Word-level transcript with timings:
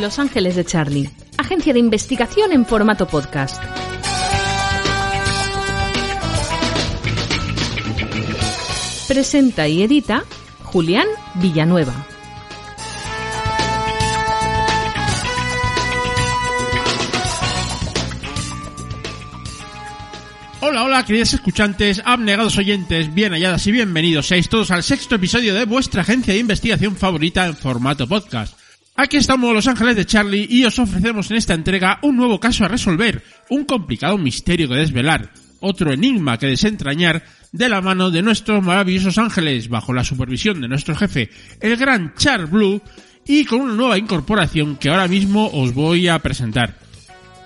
Los 0.00 0.18
Ángeles 0.18 0.56
de 0.56 0.64
Charlie, 0.64 1.10
agencia 1.36 1.74
de 1.74 1.78
investigación 1.78 2.52
en 2.52 2.64
formato 2.64 3.06
podcast. 3.06 3.62
Presenta 9.06 9.68
y 9.68 9.82
edita 9.82 10.24
Julián 10.62 11.06
Villanueva. 11.34 12.06
Hola, 20.62 20.84
hola, 20.84 21.04
queridos 21.04 21.34
escuchantes, 21.34 22.00
abnegados 22.06 22.56
oyentes, 22.56 23.12
bien 23.12 23.32
halladas 23.32 23.66
y 23.66 23.72
bienvenidos 23.72 24.28
seáis 24.28 24.48
todos 24.48 24.70
al 24.70 24.82
sexto 24.82 25.16
episodio 25.16 25.52
de 25.52 25.66
vuestra 25.66 26.02
agencia 26.02 26.32
de 26.32 26.40
investigación 26.40 26.96
favorita 26.96 27.44
en 27.44 27.54
formato 27.54 28.06
podcast. 28.08 28.58
Aquí 29.02 29.16
estamos 29.16 29.54
los 29.54 29.66
ángeles 29.66 29.96
de 29.96 30.04
Charlie 30.04 30.46
y 30.50 30.66
os 30.66 30.78
ofrecemos 30.78 31.30
en 31.30 31.38
esta 31.38 31.54
entrega 31.54 31.98
un 32.02 32.18
nuevo 32.18 32.38
caso 32.38 32.66
a 32.66 32.68
resolver, 32.68 33.24
un 33.48 33.64
complicado 33.64 34.18
misterio 34.18 34.68
que 34.68 34.74
desvelar, 34.74 35.32
otro 35.60 35.94
enigma 35.94 36.38
que 36.38 36.48
desentrañar 36.48 37.22
de 37.50 37.70
la 37.70 37.80
mano 37.80 38.10
de 38.10 38.20
nuestros 38.20 38.62
maravillosos 38.62 39.16
ángeles, 39.16 39.70
bajo 39.70 39.94
la 39.94 40.04
supervisión 40.04 40.60
de 40.60 40.68
nuestro 40.68 40.94
jefe, 40.94 41.30
el 41.62 41.78
gran 41.78 42.12
Char 42.14 42.44
Blue, 42.48 42.82
y 43.26 43.46
con 43.46 43.62
una 43.62 43.72
nueva 43.72 43.96
incorporación 43.96 44.76
que 44.76 44.90
ahora 44.90 45.08
mismo 45.08 45.48
os 45.50 45.72
voy 45.72 46.08
a 46.08 46.18
presentar. 46.18 46.76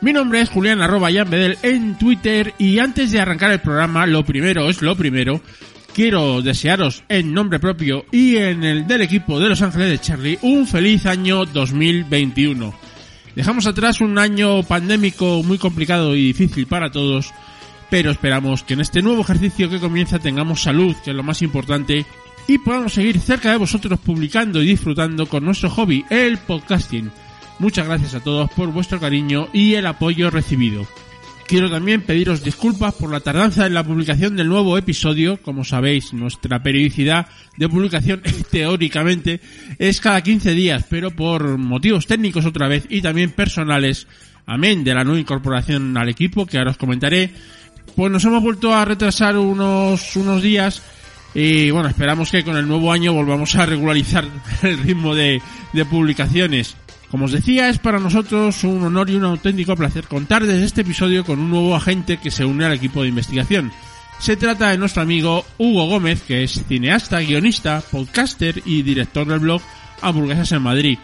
Mi 0.01 0.13
nombre 0.13 0.41
es 0.41 0.49
Julián 0.49 0.83
arroba 0.83 1.09
Bedel 1.09 1.57
en 1.63 1.97
Twitter 1.97 2.53
y 2.59 2.81
antes 2.81 3.13
de 3.13 3.21
arrancar 3.21 3.53
el 3.53 3.61
programa, 3.61 4.09
lo 4.09 4.25
primero 4.25 4.69
es 4.69 4.83
lo 4.83 4.97
primero, 4.97 5.41
quiero 5.95 6.43
desearos 6.43 7.05
en 7.09 7.33
nombre 7.33 7.61
propio 7.61 8.05
y 8.11 8.37
en 8.37 8.65
el 8.65 8.87
del 8.87 9.03
equipo 9.03 9.39
de 9.39 9.49
Los 9.49 9.63
Ángeles 9.63 9.91
de 9.91 9.99
Charlie 10.01 10.39
un 10.43 10.67
feliz 10.67 11.07
año 11.07 11.47
2021. 11.47 12.75
Dejamos 13.37 13.67
atrás 13.67 14.01
un 14.01 14.19
año 14.19 14.65
pandémico 14.65 15.43
muy 15.45 15.57
complicado 15.57 16.17
y 16.17 16.27
difícil 16.27 16.67
para 16.67 16.91
todos, 16.91 17.33
pero 17.91 18.11
esperamos 18.11 18.65
que 18.65 18.75
en 18.75 18.81
este 18.81 19.03
nuevo 19.03 19.23
ejercicio 19.23 19.71
que 19.71 19.79
comienza 19.79 20.19
tengamos 20.19 20.63
salud, 20.63 20.97
que 21.05 21.11
es 21.11 21.17
lo 21.17 21.23
más 21.23 21.43
importante, 21.43 22.05
y 22.49 22.59
podamos 22.59 22.93
seguir 22.93 23.21
cerca 23.21 23.53
de 23.53 23.59
vosotros 23.59 24.01
publicando 24.01 24.61
y 24.61 24.67
disfrutando 24.67 25.27
con 25.27 25.45
nuestro 25.45 25.71
hobby, 25.71 26.05
el 26.11 26.39
podcasting. 26.39 27.13
Muchas 27.61 27.87
gracias 27.87 28.15
a 28.15 28.21
todos 28.21 28.51
por 28.51 28.73
vuestro 28.73 28.99
cariño 28.99 29.49
y 29.53 29.75
el 29.75 29.87
apoyo 29.87 30.29
recibido. 30.29 30.89
Quiero 31.47 31.71
también 31.71 32.03
pediros 32.03 32.43
disculpas 32.43 32.95
por 32.95 33.11
la 33.11 33.21
tardanza 33.21 33.67
en 33.67 33.75
la 33.75 33.85
publicación 33.85 34.35
del 34.35 34.49
nuevo 34.49 34.79
episodio. 34.79 35.41
Como 35.43 35.63
sabéis, 35.63 36.15
nuestra 36.15 36.63
periodicidad 36.63 37.27
de 37.59 37.69
publicación 37.69 38.23
teóricamente 38.51 39.41
es 39.79 40.01
cada 40.01 40.23
15 40.23 40.53
días, 40.53 40.87
pero 40.89 41.11
por 41.11 41.59
motivos 41.59 42.07
técnicos 42.07 42.47
otra 42.47 42.67
vez 42.67 42.87
y 42.89 43.03
también 43.03 43.33
personales, 43.33 44.07
amén 44.47 44.85
de 44.85 44.95
la 44.95 45.05
nueva 45.05 45.21
incorporación 45.21 45.97
al 45.99 46.09
equipo 46.09 46.47
que 46.47 46.57
ahora 46.57 46.71
os 46.71 46.79
comentaré, 46.79 47.31
pues 47.95 48.11
nos 48.11 48.25
hemos 48.25 48.43
vuelto 48.43 48.73
a 48.75 48.87
retrasar 48.87 49.37
unos, 49.37 50.17
unos 50.17 50.43
días 50.43 50.83
y 51.35 51.71
bueno, 51.71 51.89
esperamos 51.89 52.31
que 52.31 52.43
con 52.43 52.57
el 52.57 52.67
nuevo 52.67 52.91
año 52.91 53.13
volvamos 53.13 53.55
a 53.57 53.67
regularizar 53.67 54.25
el 54.63 54.79
ritmo 54.79 55.15
de, 55.15 55.43
de 55.73 55.85
publicaciones. 55.85 56.77
Como 57.15 57.27
os 57.27 57.31
decía, 57.31 57.69
es 57.69 57.79
para 57.79 58.01
nosotros 58.01 58.65
un 58.65 58.83
honor 58.83 59.09
y 59.09 59.15
un 59.15 59.23
auténtico 59.23 59.77
placer 59.77 60.09
contar 60.09 60.45
desde 60.45 60.65
este 60.65 60.81
episodio 60.81 61.25
con 61.25 61.39
un 61.39 61.49
nuevo 61.49 61.77
agente 61.77 62.17
que 62.17 62.33
se 62.33 62.45
une 62.45 62.65
al 62.65 62.73
equipo 62.73 63.03
de 63.03 63.09
investigación. 63.11 63.71
Se 64.19 64.37
trata 64.37 64.71
de 64.71 64.79
nuestro 64.79 65.03
amigo 65.03 65.47
Hugo 65.57 65.87
Gómez, 65.87 66.23
que 66.23 66.43
es 66.43 66.65
cineasta, 66.67 67.21
guionista, 67.21 67.85
podcaster 67.89 68.61
y 68.67 68.83
director 68.83 69.29
del 69.29 69.39
blog 69.39 69.63
Hamburguesas 70.03 70.51
en 70.51 70.63
Madrid. 70.63 70.99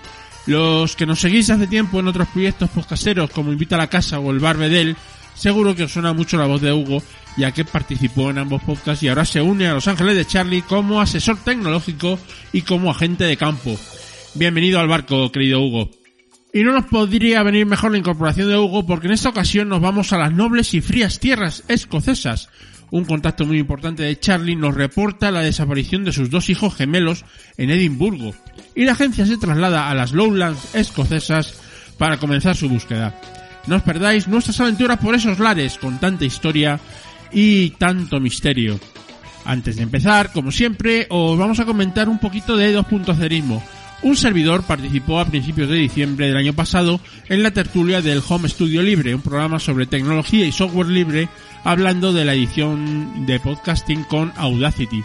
Los 0.46 0.96
que 0.96 1.06
nos 1.06 1.20
seguís 1.20 1.48
hace 1.48 1.68
tiempo 1.68 2.00
en 2.00 2.08
otros 2.08 2.26
proyectos 2.26 2.70
podcasteros 2.70 3.30
como 3.30 3.52
Invita 3.52 3.76
a 3.76 3.78
la 3.78 3.86
Casa 3.86 4.18
o 4.18 4.32
El 4.32 4.40
Barbedel, 4.40 4.96
seguro 5.36 5.76
que 5.76 5.84
os 5.84 5.92
suena 5.92 6.12
mucho 6.12 6.38
la 6.38 6.46
voz 6.46 6.60
de 6.60 6.72
Hugo, 6.72 7.04
ya 7.36 7.52
que 7.52 7.64
participó 7.64 8.30
en 8.30 8.38
ambos 8.38 8.64
podcasts 8.64 9.04
y 9.04 9.08
ahora 9.08 9.24
se 9.24 9.42
une 9.42 9.68
a 9.68 9.74
Los 9.74 9.86
Ángeles 9.86 10.16
de 10.16 10.26
Charlie 10.26 10.62
como 10.62 11.00
asesor 11.00 11.36
tecnológico 11.44 12.18
y 12.52 12.62
como 12.62 12.90
agente 12.90 13.22
de 13.22 13.36
campo. 13.36 13.78
Bienvenido 14.34 14.80
al 14.80 14.88
barco, 14.88 15.30
querido 15.30 15.60
Hugo. 15.60 15.99
Y 16.52 16.64
no 16.64 16.72
nos 16.72 16.86
podría 16.86 17.42
venir 17.42 17.64
mejor 17.64 17.92
la 17.92 17.98
incorporación 17.98 18.48
de 18.48 18.58
Hugo 18.58 18.84
porque 18.84 19.06
en 19.06 19.12
esta 19.12 19.28
ocasión 19.28 19.68
nos 19.68 19.80
vamos 19.80 20.12
a 20.12 20.18
las 20.18 20.32
nobles 20.32 20.74
y 20.74 20.80
frías 20.80 21.20
tierras 21.20 21.62
escocesas. 21.68 22.48
Un 22.90 23.04
contacto 23.04 23.46
muy 23.46 23.58
importante 23.58 24.02
de 24.02 24.18
Charlie 24.18 24.56
nos 24.56 24.74
reporta 24.74 25.30
la 25.30 25.42
desaparición 25.42 26.04
de 26.04 26.12
sus 26.12 26.28
dos 26.28 26.50
hijos 26.50 26.74
gemelos 26.74 27.24
en 27.56 27.70
Edimburgo 27.70 28.34
y 28.74 28.84
la 28.84 28.92
agencia 28.92 29.26
se 29.26 29.38
traslada 29.38 29.88
a 29.88 29.94
las 29.94 30.12
Lowlands 30.12 30.74
escocesas 30.74 31.60
para 31.98 32.16
comenzar 32.16 32.56
su 32.56 32.68
búsqueda. 32.68 33.14
No 33.68 33.76
os 33.76 33.82
perdáis 33.82 34.26
nuestras 34.26 34.60
aventuras 34.60 34.98
por 34.98 35.14
esos 35.14 35.38
lares 35.38 35.78
con 35.78 36.00
tanta 36.00 36.24
historia 36.24 36.80
y 37.30 37.70
tanto 37.70 38.18
misterio. 38.18 38.80
Antes 39.44 39.76
de 39.76 39.84
empezar, 39.84 40.32
como 40.32 40.50
siempre, 40.50 41.06
os 41.10 41.38
vamos 41.38 41.60
a 41.60 41.64
comentar 41.64 42.08
un 42.08 42.18
poquito 42.18 42.56
de 42.56 42.72
dos 42.72 42.86
puntos 42.86 43.18
cerismo. 43.18 43.62
Un 44.02 44.16
servidor 44.16 44.62
participó 44.62 45.20
a 45.20 45.26
principios 45.26 45.68
de 45.68 45.76
diciembre 45.76 46.26
del 46.26 46.36
año 46.36 46.54
pasado 46.54 47.00
en 47.28 47.42
la 47.42 47.50
tertulia 47.50 48.00
del 48.00 48.22
Home 48.26 48.48
Studio 48.48 48.82
Libre, 48.82 49.14
un 49.14 49.20
programa 49.20 49.58
sobre 49.58 49.86
tecnología 49.86 50.46
y 50.46 50.52
software 50.52 50.88
libre, 50.88 51.28
hablando 51.64 52.12
de 52.12 52.24
la 52.24 52.32
edición 52.32 53.26
de 53.26 53.38
podcasting 53.40 54.04
con 54.04 54.32
Audacity. 54.36 55.02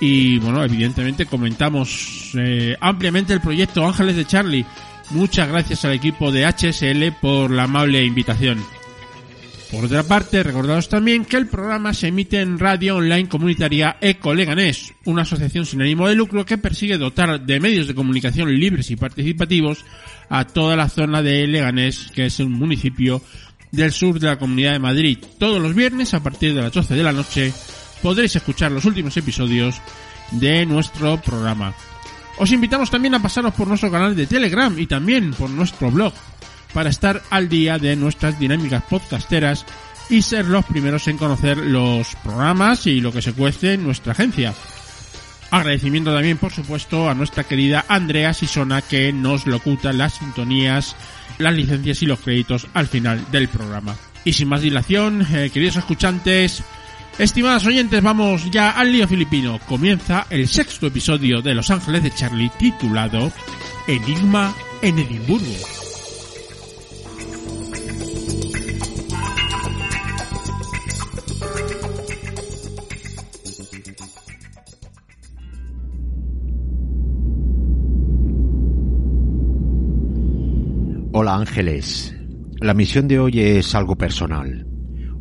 Y 0.00 0.38
bueno, 0.38 0.62
evidentemente 0.62 1.24
comentamos 1.24 2.32
eh, 2.34 2.76
ampliamente 2.80 3.32
el 3.32 3.40
proyecto 3.40 3.86
Ángeles 3.86 4.16
de 4.16 4.26
Charlie. 4.26 4.66
Muchas 5.10 5.48
gracias 5.48 5.86
al 5.86 5.94
equipo 5.94 6.30
de 6.30 6.44
HSL 6.44 7.12
por 7.20 7.50
la 7.50 7.64
amable 7.64 8.04
invitación. 8.04 8.62
Por 9.70 9.84
otra 9.84 10.02
parte, 10.02 10.42
recordaros 10.42 10.88
también 10.88 11.26
que 11.26 11.36
el 11.36 11.46
programa 11.46 11.92
se 11.92 12.08
emite 12.08 12.40
en 12.40 12.58
radio 12.58 12.96
online 12.96 13.28
comunitaria 13.28 13.98
Eco 14.00 14.34
Leganés, 14.34 14.94
una 15.04 15.22
asociación 15.22 15.66
sin 15.66 15.82
ánimo 15.82 16.08
de 16.08 16.14
lucro 16.14 16.46
que 16.46 16.56
persigue 16.56 16.96
dotar 16.96 17.38
de 17.44 17.60
medios 17.60 17.86
de 17.86 17.94
comunicación 17.94 18.50
libres 18.58 18.90
y 18.90 18.96
participativos 18.96 19.84
a 20.30 20.46
toda 20.46 20.74
la 20.74 20.88
zona 20.88 21.20
de 21.20 21.46
Leganés, 21.46 22.10
que 22.14 22.26
es 22.26 22.40
un 22.40 22.52
municipio 22.52 23.20
del 23.70 23.92
sur 23.92 24.18
de 24.18 24.28
la 24.28 24.38
Comunidad 24.38 24.72
de 24.72 24.78
Madrid. 24.78 25.18
Todos 25.38 25.60
los 25.60 25.74
viernes 25.74 26.14
a 26.14 26.22
partir 26.22 26.54
de 26.54 26.62
las 26.62 26.72
12 26.72 26.94
de 26.94 27.02
la 27.02 27.12
noche 27.12 27.52
podréis 28.02 28.36
escuchar 28.36 28.72
los 28.72 28.86
últimos 28.86 29.16
episodios 29.18 29.82
de 30.30 30.64
nuestro 30.64 31.20
programa. 31.20 31.74
Os 32.38 32.52
invitamos 32.52 32.90
también 32.90 33.14
a 33.16 33.22
pasaros 33.22 33.52
por 33.52 33.68
nuestro 33.68 33.90
canal 33.90 34.16
de 34.16 34.26
Telegram 34.26 34.74
y 34.78 34.86
también 34.86 35.34
por 35.34 35.50
nuestro 35.50 35.90
blog 35.90 36.14
para 36.72 36.90
estar 36.90 37.22
al 37.30 37.48
día 37.48 37.78
de 37.78 37.96
nuestras 37.96 38.38
dinámicas 38.38 38.82
podcasteras 38.84 39.64
y 40.10 40.22
ser 40.22 40.46
los 40.46 40.64
primeros 40.64 41.06
en 41.08 41.18
conocer 41.18 41.58
los 41.58 42.14
programas 42.16 42.86
y 42.86 43.00
lo 43.00 43.12
que 43.12 43.22
se 43.22 43.32
cuece 43.32 43.74
en 43.74 43.84
nuestra 43.84 44.12
agencia. 44.12 44.54
Agradecimiento 45.50 46.12
también, 46.12 46.36
por 46.36 46.52
supuesto, 46.52 47.08
a 47.08 47.14
nuestra 47.14 47.44
querida 47.44 47.84
Andrea 47.88 48.34
Sisona 48.34 48.82
que 48.82 49.12
nos 49.12 49.46
locuta 49.46 49.92
las 49.92 50.14
sintonías, 50.14 50.94
las 51.38 51.54
licencias 51.54 52.02
y 52.02 52.06
los 52.06 52.20
créditos 52.20 52.66
al 52.74 52.86
final 52.86 53.24
del 53.30 53.48
programa. 53.48 53.96
Y 54.24 54.34
sin 54.34 54.48
más 54.48 54.60
dilación, 54.60 55.26
eh, 55.32 55.50
queridos 55.50 55.76
escuchantes, 55.76 56.62
estimados 57.18 57.64
oyentes, 57.64 58.02
vamos 58.02 58.50
ya 58.50 58.72
al 58.72 58.92
lío 58.92 59.08
filipino. 59.08 59.58
Comienza 59.66 60.26
el 60.28 60.48
sexto 60.48 60.88
episodio 60.88 61.40
de 61.40 61.54
Los 61.54 61.70
Ángeles 61.70 62.02
de 62.02 62.10
Charlie 62.10 62.50
titulado 62.58 63.32
Enigma 63.86 64.54
en 64.82 64.98
Edimburgo. 64.98 65.77
Hola 81.10 81.36
ángeles, 81.36 82.14
la 82.60 82.74
misión 82.74 83.08
de 83.08 83.18
hoy 83.18 83.40
es 83.40 83.74
algo 83.74 83.96
personal. 83.96 84.66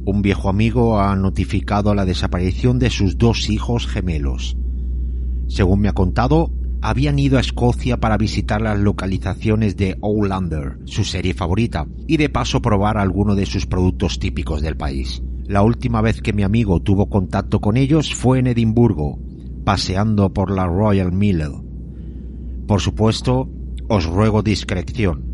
Un 0.05 0.21
viejo 0.21 0.49
amigo 0.49 0.99
ha 0.99 1.15
notificado 1.15 1.95
la 1.95 2.03
desaparición 2.03 2.77
de 2.77 2.89
sus 2.89 3.17
dos 3.17 3.49
hijos 3.49 3.87
gemelos. 3.87 4.57
Según 5.47 5.79
me 5.79 5.87
ha 5.87 5.93
contado, 5.93 6.51
habían 6.81 7.17
ido 7.19 7.37
a 7.37 7.39
Escocia 7.39 8.01
para 8.01 8.17
visitar 8.17 8.61
las 8.61 8.77
localizaciones 8.77 9.77
de 9.77 9.97
Outlander, 10.01 10.77
su 10.83 11.05
serie 11.05 11.33
favorita, 11.33 11.87
y 12.05 12.17
de 12.17 12.27
paso 12.27 12.61
probar 12.61 12.97
alguno 12.97 13.33
de 13.35 13.45
sus 13.45 13.65
productos 13.65 14.19
típicos 14.19 14.61
del 14.61 14.75
país. 14.75 15.23
La 15.45 15.63
última 15.63 16.01
vez 16.01 16.21
que 16.21 16.33
mi 16.33 16.43
amigo 16.43 16.81
tuvo 16.81 17.07
contacto 17.09 17.61
con 17.61 17.77
ellos 17.77 18.13
fue 18.13 18.39
en 18.39 18.47
Edimburgo, 18.47 19.19
paseando 19.63 20.33
por 20.33 20.51
la 20.51 20.67
Royal 20.67 21.13
Mill. 21.13 21.43
Por 22.67 22.81
supuesto, 22.81 23.49
os 23.87 24.05
ruego 24.05 24.41
discreción, 24.41 25.26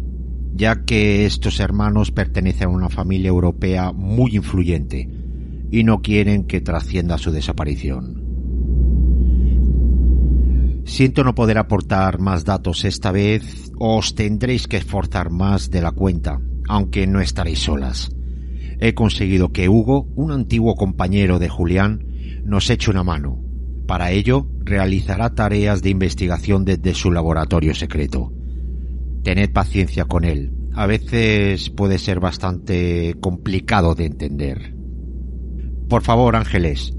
ya 0.53 0.83
que 0.85 1.25
estos 1.25 1.59
hermanos 1.59 2.11
pertenecen 2.11 2.69
a 2.69 2.71
una 2.71 2.89
familia 2.89 3.29
europea 3.29 3.91
muy 3.91 4.35
influyente 4.35 5.09
y 5.71 5.83
no 5.83 6.01
quieren 6.01 6.45
que 6.45 6.61
trascienda 6.61 7.17
su 7.17 7.31
desaparición. 7.31 8.23
Siento 10.85 11.23
no 11.23 11.33
poder 11.33 11.57
aportar 11.57 12.19
más 12.19 12.45
datos 12.45 12.85
esta 12.85 13.11
vez, 13.11 13.71
os 13.79 14.15
tendréis 14.15 14.67
que 14.67 14.77
esforzar 14.77 15.29
más 15.29 15.71
de 15.71 15.81
la 15.81 15.91
cuenta, 15.91 16.41
aunque 16.67 17.07
no 17.07 17.21
estaréis 17.21 17.59
solas. 17.59 18.11
He 18.79 18.93
conseguido 18.93 19.53
que 19.53 19.69
Hugo, 19.69 20.07
un 20.15 20.31
antiguo 20.31 20.75
compañero 20.75 21.39
de 21.39 21.49
Julián, 21.49 22.05
nos 22.43 22.69
eche 22.69 22.91
una 22.91 23.03
mano. 23.03 23.41
Para 23.87 24.11
ello, 24.11 24.47
realizará 24.59 25.33
tareas 25.33 25.81
de 25.81 25.89
investigación 25.89 26.65
desde 26.65 26.93
su 26.93 27.11
laboratorio 27.11 27.73
secreto. 27.73 28.31
Tened 29.23 29.51
paciencia 29.51 30.05
con 30.05 30.25
él. 30.25 30.51
A 30.73 30.85
veces 30.85 31.69
puede 31.69 31.97
ser 31.97 32.19
bastante 32.19 33.15
complicado 33.19 33.95
de 33.95 34.05
entender. 34.05 34.75
Por 35.87 36.01
favor, 36.01 36.35
ángeles, 36.35 36.93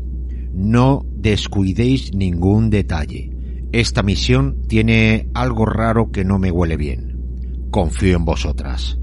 no 0.52 1.04
descuidéis 1.14 2.14
ningún 2.14 2.70
detalle. 2.70 3.30
Esta 3.72 4.02
misión 4.02 4.62
tiene 4.68 5.28
algo 5.34 5.66
raro 5.66 6.12
que 6.12 6.24
no 6.24 6.38
me 6.38 6.50
huele 6.50 6.76
bien. 6.76 7.68
Confío 7.70 8.16
en 8.16 8.24
vosotras. 8.24 8.98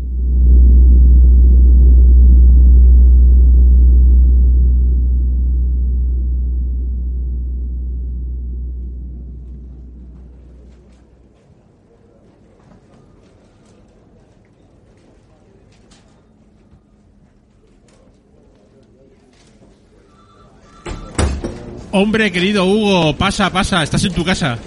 Hombre, 21.91 22.31
querido 22.31 22.65
Hugo, 22.65 23.15
pasa, 23.17 23.51
pasa, 23.51 23.83
estás 23.83 24.03
en 24.05 24.13
tu 24.13 24.23
casa. 24.23 24.57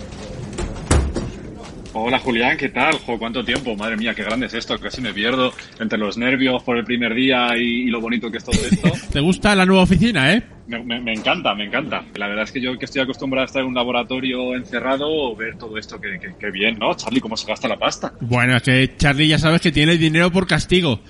Hola 1.97 2.19
Julián, 2.19 2.57
¿qué 2.59 2.69
tal? 2.71 2.95
Jo, 2.99 3.17
¿Cuánto 3.19 3.45
tiempo? 3.45 3.75
Madre 3.77 3.97
mía, 3.97 4.15
qué 4.15 4.25
grande 4.25 4.47
es 4.47 4.55
esto, 4.55 4.79
casi 4.81 5.01
me 5.01 5.15
pierdo 5.15 5.53
entre 5.79 5.97
los 5.97 6.19
nervios 6.19 6.61
por 6.65 6.77
el 6.77 6.85
primer 6.85 7.15
día 7.15 7.57
y, 7.57 7.83
y 7.85 7.87
lo 7.87 8.01
bonito 8.01 8.31
que 8.31 8.39
es 8.39 8.45
todo 8.45 8.61
esto. 8.61 8.91
¿Te 9.13 9.21
gusta 9.21 9.55
la 9.55 9.65
nueva 9.65 9.85
oficina, 9.85 10.33
eh? 10.35 10.43
Me, 10.67 10.83
me- 10.83 11.01
me 11.01 11.13
encanta, 11.13 11.55
me 11.55 11.65
encanta. 11.67 12.05
La 12.17 12.27
verdad 12.27 12.45
es 12.45 12.53
que 12.53 12.61
yo 12.61 12.77
que 12.79 12.85
estoy 12.87 13.01
acostumbrado 13.03 13.45
a 13.45 13.47
estar 13.47 13.63
en 13.63 13.69
un 13.69 13.75
laboratorio 13.75 14.55
encerrado, 14.57 15.35
ver 15.37 15.57
todo 15.57 15.79
esto, 15.79 16.01
que, 16.01 16.19
que- 16.21 16.35
que 16.39 16.51
bien, 16.51 16.79
¿no? 16.79 16.95
Charlie, 16.95 17.21
¿cómo 17.21 17.37
se 17.37 17.47
gasta 17.47 17.69
la 17.69 17.79
pasta? 17.79 18.13
Bueno, 18.21 18.57
es 18.57 18.63
que 18.63 18.97
Charlie 18.99 19.29
ya 19.29 19.39
sabes 19.39 19.61
que 19.61 19.71
tiene 19.73 19.97
dinero 19.97 20.31
por 20.33 20.47
castigo. 20.49 21.01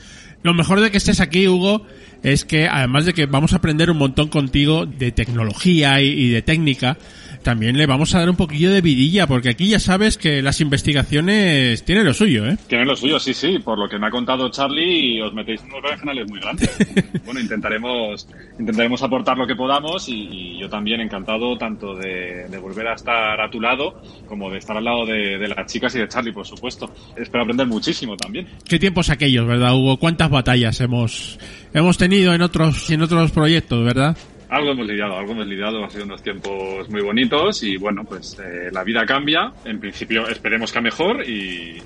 Lo 0.44 0.52
mejor 0.52 0.82
de 0.82 0.90
que 0.90 0.98
estés 0.98 1.20
aquí, 1.20 1.48
Hugo, 1.48 1.86
es 2.22 2.44
que 2.44 2.68
además 2.68 3.06
de 3.06 3.14
que 3.14 3.24
vamos 3.24 3.54
a 3.54 3.56
aprender 3.56 3.90
un 3.90 3.96
montón 3.96 4.28
contigo 4.28 4.84
de 4.84 5.10
tecnología 5.10 6.02
y, 6.02 6.28
de 6.28 6.42
técnica, 6.42 6.98
también 7.44 7.78
le 7.78 7.86
vamos 7.86 8.12
a 8.14 8.18
dar 8.18 8.28
un 8.28 8.34
poquillo 8.34 8.72
de 8.72 8.80
vidilla, 8.80 9.28
porque 9.28 9.50
aquí 9.50 9.68
ya 9.68 9.78
sabes 9.78 10.18
que 10.18 10.42
las 10.42 10.60
investigaciones 10.60 11.84
tienen 11.84 12.04
lo 12.04 12.12
suyo, 12.12 12.44
¿eh? 12.46 12.56
Tienen 12.66 12.88
lo 12.88 12.96
suyo, 12.96 13.20
sí, 13.20 13.32
sí. 13.32 13.60
Por 13.60 13.78
lo 13.78 13.88
que 13.88 13.98
me 13.98 14.08
ha 14.08 14.10
contado 14.10 14.50
Charlie, 14.50 15.22
os 15.22 15.32
metéis 15.32 15.60
en 15.62 15.68
unos 15.68 15.82
berenjenales 15.82 16.28
muy 16.28 16.40
grandes. 16.40 16.76
bueno, 17.24 17.38
intentaremos, 17.38 18.26
intentaremos 18.58 19.02
aportar 19.02 19.36
lo 19.38 19.46
que 19.46 19.54
podamos 19.54 20.08
y, 20.08 20.14
y 20.14 20.58
yo 20.58 20.68
también 20.68 21.00
encantado 21.00 21.56
tanto 21.56 21.94
de, 21.94 22.48
de 22.48 22.58
volver 22.58 22.88
a 22.88 22.94
estar 22.94 23.40
a 23.40 23.48
tu 23.50 23.60
lado 23.60 24.02
como 24.26 24.50
de 24.50 24.58
estar 24.58 24.76
al 24.76 24.84
lado 24.84 25.06
de, 25.06 25.38
de 25.38 25.48
las 25.48 25.70
chicas 25.70 25.94
y 25.94 25.98
de 25.98 26.08
Charlie, 26.08 26.32
por 26.32 26.46
supuesto. 26.46 26.92
Espero 27.16 27.42
aprender 27.42 27.66
muchísimo 27.66 28.16
también. 28.16 28.48
Qué 28.66 28.78
tiempos 28.78 29.10
aquellos, 29.10 29.46
¿verdad, 29.46 29.74
Hugo? 29.74 29.98
Cuántas 29.98 30.30
batallas 30.30 30.80
hemos 30.80 31.38
hemos 31.74 31.98
tenido 31.98 32.32
en 32.34 32.42
otros 32.42 32.90
en 32.90 33.02
otros 33.02 33.30
proyectos, 33.32 33.84
¿verdad? 33.84 34.16
Algo 34.54 34.70
hemos 34.70 34.86
lidiado, 34.86 35.18
algo 35.18 35.32
hemos 35.32 35.48
lidiado, 35.48 35.82
han 35.82 35.90
sido 35.90 36.04
unos 36.04 36.22
tiempos 36.22 36.88
muy 36.88 37.02
bonitos 37.02 37.60
y 37.64 37.76
bueno, 37.76 38.04
pues 38.04 38.38
eh, 38.38 38.68
la 38.70 38.84
vida 38.84 39.04
cambia, 39.04 39.52
en 39.64 39.80
principio 39.80 40.28
esperemos 40.28 40.70
que 40.70 40.78
a 40.78 40.80
mejor 40.80 41.28
y, 41.28 41.82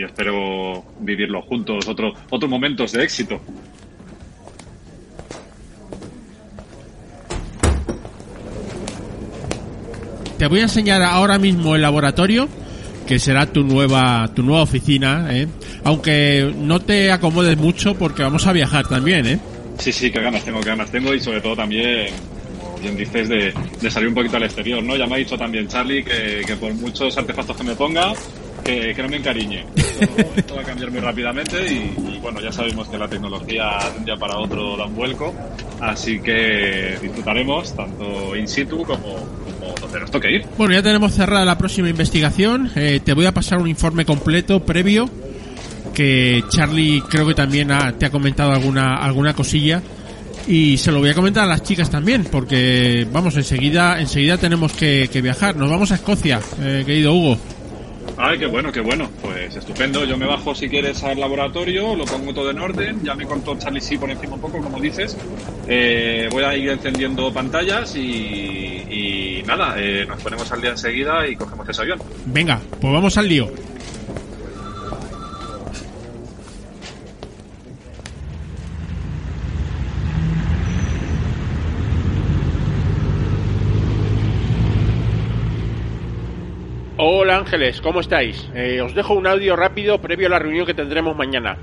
espero 0.00 0.84
vivirlo 1.00 1.42
juntos, 1.42 1.88
otro, 1.88 2.12
otros 2.30 2.48
momentos 2.48 2.92
de 2.92 3.02
éxito. 3.02 3.40
Te 10.38 10.46
voy 10.46 10.60
a 10.60 10.62
enseñar 10.62 11.02
ahora 11.02 11.40
mismo 11.40 11.74
el 11.74 11.82
laboratorio, 11.82 12.48
que 13.04 13.18
será 13.18 13.46
tu 13.46 13.64
nueva 13.64 14.30
tu 14.32 14.44
nueva 14.44 14.62
oficina, 14.62 15.26
¿eh? 15.36 15.48
Aunque 15.82 16.54
no 16.56 16.78
te 16.78 17.10
acomodes 17.10 17.58
mucho 17.58 17.96
porque 17.96 18.22
vamos 18.22 18.46
a 18.46 18.52
viajar 18.52 18.86
también, 18.86 19.26
¿eh? 19.26 19.40
Sí, 19.82 19.90
sí, 19.90 20.12
qué 20.12 20.20
ganas 20.20 20.44
tengo, 20.44 20.60
qué 20.60 20.68
ganas 20.68 20.92
tengo 20.92 21.12
y 21.12 21.18
sobre 21.18 21.40
todo 21.40 21.56
también, 21.56 22.06
como 22.60 22.78
bien 22.78 22.96
dices, 22.96 23.28
de, 23.28 23.52
de 23.80 23.90
salir 23.90 24.10
un 24.10 24.14
poquito 24.14 24.36
al 24.36 24.44
exterior, 24.44 24.80
¿no? 24.80 24.94
Ya 24.94 25.08
me 25.08 25.16
ha 25.16 25.18
dicho 25.18 25.36
también 25.36 25.66
Charlie 25.66 26.04
que, 26.04 26.42
que 26.46 26.54
por 26.54 26.72
muchos 26.74 27.18
artefactos 27.18 27.56
que 27.56 27.64
me 27.64 27.74
ponga, 27.74 28.12
que, 28.64 28.94
que 28.94 29.02
no 29.02 29.08
me 29.08 29.16
encariñe. 29.16 29.66
Esto, 29.74 30.06
esto 30.36 30.54
va 30.54 30.60
a 30.60 30.64
cambiar 30.64 30.92
muy 30.92 31.00
rápidamente 31.00 31.56
y, 31.66 32.14
y, 32.14 32.18
bueno, 32.22 32.40
ya 32.40 32.52
sabemos 32.52 32.86
que 32.86 32.96
la 32.96 33.08
tecnología 33.08 33.76
de 33.92 33.98
un 33.98 34.04
día 34.04 34.16
para 34.16 34.38
otro 34.38 34.76
da 34.76 34.86
un 34.86 34.94
vuelco, 34.94 35.34
así 35.80 36.20
que 36.20 36.96
disfrutaremos 37.02 37.74
tanto 37.74 38.36
in 38.36 38.46
situ 38.46 38.84
como, 38.84 39.16
ir. 40.30 40.46
Bueno, 40.56 40.74
ya 40.74 40.82
tenemos 40.84 41.12
cerrada 41.12 41.44
la 41.44 41.58
próxima 41.58 41.88
investigación. 41.88 42.70
Eh, 42.76 43.00
te 43.04 43.14
voy 43.14 43.26
a 43.26 43.32
pasar 43.32 43.58
un 43.58 43.66
informe 43.66 44.04
completo 44.04 44.60
previo 44.64 45.10
que 45.94 46.42
Charlie 46.48 47.02
creo 47.08 47.26
que 47.26 47.34
también 47.34 47.70
ha- 47.70 47.92
te 47.92 48.06
ha 48.06 48.10
comentado 48.10 48.52
alguna 48.52 48.96
alguna 48.96 49.34
cosilla 49.34 49.82
y 50.48 50.76
se 50.78 50.90
lo 50.90 50.98
voy 50.98 51.10
a 51.10 51.14
comentar 51.14 51.44
a 51.44 51.46
las 51.46 51.62
chicas 51.62 51.88
también 51.90 52.24
porque 52.30 53.06
vamos 53.12 53.36
enseguida 53.36 54.00
enseguida 54.00 54.38
tenemos 54.38 54.72
que, 54.72 55.08
que 55.12 55.20
viajar. 55.22 55.54
Nos 55.56 55.70
vamos 55.70 55.92
a 55.92 55.96
Escocia, 55.96 56.40
eh, 56.60 56.82
querido 56.84 57.12
Hugo. 57.14 57.38
Ay, 58.18 58.38
qué 58.38 58.46
bueno, 58.46 58.70
qué 58.72 58.80
bueno. 58.80 59.08
Pues 59.22 59.54
estupendo. 59.56 60.04
Yo 60.04 60.16
me 60.18 60.26
bajo 60.26 60.54
si 60.54 60.68
quieres 60.68 61.02
al 61.02 61.18
laboratorio, 61.18 61.94
lo 61.96 62.04
pongo 62.04 62.34
todo 62.34 62.50
en 62.50 62.58
orden. 62.58 63.00
Ya 63.02 63.14
me 63.14 63.24
contó 63.24 63.56
Charlie 63.58 63.80
sí 63.80 63.96
por 63.96 64.10
encima 64.10 64.34
un 64.34 64.40
poco, 64.40 64.58
como 64.58 64.78
dices. 64.80 65.16
Eh, 65.68 66.28
voy 66.30 66.42
a 66.44 66.54
ir 66.56 66.68
encendiendo 66.70 67.32
pantallas 67.32 67.94
y, 67.96 68.00
y 68.90 69.42
nada, 69.46 69.74
eh, 69.78 70.04
nos 70.06 70.20
ponemos 70.22 70.50
al 70.52 70.60
día 70.60 70.70
enseguida 70.70 71.26
y 71.26 71.36
cogemos 71.36 71.68
ese 71.68 71.82
avión. 71.82 72.00
Venga, 72.26 72.60
pues 72.80 72.92
vamos 72.92 73.16
al 73.16 73.28
lío. 73.28 73.50
Hola 87.04 87.36
Ángeles, 87.38 87.80
¿cómo 87.80 87.98
estáis? 87.98 88.48
Eh, 88.54 88.80
os 88.80 88.94
dejo 88.94 89.14
un 89.14 89.26
audio 89.26 89.56
rápido 89.56 90.00
previo 90.00 90.28
a 90.28 90.30
la 90.30 90.38
reunión 90.38 90.64
que 90.64 90.72
tendremos 90.72 91.16
mañana. 91.16 91.56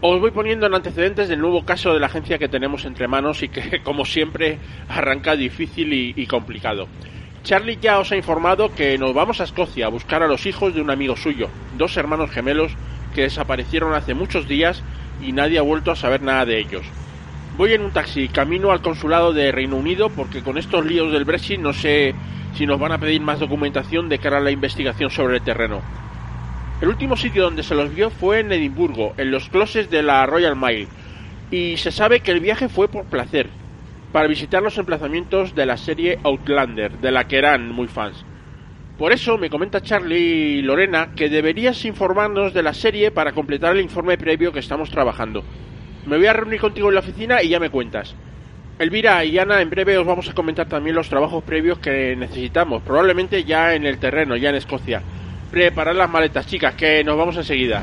Os 0.00 0.18
voy 0.18 0.32
poniendo 0.32 0.66
en 0.66 0.74
antecedentes 0.74 1.28
del 1.28 1.38
nuevo 1.38 1.64
caso 1.64 1.94
de 1.94 2.00
la 2.00 2.06
agencia 2.06 2.40
que 2.40 2.48
tenemos 2.48 2.84
entre 2.84 3.06
manos 3.06 3.44
y 3.44 3.48
que, 3.50 3.80
como 3.84 4.04
siempre, 4.04 4.58
arranca 4.88 5.36
difícil 5.36 5.92
y, 5.92 6.12
y 6.16 6.26
complicado. 6.26 6.88
Charlie 7.44 7.78
ya 7.80 8.00
os 8.00 8.10
ha 8.10 8.16
informado 8.16 8.74
que 8.74 8.98
nos 8.98 9.14
vamos 9.14 9.40
a 9.40 9.44
Escocia 9.44 9.86
a 9.86 9.90
buscar 9.90 10.24
a 10.24 10.26
los 10.26 10.44
hijos 10.44 10.74
de 10.74 10.80
un 10.80 10.90
amigo 10.90 11.14
suyo, 11.14 11.50
dos 11.78 11.96
hermanos 11.96 12.32
gemelos 12.32 12.72
que 13.14 13.22
desaparecieron 13.22 13.94
hace 13.94 14.14
muchos 14.14 14.48
días 14.48 14.82
y 15.22 15.30
nadie 15.30 15.60
ha 15.60 15.62
vuelto 15.62 15.92
a 15.92 15.96
saber 15.96 16.20
nada 16.20 16.46
de 16.46 16.58
ellos. 16.58 16.84
Voy 17.56 17.72
en 17.72 17.82
un 17.82 17.92
taxi 17.92 18.26
camino 18.26 18.72
al 18.72 18.82
consulado 18.82 19.32
de 19.32 19.52
Reino 19.52 19.76
Unido 19.76 20.10
porque 20.10 20.42
con 20.42 20.58
estos 20.58 20.84
líos 20.84 21.12
del 21.12 21.24
Brexit 21.24 21.60
no 21.60 21.72
sé 21.72 22.12
si 22.54 22.66
nos 22.66 22.80
van 22.80 22.90
a 22.90 22.98
pedir 22.98 23.20
más 23.20 23.38
documentación 23.38 24.08
de 24.08 24.18
cara 24.18 24.38
a 24.38 24.40
la 24.40 24.50
investigación 24.50 25.08
sobre 25.08 25.36
el 25.36 25.42
terreno. 25.44 25.80
El 26.80 26.88
último 26.88 27.14
sitio 27.16 27.44
donde 27.44 27.62
se 27.62 27.76
los 27.76 27.94
vio 27.94 28.10
fue 28.10 28.40
en 28.40 28.50
Edimburgo, 28.50 29.14
en 29.18 29.30
los 29.30 29.48
closes 29.50 29.88
de 29.88 30.02
la 30.02 30.26
Royal 30.26 30.56
Mile, 30.56 30.88
y 31.52 31.76
se 31.76 31.92
sabe 31.92 32.20
que 32.20 32.32
el 32.32 32.40
viaje 32.40 32.68
fue 32.68 32.88
por 32.88 33.04
placer, 33.04 33.48
para 34.10 34.26
visitar 34.26 34.60
los 34.60 34.76
emplazamientos 34.76 35.54
de 35.54 35.66
la 35.66 35.76
serie 35.76 36.18
Outlander, 36.24 36.98
de 36.98 37.12
la 37.12 37.28
que 37.28 37.38
eran 37.38 37.70
muy 37.70 37.86
fans. 37.86 38.24
Por 38.98 39.12
eso 39.12 39.38
me 39.38 39.48
comenta 39.48 39.80
Charlie 39.80 40.58
y 40.58 40.62
Lorena 40.62 41.10
que 41.14 41.28
deberías 41.28 41.84
informarnos 41.84 42.52
de 42.52 42.64
la 42.64 42.74
serie 42.74 43.12
para 43.12 43.30
completar 43.30 43.76
el 43.76 43.82
informe 43.82 44.18
previo 44.18 44.52
que 44.52 44.58
estamos 44.58 44.90
trabajando. 44.90 45.44
Me 46.06 46.18
voy 46.18 46.26
a 46.26 46.32
reunir 46.32 46.60
contigo 46.60 46.88
en 46.88 46.94
la 46.94 47.00
oficina 47.00 47.42
y 47.42 47.48
ya 47.48 47.58
me 47.58 47.70
cuentas. 47.70 48.14
Elvira 48.78 49.24
y 49.24 49.38
Ana, 49.38 49.60
en 49.60 49.70
breve 49.70 49.96
os 49.96 50.06
vamos 50.06 50.28
a 50.28 50.34
comentar 50.34 50.66
también 50.66 50.96
los 50.96 51.08
trabajos 51.08 51.44
previos 51.44 51.78
que 51.78 52.16
necesitamos, 52.16 52.82
probablemente 52.82 53.44
ya 53.44 53.74
en 53.74 53.86
el 53.86 53.98
terreno, 53.98 54.36
ya 54.36 54.50
en 54.50 54.56
Escocia. 54.56 55.00
Preparad 55.50 55.94
las 55.94 56.10
maletas, 56.10 56.46
chicas, 56.46 56.74
que 56.74 57.04
nos 57.04 57.16
vamos 57.16 57.36
enseguida. 57.36 57.82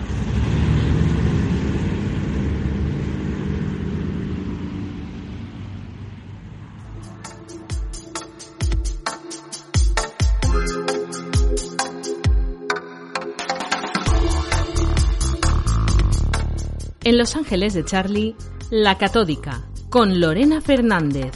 En 17.03 17.17
Los 17.17 17.35
Ángeles 17.35 17.73
de 17.73 17.83
Charlie, 17.83 18.35
La 18.69 18.99
Catódica, 18.99 19.63
con 19.89 20.21
Lorena 20.21 20.61
Fernández. 20.61 21.31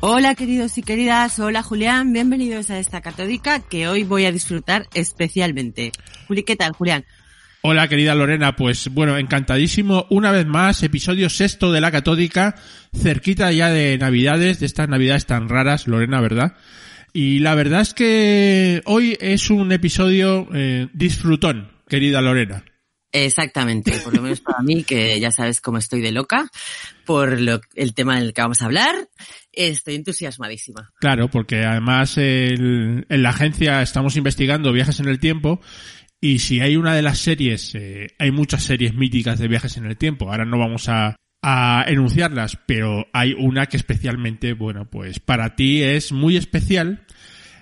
Hola 0.00 0.34
queridos 0.34 0.78
y 0.78 0.82
queridas, 0.82 1.38
hola 1.40 1.62
Julián, 1.62 2.14
bienvenidos 2.14 2.70
a 2.70 2.78
esta 2.78 3.02
catódica 3.02 3.60
que 3.60 3.86
hoy 3.86 4.04
voy 4.04 4.24
a 4.24 4.32
disfrutar 4.32 4.86
especialmente. 4.94 5.92
Juli, 6.26 6.42
¿qué 6.42 6.56
tal, 6.56 6.72
Julián? 6.72 7.04
Hola 7.60 7.86
querida 7.86 8.14
Lorena, 8.14 8.56
pues 8.56 8.88
bueno, 8.88 9.18
encantadísimo 9.18 10.06
una 10.08 10.32
vez 10.32 10.46
más, 10.46 10.82
episodio 10.82 11.28
sexto 11.28 11.70
de 11.70 11.82
la 11.82 11.90
catódica, 11.90 12.54
cerquita 12.96 13.52
ya 13.52 13.68
de 13.68 13.98
navidades, 13.98 14.58
de 14.58 14.66
estas 14.66 14.88
navidades 14.88 15.26
tan 15.26 15.50
raras, 15.50 15.86
Lorena, 15.86 16.22
¿verdad? 16.22 16.56
Y 17.12 17.40
la 17.40 17.54
verdad 17.54 17.82
es 17.82 17.92
que 17.92 18.82
hoy 18.86 19.16
es 19.20 19.50
un 19.50 19.70
episodio 19.72 20.48
eh, 20.54 20.88
disfrutón, 20.94 21.70
querida 21.86 22.20
Lorena. 22.22 22.64
Exactamente, 23.14 23.92
por 24.02 24.16
lo 24.16 24.22
menos 24.22 24.40
para 24.40 24.62
mí, 24.62 24.84
que 24.84 25.20
ya 25.20 25.30
sabes 25.30 25.60
cómo 25.60 25.76
estoy 25.76 26.00
de 26.00 26.12
loca 26.12 26.48
por 27.04 27.38
lo, 27.38 27.60
el 27.74 27.92
tema 27.92 28.18
del 28.18 28.32
que 28.32 28.40
vamos 28.40 28.62
a 28.62 28.64
hablar, 28.64 28.94
estoy 29.52 29.96
entusiasmadísima. 29.96 30.90
Claro, 30.98 31.28
porque 31.28 31.64
además 31.64 32.16
el, 32.16 33.04
en 33.06 33.22
la 33.22 33.28
agencia 33.28 33.82
estamos 33.82 34.16
investigando 34.16 34.72
viajes 34.72 34.98
en 35.00 35.08
el 35.08 35.20
tiempo 35.20 35.60
y 36.18 36.38
si 36.38 36.60
hay 36.60 36.76
una 36.76 36.94
de 36.94 37.02
las 37.02 37.18
series, 37.18 37.74
eh, 37.74 38.14
hay 38.18 38.30
muchas 38.30 38.62
series 38.62 38.94
míticas 38.94 39.38
de 39.38 39.48
viajes 39.48 39.76
en 39.76 39.84
el 39.84 39.98
tiempo, 39.98 40.30
ahora 40.30 40.46
no 40.46 40.58
vamos 40.58 40.88
a, 40.88 41.16
a 41.42 41.84
enunciarlas, 41.88 42.56
pero 42.66 43.08
hay 43.12 43.34
una 43.34 43.66
que 43.66 43.76
especialmente, 43.76 44.52
bueno, 44.52 44.88
pues 44.88 45.18
para 45.18 45.56
ti 45.56 45.82
es 45.82 46.12
muy 46.12 46.36
especial. 46.36 47.04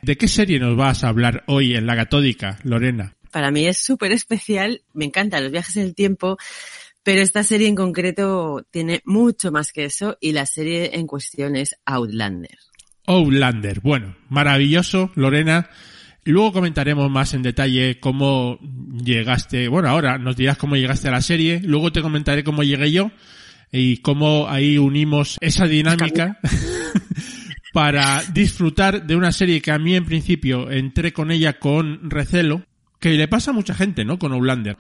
¿De 0.03 0.17
qué 0.17 0.29
serie 0.29 0.59
nos 0.59 0.77
vas 0.77 1.03
a 1.03 1.09
hablar 1.09 1.45
hoy 1.47 1.75
en 1.75 1.87
la 1.87 1.97
Catódica, 1.97 2.59
Lorena? 2.63 3.17
Para 3.31 3.51
mí 3.51 3.67
es 3.67 3.79
súper 3.79 4.13
especial, 4.13 4.83
me 4.93 5.07
encantan 5.07 5.43
los 5.43 5.53
viajes 5.53 5.77
en 5.77 5.85
el 5.85 5.95
tiempo, 5.95 6.37
pero 7.03 7.23
esta 7.23 7.43
serie 7.43 7.69
en 7.69 7.75
concreto 7.75 8.67
tiene 8.71 9.01
mucho 9.05 9.51
más 9.51 9.73
que 9.73 9.85
eso 9.85 10.17
y 10.21 10.33
la 10.33 10.47
serie 10.47 10.91
en 10.95 11.07
cuestión 11.07 11.57
es 11.57 11.77
Outlander. 11.87 12.59
Outlander, 13.07 13.81
bueno, 13.81 14.17
maravilloso, 14.29 15.11
Lorena. 15.15 15.71
Luego 16.25 16.53
comentaremos 16.53 17.11
más 17.11 17.33
en 17.33 17.43
detalle 17.43 17.99
cómo 17.99 18.59
llegaste, 19.03 19.69
bueno, 19.69 19.89
ahora 19.89 20.19
nos 20.19 20.37
dirás 20.37 20.59
cómo 20.59 20.77
llegaste 20.77 21.09
a 21.09 21.13
la 21.13 21.23
serie, 21.23 21.61
luego 21.65 21.93
te 21.93 22.03
comentaré 22.03 22.45
cómo 22.45 22.63
llegué 22.63 22.93
yo 22.93 23.11
y 23.73 23.99
cómo 23.99 24.49
ahí 24.49 24.79
unimos 24.79 25.39
esa 25.41 25.67
dinámica 25.67 26.39
para 27.73 28.23
disfrutar 28.33 29.07
de 29.07 29.17
una 29.17 29.33
serie 29.33 29.61
que 29.61 29.71
a 29.71 29.79
mí 29.79 29.95
en 29.95 30.05
principio 30.05 30.71
entré 30.71 31.13
con 31.13 31.31
ella 31.31 31.59
con 31.59 32.11
recelo, 32.11 32.65
que 32.99 33.11
le 33.11 33.29
pasa 33.29 33.51
a 33.53 33.55
mucha 33.55 33.75
gente, 33.75 34.05
¿no? 34.05 34.19
Con 34.19 34.33
Outlander. 34.33 34.77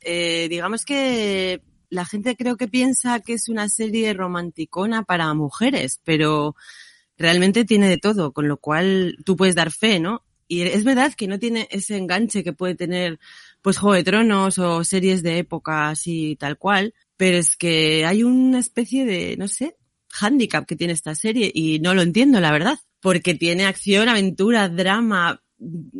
Eh, 0.00 0.46
digamos 0.48 0.84
que 0.84 1.60
la 1.90 2.04
gente 2.04 2.36
creo 2.36 2.56
que 2.56 2.68
piensa 2.68 3.20
que 3.20 3.34
es 3.34 3.48
una 3.48 3.68
serie 3.68 4.12
romanticona 4.14 5.02
para 5.02 5.32
mujeres, 5.34 6.00
pero 6.04 6.54
realmente 7.16 7.64
tiene 7.64 7.88
de 7.88 7.98
todo, 7.98 8.32
con 8.32 8.48
lo 8.48 8.58
cual 8.58 9.16
tú 9.24 9.36
puedes 9.36 9.54
dar 9.54 9.72
fe, 9.72 9.98
¿no? 9.98 10.22
Y 10.46 10.62
es 10.62 10.84
verdad 10.84 11.12
que 11.14 11.26
no 11.26 11.38
tiene 11.38 11.68
ese 11.70 11.96
enganche 11.96 12.42
que 12.42 12.54
puede 12.54 12.74
tener, 12.74 13.18
pues, 13.60 13.78
Juego 13.78 13.94
de 13.94 14.04
Tronos 14.04 14.58
o 14.58 14.82
series 14.84 15.22
de 15.22 15.38
época 15.38 15.90
así 15.90 16.36
tal 16.36 16.56
cual, 16.56 16.94
pero 17.18 17.36
es 17.36 17.56
que 17.56 18.06
hay 18.06 18.22
una 18.22 18.60
especie 18.60 19.04
de, 19.04 19.36
no 19.36 19.48
sé, 19.48 19.76
handicap 20.18 20.64
que 20.64 20.76
tiene 20.76 20.94
esta 20.94 21.14
serie 21.14 21.50
y 21.52 21.80
no 21.80 21.92
lo 21.92 22.00
entiendo, 22.00 22.40
la 22.40 22.52
verdad, 22.52 22.78
porque 23.00 23.34
tiene 23.34 23.66
acción, 23.66 24.08
aventura, 24.08 24.68
drama, 24.68 25.42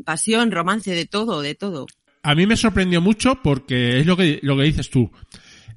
pasión, 0.05 0.53
romance, 0.53 0.93
de 0.93 1.07
todo, 1.07 1.43
de 1.43 1.57
todo. 1.57 1.87
A 2.23 2.35
mí 2.37 2.47
me 2.47 2.57
sorprendió 2.57 3.01
mucho 3.01 3.41
porque 3.43 3.99
es 3.99 4.07
lo 4.07 4.17
que, 4.17 4.39
lo 4.43 4.57
que 4.57 4.63
dices 4.63 4.91
tú. 4.91 5.11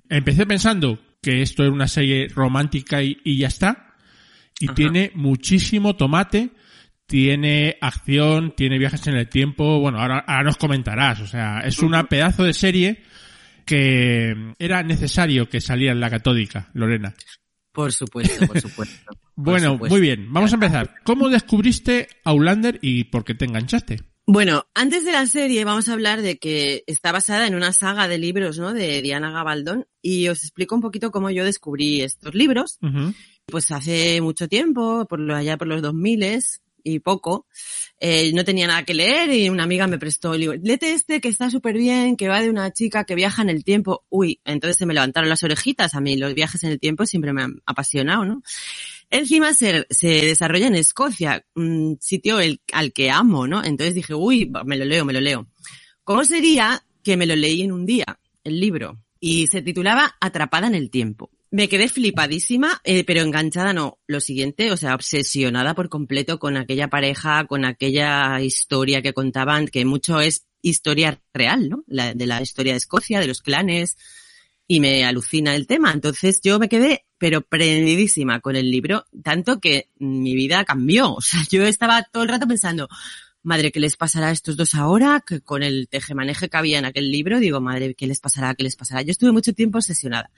Empecé 0.08 0.46
pensando 0.46 1.00
que 1.22 1.42
esto 1.42 1.64
era 1.64 1.72
una 1.72 1.88
serie 1.88 2.28
romántica 2.28 3.02
y, 3.02 3.18
y 3.24 3.40
ya 3.40 3.48
está. 3.48 3.96
Y 4.60 4.66
Ajá. 4.66 4.76
tiene 4.76 5.12
muchísimo 5.16 5.96
tomate, 5.96 6.52
tiene 7.08 7.78
acción, 7.82 8.54
tiene 8.56 8.78
viajes 8.78 9.08
en 9.08 9.16
el 9.16 9.28
tiempo. 9.28 9.80
Bueno, 9.80 10.00
ahora, 10.00 10.20
ahora 10.20 10.44
nos 10.44 10.58
comentarás. 10.58 11.20
O 11.22 11.28
sea, 11.28 11.62
es 11.62 11.80
una 11.80 12.04
pedazo 12.04 12.44
de 12.44 12.54
serie 12.54 13.04
que 13.72 14.54
era 14.60 14.84
necesario 14.84 15.48
que 15.48 15.62
saliera 15.62 15.94
en 15.94 16.02
la 16.02 16.10
catódica, 16.10 16.70
Lorena. 16.74 17.16
Por 17.72 17.94
supuesto, 17.94 18.46
por 18.48 18.60
supuesto. 18.60 19.12
Por 19.34 19.46
Bueno, 19.46 19.72
supuesto. 19.74 19.96
muy 19.96 20.02
bien. 20.02 20.28
Vamos 20.34 20.52
a 20.52 20.56
empezar. 20.56 20.94
¿Cómo 21.06 21.30
descubriste 21.30 22.10
Outlander 22.26 22.78
y 22.82 23.06
por 23.06 23.24
qué 23.24 23.34
te 23.34 23.46
enganchaste? 23.46 24.02
Bueno, 24.28 24.66
antes 24.76 25.06
de 25.06 25.14
la 25.14 25.26
serie 25.26 25.64
vamos 25.64 25.88
a 25.88 25.94
hablar 25.94 26.22
de 26.22 26.38
que 26.38 26.84
está 26.86 27.14
basada 27.14 27.48
en 27.48 27.56
una 27.56 27.72
saga 27.72 28.10
de 28.10 28.18
libros, 28.18 28.60
¿no? 28.60 28.74
De 28.74 29.02
Diana 29.02 29.32
Gabaldón 29.32 29.88
y 30.02 30.28
os 30.28 30.44
explico 30.44 30.76
un 30.76 30.82
poquito 30.82 31.12
cómo 31.12 31.30
yo 31.32 31.46
descubrí 31.46 32.02
estos 32.02 32.36
libros. 32.36 32.78
Pues 33.46 33.72
hace 33.72 34.20
mucho 34.20 34.50
tiempo, 34.50 35.06
por 35.10 35.20
lo 35.22 35.34
allá 35.34 35.58
por 35.58 35.68
los 35.68 35.82
2000 35.82 36.40
y 36.84 37.00
poco, 37.00 37.48
eh, 38.04 38.34
no 38.34 38.44
tenía 38.44 38.66
nada 38.66 38.84
que 38.84 38.96
leer 38.96 39.32
y 39.32 39.48
una 39.48 39.62
amiga 39.62 39.86
me 39.86 40.00
prestó 40.00 40.34
el 40.34 40.40
libro. 40.42 40.58
Léete 40.60 40.92
este 40.94 41.22
que 41.22 41.28
está 41.28 41.52
súper 41.52 41.78
bien, 41.78 42.18
que 42.18 42.30
va 42.30 42.42
de 42.42 42.50
una 42.50 42.74
chica 42.74 43.04
que 43.04 43.14
viaja 43.14 43.44
en 43.44 43.52
el 43.52 43.64
tiempo. 43.64 44.06
Uy, 44.10 44.42
entonces 44.44 44.78
se 44.78 44.88
me 44.88 44.96
levantaron 44.96 45.30
las 45.30 45.44
orejitas. 45.44 45.94
A 45.94 46.02
mí 46.02 46.18
los 46.18 46.34
viajes 46.34 46.64
en 46.64 46.72
el 46.72 46.80
tiempo 46.80 47.06
siempre 47.06 47.32
me 47.32 47.44
han 47.44 47.62
apasionado, 47.64 48.26
¿no? 48.26 48.42
Encima 49.12 49.54
se, 49.54 49.86
desarrolla 50.02 50.66
en 50.66 50.74
Escocia, 50.74 51.46
un 51.54 52.00
sitio 52.02 52.40
al 52.74 52.92
que 52.92 53.12
amo, 53.12 53.46
¿no? 53.46 53.64
Entonces 53.64 53.94
dije, 53.94 54.16
uy, 54.16 54.52
me 54.66 54.78
lo 54.78 54.86
leo, 54.86 55.06
me 55.06 55.14
lo 55.14 55.22
leo. 55.22 55.48
¿Cómo 56.04 56.26
sería 56.26 56.84
que 57.04 57.18
me 57.18 57.28
lo 57.28 57.36
leí 57.36 57.62
en 57.62 57.72
un 57.72 57.86
día, 57.86 58.20
el 58.44 58.60
libro? 58.60 59.00
Y 59.20 59.46
se 59.46 59.62
titulaba 59.62 60.16
Atrapada 60.20 60.66
en 60.66 60.74
el 60.74 60.90
tiempo. 60.90 61.30
Me 61.54 61.68
quedé 61.68 61.90
flipadísima, 61.90 62.80
eh, 62.86 63.04
pero 63.04 63.22
enganchada 63.22 63.74
no. 63.74 64.00
Lo 64.08 64.22
siguiente, 64.22 64.72
o 64.72 64.78
sea, 64.78 64.96
obsesionada 64.96 65.76
por 65.76 65.90
completo 65.90 66.40
con 66.40 66.56
aquella 66.56 66.88
pareja, 66.90 67.46
con 67.46 67.66
aquella 67.66 68.40
historia 68.42 69.02
que 69.02 69.14
contaban, 69.14 69.68
que 69.68 69.84
mucho 69.84 70.22
es 70.22 70.48
historia 70.62 71.22
real, 71.34 71.68
¿no? 71.68 71.84
La, 71.88 72.14
de 72.14 72.26
la 72.26 72.42
historia 72.42 72.72
de 72.72 72.78
Escocia, 72.78 73.20
de 73.20 73.28
los 73.28 73.42
clanes, 73.42 73.98
y 74.66 74.80
me 74.80 75.04
alucina 75.04 75.54
el 75.54 75.68
tema. 75.68 75.92
Entonces 75.92 76.40
yo 76.42 76.58
me 76.58 76.70
quedé, 76.70 77.06
pero 77.18 77.42
prendidísima 77.42 78.40
con 78.40 78.56
el 78.56 78.72
libro, 78.72 79.06
tanto 79.22 79.60
que 79.60 79.90
mi 80.00 80.36
vida 80.36 80.64
cambió. 80.64 81.14
O 81.16 81.22
sea, 81.22 81.42
yo 81.52 81.66
estaba 81.66 82.04
todo 82.04 82.24
el 82.24 82.30
rato 82.30 82.48
pensando, 82.48 82.88
madre, 83.44 83.74
¿qué 83.74 83.82
les 83.82 83.98
pasará 83.98 84.28
a 84.30 84.32
estos 84.32 84.56
dos 84.56 84.74
ahora? 84.74 85.22
Que 85.28 85.42
con 85.42 85.64
el 85.64 85.90
tejemaneje 85.90 86.48
que 86.48 86.58
había 86.58 86.80
en 86.80 86.86
aquel 86.86 87.12
libro, 87.12 87.42
digo, 87.42 87.60
madre, 87.60 87.94
¿qué 87.94 88.08
les 88.08 88.22
pasará? 88.22 88.56
¿Qué 88.56 88.64
les 88.64 88.78
pasará? 88.78 89.02
Yo 89.02 89.12
estuve 89.12 89.34
mucho 89.34 89.54
tiempo 89.54 89.80
obsesionada. 89.80 90.32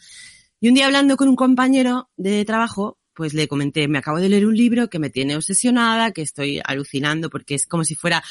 Y 0.64 0.70
un 0.70 0.76
día 0.76 0.86
hablando 0.86 1.18
con 1.18 1.28
un 1.28 1.36
compañero 1.36 2.10
de 2.16 2.46
trabajo, 2.46 2.98
pues 3.14 3.34
le 3.34 3.50
comenté, 3.50 3.90
me 3.90 3.98
acabo 3.98 4.22
de 4.22 4.30
leer 4.30 4.46
un 4.46 4.56
libro 4.56 4.90
que 4.90 4.98
me 4.98 5.10
tiene 5.10 5.36
obsesionada, 5.36 6.14
que 6.14 6.22
estoy 6.22 6.62
alucinando 6.64 7.30
porque 7.30 7.56
es 7.56 7.68
como 7.68 7.84
si 7.84 7.96
fuera 7.96 8.24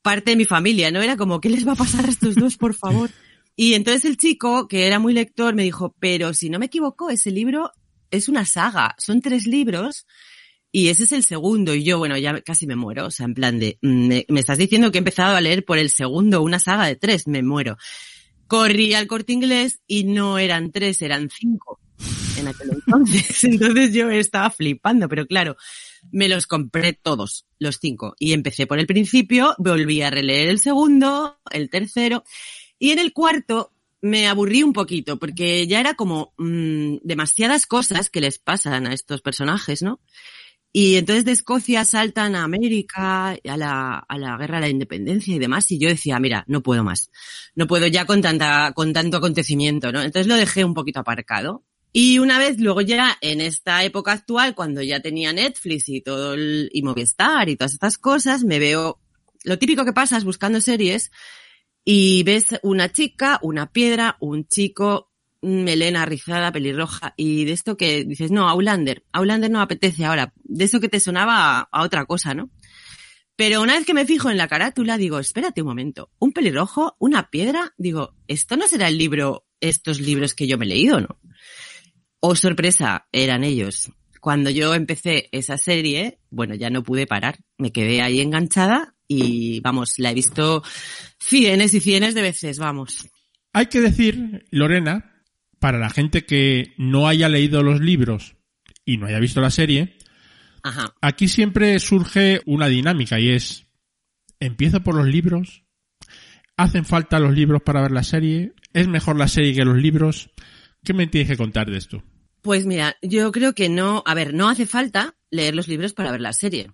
parte 0.00 0.30
de 0.30 0.36
mi 0.36 0.44
familia, 0.44 0.92
¿no? 0.92 1.02
Era 1.02 1.16
como, 1.16 1.40
¿qué 1.40 1.50
les 1.50 1.66
va 1.66 1.72
a 1.72 1.74
pasar 1.74 2.06
a 2.06 2.08
estos 2.08 2.36
dos, 2.36 2.56
por 2.56 2.74
favor? 2.74 3.10
Y 3.56 3.74
entonces 3.74 4.04
el 4.04 4.16
chico, 4.16 4.68
que 4.68 4.86
era 4.86 5.00
muy 5.00 5.12
lector, 5.12 5.56
me 5.56 5.64
dijo, 5.64 5.96
pero 5.98 6.34
si 6.34 6.50
no 6.50 6.60
me 6.60 6.66
equivoco, 6.66 7.10
ese 7.10 7.32
libro 7.32 7.72
es 8.12 8.28
una 8.28 8.44
saga, 8.44 8.94
son 8.98 9.20
tres 9.20 9.46
libros 9.46 10.06
y 10.70 10.88
ese 10.88 11.02
es 11.02 11.12
el 11.12 11.24
segundo. 11.24 11.74
Y 11.74 11.82
yo, 11.82 11.98
bueno, 11.98 12.16
ya 12.16 12.40
casi 12.42 12.68
me 12.68 12.76
muero, 12.76 13.06
o 13.06 13.10
sea, 13.10 13.24
en 13.26 13.34
plan 13.34 13.58
de, 13.58 13.78
mm, 13.82 14.06
me, 14.06 14.26
me 14.28 14.40
estás 14.40 14.58
diciendo 14.58 14.92
que 14.92 14.98
he 14.98 15.00
empezado 15.00 15.34
a 15.34 15.40
leer 15.40 15.64
por 15.64 15.78
el 15.78 15.90
segundo 15.90 16.42
una 16.42 16.60
saga 16.60 16.86
de 16.86 16.94
tres, 16.94 17.26
me 17.26 17.42
muero. 17.42 17.76
Corrí 18.46 18.94
al 18.94 19.06
corte 19.06 19.32
inglés 19.32 19.80
y 19.86 20.04
no 20.04 20.38
eran 20.38 20.70
tres, 20.70 21.02
eran 21.02 21.30
cinco 21.30 21.80
en 22.38 22.48
aquel 22.48 22.70
entonces. 22.70 23.44
Entonces 23.44 23.92
yo 23.92 24.10
estaba 24.10 24.50
flipando, 24.50 25.08
pero 25.08 25.26
claro, 25.26 25.56
me 26.10 26.28
los 26.28 26.46
compré 26.46 26.92
todos, 26.92 27.46
los 27.58 27.78
cinco. 27.80 28.14
Y 28.18 28.32
empecé 28.32 28.66
por 28.66 28.78
el 28.78 28.86
principio, 28.86 29.54
volví 29.58 30.02
a 30.02 30.10
releer 30.10 30.48
el 30.48 30.58
segundo, 30.58 31.38
el 31.50 31.70
tercero. 31.70 32.24
Y 32.78 32.90
en 32.90 32.98
el 32.98 33.12
cuarto 33.12 33.72
me 34.02 34.28
aburrí 34.28 34.62
un 34.62 34.72
poquito, 34.72 35.18
porque 35.18 35.66
ya 35.66 35.80
era 35.80 35.94
como 35.94 36.34
mmm, 36.36 36.96
demasiadas 37.02 37.66
cosas 37.66 38.10
que 38.10 38.20
les 38.20 38.38
pasan 38.38 38.86
a 38.86 38.92
estos 38.92 39.22
personajes, 39.22 39.82
¿no? 39.82 40.00
Y 40.78 40.96
entonces 40.96 41.24
de 41.24 41.32
Escocia 41.32 41.86
saltan 41.86 42.34
a 42.34 42.44
América, 42.44 43.30
a 43.30 43.56
la, 43.56 43.96
a 43.96 44.18
la 44.18 44.36
guerra 44.36 44.56
de 44.56 44.60
la 44.60 44.68
independencia 44.68 45.34
y 45.34 45.38
demás, 45.38 45.72
y 45.72 45.78
yo 45.78 45.88
decía, 45.88 46.20
mira, 46.20 46.44
no 46.48 46.62
puedo 46.62 46.84
más. 46.84 47.10
No 47.54 47.66
puedo 47.66 47.86
ya 47.86 48.04
con 48.04 48.20
tanta, 48.20 48.72
con 48.74 48.92
tanto 48.92 49.16
acontecimiento, 49.16 49.90
¿no? 49.90 50.02
Entonces 50.02 50.26
lo 50.26 50.36
dejé 50.36 50.66
un 50.66 50.74
poquito 50.74 51.00
aparcado. 51.00 51.64
Y 51.94 52.18
una 52.18 52.38
vez, 52.38 52.60
luego 52.60 52.82
ya 52.82 53.16
en 53.22 53.40
esta 53.40 53.84
época 53.84 54.12
actual, 54.12 54.54
cuando 54.54 54.82
ya 54.82 55.00
tenía 55.00 55.32
Netflix 55.32 55.88
y 55.88 56.02
todo 56.02 56.34
el, 56.34 56.68
y 56.70 56.82
Movistar 56.82 57.48
y 57.48 57.56
todas 57.56 57.72
estas 57.72 57.96
cosas, 57.96 58.44
me 58.44 58.58
veo, 58.58 59.00
lo 59.44 59.58
típico 59.58 59.86
que 59.86 59.94
pasa 59.94 60.18
es 60.18 60.24
buscando 60.24 60.60
series 60.60 61.10
y 61.86 62.22
ves 62.24 62.48
una 62.62 62.92
chica, 62.92 63.38
una 63.40 63.72
piedra, 63.72 64.18
un 64.20 64.46
chico, 64.46 65.05
melena 65.46 66.04
rizada, 66.04 66.52
pelirroja, 66.52 67.14
y 67.16 67.44
de 67.44 67.52
esto 67.52 67.76
que 67.76 68.04
dices, 68.04 68.30
no, 68.30 68.48
Outlander, 68.48 69.04
Outlander 69.12 69.50
no 69.50 69.60
apetece 69.60 70.04
ahora, 70.04 70.32
de 70.44 70.64
eso 70.64 70.80
que 70.80 70.88
te 70.88 71.00
sonaba 71.00 71.58
a, 71.58 71.68
a, 71.70 71.82
otra 71.82 72.04
cosa, 72.04 72.34
¿no? 72.34 72.50
Pero 73.36 73.60
una 73.60 73.74
vez 73.74 73.84
que 73.84 73.94
me 73.94 74.06
fijo 74.06 74.30
en 74.30 74.38
la 74.38 74.48
carátula, 74.48 74.96
digo, 74.96 75.18
espérate 75.18 75.60
un 75.60 75.68
momento, 75.68 76.10
un 76.18 76.32
pelirrojo, 76.32 76.96
una 76.98 77.30
piedra, 77.30 77.74
digo, 77.76 78.14
esto 78.28 78.56
no 78.56 78.66
será 78.66 78.88
el 78.88 78.98
libro, 78.98 79.46
estos 79.60 80.00
libros 80.00 80.34
que 80.34 80.46
yo 80.46 80.58
me 80.58 80.64
he 80.64 80.68
leído, 80.68 81.00
¿no? 81.00 81.20
Oh, 82.20 82.34
sorpresa, 82.34 83.06
eran 83.12 83.44
ellos. 83.44 83.92
cuando 84.20 84.50
yo 84.50 84.74
empecé 84.74 85.28
esa 85.30 85.56
serie, 85.56 86.18
bueno, 86.30 86.56
ya 86.56 86.70
no 86.70 86.82
pude 86.82 87.06
parar. 87.06 87.38
Me 87.58 87.70
quedé 87.70 88.02
ahí 88.02 88.20
enganchada 88.20 88.96
y 89.06 89.60
vamos, 89.60 89.98
la 89.98 90.10
he 90.10 90.14
visto 90.14 90.64
cienes 91.20 91.74
y 91.74 91.80
cienes 91.80 92.14
de 92.14 92.22
veces, 92.22 92.58
vamos. 92.58 93.08
Hay 93.52 93.66
que 93.66 93.80
decir, 93.80 94.44
Lorena, 94.50 95.15
para 95.58 95.78
la 95.78 95.90
gente 95.90 96.24
que 96.24 96.74
no 96.76 97.08
haya 97.08 97.28
leído 97.28 97.62
los 97.62 97.80
libros 97.80 98.36
y 98.84 98.98
no 98.98 99.06
haya 99.06 99.18
visto 99.18 99.40
la 99.40 99.50
serie, 99.50 99.96
Ajá. 100.62 100.94
aquí 101.00 101.28
siempre 101.28 101.78
surge 101.78 102.40
una 102.46 102.68
dinámica 102.68 103.18
y 103.18 103.30
es, 103.30 103.66
empiezo 104.40 104.82
por 104.82 104.94
los 104.94 105.06
libros, 105.06 105.64
hacen 106.56 106.84
falta 106.84 107.20
los 107.20 107.34
libros 107.34 107.62
para 107.62 107.82
ver 107.82 107.92
la 107.92 108.02
serie, 108.02 108.54
es 108.72 108.88
mejor 108.88 109.16
la 109.16 109.28
serie 109.28 109.54
que 109.54 109.64
los 109.64 109.76
libros. 109.76 110.30
¿Qué 110.84 110.94
me 110.94 111.06
tienes 111.06 111.30
que 111.30 111.36
contar 111.36 111.70
de 111.70 111.78
esto? 111.78 112.02
Pues 112.42 112.64
mira, 112.64 112.96
yo 113.02 113.32
creo 113.32 113.54
que 113.54 113.68
no, 113.68 114.02
a 114.06 114.14
ver, 114.14 114.32
no 114.32 114.48
hace 114.48 114.66
falta 114.66 115.16
leer 115.30 115.54
los 115.54 115.66
libros 115.66 115.94
para 115.94 116.12
ver 116.12 116.20
la 116.20 116.32
serie. 116.32 116.70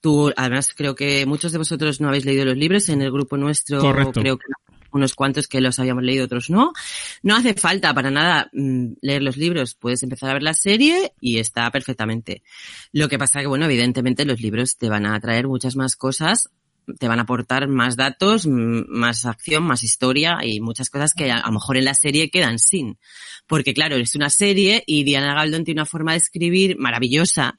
Tú, 0.00 0.32
además, 0.36 0.74
creo 0.76 0.94
que 0.94 1.26
muchos 1.26 1.50
de 1.50 1.58
vosotros 1.58 2.00
no 2.00 2.08
habéis 2.08 2.24
leído 2.24 2.44
los 2.44 2.56
libros. 2.56 2.88
En 2.88 3.02
el 3.02 3.10
grupo 3.10 3.36
nuestro, 3.36 3.80
Correcto. 3.80 4.20
creo 4.20 4.36
que 4.36 4.44
unos 4.92 5.14
cuantos 5.14 5.48
que 5.48 5.60
los 5.60 5.78
habíamos 5.78 6.04
leído, 6.04 6.24
otros 6.24 6.50
no. 6.50 6.72
No 7.22 7.36
hace 7.36 7.54
falta 7.54 7.94
para 7.94 8.10
nada 8.10 8.50
mm, 8.52 8.94
leer 9.00 9.22
los 9.22 9.36
libros. 9.36 9.74
Puedes 9.74 10.02
empezar 10.02 10.30
a 10.30 10.34
ver 10.34 10.42
la 10.42 10.54
serie 10.54 11.12
y 11.20 11.38
está 11.38 11.70
perfectamente. 11.70 12.42
Lo 12.92 13.08
que 13.08 13.18
pasa 13.18 13.40
que, 13.40 13.46
bueno, 13.46 13.66
evidentemente 13.66 14.24
los 14.24 14.40
libros 14.40 14.76
te 14.78 14.88
van 14.88 15.06
a 15.06 15.18
traer 15.20 15.46
muchas 15.46 15.76
más 15.76 15.96
cosas, 15.96 16.50
te 16.98 17.08
van 17.08 17.18
a 17.18 17.22
aportar 17.22 17.68
más 17.68 17.96
datos, 17.96 18.46
más 18.46 19.26
acción, 19.26 19.64
más 19.64 19.82
historia 19.82 20.38
y 20.42 20.60
muchas 20.60 20.90
cosas 20.90 21.12
que 21.12 21.30
a, 21.30 21.38
a 21.38 21.46
lo 21.46 21.54
mejor 21.54 21.76
en 21.76 21.84
la 21.84 21.94
serie 21.94 22.30
quedan 22.30 22.58
sin. 22.58 22.98
Porque 23.46 23.74
claro, 23.74 23.96
es 23.96 24.14
una 24.14 24.30
serie 24.30 24.82
y 24.86 25.04
Diana 25.04 25.34
Galdón 25.34 25.64
tiene 25.64 25.80
una 25.80 25.86
forma 25.86 26.12
de 26.12 26.18
escribir 26.18 26.78
maravillosa, 26.78 27.58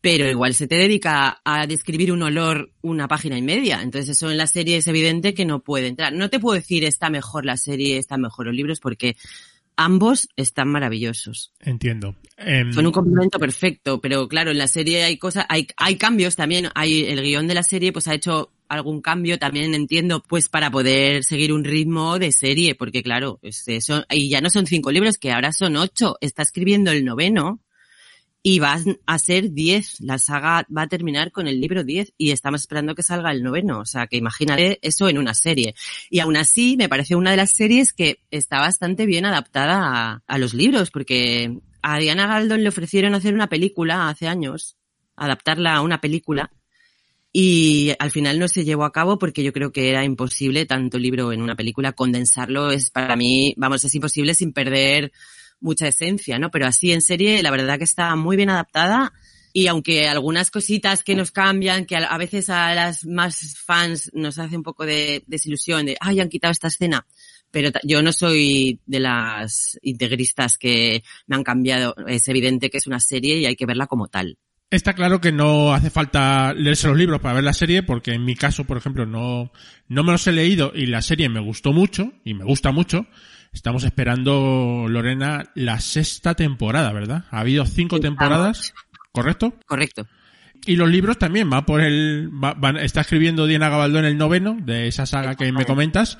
pero 0.00 0.28
igual 0.28 0.54
se 0.54 0.68
te 0.68 0.76
dedica 0.76 1.40
a 1.44 1.66
describir 1.66 2.12
un 2.12 2.22
olor 2.22 2.70
una 2.82 3.08
página 3.08 3.36
y 3.36 3.42
media. 3.42 3.82
Entonces 3.82 4.10
eso 4.16 4.30
en 4.30 4.36
la 4.36 4.46
serie 4.46 4.76
es 4.76 4.86
evidente 4.86 5.34
que 5.34 5.44
no 5.44 5.60
puede 5.60 5.88
entrar. 5.88 6.12
No 6.12 6.30
te 6.30 6.38
puedo 6.38 6.54
decir 6.54 6.84
está 6.84 7.10
mejor 7.10 7.44
la 7.44 7.56
serie, 7.56 7.98
está 7.98 8.16
mejor 8.16 8.46
los 8.46 8.54
libros, 8.54 8.80
porque 8.80 9.16
ambos 9.76 10.28
están 10.36 10.68
maravillosos. 10.68 11.52
Entiendo. 11.60 12.16
Em, 12.36 12.72
Son 12.72 12.86
un 12.86 12.92
complemento 12.92 13.38
perfecto, 13.38 14.00
pero 14.00 14.28
claro, 14.28 14.50
en 14.50 14.58
la 14.58 14.68
serie 14.68 15.04
hay 15.04 15.18
cosas, 15.18 15.46
hay, 15.48 15.66
hay 15.76 15.96
cambios 15.96 16.36
también. 16.36 16.68
Hay 16.74 17.04
el 17.04 17.22
guion 17.22 17.48
de 17.48 17.54
la 17.54 17.62
serie, 17.62 17.92
pues 17.92 18.06
ha 18.08 18.14
hecho 18.14 18.52
algún 18.68 19.00
cambio 19.00 19.38
también 19.38 19.74
entiendo, 19.74 20.22
pues 20.22 20.48
para 20.48 20.70
poder 20.70 21.24
seguir 21.24 21.52
un 21.52 21.64
ritmo 21.64 22.18
de 22.18 22.32
serie, 22.32 22.74
porque 22.74 23.02
claro, 23.02 23.38
es 23.42 23.66
eso, 23.66 24.04
y 24.10 24.28
ya 24.28 24.42
no 24.42 24.50
son 24.50 24.66
cinco 24.66 24.92
libros, 24.92 25.16
que 25.16 25.32
ahora 25.32 25.52
son 25.52 25.76
ocho. 25.76 26.16
Está 26.20 26.42
escribiendo 26.42 26.90
el 26.90 27.04
noveno 27.04 27.60
y 28.42 28.60
va 28.60 28.78
a 29.06 29.18
ser 29.18 29.50
diez. 29.50 30.00
La 30.00 30.18
saga 30.18 30.66
va 30.74 30.82
a 30.82 30.88
terminar 30.88 31.32
con 31.32 31.48
el 31.48 31.60
libro 31.60 31.84
diez 31.84 32.12
y 32.16 32.30
estamos 32.30 32.60
esperando 32.60 32.94
que 32.94 33.02
salga 33.02 33.32
el 33.32 33.42
noveno. 33.42 33.80
O 33.80 33.84
sea, 33.84 34.06
que 34.06 34.16
imagínate 34.16 34.78
eso 34.82 35.08
en 35.08 35.18
una 35.18 35.34
serie. 35.34 35.74
Y 36.10 36.20
aún 36.20 36.36
así, 36.36 36.76
me 36.76 36.88
parece 36.88 37.16
una 37.16 37.32
de 37.32 37.36
las 37.36 37.52
series 37.52 37.92
que 37.92 38.20
está 38.30 38.60
bastante 38.60 39.06
bien 39.06 39.26
adaptada 39.26 40.22
a, 40.26 40.38
los 40.38 40.54
libros, 40.54 40.90
porque 40.90 41.58
a 41.82 41.98
Diana 41.98 42.26
Galdón 42.26 42.62
le 42.62 42.68
ofrecieron 42.68 43.14
hacer 43.14 43.34
una 43.34 43.48
película 43.48 44.08
hace 44.08 44.28
años, 44.28 44.76
adaptarla 45.16 45.74
a 45.74 45.82
una 45.82 46.00
película, 46.00 46.52
y 47.32 47.92
al 47.98 48.10
final 48.10 48.38
no 48.38 48.48
se 48.48 48.64
llevó 48.64 48.84
a 48.84 48.92
cabo 48.92 49.18
porque 49.18 49.42
yo 49.42 49.52
creo 49.52 49.72
que 49.72 49.90
era 49.90 50.04
imposible 50.04 50.64
tanto 50.64 50.98
libro 50.98 51.32
en 51.32 51.42
una 51.42 51.56
película 51.56 51.92
condensarlo 51.92 52.70
es 52.70 52.90
para 52.90 53.16
mí 53.16 53.52
vamos 53.58 53.84
es 53.84 53.94
imposible 53.94 54.32
sin 54.34 54.54
perder 54.54 55.12
mucha 55.60 55.88
esencia 55.88 56.38
no 56.38 56.50
pero 56.50 56.66
así 56.66 56.92
en 56.92 57.02
serie 57.02 57.42
la 57.42 57.50
verdad 57.50 57.78
que 57.78 57.84
está 57.84 58.14
muy 58.16 58.36
bien 58.36 58.50
adaptada 58.50 59.12
y 59.52 59.66
aunque 59.66 60.06
algunas 60.08 60.50
cositas 60.50 61.02
que 61.02 61.14
nos 61.14 61.30
cambian 61.30 61.84
que 61.86 61.96
a, 61.96 62.18
veces 62.18 62.50
a 62.50 62.74
las 62.74 63.06
más 63.06 63.56
fans 63.58 64.10
nos 64.14 64.38
hace 64.38 64.56
un 64.56 64.62
poco 64.62 64.84
de 64.84 65.24
desilusión 65.26 65.86
de 65.86 65.96
ay 66.00 66.20
han 66.20 66.28
quitado 66.28 66.52
esta 66.52 66.68
escena 66.68 67.06
pero 67.50 67.70
yo 67.82 68.02
no 68.02 68.12
soy 68.12 68.78
de 68.86 69.00
las 69.00 69.78
integristas 69.82 70.58
que 70.58 71.02
me 71.26 71.36
han 71.36 71.44
cambiado 71.44 71.94
es 72.06 72.28
evidente 72.28 72.70
que 72.70 72.78
es 72.78 72.86
una 72.86 73.00
serie 73.00 73.38
y 73.38 73.46
hay 73.46 73.56
que 73.56 73.66
verla 73.66 73.86
como 73.86 74.08
tal 74.08 74.38
Está 74.70 74.92
claro 74.92 75.18
que 75.18 75.32
no 75.32 75.72
hace 75.72 75.88
falta 75.88 76.52
leerse 76.52 76.88
los 76.88 76.96
libros 76.98 77.22
para 77.22 77.36
ver 77.36 77.44
la 77.44 77.54
serie, 77.54 77.82
porque 77.82 78.12
en 78.12 78.26
mi 78.26 78.34
caso, 78.34 78.64
por 78.64 78.76
ejemplo, 78.76 79.06
no, 79.06 79.50
no 79.88 80.04
me 80.04 80.12
los 80.12 80.26
he 80.26 80.32
leído 80.32 80.72
y 80.74 80.84
la 80.84 81.00
serie 81.00 81.30
me 81.30 81.40
gustó 81.40 81.72
mucho, 81.72 82.12
y 82.22 82.34
me 82.34 82.44
gusta 82.44 82.70
mucho. 82.70 83.06
Estamos 83.52 83.84
esperando, 83.84 84.86
Lorena, 84.88 85.44
la 85.54 85.80
sexta 85.80 86.34
temporada, 86.34 86.92
¿verdad? 86.92 87.24
Ha 87.30 87.40
habido 87.40 87.64
cinco 87.66 87.98
temporadas, 88.00 88.72
¿correcto? 89.12 89.54
correcto 89.66 90.06
Y 90.66 90.76
los 90.76 90.88
libros 90.88 91.18
también, 91.18 91.50
va 91.52 91.64
por 91.66 91.80
el, 91.80 92.30
va- 92.32 92.54
van- 92.54 92.76
está 92.76 93.00
escribiendo 93.00 93.46
Diana 93.46 93.68
Gabaldón 93.68 94.04
el 94.04 94.16
noveno, 94.18 94.56
de 94.60 94.86
esa 94.88 95.06
saga 95.06 95.34
que 95.34 95.50
me 95.52 95.64
comentas. 95.64 96.18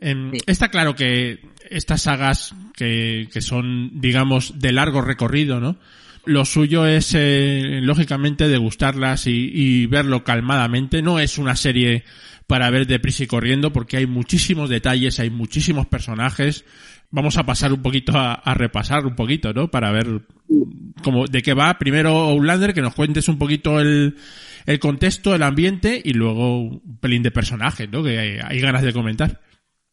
Sí. 0.00 0.38
Está 0.46 0.68
claro 0.68 0.96
que 0.96 1.38
estas 1.70 2.02
sagas 2.02 2.54
que, 2.74 3.28
que 3.32 3.40
son, 3.40 4.00
digamos, 4.00 4.58
de 4.58 4.72
largo 4.72 5.00
recorrido, 5.02 5.60
¿no? 5.60 5.78
Lo 6.24 6.44
suyo 6.44 6.86
es, 6.86 7.14
eh, 7.16 7.80
lógicamente, 7.82 8.48
degustarlas 8.48 9.26
y, 9.26 9.50
y 9.52 9.86
verlo 9.86 10.24
calmadamente. 10.24 11.02
No 11.02 11.18
es 11.20 11.38
una 11.38 11.54
serie 11.54 12.04
para 12.52 12.68
ver 12.68 12.86
deprisa 12.86 13.24
y 13.24 13.26
corriendo 13.26 13.72
porque 13.72 13.96
hay 13.96 14.04
muchísimos 14.04 14.68
detalles, 14.68 15.18
hay 15.20 15.30
muchísimos 15.30 15.86
personajes. 15.86 16.66
Vamos 17.10 17.38
a 17.38 17.46
pasar 17.46 17.72
un 17.72 17.80
poquito 17.80 18.12
a, 18.14 18.42
repasar 18.52 19.06
un 19.06 19.16
poquito, 19.16 19.54
¿no? 19.54 19.70
Para 19.70 19.90
ver 19.90 20.20
como 21.02 21.26
de 21.26 21.40
qué 21.40 21.54
va. 21.54 21.78
Primero, 21.78 22.10
Outlander, 22.10 22.74
que 22.74 22.82
nos 22.82 22.94
cuentes 22.94 23.26
un 23.30 23.38
poquito 23.38 23.80
el, 23.80 24.16
el 24.66 24.78
contexto, 24.80 25.34
el 25.34 25.42
ambiente 25.42 26.02
y 26.04 26.12
luego 26.12 26.60
un 26.60 26.98
pelín 27.00 27.22
de 27.22 27.30
personajes, 27.30 27.88
¿no? 27.90 28.02
Que 28.02 28.18
hay, 28.18 28.38
hay 28.44 28.60
ganas 28.60 28.82
de 28.82 28.92
comentar. 28.92 29.40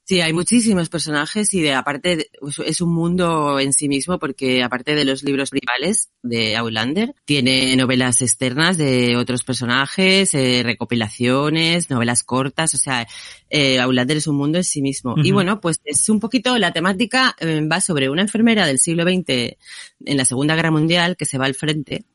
Sí, 0.09 0.21
hay 0.21 0.33
muchísimos 0.33 0.89
personajes 0.89 1.53
y 1.53 1.61
de 1.61 1.73
aparte 1.73 2.31
pues, 2.39 2.57
es 2.65 2.81
un 2.81 2.91
mundo 2.91 3.59
en 3.59 3.73
sí 3.73 3.87
mismo 3.87 4.17
porque 4.17 4.63
aparte 4.63 4.95
de 4.95 5.05
los 5.05 5.21
libros 5.21 5.51
principales 5.51 6.09
de 6.23 6.57
Outlander, 6.57 7.13
tiene 7.25 7.75
novelas 7.75 8.23
externas 8.23 8.75
de 8.79 9.15
otros 9.17 9.43
personajes, 9.43 10.33
eh, 10.33 10.63
recopilaciones, 10.65 11.91
novelas 11.91 12.23
cortas, 12.23 12.73
o 12.73 12.79
sea, 12.79 13.07
eh, 13.51 13.79
Outlander 13.79 14.17
es 14.17 14.25
un 14.25 14.37
mundo 14.37 14.57
en 14.57 14.63
sí 14.63 14.81
mismo. 14.81 15.13
Y 15.23 15.31
bueno, 15.31 15.61
pues 15.61 15.79
es 15.85 16.09
un 16.09 16.19
poquito, 16.19 16.57
la 16.57 16.73
temática 16.73 17.35
eh, 17.39 17.61
va 17.71 17.79
sobre 17.79 18.09
una 18.09 18.23
enfermera 18.23 18.65
del 18.65 18.79
siglo 18.79 19.03
XX 19.03 19.57
en 20.05 20.17
la 20.17 20.25
Segunda 20.25 20.55
Guerra 20.55 20.71
Mundial 20.71 21.17
que 21.17 21.25
se 21.25 21.37
va 21.37 21.45
al 21.45 21.53
frente 21.53 22.05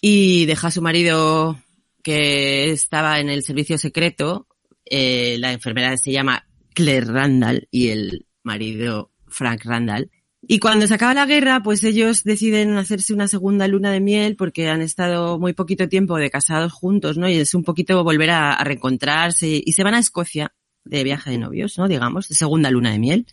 y 0.00 0.46
deja 0.46 0.66
a 0.66 0.72
su 0.72 0.82
marido 0.82 1.60
que 2.02 2.72
estaba 2.72 3.20
en 3.20 3.28
el 3.28 3.44
servicio 3.44 3.78
secreto. 3.78 4.48
Eh, 4.84 5.36
la 5.38 5.52
enfermera 5.52 5.96
se 5.96 6.10
llama 6.10 6.44
Claire 6.74 7.06
Randall 7.06 7.68
y 7.70 7.88
el 7.88 8.26
marido 8.42 9.10
Frank 9.28 9.64
Randall. 9.64 10.10
Y 10.46 10.58
cuando 10.58 10.86
se 10.86 10.94
acaba 10.94 11.14
la 11.14 11.26
guerra, 11.26 11.62
pues 11.62 11.82
ellos 11.84 12.22
deciden 12.22 12.76
hacerse 12.76 13.14
una 13.14 13.28
segunda 13.28 13.66
luna 13.66 13.90
de 13.90 14.00
miel 14.00 14.36
porque 14.36 14.68
han 14.68 14.82
estado 14.82 15.38
muy 15.38 15.54
poquito 15.54 15.88
tiempo 15.88 16.16
de 16.18 16.30
casados 16.30 16.72
juntos, 16.72 17.16
¿no? 17.16 17.28
Y 17.28 17.36
es 17.36 17.54
un 17.54 17.64
poquito 17.64 18.04
volver 18.04 18.30
a, 18.30 18.62
reencontrarse 18.62 19.62
y 19.64 19.72
se 19.72 19.82
van 19.82 19.94
a 19.94 19.98
Escocia 19.98 20.52
de 20.84 21.02
viaje 21.02 21.30
de 21.30 21.38
novios, 21.38 21.78
¿no? 21.78 21.88
Digamos, 21.88 22.28
de 22.28 22.34
segunda 22.34 22.70
luna 22.70 22.92
de 22.92 22.98
miel. 22.98 23.26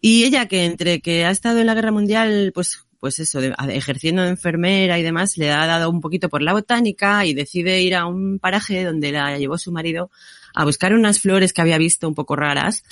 Y 0.00 0.24
ella 0.24 0.48
que 0.48 0.64
entre 0.64 1.00
que 1.00 1.26
ha 1.26 1.30
estado 1.30 1.60
en 1.60 1.66
la 1.66 1.74
guerra 1.74 1.92
mundial, 1.92 2.52
pues, 2.54 2.86
pues 2.98 3.18
eso, 3.18 3.40
de- 3.42 3.54
ejerciendo 3.68 4.22
de 4.22 4.30
enfermera 4.30 4.98
y 4.98 5.02
demás, 5.02 5.36
le 5.36 5.50
ha 5.50 5.66
dado 5.66 5.90
un 5.90 6.00
poquito 6.00 6.30
por 6.30 6.40
la 6.40 6.54
botánica 6.54 7.26
y 7.26 7.34
decide 7.34 7.82
ir 7.82 7.94
a 7.94 8.06
un 8.06 8.38
paraje 8.38 8.82
donde 8.82 9.12
la 9.12 9.38
llevó 9.38 9.58
su 9.58 9.72
marido 9.72 10.10
a 10.54 10.64
buscar 10.64 10.94
unas 10.94 11.20
flores 11.20 11.52
que 11.52 11.60
había 11.60 11.78
visto 11.78 12.08
un 12.08 12.14
poco 12.14 12.36
raras. 12.36 12.84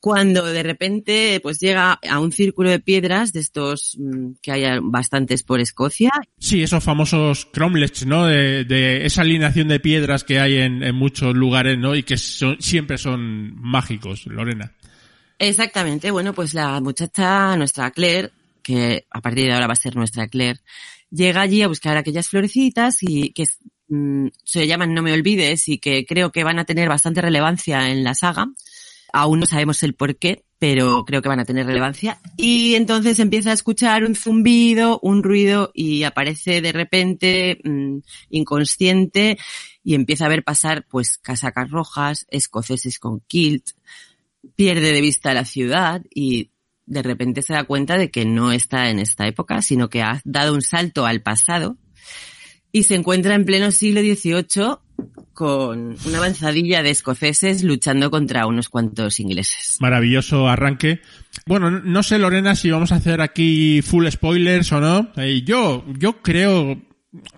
Cuando 0.00 0.44
de 0.44 0.64
repente, 0.64 1.38
pues 1.40 1.60
llega 1.60 1.92
a 1.92 2.18
un 2.18 2.32
círculo 2.32 2.70
de 2.70 2.80
piedras 2.80 3.32
de 3.32 3.38
estos 3.38 3.96
mm, 4.00 4.32
que 4.42 4.50
hay 4.50 4.80
bastantes 4.82 5.44
por 5.44 5.60
Escocia 5.60 6.10
Sí, 6.38 6.60
esos 6.60 6.82
famosos 6.82 7.46
cromlechs, 7.46 8.04
¿no? 8.04 8.26
De, 8.26 8.64
de 8.64 9.06
esa 9.06 9.22
alineación 9.22 9.68
de 9.68 9.78
piedras 9.78 10.24
que 10.24 10.40
hay 10.40 10.56
en, 10.56 10.82
en 10.82 10.96
muchos 10.96 11.34
lugares, 11.34 11.78
¿no? 11.78 11.94
Y 11.94 12.02
que 12.02 12.16
son, 12.16 12.56
siempre 12.60 12.98
son 12.98 13.54
mágicos, 13.54 14.26
Lorena. 14.26 14.72
Exactamente. 15.38 16.10
Bueno, 16.10 16.32
pues 16.32 16.52
la 16.54 16.80
muchacha, 16.80 17.56
nuestra 17.56 17.90
Claire, 17.92 18.30
que 18.62 19.06
a 19.10 19.20
partir 19.20 19.46
de 19.46 19.52
ahora 19.52 19.66
va 19.66 19.72
a 19.72 19.76
ser 19.76 19.94
nuestra 19.96 20.28
Claire, 20.28 20.60
llega 21.10 21.42
allí 21.42 21.62
a 21.62 21.68
buscar 21.68 21.96
aquellas 21.96 22.28
florecitas 22.28 22.98
y 23.02 23.32
que 23.32 23.44
mm, 23.92 24.28
se 24.44 24.66
llaman 24.66 24.94
No 24.94 25.02
me 25.02 25.12
olvides 25.12 25.68
y 25.68 25.78
que 25.78 26.06
creo 26.06 26.32
que 26.32 26.44
van 26.44 26.58
a 26.58 26.64
tener 26.64 26.88
bastante 26.88 27.20
relevancia 27.20 27.90
en 27.90 28.04
la 28.04 28.14
saga. 28.14 28.48
Aún 29.12 29.40
no 29.40 29.46
sabemos 29.46 29.82
el 29.82 29.94
por 29.94 30.16
qué, 30.16 30.44
pero 30.58 31.04
creo 31.04 31.20
que 31.20 31.28
van 31.28 31.40
a 31.40 31.44
tener 31.44 31.66
relevancia. 31.66 32.18
Y 32.36 32.76
entonces 32.76 33.18
empieza 33.18 33.50
a 33.50 33.54
escuchar 33.54 34.04
un 34.04 34.14
zumbido, 34.14 34.98
un 35.02 35.22
ruido 35.22 35.70
y 35.74 36.04
aparece 36.04 36.62
de 36.62 36.72
repente 36.72 37.58
mm, 37.62 37.98
inconsciente 38.30 39.38
y 39.84 39.94
empieza 39.94 40.24
a 40.26 40.28
ver 40.30 40.44
pasar 40.44 40.86
pues 40.88 41.18
casacas 41.18 41.70
rojas, 41.70 42.26
escoceses 42.30 42.98
con 42.98 43.20
kilt, 43.20 43.70
pierde 44.56 44.92
de 44.92 45.00
vista 45.00 45.34
la 45.34 45.44
ciudad 45.44 46.02
y 46.14 46.50
de 46.86 47.02
repente 47.02 47.42
se 47.42 47.54
da 47.54 47.64
cuenta 47.64 47.98
de 47.98 48.10
que 48.10 48.24
no 48.24 48.52
está 48.52 48.88
en 48.88 48.98
esta 48.98 49.26
época, 49.26 49.62
sino 49.62 49.88
que 49.88 50.02
ha 50.02 50.22
dado 50.24 50.54
un 50.54 50.62
salto 50.62 51.06
al 51.06 51.22
pasado 51.22 51.76
y 52.72 52.84
se 52.84 52.94
encuentra 52.94 53.34
en 53.34 53.44
pleno 53.44 53.70
siglo 53.70 54.00
XVIII 54.00 54.78
con 55.32 55.96
una 56.06 56.18
avanzadilla 56.18 56.82
de 56.82 56.90
escoceses 56.90 57.62
luchando 57.62 58.10
contra 58.10 58.46
unos 58.46 58.68
cuantos 58.68 59.20
ingleses. 59.20 59.76
Maravilloso 59.80 60.48
arranque. 60.48 61.00
Bueno, 61.46 61.70
no 61.70 62.02
sé, 62.02 62.18
Lorena, 62.18 62.54
si 62.54 62.70
vamos 62.70 62.92
a 62.92 62.96
hacer 62.96 63.20
aquí 63.20 63.82
full 63.82 64.06
spoilers 64.08 64.72
o 64.72 64.80
no. 64.80 65.12
Eh, 65.16 65.42
yo, 65.44 65.84
yo 65.98 66.20
creo, 66.22 66.78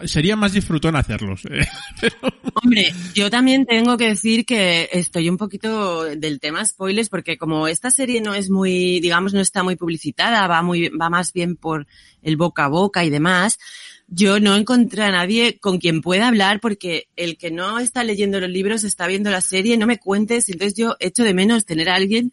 sería 0.05 0.37
más 0.37 0.53
disfrutón 0.53 0.97
hacerlos. 0.97 1.43
eh. 1.47 1.67
Hombre, 2.55 2.93
yo 3.15 3.31
también 3.31 3.67
tengo 3.67 3.97
que 3.97 4.09
decir 4.09 4.45
que 4.45 4.89
estoy 4.93 5.29
un 5.29 5.37
poquito 5.37 6.05
del 6.05 6.41
tema 6.41 6.65
spoilers 6.65 7.09
porque 7.09 7.37
como 7.37 7.67
esta 7.67 7.91
serie 7.91 8.21
no 8.21 8.35
es 8.35 8.51
muy, 8.51 9.01
digamos, 9.01 9.35
no 9.35 9.41
está 9.41 9.63
muy 9.63 9.77
publicitada, 9.77 10.47
va 10.47 10.63
muy, 10.63 10.89
va 10.89 11.11
más 11.11 11.33
bien 11.33 11.57
por 11.57 11.87
el 12.23 12.37
boca 12.37 12.65
a 12.65 12.69
boca 12.69 13.05
y 13.05 13.11
demás, 13.11 13.59
yo 14.07 14.41
no 14.41 14.55
encontré 14.57 15.03
a 15.03 15.11
nadie 15.11 15.59
con 15.59 15.79
quien 15.79 16.01
pueda 16.01 16.29
hablar 16.29 16.61
porque 16.61 17.09
el 17.17 17.37
que 17.37 17.51
no 17.51 17.79
está 17.79 18.05
leyendo 18.05 18.41
los 18.41 18.51
libros 18.51 18.85
está 18.85 19.07
viendo 19.07 19.31
la 19.31 19.41
serie, 19.41 19.77
no 19.77 19.87
me 19.87 19.99
cuentes, 19.99 20.49
entonces 20.49 20.75
yo 20.75 20.97
echo 21.01 21.25
de 21.25 21.35
menos 21.35 21.65
tener 21.65 21.89
a 21.89 21.95
alguien 21.95 22.33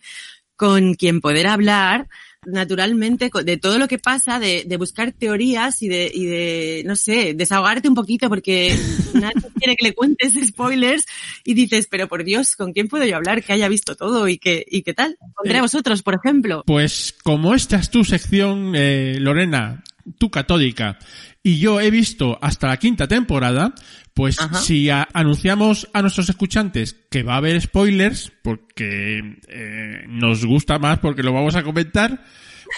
con 0.56 0.94
quien 0.94 1.22
poder 1.22 1.48
hablar 1.48 2.08
naturalmente 2.46 3.30
de 3.44 3.58
todo 3.58 3.78
lo 3.78 3.88
que 3.88 4.00
pasa, 4.00 4.40
de, 4.40 4.64
de 4.66 4.78
buscar 4.78 5.12
teorías 5.12 5.82
y 5.84 5.88
de, 5.88 6.12
y 6.14 6.26
de, 6.26 6.84
no 6.86 6.96
sé, 6.96 7.34
desahogarte 7.36 7.88
un 7.88 7.94
poquito 7.94 8.30
porque 8.30 8.76
nadie 9.14 9.42
quiere 9.58 9.76
que 9.76 9.86
le 9.86 9.94
cuentes 9.94 10.34
spoilers 10.48 11.06
y 11.44 11.54
dices, 11.54 11.88
pero 11.90 12.08
por 12.08 12.24
Dios, 12.24 12.56
¿con 12.56 12.74
quién 12.74 12.88
puedo 12.88 13.06
yo 13.06 13.16
hablar 13.16 13.44
que 13.44 13.54
haya 13.54 13.70
visto 13.70 13.96
todo 13.96 14.28
y 14.28 14.40
que, 14.40 14.66
y 14.68 14.82
qué 14.82 14.94
tal? 14.94 15.18
Pondré 15.36 15.60
a 15.60 15.62
vosotros, 15.62 16.02
por 16.02 16.16
ejemplo. 16.16 16.64
Pues 16.66 17.14
como 17.24 17.54
esta 17.54 17.78
es 17.78 17.92
tu 17.92 18.04
sección, 18.04 18.74
eh, 18.76 19.18
Lorena, 19.20 19.84
tu 20.18 20.32
catódica, 20.32 20.98
y 21.44 21.60
yo 21.60 21.80
he 21.82 21.90
visto 21.90 22.38
hasta 22.42 22.68
la 22.68 22.78
quinta 22.78 23.08
temporada, 23.08 23.74
pues 24.14 24.40
Ajá. 24.40 24.60
si 24.60 24.90
a- 24.90 25.08
anunciamos 25.14 25.90
a 25.94 26.02
nuestros 26.02 26.30
escuchantes 26.30 26.96
que 27.10 27.24
va 27.24 27.34
a 27.34 27.38
haber 27.38 27.60
spoilers, 27.62 28.32
porque 28.44 29.38
eh, 29.48 30.04
nos 30.08 30.46
gusta 30.46 30.78
más 30.80 31.00
porque 31.00 31.24
lo 31.24 31.34
vamos 31.34 31.56
a 31.56 31.64
comentar, 31.64 32.24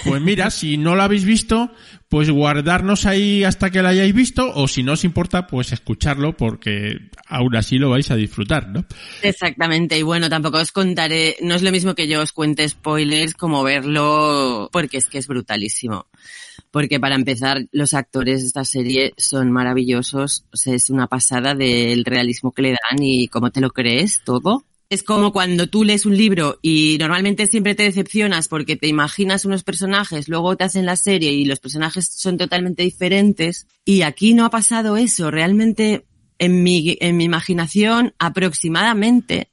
pues 0.03 0.21
mira, 0.21 0.49
si 0.49 0.77
no 0.77 0.95
lo 0.95 1.03
habéis 1.03 1.25
visto, 1.25 1.71
pues 2.09 2.29
guardarnos 2.29 3.05
ahí 3.05 3.43
hasta 3.43 3.69
que 3.69 3.81
lo 3.81 3.87
hayáis 3.87 4.13
visto, 4.13 4.51
o 4.53 4.67
si 4.67 4.83
no 4.83 4.93
os 4.93 5.03
importa, 5.03 5.47
pues 5.47 5.71
escucharlo 5.71 6.37
porque 6.37 7.09
aún 7.27 7.55
así 7.55 7.77
lo 7.77 7.89
vais 7.89 8.11
a 8.11 8.15
disfrutar, 8.15 8.69
¿no? 8.69 8.85
Exactamente, 9.21 9.97
y 9.97 10.03
bueno, 10.03 10.29
tampoco 10.29 10.57
os 10.57 10.71
contaré, 10.71 11.37
no 11.41 11.55
es 11.55 11.61
lo 11.61 11.71
mismo 11.71 11.95
que 11.95 12.07
yo 12.07 12.21
os 12.21 12.31
cuente 12.31 12.67
spoilers 12.67 13.33
como 13.33 13.63
verlo, 13.63 14.69
porque 14.71 14.97
es 14.97 15.07
que 15.07 15.17
es 15.17 15.27
brutalísimo. 15.27 16.07
Porque 16.71 16.99
para 16.99 17.15
empezar, 17.15 17.65
los 17.71 17.93
actores 17.93 18.41
de 18.41 18.47
esta 18.47 18.65
serie 18.65 19.13
son 19.17 19.51
maravillosos, 19.51 20.45
o 20.51 20.57
sea, 20.57 20.73
es 20.73 20.89
una 20.89 21.07
pasada 21.07 21.55
del 21.55 22.05
realismo 22.05 22.51
que 22.51 22.63
le 22.63 22.69
dan 22.71 23.01
y 23.01 23.27
cómo 23.27 23.51
te 23.51 23.61
lo 23.61 23.69
crees 23.71 24.21
todo. 24.23 24.65
Es 24.93 25.01
como 25.01 25.33
cuando 25.33 25.65
tú 25.65 25.83
lees 25.83 26.05
un 26.05 26.15
libro 26.15 26.59
y 26.61 26.97
normalmente 26.99 27.47
siempre 27.47 27.73
te 27.73 27.81
decepcionas 27.81 28.47
porque 28.47 28.75
te 28.75 28.87
imaginas 28.87 29.43
unos 29.43 29.63
personajes, 29.63 30.29
luego 30.29 30.55
te 30.55 30.65
hacen 30.65 30.85
la 30.85 30.97
serie 30.97 31.31
y 31.31 31.45
los 31.45 31.59
personajes 31.59 32.07
son 32.15 32.37
totalmente 32.37 32.83
diferentes. 32.83 33.65
Y 33.85 34.03
aquí 34.03 34.35
no 34.35 34.45
ha 34.45 34.51
pasado 34.51 34.95
eso. 34.95 35.31
Realmente, 35.31 36.05
en 36.37 36.61
mi, 36.61 36.95
en 37.01 37.17
mi 37.17 37.23
imaginación, 37.23 38.13
aproximadamente, 38.19 39.49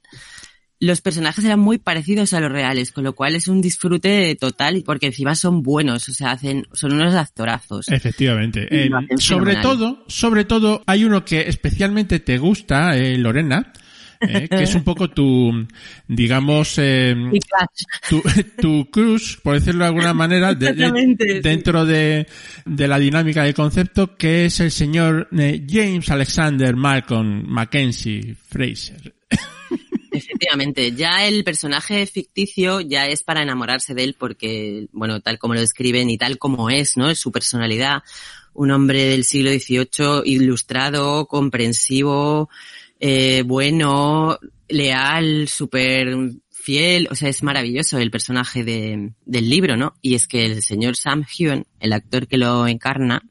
los 0.79 1.01
personajes 1.01 1.43
eran 1.43 1.59
muy 1.59 1.79
parecidos 1.79 2.33
a 2.33 2.39
los 2.39 2.51
reales, 2.51 2.91
con 2.91 3.03
lo 3.03 3.13
cual 3.13 3.33
es 3.33 3.47
un 3.47 3.61
disfrute 3.61 4.35
total 4.35 4.77
y 4.77 4.83
porque 4.83 5.07
encima 5.07 5.33
son 5.33 5.63
buenos, 5.63 6.07
o 6.07 6.13
sea, 6.13 6.33
hacen, 6.33 6.67
son 6.73 6.93
unos 6.93 7.15
actorazos. 7.15 7.87
Efectivamente. 7.89 8.67
Eh, 8.69 8.91
sobre 9.17 9.55
todo, 9.55 10.03
sobre 10.05 10.45
todo, 10.45 10.83
hay 10.85 11.03
uno 11.03 11.25
que 11.25 11.41
especialmente 11.41 12.19
te 12.19 12.37
gusta, 12.37 12.95
eh, 12.95 13.17
Lorena, 13.17 13.73
eh, 14.21 14.47
que 14.47 14.63
es 14.63 14.75
un 14.75 14.83
poco 14.83 15.09
tu, 15.09 15.67
digamos, 16.07 16.75
eh, 16.77 17.15
tu, 18.09 18.21
tu 18.59 18.89
crush, 18.91 19.37
por 19.41 19.55
decirlo 19.55 19.83
de 19.83 19.87
alguna 19.89 20.13
manera, 20.13 20.53
de- 20.53 21.39
dentro 21.41 21.85
de, 21.85 22.27
de 22.65 22.87
la 22.87 22.99
dinámica 22.99 23.43
del 23.43 23.53
concepto, 23.53 24.15
que 24.15 24.45
es 24.45 24.59
el 24.59 24.71
señor 24.71 25.27
eh, 25.37 25.65
James 25.69 26.09
Alexander 26.09 26.75
Malcolm 26.75 27.45
Mackenzie 27.47 28.35
Fraser. 28.47 29.13
Efectivamente, 30.13 30.91
ya 30.91 31.25
el 31.25 31.43
personaje 31.43 32.05
ficticio 32.05 32.81
ya 32.81 33.07
es 33.07 33.23
para 33.23 33.41
enamorarse 33.43 33.93
de 33.93 34.03
él 34.03 34.15
porque, 34.19 34.87
bueno, 34.91 35.21
tal 35.21 35.39
como 35.39 35.53
lo 35.53 35.61
describen 35.61 36.09
y 36.09 36.17
tal 36.17 36.37
como 36.37 36.69
es, 36.69 36.97
¿no? 36.97 37.09
Es 37.09 37.19
su 37.19 37.31
personalidad. 37.31 38.03
Un 38.53 38.71
hombre 38.71 39.05
del 39.05 39.23
siglo 39.23 39.49
XVIII 39.51 40.23
ilustrado, 40.25 41.25
comprensivo, 41.27 42.49
eh, 43.01 43.43
bueno, 43.43 44.37
leal, 44.69 45.47
súper 45.47 46.15
fiel, 46.51 47.07
o 47.09 47.15
sea, 47.15 47.29
es 47.29 47.41
maravilloso 47.41 47.97
el 47.97 48.11
personaje 48.11 48.63
de, 48.63 49.13
del 49.25 49.49
libro, 49.49 49.75
¿no? 49.75 49.95
Y 50.03 50.13
es 50.13 50.27
que 50.27 50.45
el 50.45 50.61
señor 50.61 50.95
Sam 50.95 51.25
Heughan, 51.25 51.65
el 51.79 51.93
actor 51.93 52.27
que 52.27 52.37
lo 52.37 52.67
encarna, 52.67 53.23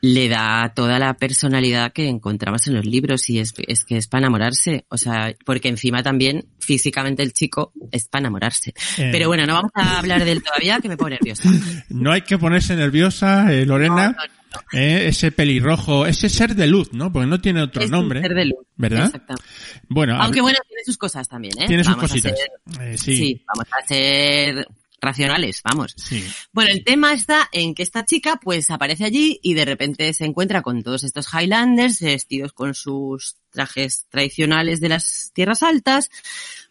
le 0.00 0.30
da 0.30 0.72
toda 0.74 0.98
la 0.98 1.12
personalidad 1.12 1.92
que 1.92 2.08
encontramos 2.08 2.66
en 2.66 2.74
los 2.74 2.86
libros 2.86 3.28
y 3.28 3.38
es, 3.38 3.52
es 3.68 3.84
que 3.84 3.98
es 3.98 4.08
para 4.08 4.22
enamorarse, 4.22 4.86
o 4.88 4.96
sea, 4.96 5.34
porque 5.44 5.68
encima 5.68 6.02
también 6.02 6.46
físicamente 6.58 7.22
el 7.22 7.34
chico 7.34 7.74
es 7.92 8.08
para 8.08 8.20
enamorarse. 8.20 8.72
Eh. 8.96 9.10
Pero 9.12 9.28
bueno, 9.28 9.44
no 9.44 9.52
vamos 9.52 9.72
a 9.74 9.98
hablar 9.98 10.24
de 10.24 10.32
él 10.32 10.42
todavía, 10.42 10.80
que 10.80 10.88
me 10.88 10.96
pone 10.96 11.16
nerviosa. 11.16 11.48
No 11.90 12.12
hay 12.12 12.22
que 12.22 12.38
ponerse 12.38 12.76
nerviosa, 12.76 13.52
eh, 13.52 13.66
Lorena. 13.66 14.06
No, 14.06 14.12
no, 14.12 14.39
eh, 14.72 15.06
ese 15.08 15.32
pelirrojo, 15.32 16.06
ese 16.06 16.28
ser 16.28 16.54
de 16.54 16.66
luz, 16.66 16.92
¿no? 16.92 17.12
Porque 17.12 17.26
no 17.26 17.40
tiene 17.40 17.62
otro 17.62 17.80
Es 17.82 17.86
un 17.86 17.92
nombre. 17.92 18.20
ser 18.22 18.34
de 18.34 18.44
luz, 18.46 18.66
¿Verdad? 18.76 19.06
exactamente. 19.06 19.44
Bueno, 19.88 20.16
Aunque 20.20 20.40
bueno, 20.40 20.58
tiene 20.66 20.84
sus 20.84 20.96
cosas 20.98 21.28
también, 21.28 21.54
¿eh? 21.60 21.66
tiene 21.66 21.84
sus 21.84 21.94
Vamos 21.96 22.10
cositas. 22.10 22.34
ser- 22.38 22.82
Eh, 22.88 22.98
sí. 22.98 23.16
sí, 23.16 23.44
vamos 23.46 23.66
a 23.72 23.86
ser 23.86 24.66
racionales, 25.02 25.62
vamos. 25.64 25.94
Sí. 25.96 26.22
Bueno, 26.52 26.70
el 26.72 26.84
tema 26.84 27.14
está 27.14 27.48
en 27.52 27.74
que 27.74 27.82
esta 27.82 28.04
chica 28.04 28.38
pues 28.42 28.68
aparece 28.70 29.04
allí 29.04 29.40
y 29.42 29.54
de 29.54 29.64
repente 29.64 30.12
se 30.12 30.26
encuentra 30.26 30.60
con 30.60 30.82
todos 30.82 31.04
estos 31.04 31.26
Highlanders 31.32 32.00
vestidos 32.00 32.52
con 32.52 32.74
sus 32.74 33.36
trajes 33.50 34.06
tradicionales 34.10 34.78
de 34.80 34.90
las 34.90 35.30
tierras 35.34 35.62
altas, 35.62 36.10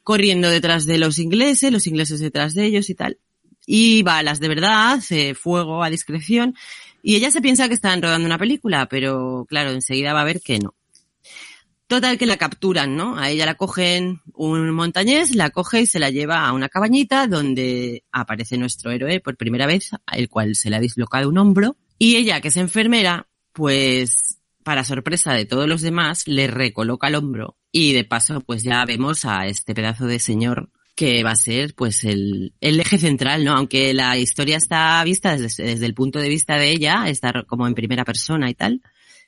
corriendo 0.03 0.47
detrás 0.49 0.85
de 0.85 0.99
los 0.99 1.17
ingleses, 1.17 1.71
los 1.71 1.87
ingleses 1.87 2.19
detrás 2.19 2.53
de 2.53 2.65
ellos 2.65 2.89
y 2.91 2.95
tal. 2.95 3.17
Y 3.65 4.03
balas 4.03 4.39
de 4.39 4.47
verdad, 4.47 4.99
eh, 5.09 5.33
fuego 5.35 5.83
a 5.83 5.89
discreción. 5.89 6.55
Y 7.01 7.15
ella 7.15 7.31
se 7.31 7.41
piensa 7.41 7.67
que 7.67 7.73
están 7.73 8.01
rodando 8.01 8.25
una 8.25 8.38
película, 8.38 8.88
pero 8.88 9.45
claro, 9.47 9.71
enseguida 9.71 10.13
va 10.13 10.21
a 10.21 10.25
ver 10.25 10.41
que 10.41 10.59
no. 10.59 10.75
Total 11.88 12.19
que 12.19 12.27
la 12.27 12.38
capturan, 12.38 12.95
¿no? 12.95 13.17
A 13.17 13.31
ella 13.31 13.47
la 13.47 13.55
cogen 13.55 14.21
un 14.33 14.69
montañés, 14.71 15.33
la 15.33 15.49
coge 15.49 15.81
y 15.81 15.85
se 15.88 15.97
la 15.97 16.12
lleva 16.12 16.45
a 16.45 16.53
una 16.53 16.69
cabañita 16.69 17.25
donde 17.25 18.03
aparece 18.12 18.57
nuestro 18.57 18.91
héroe 18.91 19.19
por 19.21 19.38
primera 19.38 19.65
vez, 19.65 19.89
el 20.12 20.29
cual 20.29 20.55
se 20.55 20.69
le 20.69 20.75
ha 20.75 20.79
dislocado 20.79 21.29
un 21.29 21.39
hombro. 21.39 21.77
Y 21.97 22.17
ella, 22.17 22.41
que 22.41 22.49
es 22.49 22.57
enfermera, 22.57 23.27
pues 23.53 24.38
para 24.63 24.83
sorpresa 24.83 25.33
de 25.33 25.45
todos 25.45 25.67
los 25.67 25.81
demás, 25.81 26.27
le 26.27 26.45
recoloca 26.45 27.07
el 27.07 27.15
hombro. 27.15 27.57
Y 27.71 27.93
de 27.93 28.03
paso, 28.03 28.41
pues 28.41 28.62
ya 28.62 28.85
vemos 28.85 29.25
a 29.25 29.47
este 29.47 29.73
pedazo 29.73 30.05
de 30.05 30.19
señor 30.19 30.69
que 30.99 31.23
va 31.23 31.31
a 31.31 31.35
ser 31.38 31.75
pues 31.75 32.03
el, 32.03 32.51
el 32.59 32.77
eje 32.77 32.97
central, 32.97 33.45
¿no? 33.45 33.53
Aunque 33.53 33.93
la 33.93 34.17
historia 34.17 34.57
está 34.57 35.01
vista 35.05 35.38
desde, 35.38 35.63
desde 35.63 35.85
el 35.85 35.93
punto 35.93 36.19
de 36.19 36.27
vista 36.27 36.57
de 36.57 36.71
ella, 36.71 37.07
está 37.07 37.31
como 37.47 37.65
en 37.67 37.73
primera 37.73 38.03
persona 38.03 38.49
y 38.49 38.53
tal. 38.53 38.81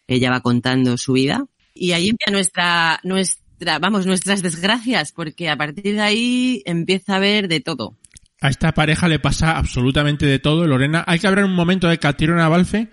Ella 0.05 0.31
va 0.31 0.41
contando 0.41 0.97
su 0.97 1.13
vida. 1.13 1.45
Y 1.73 1.93
ahí 1.93 2.09
empieza 2.09 2.31
nuestra, 2.33 2.99
nuestra, 3.03 3.79
vamos, 3.79 4.05
nuestras 4.05 4.41
desgracias, 4.41 5.13
porque 5.13 5.47
a 5.47 5.55
partir 5.55 5.95
de 5.95 6.01
ahí 6.01 6.61
empieza 6.65 7.15
a 7.15 7.19
ver 7.19 7.47
de 7.47 7.61
todo. 7.61 7.97
A 8.41 8.49
esta 8.49 8.73
pareja 8.73 9.07
le 9.07 9.19
pasa 9.19 9.57
absolutamente 9.57 10.25
de 10.25 10.39
todo, 10.39 10.67
Lorena. 10.67 11.05
Hay 11.07 11.19
que 11.19 11.27
hablar 11.27 11.45
un 11.45 11.55
momento 11.55 11.87
de 11.87 11.99
Catriona 11.99 12.49
Balfe 12.49 12.89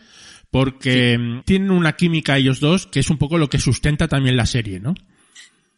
porque 0.52 1.18
mm, 1.18 1.42
tienen 1.42 1.72
una 1.72 1.96
química 1.96 2.36
ellos 2.36 2.60
dos 2.60 2.86
que 2.86 3.00
es 3.00 3.10
un 3.10 3.18
poco 3.18 3.38
lo 3.38 3.50
que 3.50 3.58
sustenta 3.58 4.06
también 4.06 4.36
la 4.36 4.46
serie, 4.46 4.78
¿no? 4.78 4.94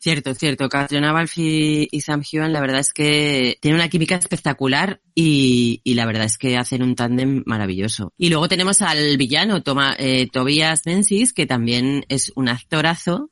Cierto, 0.01 0.35
cierto. 0.35 0.71
Catriona 0.71 1.13
Balfe 1.13 1.87
y, 1.91 2.01
Sam 2.01 2.23
Heughan, 2.23 2.55
la 2.55 2.63
verdad 2.63 2.81
es 2.81 2.95
que 2.95 3.59
tienen 3.61 3.79
una 3.79 3.91
química 3.91 4.17
espectacular 4.17 5.03
y, 5.15 5.83
la 5.85 6.07
verdad 6.07 6.25
es 6.25 6.39
que 6.39 6.57
hacen 6.57 6.83
un 6.83 6.95
tándem 6.95 7.43
maravilloso. 7.45 8.15
Y 8.17 8.31
luego 8.31 8.49
tenemos 8.49 8.81
al 8.81 9.19
villano, 9.19 9.63
Toma, 9.63 9.95
eh, 9.99 10.27
Tobias 10.33 10.87
Menzies, 10.87 11.35
que 11.35 11.45
también 11.45 12.07
es 12.09 12.33
un 12.35 12.49
actorazo 12.49 13.29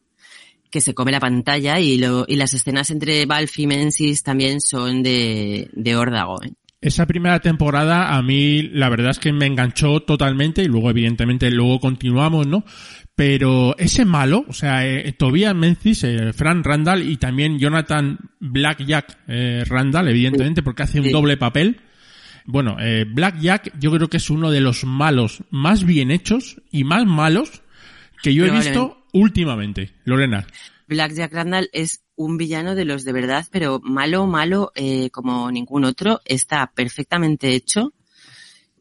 que 0.71 0.83
se 0.83 0.93
come 0.93 1.11
la 1.11 1.21
pantalla 1.21 1.81
y, 1.81 1.97
lo, 1.97 2.27
y 2.29 2.37
las 2.37 2.53
escenas 2.53 2.91
entre 2.91 3.25
Balfe 3.25 3.63
y 3.63 3.67
Menzies 3.67 4.23
también 4.23 4.61
son 4.61 5.03
de, 5.03 5.71
de 5.73 5.97
órdago. 5.97 6.43
¿eh? 6.43 6.53
Esa 6.81 7.07
primera 7.07 7.41
temporada 7.41 8.17
a 8.17 8.23
mí 8.23 8.63
la 8.63 8.89
verdad 8.89 9.11
es 9.11 9.19
que 9.19 9.33
me 9.33 9.47
enganchó 9.47 10.01
totalmente 10.01 10.63
y 10.63 10.67
luego 10.67 10.91
evidentemente 10.91 11.51
luego 11.51 11.81
continuamos, 11.81 12.47
¿no? 12.47 12.65
Pero 13.19 13.77
ese 13.79 14.05
malo, 14.05 14.45
o 14.47 14.53
sea, 14.53 14.87
eh, 14.87 15.13
Tobias 15.13 15.53
Menzies, 15.53 16.05
eh, 16.05 16.33
Fran 16.33 16.63
Randall 16.63 17.03
y 17.03 17.17
también 17.17 17.59
Jonathan 17.59 18.17
Blackjack 18.39 19.19
eh, 19.27 19.65
Randall, 19.67 20.07
evidentemente 20.07 20.63
porque 20.63 20.85
hace 20.85 21.01
un 21.01 21.11
doble 21.11 21.37
papel. 21.37 21.81
bueno, 22.47 22.77
eh, 22.79 23.05
Black 23.13 23.41
Jack 23.41 23.73
yo 23.81 23.91
creo 23.91 24.09
que 24.09 24.19
es 24.19 24.31
uno 24.31 24.53
de 24.53 24.61
los 24.61 24.85
malos 24.85 25.43
más 25.51 25.83
bien 25.83 26.13
hechos 26.13 26.63
y 26.71 26.85
más 26.85 27.07
malos 27.07 27.65
que 28.23 28.33
yo 28.35 28.47
he 28.47 28.53
visto 28.53 29.05
últimamente. 29.13 29.95
Lorena. 30.05 30.47
Black 30.87 31.13
Jack 31.13 31.33
Randall 31.33 31.71
es 31.73 32.05
un 32.15 32.37
villano 32.37 32.77
de 32.77 32.85
los 32.85 33.03
de 33.03 33.13
verdad, 33.13 33.47
pero 33.51 33.81
malo, 33.83 34.29
malo 34.29 34.71
eh, 34.77 35.11
como 35.11 35.51
ningún 35.51 35.85
otro. 35.85 36.21
Está 36.25 36.71
perfectamente 36.73 37.53
hecho 37.53 37.95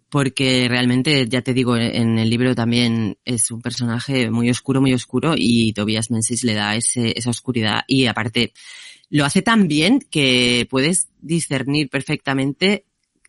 porque 0.10 0.68
realmente, 0.70 1.28
ya 1.28 1.42
te 1.42 1.54
digo, 1.54 1.76
en 1.78 2.18
el 2.18 2.30
libro 2.30 2.56
también 2.56 3.18
es 3.26 3.52
un 3.52 3.62
personaje 3.62 4.32
muy 4.32 4.50
oscuro, 4.50 4.82
muy 4.82 4.94
oscuro 4.94 5.34
y 5.36 5.74
Tobias 5.74 6.12
Menzies 6.12 6.44
le 6.44 6.54
da 6.54 6.76
ese, 6.76 7.14
esa 7.18 7.30
oscuridad. 7.30 7.82
Y 7.88 8.06
aparte 8.06 8.54
lo 9.10 9.26
hace 9.26 9.42
tan 9.42 9.68
bien 9.68 10.00
que 10.10 10.68
puedes 10.70 11.10
discernir 11.22 11.90
perfectamente 11.90 12.86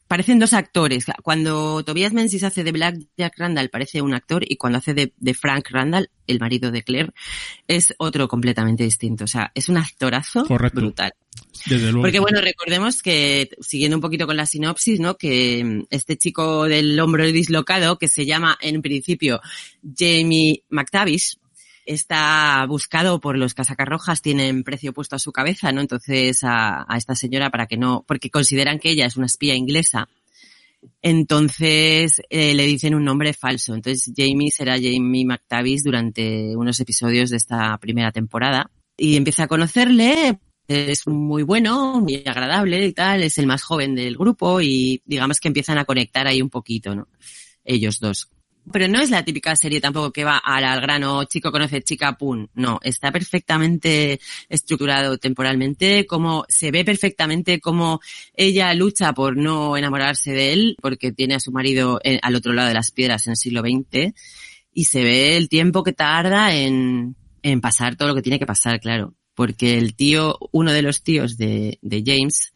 parecen 0.09 0.39
dos 0.39 0.55
actores. 0.55 1.05
Cuando 1.23 1.85
Tobias 1.85 2.13
Menzies 2.13 2.43
hace 2.43 2.65
de 2.65 2.73
Black 2.73 2.97
Jack 3.17 3.35
Randall 3.37 3.69
parece 3.69 4.03
un 4.03 4.15
actor 4.15 4.43
y 4.49 4.57
cuando 4.57 4.79
hace 4.79 4.95
de, 4.95 5.35
Frank 5.35 5.69
Randall, 5.71 6.11
el 6.27 6.41
marido 6.41 6.71
de 6.71 6.83
Claire, 6.83 7.13
es 7.69 7.95
otro 7.99 8.27
completamente 8.27 8.83
distinto. 8.85 9.25
O 9.25 9.29
sea, 9.29 9.53
es 9.55 9.69
un 9.69 9.77
actorazo 9.77 10.45
brutal. 10.73 11.13
Desde 11.67 11.93
luego. 11.93 12.03
Porque 12.03 12.19
bueno, 12.19 12.41
recordemos 12.41 13.03
que, 13.03 13.51
siguiendo 13.61 13.97
un 13.97 14.01
poquito 14.01 14.27
con 14.27 14.37
la 14.37 14.47
sinopsis, 14.47 14.99
¿no? 14.99 15.17
Que 15.17 15.85
este 15.91 16.17
chico 16.17 16.65
del 16.65 16.99
hombro 16.99 17.25
dislocado, 17.27 17.99
que 17.99 18.09
se 18.09 18.27
llama 18.27 18.59
en 18.61 18.83
principio 18.83 19.41
Jamie 19.97 20.65
McTavish, 20.71 21.39
está 21.89 22.67
buscado 22.69 23.19
por 23.19 23.39
los 23.39 23.55
casacarrojas, 23.55 24.21
tienen 24.21 24.63
precio 24.63 24.93
puesto 24.93 25.17
a 25.17 25.19
su 25.19 25.33
cabeza, 25.33 25.73
¿no? 25.73 25.81
Entonces 25.81 26.41
a, 26.43 26.87
esta 26.97 27.15
señora 27.15 27.51
para 27.51 27.67
que 27.67 27.79
no, 27.79 28.05
porque 28.07 28.31
consideran 28.31 28.79
que 28.79 28.91
ella 28.91 29.07
es 29.07 29.17
una 29.17 29.27
espía 29.27 29.55
inglesa. 29.55 30.09
Entonces 31.01 32.21
eh, 32.29 32.55
le 32.55 32.67
dicen 32.67 32.95
un 32.95 33.05
nombre 33.05 33.33
falso. 33.33 33.75
Entonces 33.75 34.13
Jamie 34.15 34.51
será 34.51 34.75
Jamie 34.75 35.25
McTavish 35.25 35.83
durante 35.83 36.55
unos 36.55 36.79
episodios 36.79 37.31
de 37.31 37.39
esta 37.39 37.79
primera 37.79 38.13
temporada. 38.13 38.71
Y 38.95 39.17
empieza 39.17 39.45
a 39.45 39.49
conocerle, 39.49 40.39
es 40.67 41.07
muy 41.07 41.43
bueno, 41.43 42.01
muy 42.01 42.23
agradable 42.27 42.85
y 42.85 42.93
tal, 42.93 43.23
es 43.23 43.39
el 43.39 43.47
más 43.47 43.63
joven 43.63 43.95
del 43.95 44.17
grupo 44.19 44.61
y 44.61 45.01
digamos 45.07 45.41
que 45.41 45.49
empiezan 45.49 45.79
a 45.79 45.87
conectar 45.87 46.27
ahí 46.27 46.43
un 46.43 46.51
poquito, 46.51 46.95
¿no? 46.95 47.09
Ellos 47.65 47.99
dos. 47.99 48.29
Pero 48.73 48.89
no 48.89 49.01
es 49.01 49.11
la 49.11 49.25
típica 49.25 49.57
serie 49.57 49.81
tampoco 49.81 50.13
que 50.13 50.25
va 50.25 50.39
al, 50.39 50.81
grano, 50.81 51.25
chico 51.25 51.53
conoce 51.53 51.83
chica, 51.83 52.17
pum. 52.17 52.47
No, 52.55 52.81
está 52.83 53.11
perfectamente 53.13 54.21
estructurado 54.49 55.19
temporalmente, 55.19 56.07
como 56.07 56.45
se 56.49 56.71
ve 56.71 56.85
perfectamente 56.85 57.61
cómo 57.61 58.01
ella 58.35 58.73
lucha 58.75 59.13
por 59.13 59.37
no 59.37 59.77
enamorarse 59.77 60.33
de 60.33 60.53
él, 60.53 60.77
porque 60.81 61.13
tiene 61.13 61.35
a 61.37 61.41
su 61.41 61.53
marido 61.53 62.01
al 62.23 62.35
otro 62.35 62.53
lado 62.53 62.69
de 62.69 62.75
las 62.75 62.91
piedras 62.91 63.27
en 63.27 63.33
el 63.33 63.37
siglo 63.37 63.61
XX, 63.61 64.15
y 64.73 64.85
se 64.85 65.03
ve 65.03 65.37
el 65.37 65.49
tiempo 65.49 65.83
que 65.83 65.93
tarda 65.93 66.55
en, 66.55 67.17
en 67.43 67.61
pasar 67.61 67.97
todo 67.97 68.09
lo 68.09 68.15
que 68.15 68.23
tiene 68.23 68.39
que 68.39 68.47
pasar, 68.47 68.81
claro. 68.81 69.15
Porque 69.35 69.79
el 69.79 69.95
tío, 69.95 70.37
uno 70.53 70.73
de 70.73 70.83
los 70.83 71.03
tíos 71.03 71.37
de, 71.37 71.79
de 71.81 72.03
James, 72.05 72.53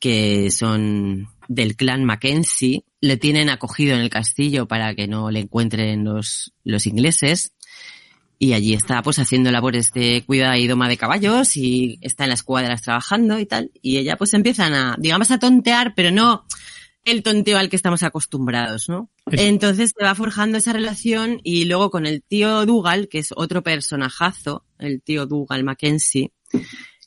que 0.00 0.50
son 0.50 1.28
del 1.48 1.76
clan 1.76 2.04
Mackenzie, 2.04 2.84
le 3.00 3.16
tienen 3.16 3.48
acogido 3.48 3.94
en 3.94 4.00
el 4.00 4.10
castillo 4.10 4.66
para 4.68 4.94
que 4.94 5.08
no 5.08 5.30
le 5.30 5.40
encuentren 5.40 6.04
los, 6.04 6.52
los 6.64 6.86
ingleses. 6.86 7.52
Y 8.40 8.52
allí 8.52 8.74
está 8.74 9.02
pues 9.02 9.18
haciendo 9.18 9.50
labores 9.50 9.92
de 9.92 10.22
cuidado 10.24 10.54
y 10.56 10.68
doma 10.68 10.88
de 10.88 10.96
caballos 10.96 11.56
y 11.56 11.98
está 12.02 12.24
en 12.24 12.30
las 12.30 12.44
cuadras 12.44 12.82
trabajando 12.82 13.38
y 13.40 13.46
tal. 13.46 13.72
Y 13.82 13.96
ella 13.96 14.16
pues 14.16 14.32
empiezan 14.34 14.74
a, 14.74 14.96
digamos, 14.98 15.32
a 15.32 15.40
tontear, 15.40 15.94
pero 15.96 16.12
no 16.12 16.44
el 17.04 17.22
tonteo 17.22 17.58
al 17.58 17.68
que 17.68 17.76
estamos 17.76 18.02
acostumbrados, 18.02 18.88
¿no? 18.88 19.10
Entonces 19.26 19.92
se 19.96 20.04
va 20.04 20.14
forjando 20.14 20.58
esa 20.58 20.72
relación 20.72 21.40
y 21.42 21.64
luego 21.64 21.90
con 21.90 22.06
el 22.06 22.22
tío 22.22 22.66
Dougal, 22.66 23.08
que 23.08 23.18
es 23.18 23.30
otro 23.34 23.62
personajazo, 23.62 24.64
el 24.78 25.02
tío 25.02 25.26
Dougal 25.26 25.64
Mackenzie, 25.64 26.32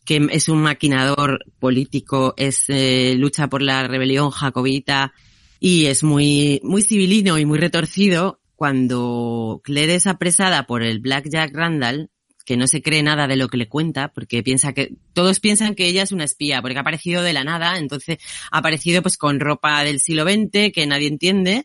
que 0.06 0.28
es 0.32 0.50
un 0.50 0.62
maquinador 0.62 1.46
político, 1.60 2.34
es 2.38 2.66
eh, 2.68 3.16
lucha 3.18 3.48
por 3.48 3.62
la 3.62 3.88
rebelión 3.88 4.32
jacobita 4.32 5.14
y 5.60 5.86
es 5.86 6.04
muy, 6.04 6.60
muy 6.64 6.82
civilino 6.82 7.38
y 7.38 7.46
muy 7.46 7.60
retorcido. 7.60 8.40
Cuando 8.56 9.62
Claire 9.64 9.96
es 9.96 10.08
apresada 10.08 10.68
por 10.68 10.84
el 10.84 11.00
Black 11.00 11.30
Jack 11.30 11.52
Randall, 11.54 12.12
que 12.46 12.58
no 12.58 12.68
se 12.68 12.82
cree 12.82 13.04
nada 13.04 13.28
de 13.28 13.36
lo 13.36 13.48
que 13.48 13.58
le 13.58 13.68
cuenta, 13.68 14.10
porque 14.10 14.44
piensa 14.44 14.74
que, 14.74 14.96
todos 15.14 15.40
piensan 15.40 15.76
que 15.76 15.88
ella 15.88 16.04
es 16.04 16.12
una 16.12 16.24
espía, 16.24 16.62
porque 16.62 16.78
ha 16.78 16.82
aparecido 16.82 17.24
de 17.24 17.34
la 17.34 17.44
nada, 17.44 17.78
entonces 17.78 18.18
ha 18.52 18.58
aparecido 18.58 19.02
pues 19.02 19.18
con 19.18 19.40
ropa 19.40 19.84
del 19.84 20.00
siglo 20.00 20.24
XX 20.24 20.72
que 20.74 20.86
nadie 20.88 21.08
entiende, 21.08 21.64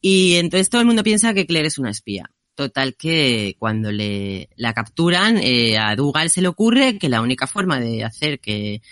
y 0.00 0.36
entonces 0.36 0.70
todo 0.70 0.80
el 0.80 0.86
mundo 0.86 1.04
piensa 1.04 1.34
que 1.34 1.46
Claire 1.46 1.68
es 1.68 1.78
una 1.78 1.90
espía. 1.90 2.31
Total 2.54 2.94
que 2.96 3.56
cuando 3.58 3.90
le 3.90 4.50
la 4.56 4.74
capturan, 4.74 5.38
eh, 5.38 5.78
a 5.78 5.96
Dougal 5.96 6.28
se 6.30 6.42
le 6.42 6.48
ocurre 6.48 6.98
que 6.98 7.08
la 7.08 7.22
única 7.22 7.46
forma 7.46 7.80
de 7.80 8.04
hacer 8.04 8.40
que, 8.40 8.82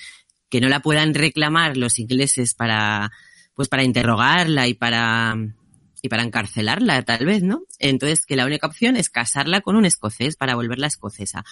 que 0.48 0.60
no 0.60 0.68
la 0.68 0.80
puedan 0.80 1.14
reclamar 1.14 1.76
los 1.76 1.98
ingleses 1.98 2.54
para, 2.54 3.10
pues 3.54 3.68
para 3.68 3.84
interrogarla 3.84 4.66
y 4.66 4.74
para, 4.74 5.36
y 6.02 6.08
para 6.08 6.22
encarcelarla, 6.22 7.02
tal 7.02 7.26
vez, 7.26 7.42
¿no? 7.42 7.62
Entonces 7.78 8.24
que 8.24 8.36
la 8.36 8.46
única 8.46 8.66
opción 8.66 8.96
es 8.96 9.10
casarla 9.10 9.60
con 9.60 9.76
un 9.76 9.84
escocés 9.84 10.36
para 10.36 10.54
volverla 10.54 10.86
escocesa. 10.86 11.44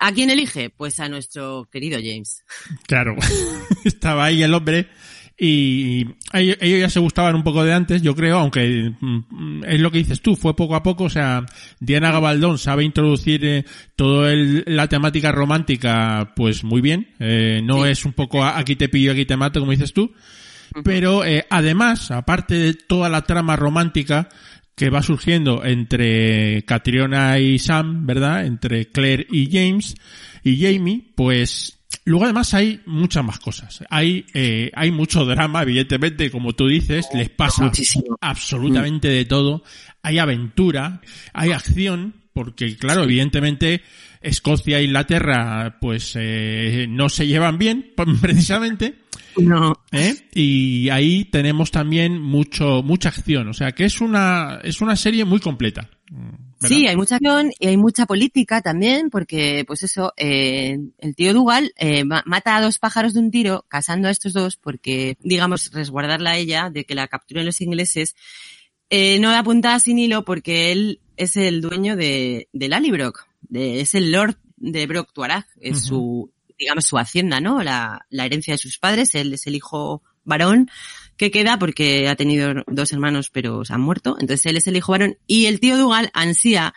¿A 0.00 0.12
quién 0.12 0.30
elige? 0.30 0.70
Pues 0.70 1.00
a 1.00 1.08
nuestro 1.08 1.68
querido 1.70 1.98
James. 2.02 2.44
Claro, 2.86 3.16
estaba 3.84 4.26
ahí 4.26 4.42
el 4.42 4.54
hombre 4.54 4.88
y 5.36 6.06
ellos 6.32 6.80
ya 6.80 6.88
se 6.88 7.00
gustaban 7.00 7.34
un 7.34 7.42
poco 7.42 7.64
de 7.64 7.72
antes, 7.72 8.02
yo 8.02 8.14
creo, 8.14 8.38
aunque 8.38 8.92
mm, 9.00 9.64
es 9.64 9.80
lo 9.80 9.90
que 9.90 9.98
dices 9.98 10.20
tú, 10.20 10.36
fue 10.36 10.54
poco 10.54 10.76
a 10.76 10.82
poco, 10.82 11.04
o 11.04 11.10
sea, 11.10 11.44
Diana 11.80 12.12
Gabaldón 12.12 12.58
sabe 12.58 12.84
introducir 12.84 13.44
eh, 13.44 13.64
toda 13.96 14.32
la 14.34 14.88
temática 14.88 15.32
romántica, 15.32 16.32
pues 16.36 16.62
muy 16.62 16.80
bien, 16.80 17.08
eh, 17.18 17.60
no 17.64 17.84
es 17.84 18.04
un 18.04 18.12
poco 18.12 18.44
aquí 18.44 18.76
te 18.76 18.88
pillo, 18.88 19.12
aquí 19.12 19.24
te 19.24 19.36
mato, 19.36 19.58
como 19.58 19.72
dices 19.72 19.92
tú, 19.92 20.12
pero 20.84 21.24
eh, 21.24 21.44
además, 21.50 22.12
aparte 22.12 22.54
de 22.54 22.74
toda 22.74 23.08
la 23.08 23.22
trama 23.22 23.56
romántica, 23.56 24.28
que 24.76 24.90
va 24.90 25.02
surgiendo 25.02 25.64
entre 25.64 26.64
Catriona 26.64 27.38
y 27.38 27.58
Sam, 27.58 28.06
¿verdad? 28.06 28.44
Entre 28.44 28.86
Claire 28.90 29.26
y 29.30 29.48
James 29.50 29.94
y 30.42 30.60
Jamie, 30.60 31.12
pues 31.14 31.73
Luego 32.04 32.24
además 32.24 32.54
hay 32.54 32.80
muchas 32.86 33.24
más 33.24 33.38
cosas. 33.38 33.82
Hay, 33.90 34.26
eh, 34.34 34.70
hay 34.74 34.90
mucho 34.90 35.24
drama, 35.24 35.62
evidentemente, 35.62 36.30
como 36.30 36.52
tú 36.52 36.68
dices, 36.68 37.08
les 37.14 37.30
pasa 37.30 37.70
absolutamente 38.20 39.08
de 39.08 39.24
todo. 39.24 39.62
Hay 40.02 40.18
aventura, 40.18 41.00
hay 41.32 41.52
acción, 41.52 42.14
porque 42.32 42.76
claro, 42.76 43.04
evidentemente 43.04 43.82
Escocia 44.20 44.78
e 44.78 44.84
Inglaterra 44.84 45.78
pues 45.80 46.14
eh, 46.16 46.86
no 46.88 47.08
se 47.08 47.26
llevan 47.26 47.58
bien, 47.58 47.92
precisamente. 48.20 49.03
No. 49.36 49.74
¿Eh? 49.92 50.14
Y 50.34 50.88
ahí 50.90 51.24
tenemos 51.24 51.70
también 51.70 52.20
mucho, 52.20 52.82
mucha 52.82 53.08
acción. 53.08 53.48
O 53.48 53.52
sea 53.52 53.72
que 53.72 53.84
es 53.84 54.00
una, 54.00 54.60
es 54.62 54.80
una 54.80 54.96
serie 54.96 55.24
muy 55.24 55.40
completa. 55.40 55.90
Sí, 56.60 56.86
hay 56.86 56.96
mucha 56.96 57.16
acción 57.16 57.50
y 57.58 57.66
hay 57.66 57.76
mucha 57.76 58.06
política 58.06 58.62
también, 58.62 59.10
porque, 59.10 59.64
pues 59.66 59.82
eso, 59.82 60.12
eh, 60.16 60.78
el 60.98 61.14
tío 61.14 61.34
Dugal 61.34 61.72
eh, 61.76 62.04
mata 62.04 62.56
a 62.56 62.62
dos 62.62 62.78
pájaros 62.78 63.14
de 63.14 63.20
un 63.20 63.30
tiro, 63.30 63.66
casando 63.68 64.08
a 64.08 64.10
estos 64.10 64.32
dos, 64.32 64.56
porque, 64.56 65.16
digamos, 65.20 65.70
resguardarla 65.72 66.30
a 66.30 66.36
ella 66.36 66.70
de 66.70 66.84
que 66.84 66.94
la 66.94 67.08
capturen 67.08 67.44
los 67.44 67.60
ingleses, 67.60 68.16
eh, 68.88 69.18
no 69.18 69.30
da 69.30 69.42
puntada 69.42 69.78
sin 69.80 69.98
hilo 69.98 70.24
porque 70.24 70.72
él 70.72 71.00
es 71.16 71.36
el 71.36 71.60
dueño 71.60 71.96
de, 71.96 72.48
de 72.52 72.68
Lallybrook, 72.68 73.26
de, 73.42 73.80
es 73.80 73.94
el 73.94 74.12
lord 74.12 74.36
de 74.56 74.86
Brock 74.86 75.12
Tuareg, 75.12 75.44
es 75.60 75.84
su, 75.84 76.30
digamos, 76.58 76.84
su 76.84 76.98
hacienda, 76.98 77.40
¿no? 77.40 77.62
La, 77.62 78.06
la 78.10 78.26
herencia 78.26 78.54
de 78.54 78.58
sus 78.58 78.78
padres, 78.78 79.14
él 79.14 79.32
es 79.32 79.46
el 79.46 79.54
hijo 79.54 80.02
varón 80.24 80.70
que 81.16 81.30
queda 81.30 81.58
porque 81.58 82.08
ha 82.08 82.16
tenido 82.16 82.64
dos 82.66 82.92
hermanos 82.92 83.30
pero 83.30 83.64
se 83.64 83.72
han 83.72 83.80
muerto, 83.80 84.16
entonces 84.18 84.46
él 84.46 84.56
es 84.56 84.66
el 84.66 84.76
hijo 84.76 84.92
varón 84.92 85.18
y 85.26 85.46
el 85.46 85.60
tío 85.60 85.76
Dugal 85.76 86.10
ansía 86.14 86.74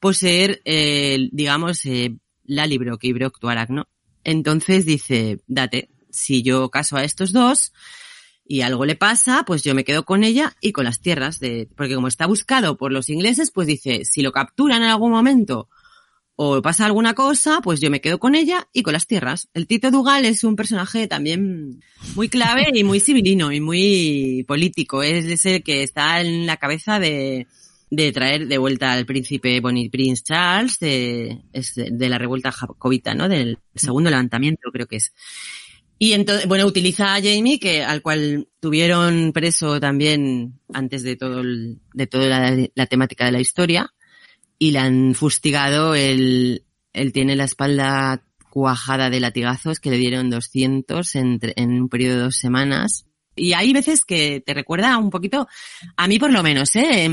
poseer, 0.00 0.60
eh, 0.64 1.28
digamos, 1.32 1.84
eh, 1.86 2.16
la 2.44 2.66
libro 2.66 2.98
que 2.98 3.12
Tuareg, 3.40 3.70
¿no? 3.70 3.88
Entonces 4.24 4.84
dice, 4.84 5.40
date, 5.46 5.90
si 6.10 6.42
yo 6.42 6.70
caso 6.70 6.96
a 6.96 7.04
estos 7.04 7.32
dos 7.32 7.72
y 8.46 8.62
algo 8.62 8.84
le 8.84 8.96
pasa, 8.96 9.44
pues 9.46 9.62
yo 9.62 9.74
me 9.74 9.84
quedo 9.84 10.04
con 10.04 10.24
ella 10.24 10.56
y 10.60 10.72
con 10.72 10.84
las 10.84 11.00
tierras 11.00 11.38
de, 11.38 11.68
porque 11.76 11.94
como 11.94 12.08
está 12.08 12.26
buscado 12.26 12.76
por 12.76 12.92
los 12.92 13.08
ingleses, 13.10 13.50
pues 13.50 13.66
dice, 13.66 14.04
si 14.04 14.22
lo 14.22 14.32
capturan 14.32 14.82
en 14.82 14.88
algún 14.88 15.12
momento 15.12 15.68
o 16.40 16.62
pasa 16.62 16.86
alguna 16.86 17.14
cosa, 17.14 17.60
pues 17.60 17.80
yo 17.80 17.90
me 17.90 18.00
quedo 18.00 18.20
con 18.20 18.36
ella 18.36 18.68
y 18.72 18.82
con 18.82 18.92
las 18.92 19.08
tierras. 19.08 19.48
El 19.54 19.66
Tito 19.66 19.90
Dugal 19.90 20.24
es 20.24 20.44
un 20.44 20.54
personaje 20.54 21.08
también 21.08 21.82
muy 22.14 22.28
clave 22.28 22.68
y 22.72 22.84
muy 22.84 23.00
civilino 23.00 23.50
y 23.50 23.60
muy 23.60 24.44
político. 24.46 25.02
Es 25.02 25.44
el 25.46 25.64
que 25.64 25.82
está 25.82 26.20
en 26.20 26.46
la 26.46 26.56
cabeza 26.56 27.00
de, 27.00 27.48
traer 28.14 28.46
de 28.46 28.56
vuelta 28.56 28.92
al 28.92 29.04
príncipe 29.04 29.58
Bonnie 29.58 29.90
Prince 29.90 30.22
Charles 30.22 30.78
de, 30.78 31.42
la 31.98 32.18
revuelta 32.18 32.52
jacobita, 32.52 33.16
¿no? 33.16 33.28
Del 33.28 33.58
segundo 33.74 34.08
levantamiento, 34.08 34.70
creo 34.70 34.86
que 34.86 34.98
es. 34.98 35.12
Y 35.98 36.12
entonces, 36.12 36.46
bueno, 36.46 36.66
utiliza 36.66 37.16
a 37.16 37.20
Jamie, 37.20 37.58
que 37.58 37.82
al 37.82 38.00
cual 38.00 38.46
tuvieron 38.60 39.32
preso 39.32 39.80
también 39.80 40.60
antes 40.72 41.02
de 41.02 41.16
todo 41.16 41.40
el, 41.40 41.80
de 41.94 42.06
toda 42.06 42.52
la, 42.72 42.86
temática 42.86 43.24
de 43.24 43.32
la 43.32 43.40
historia, 43.40 43.92
y 44.58 44.72
le 44.72 44.78
han 44.78 45.14
fustigado. 45.14 45.94
Él, 45.94 46.64
él 46.92 47.12
tiene 47.12 47.36
la 47.36 47.44
espalda 47.44 48.22
cuajada 48.50 49.10
de 49.10 49.20
latigazos 49.20 49.80
que 49.80 49.90
le 49.90 49.98
dieron 49.98 50.30
200 50.30 51.14
en, 51.16 51.38
en 51.42 51.82
un 51.82 51.88
periodo 51.88 52.16
de 52.16 52.22
dos 52.22 52.36
semanas. 52.36 53.08
Y 53.38 53.52
hay 53.52 53.72
veces 53.72 54.04
que 54.04 54.42
te 54.44 54.52
recuerda 54.52 54.98
un 54.98 55.10
poquito, 55.10 55.46
a 55.96 56.08
mí 56.08 56.18
por 56.18 56.32
lo 56.32 56.42
menos, 56.42 56.74
¿eh? 56.74 57.08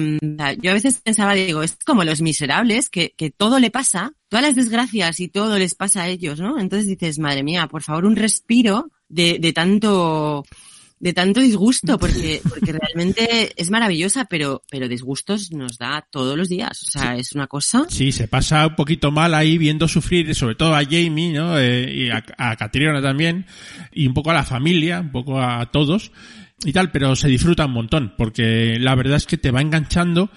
Yo 0.59 0.71
a 0.71 0.73
veces 0.73 0.99
pensaba, 1.01 1.33
digo, 1.33 1.61
es 1.61 1.77
como 1.85 2.03
los 2.03 2.21
miserables, 2.21 2.89
que, 2.89 3.13
que 3.15 3.29
todo 3.29 3.59
le 3.59 3.71
pasa, 3.71 4.13
todas 4.27 4.43
las 4.43 4.55
desgracias 4.55 5.19
y 5.19 5.27
todo 5.27 5.57
les 5.59 5.75
pasa 5.75 6.03
a 6.03 6.07
ellos, 6.07 6.39
¿no? 6.39 6.59
Entonces 6.59 6.87
dices, 6.87 7.19
madre 7.19 7.43
mía, 7.43 7.67
por 7.67 7.83
favor, 7.83 8.05
un 8.05 8.15
respiro 8.15 8.91
de, 9.07 9.37
de 9.39 9.53
tanto, 9.53 10.43
de 11.05 11.13
tanto 11.13 11.39
disgusto, 11.39 11.99
porque, 11.99 12.41
porque 12.49 12.73
realmente 12.73 13.53
es 13.55 13.69
maravillosa, 13.69 14.25
pero, 14.25 14.63
pero 14.71 14.87
disgustos 14.87 15.51
nos 15.51 15.77
da 15.77 16.03
todos 16.09 16.35
los 16.35 16.49
días. 16.49 16.81
O 16.81 16.85
sea, 16.87 17.15
es 17.15 17.33
una 17.33 17.45
cosa. 17.45 17.85
Sí, 17.89 18.11
se 18.11 18.27
pasa 18.27 18.65
un 18.65 18.75
poquito 18.75 19.11
mal 19.11 19.35
ahí 19.35 19.59
viendo 19.59 19.87
sufrir, 19.87 20.33
sobre 20.33 20.55
todo 20.55 20.73
a 20.73 20.83
Jamie, 20.83 21.31
¿no? 21.31 21.59
Eh, 21.59 21.93
y 21.93 22.09
a, 22.09 22.25
a 22.39 22.55
Catriona 22.55 23.03
también, 23.03 23.45
y 23.93 24.07
un 24.07 24.15
poco 24.15 24.31
a 24.31 24.33
la 24.33 24.43
familia, 24.43 24.99
un 24.99 25.11
poco 25.11 25.39
a 25.39 25.69
todos 25.71 26.11
y 26.63 26.73
tal, 26.73 26.89
pero 26.91 27.15
se 27.15 27.27
disfruta 27.27 27.67
un 27.67 27.73
montón, 27.73 28.15
porque 28.17 28.79
la 28.79 28.95
verdad 28.95 29.17
es 29.17 29.27
que 29.27 29.37
te 29.37 29.51
va 29.51 29.61
enganchando 29.61 30.31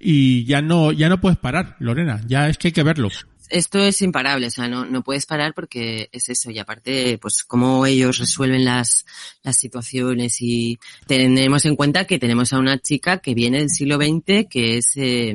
y 0.00 0.44
ya 0.46 0.62
no, 0.62 0.90
ya 0.92 1.10
no 1.10 1.20
puedes 1.20 1.36
parar, 1.36 1.76
Lorena, 1.80 2.22
ya 2.26 2.48
es 2.48 2.56
que 2.56 2.68
hay 2.68 2.72
que 2.72 2.82
verlo 2.82 3.10
esto 3.54 3.78
es 3.78 4.02
imparable, 4.02 4.48
o 4.48 4.50
sea, 4.50 4.66
no, 4.66 4.84
no 4.84 5.04
puedes 5.04 5.26
parar 5.26 5.54
porque 5.54 6.08
es 6.12 6.28
eso. 6.28 6.50
Y 6.50 6.58
aparte, 6.58 7.18
pues 7.18 7.44
cómo 7.44 7.86
ellos 7.86 8.18
resuelven 8.18 8.64
las, 8.64 9.06
las 9.44 9.56
situaciones 9.56 10.38
y 10.40 10.78
tenemos 11.06 11.64
en 11.64 11.76
cuenta 11.76 12.04
que 12.04 12.18
tenemos 12.18 12.52
a 12.52 12.58
una 12.58 12.78
chica 12.78 13.18
que 13.18 13.34
viene 13.34 13.58
del 13.58 13.70
siglo 13.70 13.96
XX, 13.96 14.48
que 14.50 14.78
es 14.78 14.96
eh, 14.96 15.34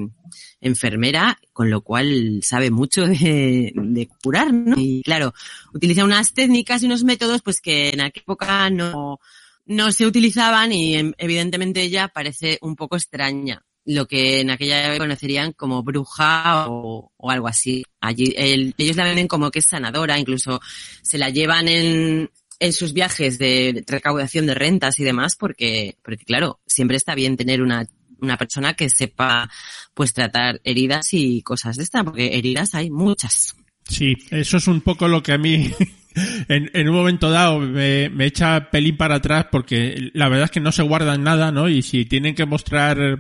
enfermera, 0.60 1.40
con 1.54 1.70
lo 1.70 1.82
cual 1.82 2.42
sabe 2.44 2.72
mucho 2.72 3.08
de, 3.08 3.72
de 3.74 4.10
curar, 4.22 4.54
¿no? 4.54 4.76
Y 4.78 5.02
claro, 5.04 5.34
utiliza 5.74 6.04
unas 6.04 6.34
técnicas 6.34 6.84
y 6.84 6.88
unos 6.88 7.06
métodos 7.06 7.42
pues 7.42 7.62
que 7.62 7.90
en 7.92 8.02
aquella 8.02 8.24
época 8.24 8.70
no, 8.70 9.22
no 9.66 9.92
se 9.94 10.06
utilizaban 10.06 10.74
y 10.74 11.14
evidentemente 11.18 11.82
ella 11.82 12.10
parece 12.10 12.58
un 12.62 12.76
poco 12.76 12.98
extraña 12.98 13.64
lo 13.86 14.08
que 14.08 14.42
en 14.42 14.52
aquella 14.52 14.84
época 14.84 15.00
conocerían 15.00 15.54
como 15.54 15.84
bruja 15.84 16.68
o, 16.70 17.12
o 17.18 17.32
algo 17.32 17.48
así. 17.48 17.84
Allí 18.00 18.34
ellos 18.38 18.96
la 18.96 19.14
ven 19.14 19.28
como 19.28 19.52
que 19.52 19.60
es 19.60 19.68
sanadora, 19.68 20.20
incluso 20.20 20.62
se 21.02 21.18
la 21.18 21.30
llevan 21.30 21.68
en, 21.68 22.30
en 22.60 22.74
sus 22.74 22.94
viajes 22.94 23.40
de 23.40 23.84
recaudación 23.88 24.46
de 24.46 24.54
rentas 24.54 25.00
y 25.00 25.04
demás, 25.04 25.36
porque, 25.36 25.98
porque 26.04 26.26
claro, 26.26 26.60
siempre 26.68 26.98
está 26.98 27.16
bien 27.16 27.38
tener 27.38 27.62
una, 27.62 27.88
una 28.22 28.38
persona 28.38 28.74
que 28.74 28.90
sepa 28.90 29.50
pues 29.94 30.14
tratar 30.14 30.60
heridas 30.64 31.14
y 31.14 31.42
cosas 31.42 31.78
de 31.78 31.84
esta, 31.84 32.04
porque 32.04 32.38
heridas 32.38 32.76
hay 32.76 32.90
muchas. 32.90 33.56
Sí, 33.88 34.16
eso 34.30 34.58
es 34.58 34.68
un 34.68 34.82
poco 34.82 35.08
lo 35.08 35.24
que 35.24 35.34
a 35.34 35.38
mí 35.38 35.72
en, 36.48 36.70
en, 36.74 36.90
un 36.90 36.96
momento 36.96 37.30
dado 37.30 37.60
me, 37.60 38.10
me, 38.10 38.26
echa 38.26 38.70
pelín 38.72 38.98
para 38.98 39.16
atrás 39.16 39.48
porque 39.52 40.12
la 40.14 40.30
verdad 40.30 40.46
es 40.46 40.52
que 40.52 40.60
no 40.60 40.72
se 40.72 40.84
guardan 40.84 41.24
nada, 41.24 41.52
¿no? 41.52 41.70
Y 41.70 41.82
si 41.82 42.06
tienen 42.06 42.36
que 42.36 42.46
mostrar 42.46 43.20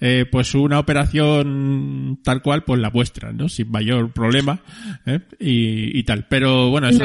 eh, 0.00 0.26
pues 0.30 0.54
una 0.54 0.78
operación 0.78 2.20
tal 2.22 2.42
cual, 2.42 2.64
pues 2.64 2.80
la 2.80 2.90
muestran, 2.90 3.36
¿no? 3.36 3.48
Sin 3.48 3.70
mayor 3.70 4.12
problema 4.12 4.60
¿eh? 5.06 5.20
y, 5.38 5.98
y, 5.98 6.02
tal. 6.04 6.26
Pero 6.28 6.70
bueno, 6.70 6.88
eso 6.88 7.04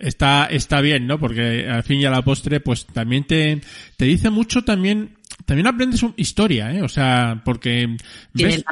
está, 0.00 0.46
está 0.46 0.80
bien, 0.80 1.06
¿no? 1.06 1.18
Porque 1.18 1.68
al 1.68 1.82
fin 1.82 2.00
y 2.00 2.04
a 2.04 2.10
la 2.10 2.22
postre, 2.22 2.60
pues 2.60 2.86
también 2.86 3.24
te, 3.24 3.60
te 3.96 4.04
dice 4.04 4.30
mucho 4.30 4.62
también 4.62 5.17
también 5.44 5.66
aprendes 5.66 6.04
historia, 6.16 6.72
¿eh? 6.72 6.82
O 6.82 6.88
sea, 6.88 7.40
porque 7.44 7.96
ves, 8.34 8.64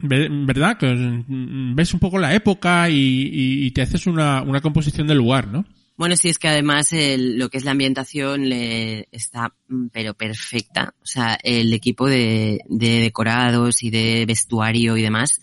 ¿verdad? 0.00 0.78
Que 0.78 1.22
ves 1.28 1.94
un 1.94 2.00
poco 2.00 2.18
la 2.18 2.34
época 2.34 2.88
y, 2.88 3.28
y, 3.66 3.70
te 3.72 3.82
haces 3.82 4.06
una, 4.06 4.42
una 4.42 4.60
composición 4.60 5.06
del 5.06 5.18
lugar, 5.18 5.48
¿no? 5.48 5.64
Bueno, 5.96 6.16
sí, 6.16 6.28
es 6.28 6.38
que 6.38 6.48
además 6.48 6.92
el, 6.92 7.38
lo 7.38 7.48
que 7.48 7.58
es 7.58 7.64
la 7.64 7.72
ambientación 7.72 8.48
le 8.48 9.08
está, 9.12 9.52
mm, 9.68 9.88
pero 9.92 10.14
perfecta. 10.14 10.94
O 11.02 11.06
sea, 11.06 11.38
el 11.42 11.72
equipo 11.72 12.08
de, 12.08 12.60
de 12.66 13.00
decorados 13.00 13.82
y 13.82 13.90
de 13.90 14.24
vestuario 14.26 14.96
y 14.96 15.02
demás 15.02 15.40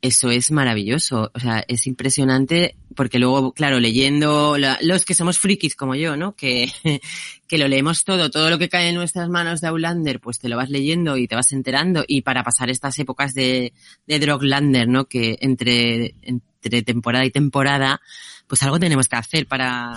eso 0.00 0.30
es 0.30 0.50
maravilloso, 0.50 1.30
o 1.34 1.40
sea, 1.40 1.64
es 1.66 1.86
impresionante 1.86 2.76
porque 2.94 3.18
luego, 3.18 3.52
claro, 3.52 3.80
leyendo 3.80 4.56
la, 4.58 4.78
los 4.80 5.04
que 5.04 5.14
somos 5.14 5.38
frikis 5.38 5.74
como 5.74 5.94
yo, 5.94 6.16
¿no? 6.16 6.34
Que, 6.34 6.70
que 7.48 7.58
lo 7.58 7.68
leemos 7.68 8.04
todo, 8.04 8.30
todo 8.30 8.50
lo 8.50 8.58
que 8.58 8.68
cae 8.68 8.88
en 8.88 8.94
nuestras 8.94 9.28
manos 9.28 9.60
de 9.60 9.68
Aulander, 9.68 10.20
pues 10.20 10.38
te 10.38 10.48
lo 10.48 10.56
vas 10.56 10.70
leyendo 10.70 11.16
y 11.16 11.26
te 11.26 11.34
vas 11.34 11.52
enterando 11.52 12.04
y 12.06 12.22
para 12.22 12.44
pasar 12.44 12.70
estas 12.70 12.98
épocas 12.98 13.34
de, 13.34 13.72
de 14.06 14.18
Droglander, 14.18 14.88
¿no? 14.88 15.06
Que 15.06 15.38
entre, 15.40 16.14
entre 16.22 16.82
temporada 16.82 17.24
y 17.24 17.30
temporada, 17.30 18.00
pues 18.46 18.62
algo 18.62 18.78
tenemos 18.78 19.08
que 19.08 19.16
hacer 19.16 19.46
para, 19.46 19.94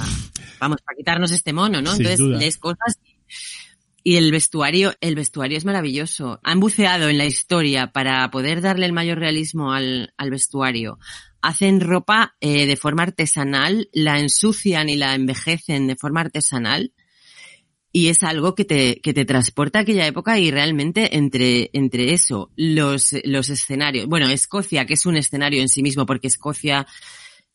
vamos, 0.60 0.82
para 0.82 0.98
quitarnos 0.98 1.32
este 1.32 1.54
mono, 1.54 1.82
¿no? 1.82 1.92
Entonces 1.92 2.20
lees 2.20 2.58
cosas 2.58 3.00
y 4.04 4.16
el 4.16 4.32
vestuario, 4.32 4.94
el 5.02 5.16
vestuario 5.16 5.58
es 5.58 5.66
maravilloso. 5.66 6.40
Han 6.44 6.60
buceado 6.60 7.10
en 7.10 7.18
la 7.18 7.26
historia 7.26 7.92
para 7.92 8.30
poder 8.32 8.62
darle 8.62 8.86
el 8.86 8.94
mayor 8.94 9.20
realismo 9.20 9.74
al, 9.74 10.14
al 10.18 10.30
vestuario. 10.32 10.98
Hacen 11.42 11.80
ropa 11.80 12.36
eh, 12.40 12.66
de 12.66 12.78
forma 12.78 13.04
artesanal, 13.04 13.90
la 13.94 14.20
ensucian 14.20 14.90
y 14.90 14.96
la 14.96 15.14
envejecen 15.16 15.88
de 15.88 15.96
forma 15.96 16.22
artesanal. 16.22 16.94
Y 17.94 18.08
es 18.08 18.24
algo 18.24 18.56
que 18.56 18.64
te, 18.64 19.02
que 19.02 19.14
te 19.14 19.26
transporta 19.26 19.80
a 19.80 19.82
aquella 19.82 20.08
época 20.08 20.40
y 20.40 20.50
realmente 20.50 21.18
entre, 21.18 21.70
entre 21.74 22.14
eso, 22.14 22.50
los, 22.56 23.14
los 23.26 23.50
escenarios. 23.50 24.08
Bueno, 24.08 24.30
Escocia, 24.30 24.86
que 24.86 24.94
es 24.94 25.06
un 25.06 25.18
escenario 25.18 25.62
en 25.62 25.70
sí 25.70 25.84
mismo 25.84 26.06
porque 26.06 26.28
Escocia 26.28 26.88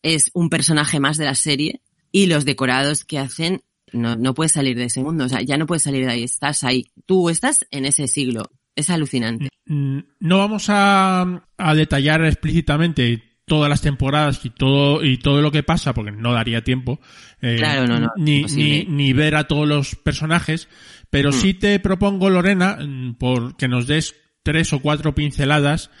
es 0.03 0.29
un 0.33 0.49
personaje 0.49 0.99
más 0.99 1.17
de 1.17 1.25
la 1.25 1.35
serie 1.35 1.81
y 2.11 2.27
los 2.27 2.45
decorados 2.45 3.03
que 3.03 3.17
hacen 3.17 3.63
no, 3.93 4.15
no 4.15 4.33
puedes 4.33 4.51
salir 4.51 4.77
de 4.77 4.85
ese 4.85 5.01
mundo, 5.01 5.25
o 5.25 5.29
sea, 5.29 5.41
ya 5.41 5.57
no 5.57 5.65
puedes 5.65 5.83
salir 5.83 6.05
de 6.05 6.11
ahí, 6.11 6.23
estás 6.23 6.63
ahí. 6.63 6.85
Tú 7.05 7.29
estás 7.29 7.65
en 7.71 7.85
ese 7.85 8.07
siglo. 8.07 8.43
Es 8.75 8.89
alucinante. 8.89 9.49
Mm, 9.65 9.99
no 10.19 10.37
vamos 10.37 10.65
a, 10.69 11.43
a 11.57 11.75
detallar 11.75 12.23
explícitamente 12.25 13.23
todas 13.47 13.69
las 13.69 13.81
temporadas 13.81 14.43
y 14.43 14.49
todo 14.49 15.03
y 15.03 15.17
todo 15.17 15.41
lo 15.41 15.51
que 15.51 15.63
pasa 15.63 15.93
porque 15.93 16.11
no 16.11 16.33
daría 16.33 16.65
tiempo 16.65 16.99
eh, 17.41 17.55
claro, 17.57 17.87
no, 17.87 17.97
no, 17.97 18.11
ni, 18.17 18.43
ni, 18.43 18.83
ni, 18.83 19.13
ver 19.13 19.35
a 19.35 19.47
todos 19.47 19.65
los 19.65 19.95
personajes 19.95 20.67
pero 21.09 21.29
mm. 21.29 21.33
sí 21.33 21.53
te 21.53 21.79
propongo 21.79 22.29
Lorena 22.29 22.77
mm, 22.81 23.13
por 23.13 23.55
que 23.55 23.69
nos 23.69 23.87
des 23.87 24.15
tres 24.43 24.73
o 24.73 24.79
cuatro 24.79 25.15
pinceladas 25.15 25.91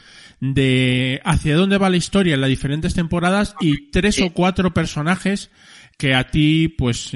de 0.41 1.21
hacia 1.23 1.55
dónde 1.55 1.77
va 1.77 1.89
la 1.89 1.95
historia 1.95 2.35
en 2.35 2.41
las 2.41 2.49
diferentes 2.49 2.93
temporadas 2.93 3.55
y 3.61 3.91
tres 3.91 4.21
o 4.21 4.31
cuatro 4.33 4.73
personajes 4.73 5.49
que 5.97 6.13
a 6.13 6.29
ti 6.29 6.67
pues 6.69 7.11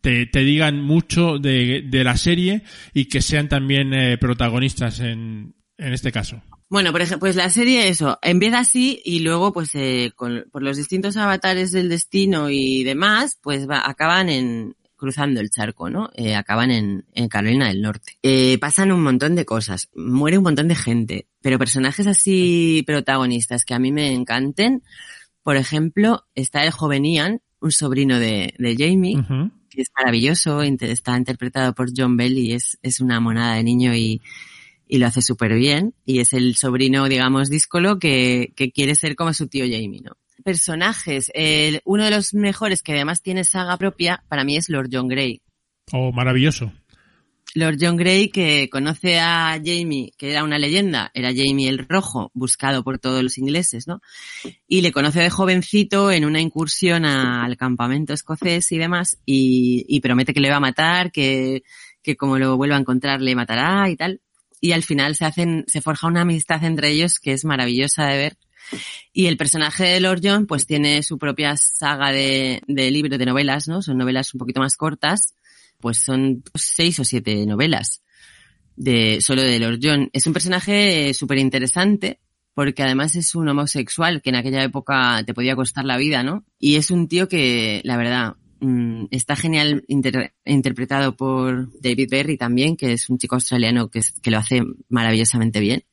te, 0.00 0.26
digan 0.32 0.82
mucho 0.82 1.38
de, 1.38 1.84
la 1.90 2.16
serie 2.16 2.62
y 2.94 3.06
que 3.06 3.20
sean 3.20 3.48
también 3.48 3.92
eh, 3.92 4.18
protagonistas 4.18 5.00
en, 5.00 5.54
en 5.76 5.92
este 5.92 6.10
caso. 6.10 6.42
Bueno, 6.70 6.92
por 6.92 7.00
ejemplo, 7.00 7.20
pues 7.20 7.36
la 7.36 7.48
serie 7.48 7.88
eso, 7.88 8.18
empieza 8.20 8.58
así 8.58 9.00
y 9.02 9.20
luego 9.20 9.52
pues 9.52 9.74
eh, 9.74 10.12
con, 10.14 10.44
por 10.52 10.62
los 10.62 10.76
distintos 10.76 11.16
avatares 11.16 11.72
del 11.72 11.88
destino 11.88 12.50
y 12.50 12.84
demás, 12.84 13.38
pues 13.42 13.68
va, 13.68 13.88
acaban 13.88 14.28
en 14.28 14.76
cruzando 14.96 15.40
el 15.40 15.48
charco, 15.48 15.88
¿no? 15.88 16.10
Eh, 16.14 16.34
acaban 16.34 16.70
en, 16.70 17.06
en, 17.14 17.28
Carolina 17.28 17.68
del 17.68 17.80
Norte. 17.80 18.18
Eh, 18.22 18.58
pasan 18.58 18.92
un 18.92 19.02
montón 19.02 19.34
de 19.34 19.46
cosas, 19.46 19.88
muere 19.94 20.36
un 20.36 20.44
montón 20.44 20.68
de 20.68 20.74
gente, 20.74 21.28
pero 21.40 21.58
personajes 21.58 22.06
así 22.06 22.82
protagonistas 22.86 23.64
que 23.64 23.74
a 23.74 23.78
mí 23.78 23.92
me 23.92 24.12
encanten, 24.12 24.82
por 25.42 25.56
ejemplo, 25.56 26.26
está 26.34 26.64
el 26.64 26.72
joven 26.72 27.04
Ian, 27.04 27.40
un 27.60 27.72
sobrino 27.72 28.18
de, 28.18 28.54
de 28.58 28.76
Jamie, 28.76 29.16
uh 29.16 29.20
-huh. 29.20 29.50
que 29.70 29.82
es 29.82 29.88
maravilloso, 29.96 30.62
está 30.62 31.16
interpretado 31.16 31.74
por 31.74 31.88
John 31.96 32.16
Bell 32.16 32.36
y 32.38 32.52
es, 32.52 32.78
es 32.82 33.00
una 33.00 33.20
monada 33.20 33.54
de 33.56 33.64
niño 33.64 33.94
y, 33.94 34.20
y 34.86 34.98
lo 34.98 35.06
hace 35.06 35.22
súper 35.22 35.54
bien. 35.54 35.94
Y 36.04 36.20
es 36.20 36.32
el 36.32 36.54
sobrino, 36.56 37.08
digamos, 37.08 37.50
díscolo 37.50 37.98
que, 37.98 38.52
que 38.56 38.70
quiere 38.70 38.94
ser 38.94 39.16
como 39.16 39.32
su 39.32 39.48
tío 39.48 39.64
Jamie, 39.64 40.00
¿no? 40.02 40.12
Personajes, 40.44 41.30
el, 41.34 41.80
uno 41.84 42.04
de 42.04 42.12
los 42.12 42.32
mejores 42.32 42.82
que 42.82 42.92
además 42.92 43.22
tiene 43.22 43.42
saga 43.44 43.76
propia, 43.76 44.22
para 44.28 44.44
mí 44.44 44.56
es 44.56 44.68
Lord 44.68 44.88
John 44.92 45.08
Grey. 45.08 45.42
Oh, 45.92 46.12
maravilloso. 46.12 46.72
Lord 47.54 47.78
John 47.80 47.96
Grey 47.96 48.28
que 48.28 48.68
conoce 48.70 49.18
a 49.18 49.58
Jamie, 49.64 50.12
que 50.18 50.30
era 50.30 50.44
una 50.44 50.58
leyenda, 50.58 51.10
era 51.14 51.30
Jamie 51.34 51.68
el 51.68 51.78
Rojo, 51.78 52.30
buscado 52.34 52.84
por 52.84 52.98
todos 52.98 53.22
los 53.22 53.38
ingleses, 53.38 53.86
¿no? 53.86 54.00
Y 54.66 54.82
le 54.82 54.92
conoce 54.92 55.20
de 55.20 55.30
jovencito 55.30 56.10
en 56.10 56.24
una 56.24 56.40
incursión 56.40 57.04
al 57.04 57.56
campamento 57.56 58.12
escocés 58.12 58.70
y 58.72 58.78
demás, 58.78 59.18
y, 59.24 60.00
promete 60.00 60.34
que 60.34 60.40
le 60.40 60.50
va 60.50 60.56
a 60.56 60.60
matar, 60.60 61.10
que, 61.10 61.62
que 62.02 62.16
como 62.16 62.38
lo 62.38 62.56
vuelva 62.56 62.76
a 62.76 62.80
encontrar 62.80 63.20
le 63.20 63.34
matará 63.34 63.88
y 63.90 63.96
tal. 63.96 64.20
Y 64.60 64.72
al 64.72 64.82
final 64.82 65.14
se 65.14 65.24
hacen, 65.24 65.64
se 65.68 65.80
forja 65.80 66.06
una 66.08 66.22
amistad 66.22 66.62
entre 66.64 66.90
ellos 66.90 67.18
que 67.20 67.32
es 67.32 67.44
maravillosa 67.44 68.06
de 68.06 68.16
ver 68.16 68.36
Y 69.12 69.26
el 69.26 69.36
personaje 69.36 69.84
de 69.84 70.00
Lord 70.00 70.20
John 70.22 70.46
pues 70.46 70.66
tiene 70.66 71.02
su 71.02 71.16
propia 71.16 71.56
saga 71.56 72.10
de, 72.10 72.62
de 72.66 72.90
libros, 72.90 73.18
de 73.18 73.26
novelas, 73.26 73.68
¿no? 73.68 73.82
Son 73.82 73.96
novelas 73.96 74.34
un 74.34 74.38
poquito 74.38 74.60
más 74.60 74.76
cortas, 74.76 75.34
pues 75.80 75.98
son 75.98 76.42
seis 76.54 76.98
o 77.00 77.04
siete 77.04 77.46
novelas 77.46 78.02
de 78.76 79.20
solo 79.20 79.42
de 79.42 79.58
Lord 79.58 79.80
John. 79.82 80.10
Es 80.12 80.26
un 80.26 80.32
personaje 80.32 81.12
súper 81.14 81.38
interesante 81.38 82.20
porque 82.54 82.82
además 82.82 83.14
es 83.14 83.34
un 83.34 83.48
homosexual 83.48 84.20
que 84.20 84.30
en 84.30 84.36
aquella 84.36 84.64
época 84.64 85.22
te 85.24 85.32
podía 85.34 85.54
costar 85.54 85.84
la 85.84 85.96
vida, 85.96 86.22
¿no? 86.24 86.44
Y 86.58 86.74
es 86.74 86.90
un 86.90 87.06
tío 87.06 87.28
que, 87.28 87.80
la 87.84 87.96
verdad, 87.96 88.34
mm, 88.58 89.04
está 89.12 89.36
genial 89.36 89.84
interpretado 89.86 91.16
por 91.16 91.68
David 91.80 92.08
Berry 92.10 92.36
también, 92.36 92.76
que 92.76 92.94
es 92.94 93.08
un 93.10 93.18
chico 93.18 93.36
australiano 93.36 93.90
que, 93.90 94.00
que 94.20 94.30
lo 94.32 94.38
hace 94.38 94.62
maravillosamente 94.88 95.60
bien. 95.60 95.84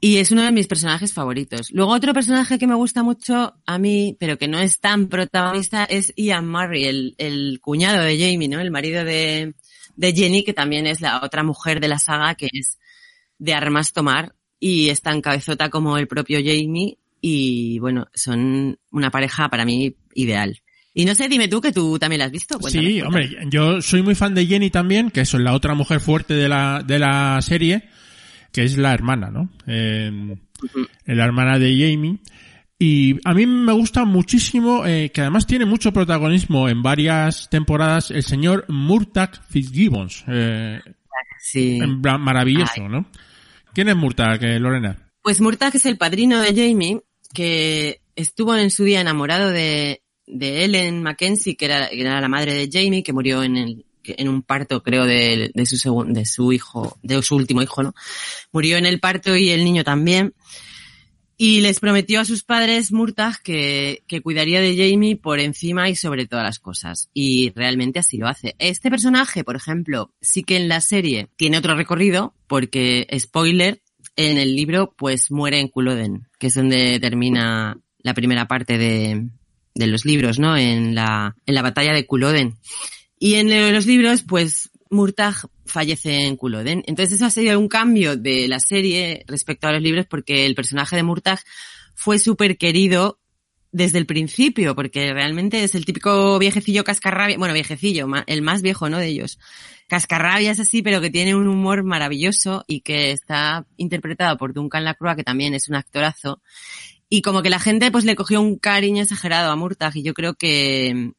Y 0.00 0.18
es 0.18 0.30
uno 0.30 0.42
de 0.42 0.52
mis 0.52 0.66
personajes 0.66 1.12
favoritos. 1.12 1.70
Luego 1.72 1.92
otro 1.92 2.12
personaje 2.12 2.58
que 2.58 2.66
me 2.66 2.74
gusta 2.74 3.02
mucho 3.02 3.54
a 3.64 3.78
mí, 3.78 4.16
pero 4.20 4.36
que 4.36 4.46
no 4.46 4.58
es 4.58 4.78
tan 4.78 5.08
protagonista, 5.08 5.84
es 5.84 6.12
Ian 6.16 6.48
Murray, 6.48 6.84
el, 6.84 7.14
el 7.18 7.60
cuñado 7.60 8.02
de 8.02 8.18
Jamie, 8.18 8.48
¿no? 8.48 8.60
El 8.60 8.70
marido 8.70 9.04
de, 9.04 9.54
de 9.96 10.12
Jenny, 10.12 10.44
que 10.44 10.52
también 10.52 10.86
es 10.86 11.00
la 11.00 11.22
otra 11.24 11.42
mujer 11.42 11.80
de 11.80 11.88
la 11.88 11.98
saga, 11.98 12.34
que 12.34 12.48
es 12.52 12.78
de 13.38 13.54
armas 13.54 13.92
tomar 13.92 14.34
y 14.60 14.88
es 14.90 15.02
tan 15.02 15.20
cabezota 15.20 15.70
como 15.70 15.98
el 15.98 16.08
propio 16.08 16.38
Jamie 16.38 16.98
y 17.20 17.78
bueno, 17.78 18.06
son 18.14 18.78
una 18.90 19.10
pareja 19.10 19.48
para 19.48 19.64
mí 19.64 19.96
ideal. 20.14 20.60
Y 20.94 21.04
no 21.04 21.14
sé, 21.14 21.28
dime 21.28 21.48
tú 21.48 21.60
que 21.60 21.72
tú 21.72 21.98
también 21.98 22.20
la 22.20 22.26
has 22.26 22.30
visto. 22.30 22.58
sí, 22.68 23.02
hombre, 23.02 23.30
yo 23.50 23.82
soy 23.82 24.02
muy 24.02 24.14
fan 24.14 24.34
de 24.34 24.46
Jenny 24.46 24.70
también, 24.70 25.10
que 25.10 25.20
es 25.22 25.34
la 25.34 25.52
otra 25.52 25.74
mujer 25.74 26.00
fuerte 26.00 26.34
de 26.34 26.48
la, 26.48 26.82
de 26.86 26.98
la 26.98 27.42
serie, 27.42 27.90
que 28.56 28.64
es 28.64 28.78
la 28.78 28.94
hermana, 28.94 29.30
¿no? 29.30 29.50
Eh, 29.66 30.10
La 31.04 31.26
hermana 31.26 31.58
de 31.58 31.76
Jamie. 31.76 32.20
Y 32.78 33.16
a 33.28 33.34
mí 33.34 33.44
me 33.44 33.74
gusta 33.74 34.06
muchísimo, 34.06 34.86
eh, 34.86 35.10
que 35.12 35.20
además 35.20 35.46
tiene 35.46 35.66
mucho 35.66 35.92
protagonismo 35.92 36.66
en 36.66 36.82
varias 36.82 37.50
temporadas, 37.50 38.10
el 38.10 38.22
señor 38.22 38.64
Murtagh 38.68 39.42
Fitzgibbons. 39.50 40.24
Eh, 40.28 40.80
sí. 41.38 41.78
Maravilloso, 42.00 42.88
¿no? 42.88 43.04
¿Quién 43.74 43.90
es 43.90 43.96
Murtagh, 43.96 44.42
eh, 44.42 44.58
Lorena? 44.58 45.12
Pues 45.20 45.42
Murtagh 45.42 45.76
es 45.76 45.84
el 45.84 45.98
padrino 45.98 46.40
de 46.40 46.54
Jamie, 46.54 47.02
que 47.34 48.00
estuvo 48.14 48.56
en 48.56 48.70
su 48.70 48.84
día 48.84 49.02
enamorado 49.02 49.50
de, 49.50 50.00
de 50.26 50.64
Ellen 50.64 51.02
Mackenzie, 51.02 51.58
que 51.58 51.66
era, 51.66 51.90
que 51.90 52.00
era 52.00 52.22
la 52.22 52.28
madre 52.28 52.54
de 52.54 52.70
Jamie, 52.72 53.02
que 53.02 53.12
murió 53.12 53.42
en 53.42 53.58
el, 53.58 53.85
en 54.18 54.28
un 54.28 54.42
parto, 54.42 54.82
creo, 54.82 55.04
de, 55.04 55.50
su 55.64 55.76
segundo, 55.76 56.18
de 56.18 56.26
su 56.26 56.52
hijo, 56.52 56.98
de 57.02 57.22
su 57.22 57.36
último 57.36 57.62
hijo, 57.62 57.82
¿no? 57.82 57.94
Murió 58.52 58.76
en 58.76 58.86
el 58.86 59.00
parto 59.00 59.36
y 59.36 59.50
el 59.50 59.64
niño 59.64 59.84
también. 59.84 60.34
Y 61.38 61.60
les 61.60 61.80
prometió 61.80 62.20
a 62.20 62.24
sus 62.24 62.44
padres 62.44 62.92
Murtagh 62.92 63.42
que, 63.42 64.02
que 64.06 64.22
cuidaría 64.22 64.62
de 64.62 64.74
Jamie 64.74 65.16
por 65.16 65.38
encima 65.38 65.90
y 65.90 65.94
sobre 65.94 66.26
todas 66.26 66.44
las 66.44 66.58
cosas. 66.58 67.10
Y 67.12 67.52
realmente 67.54 67.98
así 67.98 68.16
lo 68.16 68.26
hace. 68.26 68.56
Este 68.58 68.88
personaje, 68.90 69.44
por 69.44 69.54
ejemplo, 69.54 70.14
sí 70.22 70.44
que 70.44 70.56
en 70.56 70.68
la 70.68 70.80
serie 70.80 71.28
tiene 71.36 71.58
otro 71.58 71.74
recorrido, 71.74 72.32
porque, 72.46 73.06
spoiler, 73.18 73.82
en 74.16 74.38
el 74.38 74.56
libro 74.56 74.94
pues 74.96 75.30
muere 75.30 75.60
en 75.60 75.68
Culloden, 75.68 76.26
que 76.38 76.46
es 76.46 76.54
donde 76.54 76.98
termina 77.00 77.78
la 77.98 78.14
primera 78.14 78.48
parte 78.48 78.78
de, 78.78 79.28
de 79.76 79.86
los 79.86 80.04
libros, 80.04 80.38
¿no? 80.38 80.56
En 80.56 80.94
la, 80.94 81.36
en 81.44 81.54
la 81.54 81.62
batalla 81.62 81.92
de 81.92 82.06
Culloden. 82.06 82.54
Y 83.18 83.34
en 83.34 83.72
los 83.72 83.86
libros, 83.86 84.22
pues 84.22 84.70
Murtagh 84.90 85.48
fallece 85.64 86.26
en 86.26 86.36
Culloden. 86.36 86.82
Entonces 86.86 87.16
eso 87.16 87.26
ha 87.26 87.30
sido 87.30 87.58
un 87.58 87.68
cambio 87.68 88.16
de 88.16 88.48
la 88.48 88.60
serie 88.60 89.24
respecto 89.26 89.66
a 89.66 89.72
los 89.72 89.82
libros 89.82 90.06
porque 90.06 90.46
el 90.46 90.54
personaje 90.54 90.96
de 90.96 91.02
Murtagh 91.02 91.40
fue 91.94 92.18
súper 92.18 92.56
querido 92.58 93.18
desde 93.72 93.98
el 93.98 94.06
principio, 94.06 94.74
porque 94.74 95.12
realmente 95.12 95.62
es 95.62 95.74
el 95.74 95.84
típico 95.84 96.38
viejecillo 96.38 96.84
cascarrabia, 96.84 97.36
bueno, 97.36 97.52
viejecillo, 97.52 98.08
el 98.26 98.40
más 98.40 98.62
viejo, 98.62 98.88
¿no? 98.88 98.98
De 98.98 99.08
ellos. 99.08 99.38
Cascarrabias 99.86 100.60
así, 100.60 100.82
pero 100.82 101.00
que 101.00 101.10
tiene 101.10 101.34
un 101.34 101.46
humor 101.46 101.82
maravilloso 101.82 102.64
y 102.66 102.80
que 102.80 103.10
está 103.10 103.66
interpretado 103.76 104.38
por 104.38 104.54
Duncan 104.54 104.84
Lacroix, 104.84 105.16
que 105.16 105.24
también 105.24 105.52
es 105.52 105.68
un 105.68 105.74
actorazo. 105.74 106.40
Y 107.10 107.22
como 107.22 107.42
que 107.42 107.50
la 107.50 107.60
gente 107.60 107.90
pues 107.90 108.04
le 108.04 108.16
cogió 108.16 108.40
un 108.40 108.56
cariño 108.56 109.02
exagerado 109.02 109.50
a 109.50 109.56
Murtagh 109.56 109.96
y 109.96 110.02
yo 110.02 110.14
creo 110.14 110.34
que, 110.34 111.12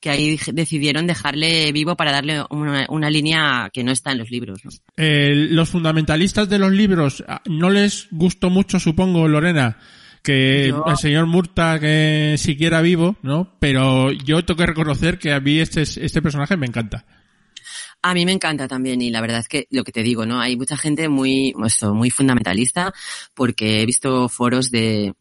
que 0.00 0.10
ahí 0.10 0.38
decidieron 0.52 1.06
dejarle 1.06 1.72
vivo 1.72 1.96
para 1.96 2.12
darle 2.12 2.44
una, 2.50 3.10
línea 3.10 3.70
que 3.72 3.82
no 3.82 3.90
está 3.90 4.12
en 4.12 4.18
los 4.18 4.30
libros. 4.30 4.60
Eh, 4.96 5.48
los 5.50 5.68
fundamentalistas 5.68 6.48
de 6.48 6.58
los 6.58 6.72
libros, 6.72 7.24
ah, 7.26 7.42
¿no 7.46 7.70
les 7.70 8.08
gustó 8.10 8.50
mucho, 8.50 8.78
supongo, 8.78 9.26
Lorena, 9.26 9.78
que 10.22 10.66
el 10.68 10.96
señor 10.96 11.26
Murta 11.26 11.80
que 11.80 12.36
siquiera 12.38 12.80
vivo, 12.80 13.16
¿no? 13.22 13.56
Pero 13.58 14.12
yo 14.12 14.44
tengo 14.44 14.58
que 14.58 14.66
reconocer 14.66 15.18
que 15.18 15.32
a 15.32 15.40
mí 15.40 15.58
este, 15.58 15.82
este 15.82 16.22
personaje 16.22 16.56
me 16.56 16.66
encanta. 16.66 17.04
A 18.00 18.14
mí 18.14 18.24
me 18.24 18.32
encanta 18.32 18.68
también 18.68 19.02
y 19.02 19.10
la 19.10 19.20
verdad 19.20 19.40
es 19.40 19.48
que 19.48 19.66
lo 19.70 19.82
que 19.82 19.90
te 19.90 20.04
digo, 20.04 20.24
¿no? 20.24 20.40
Hay 20.40 20.56
mucha 20.56 20.76
gente 20.76 21.08
muy, 21.08 21.52
muy 21.92 22.10
fundamentalista 22.10 22.92
porque 23.34 23.82
he 23.82 23.86
visto 23.86 24.28
foros 24.28 24.70
de, 24.70 25.14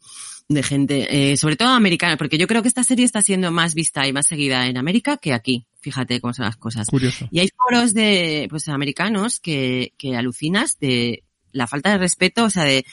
de 0.49 0.63
gente, 0.63 1.31
eh, 1.31 1.37
sobre 1.37 1.57
todo 1.57 1.69
americana, 1.69 2.15
porque 2.17 2.37
yo 2.37 2.47
creo 2.47 2.61
que 2.61 2.69
esta 2.69 2.83
serie 2.83 3.05
está 3.05 3.21
siendo 3.21 3.51
más 3.51 3.75
vista 3.75 4.07
y 4.07 4.13
más 4.13 4.27
seguida 4.27 4.67
en 4.67 4.77
América 4.77 5.17
que 5.17 5.33
aquí. 5.33 5.65
Fíjate 5.81 6.21
cómo 6.21 6.33
son 6.33 6.45
las 6.45 6.57
cosas. 6.57 6.87
Curioso. 6.87 7.27
Y 7.31 7.39
hay 7.39 7.49
foros 7.55 7.93
de, 7.93 8.47
pues, 8.49 8.67
americanos 8.69 9.39
que, 9.39 9.93
que 9.97 10.15
alucinas 10.15 10.79
de 10.79 11.23
la 11.51 11.67
falta 11.67 11.91
de 11.91 11.97
respeto, 11.97 12.45
o 12.45 12.49
sea, 12.49 12.63
de 12.63 12.85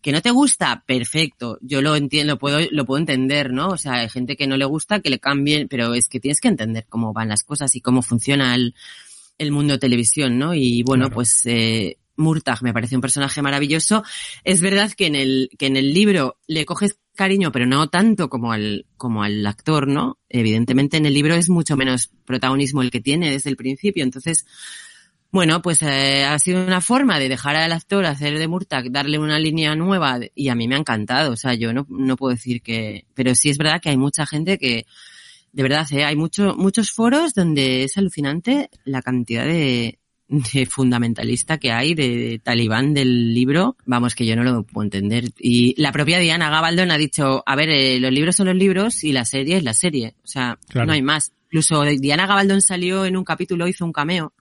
que 0.00 0.12
no 0.12 0.20
te 0.20 0.30
gusta, 0.30 0.82
perfecto. 0.86 1.58
Yo 1.60 1.80
lo 1.80 1.94
entiendo, 1.96 2.34
lo 2.34 2.38
puedo, 2.38 2.58
lo 2.70 2.84
puedo 2.84 2.98
entender, 2.98 3.52
¿no? 3.52 3.68
O 3.68 3.76
sea, 3.76 3.94
hay 3.94 4.08
gente 4.08 4.36
que 4.36 4.46
no 4.46 4.56
le 4.56 4.64
gusta 4.64 5.00
que 5.00 5.10
le 5.10 5.20
cambien, 5.20 5.68
pero 5.68 5.94
es 5.94 6.08
que 6.08 6.18
tienes 6.18 6.40
que 6.40 6.48
entender 6.48 6.86
cómo 6.88 7.12
van 7.12 7.28
las 7.28 7.44
cosas 7.44 7.74
y 7.76 7.80
cómo 7.80 8.02
funciona 8.02 8.54
el, 8.54 8.74
el 9.38 9.52
mundo 9.52 9.74
de 9.74 9.78
televisión, 9.78 10.38
¿no? 10.38 10.54
Y 10.54 10.82
bueno, 10.82 11.08
pues 11.08 11.46
eh, 11.46 11.98
Murtagh 12.16 12.62
me 12.62 12.72
parece 12.72 12.96
un 12.96 13.02
personaje 13.02 13.42
maravilloso. 13.42 14.04
Es 14.44 14.60
verdad 14.60 14.92
que 14.92 15.06
en 15.06 15.14
el, 15.14 15.50
que 15.58 15.66
en 15.66 15.76
el 15.76 15.92
libro 15.92 16.38
le 16.46 16.64
coges 16.64 16.98
cariño, 17.14 17.52
pero 17.52 17.66
no 17.66 17.88
tanto 17.88 18.28
como 18.28 18.52
al, 18.52 18.86
como 18.96 19.22
al 19.22 19.46
actor, 19.46 19.86
¿no? 19.88 20.18
Evidentemente 20.28 20.96
en 20.96 21.06
el 21.06 21.14
libro 21.14 21.34
es 21.34 21.48
mucho 21.48 21.76
menos 21.76 22.10
protagonismo 22.24 22.82
el 22.82 22.90
que 22.90 23.00
tiene 23.00 23.30
desde 23.30 23.50
el 23.50 23.56
principio, 23.56 24.02
entonces, 24.02 24.46
bueno, 25.30 25.60
pues 25.62 25.82
eh, 25.82 26.24
ha 26.24 26.38
sido 26.38 26.64
una 26.64 26.80
forma 26.80 27.18
de 27.18 27.28
dejar 27.28 27.56
al 27.56 27.72
actor 27.72 28.06
hacer 28.06 28.38
de 28.38 28.48
Murtagh, 28.48 28.90
darle 28.90 29.18
una 29.18 29.38
línea 29.38 29.74
nueva 29.74 30.20
y 30.34 30.48
a 30.48 30.54
mí 30.54 30.68
me 30.68 30.74
ha 30.74 30.78
encantado, 30.78 31.32
o 31.32 31.36
sea, 31.36 31.54
yo 31.54 31.72
no, 31.72 31.86
no 31.88 32.16
puedo 32.16 32.34
decir 32.34 32.62
que, 32.62 33.06
pero 33.14 33.34
sí 33.34 33.50
es 33.50 33.58
verdad 33.58 33.80
que 33.80 33.90
hay 33.90 33.98
mucha 33.98 34.26
gente 34.26 34.58
que, 34.58 34.86
de 35.52 35.62
verdad, 35.62 35.86
¿eh? 35.92 36.04
hay 36.04 36.16
mucho, 36.16 36.54
muchos 36.56 36.92
foros 36.92 37.34
donde 37.34 37.84
es 37.84 37.98
alucinante 37.98 38.70
la 38.84 39.02
cantidad 39.02 39.44
de, 39.44 39.98
de 40.32 40.64
fundamentalista 40.64 41.58
que 41.58 41.72
hay, 41.72 41.94
de, 41.94 42.40
talibán 42.42 42.94
del 42.94 43.34
libro, 43.34 43.76
vamos, 43.84 44.14
que 44.14 44.24
yo 44.24 44.34
no 44.34 44.42
lo 44.42 44.64
puedo 44.64 44.84
entender. 44.84 45.26
Y 45.38 45.80
la 45.80 45.92
propia 45.92 46.18
Diana 46.18 46.48
Gabaldon 46.48 46.90
ha 46.90 46.96
dicho, 46.96 47.42
a 47.44 47.54
ver, 47.54 47.68
eh, 47.68 48.00
los 48.00 48.10
libros 48.10 48.36
son 48.36 48.46
los 48.46 48.56
libros 48.56 49.04
y 49.04 49.12
la 49.12 49.26
serie 49.26 49.58
es 49.58 49.62
la 49.62 49.74
serie. 49.74 50.14
O 50.24 50.26
sea, 50.26 50.58
no 50.74 50.92
hay 50.92 51.02
más. 51.02 51.32
Incluso 51.44 51.82
Diana 51.82 52.26
Gabaldon 52.26 52.62
salió 52.62 53.04
en 53.04 53.16
un 53.18 53.24
capítulo, 53.24 53.68
hizo 53.68 53.84
un 53.84 53.92
cameo 53.92 54.32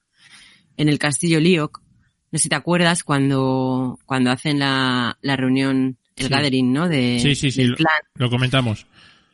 en 0.77 0.87
el 0.87 0.97
castillo 0.97 1.41
Liok. 1.41 1.81
No 2.31 2.39
sé 2.39 2.43
si 2.43 2.49
te 2.49 2.55
acuerdas 2.55 3.03
cuando, 3.03 3.99
cuando 4.05 4.31
hacen 4.31 4.59
la, 4.59 5.17
la 5.21 5.35
reunión, 5.35 5.97
el 6.15 6.29
gathering, 6.29 6.71
¿no? 6.71 6.87
De, 6.87 7.19
sí, 7.19 7.35
sí, 7.35 7.51
sí, 7.51 7.65
lo, 8.15 8.29
comentamos. 8.29 8.87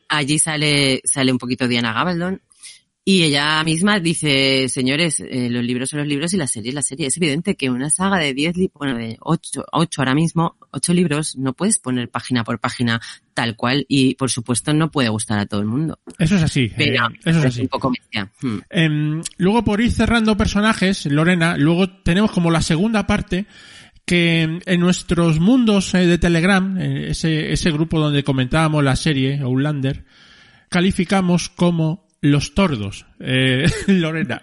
Allí 0.09 0.39
sale, 0.39 1.01
sale 1.03 1.31
un 1.31 1.37
poquito 1.37 1.67
Diana 1.67 1.93
Gabaldon 1.93 2.41
y 3.09 3.23
ella 3.23 3.63
misma 3.63 4.01
dice, 4.01 4.67
señores, 4.67 5.21
eh, 5.21 5.47
los 5.49 5.63
libros 5.63 5.91
son 5.91 5.99
los 5.99 6.07
libros 6.09 6.33
y 6.33 6.37
la 6.37 6.45
serie 6.45 6.71
es 6.71 6.75
la 6.75 6.81
serie. 6.81 7.07
Es 7.07 7.15
evidente 7.15 7.55
que 7.55 7.69
una 7.69 7.89
saga 7.89 8.17
de 8.17 8.33
10, 8.33 8.55
bueno, 8.73 8.97
de 8.97 9.15
8, 9.21 9.63
8 9.71 10.01
ahora 10.01 10.13
mismo, 10.13 10.57
8 10.71 10.93
libros, 10.93 11.37
no 11.37 11.53
puedes 11.53 11.79
poner 11.79 12.09
página 12.09 12.43
por 12.43 12.59
página 12.59 12.99
tal 13.33 13.55
cual 13.55 13.85
y 13.87 14.15
por 14.15 14.29
supuesto 14.29 14.73
no 14.73 14.91
puede 14.91 15.07
gustar 15.07 15.39
a 15.39 15.45
todo 15.45 15.61
el 15.61 15.67
mundo. 15.67 15.97
Eso 16.19 16.35
es 16.35 16.43
así. 16.43 16.69
Pero, 16.75 17.05
eh, 17.05 17.19
eso 17.23 17.39
es 17.39 17.45
así. 17.45 17.61
Un 17.61 17.67
poco 17.69 17.91
hmm. 17.91 18.57
eh, 18.71 19.21
luego 19.37 19.63
por 19.63 19.79
ir 19.79 19.93
cerrando 19.93 20.35
personajes, 20.35 21.05
Lorena, 21.05 21.55
luego 21.55 21.89
tenemos 21.89 22.31
como 22.31 22.51
la 22.51 22.61
segunda 22.61 23.07
parte 23.07 23.45
que 24.05 24.59
en 24.65 24.79
nuestros 24.81 25.39
mundos 25.39 25.93
eh, 25.93 26.05
de 26.05 26.17
Telegram, 26.17 26.77
ese, 26.77 27.53
ese 27.53 27.71
grupo 27.71 28.01
donde 28.01 28.25
comentábamos 28.25 28.83
la 28.83 28.97
serie, 28.97 29.39
Outlander, 29.39 30.03
calificamos 30.67 31.47
como 31.47 32.06
los 32.21 32.53
tordos, 32.53 33.05
eh, 33.19 33.67
Lorena. 33.87 34.41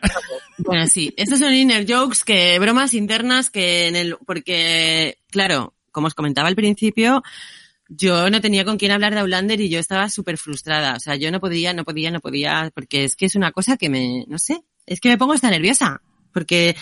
Bueno, 0.58 0.86
sí, 0.86 1.12
estos 1.16 1.38
son 1.38 1.54
inner 1.54 1.86
jokes, 1.88 2.24
que 2.24 2.58
bromas 2.58 2.94
internas 2.94 3.50
que 3.50 3.88
en 3.88 3.96
el, 3.96 4.16
porque, 4.26 5.18
claro, 5.30 5.74
como 5.90 6.06
os 6.06 6.14
comentaba 6.14 6.48
al 6.48 6.56
principio, 6.56 7.22
yo 7.88 8.30
no 8.30 8.40
tenía 8.40 8.64
con 8.64 8.78
quién 8.78 8.92
hablar 8.92 9.14
de 9.14 9.20
Outlander 9.20 9.60
y 9.60 9.68
yo 9.68 9.78
estaba 9.78 10.08
súper 10.08 10.38
frustrada. 10.38 10.94
O 10.96 11.00
sea, 11.00 11.16
yo 11.16 11.30
no 11.30 11.40
podía, 11.40 11.72
no 11.72 11.84
podía, 11.84 12.10
no 12.10 12.20
podía, 12.20 12.70
porque 12.74 13.04
es 13.04 13.16
que 13.16 13.26
es 13.26 13.34
una 13.34 13.52
cosa 13.52 13.76
que 13.76 13.88
me, 13.88 14.24
no 14.28 14.38
sé, 14.38 14.62
es 14.86 15.00
que 15.00 15.08
me 15.08 15.18
pongo 15.18 15.32
hasta 15.32 15.50
nerviosa. 15.50 16.02
Porque 16.32 16.74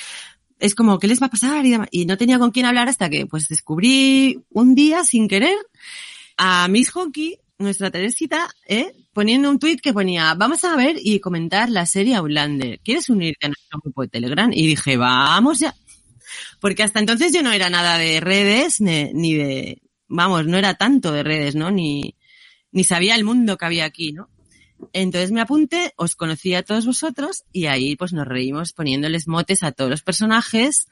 es 0.59 0.75
como, 0.75 0.99
¿qué 0.99 1.09
les 1.09 1.21
va 1.21 1.27
a 1.27 1.31
pasar? 1.31 1.67
Y, 1.67 1.77
y 1.91 2.07
no 2.07 2.17
tenía 2.17 2.39
con 2.39 2.51
quién 2.51 2.67
hablar 2.67 2.89
hasta 2.89 3.11
que, 3.11 3.27
pues, 3.27 3.49
descubrí 3.49 4.43
un 4.51 4.75
día, 4.75 5.05
sin 5.05 5.29
querer, 5.29 5.57
a 6.37 6.69
Miss 6.69 6.91
Hockey, 6.91 7.39
nuestra 7.59 7.91
Teresita, 7.91 8.49
¿eh? 8.67 8.93
Poniendo 9.13 9.51
un 9.51 9.59
tuit 9.59 9.81
que 9.81 9.93
ponía, 9.93 10.35
vamos 10.35 10.65
a 10.65 10.77
ver 10.77 10.97
y 11.01 11.21
comentar 11.21 11.69
la 11.71 11.87
serie 11.87 12.15
Outlander. 12.17 12.81
¿Quieres 12.81 13.09
unirte 13.09 13.47
a 13.47 13.49
nuestro 13.49 13.81
grupo 13.83 14.03
de 14.03 14.09
Telegram? 14.09 14.51
Y 14.53 14.67
dije, 14.67 14.97
vamos 14.97 15.59
ya. 15.59 15.75
Porque 16.61 16.83
hasta 16.83 17.01
entonces 17.01 17.33
yo 17.33 17.43
no 17.43 17.53
era 17.53 17.69
nada 17.69 17.99
de 17.99 18.21
redes, 18.21 18.81
ni, 18.81 19.13
ni 19.13 19.35
de, 19.35 19.83
vamos, 20.09 20.47
no 20.47 20.57
era 20.57 20.75
tanto 20.75 21.13
de 21.13 21.23
redes, 21.23 21.55
¿no? 21.55 21.71
Ni, 21.71 22.17
ni 22.71 22.85
sabía 22.85 23.15
el 23.15 23.25
mundo 23.25 23.57
que 23.57 23.67
había 23.67 23.85
aquí, 23.85 24.13
¿no? 24.13 24.29
Entonces 24.93 25.31
me 25.31 25.41
apunté, 25.41 25.93
os 25.97 26.17
conocí 26.17 26.55
a 26.55 26.63
todos 26.63 26.87
vosotros 26.87 27.45
y 27.53 27.67
ahí 27.67 27.95
pues 27.95 28.13
nos 28.13 28.27
reímos 28.27 28.73
poniéndoles 28.73 29.29
motes 29.29 29.63
a 29.63 29.73
todos 29.73 29.91
los 29.91 30.03
personajes 30.03 30.89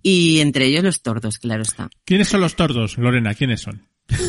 y 0.00 0.40
entre 0.40 0.66
ellos 0.66 0.84
los 0.84 1.02
tordos, 1.02 1.38
claro 1.38 1.62
está. 1.62 1.90
¿Quiénes 2.04 2.28
son 2.28 2.40
los 2.40 2.54
tordos, 2.54 2.98
Lorena? 2.98 3.34
¿Quiénes 3.34 3.62
son? 3.62 3.88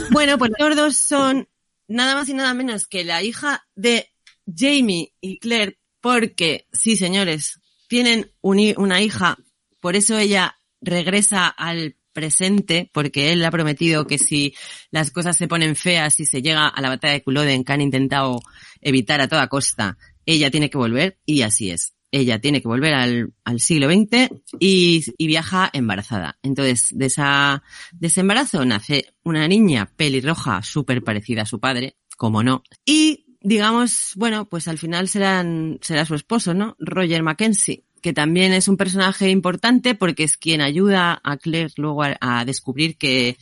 Bueno, 0.09 0.39
pues 0.39 0.49
los 0.49 0.57
tordos 0.57 0.97
son 0.97 1.47
nada 1.88 2.15
más 2.15 2.29
y 2.29 2.33
nada 2.33 2.53
menos 2.53 2.88
que 2.88 3.03
la 3.03 3.23
hija 3.23 3.67
de 3.75 4.09
Jamie 4.45 5.13
y 5.21 5.39
Claire, 5.39 5.79
porque, 6.01 6.67
sí 6.71 6.95
señores, 6.95 7.59
tienen 7.88 8.31
una 8.41 9.01
hija, 9.01 9.38
por 9.79 9.95
eso 9.95 10.17
ella 10.17 10.57
regresa 10.81 11.47
al 11.47 11.97
presente, 12.13 12.89
porque 12.93 13.31
él 13.31 13.45
ha 13.45 13.51
prometido 13.51 14.07
que 14.07 14.17
si 14.17 14.55
las 14.89 15.11
cosas 15.11 15.38
se 15.38 15.47
ponen 15.47 15.75
feas 15.75 16.19
y 16.19 16.25
se 16.25 16.41
llega 16.41 16.67
a 16.67 16.81
la 16.81 16.89
batalla 16.89 17.13
de 17.13 17.23
Culloden 17.23 17.63
que 17.63 17.73
han 17.73 17.81
intentado 17.81 18.39
evitar 18.81 19.21
a 19.21 19.27
toda 19.27 19.47
costa, 19.47 19.97
ella 20.25 20.49
tiene 20.49 20.69
que 20.69 20.77
volver 20.77 21.19
y 21.25 21.41
así 21.43 21.69
es. 21.69 21.96
Ella 22.12 22.39
tiene 22.39 22.62
que 22.62 22.68
volver 22.68 22.93
al, 22.93 23.34
al 23.43 23.60
siglo 23.60 23.88
XX 23.89 24.30
y, 24.60 25.03
y, 25.18 25.28
viaja 25.28 25.70
embarazada. 25.74 26.38
Entonces, 26.41 26.91
de 26.93 27.08
esa, 27.08 27.64
de 27.91 28.08
ese 28.08 28.22
embarazo 28.22 28.64
nace 28.66 29.14
una 29.24 29.47
niña 29.47 29.91
pelirroja 29.95 30.64
súper 30.64 31.03
parecida 31.03 31.41
a 31.41 31.45
su 31.45 31.60
padre, 31.60 31.97
como 32.16 32.43
no. 32.43 32.64
Y 32.86 33.26
digamos, 33.41 34.12
bueno, 34.16 34.47
pues 34.49 34.68
al 34.68 34.78
final 34.78 35.08
serán, 35.08 35.80
será 35.82 36.05
su 36.05 36.16
esposo, 36.16 36.53
¿no? 36.53 36.76
Roger 36.80 37.24
Mackenzie, 37.24 37.86
que 38.01 38.14
también 38.14 38.53
es 38.53 38.68
un 38.68 38.78
personaje 38.78 39.30
importante 39.30 39.95
porque 39.95 40.24
es 40.24 40.38
quien 40.38 40.62
ayuda 40.62 41.20
a 41.24 41.38
Claire 41.38 41.72
luego 41.78 42.03
a, 42.03 42.45
descubrir 42.45 42.97
que, 42.97 43.38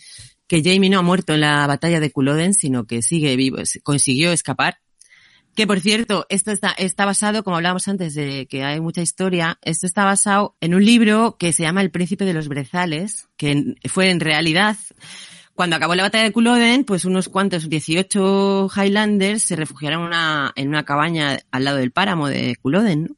que 0.47 0.63
Jamie 0.63 0.89
no 0.89 0.99
ha 0.99 1.03
muerto 1.03 1.33
en 1.33 1.41
la 1.41 1.67
batalla 1.67 1.99
de 1.99 2.11
Culloden, 2.11 2.53
sino 2.53 2.85
que 2.85 3.01
sigue 3.01 3.35
vivo, 3.35 3.57
consiguió 3.83 4.31
escapar 4.31 4.79
que 5.55 5.65
por 5.65 5.79
cierto, 5.79 6.25
esto 6.29 6.51
está, 6.51 6.71
está 6.71 7.05
basado, 7.05 7.43
como 7.43 7.55
hablábamos 7.55 7.87
antes 7.87 8.13
de 8.13 8.45
que 8.47 8.63
hay 8.63 8.81
mucha 8.81 9.01
historia, 9.01 9.57
esto 9.61 9.87
está 9.87 10.03
basado 10.03 10.57
en 10.59 10.75
un 10.75 10.83
libro 10.83 11.37
que 11.39 11.53
se 11.53 11.63
llama 11.63 11.81
El 11.81 11.91
Príncipe 11.91 12.25
de 12.25 12.33
los 12.33 12.49
Brezales, 12.49 13.29
que 13.37 13.75
fue 13.85 14.09
en 14.09 14.19
realidad, 14.19 14.75
cuando 15.53 15.77
acabó 15.77 15.95
la 15.95 16.03
batalla 16.03 16.25
de 16.25 16.33
Culloden, 16.33 16.83
pues 16.83 17.05
unos 17.05 17.29
cuantos 17.29 17.69
18 17.69 18.69
Highlanders 18.75 19.43
se 19.43 19.55
refugiaron 19.55 20.03
una, 20.03 20.51
en 20.57 20.67
una 20.67 20.83
cabaña 20.83 21.39
al 21.51 21.63
lado 21.63 21.77
del 21.77 21.91
páramo 21.91 22.27
de 22.27 22.57
Culloden. 22.61 23.17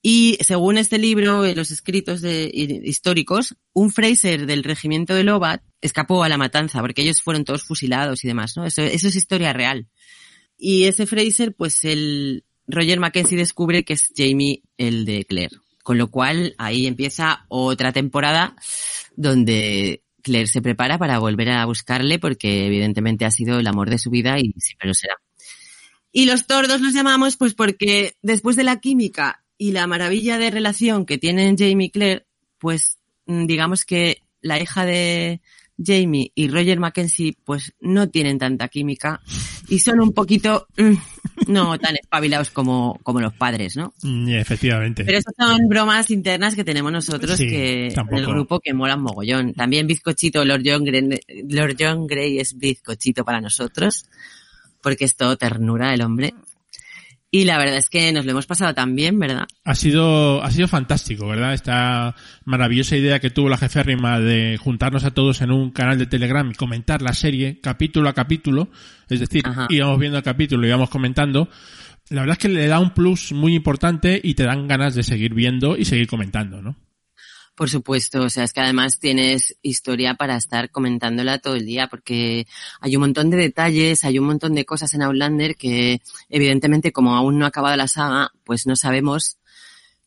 Y 0.00 0.38
según 0.40 0.78
este 0.78 0.98
libro, 0.98 1.46
los 1.54 1.70
escritos 1.70 2.24
históricos, 2.24 3.56
un 3.72 3.90
Fraser 3.90 4.46
del 4.46 4.64
regimiento 4.64 5.14
de 5.14 5.22
Lovat 5.22 5.62
escapó 5.80 6.24
a 6.24 6.28
la 6.28 6.38
matanza, 6.38 6.80
porque 6.80 7.02
ellos 7.02 7.22
fueron 7.22 7.44
todos 7.44 7.62
fusilados 7.62 8.24
y 8.24 8.28
demás, 8.28 8.56
¿no? 8.56 8.64
Eso 8.64 8.82
es 8.82 9.04
historia 9.04 9.52
real. 9.52 9.86
Y 10.64 10.84
ese 10.84 11.06
Fraser, 11.06 11.52
pues 11.56 11.82
el 11.82 12.44
Roger 12.68 13.00
Mackenzie 13.00 13.36
descubre 13.36 13.84
que 13.84 13.94
es 13.94 14.12
Jamie 14.16 14.62
el 14.78 15.04
de 15.04 15.24
Claire. 15.24 15.56
Con 15.82 15.98
lo 15.98 16.08
cual 16.08 16.54
ahí 16.56 16.86
empieza 16.86 17.46
otra 17.48 17.92
temporada 17.92 18.54
donde 19.16 20.04
Claire 20.22 20.46
se 20.46 20.62
prepara 20.62 20.98
para 20.98 21.18
volver 21.18 21.50
a 21.50 21.66
buscarle 21.66 22.20
porque 22.20 22.66
evidentemente 22.66 23.24
ha 23.24 23.32
sido 23.32 23.58
el 23.58 23.66
amor 23.66 23.90
de 23.90 23.98
su 23.98 24.08
vida 24.08 24.38
y 24.38 24.52
siempre 24.56 24.86
lo 24.86 24.94
será. 24.94 25.16
Y 26.12 26.26
los 26.26 26.46
tordos 26.46 26.80
los 26.80 26.94
llamamos 26.94 27.36
pues 27.36 27.54
porque 27.54 28.14
después 28.22 28.54
de 28.54 28.62
la 28.62 28.78
química 28.78 29.44
y 29.58 29.72
la 29.72 29.88
maravilla 29.88 30.38
de 30.38 30.52
relación 30.52 31.06
que 31.06 31.18
tienen 31.18 31.58
Jamie 31.58 31.88
y 31.88 31.90
Claire, 31.90 32.26
pues 32.60 32.98
digamos 33.26 33.84
que 33.84 34.22
la 34.40 34.60
hija 34.60 34.86
de, 34.86 35.40
Jamie 35.78 36.32
y 36.34 36.48
Roger 36.48 36.78
Mackenzie 36.78 37.36
pues 37.44 37.72
no 37.80 38.08
tienen 38.08 38.38
tanta 38.38 38.68
química 38.68 39.20
y 39.68 39.78
son 39.78 40.00
un 40.00 40.12
poquito 40.12 40.66
mm, 40.76 41.50
no 41.52 41.78
tan 41.78 41.96
espabilados 41.96 42.50
como, 42.50 42.98
como 43.02 43.20
los 43.20 43.32
padres, 43.34 43.76
¿no? 43.76 43.94
Mm, 44.02 44.28
efectivamente. 44.30 45.04
Pero 45.04 45.18
esas 45.18 45.34
son 45.36 45.68
bromas 45.68 46.10
internas 46.10 46.54
que 46.54 46.64
tenemos 46.64 46.92
nosotros 46.92 47.36
sí, 47.36 47.48
que 47.48 47.86
en 47.88 48.14
el 48.14 48.26
grupo 48.26 48.60
que 48.60 48.74
molan 48.74 49.00
mogollón. 49.00 49.54
También 49.54 49.86
bizcochito, 49.86 50.44
Lord 50.44 50.62
John, 50.64 50.84
Grey, 50.84 51.20
Lord 51.48 51.76
John 51.78 52.06
Grey 52.06 52.38
es 52.38 52.56
bizcochito 52.58 53.24
para 53.24 53.40
nosotros 53.40 54.06
porque 54.82 55.04
es 55.04 55.16
todo 55.16 55.36
ternura 55.36 55.94
el 55.94 56.02
hombre. 56.02 56.34
Y 57.34 57.46
la 57.46 57.56
verdad 57.56 57.78
es 57.78 57.88
que 57.88 58.12
nos 58.12 58.26
lo 58.26 58.32
hemos 58.32 58.46
pasado 58.46 58.74
tan 58.74 58.94
bien, 58.94 59.18
¿verdad? 59.18 59.46
Ha 59.64 59.74
sido, 59.74 60.42
ha 60.42 60.50
sido 60.50 60.68
fantástico, 60.68 61.26
¿verdad? 61.26 61.54
Esta 61.54 62.14
maravillosa 62.44 62.94
idea 62.94 63.20
que 63.20 63.30
tuvo 63.30 63.48
la 63.48 63.56
jeférrima 63.56 64.20
de 64.20 64.58
juntarnos 64.58 65.04
a 65.04 65.12
todos 65.12 65.40
en 65.40 65.50
un 65.50 65.70
canal 65.70 65.98
de 65.98 66.04
Telegram 66.04 66.50
y 66.50 66.54
comentar 66.54 67.00
la 67.00 67.14
serie 67.14 67.58
capítulo 67.62 68.10
a 68.10 68.12
capítulo. 68.12 68.68
Es 69.08 69.20
decir, 69.20 69.44
Ajá. 69.46 69.66
íbamos 69.70 69.98
viendo 69.98 70.18
el 70.18 70.24
capítulo 70.24 70.66
y 70.66 70.68
íbamos 70.68 70.90
comentando. 70.90 71.48
La 72.10 72.20
verdad 72.20 72.34
es 72.34 72.42
que 72.42 72.48
le 72.50 72.66
da 72.66 72.78
un 72.80 72.90
plus 72.90 73.32
muy 73.32 73.54
importante 73.54 74.20
y 74.22 74.34
te 74.34 74.44
dan 74.44 74.68
ganas 74.68 74.94
de 74.94 75.02
seguir 75.02 75.32
viendo 75.32 75.78
y 75.78 75.86
seguir 75.86 76.08
comentando, 76.08 76.60
¿no? 76.60 76.76
Por 77.54 77.68
supuesto, 77.68 78.22
o 78.22 78.30
sea, 78.30 78.44
es 78.44 78.52
que 78.54 78.60
además 78.60 78.98
tienes 78.98 79.56
historia 79.60 80.14
para 80.14 80.36
estar 80.36 80.70
comentándola 80.70 81.38
todo 81.38 81.54
el 81.54 81.66
día 81.66 81.86
porque 81.86 82.46
hay 82.80 82.96
un 82.96 83.02
montón 83.02 83.28
de 83.28 83.36
detalles, 83.36 84.04
hay 84.04 84.18
un 84.18 84.26
montón 84.26 84.54
de 84.54 84.64
cosas 84.64 84.94
en 84.94 85.02
Outlander 85.02 85.56
que 85.56 86.00
evidentemente 86.30 86.92
como 86.92 87.14
aún 87.14 87.38
no 87.38 87.44
ha 87.44 87.48
acabado 87.48 87.76
la 87.76 87.88
saga, 87.88 88.32
pues 88.44 88.66
no 88.66 88.74
sabemos 88.74 89.36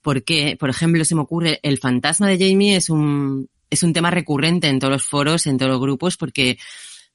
por 0.02 0.24
qué. 0.24 0.58
Por 0.60 0.72
ejemplo, 0.72 1.06
se 1.06 1.14
me 1.14 1.22
ocurre, 1.22 1.60
el 1.62 1.78
fantasma 1.78 2.28
de 2.28 2.38
Jamie 2.40 2.78
es 2.78 2.90
un, 2.90 3.48
es 3.70 3.84
un 3.84 3.94
tema 3.94 4.10
recurrente 4.10 4.68
en 4.68 4.80
todos 4.80 4.94
los 4.94 5.04
foros, 5.04 5.46
en 5.46 5.58
todos 5.58 5.72
los 5.72 5.82
grupos 5.82 6.18
porque, 6.18 6.58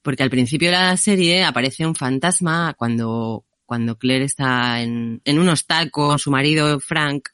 porque 0.01 0.23
al 0.23 0.31
principio 0.31 0.71
de 0.71 0.77
la 0.77 0.97
serie 0.97 1.43
aparece 1.43 1.85
un 1.87 1.97
fantasma 1.97 2.75
cuando, 2.79 3.45
cuando 3.67 3.99
Claire 3.99 4.27
está 4.27 4.81
en, 4.81 5.23
en 5.25 5.39
un 5.41 5.49
hostal 5.49 5.91
con 5.91 6.21
su 6.21 6.31
marido 6.31 6.79
Frank 6.79 7.31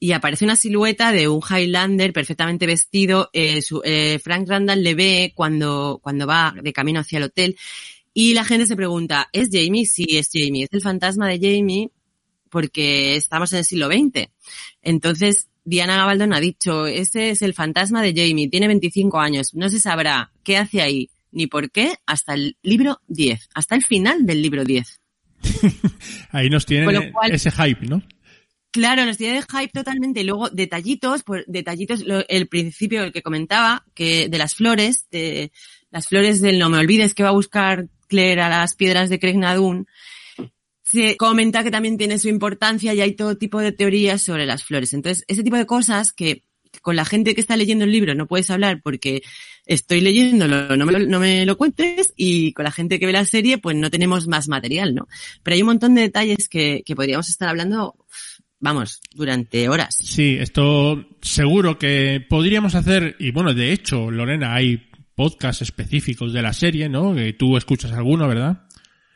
y 0.00 0.12
aparece 0.12 0.44
una 0.44 0.56
silueta 0.56 1.12
de 1.12 1.28
un 1.28 1.40
Highlander 1.42 2.12
perfectamente 2.12 2.66
vestido. 2.66 3.30
Eh, 3.32 3.62
su, 3.62 3.82
eh, 3.84 4.20
Frank 4.22 4.48
Randall 4.48 4.82
le 4.82 4.94
ve 4.94 5.32
cuando, 5.34 6.00
cuando 6.02 6.26
va 6.26 6.54
de 6.60 6.72
camino 6.72 7.00
hacia 7.00 7.18
el 7.18 7.24
hotel 7.24 7.56
y 8.14 8.34
la 8.34 8.44
gente 8.44 8.66
se 8.66 8.76
pregunta, 8.76 9.28
¿es 9.32 9.48
Jamie? 9.52 9.86
Sí, 9.86 10.06
es 10.10 10.30
Jamie. 10.32 10.64
Es 10.64 10.72
el 10.72 10.80
fantasma 10.80 11.28
de 11.28 11.38
Jamie 11.38 11.90
porque 12.50 13.16
estamos 13.16 13.52
en 13.52 13.60
el 13.60 13.64
siglo 13.64 13.88
XX. 13.88 14.28
Entonces, 14.82 15.48
Diana 15.64 15.96
Gabaldon 15.96 16.32
ha 16.32 16.40
dicho, 16.40 16.86
este 16.86 17.30
es 17.30 17.42
el 17.42 17.54
fantasma 17.54 18.02
de 18.02 18.14
Jamie, 18.14 18.48
tiene 18.48 18.68
25 18.68 19.20
años, 19.20 19.54
no 19.54 19.68
se 19.68 19.78
sabrá 19.78 20.32
qué 20.42 20.56
hace 20.56 20.80
ahí 20.80 21.10
ni 21.30 21.46
por 21.46 21.70
qué 21.70 21.94
hasta 22.06 22.34
el 22.34 22.56
libro 22.62 23.00
10, 23.08 23.50
hasta 23.54 23.74
el 23.74 23.84
final 23.84 24.24
del 24.24 24.40
libro 24.40 24.64
10. 24.64 25.00
ahí 26.32 26.48
nos 26.48 26.64
tienen 26.64 27.12
cual, 27.12 27.32
ese 27.32 27.50
hype, 27.50 27.86
¿no? 27.86 28.02
Claro, 28.78 29.04
nos 29.04 29.16
tiene 29.16 29.40
de 29.40 29.42
hype 29.42 29.72
totalmente. 29.72 30.20
Y 30.20 30.24
luego, 30.24 30.50
detallitos, 30.50 31.24
por 31.24 31.44
detallitos, 31.46 32.06
lo, 32.06 32.24
el 32.28 32.46
principio, 32.46 33.10
que 33.10 33.22
comentaba, 33.22 33.84
que 33.92 34.28
de 34.28 34.38
las 34.38 34.54
flores, 34.54 35.08
de 35.10 35.50
las 35.90 36.06
flores 36.06 36.40
del 36.40 36.60
no 36.60 36.70
me 36.70 36.78
olvides 36.78 37.12
que 37.12 37.24
va 37.24 37.30
a 37.30 37.32
buscar 37.32 37.88
Claire 38.06 38.40
a 38.40 38.48
las 38.48 38.76
piedras 38.76 39.10
de 39.10 39.18
Cregnadun, 39.18 39.88
se 40.84 41.16
comenta 41.16 41.64
que 41.64 41.72
también 41.72 41.98
tiene 41.98 42.20
su 42.20 42.28
importancia 42.28 42.94
y 42.94 43.00
hay 43.00 43.16
todo 43.16 43.36
tipo 43.36 43.58
de 43.58 43.72
teorías 43.72 44.22
sobre 44.22 44.46
las 44.46 44.62
flores. 44.62 44.92
Entonces, 44.92 45.24
ese 45.26 45.42
tipo 45.42 45.56
de 45.56 45.66
cosas 45.66 46.12
que 46.12 46.44
con 46.80 46.94
la 46.94 47.04
gente 47.04 47.34
que 47.34 47.40
está 47.40 47.56
leyendo 47.56 47.84
el 47.84 47.90
libro 47.90 48.14
no 48.14 48.28
puedes 48.28 48.48
hablar 48.48 48.80
porque 48.80 49.22
estoy 49.66 50.02
leyéndolo, 50.02 50.76
no 50.76 50.86
me 50.86 50.92
lo, 50.92 50.98
no 51.00 51.18
me 51.18 51.44
lo 51.44 51.58
cuentes 51.58 52.12
y 52.14 52.52
con 52.52 52.62
la 52.62 52.70
gente 52.70 53.00
que 53.00 53.06
ve 53.06 53.12
la 53.12 53.24
serie 53.24 53.58
pues 53.58 53.74
no 53.74 53.90
tenemos 53.90 54.28
más 54.28 54.46
material, 54.46 54.94
¿no? 54.94 55.08
Pero 55.42 55.56
hay 55.56 55.62
un 55.62 55.68
montón 55.68 55.96
de 55.96 56.02
detalles 56.02 56.48
que, 56.48 56.84
que 56.86 56.94
podríamos 56.94 57.28
estar 57.28 57.48
hablando 57.48 57.96
vamos, 58.60 59.00
durante 59.14 59.68
horas. 59.68 59.96
Sí, 60.00 60.36
esto 60.40 61.06
seguro 61.20 61.78
que 61.78 62.24
podríamos 62.28 62.74
hacer, 62.74 63.16
y 63.18 63.30
bueno, 63.30 63.54
de 63.54 63.72
hecho, 63.72 64.10
Lorena, 64.10 64.54
hay 64.54 64.88
podcasts 65.14 65.62
específicos 65.62 66.32
de 66.32 66.42
la 66.42 66.52
serie, 66.52 66.88
¿no? 66.88 67.14
Que 67.14 67.32
tú 67.32 67.56
escuchas 67.56 67.92
alguno, 67.92 68.28
¿verdad? 68.28 68.68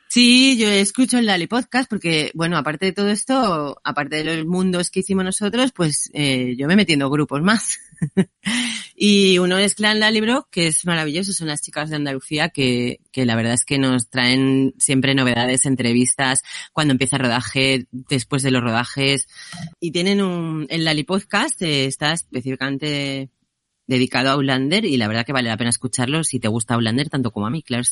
Sí, 0.08 0.58
yo 0.58 0.68
escucho 0.68 1.18
el 1.18 1.24
Dali 1.24 1.46
Podcast 1.46 1.88
porque, 1.88 2.32
bueno, 2.34 2.58
aparte 2.58 2.84
de 2.84 2.92
todo 2.92 3.08
esto, 3.08 3.80
aparte 3.82 4.16
de 4.16 4.36
los 4.36 4.46
mundos 4.46 4.90
que 4.90 5.00
hicimos 5.00 5.24
nosotros, 5.24 5.72
pues 5.72 6.10
eh, 6.12 6.54
yo 6.58 6.68
me 6.68 6.76
metiendo 6.76 7.08
grupos 7.08 7.40
más. 7.40 7.78
y 8.96 9.38
uno 9.38 9.58
es 9.58 9.74
Clan 9.74 10.00
Lalibro, 10.00 10.48
que 10.50 10.66
es 10.68 10.84
maravilloso, 10.84 11.32
son 11.32 11.48
las 11.48 11.62
chicas 11.62 11.90
de 11.90 11.96
Andalucía 11.96 12.48
que, 12.48 13.00
que 13.10 13.26
la 13.26 13.36
verdad 13.36 13.54
es 13.54 13.64
que 13.64 13.78
nos 13.78 14.08
traen 14.10 14.74
siempre 14.78 15.14
novedades, 15.14 15.66
entrevistas, 15.66 16.42
cuando 16.72 16.92
empieza 16.92 17.16
el 17.16 17.22
rodaje, 17.22 17.86
después 17.90 18.42
de 18.42 18.50
los 18.50 18.62
rodajes. 18.62 19.28
Y 19.80 19.92
tienen 19.92 20.22
un, 20.22 20.66
el 20.70 20.84
Lali 20.84 21.04
Podcast 21.04 21.60
eh, 21.62 21.86
está 21.86 22.12
específicamente 22.12 23.30
dedicado 23.86 24.30
a 24.30 24.32
Outlander 24.32 24.84
y 24.84 24.96
la 24.96 25.08
verdad 25.08 25.26
que 25.26 25.32
vale 25.32 25.48
la 25.48 25.56
pena 25.56 25.70
escucharlo 25.70 26.24
si 26.24 26.38
te 26.40 26.48
gusta 26.48 26.74
Outlander 26.74 27.08
tanto 27.08 27.30
como 27.30 27.46
a 27.46 27.50
mí, 27.50 27.62
claro. 27.62 27.82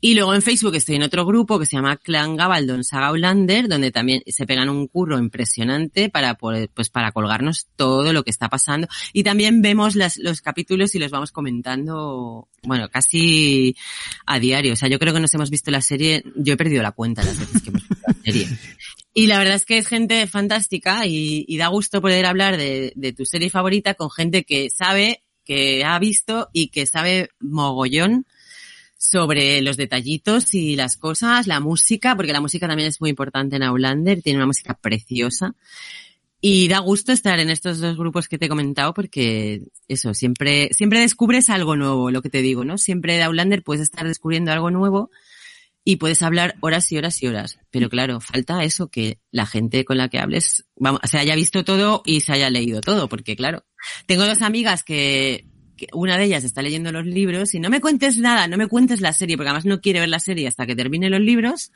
Y 0.00 0.14
luego 0.14 0.34
en 0.34 0.42
Facebook 0.42 0.74
estoy 0.76 0.96
en 0.96 1.02
otro 1.02 1.26
grupo 1.26 1.58
que 1.58 1.66
se 1.66 1.76
llama 1.76 1.96
Clan 1.96 2.36
Gabaldon 2.36 2.84
Saga 2.84 3.08
Outlander, 3.08 3.68
donde 3.68 3.90
también 3.90 4.22
se 4.26 4.46
pegan 4.46 4.68
un 4.68 4.86
curro 4.86 5.18
impresionante 5.18 6.08
para 6.08 6.34
pues 6.36 6.90
para 6.90 7.12
colgarnos 7.12 7.66
todo 7.76 8.12
lo 8.12 8.22
que 8.22 8.30
está 8.30 8.48
pasando. 8.48 8.88
Y 9.12 9.24
también 9.24 9.62
vemos 9.62 9.96
las, 9.96 10.16
los 10.18 10.40
capítulos 10.40 10.94
y 10.94 10.98
los 10.98 11.10
vamos 11.10 11.32
comentando, 11.32 12.48
bueno, 12.62 12.88
casi 12.88 13.76
a 14.26 14.38
diario. 14.38 14.74
O 14.74 14.76
sea, 14.76 14.88
yo 14.88 14.98
creo 14.98 15.12
que 15.12 15.20
nos 15.20 15.34
hemos 15.34 15.50
visto 15.50 15.70
la 15.70 15.80
serie, 15.80 16.22
yo 16.36 16.54
he 16.54 16.56
perdido 16.56 16.82
la 16.82 16.92
cuenta 16.92 17.22
las 17.24 17.38
veces 17.38 17.62
que 17.62 17.70
hemos 17.70 17.88
visto 17.88 18.06
la 18.06 18.14
serie. 18.24 18.48
Y 19.18 19.28
la 19.28 19.38
verdad 19.38 19.54
es 19.54 19.64
que 19.64 19.78
es 19.78 19.86
gente 19.86 20.26
fantástica 20.26 21.06
y, 21.06 21.56
da 21.56 21.68
gusto 21.68 22.02
poder 22.02 22.26
hablar 22.26 22.58
de, 22.58 22.92
de, 22.96 23.14
tu 23.14 23.24
serie 23.24 23.48
favorita 23.48 23.94
con 23.94 24.10
gente 24.10 24.44
que 24.44 24.68
sabe, 24.68 25.22
que 25.42 25.86
ha 25.86 25.98
visto 25.98 26.50
y 26.52 26.68
que 26.68 26.84
sabe 26.84 27.30
mogollón 27.40 28.26
sobre 28.98 29.62
los 29.62 29.78
detallitos 29.78 30.52
y 30.52 30.76
las 30.76 30.98
cosas, 30.98 31.46
la 31.46 31.60
música, 31.60 32.14
porque 32.14 32.34
la 32.34 32.42
música 32.42 32.68
también 32.68 32.90
es 32.90 33.00
muy 33.00 33.08
importante 33.08 33.56
en 33.56 33.62
Aulander, 33.62 34.20
tiene 34.20 34.36
una 34.36 34.48
música 34.48 34.74
preciosa. 34.74 35.54
Y 36.42 36.68
da 36.68 36.80
gusto 36.80 37.10
estar 37.10 37.38
en 37.38 37.48
estos 37.48 37.80
dos 37.80 37.96
grupos 37.96 38.28
que 38.28 38.36
te 38.36 38.44
he 38.44 38.50
comentado 38.50 38.92
porque 38.92 39.62
eso, 39.88 40.12
siempre, 40.12 40.68
siempre 40.74 41.00
descubres 41.00 41.48
algo 41.48 41.74
nuevo, 41.74 42.10
lo 42.10 42.20
que 42.20 42.28
te 42.28 42.42
digo, 42.42 42.66
¿no? 42.66 42.76
Siempre 42.76 43.14
de 43.14 43.22
Aulander 43.22 43.62
puedes 43.62 43.82
estar 43.82 44.06
descubriendo 44.06 44.52
algo 44.52 44.70
nuevo 44.70 45.10
y 45.88 45.96
puedes 45.96 46.20
hablar 46.22 46.56
horas 46.62 46.90
y 46.90 46.98
horas 46.98 47.22
y 47.22 47.28
horas. 47.28 47.60
Pero 47.70 47.88
claro, 47.88 48.20
falta 48.20 48.64
eso, 48.64 48.88
que 48.88 49.20
la 49.30 49.46
gente 49.46 49.84
con 49.84 49.98
la 49.98 50.08
que 50.08 50.18
hables 50.18 50.66
vamos, 50.74 51.00
se 51.04 51.16
haya 51.16 51.36
visto 51.36 51.62
todo 51.62 52.02
y 52.04 52.22
se 52.22 52.32
haya 52.32 52.50
leído 52.50 52.80
todo, 52.80 53.08
porque 53.08 53.36
claro, 53.36 53.64
tengo 54.06 54.26
dos 54.26 54.42
amigas 54.42 54.82
que, 54.82 55.46
que, 55.76 55.86
una 55.92 56.18
de 56.18 56.24
ellas 56.24 56.42
está 56.42 56.60
leyendo 56.60 56.90
los 56.90 57.06
libros 57.06 57.54
y 57.54 57.60
no 57.60 57.70
me 57.70 57.80
cuentes 57.80 58.18
nada, 58.18 58.48
no 58.48 58.56
me 58.56 58.66
cuentes 58.66 59.00
la 59.00 59.12
serie, 59.12 59.36
porque 59.36 59.50
además 59.50 59.64
no 59.64 59.80
quiere 59.80 60.00
ver 60.00 60.08
la 60.08 60.18
serie 60.18 60.48
hasta 60.48 60.66
que 60.66 60.74
termine 60.74 61.08
los 61.08 61.20
libros. 61.20 61.70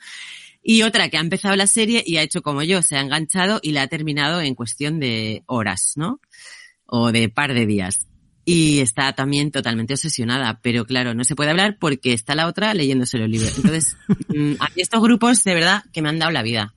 Y 0.61 0.81
otra 0.81 1.07
que 1.07 1.15
ha 1.15 1.21
empezado 1.21 1.55
la 1.55 1.65
serie 1.65 2.03
y 2.05 2.17
ha 2.17 2.21
hecho 2.21 2.41
como 2.41 2.63
yo, 2.63 2.81
se 2.81 2.97
ha 2.97 3.01
enganchado 3.01 3.61
y 3.63 3.71
la 3.71 3.83
ha 3.83 3.87
terminado 3.87 4.41
en 4.41 4.55
cuestión 4.55 4.99
de 4.99 5.43
horas, 5.47 5.93
¿no? 5.95 6.19
O 6.85 7.13
de 7.13 7.29
par 7.29 7.53
de 7.53 7.65
días 7.65 8.10
y 8.45 8.79
está 8.79 9.13
también 9.13 9.51
totalmente 9.51 9.93
obsesionada, 9.93 10.59
pero 10.61 10.85
claro, 10.85 11.13
no 11.13 11.23
se 11.23 11.35
puede 11.35 11.51
hablar 11.51 11.77
porque 11.79 12.13
está 12.13 12.35
la 12.35 12.47
otra 12.47 12.73
leyéndose 12.73 13.17
los 13.17 13.29
libros. 13.29 13.55
Entonces, 13.55 13.97
a 14.59 14.65
mí 14.65 14.81
estos 14.81 15.01
grupos 15.01 15.43
de 15.43 15.53
verdad 15.53 15.83
que 15.91 16.01
me 16.01 16.09
han 16.09 16.19
dado 16.19 16.31
la 16.31 16.43
vida. 16.43 16.73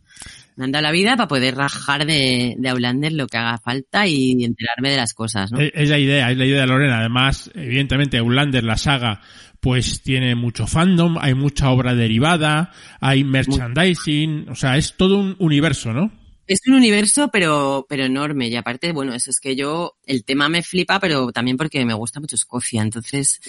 Me 0.57 0.65
han 0.65 0.73
dado 0.73 0.83
la 0.83 0.93
vida 0.93 1.17
para 1.17 1.27
poder 1.27 1.57
rajar 1.57 2.07
de, 2.07 2.55
de 2.57 2.69
Aulander 2.69 3.13
lo 3.13 3.27
que 3.27 3.39
haga 3.39 3.59
falta 3.59 4.07
y 4.07 4.45
enterarme 4.45 4.91
de 4.91 4.97
las 4.97 5.13
cosas, 5.13 5.51
¿no? 5.51 5.59
Es 5.59 5.89
la 5.89 5.99
idea, 5.99 6.31
es 6.31 6.39
la 6.39 6.47
idea 6.47 6.61
de 6.61 6.67
Lorena. 6.69 7.01
Además, 7.01 7.51
evidentemente, 7.55 8.19
Aulander, 8.19 8.63
la 8.63 8.77
saga, 8.77 9.21
pues 9.59 10.03
tiene 10.03 10.37
mucho 10.37 10.69
fandom, 10.69 11.17
hay 11.19 11.35
mucha 11.35 11.71
obra 11.71 11.95
derivada, 11.95 12.71
hay 13.01 13.25
merchandising, 13.25 14.49
o 14.49 14.55
sea, 14.55 14.77
es 14.77 14.95
todo 14.97 15.19
un 15.19 15.35
universo, 15.41 15.93
¿no? 15.93 16.13
Es 16.47 16.61
un 16.67 16.75
universo, 16.75 17.31
pero, 17.33 17.87
pero 17.89 18.05
enorme. 18.05 18.49
Y 18.49 18.57
aparte, 18.57 18.93
bueno, 18.93 19.15
eso 19.15 19.31
es 19.31 19.41
que 19.41 19.57
yo, 19.57 19.97
el 20.07 20.25
tema 20.25 20.49
me 20.49 20.63
flipa, 20.63 21.01
pero 21.01 21.33
también 21.33 21.57
porque 21.57 21.85
me 21.85 21.95
gusta 21.95 22.21
mucho 22.21 22.37
Escocia. 22.37 22.83
Entonces, 22.83 23.41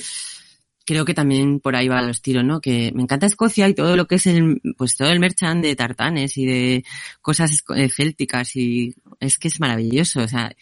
creo 0.86 1.06
que 1.06 1.14
también 1.14 1.60
por 1.60 1.76
ahí 1.76 1.88
va 1.88 2.02
los 2.02 2.22
tiros, 2.22 2.44
¿no? 2.44 2.62
Que 2.62 2.92
me 2.94 3.04
encanta 3.04 3.26
Escocia 3.26 3.68
y 3.68 3.74
todo 3.74 3.96
lo 3.96 4.08
que 4.08 4.16
es 4.16 4.28
el, 4.28 4.62
pues 4.78 4.96
todo 4.96 5.10
el 5.10 5.20
merchant 5.20 5.64
de 5.64 5.76
tartanes 5.76 6.38
y 6.38 6.46
de 6.46 6.86
cosas 7.22 7.64
célticas 7.96 8.56
y 8.56 8.96
es 9.20 9.38
que 9.38 9.48
es 9.48 9.60
maravilloso. 9.60 10.22
O 10.22 10.28
sea, 10.28 10.56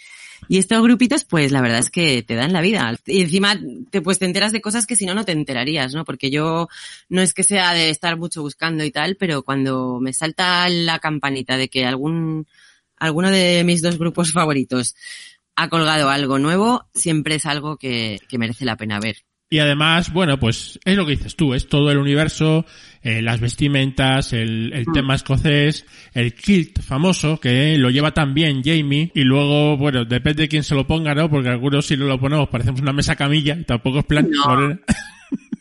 y 0.48 0.58
estos 0.58 0.82
grupitos, 0.82 1.24
pues 1.26 1.52
la 1.52 1.62
verdad 1.62 1.80
es 1.80 1.90
que 1.90 2.24
te 2.24 2.36
dan 2.36 2.54
la 2.54 2.62
vida. 2.62 2.96
Y 3.06 3.22
encima 3.22 3.60
te, 3.90 4.02
pues 4.02 4.20
te 4.20 4.26
enteras 4.26 4.52
de 4.52 4.62
cosas 4.62 4.86
que 4.86 4.96
si 4.96 5.06
no, 5.06 5.14
no 5.14 5.26
te 5.26 5.32
enterarías, 5.32 5.94
¿no? 5.94 6.06
Porque 6.06 6.30
yo 6.30 6.68
no 7.10 7.22
es 7.22 7.34
que 7.34 7.44
sea 7.44 7.74
de 7.74 7.90
estar 7.90 8.18
mucho 8.18 8.42
buscando 8.42 8.84
y 8.84 8.92
tal, 8.92 9.16
pero 9.16 9.44
cuando 9.44 10.00
me 10.00 10.14
salta 10.14 10.68
la 10.70 11.00
campanita 11.00 11.58
de 11.58 11.70
que 11.70 11.86
algún, 11.86 12.48
alguno 12.98 13.30
de 13.30 13.64
mis 13.64 13.82
dos 13.82 13.98
grupos 13.98 14.32
favoritos 14.34 14.96
ha 15.56 15.70
colgado 15.70 16.10
algo 16.10 16.40
nuevo, 16.40 16.88
siempre 16.94 17.36
es 17.36 17.46
algo 17.46 17.78
que, 17.78 18.20
que 18.28 18.38
merece 18.38 18.66
la 18.66 18.78
pena 18.78 19.00
ver. 19.00 19.18
Y 19.50 19.60
además, 19.60 20.12
bueno, 20.12 20.40
pues 20.40 20.80
es 20.84 20.98
lo 20.98 21.06
que 21.06 21.12
dices 21.12 21.36
tú, 21.36 21.54
es 21.54 21.68
todo 21.68 21.92
el 21.92 22.00
universo, 22.00 22.66
eh, 23.04 23.22
las 23.22 23.40
vestimentas, 23.40 24.34
el, 24.34 24.74
el 24.74 24.86
mm. 24.88 24.94
tema 24.94 25.14
escocés, 25.16 25.86
el 26.14 26.34
kilt 26.34 26.82
famoso, 26.82 27.40
que 27.40 27.78
lo 27.78 27.92
lleva 27.92 28.16
también 28.16 28.64
Jamie, 28.64 29.12
y 29.14 29.22
luego, 29.22 29.78
bueno, 29.78 30.06
depende 30.06 30.44
de 30.44 30.50
quién 30.50 30.64
se 30.64 30.74
lo 30.74 30.88
ponga, 30.88 31.14
¿no? 31.14 31.30
Porque 31.30 31.50
algunos 31.50 31.86
si 31.86 31.96
no 31.98 32.06
lo 32.06 32.20
ponemos 32.20 32.50
parecemos 32.50 32.82
una 32.82 32.94
mesa 32.94 33.16
camilla, 33.16 33.56
y 33.60 33.64
tampoco 33.64 34.00
es 34.00 34.06
plan... 34.06 34.30
No. 34.32 34.80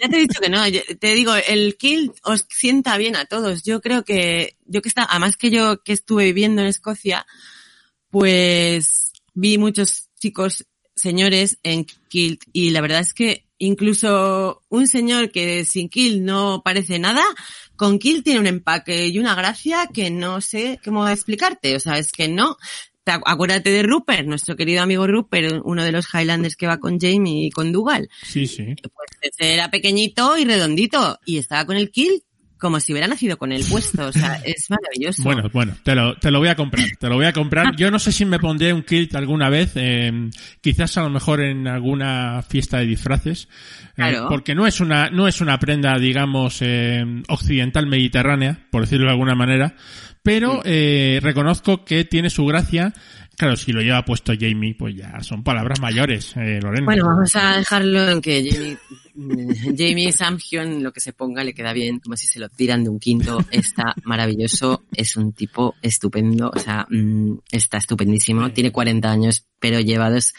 Ya 0.02 0.08
te 0.08 0.16
he 0.16 0.20
dicho 0.20 0.40
que 0.40 0.48
no, 0.48 0.60
te 0.98 1.14
digo, 1.14 1.32
el 1.36 1.76
kilt 1.76 2.16
os 2.24 2.44
sienta 2.50 2.98
bien 2.98 3.14
a 3.14 3.24
todos. 3.24 3.62
Yo 3.62 3.80
creo 3.80 4.04
que, 4.04 4.56
yo 4.66 4.82
que 4.82 4.88
está, 4.88 5.06
además 5.08 5.36
que 5.36 5.50
yo 5.50 5.84
que 5.84 5.92
estuve 5.92 6.24
viviendo 6.24 6.60
en 6.60 6.66
Escocia, 6.66 7.24
pues 8.10 9.12
vi 9.32 9.58
muchos 9.58 10.08
chicos 10.18 10.66
señores 10.96 11.58
en 11.62 11.86
kilt 12.08 12.42
y 12.52 12.70
la 12.70 12.80
verdad 12.80 13.00
es 13.00 13.14
que 13.14 13.46
incluso 13.64 14.64
un 14.68 14.88
señor 14.88 15.30
que 15.30 15.64
sin 15.64 15.88
kill 15.88 16.24
no 16.24 16.62
parece 16.64 16.98
nada, 16.98 17.22
con 17.76 17.98
kill 17.98 18.24
tiene 18.24 18.40
un 18.40 18.46
empaque 18.46 19.06
y 19.06 19.18
una 19.18 19.34
gracia 19.36 19.88
que 19.92 20.10
no 20.10 20.40
sé 20.40 20.80
cómo 20.84 21.08
explicarte. 21.08 21.76
O 21.76 21.80
sea, 21.80 21.98
es 21.98 22.10
que 22.10 22.28
no. 22.28 22.56
Acuérdate 23.04 23.70
de 23.70 23.82
Rupert, 23.82 24.26
nuestro 24.26 24.54
querido 24.54 24.82
amigo 24.82 25.06
Rupert, 25.06 25.60
uno 25.64 25.82
de 25.84 25.90
los 25.90 26.06
Highlanders 26.12 26.54
que 26.54 26.68
va 26.68 26.78
con 26.78 27.00
Jamie 27.00 27.46
y 27.46 27.50
con 27.50 27.72
Dougal. 27.72 28.08
Sí, 28.22 28.46
sí. 28.46 28.74
Pues 28.82 29.32
era 29.38 29.70
pequeñito 29.70 30.38
y 30.38 30.44
redondito 30.44 31.18
y 31.24 31.38
estaba 31.38 31.64
con 31.64 31.76
el 31.76 31.90
kill 31.90 32.24
como 32.62 32.78
si 32.78 32.92
hubiera 32.92 33.08
nacido 33.08 33.36
con 33.36 33.50
el 33.50 33.64
puesto. 33.64 34.06
O 34.06 34.12
sea, 34.12 34.36
es 34.44 34.70
maravilloso. 34.70 35.22
Bueno, 35.24 35.50
bueno, 35.52 35.74
te 35.82 35.94
lo, 35.96 36.14
te 36.14 36.30
lo 36.30 36.38
voy 36.38 36.48
a 36.48 36.54
comprar, 36.54 36.86
te 36.98 37.08
lo 37.08 37.16
voy 37.16 37.26
a 37.26 37.32
comprar. 37.32 37.74
Yo 37.76 37.90
no 37.90 37.98
sé 37.98 38.12
si 38.12 38.24
me 38.24 38.38
pondré 38.38 38.72
un 38.72 38.84
kilt 38.84 39.14
alguna 39.16 39.50
vez, 39.50 39.72
eh, 39.74 40.30
quizás 40.60 40.96
a 40.96 41.02
lo 41.02 41.10
mejor 41.10 41.42
en 41.42 41.66
alguna 41.66 42.40
fiesta 42.48 42.78
de 42.78 42.86
disfraces, 42.86 43.48
eh, 43.48 43.92
Claro. 43.96 44.26
porque 44.28 44.54
no 44.54 44.66
es 44.66 44.80
una, 44.80 45.10
no 45.10 45.26
es 45.26 45.40
una 45.40 45.58
prenda, 45.58 45.98
digamos, 45.98 46.58
eh, 46.60 47.04
occidental 47.28 47.86
mediterránea, 47.88 48.66
por 48.70 48.82
decirlo 48.82 49.06
de 49.06 49.12
alguna 49.12 49.34
manera, 49.34 49.74
pero 50.22 50.62
eh, 50.64 51.18
reconozco 51.20 51.84
que 51.84 52.04
tiene 52.04 52.30
su 52.30 52.46
gracia. 52.46 52.92
Claro, 53.36 53.56
si 53.56 53.72
lo 53.72 53.80
lleva 53.80 54.04
puesto 54.04 54.32
Jamie, 54.38 54.74
pues 54.74 54.94
ya 54.96 55.20
son 55.20 55.42
palabras 55.42 55.80
mayores, 55.80 56.36
eh, 56.36 56.60
Lorena. 56.62 56.84
Bueno, 56.84 57.06
vamos 57.06 57.34
a 57.34 57.56
dejarlo 57.56 58.08
en 58.08 58.20
que 58.20 58.48
Jamie, 58.48 58.72
eh, 58.72 59.74
Jamie 59.76 60.12
Samhyun, 60.12 60.82
lo 60.82 60.92
que 60.92 61.00
se 61.00 61.12
ponga, 61.12 61.42
le 61.42 61.54
queda 61.54 61.72
bien, 61.72 61.98
como 61.98 62.16
si 62.16 62.26
se 62.26 62.38
lo 62.38 62.48
tiran 62.48 62.84
de 62.84 62.90
un 62.90 62.98
quinto. 62.98 63.38
Está 63.50 63.94
maravilloso, 64.04 64.84
es 64.94 65.16
un 65.16 65.32
tipo 65.32 65.74
estupendo, 65.82 66.50
o 66.54 66.58
sea, 66.58 66.86
mm, 66.88 67.38
está 67.50 67.78
estupendísimo. 67.78 68.50
Tiene 68.52 68.70
40 68.70 69.10
años, 69.10 69.46
pero 69.58 69.80
llevado 69.80 70.16
es 70.16 70.34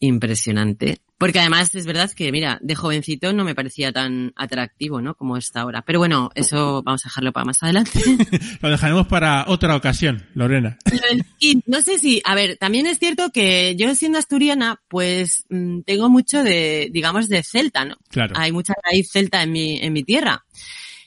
impresionante. 0.00 1.00
Porque 1.16 1.38
además 1.38 1.74
es 1.74 1.86
verdad 1.86 2.10
que, 2.10 2.32
mira, 2.32 2.58
de 2.60 2.74
jovencito 2.74 3.32
no 3.32 3.44
me 3.44 3.54
parecía 3.54 3.92
tan 3.92 4.32
atractivo, 4.36 5.00
¿no? 5.00 5.14
Como 5.14 5.36
está 5.36 5.60
ahora. 5.60 5.82
Pero 5.82 6.00
bueno, 6.00 6.30
eso 6.34 6.82
vamos 6.82 7.04
a 7.04 7.08
dejarlo 7.08 7.32
para 7.32 7.46
más 7.46 7.62
adelante. 7.62 8.00
Lo 8.60 8.68
dejaremos 8.68 9.06
para 9.06 9.44
otra 9.46 9.76
ocasión, 9.76 10.26
Lorena. 10.34 10.76
Y 11.38 11.62
no 11.66 11.82
sé 11.82 11.98
si, 11.98 12.22
a 12.24 12.34
ver, 12.34 12.56
también 12.56 12.86
es 12.86 12.98
cierto 12.98 13.30
que 13.30 13.76
yo 13.76 13.94
siendo 13.94 14.18
asturiana, 14.18 14.80
pues 14.88 15.44
mm, 15.50 15.80
tengo 15.82 16.08
mucho 16.08 16.42
de, 16.42 16.88
digamos, 16.90 17.28
de 17.28 17.42
celta, 17.42 17.84
¿no? 17.84 17.96
Claro. 18.08 18.34
Hay 18.36 18.50
mucha 18.50 18.72
raíz 18.82 19.10
celta 19.12 19.42
en 19.42 19.52
mi, 19.52 19.78
en 19.78 19.92
mi 19.92 20.02
tierra. 20.04 20.44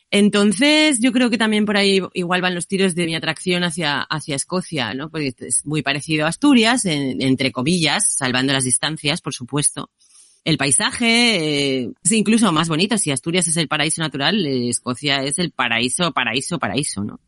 Entonces, 0.10 0.99
yo 1.01 1.12
creo 1.12 1.30
que 1.30 1.38
también 1.38 1.66
por 1.66 1.76
ahí 1.76 2.01
igual 2.14 2.41
van 2.41 2.55
los 2.55 2.68
tiros 2.68 2.95
de 2.95 3.05
mi 3.05 3.16
atracción 3.16 3.64
hacia, 3.64 4.01
hacia 4.01 4.36
Escocia, 4.36 4.93
¿no? 4.93 5.10
Porque 5.10 5.34
es 5.39 5.66
muy 5.66 5.82
parecido 5.82 6.26
a 6.26 6.30
Asturias, 6.30 6.86
en- 6.86 7.22
entre 7.22 7.51
comillas, 7.51 8.14
salvando 8.16 8.53
las 8.53 8.64
distancias, 8.64 9.22
por 9.22 9.34
supuesto. 9.34 9.89
El 10.45 10.58
paisaje 10.58 11.82
eh, 11.82 11.89
es 12.03 12.12
incluso 12.14 12.49
más 12.53 12.70
bonito. 12.70 12.97
Si 12.97 13.12
Asturias 13.12 13.49
es 13.49 13.58
el 13.58 13.68
paraíso 13.68 14.01
natural, 14.01 14.45
eh, 14.45 14.70
Escocia 14.70 15.24
es 15.24 15.39
el 15.39 15.51
paraíso, 15.51 16.14
paraíso, 16.14 16.58
paraíso, 16.58 17.03
¿no? 17.03 17.20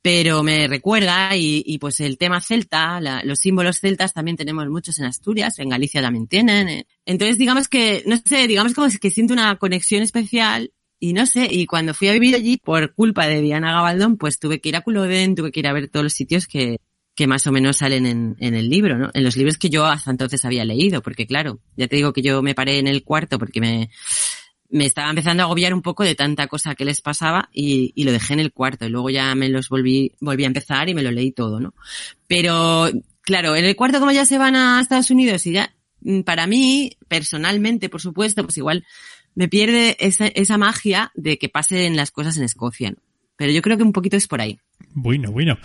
Pero 0.00 0.44
me 0.44 0.68
recuerda, 0.68 1.36
y, 1.36 1.64
y 1.66 1.78
pues 1.78 1.98
el 1.98 2.16
tema 2.16 2.40
celta, 2.40 3.00
los 3.24 3.40
símbolos 3.40 3.80
celtas 3.80 4.14
también 4.14 4.36
tenemos 4.36 4.68
muchos 4.68 5.00
en 5.00 5.06
Asturias, 5.06 5.58
en 5.58 5.68
Galicia 5.68 6.00
también 6.00 6.28
tienen. 6.28 6.68
eh. 6.68 6.86
Entonces 7.04 7.36
digamos 7.38 7.68
que, 7.68 8.04
no 8.06 8.16
sé, 8.24 8.46
digamos 8.46 8.72
como 8.74 8.86
que 9.00 9.10
siento 9.10 9.32
una 9.34 9.56
conexión 9.56 10.02
especial 10.02 10.70
y 11.00 11.12
no 11.12 11.26
sé, 11.26 11.48
y 11.50 11.66
cuando 11.66 11.94
fui 11.94 12.08
a 12.08 12.12
vivir 12.12 12.34
allí, 12.34 12.56
por 12.56 12.94
culpa 12.94 13.26
de 13.26 13.40
Diana 13.40 13.72
Gabaldón, 13.72 14.16
pues 14.16 14.38
tuve 14.38 14.60
que 14.60 14.70
ir 14.70 14.76
a 14.76 14.80
Culloden, 14.80 15.34
tuve 15.34 15.52
que 15.52 15.60
ir 15.60 15.68
a 15.68 15.72
ver 15.72 15.88
todos 15.88 16.04
los 16.04 16.12
sitios 16.12 16.46
que, 16.46 16.80
que 17.14 17.26
más 17.26 17.46
o 17.46 17.52
menos 17.52 17.78
salen 17.78 18.06
en, 18.06 18.36
en 18.40 18.54
el 18.54 18.68
libro, 18.68 18.98
¿no? 18.98 19.10
En 19.14 19.24
los 19.24 19.36
libros 19.36 19.58
que 19.58 19.70
yo 19.70 19.86
hasta 19.86 20.10
entonces 20.10 20.44
había 20.44 20.64
leído, 20.64 21.02
porque 21.02 21.26
claro, 21.26 21.60
ya 21.76 21.88
te 21.88 21.96
digo 21.96 22.12
que 22.12 22.22
yo 22.22 22.42
me 22.42 22.54
paré 22.54 22.78
en 22.78 22.86
el 22.86 23.04
cuarto 23.04 23.38
porque 23.38 23.60
me, 23.60 23.90
me 24.70 24.84
estaba 24.84 25.10
empezando 25.10 25.42
a 25.42 25.46
agobiar 25.46 25.72
un 25.72 25.82
poco 25.82 26.04
de 26.04 26.14
tanta 26.14 26.46
cosa 26.46 26.74
que 26.74 26.84
les 26.84 27.00
pasaba 27.00 27.48
y, 27.52 27.92
y 27.94 28.04
lo 28.04 28.12
dejé 28.12 28.34
en 28.34 28.40
el 28.40 28.52
cuarto 28.52 28.86
y 28.86 28.90
luego 28.90 29.10
ya 29.10 29.34
me 29.34 29.48
los 29.48 29.68
volví, 29.68 30.12
volví 30.20 30.44
a 30.44 30.48
empezar 30.48 30.88
y 30.88 30.94
me 30.94 31.02
lo 31.02 31.10
leí 31.10 31.32
todo, 31.32 31.58
¿no? 31.60 31.74
Pero, 32.26 32.88
claro, 33.22 33.56
en 33.56 33.64
el 33.64 33.76
cuarto 33.76 34.00
como 34.00 34.12
ya 34.12 34.24
se 34.24 34.38
van 34.38 34.56
a 34.56 34.80
Estados 34.80 35.10
Unidos 35.10 35.46
y 35.46 35.52
ya 35.52 35.74
mm, 36.00 36.20
para 36.20 36.46
mí, 36.46 36.96
personalmente, 37.08 37.88
por 37.88 38.00
supuesto, 38.00 38.44
pues 38.44 38.58
igual 38.58 38.84
me 39.34 39.48
pierde 39.48 39.96
esa, 40.00 40.26
esa 40.26 40.58
magia 40.58 41.10
de 41.14 41.38
que 41.38 41.48
pasen 41.48 41.96
las 41.96 42.10
cosas 42.10 42.36
en 42.36 42.44
Escocia. 42.44 42.90
¿no? 42.90 42.96
Pero 43.36 43.52
yo 43.52 43.62
creo 43.62 43.76
que 43.76 43.82
un 43.84 43.92
poquito 43.92 44.16
es 44.16 44.26
por 44.26 44.40
ahí. 44.40 44.58
Bueno, 44.94 45.30
bueno. 45.30 45.58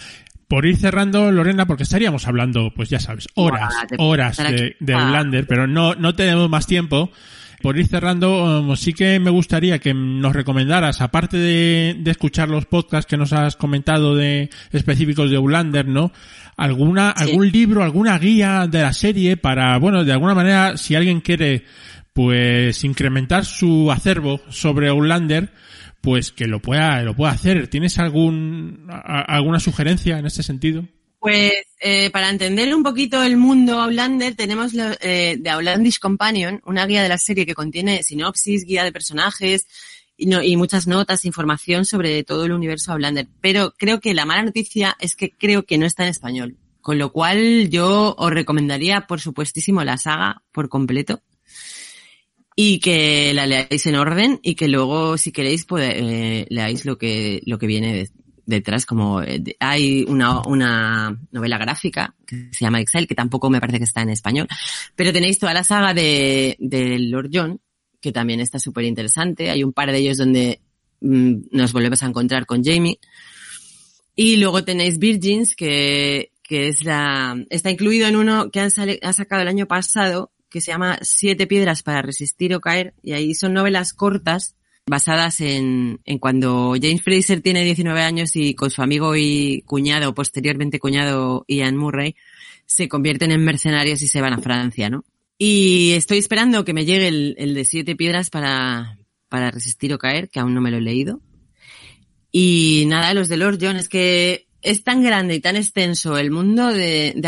Por 0.48 0.66
ir 0.68 0.78
cerrando, 0.78 1.32
Lorena, 1.32 1.66
porque 1.66 1.84
estaríamos 1.84 2.28
hablando, 2.28 2.72
pues 2.76 2.88
ya 2.90 3.00
sabes, 3.00 3.28
horas, 3.34 3.74
horas 3.98 4.38
de, 4.38 4.76
de 4.80 4.94
Ah. 4.94 5.00
Outlander, 5.06 5.48
pero 5.48 5.66
no, 5.66 5.96
no 5.96 6.14
tenemos 6.14 6.48
más 6.50 6.68
tiempo. 6.68 7.10
Por 7.64 7.80
ir 7.80 7.88
cerrando, 7.88 8.60
um, 8.60 8.76
sí 8.76 8.94
que 8.94 9.20
me 9.22 9.32
gustaría 9.32 9.80
que 9.80 9.94
nos 9.94 10.34
recomendaras, 10.36 11.00
aparte 11.02 11.38
de, 11.38 11.96
de 11.98 12.12
escuchar 12.12 12.50
los 12.50 12.66
podcasts 12.66 13.10
que 13.10 13.16
nos 13.18 13.32
has 13.34 13.56
comentado 13.56 14.16
de 14.16 14.50
específicos 14.74 15.32
de 15.32 15.38
Outlander, 15.38 15.88
¿no? 15.88 16.12
Alguna, 16.58 17.14
Sí. 17.18 17.24
algún 17.32 17.50
libro, 17.52 17.82
alguna 17.82 18.20
guía 18.20 18.68
de 18.68 18.82
la 18.82 18.94
serie 18.94 19.38
para, 19.38 19.78
bueno, 19.80 20.04
de 20.04 20.12
alguna 20.12 20.36
manera, 20.36 20.76
si 20.78 20.94
alguien 20.94 21.22
quiere, 21.22 21.64
pues, 22.14 22.84
incrementar 22.84 23.46
su 23.46 23.92
acervo 23.92 24.40
sobre 24.50 24.90
Outlander, 24.90 25.52
pues 26.02 26.32
que 26.32 26.48
lo 26.48 26.60
pueda, 26.62 27.02
lo 27.02 27.16
pueda 27.16 27.32
hacer. 27.32 27.68
¿Tienes 27.68 27.98
algún, 27.98 28.88
alguna 28.90 29.60
sugerencia 29.60 30.20
en 30.20 30.26
este 30.26 30.44
sentido? 30.44 30.86
Pues 31.20 31.54
eh, 31.80 32.10
para 32.12 32.30
entender 32.30 32.76
un 32.76 32.84
poquito 32.84 33.24
el 33.24 33.38
mundo 33.38 33.80
Outlander 33.80 34.36
tenemos 34.36 34.74
lo- 34.74 34.92
eh, 35.00 35.40
The 35.42 35.50
Outlandish 35.52 36.00
Companion, 36.00 36.62
una 36.66 36.86
guía 36.86 37.02
de 37.02 37.08
la 37.08 37.18
serie 37.18 37.46
que 37.46 37.56
contiene 37.56 38.04
sinopsis, 38.04 38.66
guía 38.66 38.84
de 38.84 38.92
personajes 38.92 39.66
y, 40.18 40.26
no- 40.26 40.44
y 40.44 40.58
muchas 40.58 40.86
notas, 40.86 41.24
información 41.24 41.86
sobre 41.86 42.24
todo 42.26 42.44
el 42.44 42.52
universo 42.52 42.92
Outlander. 42.92 43.28
Pero 43.40 43.74
creo 43.78 44.02
que 44.02 44.14
la 44.14 44.26
mala 44.26 44.44
noticia 44.44 44.98
es 45.00 45.16
que 45.16 45.32
creo 45.32 45.64
que 45.64 45.78
no 45.78 45.86
está 45.86 46.04
en 46.04 46.10
español. 46.10 46.58
Con 46.82 46.98
lo 46.98 47.14
cual 47.14 47.70
yo 47.70 48.14
os 48.18 48.30
recomendaría, 48.32 49.08
por 49.08 49.22
supuestísimo, 49.22 49.86
la 49.86 49.96
saga 49.98 50.42
por 50.52 50.68
completo 50.68 51.22
y 52.56 52.80
que 52.80 53.34
la 53.34 53.46
leáis 53.48 53.86
en 53.88 53.96
orden 53.96 54.40
y 54.44 54.56
que 54.56 54.68
luego, 54.68 55.18
si 55.18 55.32
queréis, 55.32 55.66
pues, 55.66 55.92
eh, 55.96 56.46
leáis 56.50 56.86
lo 56.86 56.98
que, 56.98 57.42
lo 57.46 57.58
que 57.58 57.68
viene 57.68 57.94
de- 57.94 58.10
detrás, 58.46 58.86
como 58.86 59.22
eh, 59.22 59.42
hay 59.60 60.04
una, 60.08 60.42
una 60.46 61.18
novela 61.32 61.58
gráfica 61.58 62.14
que 62.28 62.50
se 62.52 62.66
llama 62.66 62.82
Excel, 62.82 63.08
que 63.08 63.16
tampoco 63.16 63.50
me 63.50 63.60
parece 63.62 63.78
que 63.78 63.86
está 63.86 64.02
en 64.02 64.10
español, 64.10 64.48
pero 64.96 65.14
tenéis 65.14 65.40
toda 65.40 65.54
la 65.54 65.64
saga 65.64 65.94
de, 65.94 66.58
de 66.60 67.00
Lord 67.00 67.30
John, 67.34 67.62
que 68.02 68.12
también 68.12 68.42
está 68.42 68.60
súper 68.60 68.84
interesante. 68.84 69.50
Hay 69.50 69.64
un 69.64 69.72
par 69.72 69.90
de 69.92 69.98
ellos 70.00 70.18
donde 70.18 70.60
mm, 71.00 71.36
nos 71.52 71.72
volvemos 71.72 72.04
a 72.04 72.08
encontrar 72.08 72.46
con 72.46 72.62
Jamie. 72.64 73.00
Y 74.16 74.36
luego 74.38 74.64
tenéis 74.66 75.00
Virgins, 75.00 75.56
que, 75.56 76.34
que 76.44 76.68
es 76.68 76.84
la, 76.84 77.36
está 77.50 77.72
incluido 77.72 78.08
en 78.08 78.18
uno 78.18 78.52
que 78.52 78.60
han, 78.60 78.72
sale- 78.72 79.00
ha 79.02 79.14
sacado 79.14 79.42
el 79.42 79.48
año 79.48 79.68
pasado, 79.68 80.33
que 80.54 80.62
se 80.62 80.72
llama 80.72 81.00
Siete 81.02 81.48
piedras 81.48 81.82
para 81.82 82.04
resistir 82.04 82.54
o 82.54 82.62
caer, 82.62 82.94
y 83.02 83.14
ahí 83.14 83.34
son 83.34 83.54
novelas 83.54 83.92
cortas 83.92 84.56
basadas 84.86 85.42
en, 85.42 86.00
en 86.06 86.20
cuando 86.20 86.76
James 86.80 87.02
Fraser 87.02 87.42
tiene 87.42 87.64
19 87.64 88.00
años 88.02 88.36
y 88.36 88.54
con 88.54 88.70
su 88.70 88.84
amigo 88.84 89.16
y 89.16 89.64
cuñado, 89.66 90.14
posteriormente 90.14 90.78
cuñado 90.78 91.44
Ian 91.48 91.76
Murray, 91.76 92.16
se 92.68 92.88
convierten 92.88 93.32
en 93.32 93.44
mercenarios 93.44 94.04
y 94.04 94.08
se 94.08 94.22
van 94.22 94.34
a 94.34 94.42
Francia, 94.42 94.92
¿no? 94.92 95.04
Y 95.40 95.94
estoy 95.94 96.20
esperando 96.20 96.64
que 96.64 96.74
me 96.74 96.86
llegue 96.86 97.08
el, 97.08 97.34
el 97.40 97.56
de 97.56 97.66
Siete 97.66 97.96
piedras 97.96 98.30
para, 98.30 99.00
para 99.30 99.50
resistir 99.50 99.92
o 99.92 99.98
caer, 99.98 100.30
que 100.30 100.40
aún 100.40 100.54
no 100.54 100.62
me 100.62 100.70
lo 100.70 100.78
he 100.78 100.82
leído. 100.82 101.20
Y 102.32 102.84
nada, 102.86 103.16
los 103.16 103.28
de 103.28 103.38
Lord 103.38 103.58
John, 103.60 103.78
es 103.78 103.90
que 103.90 104.46
es 104.64 104.84
tan 104.84 105.04
grande 105.04 105.36
y 105.36 105.42
tan 105.42 105.56
extenso 105.56 106.18
el 106.18 106.32
mundo 106.32 106.68
de, 106.68 107.14
de 107.16 107.28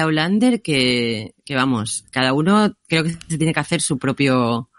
que, 0.61 1.35
que 1.43 1.55
vamos, 1.55 2.05
cada 2.11 2.33
uno 2.33 2.75
creo 2.87 3.03
que 3.03 3.11
se 3.11 3.37
tiene 3.37 3.53
que 3.53 3.59
hacer 3.59 3.81
su 3.81 3.97
propio, 3.99 4.69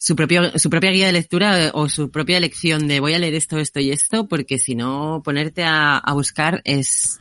su 0.00 0.14
propio, 0.14 0.56
su 0.58 0.70
propia 0.70 0.92
guía 0.92 1.06
de 1.06 1.12
lectura 1.12 1.72
o 1.74 1.88
su 1.88 2.10
propia 2.10 2.38
elección 2.38 2.86
de 2.86 3.00
voy 3.00 3.14
a 3.14 3.18
leer 3.18 3.34
esto, 3.34 3.58
esto 3.58 3.80
y 3.80 3.90
esto, 3.90 4.28
porque 4.28 4.58
si 4.58 4.74
no 4.76 5.22
ponerte 5.24 5.64
a, 5.64 5.96
a 5.98 6.12
buscar 6.14 6.62
es, 6.64 7.20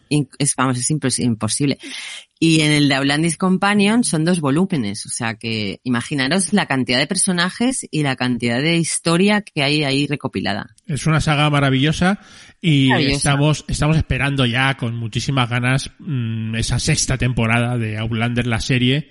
vamos, 0.56 0.78
es 0.78 0.90
impos- 0.92 1.20
imposible. 1.24 1.80
Y 2.40 2.62
en 2.62 2.72
el 2.72 2.88
de 2.88 2.94
Outlandis 2.94 3.36
Companion 3.36 4.04
son 4.04 4.24
dos 4.24 4.42
volúmenes, 4.42 5.08
o 5.08 5.10
sea 5.10 5.34
que 5.40 5.80
imaginaros 5.84 6.54
la 6.54 6.68
cantidad 6.68 7.00
de 7.00 7.08
personajes 7.08 7.88
y 7.90 8.04
la 8.04 8.16
cantidad 8.16 8.62
de 8.62 8.78
historia 8.78 9.42
que 9.42 9.64
hay 9.64 9.84
ahí 9.84 10.06
recopilada. 10.06 10.76
Es 10.86 11.08
una 11.08 11.20
saga 11.20 11.50
maravillosa 11.50 12.20
y 12.62 12.90
Maravillosa. 12.90 13.18
estamos 13.18 13.66
estamos 13.68 13.98
esperando 13.98 14.46
ya 14.46 14.78
con 14.78 14.96
muchísimas 14.96 15.50
ganas 15.50 15.90
mm, 15.98 16.54
esa 16.58 16.78
sexta 16.78 17.18
temporada 17.18 17.76
de 17.80 17.98
Outlander 17.98 18.46
la 18.46 18.62
serie. 18.62 19.10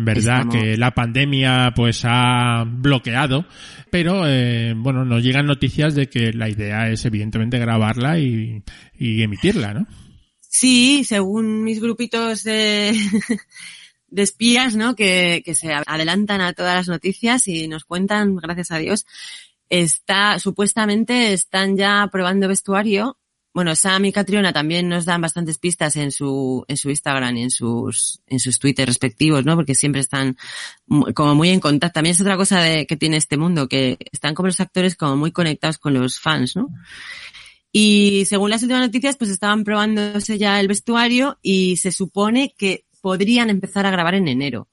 Verdad 0.00 0.40
Estamos- 0.42 0.54
que 0.54 0.76
la 0.76 0.92
pandemia 0.94 1.72
pues 1.74 2.02
ha 2.04 2.64
bloqueado, 2.66 3.46
pero 3.90 4.28
eh, 4.28 4.74
bueno, 4.76 5.04
nos 5.04 5.22
llegan 5.24 5.46
noticias 5.46 5.94
de 5.96 6.08
que 6.08 6.32
la 6.32 6.48
idea 6.48 6.88
es 6.88 7.04
evidentemente 7.04 7.58
grabarla 7.58 8.18
y, 8.18 8.62
y 8.96 9.22
emitirla, 9.22 9.74
¿no? 9.74 9.86
Sí, 10.40 11.02
según 11.04 11.64
mis 11.64 11.80
grupitos 11.80 12.44
de, 12.44 12.94
de 14.08 14.22
espías, 14.22 14.76
¿no? 14.76 14.94
Que, 14.94 15.42
que 15.44 15.54
se 15.54 15.72
adelantan 15.72 16.40
a 16.40 16.52
todas 16.52 16.74
las 16.76 16.88
noticias 16.88 17.48
y 17.48 17.66
nos 17.68 17.84
cuentan, 17.84 18.36
gracias 18.36 18.70
a 18.70 18.78
Dios, 18.78 19.04
está, 19.68 20.38
supuestamente 20.38 21.32
están 21.32 21.76
ya 21.76 22.08
probando 22.12 22.46
vestuario. 22.48 23.18
Bueno, 23.54 23.74
Sam 23.74 24.04
y 24.04 24.12
Catriona 24.12 24.52
también 24.52 24.88
nos 24.88 25.04
dan 25.04 25.20
bastantes 25.20 25.58
pistas 25.58 25.96
en 25.96 26.12
su, 26.12 26.64
en 26.68 26.76
su 26.76 26.90
Instagram 26.90 27.36
y 27.36 27.42
en 27.42 27.50
sus, 27.50 28.20
en 28.26 28.38
sus 28.38 28.58
Twitter 28.58 28.86
respectivos, 28.86 29.44
¿no? 29.44 29.56
Porque 29.56 29.74
siempre 29.74 30.00
están 30.00 30.36
como 31.14 31.34
muy 31.34 31.48
en 31.48 31.60
contacto. 31.60 31.94
También 31.94 32.14
es 32.14 32.20
otra 32.20 32.36
cosa 32.36 32.60
de, 32.60 32.86
que 32.86 32.96
tiene 32.96 33.16
este 33.16 33.36
mundo, 33.36 33.68
que 33.68 33.98
están 34.12 34.34
como 34.34 34.48
los 34.48 34.60
actores 34.60 34.96
como 34.96 35.16
muy 35.16 35.32
conectados 35.32 35.78
con 35.78 35.94
los 35.94 36.20
fans, 36.20 36.56
¿no? 36.56 36.68
Y 37.72 38.24
según 38.26 38.50
las 38.50 38.62
últimas 38.62 38.82
noticias, 38.82 39.16
pues 39.16 39.30
estaban 39.30 39.64
probándose 39.64 40.38
ya 40.38 40.58
el 40.60 40.68
vestuario 40.68 41.38
y 41.42 41.76
se 41.76 41.92
supone 41.92 42.54
que 42.56 42.84
podrían 43.00 43.50
empezar 43.50 43.86
a 43.86 43.90
grabar 43.90 44.14
en 44.14 44.28
enero. 44.28 44.68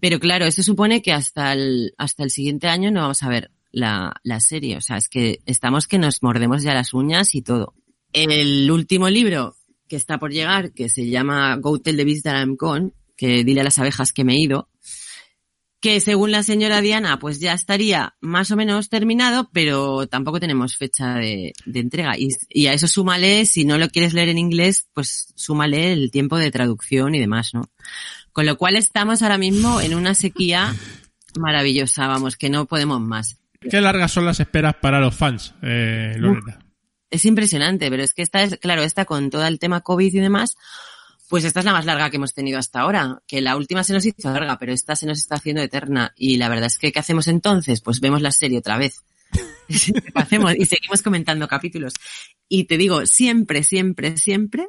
Pero 0.00 0.18
claro, 0.18 0.46
eso 0.46 0.62
supone 0.62 1.02
que 1.02 1.12
hasta 1.12 1.52
el, 1.52 1.94
hasta 1.96 2.24
el 2.24 2.30
siguiente 2.30 2.66
año 2.68 2.90
no 2.90 3.02
vamos 3.02 3.22
a 3.22 3.28
ver 3.28 3.50
la, 3.70 4.14
la 4.24 4.40
serie. 4.40 4.76
O 4.76 4.80
sea, 4.80 4.96
es 4.96 5.08
que 5.08 5.40
estamos 5.46 5.86
que 5.86 5.98
nos 5.98 6.22
mordemos 6.22 6.62
ya 6.62 6.74
las 6.74 6.92
uñas 6.92 7.34
y 7.34 7.42
todo. 7.42 7.74
El 8.12 8.70
último 8.70 9.08
libro 9.08 9.56
que 9.88 9.96
está 9.96 10.18
por 10.18 10.32
llegar, 10.32 10.72
que 10.72 10.88
se 10.88 11.08
llama 11.08 11.56
Go 11.56 11.78
Tell 11.78 11.96
the 11.96 12.04
Beast 12.04 12.24
That 12.24 12.40
I'm 12.40 12.56
Gone, 12.56 12.92
que 13.16 13.44
dile 13.44 13.60
a 13.60 13.64
las 13.64 13.78
abejas 13.78 14.12
que 14.12 14.24
me 14.24 14.34
he 14.34 14.38
ido, 14.38 14.68
que 15.82 15.98
según 16.00 16.30
la 16.30 16.44
señora 16.44 16.80
Diana, 16.80 17.18
pues 17.18 17.40
ya 17.40 17.52
estaría 17.52 18.14
más 18.20 18.52
o 18.52 18.56
menos 18.56 18.88
terminado, 18.88 19.50
pero 19.52 20.06
tampoco 20.06 20.38
tenemos 20.38 20.76
fecha 20.76 21.16
de, 21.16 21.52
entrega. 21.74 22.14
Y, 22.16 22.66
a 22.68 22.72
eso 22.72 22.86
súmale, 22.86 23.44
si 23.46 23.64
no 23.64 23.78
lo 23.78 23.88
quieres 23.88 24.14
leer 24.14 24.28
en 24.28 24.38
inglés, 24.38 24.86
pues 24.94 25.32
súmale 25.34 25.92
el 25.92 26.12
tiempo 26.12 26.38
de 26.38 26.52
traducción 26.52 27.16
y 27.16 27.18
demás, 27.18 27.52
¿no? 27.52 27.68
Con 28.32 28.46
lo 28.46 28.56
cual 28.56 28.76
estamos 28.76 29.22
ahora 29.22 29.38
mismo 29.38 29.80
en 29.80 29.94
una 29.94 30.14
sequía 30.14 30.72
maravillosa, 31.36 32.06
vamos, 32.06 32.36
que 32.36 32.48
no 32.48 32.66
podemos 32.66 33.00
más. 33.00 33.38
¿Qué 33.60 33.80
largas 33.80 34.12
son 34.12 34.24
las 34.24 34.38
esperas 34.38 34.76
para 34.80 35.00
los 35.00 35.16
fans, 35.16 35.52
eh? 35.62 36.16
Es 37.12 37.26
impresionante, 37.26 37.90
pero 37.90 38.02
es 38.02 38.14
que 38.14 38.22
esta 38.22 38.42
es, 38.42 38.56
claro, 38.56 38.82
esta 38.82 39.04
con 39.04 39.28
todo 39.28 39.46
el 39.46 39.58
tema 39.58 39.82
COVID 39.82 40.14
y 40.14 40.18
demás, 40.18 40.56
pues 41.28 41.44
esta 41.44 41.60
es 41.60 41.66
la 41.66 41.72
más 41.72 41.84
larga 41.84 42.08
que 42.08 42.16
hemos 42.16 42.32
tenido 42.32 42.58
hasta 42.58 42.80
ahora, 42.80 43.22
que 43.26 43.42
la 43.42 43.54
última 43.56 43.84
se 43.84 43.92
nos 43.92 44.06
hizo 44.06 44.30
larga, 44.30 44.58
pero 44.58 44.72
esta 44.72 44.96
se 44.96 45.04
nos 45.06 45.18
está 45.18 45.34
haciendo 45.34 45.60
eterna. 45.60 46.14
Y 46.16 46.38
la 46.38 46.48
verdad 46.48 46.66
es 46.66 46.78
que, 46.78 46.90
¿qué 46.90 46.98
hacemos 46.98 47.28
entonces? 47.28 47.82
Pues 47.82 48.00
vemos 48.00 48.22
la 48.22 48.32
serie 48.32 48.58
otra 48.58 48.78
vez. 48.78 49.04
¿Qué 49.68 50.12
hacemos? 50.14 50.54
Y 50.56 50.64
seguimos 50.64 51.02
comentando 51.02 51.46
capítulos. 51.46 51.92
Y 52.48 52.64
te 52.64 52.78
digo, 52.78 53.04
siempre, 53.04 53.62
siempre, 53.62 54.16
siempre 54.16 54.68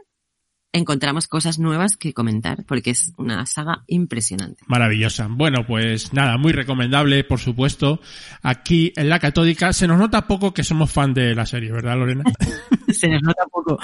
encontramos 0.73 1.27
cosas 1.27 1.59
nuevas 1.59 1.95
que 1.95 2.13
comentar, 2.13 2.65
porque 2.67 2.89
es 2.91 3.13
una 3.17 3.45
saga 3.45 3.83
impresionante. 3.87 4.63
Maravillosa. 4.67 5.27
Bueno, 5.29 5.65
pues 5.65 6.11
nada, 6.13 6.37
muy 6.37 6.51
recomendable, 6.51 7.23
por 7.23 7.39
supuesto. 7.39 8.01
Aquí 8.41 8.91
en 8.95 9.07
la 9.07 9.19
Catódica 9.19 9.71
se 9.71 9.87
nos 9.87 9.97
nota 9.99 10.27
poco 10.27 10.53
que 10.53 10.63
somos 10.63 10.91
fan 10.91 11.13
de 11.13 11.33
la 11.35 11.45
serie, 11.45 11.71
¿verdad, 11.71 11.95
Lorena? 11.97 12.23
Se 12.89 13.07
nos 13.07 13.23
nota 13.23 13.43
poco. 13.51 13.79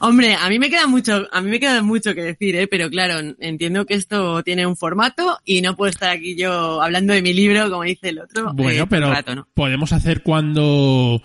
Hombre, 0.00 0.34
a 0.36 0.48
mí 0.48 0.58
me 0.58 0.68
queda 0.70 0.86
mucho, 0.86 1.26
a 1.32 1.40
mí 1.40 1.50
me 1.50 1.58
queda 1.58 1.82
mucho 1.82 2.14
que 2.14 2.22
decir, 2.22 2.54
¿eh? 2.54 2.68
pero 2.68 2.90
claro, 2.90 3.34
entiendo 3.40 3.86
que 3.86 3.94
esto 3.94 4.42
tiene 4.44 4.66
un 4.66 4.76
formato 4.76 5.38
y 5.44 5.62
no 5.62 5.74
puedo 5.74 5.90
estar 5.90 6.10
aquí 6.10 6.36
yo 6.36 6.80
hablando 6.82 7.12
de 7.12 7.22
mi 7.22 7.32
libro, 7.32 7.68
como 7.70 7.82
dice 7.82 8.10
el 8.10 8.20
otro. 8.20 8.50
eh, 8.50 8.52
Bueno, 8.54 8.78
todo 8.80 8.88
pero 8.90 9.10
rato, 9.10 9.34
¿no? 9.34 9.48
podemos 9.54 9.92
hacer 9.92 10.22
cuando, 10.22 11.22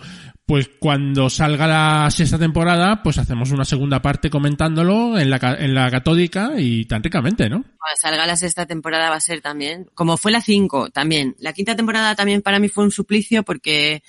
pues 0.48 0.70
cuando 0.78 1.28
salga 1.28 1.66
la 1.66 2.10
sexta 2.10 2.38
temporada, 2.38 3.02
pues 3.02 3.18
hacemos 3.18 3.50
una 3.50 3.66
segunda 3.66 4.00
parte 4.00 4.30
comentándolo 4.30 5.18
en 5.18 5.28
la, 5.28 5.38
en 5.58 5.74
la 5.74 5.90
Catódica 5.90 6.52
y 6.56 6.86
tan 6.86 7.02
ricamente, 7.02 7.50
¿no? 7.50 7.56
Cuando 7.62 7.96
salga 8.00 8.26
la 8.26 8.34
sexta 8.34 8.64
temporada 8.64 9.10
va 9.10 9.16
a 9.16 9.20
ser 9.20 9.42
también, 9.42 9.90
como 9.92 10.16
fue 10.16 10.32
la 10.32 10.40
cinco 10.40 10.88
también. 10.88 11.36
La 11.38 11.52
quinta 11.52 11.76
temporada 11.76 12.14
también 12.14 12.40
para 12.40 12.60
mí 12.60 12.70
fue 12.70 12.84
un 12.84 12.90
suplicio 12.90 13.42
porque, 13.42 14.02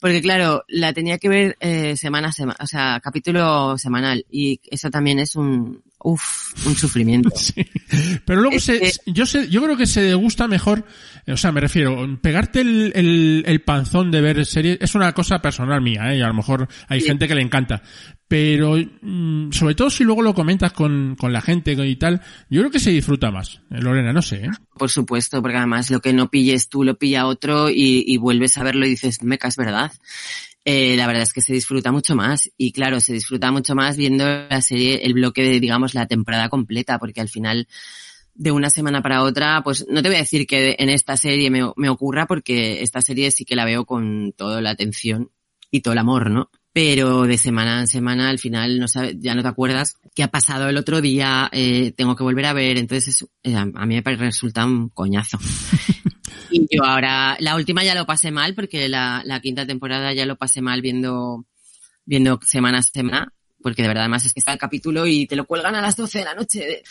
porque 0.00 0.20
claro, 0.20 0.64
la 0.66 0.92
tenía 0.92 1.18
que 1.18 1.28
ver 1.28 1.56
eh, 1.60 1.96
semana 1.96 2.30
a 2.30 2.32
semana, 2.32 2.58
o 2.60 2.66
sea, 2.66 2.98
capítulo 3.00 3.78
semanal 3.78 4.26
y 4.28 4.60
eso 4.72 4.90
también 4.90 5.20
es 5.20 5.36
un, 5.36 5.84
uff, 6.02 6.66
un 6.66 6.74
sufrimiento. 6.76 7.30
Sí. 7.36 7.64
Pero 8.24 8.40
luego 8.42 8.58
se, 8.60 8.78
que- 8.80 8.92
yo 9.06 9.26
sé, 9.26 9.48
yo 9.48 9.62
creo 9.62 9.76
que 9.76 9.86
se 9.86 10.14
gusta 10.14 10.46
mejor, 10.46 10.84
o 11.26 11.36
sea, 11.36 11.50
me 11.52 11.60
refiero, 11.60 12.18
pegarte 12.20 12.60
el, 12.60 12.92
el, 12.94 13.42
el 13.46 13.62
panzón 13.62 14.10
de 14.10 14.20
ver 14.20 14.44
series 14.46 14.78
es 14.80 14.94
una 14.94 15.12
cosa 15.12 15.40
personal 15.42 15.80
mía, 15.80 16.12
¿eh? 16.12 16.18
y 16.18 16.22
a 16.22 16.28
lo 16.28 16.34
mejor 16.34 16.68
hay 16.88 17.00
Sí. 17.00 17.06
gente 17.08 17.26
que 17.28 17.34
le 17.34 17.42
encanta. 17.42 17.82
Pero, 18.28 18.76
mm, 19.02 19.50
sobre 19.50 19.74
todo 19.74 19.90
si 19.90 20.04
luego 20.04 20.22
lo 20.22 20.34
comentas 20.34 20.72
con, 20.72 21.16
con 21.18 21.32
la 21.32 21.40
gente 21.40 21.72
y 21.72 21.96
tal, 21.96 22.20
yo 22.48 22.60
creo 22.60 22.70
que 22.70 22.78
se 22.78 22.90
disfruta 22.90 23.32
más. 23.32 23.60
Eh, 23.70 23.80
Lorena, 23.80 24.12
no 24.12 24.22
sé, 24.22 24.44
¿eh? 24.44 24.50
Por 24.78 24.88
supuesto, 24.88 25.42
porque 25.42 25.56
además 25.56 25.90
lo 25.90 26.00
que 26.00 26.12
no 26.12 26.30
pilles 26.30 26.68
tú 26.68 26.84
lo 26.84 26.96
pilla 26.96 27.26
otro 27.26 27.68
y, 27.70 28.04
y 28.06 28.16
vuelves 28.18 28.56
a 28.56 28.62
verlo 28.62 28.86
y 28.86 28.90
dices, 28.90 29.22
meca, 29.24 29.48
es 29.48 29.56
verdad. 29.56 29.90
Eh, 30.64 30.94
la 30.96 31.06
verdad 31.06 31.22
es 31.22 31.32
que 31.32 31.40
se 31.40 31.54
disfruta 31.54 31.90
mucho 31.90 32.14
más 32.14 32.50
y 32.56 32.72
claro, 32.72 33.00
se 33.00 33.14
disfruta 33.14 33.50
mucho 33.50 33.74
más 33.74 33.96
viendo 33.96 34.24
la 34.24 34.60
serie, 34.60 35.04
el 35.06 35.14
bloque 35.14 35.42
de, 35.42 35.58
digamos, 35.60 35.94
la 35.94 36.06
temporada 36.06 36.48
completa, 36.50 36.98
porque 36.98 37.20
al 37.20 37.28
final 37.30 37.66
de 38.34 38.52
una 38.52 38.70
semana 38.70 39.02
para 39.02 39.22
otra, 39.22 39.62
pues 39.62 39.86
no 39.88 40.02
te 40.02 40.08
voy 40.08 40.16
a 40.16 40.20
decir 40.20 40.46
que 40.46 40.76
en 40.78 40.88
esta 40.90 41.16
serie 41.16 41.50
me, 41.50 41.62
me 41.76 41.88
ocurra 41.88 42.26
porque 42.26 42.82
esta 42.82 43.00
serie 43.00 43.30
sí 43.30 43.44
que 43.44 43.56
la 43.56 43.64
veo 43.64 43.84
con 43.84 44.32
toda 44.36 44.60
la 44.60 44.70
atención 44.70 45.30
y 45.70 45.80
todo 45.80 45.92
el 45.92 45.98
amor, 45.98 46.30
¿no? 46.30 46.50
Pero 46.72 47.22
de 47.24 47.36
semana 47.36 47.80
en 47.80 47.88
semana 47.88 48.30
al 48.30 48.38
final 48.38 48.78
no 48.78 48.86
sabes, 48.86 49.16
ya 49.18 49.34
no 49.34 49.42
te 49.42 49.48
acuerdas 49.48 49.96
qué 50.14 50.22
ha 50.22 50.28
pasado 50.28 50.68
el 50.68 50.76
otro 50.76 51.00
día, 51.00 51.48
eh, 51.52 51.92
tengo 51.96 52.14
que 52.14 52.22
volver 52.22 52.46
a 52.46 52.52
ver, 52.52 52.78
entonces 52.78 53.08
es- 53.22 53.28
eh, 53.42 53.56
a 53.56 53.64
mí 53.86 54.00
me 54.00 54.16
resulta 54.16 54.64
un 54.66 54.88
coñazo. 54.90 55.38
y 56.50 56.66
yo 56.70 56.84
ahora, 56.84 57.36
la 57.40 57.56
última 57.56 57.84
ya 57.84 57.94
lo 57.94 58.06
pasé 58.06 58.30
mal 58.30 58.54
porque 58.54 58.88
la, 58.88 59.22
la 59.24 59.40
quinta 59.40 59.66
temporada 59.66 60.12
ya 60.12 60.26
lo 60.26 60.36
pasé 60.36 60.60
mal 60.60 60.80
viendo, 60.80 61.46
viendo 62.04 62.40
semana 62.46 62.78
a 62.78 62.82
semana, 62.82 63.32
porque 63.62 63.82
de 63.82 63.88
verdad 63.88 64.04
además 64.04 64.24
es 64.24 64.34
que 64.34 64.40
está 64.40 64.52
el 64.52 64.58
capítulo 64.58 65.06
y 65.06 65.26
te 65.26 65.36
lo 65.36 65.46
cuelgan 65.46 65.74
a 65.74 65.80
las 65.80 65.96
12 65.96 66.18
de 66.18 66.24
la 66.24 66.34
noche. 66.34 66.82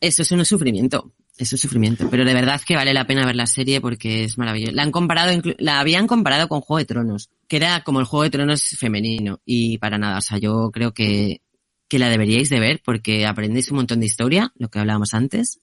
Eso 0.00 0.22
es 0.22 0.30
un 0.32 0.44
sufrimiento. 0.44 1.12
Eso 1.38 1.56
es 1.56 1.62
sufrimiento. 1.62 2.08
Pero 2.10 2.24
de 2.24 2.34
verdad 2.34 2.60
que 2.60 2.76
vale 2.76 2.92
la 2.92 3.06
pena 3.06 3.24
ver 3.24 3.36
la 3.36 3.46
serie 3.46 3.80
porque 3.80 4.24
es 4.24 4.36
maravillosa. 4.36 4.72
La 4.72 4.82
han 4.82 4.92
comparado, 4.92 5.40
la 5.58 5.80
habían 5.80 6.06
comparado 6.06 6.48
con 6.48 6.60
Juego 6.60 6.78
de 6.78 6.84
Tronos, 6.84 7.30
que 7.48 7.56
era 7.56 7.82
como 7.82 8.00
el 8.00 8.06
Juego 8.06 8.24
de 8.24 8.30
Tronos 8.30 8.62
femenino. 8.78 9.40
Y 9.44 9.78
para 9.78 9.98
nada, 9.98 10.18
o 10.18 10.20
sea, 10.20 10.38
yo 10.38 10.70
creo 10.72 10.92
que, 10.92 11.40
que 11.88 11.98
la 11.98 12.08
deberíais 12.08 12.50
de 12.50 12.60
ver 12.60 12.82
porque 12.84 13.26
aprendéis 13.26 13.70
un 13.70 13.76
montón 13.76 14.00
de 14.00 14.06
historia, 14.06 14.52
lo 14.56 14.68
que 14.68 14.78
hablábamos 14.78 15.14
antes. 15.14 15.60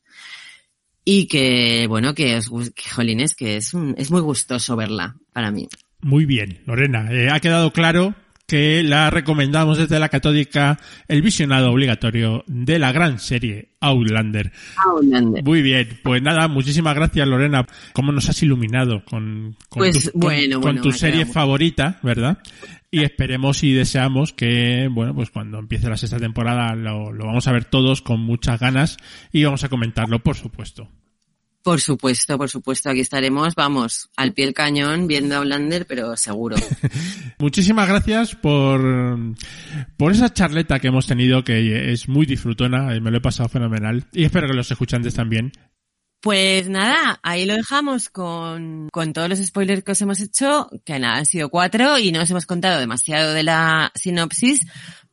Y 1.05 1.27
que, 1.27 1.85
bueno, 1.87 2.13
que 2.13 2.35
os, 2.35 2.49
gus- 2.49 2.71
que 2.73 2.89
jolines, 2.89 3.35
que 3.35 3.57
es 3.57 3.73
un, 3.73 3.95
es 3.97 4.11
muy 4.11 4.21
gustoso 4.21 4.75
verla 4.75 5.15
para 5.33 5.51
mí. 5.51 5.67
Muy 6.01 6.25
bien, 6.25 6.61
Lorena. 6.65 7.07
Eh, 7.11 7.29
ha 7.31 7.39
quedado 7.39 7.71
claro 7.73 8.13
que 8.47 8.81
la 8.83 9.09
recomendamos 9.11 9.77
desde 9.77 9.99
la 9.99 10.09
catódica 10.09 10.79
el 11.07 11.21
visionado 11.21 11.71
obligatorio 11.71 12.43
de 12.47 12.79
la 12.79 12.91
gran 12.91 13.19
serie 13.19 13.69
Outlander. 13.79 14.51
Outlander. 14.91 15.43
Muy 15.43 15.61
bien, 15.61 15.99
pues 16.03 16.21
nada, 16.23 16.47
muchísimas 16.47 16.95
gracias 16.95 17.27
Lorena. 17.27 17.65
¿Cómo 17.93 18.11
nos 18.11 18.27
has 18.27 18.41
iluminado 18.41 19.03
con, 19.05 19.55
con 19.69 19.79
Pues, 19.79 20.05
tu, 20.05 20.11
con- 20.13 20.21
bueno, 20.21 20.55
con 20.55 20.61
bueno, 20.61 20.81
tu 20.81 20.89
me 20.89 20.95
ha 20.95 20.97
serie 20.97 21.19
quedado 21.19 21.33
favorita, 21.33 21.99
¿verdad? 22.01 22.39
Y 22.91 23.03
esperemos 23.03 23.63
y 23.63 23.73
deseamos 23.73 24.33
que, 24.33 24.87
bueno, 24.91 25.13
pues 25.13 25.29
cuando 25.29 25.59
empiece 25.59 25.89
la 25.89 25.97
sexta 25.97 26.17
temporada 26.17 26.73
lo, 26.75 27.11
lo 27.11 27.25
vamos 27.25 27.47
a 27.47 27.51
ver 27.51 27.65
todos 27.65 28.01
con 28.01 28.19
muchas 28.19 28.59
ganas 28.59 28.97
y 29.31 29.43
vamos 29.43 29.63
a 29.63 29.69
comentarlo, 29.69 30.23
por 30.23 30.35
supuesto. 30.35 30.89
Por 31.61 31.81
supuesto, 31.81 32.37
por 32.37 32.49
supuesto, 32.49 32.89
aquí 32.89 33.01
estaremos, 33.01 33.53
vamos, 33.53 34.09
al 34.15 34.33
pie 34.33 34.45
del 34.45 34.53
cañón 34.53 35.07
viendo 35.07 35.35
a 35.35 35.39
Outlander, 35.39 35.85
pero 35.85 36.15
seguro. 36.15 36.55
Muchísimas 37.37 37.87
gracias 37.87 38.35
por, 38.35 38.81
por 39.97 40.11
esa 40.13 40.33
charleta 40.33 40.79
que 40.79 40.87
hemos 40.87 41.05
tenido, 41.05 41.43
que 41.43 41.91
es 41.91 42.07
muy 42.07 42.25
disfrutona, 42.25 42.87
me 43.01 43.11
lo 43.11 43.17
he 43.17 43.21
pasado 43.21 43.49
fenomenal. 43.49 44.05
Y 44.13 44.23
espero 44.23 44.47
que 44.47 44.53
los 44.53 44.71
escuchantes 44.71 45.13
también. 45.13 45.51
Pues 46.21 46.67
nada, 46.67 47.19
ahí 47.23 47.45
lo 47.45 47.55
dejamos 47.55 48.09
con, 48.09 48.89
con 48.91 49.13
todos 49.13 49.29
los 49.29 49.39
spoilers 49.39 49.83
que 49.83 49.93
os 49.93 50.01
hemos 50.01 50.19
hecho, 50.19 50.69
que 50.85 50.99
nada, 50.99 51.15
han 51.15 51.25
sido 51.25 51.49
cuatro 51.49 51.97
y 51.97 52.11
no 52.11 52.21
os 52.21 52.29
hemos 52.29 52.45
contado 52.45 52.79
demasiado 52.79 53.33
de 53.33 53.43
la 53.43 53.91
sinopsis 53.95 54.65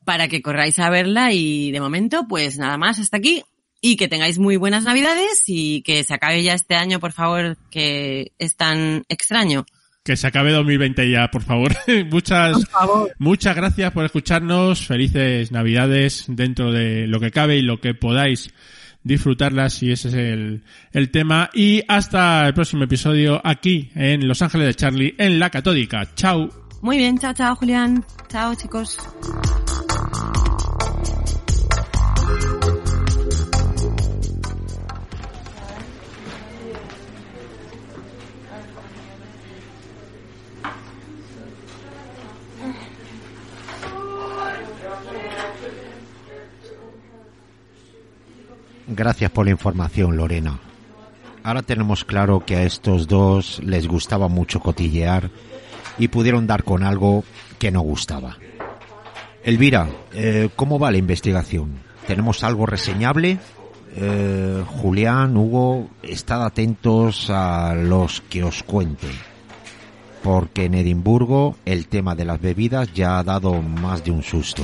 para 0.05 0.27
que 0.27 0.43
corráis 0.43 0.79
a 0.81 0.91
verla 0.91 1.33
y 1.33 1.71
de 1.71 1.81
momento, 1.81 2.27
pues 2.29 2.59
nada 2.59 2.77
más, 2.77 2.99
hasta 2.99 3.17
aquí. 3.19 3.43
Y 3.81 3.97
que 3.97 4.09
tengáis 4.09 4.39
muy 4.39 4.57
buenas 4.57 4.85
navidades 4.85 5.45
y 5.47 5.83
que 5.83 6.03
se 6.03 6.15
acabe 6.15 6.43
ya 6.43 6.55
este 6.55 6.75
año, 6.75 6.99
por 6.99 7.13
favor, 7.13 7.57
que 7.71 8.33
es 8.39 8.57
tan 8.57 9.05
extraño. 9.09 9.65
Que 10.03 10.17
se 10.17 10.27
acabe 10.27 10.51
2020 10.53 11.11
ya, 11.11 11.29
por 11.31 11.43
favor. 11.43 11.73
muchas, 12.11 12.53
Por 12.55 12.67
favor. 12.69 13.13
muchas 13.19 13.55
gracias 13.55 13.93
por 13.93 14.05
escucharnos. 14.05 14.87
Felices 14.87 15.53
Navidades 15.53 16.25
dentro 16.29 16.73
de 16.73 17.07
lo 17.07 17.21
que 17.21 17.31
cabe 17.31 17.59
y 17.59 17.63
lo 17.63 17.81
que 17.81 17.95
podáis 17.95 18.51
disfrutarlas 19.07 19.83
y 19.83 19.93
ese 19.93 20.09
es 20.09 20.15
el, 20.15 20.63
el 20.93 21.11
tema. 21.11 21.51
Y 21.55 21.83
hasta 21.89 22.47
el 22.47 22.55
próximo 22.55 22.85
episodio 22.85 23.41
aquí 23.45 23.91
en 23.95 24.27
Los 24.27 24.43
Ángeles 24.43 24.67
de 24.67 24.75
Charlie 24.75 25.15
en 25.19 25.39
La 25.39 25.51
Catódica. 25.51 26.15
Chao. 26.15 26.51
Muy 26.83 26.99
bien, 26.99 27.19
chao, 27.19 27.33
chao, 27.33 27.55
Julián. 27.57 28.05
Chao, 28.29 28.55
chicos. 28.55 28.99
Gracias 48.97 49.31
por 49.31 49.45
la 49.45 49.51
información, 49.51 50.17
Lorena. 50.17 50.59
Ahora 51.43 51.61
tenemos 51.61 52.07
claro 52.07 52.43
que 52.47 52.57
a 52.57 52.63
estos 52.63 53.07
dos 53.07 53.61
les 53.63 53.87
gustaba 53.87 54.29
mucho 54.29 54.61
cotillear 54.61 55.31
y 55.99 56.09
pudieron 56.09 56.47
dar 56.47 56.65
con 56.65 56.83
algo 56.83 57.23
que 57.59 57.71
no 57.71 57.83
gustaba. 57.83 58.39
Elvira, 59.45 59.91
eh, 60.15 60.49
¿cómo 60.57 60.79
va 60.79 60.91
la 60.91 60.97
investigación? 60.97 61.79
¿Tenemos 62.07 62.43
algo 62.43 62.65
reseñable? 62.65 63.39
Eh, 63.97 64.65
Julián, 64.67 65.37
Hugo, 65.37 65.91
estad 66.03 66.47
atentos 66.47 67.29
a 67.29 67.75
los 67.75 68.23
que 68.23 68.45
os 68.45 68.63
cuente. 68.63 69.09
Porque 70.23 70.65
en 70.65 70.75
Edimburgo 70.75 71.57
el 71.67 71.87
tema 71.89 72.15
de 72.15 72.25
las 72.25 72.41
bebidas 72.41 72.95
ya 72.95 73.19
ha 73.19 73.23
dado 73.23 73.61
más 73.61 74.03
de 74.03 74.11
un 74.11 74.23
susto. 74.23 74.63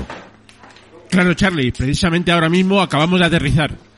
Claro, 1.10 1.34
Charlie, 1.34 1.70
precisamente 1.70 2.32
ahora 2.32 2.48
mismo 2.48 2.80
acabamos 2.80 3.20
de 3.20 3.26
aterrizar. 3.26 3.91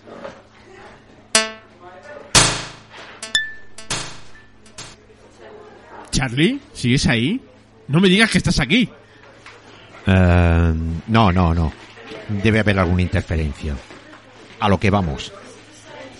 Charlie, 6.24 6.58
¿sigues 6.72 7.06
ahí? 7.06 7.38
No 7.86 8.00
me 8.00 8.08
digas 8.08 8.30
que 8.30 8.38
estás 8.38 8.58
aquí. 8.58 8.88
Eh, 10.06 10.74
no, 11.06 11.32
no, 11.32 11.52
no. 11.52 11.70
Debe 12.42 12.60
haber 12.60 12.78
alguna 12.78 13.02
interferencia. 13.02 13.76
A 14.58 14.70
lo 14.70 14.80
que 14.80 14.88
vamos. 14.88 15.34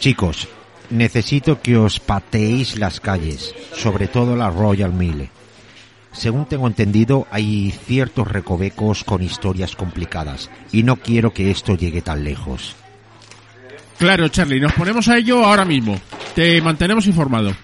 Chicos, 0.00 0.46
necesito 0.90 1.62
que 1.62 1.78
os 1.78 2.00
pateéis 2.00 2.78
las 2.78 3.00
calles, 3.00 3.55
sobre 3.72 4.07
todo 4.07 4.36
la 4.36 4.50
Royal 4.50 4.92
Mile. 4.92 5.30
Según 6.12 6.44
tengo 6.44 6.66
entendido, 6.66 7.26
hay 7.30 7.70
ciertos 7.70 8.28
recovecos 8.28 9.05
con 9.05 9.22
historias 9.22 9.74
complicadas, 9.74 10.50
y 10.70 10.82
no 10.82 10.96
quiero 10.96 11.32
que 11.32 11.50
esto 11.50 11.78
llegue 11.78 12.02
tan 12.02 12.24
lejos. 12.24 12.76
Claro, 13.96 14.28
Charlie, 14.28 14.61
nos 14.61 14.74
ponemos 14.74 15.09
a 15.09 15.16
ello 15.16 15.42
ahora 15.42 15.64
mismo. 15.64 15.98
Te 16.34 16.61
mantenemos 16.61 17.07
informado. 17.07 17.55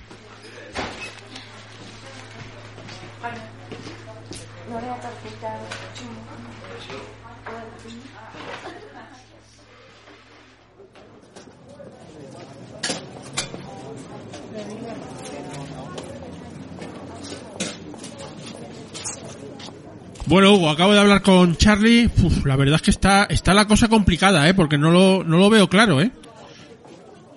Bueno, 20.31 20.55
Hugo, 20.55 20.71
acabo 20.71 20.93
de 20.93 21.01
hablar 21.01 21.23
con 21.23 21.57
Charlie. 21.57 22.07
Uf, 22.07 22.47
la 22.47 22.55
verdad 22.55 22.77
es 22.77 22.83
que 22.83 22.93
está, 22.93 23.25
está 23.25 23.53
la 23.53 23.67
cosa 23.67 23.89
complicada, 23.89 24.49
¿eh? 24.49 24.55
Porque 24.55 24.79
no 24.79 24.93
lo, 24.93 25.25
no 25.25 25.39
lo 25.39 25.51
veo 25.51 25.69
claro, 25.69 26.01
¿eh? 26.01 26.13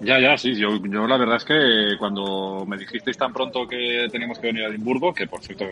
Ya, 0.01 0.19
ya, 0.19 0.37
sí. 0.37 0.53
Yo, 0.53 0.77
yo 0.85 1.07
la 1.07 1.17
verdad 1.17 1.37
es 1.37 1.43
que 1.43 1.97
cuando 1.97 2.67
me 2.67 2.77
dijisteis 2.77 3.17
tan 3.17 3.33
pronto 3.33 3.67
que 3.67 4.07
teníamos 4.11 4.37
que 4.37 4.45
venir 4.45 4.65
a 4.65 4.67
Edimburgo, 4.67 5.11
que 5.11 5.25
por 5.25 5.41
cierto, 5.41 5.65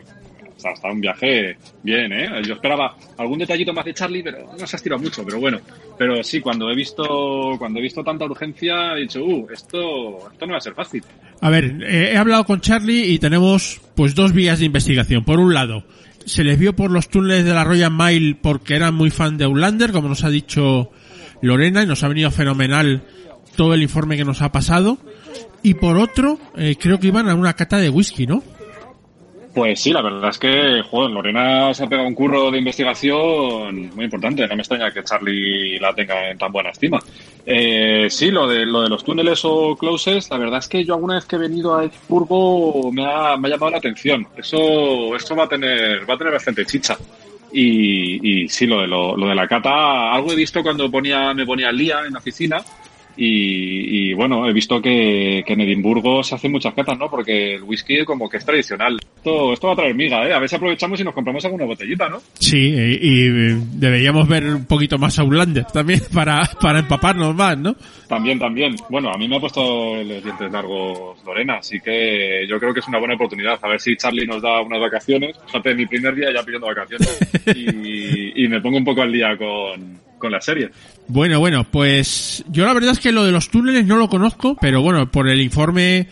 sea, 0.61 0.71
hasta 0.71 0.91
un 0.91 1.01
viaje 1.01 1.57
bien, 1.83 2.11
¿eh? 2.13 2.41
Yo 2.43 2.53
esperaba 2.53 2.95
algún 3.17 3.39
detallito 3.39 3.73
más 3.73 3.85
de 3.85 3.93
Charlie, 3.93 4.23
pero 4.23 4.53
no 4.59 4.65
se 4.65 4.75
ha 4.75 4.77
estirado 4.77 5.01
mucho, 5.01 5.23
pero 5.25 5.39
bueno. 5.39 5.59
Pero 5.97 6.23
sí, 6.23 6.39
cuando 6.39 6.69
he 6.71 6.75
visto, 6.75 7.55
cuando 7.57 7.79
he 7.79 7.83
visto 7.83 8.03
tanta 8.03 8.25
urgencia, 8.25 8.93
he 8.95 9.01
dicho, 9.01 9.23
uh, 9.23 9.47
esto, 9.51 10.31
esto 10.31 10.45
no 10.45 10.53
va 10.53 10.57
a 10.57 10.61
ser 10.61 10.73
fácil. 10.73 11.03
A 11.41 11.49
ver, 11.49 11.65
eh, 11.83 12.13
he 12.13 12.17
hablado 12.17 12.45
con 12.45 12.61
Charlie 12.61 13.11
y 13.11 13.19
tenemos 13.19 13.81
pues 13.95 14.15
dos 14.15 14.33
vías 14.33 14.59
de 14.59 14.65
investigación. 14.65 15.25
Por 15.25 15.39
un 15.39 15.53
lado, 15.53 15.83
se 16.25 16.43
les 16.43 16.57
vio 16.57 16.75
por 16.75 16.91
los 16.91 17.09
túneles 17.09 17.45
de 17.45 17.53
la 17.53 17.63
Royal 17.63 17.91
Mile 17.91 18.37
porque 18.41 18.75
eran 18.75 18.95
muy 18.95 19.09
fan 19.09 19.37
de 19.37 19.45
Outlander, 19.45 19.91
como 19.91 20.09
nos 20.09 20.23
ha 20.23 20.29
dicho 20.29 20.91
Lorena 21.41 21.83
y 21.83 21.87
nos 21.87 22.03
ha 22.03 22.07
venido 22.07 22.31
fenomenal 22.31 23.03
todo 23.55 23.73
el 23.73 23.81
informe 23.81 24.17
que 24.17 24.25
nos 24.25 24.41
ha 24.41 24.51
pasado. 24.51 24.97
Y 25.63 25.75
por 25.75 25.97
otro, 25.97 26.39
eh, 26.57 26.75
creo 26.79 26.99
que 26.99 27.07
iban 27.07 27.29
a 27.29 27.35
una 27.35 27.53
cata 27.53 27.77
de 27.77 27.89
whisky, 27.89 28.25
¿no? 28.25 28.43
Pues 29.53 29.81
sí, 29.81 29.91
la 29.91 30.01
verdad 30.01 30.29
es 30.29 30.39
que, 30.39 30.81
joder, 30.89 31.11
Lorena 31.11 31.73
se 31.73 31.83
ha 31.83 31.87
pegado 31.87 32.07
un 32.07 32.15
curro 32.15 32.49
de 32.51 32.59
investigación 32.59 33.91
muy 33.93 34.05
importante. 34.05 34.47
No 34.47 34.55
me 34.55 34.61
extraña 34.61 34.91
que 34.91 35.03
Charlie 35.03 35.77
la 35.77 35.93
tenga 35.93 36.31
en 36.31 36.37
tan 36.37 36.51
buena 36.51 36.69
estima. 36.69 36.99
Eh, 37.45 38.07
sí, 38.09 38.29
lo 38.31 38.47
de, 38.47 38.65
lo 38.65 38.81
de 38.81 38.89
los 38.89 39.03
túneles 39.03 39.41
o 39.43 39.75
closes, 39.75 40.29
la 40.29 40.37
verdad 40.37 40.59
es 40.59 40.67
que 40.67 40.85
yo 40.85 40.93
alguna 40.93 41.15
vez 41.15 41.25
que 41.25 41.37
he 41.37 41.39
venido 41.39 41.75
a 41.75 41.85
Edimburgo 41.85 42.91
me 42.91 43.05
ha, 43.05 43.35
llamado 43.35 43.71
la 43.71 43.77
atención. 43.77 44.27
Eso, 44.37 45.15
esto 45.15 45.35
va 45.35 45.45
a 45.45 45.49
tener, 45.49 46.09
va 46.09 46.13
a 46.13 46.17
tener 46.17 46.33
bastante 46.33 46.65
chicha. 46.65 46.97
Y, 47.53 48.43
y 48.43 48.47
sí, 48.47 48.65
lo 48.65 48.81
de, 48.81 48.87
lo 48.87 49.15
de 49.17 49.35
la 49.35 49.47
cata, 49.47 50.13
algo 50.13 50.31
he 50.31 50.35
visto 50.35 50.63
cuando 50.63 50.89
ponía, 50.89 51.33
me 51.33 51.45
ponía 51.45 51.69
al 51.69 51.77
día 51.77 52.01
en 52.05 52.13
la 52.13 52.19
oficina 52.19 52.63
y, 53.17 54.13
bueno, 54.13 54.47
he 54.47 54.53
visto 54.53 54.81
que, 54.81 55.39
en 55.39 55.61
Edimburgo 55.61 56.23
se 56.23 56.35
hacen 56.35 56.51
muchas 56.51 56.73
catas, 56.73 56.97
¿no? 56.97 57.09
Porque 57.09 57.55
el 57.55 57.63
whisky 57.63 58.05
como 58.05 58.29
que 58.29 58.37
es 58.37 58.45
tradicional. 58.45 58.99
Esto, 59.17 59.53
esto 59.53 59.67
va 59.67 59.73
a 59.73 59.75
traer 59.75 59.95
miga, 59.95 60.27
¿eh? 60.27 60.33
A 60.33 60.39
ver 60.39 60.49
si 60.49 60.55
aprovechamos 60.55 60.99
y 60.99 61.03
nos 61.03 61.13
compramos 61.13 61.43
alguna 61.45 61.65
botellita, 61.65 62.09
¿no? 62.09 62.21
Sí, 62.39 62.57
y, 62.57 63.29
deberíamos 63.77 64.27
ver 64.27 64.45
un 64.45 64.65
poquito 64.65 64.97
más 64.97 65.19
a 65.19 65.23
también 65.71 66.01
para, 66.13 66.41
para 66.59 66.79
empaparnos 66.79 67.35
más, 67.35 67.57
¿no? 67.57 67.75
También, 68.07 68.39
también. 68.39 68.75
Bueno, 68.89 69.09
a 69.09 69.17
mí 69.17 69.27
me 69.27 69.37
ha 69.37 69.39
puesto 69.39 69.95
los 69.95 70.23
dientes 70.23 70.51
largos 70.51 71.23
Lorena, 71.25 71.57
así 71.59 71.79
que 71.79 72.45
yo 72.47 72.59
creo 72.59 72.73
que 72.73 72.79
es 72.79 72.87
una 72.87 72.99
buena 72.99 73.15
oportunidad. 73.15 73.59
A 73.61 73.69
ver 73.69 73.79
si 73.79 73.95
Charlie 73.95 74.27
nos 74.27 74.41
da 74.41 74.61
unas 74.61 74.81
vacaciones. 74.81 75.37
Fíjate, 75.45 75.75
mi 75.75 75.85
primer 75.85 76.15
día 76.15 76.33
ya 76.33 76.43
pidiendo 76.43 76.67
vacaciones. 76.67 77.19
y, 77.55 78.43
y 78.43 78.47
me 78.47 78.61
pongo 78.61 78.77
un 78.77 78.85
poco 78.85 79.01
al 79.01 79.11
día 79.11 79.37
con, 79.37 79.99
con 80.21 80.31
la 80.31 80.39
serie. 80.39 80.69
Bueno, 81.07 81.39
bueno, 81.39 81.65
pues 81.69 82.45
yo 82.47 82.65
la 82.65 82.73
verdad 82.73 82.91
es 82.91 82.99
que 82.99 83.11
lo 83.11 83.25
de 83.25 83.31
los 83.31 83.49
túneles 83.49 83.85
no 83.85 83.97
lo 83.97 84.07
conozco, 84.07 84.55
pero 84.61 84.81
bueno, 84.81 85.11
por 85.11 85.27
el 85.27 85.41
informe 85.41 86.07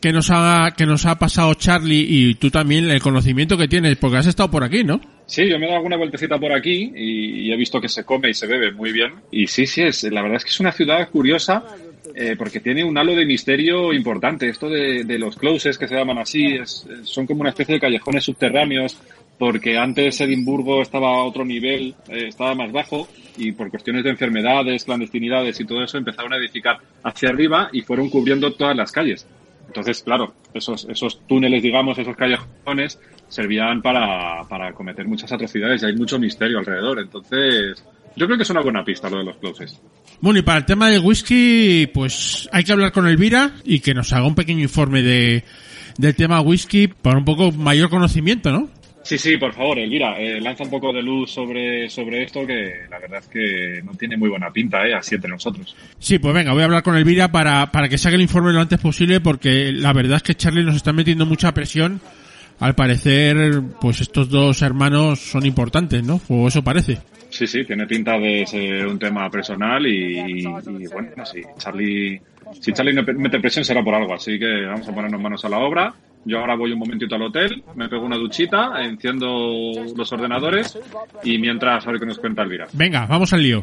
que 0.00 0.12
nos 0.12 0.30
ha, 0.30 0.74
que 0.76 0.84
nos 0.84 1.06
ha 1.06 1.18
pasado 1.18 1.54
Charlie 1.54 2.06
y 2.06 2.34
tú 2.34 2.50
también 2.50 2.90
el 2.90 3.00
conocimiento 3.00 3.56
que 3.56 3.66
tienes, 3.66 3.96
porque 3.96 4.18
has 4.18 4.26
estado 4.26 4.50
por 4.50 4.62
aquí, 4.62 4.84
¿no? 4.84 5.00
Sí, 5.26 5.48
yo 5.48 5.58
me 5.58 5.64
he 5.64 5.68
dado 5.68 5.78
alguna 5.78 5.96
vueltecita 5.96 6.38
por 6.38 6.52
aquí 6.52 6.92
y, 6.94 7.50
he 7.50 7.56
visto 7.56 7.80
que 7.80 7.88
se 7.88 8.04
come 8.04 8.28
y 8.28 8.34
se 8.34 8.46
bebe 8.46 8.70
muy 8.70 8.92
bien. 8.92 9.14
Y 9.32 9.46
sí, 9.46 9.66
sí, 9.66 9.80
es, 9.80 10.02
la 10.04 10.20
verdad 10.20 10.36
es 10.36 10.44
que 10.44 10.50
es 10.50 10.60
una 10.60 10.72
ciudad 10.72 11.08
curiosa 11.08 11.64
eh, 12.14 12.36
porque 12.36 12.60
tiene 12.60 12.84
un 12.84 12.98
halo 12.98 13.16
de 13.16 13.24
misterio 13.24 13.94
importante. 13.94 14.46
Esto 14.46 14.68
de, 14.68 15.04
de 15.04 15.18
los 15.18 15.36
closes, 15.36 15.78
que 15.78 15.88
se 15.88 15.94
llaman 15.94 16.18
así, 16.18 16.54
es, 16.54 16.86
son 17.04 17.26
como 17.26 17.40
una 17.40 17.50
especie 17.50 17.76
de 17.76 17.80
callejones 17.80 18.24
subterráneos 18.24 18.98
porque 19.38 19.76
antes 19.78 20.20
Edimburgo 20.20 20.82
estaba 20.82 21.08
a 21.08 21.24
otro 21.24 21.44
nivel, 21.44 21.94
eh, 22.08 22.28
estaba 22.28 22.54
más 22.54 22.72
bajo 22.72 23.08
y 23.36 23.52
por 23.52 23.70
cuestiones 23.70 24.04
de 24.04 24.10
enfermedades, 24.10 24.84
clandestinidades 24.84 25.58
y 25.60 25.64
todo 25.64 25.82
eso 25.82 25.98
empezaron 25.98 26.32
a 26.32 26.36
edificar 26.36 26.78
hacia 27.02 27.30
arriba 27.30 27.68
y 27.72 27.82
fueron 27.82 28.10
cubriendo 28.10 28.52
todas 28.52 28.76
las 28.76 28.92
calles. 28.92 29.26
Entonces, 29.66 30.02
claro, 30.02 30.34
esos, 30.52 30.86
esos 30.88 31.26
túneles, 31.26 31.62
digamos, 31.62 31.98
esos 31.98 32.16
callejones 32.16 33.00
servían 33.28 33.82
para, 33.82 34.42
para 34.48 34.72
cometer 34.72 35.06
muchas 35.06 35.32
atrocidades 35.32 35.82
y 35.82 35.86
hay 35.86 35.96
mucho 35.96 36.18
misterio 36.18 36.58
alrededor. 36.58 37.00
Entonces, 37.00 37.82
yo 38.14 38.26
creo 38.26 38.36
que 38.36 38.44
es 38.44 38.50
una 38.50 38.62
buena 38.62 38.84
pista 38.84 39.10
lo 39.10 39.18
de 39.18 39.24
los 39.24 39.36
closes. 39.38 39.80
Bueno, 40.20 40.38
y 40.38 40.42
para 40.42 40.58
el 40.58 40.64
tema 40.64 40.90
del 40.90 41.00
whisky, 41.00 41.88
pues 41.92 42.48
hay 42.52 42.62
que 42.62 42.72
hablar 42.72 42.92
con 42.92 43.08
Elvira 43.08 43.52
y 43.64 43.80
que 43.80 43.94
nos 43.94 44.12
haga 44.12 44.26
un 44.26 44.36
pequeño 44.36 44.60
informe 44.60 45.02
de, 45.02 45.42
del 45.98 46.14
tema 46.14 46.40
whisky 46.40 46.86
para 46.86 47.18
un 47.18 47.24
poco 47.24 47.50
mayor 47.50 47.90
conocimiento, 47.90 48.52
¿no? 48.52 48.68
Sí, 49.04 49.18
sí, 49.18 49.36
por 49.36 49.52
favor, 49.52 49.78
Elvira, 49.78 50.18
eh, 50.18 50.40
lanza 50.40 50.64
un 50.64 50.70
poco 50.70 50.90
de 50.90 51.02
luz 51.02 51.30
sobre, 51.30 51.90
sobre 51.90 52.22
esto 52.22 52.46
que 52.46 52.86
la 52.88 52.98
verdad 52.98 53.20
es 53.20 53.28
que 53.28 53.82
no 53.84 53.92
tiene 53.92 54.16
muy 54.16 54.30
buena 54.30 54.50
pinta, 54.50 54.86
¿eh? 54.86 54.94
Así 54.94 55.14
entre 55.14 55.30
nosotros. 55.30 55.76
Sí, 55.98 56.18
pues 56.18 56.32
venga, 56.32 56.52
voy 56.52 56.62
a 56.62 56.64
hablar 56.64 56.82
con 56.82 56.96
Elvira 56.96 57.30
para, 57.30 57.70
para 57.70 57.90
que 57.90 57.98
saque 57.98 58.16
el 58.16 58.22
informe 58.22 58.52
lo 58.52 58.60
antes 58.60 58.80
posible 58.80 59.20
porque 59.20 59.72
la 59.72 59.92
verdad 59.92 60.16
es 60.16 60.22
que 60.22 60.34
Charlie 60.34 60.64
nos 60.64 60.76
está 60.76 60.94
metiendo 60.94 61.26
mucha 61.26 61.52
presión. 61.52 62.00
Al 62.60 62.74
parecer, 62.74 63.60
pues 63.80 64.00
estos 64.00 64.30
dos 64.30 64.62
hermanos 64.62 65.18
son 65.18 65.44
importantes, 65.44 66.02
¿no? 66.02 66.20
O 66.28 66.48
eso 66.48 66.62
parece. 66.64 66.98
Sí, 67.28 67.46
sí, 67.46 67.64
tiene 67.64 67.84
pinta 67.86 68.16
de 68.16 68.46
ser 68.46 68.86
un 68.86 68.98
tema 68.98 69.28
personal 69.28 69.84
y, 69.86 70.44
bueno, 70.44 71.26
sí, 71.26 71.40
Charlie, 71.58 72.20
si 72.60 72.72
Charlie 72.72 72.94
mete 72.94 73.40
presión 73.40 73.64
será 73.64 73.82
por 73.82 73.94
algo, 73.94 74.14
así 74.14 74.38
que 74.38 74.66
vamos 74.66 74.88
a 74.88 74.94
ponernos 74.94 75.20
manos 75.20 75.44
a 75.44 75.48
la 75.48 75.58
obra 75.58 75.94
yo 76.26 76.38
ahora 76.38 76.56
voy 76.56 76.72
un 76.72 76.78
momentito 76.78 77.14
al 77.14 77.22
hotel, 77.22 77.62
me 77.74 77.88
pego 77.88 78.04
una 78.04 78.16
duchita, 78.16 78.82
enciendo 78.82 79.26
los 79.94 80.12
ordenadores 80.12 80.78
y 81.22 81.38
mientras 81.38 81.86
a 81.86 81.90
ver 81.90 82.00
qué 82.00 82.06
nos 82.06 82.18
cuenta 82.18 82.42
Elvira. 82.42 82.66
Venga, 82.72 83.06
vamos 83.06 83.32
al 83.32 83.42
lío. 83.42 83.62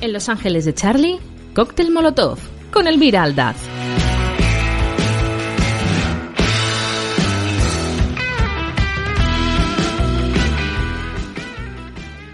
En 0.00 0.12
Los 0.12 0.28
Ángeles 0.28 0.64
de 0.64 0.74
Charlie, 0.74 1.18
cóctel 1.56 1.90
Molotov 1.90 2.38
con 2.70 2.86
Elvira 2.86 3.22
Aldaz. 3.22 3.56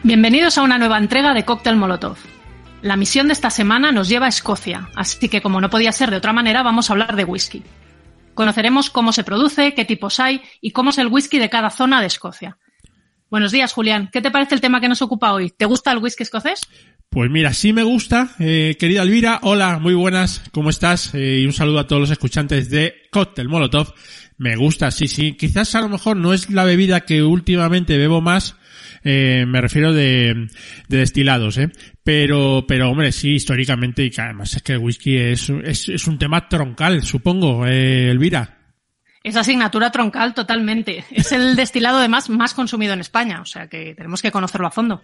Bienvenidos 0.02 0.58
a 0.58 0.62
una 0.62 0.76
nueva 0.76 0.98
entrega 0.98 1.34
de 1.34 1.44
Cóctel 1.44 1.76
Molotov. 1.76 2.16
La 2.82 2.96
misión 2.96 3.28
de 3.28 3.34
esta 3.34 3.50
semana 3.50 3.92
nos 3.92 4.08
lleva 4.08 4.26
a 4.26 4.28
Escocia, 4.28 4.88
así 4.96 5.28
que 5.28 5.40
como 5.40 5.60
no 5.60 5.70
podía 5.70 5.92
ser 5.92 6.10
de 6.10 6.16
otra 6.16 6.32
manera, 6.32 6.64
vamos 6.64 6.90
a 6.90 6.94
hablar 6.94 7.14
de 7.14 7.22
whisky. 7.22 7.62
Conoceremos 8.34 8.90
cómo 8.90 9.12
se 9.12 9.22
produce, 9.22 9.72
qué 9.74 9.84
tipos 9.84 10.18
hay 10.18 10.42
y 10.60 10.72
cómo 10.72 10.90
es 10.90 10.98
el 10.98 11.06
whisky 11.06 11.38
de 11.38 11.48
cada 11.48 11.70
zona 11.70 12.00
de 12.00 12.08
Escocia. 12.08 12.58
Buenos 13.32 13.50
días, 13.50 13.72
Julián. 13.72 14.10
¿Qué 14.12 14.20
te 14.20 14.30
parece 14.30 14.54
el 14.54 14.60
tema 14.60 14.78
que 14.78 14.90
nos 14.90 15.00
ocupa 15.00 15.32
hoy? 15.32 15.48
¿Te 15.48 15.64
gusta 15.64 15.90
el 15.90 15.96
whisky 15.96 16.22
escocés? 16.22 16.60
Pues 17.08 17.30
mira, 17.30 17.54
sí 17.54 17.72
me 17.72 17.82
gusta, 17.82 18.32
eh, 18.38 18.76
querida 18.78 19.00
Elvira. 19.00 19.40
Hola, 19.40 19.78
muy 19.78 19.94
buenas, 19.94 20.42
¿cómo 20.52 20.68
estás? 20.68 21.14
Eh, 21.14 21.40
y 21.40 21.46
un 21.46 21.54
saludo 21.54 21.78
a 21.78 21.86
todos 21.86 22.00
los 22.00 22.10
escuchantes 22.10 22.68
de 22.68 22.92
Cóctel 23.10 23.48
Molotov. 23.48 23.94
Me 24.36 24.54
gusta, 24.56 24.90
sí, 24.90 25.08
sí. 25.08 25.32
Quizás 25.32 25.74
a 25.74 25.80
lo 25.80 25.88
mejor 25.88 26.18
no 26.18 26.34
es 26.34 26.50
la 26.50 26.64
bebida 26.64 27.06
que 27.06 27.22
últimamente 27.22 27.96
bebo 27.96 28.20
más, 28.20 28.56
eh, 29.02 29.46
me 29.48 29.62
refiero 29.62 29.94
de, 29.94 30.48
de 30.88 30.96
destilados, 30.98 31.56
¿eh? 31.56 31.70
Pero, 32.04 32.66
pero 32.68 32.90
hombre, 32.90 33.12
sí, 33.12 33.30
históricamente, 33.30 34.04
y 34.04 34.10
que 34.10 34.20
además 34.20 34.56
es 34.56 34.62
que 34.62 34.74
el 34.74 34.80
whisky 34.80 35.16
es, 35.16 35.48
es, 35.64 35.88
es 35.88 36.06
un 36.06 36.18
tema 36.18 36.50
troncal, 36.50 37.02
supongo, 37.02 37.66
eh, 37.66 38.10
Elvira. 38.10 38.61
Es 39.22 39.36
asignatura 39.36 39.90
troncal 39.90 40.34
totalmente. 40.34 41.04
Es 41.10 41.32
el 41.32 41.56
destilado 41.56 41.98
además 41.98 42.28
más 42.28 42.54
consumido 42.54 42.92
en 42.92 43.00
España, 43.00 43.40
o 43.40 43.46
sea 43.46 43.68
que 43.68 43.94
tenemos 43.94 44.22
que 44.22 44.32
conocerlo 44.32 44.66
a 44.66 44.70
fondo. 44.70 45.02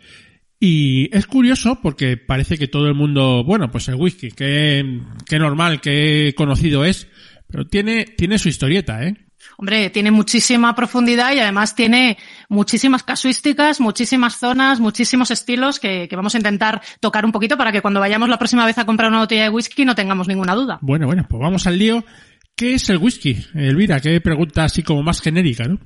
Y 0.61 1.14
es 1.16 1.27
curioso 1.27 1.79
porque 1.81 2.16
parece 2.16 2.59
que 2.59 2.66
todo 2.66 2.89
el 2.89 2.95
mundo, 2.95 3.45
bueno, 3.45 3.71
pues 3.71 3.87
el 3.89 3.95
whisky, 3.95 4.33
que, 4.33 5.03
que 5.25 5.39
normal, 5.39 5.81
que 5.81 6.35
conocido 6.37 6.85
es, 6.85 7.07
pero 7.47 7.66
tiene, 7.66 8.05
tiene 8.05 8.39
su 8.39 8.49
historieta, 8.49 9.05
¿eh? 9.05 9.29
Hombre, 9.57 9.91
tiene 9.91 10.11
muchísima 10.11 10.75
profundidad 10.75 11.33
y 11.33 11.41
además 11.41 11.75
tiene 11.75 12.16
muchísimas 12.49 13.03
casuísticas, 13.03 13.81
muchísimas 13.81 14.37
zonas, 14.37 14.79
muchísimos 14.79 15.31
estilos 15.31 15.81
que, 15.81 16.09
vamos 16.12 16.35
a 16.35 16.39
intentar 16.39 16.81
tocar 17.01 17.25
un 17.25 17.33
poquito 17.33 17.57
para 17.57 17.73
que 17.73 17.81
cuando 17.81 17.99
vayamos 17.99 18.29
la 18.29 18.39
próxima 18.39 18.64
vez 18.66 18.79
a 18.79 18.87
comprar 18.87 19.11
una 19.11 19.21
botella 19.21 19.45
de 19.45 19.51
whisky 19.51 19.85
no 19.85 19.95
tengamos 19.95 20.29
ninguna 20.29 20.55
duda. 20.55 20.79
Bueno, 20.81 21.07
bueno, 21.07 21.27
pues 21.29 21.41
vamos 21.41 21.66
al 21.66 21.79
lío. 21.79 22.05
¿Qué 22.59 22.75
es 22.75 22.91
el 22.91 22.99
whisky? 22.99 23.37
Elvira, 23.55 24.01
qué 24.01 24.21
pregunta 24.21 24.65
así 24.65 24.83
como 24.83 25.01
más 25.01 25.21
genérica, 25.21 25.69
¿no? 25.69 25.79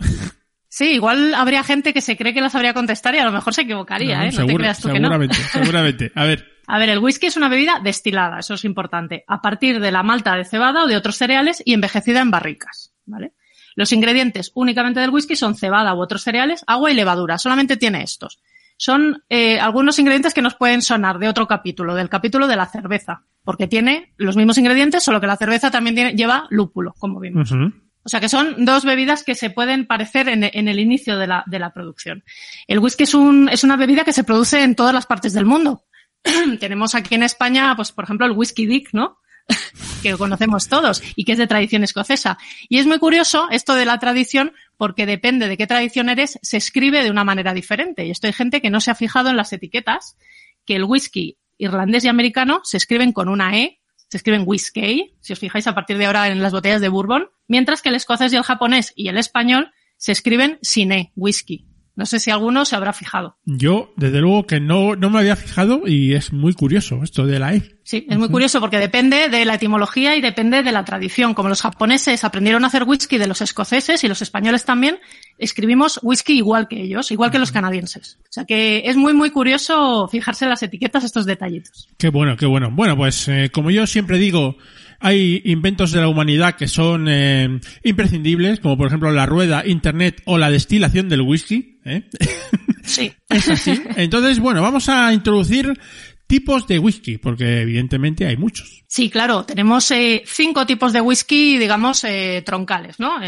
Sí, 0.68 0.93
igual 0.93 1.35
habría 1.35 1.62
gente 1.62 1.93
que 1.93 2.01
se 2.01 2.16
cree 2.16 2.33
que 2.33 2.41
la 2.41 2.49
sabría 2.49 2.73
contestar 2.73 3.14
y 3.14 3.18
a 3.18 3.27
lo 3.27 3.31
mejor 3.31 3.53
se 3.53 3.61
equivocaría, 3.61 4.25
¿eh? 4.25 4.33
No 4.33 4.47
te 4.47 4.55
creas 4.55 4.81
tú 4.81 4.89
seguramente, 4.89 5.37
que 5.37 5.43
no. 5.43 5.49
seguramente. 5.64 6.12
A 6.14 6.25
ver. 6.25 6.47
A 6.66 6.79
ver, 6.79 6.89
el 6.89 7.01
whisky 7.01 7.27
es 7.27 7.37
una 7.37 7.51
bebida 7.51 7.79
destilada, 7.85 8.39
eso 8.39 8.55
es 8.55 8.64
importante, 8.64 9.23
a 9.29 9.43
partir 9.43 9.81
de 9.81 9.93
la 9.93 10.03
malta 10.03 10.35
de 10.35 10.47
cebada 10.47 10.85
o 10.85 10.87
de 10.87 10.97
otros 10.97 11.16
cereales 11.16 11.62
y 11.62 11.75
envejecida 11.75 12.23
en 12.23 12.31
barricas, 12.31 12.95
¿vale? 13.05 13.35
Los 13.75 13.93
ingredientes 13.93 14.51
únicamente 14.55 15.01
del 15.01 15.11
whisky 15.11 15.37
son 15.37 15.55
cebada 15.55 15.93
u 15.95 16.01
otros 16.01 16.23
cereales, 16.23 16.64
agua 16.66 16.91
y 16.91 16.95
levadura. 16.95 17.37
Solamente 17.37 17.77
tiene 17.77 18.03
estos. 18.03 18.41
Son 18.83 19.22
eh, 19.28 19.61
algunos 19.61 20.01
ingredientes 20.01 20.35
que 20.35 20.43
nos 20.43 20.57
pueden 20.57 20.83
sonar 20.83 21.20
de 21.20 21.28
otro 21.28 21.47
capítulo, 21.47 21.95
del 21.95 22.09
capítulo 22.09 22.49
de 22.49 22.57
la 22.57 22.66
cerveza, 22.66 23.22
porque 23.45 23.68
tiene 23.68 24.12
los 24.16 24.35
mismos 24.35 24.59
ingredientes, 24.59 25.05
solo 25.05 25.20
que 25.20 25.28
la 25.28 25.37
cerveza 25.37 25.70
también 25.70 25.95
tiene, 25.95 26.14
lleva 26.14 26.49
lúpulo, 26.51 26.93
como 26.99 27.20
vimos. 27.20 27.53
O 27.53 28.09
sea 28.09 28.18
que 28.18 28.28
son 28.28 28.64
dos 28.64 28.85
bebidas 28.85 29.22
que 29.22 29.37
se 29.37 29.51
pueden 29.51 29.87
parecer 29.87 30.28
en, 30.28 30.43
el 30.43 30.80
inicio 30.80 31.16
de 31.16 31.28
la, 31.28 31.45
de 31.47 31.61
la 31.61 31.72
producción. 31.72 32.24
El 32.66 32.80
whisky 32.80 33.05
es, 33.05 33.14
un, 33.14 33.49
es 33.51 33.62
una 33.62 33.76
bebida 33.76 34.03
que 34.03 34.12
se 34.12 34.24
produce 34.24 34.64
en 34.64 34.74
todas 34.74 34.93
las 34.93 35.07
partes 35.07 35.33
del 35.33 35.47
mundo. 35.47 35.85
Tenemos 36.59 36.97
aquí 36.97 37.14
en 37.14 37.22
España, 37.22 37.76
pues 37.76 37.93
por 37.93 38.03
ejemplo, 38.03 38.26
el 38.26 38.33
whisky 38.33 38.66
dick, 38.66 38.89
¿no? 38.93 39.18
que 40.03 40.16
conocemos 40.16 40.68
todos 40.68 41.03
y 41.16 41.24
que 41.24 41.33
es 41.33 41.39
de 41.39 41.47
tradición 41.47 41.85
escocesa. 41.85 42.37
Y 42.68 42.78
es 42.78 42.87
muy 42.87 42.99
curioso 42.99 43.47
esto 43.51 43.74
de 43.74 43.85
la 43.85 43.99
tradición 43.99 44.53
porque 44.77 45.07
depende 45.07 45.49
de 45.49 45.57
qué 45.57 45.66
tradición 45.66 46.09
eres, 46.09 46.39
se 46.43 46.57
escribe 46.57 47.03
de 47.03 47.11
una 47.11 47.25
manera 47.25 47.55
diferente. 47.55 48.07
Y 48.07 48.11
esto 48.11 48.27
hay 48.27 48.33
gente 48.33 48.61
que 48.61 48.70
no 48.70 48.81
se 48.81 48.91
ha 48.91 48.95
fijado 48.95 49.31
en 49.31 49.37
las 49.37 49.53
etiquetas 49.53 50.16
que 50.64 50.77
el 50.77 50.85
whisky 50.85 51.39
irlandés 51.59 52.05
y 52.05 52.09
americano 52.09 52.61
se 52.64 52.77
escriben 52.77 53.12
con 53.12 53.29
una 53.29 53.57
E, 53.59 53.81
se 54.09 54.16
escriben 54.16 54.45
whisky, 54.45 55.14
si 55.20 55.33
os 55.33 55.39
fijáis 55.39 55.66
a 55.66 55.75
partir 55.75 55.97
de 55.97 56.07
ahora 56.07 56.29
en 56.29 56.43
las 56.43 56.53
botellas 56.53 56.81
de 56.81 56.89
bourbon, 56.89 57.31
mientras 57.47 57.81
que 57.81 57.89
el 57.89 57.95
escocés 57.95 58.33
y 58.33 58.37
el 58.37 58.43
japonés 58.43 58.93
y 58.97 59.09
el 59.09 59.16
español 59.16 59.73
se 59.97 60.12
escriben 60.12 60.59
sin 60.62 60.93
E, 60.93 61.12
whisky. 61.16 61.72
No 61.95 62.07
sé 62.07 62.18
si 62.18 62.30
alguno 62.30 62.64
se 62.64 62.74
habrá 62.74 62.93
fijado. 62.93 63.36
Yo, 63.45 63.93
desde 63.97 64.20
luego 64.20 64.47
que 64.47 64.61
no, 64.61 64.97
no 64.97 65.11
me 65.11 65.18
había 65.18 65.36
fijado 65.36 65.82
y 65.86 66.14
es 66.14 66.32
muy 66.32 66.55
curioso 66.55 67.03
esto 67.03 67.26
de 67.26 67.38
la 67.38 67.55
E. 67.55 67.76
Sí, 67.84 68.07
es 68.09 68.16
muy 68.16 68.28
curioso 68.28 68.61
porque 68.61 68.78
depende 68.78 69.28
de 69.28 69.45
la 69.45 69.55
etimología 69.55 70.16
y 70.16 70.20
depende 70.20 70.62
de 70.62 70.72
la 70.72 70.84
tradición. 70.84 71.34
Como 71.34 71.49
los 71.51 71.61
japoneses 71.61 72.24
aprendieron 72.24 72.64
a 72.64 72.68
hacer 72.68 72.84
whisky 72.84 73.18
de 73.18 73.26
los 73.26 73.43
escoceses 73.43 74.03
y 74.05 74.09
los 74.09 74.22
españoles 74.22 74.64
también, 74.64 75.01
escribimos 75.36 75.99
whisky 76.03 76.34
igual 76.38 76.68
que 76.68 76.80
ellos, 76.80 77.11
igual 77.11 77.30
que 77.30 77.38
los 77.38 77.53
canadienses. 77.53 78.18
O 78.22 78.32
sea 78.32 78.45
que 78.45 78.82
es 78.86 78.97
muy, 78.97 79.12
muy 79.12 79.30
curioso 79.30 80.09
fijarse 80.09 80.45
en 80.47 80.51
las 80.51 80.62
etiquetas 80.62 81.05
estos 81.05 81.26
detallitos. 81.26 81.88
Qué 81.99 82.09
bueno, 82.09 82.36
qué 82.36 82.47
bueno. 82.47 82.70
Bueno, 82.70 82.97
pues 82.97 83.28
eh, 83.28 83.51
como 83.53 83.70
yo 83.70 83.86
siempre 83.86 84.16
digo, 84.16 84.57
hay 85.03 85.42
inventos 85.44 85.92
de 85.92 86.00
la 86.00 86.09
humanidad 86.09 86.55
que 86.57 86.68
son 86.68 87.07
eh, 87.09 87.61
imprescindibles, 87.82 88.61
como 88.61 88.76
por 88.76 88.86
ejemplo 88.86 89.11
la 89.11 89.26
rueda, 89.26 89.66
internet 89.66 90.22
o 90.24 90.38
la 90.38 90.50
destilación 90.50 91.09
del 91.09 91.22
whisky. 91.22 91.80
¿eh? 91.84 92.09
Sí. 92.84 93.12
es 93.28 93.48
así. 93.48 93.80
Entonces, 93.96 94.40
bueno, 94.40 94.61
vamos 94.61 94.88
a 94.88 95.12
introducir 95.12 95.78
tipos 96.26 96.66
de 96.66 96.78
whisky, 96.78 97.18
porque 97.18 97.61
evidentemente 97.61 98.26
hay 98.26 98.36
muchos. 98.36 98.84
Sí, 98.86 99.11
claro, 99.11 99.44
tenemos 99.44 99.90
eh, 99.90 100.22
cinco 100.26 100.66
tipos 100.66 100.92
de 100.92 101.00
whisky, 101.00 101.59
digamos, 101.59 102.05
eh, 102.05 102.42
troncales, 102.44 102.98
¿no? 102.98 103.20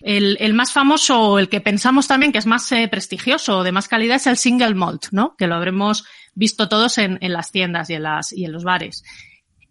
El, 0.00 0.36
el, 0.40 0.52
más 0.52 0.72
famoso, 0.72 1.38
el 1.38 1.48
que 1.48 1.60
pensamos 1.60 2.08
también 2.08 2.32
que 2.32 2.38
es 2.38 2.46
más 2.46 2.70
eh, 2.72 2.88
prestigioso, 2.88 3.62
de 3.62 3.70
más 3.70 3.86
calidad, 3.86 4.16
es 4.16 4.26
el 4.26 4.36
single 4.36 4.74
malt, 4.74 5.06
¿no? 5.12 5.36
Que 5.36 5.46
lo 5.46 5.54
habremos 5.54 6.04
visto 6.34 6.68
todos 6.68 6.98
en, 6.98 7.18
en 7.20 7.32
las 7.32 7.52
tiendas 7.52 7.88
y 7.90 7.94
en, 7.94 8.02
las, 8.02 8.32
y 8.32 8.44
en 8.44 8.52
los 8.52 8.64
bares. 8.64 9.04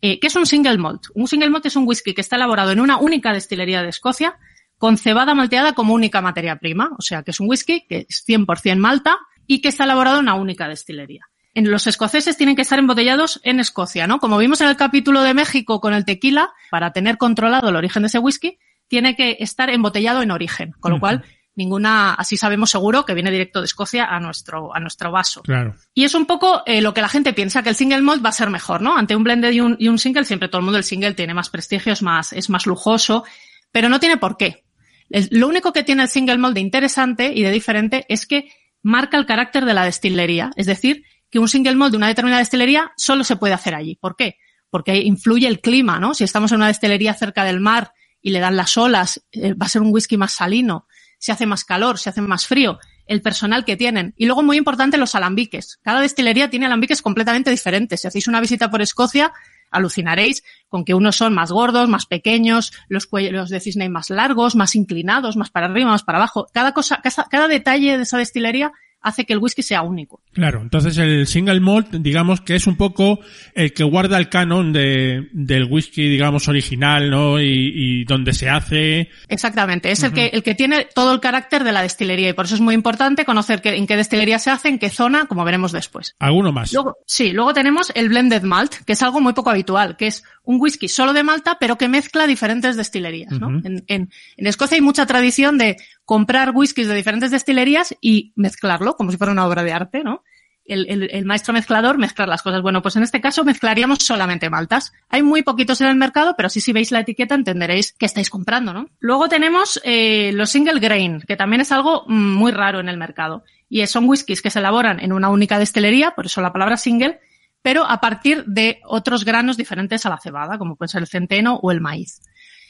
Eh, 0.02 0.20
¿Qué 0.20 0.28
es 0.28 0.36
un 0.36 0.46
single 0.46 0.78
malt? 0.78 1.04
Un 1.14 1.28
single 1.28 1.50
malt 1.50 1.66
es 1.66 1.76
un 1.76 1.88
whisky 1.88 2.14
que 2.14 2.22
está 2.22 2.36
elaborado 2.36 2.72
en 2.72 2.80
una 2.80 2.98
única 2.98 3.34
destilería 3.34 3.82
de 3.82 3.90
Escocia, 3.90 4.38
con 4.78 4.98
cebada 4.98 5.36
malteada 5.36 5.74
como 5.74 5.94
única 5.94 6.22
materia 6.22 6.58
prima. 6.58 6.92
O 6.98 7.02
sea, 7.02 7.24
que 7.24 7.32
es 7.32 7.40
un 7.40 7.50
whisky 7.50 7.86
que 7.88 8.08
es 8.10 8.26
100% 8.28 8.78
malta 8.78 9.18
y 9.46 9.62
que 9.62 9.70
está 9.70 9.84
elaborado 9.84 10.18
en 10.18 10.24
una 10.24 10.34
única 10.36 10.68
destilería 10.68 11.26
en 11.54 11.70
los 11.70 11.88
escoceses 11.88 12.38
tienen 12.38 12.56
que 12.56 12.62
estar 12.62 12.80
embotellados 12.80 13.40
en 13.44 13.60
Escocia, 13.60 14.08
¿no? 14.08 14.20
Como 14.20 14.38
vimos 14.38 14.62
en 14.62 14.70
el 14.70 14.78
capítulo 14.78 15.22
de 15.22 15.34
México 15.34 15.82
con 15.82 15.94
el 15.94 16.06
tequila, 16.06 16.54
para 16.70 16.94
tener 16.94 17.18
controlado 17.18 17.70
el 17.70 17.76
origen 17.76 18.04
de 18.04 18.08
ese 18.08 18.20
whisky, 18.20 18.58
tiene 18.88 19.16
que 19.16 19.38
estar 19.40 19.70
embotellado 19.70 20.22
en 20.22 20.32
origen, 20.32 20.74
con 20.80 20.92
lo 20.92 20.96
uh 20.96 20.98
-huh. 20.98 21.02
cual 21.02 21.24
ninguna, 21.56 22.14
así 22.14 22.38
sabemos 22.38 22.70
seguro 22.70 23.06
que 23.06 23.14
viene 23.14 23.32
directo 23.32 23.60
de 23.60 23.66
Escocia 23.66 24.06
a 24.06 24.20
nuestro, 24.20 24.74
a 24.76 24.80
nuestro 24.80 25.12
vaso. 25.12 25.42
Claro. 25.42 25.76
Y 25.94 26.04
es 26.04 26.16
un 26.16 26.26
poco 26.26 26.64
eh, 26.66 26.82
lo 26.82 26.94
que 26.94 27.02
la 27.02 27.10
gente 27.10 27.34
piensa, 27.34 27.64
que 27.64 27.70
el 27.70 27.76
single 27.76 28.02
malt 28.02 28.24
va 28.24 28.30
a 28.30 28.34
ser 28.34 28.50
mejor, 28.50 28.82
¿no? 28.82 28.98
Ante 28.98 29.16
un 29.16 29.24
blended 29.24 29.52
y 29.52 29.62
un, 29.62 29.76
y 29.80 29.88
un 29.88 30.00
single, 30.00 30.26
siempre 30.26 30.48
todo 30.48 30.60
el 30.60 30.66
mundo 30.66 30.78
el 30.78 30.84
single 30.84 31.14
tiene 31.14 31.34
más 31.34 31.50
prestigio, 31.50 31.94
es 31.94 32.02
más, 32.02 32.34
es 32.34 32.50
más 32.50 32.66
lujoso, 32.66 33.24
pero 33.72 33.90
no 33.90 34.00
tiene 34.00 34.18
por 34.18 34.38
qué. 34.38 34.66
El, 35.10 35.28
lo 35.32 35.48
único 35.48 35.74
que 35.74 35.84
tiene 35.84 36.04
el 36.04 36.10
single 36.10 36.38
malt 36.38 36.56
de 36.56 36.62
interesante 36.62 37.32
y 37.34 37.44
de 37.44 37.52
diferente 37.52 38.06
es 38.08 38.26
que 38.26 38.50
marca 38.82 39.18
el 39.18 39.26
carácter 39.26 39.66
de 39.66 39.74
la 39.74 39.86
destilería, 39.86 40.52
es 40.56 40.66
decir, 40.66 41.04
que 41.30 41.40
un 41.40 41.48
single 41.48 41.76
malt 41.76 41.92
de 41.92 41.98
una 41.98 42.08
determinada 42.08 42.40
destilería 42.40 42.92
solo 42.98 43.24
se 43.24 43.36
puede 43.36 43.54
hacer 43.54 43.76
allí. 43.76 43.96
¿Por 43.96 44.16
qué? 44.16 44.38
Porque 44.70 44.98
influye 44.98 45.48
el 45.48 45.60
clima, 45.60 46.00
¿no? 46.00 46.14
Si 46.14 46.24
estamos 46.24 46.52
en 46.52 46.58
una 46.58 46.68
destilería 46.68 47.14
cerca 47.14 47.44
del 47.44 47.60
mar 47.60 47.94
y 48.22 48.32
le 48.32 48.40
dan 48.40 48.56
las 48.56 48.78
olas, 48.78 49.26
eh, 49.32 49.54
va 49.54 49.66
a 49.66 49.70
ser 49.70 49.82
un 49.82 49.94
whisky 49.94 50.18
más 50.18 50.34
salino, 50.34 50.88
se 51.22 51.32
hace 51.32 51.46
más 51.46 51.64
calor, 51.64 52.00
se 52.00 52.10
hace 52.10 52.20
más 52.20 52.48
frío, 52.48 52.80
el 53.06 53.22
personal 53.22 53.64
que 53.64 53.78
tienen. 53.78 54.16
Y 54.18 54.26
luego, 54.26 54.42
muy 54.42 54.58
importante, 54.58 54.98
los 54.98 55.14
alambiques. 55.14 55.78
Cada 55.84 56.02
destilería 56.02 56.50
tiene 56.50 56.66
alambiques 56.66 57.04
completamente 57.04 57.52
diferentes. 57.52 58.02
Si 58.02 58.08
hacéis 58.08 58.28
una 58.28 58.42
visita 58.42 58.72
por 58.72 58.82
Escocia, 58.82 59.32
alucinaréis 59.70 60.44
con 60.68 60.84
que 60.84 60.96
unos 60.96 61.16
son 61.16 61.36
más 61.36 61.52
gordos, 61.52 61.88
más 61.90 62.08
pequeños, 62.08 62.74
los 62.88 63.06
cuellos 63.06 63.52
de 63.52 63.60
cisne 63.60 63.88
más 63.88 64.10
largos, 64.10 64.56
más 64.56 64.76
inclinados, 64.76 65.38
más 65.38 65.52
para 65.52 65.68
arriba, 65.68 65.92
más 65.92 66.04
para 66.04 66.18
abajo. 66.18 66.48
Cada 66.52 66.74
cosa, 66.74 67.02
cada, 67.04 67.28
cada 67.30 67.48
detalle 67.48 67.98
de 67.98 68.04
esa 68.04 68.18
destilería 68.18 68.72
hace 69.02 69.26
que 69.26 69.34
el 69.34 69.40
whisky 69.40 69.64
sea 69.64 69.82
único. 69.82 70.22
Claro, 70.34 70.62
entonces 70.62 70.98
el 70.98 71.28
single 71.28 71.60
malt, 71.60 71.92
digamos 71.92 72.42
que 72.42 72.56
es 72.56 72.68
un 72.68 72.78
poco 72.78 73.20
el 73.56 73.74
que 73.74 73.84
guarda 73.84 74.18
el 74.18 74.30
canon 74.30 74.72
de, 74.72 75.30
del 75.34 75.66
whisky, 75.66 76.08
digamos, 76.08 76.48
original, 76.48 77.10
¿no? 77.10 77.42
Y, 77.42 77.72
y 77.74 78.04
donde 78.06 78.34
se 78.34 78.50
hace. 78.50 79.10
Exactamente, 79.28 79.92
es 79.92 80.00
uh 80.00 80.04
-huh. 80.04 80.08
el 80.08 80.14
que, 80.14 80.26
el 80.28 80.44
que 80.44 80.56
tiene 80.56 80.88
todo 80.94 81.14
el 81.14 81.20
carácter 81.20 81.64
de 81.64 81.72
la 81.72 81.82
destilería 81.82 82.30
y 82.30 82.34
por 82.34 82.46
eso 82.46 82.56
es 82.56 82.62
muy 82.62 82.76
importante 82.76 83.26
conocer 83.26 83.62
que, 83.62 83.76
en 83.76 83.88
qué 83.88 83.96
destilería 83.98 84.40
se 84.40 84.52
hace, 84.52 84.70
en 84.70 84.80
qué 84.80 84.90
zona, 84.90 85.26
como 85.26 85.44
veremos 85.44 85.72
después. 85.72 86.16
¿Alguno 86.20 86.52
más? 86.52 86.72
Luego, 86.74 86.98
sí, 87.06 87.32
luego 87.32 87.54
tenemos 87.54 87.92
el 87.96 88.10
blended 88.10 88.44
malt, 88.44 88.74
que 88.86 88.94
es 88.94 89.02
algo 89.02 89.20
muy 89.22 89.34
poco 89.34 89.50
habitual, 89.50 89.98
que 89.98 90.08
es 90.08 90.24
un 90.44 90.60
whisky 90.60 90.88
solo 90.88 91.14
de 91.14 91.24
Malta, 91.24 91.58
pero 91.60 91.78
que 91.78 91.88
mezcla 91.88 92.26
diferentes 92.28 92.76
destilerías, 92.76 93.32
¿no? 93.40 93.48
Uh 93.48 93.52
-huh. 93.52 93.66
en, 93.66 93.84
en, 93.88 94.10
en 94.38 94.48
Escocia 94.48 94.76
hay 94.76 94.82
mucha 94.82 95.06
tradición 95.06 95.58
de 95.58 95.78
comprar 96.06 96.52
whiskies 96.54 96.88
de 96.88 96.96
diferentes 96.96 97.32
destilerías 97.32 97.96
y 98.02 98.34
mezclarlo, 98.36 98.96
como 98.96 99.12
si 99.12 99.18
fuera 99.18 99.34
una 99.34 99.46
obra 99.46 99.64
de 99.64 99.72
arte, 99.74 100.04
¿no? 100.04 100.24
El, 100.64 100.86
el, 100.90 101.10
el, 101.12 101.26
maestro 101.26 101.54
mezclador 101.54 101.98
mezclar 101.98 102.30
las 102.30 102.44
cosas. 102.44 102.62
Bueno, 102.62 102.82
pues 102.82 102.96
en 102.96 103.04
este 103.04 103.20
caso 103.20 103.44
mezclaríamos 103.44 103.98
solamente 104.00 104.50
maltas. 104.50 104.94
Hay 105.10 105.22
muy 105.24 105.42
poquitos 105.42 105.82
en 105.82 105.88
el 105.88 105.96
mercado, 105.96 106.36
pero 106.38 106.50
sí 106.50 106.62
si 106.62 106.72
veis 106.72 106.92
la 106.92 107.00
etiqueta 107.00 107.36
entenderéis 107.36 107.94
que 107.94 108.06
estáis 108.06 108.30
comprando, 108.30 108.72
¿no? 108.72 108.88
Luego 109.00 109.28
tenemos 109.28 109.82
eh, 109.84 110.32
los 110.34 110.50
single 110.52 110.80
grain, 110.80 111.22
que 111.28 111.36
también 111.36 111.62
es 111.62 111.72
algo 111.72 112.06
muy 112.08 112.52
raro 112.52 112.80
en 112.80 112.90
el 112.90 112.98
mercado. 112.98 113.44
Y 113.70 113.86
son 113.88 114.08
whiskies 114.08 114.42
que 114.42 114.50
se 114.52 114.60
elaboran 114.60 115.00
en 115.00 115.12
una 115.14 115.30
única 115.30 115.58
destilería, 115.60 116.12
por 116.12 116.28
eso 116.28 116.42
la 116.42 116.54
palabra 116.54 116.78
single, 116.78 117.20
pero 117.62 117.86
a 117.86 118.00
partir 118.02 118.44
de 118.46 118.80
otros 118.86 119.26
granos 119.26 119.58
diferentes 119.58 120.06
a 120.06 120.10
la 120.10 120.20
cebada, 120.20 120.58
como 120.58 120.76
puede 120.76 120.90
ser 120.90 121.02
el 121.02 121.08
centeno 121.08 121.56
o 121.62 121.72
el 121.72 121.82
maíz. 121.82 122.22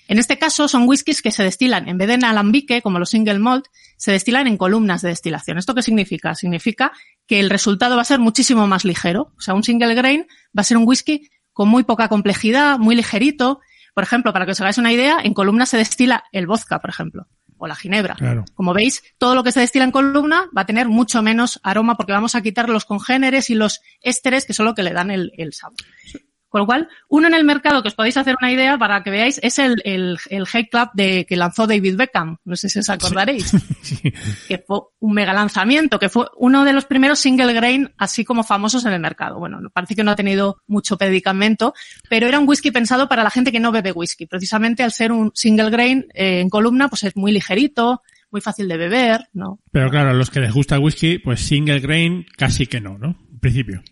En 0.08 0.20
este 0.20 0.38
caso 0.38 0.68
son 0.68 0.90
whiskies 0.90 1.22
que 1.22 1.32
se 1.32 1.44
destilan, 1.44 1.88
en 1.88 1.98
vez 1.98 2.08
de 2.10 2.16
en 2.16 2.26
alambique, 2.26 2.82
como 2.82 3.00
los 3.00 3.12
single 3.12 3.40
malt, 3.40 3.68
se 3.96 4.12
destilan 4.12 4.46
en 4.48 4.58
columnas 4.58 5.02
de 5.02 5.10
destilación. 5.10 5.58
¿Esto 5.58 5.74
qué 5.74 5.82
significa? 5.82 6.36
Significa 6.36 6.92
que 7.28 7.40
el 7.40 7.50
resultado 7.50 7.96
va 7.96 8.02
a 8.02 8.06
ser 8.06 8.20
muchísimo 8.20 8.68
más 8.68 8.84
ligero. 8.84 9.32
O 9.38 9.42
sea, 9.42 9.54
un 9.54 9.64
single 9.64 9.96
grain 9.96 10.28
va 10.58 10.62
a 10.62 10.64
ser 10.66 10.76
un 10.76 10.86
whisky 10.86 11.30
con 11.54 11.70
muy 11.70 11.84
poca 11.84 12.10
complejidad, 12.10 12.78
muy 12.78 12.96
ligerito. 12.96 13.62
Por 13.94 14.04
ejemplo, 14.04 14.34
para 14.34 14.46
que 14.46 14.52
os 14.52 14.60
hagáis 14.60 14.78
una 14.78 14.92
idea, 14.92 15.18
en 15.24 15.34
columna 15.34 15.66
se 15.66 15.78
destila 15.78 16.26
el 16.34 16.48
vodka, 16.48 16.80
por 16.80 16.90
ejemplo, 16.90 17.28
o 17.62 17.68
la 17.68 17.76
ginebra. 17.76 18.16
Claro. 18.16 18.44
Como 18.56 18.74
veis, 18.74 19.04
todo 19.20 19.36
lo 19.36 19.44
que 19.44 19.52
se 19.52 19.60
destila 19.60 19.86
en 19.86 19.92
columna 19.92 20.50
va 20.58 20.64
a 20.64 20.66
tener 20.66 20.88
mucho 20.90 21.22
menos 21.22 21.60
aroma 21.62 21.96
porque 21.96 22.12
vamos 22.12 22.34
a 22.34 22.42
quitar 22.42 22.68
los 22.70 22.86
congéneres 22.86 23.52
y 23.52 23.56
los 23.56 23.82
ésteres 24.02 24.46
que 24.46 24.54
son 24.54 24.66
lo 24.66 24.74
que 24.74 24.82
le 24.82 24.94
dan 24.94 25.12
el, 25.12 25.32
el 25.38 25.54
sabor. 25.54 25.78
Con 26.52 26.60
lo 26.60 26.66
cual, 26.66 26.90
uno 27.08 27.28
en 27.28 27.34
el 27.34 27.46
mercado 27.46 27.82
que 27.82 27.88
os 27.88 27.96
podéis 27.96 28.18
hacer 28.18 28.36
una 28.42 28.52
idea 28.52 28.78
para 28.78 29.02
que 29.04 29.10
veáis 29.10 29.40
es 29.42 29.58
el, 29.58 29.82
el, 29.86 30.18
el 30.30 30.46
Hate 30.52 30.70
Club 30.70 30.90
de, 30.94 31.26
que 31.26 31.38
lanzó 31.38 31.66
David 31.66 31.96
Beckham. 31.96 32.40
No 32.44 32.58
sé 32.58 32.68
si 32.68 32.80
os 32.80 32.90
acordaréis. 32.90 33.52
Sí. 33.82 34.00
Que 34.48 34.60
fue 34.60 34.80
un 35.00 35.14
mega 35.14 35.34
lanzamiento, 35.34 35.98
que 35.98 36.08
fue 36.08 36.28
uno 36.38 36.64
de 36.64 36.72
los 36.72 36.86
primeros 36.86 37.20
single 37.20 37.52
grain 37.54 37.92
así 37.98 38.24
como 38.24 38.44
famosos 38.44 38.86
en 38.86 38.94
el 38.94 39.00
mercado. 39.00 39.40
Bueno, 39.40 39.60
parece 39.74 39.96
que 39.96 40.04
no 40.04 40.12
ha 40.12 40.16
tenido 40.16 40.62
mucho 40.68 40.98
predicamento, 40.98 41.74
pero 42.10 42.28
era 42.28 42.40
un 42.40 42.48
whisky 42.48 42.70
pensado 42.70 43.08
para 43.10 43.24
la 43.24 43.32
gente 43.32 43.52
que 43.52 43.60
no 43.60 43.72
bebe 43.72 43.92
whisky. 43.92 44.28
Precisamente 44.28 44.84
al 44.84 44.92
ser 44.92 45.12
un 45.12 45.32
single 45.34 45.72
grain 45.72 46.06
eh, 46.14 46.42
en 46.42 46.50
columna, 46.50 46.90
pues 46.90 47.04
es 47.04 47.16
muy 47.16 47.32
ligerito, 47.32 48.02
muy 48.30 48.42
fácil 48.42 48.68
de 48.68 48.78
beber, 48.78 49.30
¿no? 49.34 49.60
Pero 49.72 49.90
claro, 49.90 50.12
a 50.12 50.14
los 50.14 50.30
que 50.30 50.40
les 50.40 50.54
gusta 50.54 50.76
el 50.76 50.84
whisky, 50.84 51.20
pues 51.20 51.42
single 51.42 51.80
grain 51.80 52.26
casi 52.38 52.68
que 52.68 52.82
no, 52.82 52.98
¿no? 52.98 53.18
En 53.32 53.40
principio. 53.40 53.84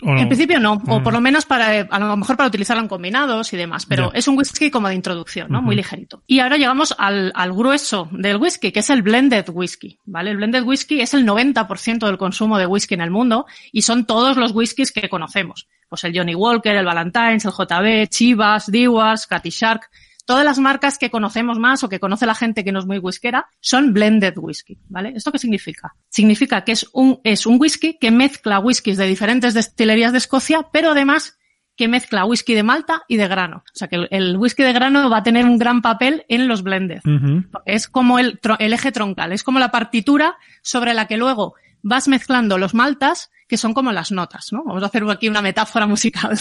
No? 0.00 0.16
En 0.16 0.28
principio 0.28 0.60
no, 0.60 0.80
o 0.86 1.02
por 1.02 1.12
lo 1.12 1.20
menos 1.20 1.44
para, 1.44 1.80
a 1.80 1.98
lo 1.98 2.16
mejor 2.16 2.36
para 2.36 2.48
utilizarlo 2.48 2.82
en 2.82 2.88
combinados 2.88 3.52
y 3.52 3.56
demás, 3.56 3.84
pero 3.84 4.10
yeah. 4.10 4.18
es 4.18 4.28
un 4.28 4.38
whisky 4.38 4.70
como 4.70 4.88
de 4.88 4.94
introducción, 4.94 5.48
¿no? 5.50 5.58
Uh 5.58 5.62
-huh. 5.62 5.64
Muy 5.64 5.76
ligerito. 5.76 6.22
Y 6.26 6.38
ahora 6.38 6.56
llegamos 6.56 6.94
al, 6.96 7.32
al, 7.34 7.52
grueso 7.52 8.08
del 8.12 8.36
whisky, 8.36 8.70
que 8.70 8.80
es 8.80 8.90
el 8.90 9.02
blended 9.02 9.46
whisky, 9.52 9.98
¿vale? 10.04 10.30
El 10.30 10.36
blended 10.36 10.62
whisky 10.62 11.00
es 11.00 11.14
el 11.14 11.26
90% 11.26 12.06
del 12.06 12.16
consumo 12.16 12.58
de 12.58 12.66
whisky 12.66 12.94
en 12.94 13.00
el 13.00 13.10
mundo 13.10 13.46
y 13.72 13.82
son 13.82 14.06
todos 14.06 14.36
los 14.36 14.52
whiskies 14.52 14.92
que 14.92 15.08
conocemos. 15.08 15.68
Pues 15.88 16.04
el 16.04 16.16
Johnny 16.16 16.34
Walker, 16.34 16.76
el 16.76 16.84
Valentine's, 16.84 17.44
el 17.44 17.52
JB, 17.52 18.08
Chivas, 18.08 18.70
Dewars, 18.70 19.26
Cathy 19.26 19.50
Shark, 19.50 19.90
todas 20.28 20.44
las 20.44 20.58
marcas 20.58 20.98
que 20.98 21.08
conocemos 21.08 21.58
más 21.58 21.82
o 21.82 21.88
que 21.88 21.98
conoce 21.98 22.26
la 22.26 22.34
gente 22.34 22.62
que 22.62 22.70
no 22.70 22.80
es 22.80 22.84
muy 22.84 22.98
whiskera 22.98 23.46
son 23.60 23.94
blended 23.94 24.34
whisky, 24.36 24.78
¿vale? 24.90 25.14
¿Esto 25.16 25.32
qué 25.32 25.38
significa? 25.38 25.94
Significa 26.10 26.64
que 26.64 26.72
es 26.72 26.86
un, 26.92 27.18
es 27.24 27.46
un 27.46 27.56
whisky 27.58 27.96
que 27.98 28.10
mezcla 28.10 28.58
whiskies 28.58 28.98
de 28.98 29.06
diferentes 29.06 29.54
destilerías 29.54 30.12
de 30.12 30.18
Escocia, 30.18 30.68
pero 30.70 30.90
además 30.90 31.38
que 31.76 31.88
mezcla 31.88 32.26
whisky 32.26 32.52
de 32.52 32.62
malta 32.62 33.04
y 33.08 33.16
de 33.16 33.26
grano. 33.26 33.64
O 33.72 33.78
sea 33.78 33.88
que 33.88 33.96
el, 33.96 34.08
el 34.10 34.36
whisky 34.36 34.62
de 34.64 34.74
grano 34.74 35.08
va 35.08 35.16
a 35.16 35.22
tener 35.22 35.46
un 35.46 35.56
gran 35.56 35.80
papel 35.80 36.26
en 36.28 36.46
los 36.46 36.62
blended. 36.62 37.00
Uh 37.06 37.08
-huh. 37.08 37.48
Es 37.64 37.88
como 37.88 38.18
el, 38.18 38.38
el 38.58 38.72
eje 38.74 38.92
troncal, 38.92 39.32
es 39.32 39.42
como 39.42 39.58
la 39.58 39.70
partitura 39.70 40.36
sobre 40.60 40.92
la 40.92 41.06
que 41.06 41.16
luego 41.16 41.54
vas 41.80 42.06
mezclando 42.06 42.58
los 42.58 42.74
maltas, 42.74 43.30
que 43.48 43.56
son 43.56 43.72
como 43.72 43.92
las 43.92 44.12
notas, 44.12 44.52
¿no? 44.52 44.62
Vamos 44.62 44.82
a 44.82 44.86
hacer 44.86 45.04
aquí 45.08 45.26
una 45.26 45.40
metáfora 45.40 45.86
musical. 45.86 46.38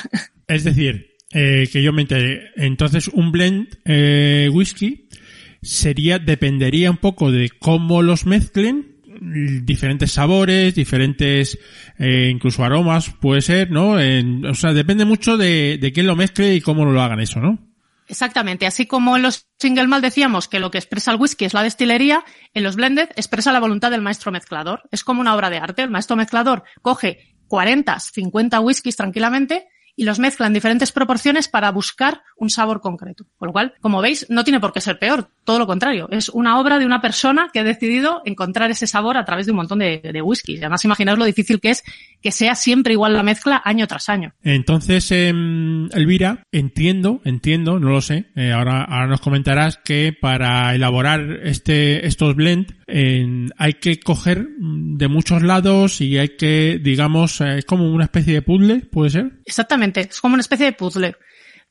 Es 0.48 0.66
decir, 0.66 1.17
eh, 1.32 1.68
que 1.72 1.82
yo 1.84 1.94
me 1.94 2.04
enteré. 2.04 2.52
Entonces, 2.56 3.08
un 3.10 3.32
blend 3.32 3.68
eh, 3.86 4.50
whisky 4.52 5.08
sería, 5.62 6.20
dependería 6.20 6.92
un 6.92 6.98
poco 6.98 7.32
de 7.32 7.50
cómo 7.50 8.02
los 8.02 8.26
mezclen, 8.26 8.96
diferentes 9.64 10.12
sabores, 10.12 10.76
diferentes 10.76 11.58
eh, 11.98 12.30
incluso 12.32 12.64
aromas, 12.64 13.10
puede 13.20 13.42
ser, 13.42 13.72
¿no? 13.72 14.00
En- 14.00 14.46
o 14.46 14.54
sea, 14.54 14.74
depende 14.74 15.06
mucho 15.06 15.38
de, 15.38 15.78
de 15.82 15.92
quién 15.92 16.06
lo 16.08 16.16
mezcle 16.16 16.54
y 16.54 16.62
cómo 16.62 16.86
lo 16.86 17.02
hagan 17.02 17.20
eso, 17.20 17.40
¿no? 17.40 17.58
Exactamente. 18.10 18.66
Así 18.66 18.86
como 18.86 19.18
en 19.18 19.24
los 19.24 19.48
single 19.60 19.88
malt 19.88 20.04
decíamos 20.04 20.48
que 20.48 20.60
lo 20.62 20.72
que 20.72 20.78
expresa 20.78 21.12
el 21.12 21.20
whisky 21.20 21.44
es 21.46 21.54
la 21.54 21.64
destilería, 21.64 22.24
en 22.54 22.64
los 22.64 22.76
blended 22.78 23.10
expresa 23.18 23.52
la 23.52 23.60
voluntad 23.60 23.92
del 23.92 24.02
maestro 24.02 24.32
mezclador. 24.32 24.84
Es 24.92 25.04
como 25.04 25.20
una 25.20 25.36
obra 25.36 25.50
de 25.50 25.58
arte. 25.58 25.82
El 25.82 25.90
maestro 25.90 26.16
mezclador 26.16 26.64
coge 26.82 27.36
40, 27.48 28.00
50 28.00 28.60
whiskies 28.62 28.96
tranquilamente 28.96 29.68
y 29.98 30.06
los 30.06 30.20
mezcla 30.20 30.48
en 30.48 30.54
diferentes 30.54 30.94
proporciones 30.94 31.50
para 31.50 31.72
buscar 31.72 32.24
un 32.40 32.50
sabor 32.50 32.82
concreto. 32.82 33.26
Con 33.38 33.48
lo 33.48 33.52
cual, 33.54 33.74
como 33.82 34.02
veis, 34.02 34.26
no 34.30 34.44
tiene 34.44 34.60
por 34.60 34.74
qué 34.74 34.82
ser 34.82 35.00
peor. 35.00 35.30
Todo 35.44 35.60
lo 35.60 35.68
contrario. 35.68 36.08
Es 36.12 36.30
una 36.30 36.60
obra 36.60 36.78
de 36.80 36.86
una 36.86 37.02
persona 37.02 37.50
que 37.52 37.60
ha 37.60 37.64
decidido 37.64 38.22
encontrar 38.26 38.70
ese 38.72 38.88
sabor 38.88 39.18
a 39.18 39.26
través 39.26 39.46
de 39.46 39.52
un 39.54 39.58
montón 39.58 39.80
de, 39.80 40.00
de 40.02 40.22
whiskies. 40.22 40.60
Además, 40.62 40.84
imaginaos 40.86 41.18
lo 41.20 41.26
difícil 41.26 41.60
que 41.60 41.70
es 41.72 41.84
que 42.22 42.32
sea 42.32 42.56
siempre 42.56 42.94
igual 42.94 43.14
la 43.14 43.24
mezcla 43.24 43.62
año 43.64 43.88
tras 43.88 44.10
año. 44.10 44.34
Entonces, 44.44 45.12
em, 45.12 45.90
Elvira, 45.94 46.44
entiendo, 46.52 47.22
entiendo, 47.26 47.80
no 47.80 47.90
lo 47.90 48.02
sé, 48.02 48.28
eh, 48.36 48.52
ahora, 48.52 48.84
ahora 48.84 49.08
nos 49.08 49.22
comentarás 49.22 49.78
que 49.78 50.14
para 50.20 50.74
elaborar 50.76 51.22
este, 51.44 52.06
estos 52.08 52.36
blend 52.36 52.76
en- 52.88 53.52
hay 53.58 53.74
que 53.74 54.00
coger 54.00 54.48
de 54.60 55.08
muchos 55.08 55.42
lados 55.44 56.02
y 56.02 56.18
hay 56.18 56.36
que, 56.38 56.80
digamos, 56.82 57.42
eh, 57.42 57.60
es 57.60 57.66
como 57.66 57.92
una 57.92 58.06
especie 58.06 58.34
de 58.34 58.42
puzzle, 58.42 58.80
¿puede 58.92 59.10
ser? 59.12 59.32
Exactamente, 59.46 60.02
es 60.02 60.20
como 60.22 60.34
una 60.34 60.42
especie 60.42 60.66
de 60.66 60.74
puzzle. 60.74 61.16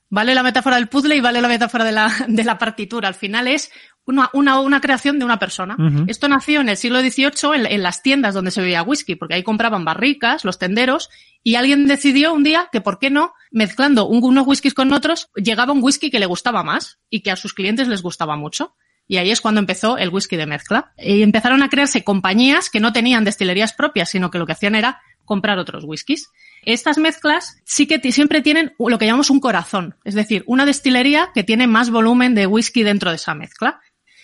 Vale 0.09 0.35
la 0.35 0.43
metáfora 0.43 0.77
del 0.77 0.89
puzzle 0.89 1.17
y 1.17 1.21
vale 1.21 1.41
la 1.41 1.49
metáfora 1.49 1.85
de 1.85 1.93
la, 1.93 2.13
de 2.29 2.45
la 2.45 2.59
partitura. 2.59 3.09
Al 3.09 3.15
final 3.15 3.49
es 3.49 3.71
una, 4.05 4.31
una, 4.35 4.61
una 4.61 4.81
creación 4.81 5.19
de 5.19 5.25
una 5.25 5.39
persona. 5.39 5.75
Esto 6.09 6.29
nació 6.29 6.61
en 6.61 6.69
el 6.69 6.77
siglo 6.77 7.01
XVIII 7.01 7.55
en, 7.57 7.67
en 7.67 7.83
las 7.83 8.03
tiendas 8.03 8.35
donde 8.35 8.53
se 8.53 8.61
bebía 8.61 8.83
whisky, 8.85 9.17
porque 9.17 9.35
ahí 9.35 9.43
compraban 9.43 9.85
barricas, 9.85 10.45
los 10.45 10.59
tenderos, 10.61 11.11
y 11.43 11.57
alguien 11.57 11.87
decidió 11.87 12.33
un 12.33 12.45
día 12.45 12.69
que, 12.71 12.81
¿por 12.81 12.99
qué 13.01 13.11
no? 13.11 13.33
Mezclando 13.51 14.07
un- 14.07 14.23
unos 14.23 14.47
whiskies 14.47 14.75
con 14.75 14.93
otros, 14.93 15.29
llegaba 15.35 15.73
un 15.73 15.83
whisky 15.83 16.11
que 16.11 16.21
le 16.21 16.27
gustaba 16.27 16.63
más 16.63 16.99
y 17.11 17.21
que 17.23 17.33
a 17.33 17.37
sus 17.37 17.53
clientes 17.53 17.89
les 17.89 18.03
gustaba 18.03 18.37
mucho. 18.37 18.77
Y 19.09 19.17
ahí 19.19 19.31
es 19.31 19.41
cuando 19.41 19.61
empezó 19.61 19.99
el 19.99 20.11
whisky 20.11 20.37
de 20.37 20.47
mezcla. 20.47 20.93
Y 20.99 21.23
empezaron 21.23 21.63
a 21.63 21.69
crearse 21.69 22.03
compañías 22.05 22.71
que 22.71 22.81
no 22.81 22.93
tenían 22.93 23.25
destilerías 23.25 23.73
propias, 23.73 24.09
sino 24.11 24.31
que 24.31 24.39
lo 24.39 24.47
que 24.47 24.53
hacían 24.53 24.75
era 24.77 25.01
comprar 25.27 25.59
otros 25.59 25.85
whiskies. 25.85 26.31
Estas 26.65 26.97
mezclas 26.97 27.61
sí 27.65 27.87
que 27.87 28.01
siempre 28.11 28.41
tienen 28.41 28.73
lo 28.79 28.99
que 28.99 29.05
llamamos 29.05 29.29
un 29.29 29.41
corazón, 29.41 29.95
es 30.05 30.15
decir, 30.15 30.43
una 30.47 30.65
destilería 30.65 31.29
que 31.35 31.45
tiene 31.45 31.67
más 31.67 31.91
volumen 31.91 32.35
de 32.35 32.47
whisky 32.47 32.83
dentro 32.83 33.11
de 33.11 33.17
esa 33.17 33.35
mezcla. 33.35 33.81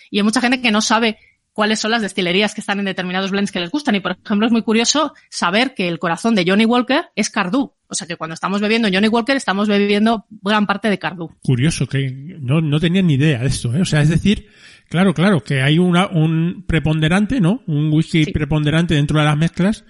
Y 0.09 0.17
hay 0.17 0.23
mucha 0.23 0.41
gente 0.41 0.61
que 0.61 0.71
no 0.71 0.81
sabe 0.81 1.17
cuáles 1.53 1.79
son 1.79 1.91
las 1.91 2.01
destilerías 2.01 2.55
que 2.55 2.61
están 2.61 2.79
en 2.79 2.85
determinados 2.85 3.29
blends 3.29 3.51
que 3.51 3.59
les 3.59 3.69
gustan. 3.69 3.93
Y 3.95 3.99
por 3.99 4.17
ejemplo, 4.25 4.47
es 4.47 4.51
muy 4.51 4.63
curioso 4.63 5.13
saber 5.29 5.75
que 5.75 5.87
el 5.87 5.99
corazón 5.99 6.33
de 6.33 6.43
Johnny 6.47 6.65
Walker 6.65 7.05
es 7.15 7.29
Cardú. 7.29 7.73
O 7.87 7.93
sea 7.95 8.07
que 8.07 8.15
cuando 8.15 8.33
estamos 8.33 8.59
bebiendo 8.59 8.89
Johnny 8.91 9.07
Walker 9.07 9.35
estamos 9.35 9.67
bebiendo 9.67 10.25
gran 10.41 10.65
parte 10.65 10.89
de 10.89 10.97
Cardú. 10.97 11.29
Curioso, 11.43 11.85
que 11.87 12.09
no, 12.39 12.59
no 12.59 12.79
tenía 12.79 13.03
ni 13.03 13.13
idea 13.13 13.39
de 13.39 13.47
esto, 13.47 13.73
¿eh? 13.75 13.81
O 13.81 13.85
sea, 13.85 14.01
es 14.01 14.09
decir, 14.09 14.47
claro, 14.89 15.13
claro, 15.13 15.43
que 15.43 15.61
hay 15.61 15.77
una, 15.77 16.07
un 16.07 16.65
preponderante, 16.67 17.39
¿no? 17.39 17.61
Un 17.67 17.93
whisky 17.93 18.25
Sí. 18.25 18.31
preponderante 18.31 18.95
dentro 18.95 19.19
de 19.19 19.25
las 19.25 19.37
mezclas. 19.37 19.85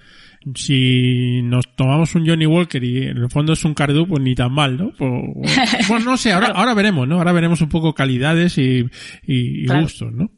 Si 0.56 1.42
nos 1.44 1.76
tomamos 1.76 2.14
un 2.16 2.28
Johnny 2.28 2.46
Walker 2.46 2.84
y 2.84 3.04
en 3.08 3.18
el 3.18 3.30
fondo 3.30 3.54
es 3.54 3.64
un 3.66 3.74
Cardu, 3.74 4.08
pues 4.08 4.22
ni 4.22 4.36
tan 4.36 4.52
mal, 4.54 4.78
¿no? 4.78 4.92
Pues, 4.98 5.10
bueno, 5.90 6.06
no 6.06 6.18
sé, 6.18 6.32
ahora, 6.34 6.48
ahora 6.56 6.74
veremos, 6.74 7.08
¿no? 7.08 7.18
Ahora 7.18 7.32
veremos 7.32 7.62
un 7.62 7.70
poco 7.70 7.94
calidades 7.94 8.58
y, 8.58 8.80
y, 9.26 9.64
y 9.64 9.66
Claro. 9.66 9.84
gustos, 9.84 10.12
¿no? 10.12 10.30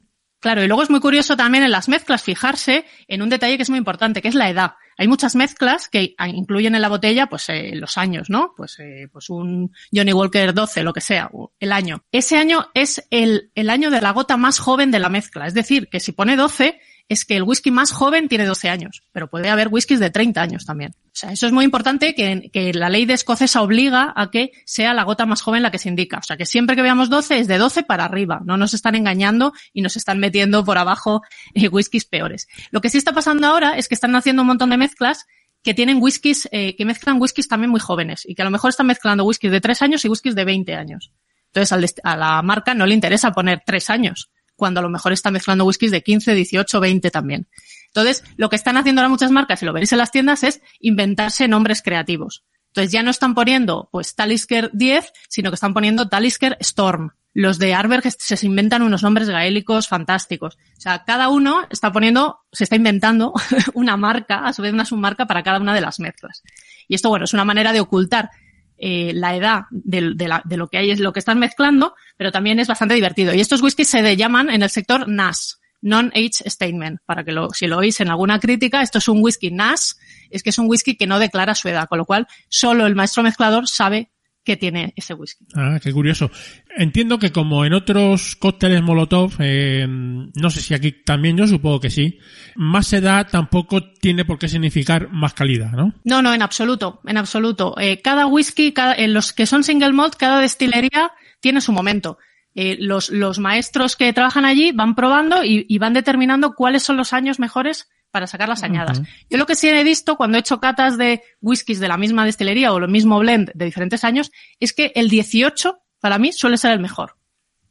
Claro, 0.42 0.64
y 0.64 0.68
luego 0.68 0.84
es 0.84 0.92
muy 0.92 1.00
curioso 1.00 1.36
también 1.36 1.64
en 1.64 1.72
las 1.72 1.90
mezclas 1.90 2.22
fijarse 2.22 2.86
en 3.08 3.24
un 3.24 3.30
detalle 3.30 3.58
que 3.58 3.64
es 3.64 3.70
muy 3.72 3.80
importante, 3.80 4.22
que 4.22 4.28
es 4.28 4.36
la 4.36 4.48
edad. 4.48 4.74
Hay 4.96 5.08
muchas 5.08 5.36
mezclas 5.36 5.90
que 5.90 6.14
incluyen 6.28 6.76
en 6.76 6.82
la 6.82 6.88
botella, 6.88 7.26
pues, 7.28 7.50
eh, 7.50 7.72
los 7.74 7.98
años, 7.98 8.30
¿no? 8.30 8.54
Pues, 8.56 8.78
eh, 8.80 9.08
pues 9.12 9.30
un 9.32 9.72
Johnny 9.92 10.14
Walker 10.14 10.54
12, 10.54 10.84
lo 10.84 10.94
que 10.94 11.02
sea, 11.02 11.32
el 11.60 11.72
año. 11.72 12.04
Ese 12.12 12.38
año 12.38 12.68
es 12.76 13.06
el, 13.10 13.50
el 13.56 13.72
año 13.72 13.90
de 13.90 14.02
la 14.02 14.12
gota 14.12 14.38
más 14.38 14.60
joven 14.60 14.92
de 14.92 15.00
la 15.00 15.10
mezcla. 15.10 15.48
Es 15.48 15.56
decir, 15.56 15.90
que 15.90 16.00
si 16.00 16.12
pone 16.12 16.36
12, 16.36 16.80
es 17.08 17.26
que 17.26 17.36
el 17.36 17.44
whisky 17.44 17.70
más 17.70 17.92
joven 17.92 18.28
tiene 18.28 18.46
12 18.46 18.70
años, 18.70 19.04
pero 19.12 19.30
puede 19.30 19.50
haber 19.50 19.68
whiskies 19.70 20.00
de 20.00 20.10
30 20.10 20.42
años 20.42 20.66
también. 20.66 20.94
O 21.06 21.18
sea, 21.18 21.32
eso 21.32 21.46
es 21.46 21.52
muy 21.52 21.64
importante 21.64 22.16
que, 22.16 22.74
la 22.74 22.90
ley 22.90 23.06
de 23.06 23.14
escocesa 23.14 23.62
obliga 23.62 24.12
a 24.16 24.32
que 24.32 24.52
sea 24.66 24.94
la 24.94 25.04
gota 25.04 25.26
más 25.26 25.42
joven 25.42 25.62
la 25.62 25.72
que 25.72 25.78
se 25.78 25.88
indica. 25.88 26.18
O 26.18 26.24
sea, 26.24 26.36
que 26.36 26.46
siempre 26.46 26.76
que 26.76 26.82
veamos 26.82 27.10
12 27.10 27.40
es 27.40 27.48
de 27.48 27.58
12 27.58 27.84
para 27.84 28.06
arriba. 28.06 28.42
No 28.44 28.58
nos 28.58 28.74
están 28.74 28.96
engañando 28.96 29.54
y 29.72 29.82
nos 29.82 29.96
están 29.98 30.20
metiendo 30.20 30.66
por 30.66 30.78
abajo 30.78 31.22
eh, 31.54 31.68
whiskies 31.68 32.06
peores. 32.06 32.48
Lo 32.72 32.82
que 32.82 32.90
sí 32.90 32.98
está 32.98 33.14
pasando 33.14 33.48
ahora 33.48 33.78
es 33.78 33.88
que 33.88 33.96
están 33.96 34.16
haciendo 34.16 34.42
un 34.42 34.48
montón 34.48 34.72
de 34.72 34.78
mezclas 34.78 35.26
que 35.64 35.74
tienen 35.74 36.02
whiskies, 36.02 36.50
eh, 36.52 36.76
que 36.76 36.86
mezclan 36.86 37.22
whiskies 37.22 37.48
también 37.48 37.72
muy 37.72 37.80
jóvenes 37.80 38.24
y 38.26 38.36
que 38.36 38.42
a 38.42 38.46
lo 38.46 38.52
mejor 38.52 38.70
están 38.70 38.88
mezclando 38.88 39.24
whiskies 39.24 39.52
de 39.52 39.62
3 39.62 39.82
años 39.84 40.06
y 40.06 40.10
whiskies 40.10 40.36
de 40.36 40.46
20 40.46 40.74
años. 40.76 41.12
Entonces 41.54 41.98
a 42.04 42.18
la 42.18 42.42
marca 42.42 42.74
no 42.74 42.86
le 42.86 42.94
interesa 42.94 43.32
poner 43.32 43.62
3 43.66 43.90
años, 43.90 44.30
cuando 44.56 44.80
a 44.80 44.84
lo 44.84 44.90
mejor 44.90 45.14
está 45.14 45.32
mezclando 45.32 45.66
whiskies 45.66 45.92
de 45.92 46.04
15, 46.04 46.34
18, 46.34 46.80
20 46.80 47.12
también. 47.12 47.48
Entonces, 47.88 48.24
lo 48.38 48.50
que 48.50 48.56
están 48.56 48.78
haciendo 48.78 49.02
ahora 49.02 49.10
muchas 49.10 49.32
marcas, 49.32 49.62
y 49.62 49.66
lo 49.66 49.74
veréis 49.74 49.92
en 49.92 50.00
las 50.00 50.12
tiendas, 50.12 50.44
es 50.44 50.62
inventarse 50.80 51.48
nombres 51.48 51.82
creativos. 51.82 52.44
Entonces 52.68 52.92
ya 52.92 53.04
no 53.04 53.12
están 53.12 53.36
poniendo, 53.36 53.88
pues, 53.92 54.16
Talisker 54.16 54.70
10, 54.74 55.14
sino 55.30 55.50
que 55.50 55.56
están 55.56 55.74
poniendo 55.74 56.10
Talisker 56.10 56.58
Storm. 56.60 57.12
Los 57.34 57.58
de 57.58 57.74
Arberg 57.74 58.04
se 58.12 58.46
inventan 58.46 58.82
unos 58.82 59.02
nombres 59.02 59.30
gaélicos 59.30 59.88
fantásticos. 59.88 60.56
O 60.78 60.82
sea, 60.82 61.04
cada 61.06 61.30
uno 61.30 61.68
está 61.70 61.92
poniendo, 61.92 62.40
se 62.52 62.66
está 62.66 62.76
inventando 62.76 63.34
una 63.74 63.96
marca, 63.96 64.46
a 64.46 64.52
su 64.52 64.62
vez 64.62 64.74
una 64.74 64.86
submarca 64.86 65.26
para 65.26 65.44
cada 65.44 65.60
una 65.60 65.74
de 65.74 65.82
las 65.82 66.00
mezclas. 66.00 66.44
Y 66.88 66.96
esto, 66.96 67.10
bueno, 67.10 67.26
es 67.26 67.34
una 67.34 67.46
manera 67.46 67.72
de 67.72 67.80
ocultar 67.80 68.30
eh, 68.78 69.12
la 69.14 69.36
edad 69.36 69.64
de, 69.72 70.02
la- 70.28 70.42
de 70.46 70.58
lo 70.58 70.68
que 70.68 70.78
hay, 70.78 70.92
es 70.92 71.00
lo 71.00 71.14
que 71.14 71.20
están 71.20 71.40
mezclando, 71.40 71.96
pero 72.18 72.32
también 72.32 72.60
es 72.60 72.68
bastante 72.68 72.94
divertido. 72.96 73.34
Y 73.34 73.42
estos 73.42 73.62
whiskies 73.62 73.90
se 73.90 74.16
llaman 74.18 74.50
en 74.50 74.64
el 74.64 74.70
sector 74.70 75.08
NAS, 75.08 75.60
Non-Age 75.82 76.50
Statement, 76.50 77.00
para 77.06 77.24
que 77.24 77.32
lo, 77.32 77.50
si 77.52 77.68
lo 77.68 77.78
oís 77.78 78.00
en 78.02 78.10
alguna 78.10 78.40
crítica, 78.40 78.82
esto 78.82 78.98
es 78.98 79.08
un 79.08 79.22
whisky 79.24 79.52
NAS, 79.52 79.98
es 80.32 80.42
que 80.42 80.50
es 80.50 80.58
un 80.58 80.68
whisky 80.68 80.96
que 80.98 81.06
no 81.08 81.20
declara 81.20 81.54
su 81.56 81.68
edad, 81.70 81.88
con 81.88 82.00
lo 82.00 82.06
cual 82.06 82.28
solo 82.50 82.88
el 82.88 82.96
maestro 82.96 83.22
mezclador 83.24 83.68
sabe 83.68 84.10
que 84.46 84.56
tiene 84.56 84.94
ese 84.96 85.14
whisky. 85.14 85.46
Ah, 85.56 85.80
qué 85.82 85.92
curioso. 85.92 86.32
Entiendo 86.78 87.20
que 87.20 87.32
como 87.32 87.66
en 87.66 87.74
otros 87.74 88.36
cócteles 88.36 88.82
Molotov, 88.82 89.34
eh, 89.40 89.86
no 89.88 90.50
sé 90.50 90.62
si 90.62 90.74
aquí 90.74 90.92
también, 90.92 91.36
yo 91.36 91.48
supongo 91.48 91.80
que 91.80 91.90
sí, 91.90 92.20
más 92.56 92.94
edad 92.94 93.28
tampoco 93.30 93.92
tiene 93.94 94.24
por 94.24 94.38
qué 94.38 94.48
significar 94.48 95.10
más 95.12 95.34
calidad, 95.34 95.72
¿no? 95.72 95.94
No, 96.04 96.22
no, 96.22 96.34
en 96.34 96.44
absoluto, 96.44 97.02
en 97.06 97.18
absoluto. 97.18 97.76
Eh, 97.80 98.02
cada 98.02 98.28
whisky, 98.28 98.72
cada, 98.72 98.94
en 98.94 99.14
los 99.14 99.34
que 99.34 99.48
son 99.48 99.64
single 99.64 99.94
malt, 99.94 100.16
cada 100.16 100.40
destilería 100.40 101.12
tiene 101.42 101.60
su 101.60 101.74
momento. 101.74 102.18
Eh, 102.54 102.78
los, 102.80 103.10
los 103.10 103.40
maestros 103.40 103.96
que 103.98 104.14
trabajan 104.14 104.46
allí 104.46 104.72
van 104.72 104.96
probando 104.96 105.44
y, 105.44 105.66
y 105.68 105.78
van 105.80 105.94
determinando 105.94 106.54
cuáles 106.54 106.84
son 106.84 106.96
los 106.96 107.12
años 107.12 107.40
mejores 107.40 107.90
para 108.16 108.28
sacar 108.28 108.48
las 108.48 108.64
añadas. 108.64 109.02
Yo 109.30 109.38
lo 109.38 109.46
que 109.46 109.56
sí 109.56 109.68
he 109.68 109.84
visto 109.84 110.16
cuando 110.16 110.38
he 110.38 110.40
hecho 110.40 110.62
catas 110.62 110.98
de 110.98 111.22
whiskies 111.42 111.82
de 111.82 111.90
la 111.90 111.98
misma 111.98 112.24
destilería 112.24 112.72
o 112.72 112.78
el 112.78 112.88
mismo 112.88 113.20
blend 113.20 113.52
de 113.54 113.66
diferentes 113.66 114.06
años 114.06 114.32
es 114.58 114.72
que 114.72 114.94
el 114.96 115.10
18 115.10 115.80
para 116.00 116.18
mí 116.18 116.32
suele 116.32 116.56
ser 116.56 116.72
el 116.72 116.80
mejor. 116.80 117.18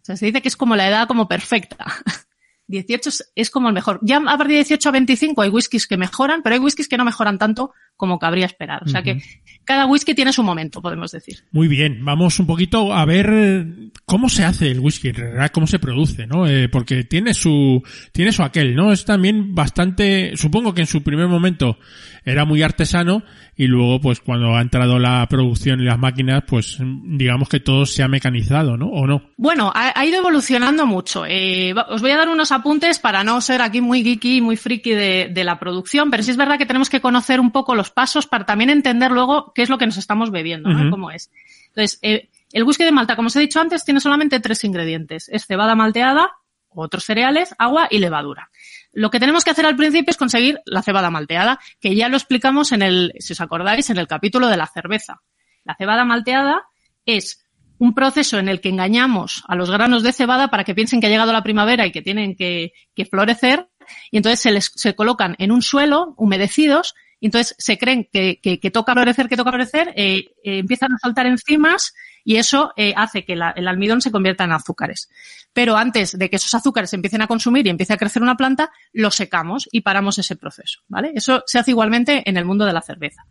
O 0.02 0.04
sea, 0.04 0.18
se 0.18 0.26
dice 0.26 0.42
que 0.42 0.48
es 0.48 0.56
como 0.58 0.76
la 0.76 0.86
edad 0.86 1.08
como 1.08 1.28
perfecta. 1.28 1.86
18 2.66 3.10
es, 3.34 3.50
como 3.50 3.68
el 3.68 3.74
mejor. 3.74 4.00
Ya 4.02 4.16
a 4.16 4.38
partir 4.38 4.52
de 4.52 4.64
18 4.64 4.88
a 4.88 4.92
25 4.92 5.42
hay 5.42 5.50
whiskies 5.50 5.86
que 5.86 5.96
mejoran, 5.96 6.42
pero 6.42 6.54
hay 6.54 6.60
whiskies 6.60 6.88
que 6.88 6.96
no 6.96 7.04
mejoran 7.04 7.38
tanto 7.38 7.72
como 7.96 8.18
cabría 8.18 8.46
esperar. 8.46 8.82
O 8.84 8.88
sea 8.88 9.02
que 9.02 9.22
cada 9.64 9.86
whisky 9.86 10.14
tiene 10.14 10.32
su 10.32 10.42
momento, 10.42 10.82
podemos 10.82 11.12
decir. 11.12 11.44
Muy 11.52 11.68
bien, 11.68 12.04
vamos 12.04 12.38
un 12.40 12.46
poquito 12.46 12.92
a 12.92 13.04
ver 13.04 13.30
eh, 13.32 13.90
cómo 14.04 14.28
se 14.28 14.44
hace 14.44 14.70
el 14.70 14.80
whisky, 14.80 15.08
en 15.08 15.14
realidad, 15.14 15.50
cómo 15.52 15.66
se 15.66 15.78
produce, 15.78 16.26
¿no? 16.26 16.46
Eh, 16.46 16.68
porque 16.68 17.04
tiene 17.04 17.34
su, 17.34 17.82
tiene 18.12 18.32
su 18.32 18.42
aquel, 18.42 18.74
¿no? 18.74 18.92
Es 18.92 19.04
también 19.04 19.54
bastante, 19.54 20.36
supongo 20.36 20.74
que 20.74 20.80
en 20.80 20.86
su 20.86 21.02
primer 21.02 21.28
momento 21.28 21.78
era 22.24 22.44
muy 22.44 22.62
artesano 22.62 23.22
y 23.56 23.66
luego 23.66 24.00
pues 24.00 24.20
cuando 24.20 24.56
ha 24.56 24.60
entrado 24.60 24.98
la 24.98 25.26
producción 25.28 25.80
y 25.80 25.84
las 25.84 25.98
máquinas, 25.98 26.42
pues 26.46 26.78
digamos 26.80 27.48
que 27.48 27.60
todo 27.60 27.86
se 27.86 28.02
ha 28.02 28.08
mecanizado, 28.08 28.76
¿no? 28.76 28.86
¿O 28.88 29.06
no? 29.06 29.30
Bueno, 29.36 29.70
ha, 29.74 29.98
ha 29.98 30.04
ido 30.04 30.18
evolucionando 30.18 30.86
mucho. 30.86 31.24
Eh, 31.26 31.74
os 31.88 32.02
voy 32.02 32.10
a 32.10 32.16
dar 32.16 32.28
unos 32.28 32.52
apuntes 32.52 32.98
para 32.98 33.22
no 33.22 33.40
ser 33.40 33.62
aquí 33.62 33.80
muy 33.80 34.02
geeky, 34.02 34.40
muy 34.40 34.56
friki 34.56 34.90
de, 34.90 35.30
de 35.32 35.44
la 35.44 35.58
producción, 35.58 36.10
pero 36.10 36.22
sí 36.22 36.30
es 36.30 36.36
verdad 36.36 36.58
que 36.58 36.66
tenemos 36.66 36.90
que 36.90 37.00
conocer 37.00 37.40
un 37.40 37.52
poco 37.52 37.74
los 37.74 37.90
pasos 37.90 38.26
para 38.26 38.44
también 38.44 38.70
entender 38.70 39.10
luego 39.10 39.52
qué 39.54 39.62
es 39.62 39.70
lo 39.70 39.78
que 39.78 39.86
nos 39.86 39.96
estamos 39.96 40.30
bebiendo, 40.30 40.70
¿no? 40.70 40.90
Cómo 40.90 41.10
es. 41.10 41.30
Entonces, 41.68 41.98
eh, 42.02 42.28
el 42.52 42.64
whisky 42.64 42.84
de 42.84 42.92
Malta, 42.92 43.16
como 43.16 43.26
os 43.26 43.36
he 43.36 43.40
dicho 43.40 43.60
antes, 43.60 43.84
tiene 43.84 44.00
solamente 44.00 44.40
tres 44.40 44.62
ingredientes. 44.64 45.28
Es 45.28 45.46
cebada 45.46 45.74
malteada, 45.74 46.30
otros 46.68 47.04
cereales, 47.04 47.54
agua 47.58 47.88
y 47.90 47.98
levadura. 47.98 48.50
Lo 48.94 49.10
que 49.10 49.20
tenemos 49.20 49.44
que 49.44 49.50
hacer 49.50 49.66
al 49.66 49.76
principio 49.76 50.10
es 50.10 50.16
conseguir 50.16 50.60
la 50.66 50.82
cebada 50.82 51.10
malteada, 51.10 51.58
que 51.80 51.94
ya 51.94 52.08
lo 52.08 52.16
explicamos 52.16 52.72
en 52.72 52.82
el, 52.82 53.12
si 53.18 53.32
os 53.32 53.40
acordáis, 53.40 53.90
en 53.90 53.98
el 53.98 54.06
capítulo 54.06 54.48
de 54.48 54.56
la 54.56 54.66
cerveza. 54.66 55.20
La 55.64 55.74
cebada 55.76 56.04
malteada 56.04 56.62
es 57.04 57.44
un 57.78 57.94
proceso 57.94 58.38
en 58.38 58.48
el 58.48 58.60
que 58.60 58.68
engañamos 58.68 59.42
a 59.48 59.56
los 59.56 59.70
granos 59.70 60.02
de 60.02 60.12
cebada 60.12 60.48
para 60.48 60.64
que 60.64 60.74
piensen 60.74 61.00
que 61.00 61.08
ha 61.08 61.10
llegado 61.10 61.32
la 61.32 61.42
primavera 61.42 61.86
y 61.86 61.92
que 61.92 62.02
tienen 62.02 62.36
que, 62.36 62.72
florecer 63.10 63.68
y 64.10 64.16
entonces 64.16 64.40
se 64.40 64.50
les 64.52 64.70
se 64.74 64.94
colocan 64.94 65.34
en 65.38 65.50
un 65.52 65.60
suelo 65.60 66.14
humedecidos 66.16 66.94
y 67.20 67.26
entonces 67.26 67.54
se 67.58 67.76
creen 67.76 68.08
que, 68.10 68.40
que, 68.40 68.60
que 68.60 68.70
toca 68.70 68.92
florecer, 68.92 69.28
que 69.28 69.36
toca 69.36 69.50
florecer, 69.50 69.92
eh, 69.96 70.30
eh, 70.44 70.58
empiezan 70.58 70.92
a 70.92 70.98
saltar 70.98 71.26
enzimas 71.26 71.92
y 72.24 72.36
eso 72.36 72.72
eh, 72.76 72.94
hace 72.96 73.24
que 73.24 73.34
el 73.34 73.68
almidón 73.68 74.00
se 74.00 74.10
convierta 74.10 74.44
en 74.44 74.52
azúcares. 74.52 75.08
Pero 75.52 75.76
antes 75.76 76.18
de 76.18 76.28
que 76.30 76.36
esos 76.36 76.54
azúcares 76.54 76.90
se 76.90 76.96
empiecen 76.96 77.22
a 77.22 77.26
consumir 77.26 77.66
y 77.66 77.70
empiece 77.70 77.92
a 77.92 77.96
crecer 77.96 78.22
una 78.22 78.36
planta, 78.36 78.70
lo 78.92 79.10
secamos 79.10 79.68
y 79.70 79.82
paramos 79.82 80.18
ese 80.18 80.34
proceso, 80.34 80.80
¿vale? 80.88 81.12
Eso 81.14 81.44
se 81.46 81.58
hace 81.58 81.70
igualmente 81.70 82.28
en 82.28 82.36
el 82.36 82.44
mundo 82.44 82.64
de 82.64 82.72
la 82.72 82.82
cerveza. 82.82 83.24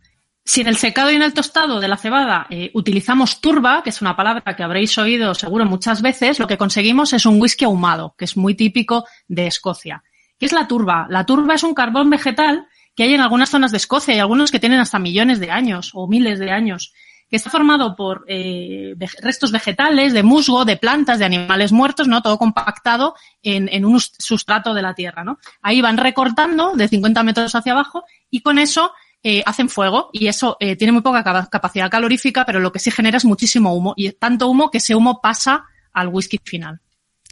Si 0.46 0.60
en 0.60 0.66
el 0.66 0.76
secado 0.76 1.10
y 1.10 1.16
en 1.16 1.22
el 1.22 1.32
tostado 1.32 1.80
de 1.80 1.88
la 1.88 1.96
cebada 1.96 2.46
eh, 2.50 2.70
utilizamos 2.74 3.40
turba, 3.40 3.82
que 3.82 3.88
es 3.88 4.02
una 4.02 4.14
palabra 4.14 4.54
que 4.54 4.62
habréis 4.62 4.96
oído 4.98 5.34
seguro 5.34 5.64
muchas 5.64 6.02
veces, 6.02 6.38
lo 6.38 6.46
que 6.46 6.58
conseguimos 6.58 7.14
es 7.14 7.24
un 7.24 7.40
whisky 7.40 7.64
ahumado, 7.64 8.14
que 8.18 8.26
es 8.26 8.36
muy 8.36 8.54
típico 8.54 9.06
de 9.26 9.46
Escocia. 9.46 10.02
¿Qué 10.38 10.44
es 10.44 10.52
la 10.52 10.68
turba? 10.68 11.06
La 11.08 11.24
turba 11.24 11.54
es 11.54 11.62
un 11.62 11.72
carbón 11.72 12.10
vegetal 12.10 12.66
que 12.94 13.04
hay 13.04 13.14
en 13.14 13.22
algunas 13.22 13.48
zonas 13.48 13.70
de 13.70 13.78
Escocia 13.78 14.14
y 14.14 14.18
algunos 14.18 14.50
que 14.50 14.60
tienen 14.60 14.80
hasta 14.80 14.98
millones 14.98 15.40
de 15.40 15.50
años 15.50 15.92
o 15.94 16.06
miles 16.06 16.38
de 16.38 16.50
años, 16.50 16.92
que 17.28 17.36
está 17.36 17.50
formado 17.50 17.96
por 17.96 18.24
eh, 18.28 18.94
restos 19.22 19.50
vegetales, 19.50 20.12
de 20.12 20.22
musgo, 20.22 20.64
de 20.64 20.76
plantas, 20.76 21.18
de 21.18 21.24
animales 21.24 21.72
muertos, 21.72 22.08
¿no? 22.08 22.22
Todo 22.22 22.38
compactado 22.38 23.14
en, 23.42 23.68
en 23.72 23.84
un 23.84 24.00
sustrato 24.00 24.74
de 24.74 24.82
la 24.82 24.94
tierra, 24.94 25.24
¿no? 25.24 25.38
Ahí 25.62 25.80
van 25.80 25.96
recortando 25.96 26.72
de 26.74 26.88
50 26.88 27.22
metros 27.22 27.54
hacia 27.54 27.72
abajo 27.72 28.04
y 28.30 28.40
con 28.40 28.58
eso 28.58 28.92
eh, 29.26 29.42
hacen 29.46 29.70
fuego 29.70 30.10
y 30.12 30.26
eso 30.26 30.58
eh, 30.60 30.76
tiene 30.76 30.92
muy 30.92 31.00
poca 31.00 31.24
capacidad 31.50 31.90
calorífica, 31.90 32.44
pero 32.44 32.60
lo 32.60 32.70
que 32.70 32.78
sí 32.78 32.90
genera 32.90 33.16
es 33.16 33.24
muchísimo 33.24 33.74
humo 33.74 33.94
y 33.96 34.12
tanto 34.12 34.48
humo 34.48 34.70
que 34.70 34.76
ese 34.76 34.94
humo 34.94 35.22
pasa 35.22 35.64
al 35.94 36.08
whisky 36.08 36.38
final. 36.44 36.80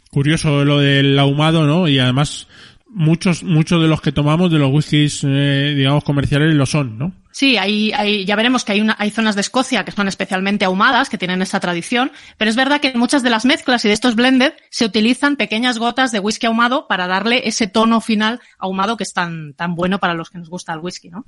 Curioso 0.09 0.65
lo 0.65 0.79
del 0.79 1.19
ahumado, 1.19 1.67
¿no? 1.67 1.87
Y 1.87 1.99
además 1.99 2.47
muchos 2.87 3.43
muchos 3.43 3.79
de 3.79 3.87
los 3.87 4.01
que 4.01 4.11
tomamos 4.11 4.51
de 4.51 4.57
los 4.57 4.71
whiskies 4.71 5.23
eh, 5.23 5.73
digamos 5.75 6.03
comerciales 6.03 6.55
lo 6.55 6.65
son, 6.65 6.97
¿no? 6.97 7.13
Sí, 7.33 7.57
hay, 7.57 7.91
hay, 7.93 8.25
ya 8.25 8.35
veremos 8.35 8.63
que 8.63 8.73
hay, 8.73 8.81
una, 8.81 8.95
hay 8.99 9.09
zonas 9.09 9.33
de 9.33 9.41
Escocia 9.41 9.83
que 9.83 9.91
son 9.91 10.07
especialmente 10.07 10.65
ahumadas, 10.65 11.09
que 11.09 11.17
tienen 11.17 11.41
esa 11.41 11.59
tradición, 11.59 12.11
pero 12.37 12.49
es 12.49 12.55
verdad 12.55 12.79
que 12.79 12.89
en 12.89 12.99
muchas 12.99 13.23
de 13.23 13.31
las 13.31 13.43
mezclas 13.43 13.83
y 13.83 13.87
de 13.87 13.95
estos 13.95 14.15
blended 14.15 14.53
se 14.69 14.85
utilizan 14.85 15.35
pequeñas 15.35 15.79
gotas 15.79 16.11
de 16.11 16.19
whisky 16.19 16.45
ahumado 16.45 16.87
para 16.87 17.07
darle 17.07 17.47
ese 17.47 17.65
tono 17.65 18.01
final 18.01 18.39
ahumado 18.59 18.97
que 18.97 19.03
es 19.03 19.13
tan, 19.13 19.55
tan 19.55 19.73
bueno 19.73 19.99
para 19.99 20.13
los 20.13 20.29
que 20.29 20.37
nos 20.37 20.49
gusta 20.49 20.73
el 20.73 20.79
whisky, 20.79 21.09
¿no? 21.09 21.25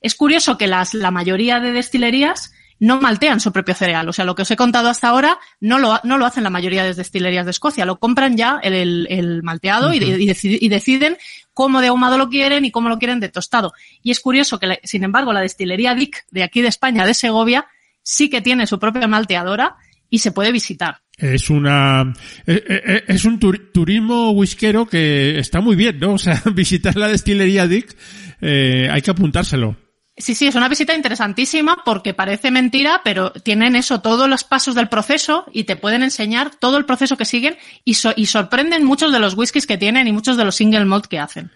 Es 0.00 0.16
curioso 0.16 0.58
que 0.58 0.66
las, 0.66 0.92
la 0.92 1.12
mayoría 1.12 1.60
de 1.60 1.70
destilerías 1.70 2.52
no 2.84 3.00
maltean 3.00 3.40
su 3.40 3.50
propio 3.50 3.74
cereal. 3.74 4.08
O 4.08 4.12
sea, 4.12 4.24
lo 4.24 4.34
que 4.34 4.42
os 4.42 4.50
he 4.50 4.56
contado 4.56 4.90
hasta 4.90 5.08
ahora 5.08 5.38
no 5.60 5.78
lo, 5.78 5.98
no 6.04 6.18
lo 6.18 6.26
hacen 6.26 6.44
la 6.44 6.50
mayoría 6.50 6.84
de 6.84 6.92
destilerías 6.92 7.46
de 7.46 7.50
Escocia. 7.50 7.86
Lo 7.86 7.98
compran 7.98 8.36
ya 8.36 8.60
el, 8.62 8.74
el, 8.74 9.06
el 9.10 9.42
malteado 9.42 9.88
uh 9.88 9.92
-huh. 9.92 10.18
y, 10.20 10.30
y, 10.30 10.66
y, 10.66 10.68
deciden 10.68 11.16
cómo 11.54 11.80
de 11.80 11.88
ahumado 11.88 12.18
lo 12.18 12.28
quieren 12.28 12.64
y 12.64 12.70
cómo 12.70 12.88
lo 12.90 12.98
quieren 12.98 13.20
de 13.20 13.30
tostado. 13.30 13.72
Y 14.02 14.10
es 14.10 14.20
curioso 14.20 14.58
que, 14.58 14.80
sin 14.84 15.02
embargo, 15.02 15.32
la 15.32 15.40
destilería 15.40 15.94
Dick 15.94 16.24
de 16.30 16.42
aquí 16.42 16.60
de 16.60 16.68
España, 16.68 17.06
de 17.06 17.14
Segovia, 17.14 17.66
sí 18.02 18.28
que 18.28 18.42
tiene 18.42 18.66
su 18.66 18.78
propia 18.78 19.08
malteadora 19.08 19.76
y 20.10 20.18
se 20.18 20.32
puede 20.32 20.52
visitar. 20.52 20.98
Es 21.16 21.48
una 21.48 22.12
es 22.44 23.24
un 23.24 23.38
turismo 23.38 24.32
whiskero 24.32 24.84
que 24.86 25.38
está 25.38 25.60
muy 25.60 25.76
bien, 25.76 25.98
¿no? 26.00 26.12
O 26.14 26.18
sea, 26.18 26.42
visitar 26.54 26.96
la 26.96 27.08
destilería 27.08 27.66
Dick 27.66 27.96
eh, 28.40 28.88
hay 28.90 29.00
que 29.00 29.10
apuntárselo. 29.10 29.83
Sí, 30.16 30.36
sí, 30.36 30.46
es 30.46 30.54
una 30.54 30.68
visita 30.68 30.94
interesantísima 30.94 31.78
porque 31.84 32.14
parece 32.14 32.52
mentira, 32.52 33.00
pero 33.02 33.32
tienen 33.32 33.74
eso, 33.74 34.00
todos 34.00 34.28
los 34.28 34.44
pasos 34.44 34.76
del 34.76 34.88
proceso 34.88 35.44
y 35.52 35.64
te 35.64 35.74
pueden 35.74 36.04
enseñar 36.04 36.52
todo 36.54 36.76
el 36.76 36.84
proceso 36.84 37.16
que 37.16 37.24
siguen 37.24 37.56
y, 37.84 37.94
so 37.94 38.12
y 38.14 38.26
sorprenden 38.26 38.84
muchos 38.84 39.12
de 39.12 39.18
los 39.18 39.34
whiskies 39.36 39.66
que 39.66 39.76
tienen 39.76 40.06
y 40.06 40.12
muchos 40.12 40.36
de 40.36 40.44
los 40.44 40.54
single 40.54 40.84
malt 40.84 41.06
que 41.06 41.18
hacen. 41.18 41.50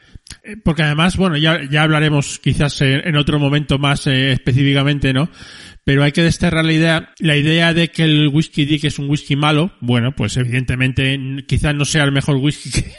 Porque 0.65 0.83
además, 0.83 1.17
bueno, 1.17 1.37
ya, 1.37 1.61
ya 1.71 1.83
hablaremos 1.83 2.41
quizás 2.41 2.81
en 2.81 3.17
otro 3.17 3.39
momento 3.39 3.79
más 3.79 4.07
eh, 4.09 4.33
específicamente, 4.33 5.13
¿no? 5.13 5.31
Pero 5.85 6.03
hay 6.03 6.13
que 6.13 6.23
desterrar 6.23 6.65
la 6.65 6.73
idea, 6.73 7.15
la 7.21 7.37
idea 7.37 7.73
de 7.73 7.89
que 7.89 8.03
el 8.03 8.29
whisky 8.29 8.65
Dick 8.65 8.85
es 8.85 8.99
un 8.99 9.09
whisky 9.09 9.37
malo. 9.37 9.73
Bueno, 9.81 10.15
pues 10.15 10.37
evidentemente 10.37 11.19
quizás 11.47 11.75
no 11.75 11.85
sea 11.85 12.05
el 12.05 12.13
mejor 12.13 12.37
whisky 12.37 12.71
que, 12.73 12.93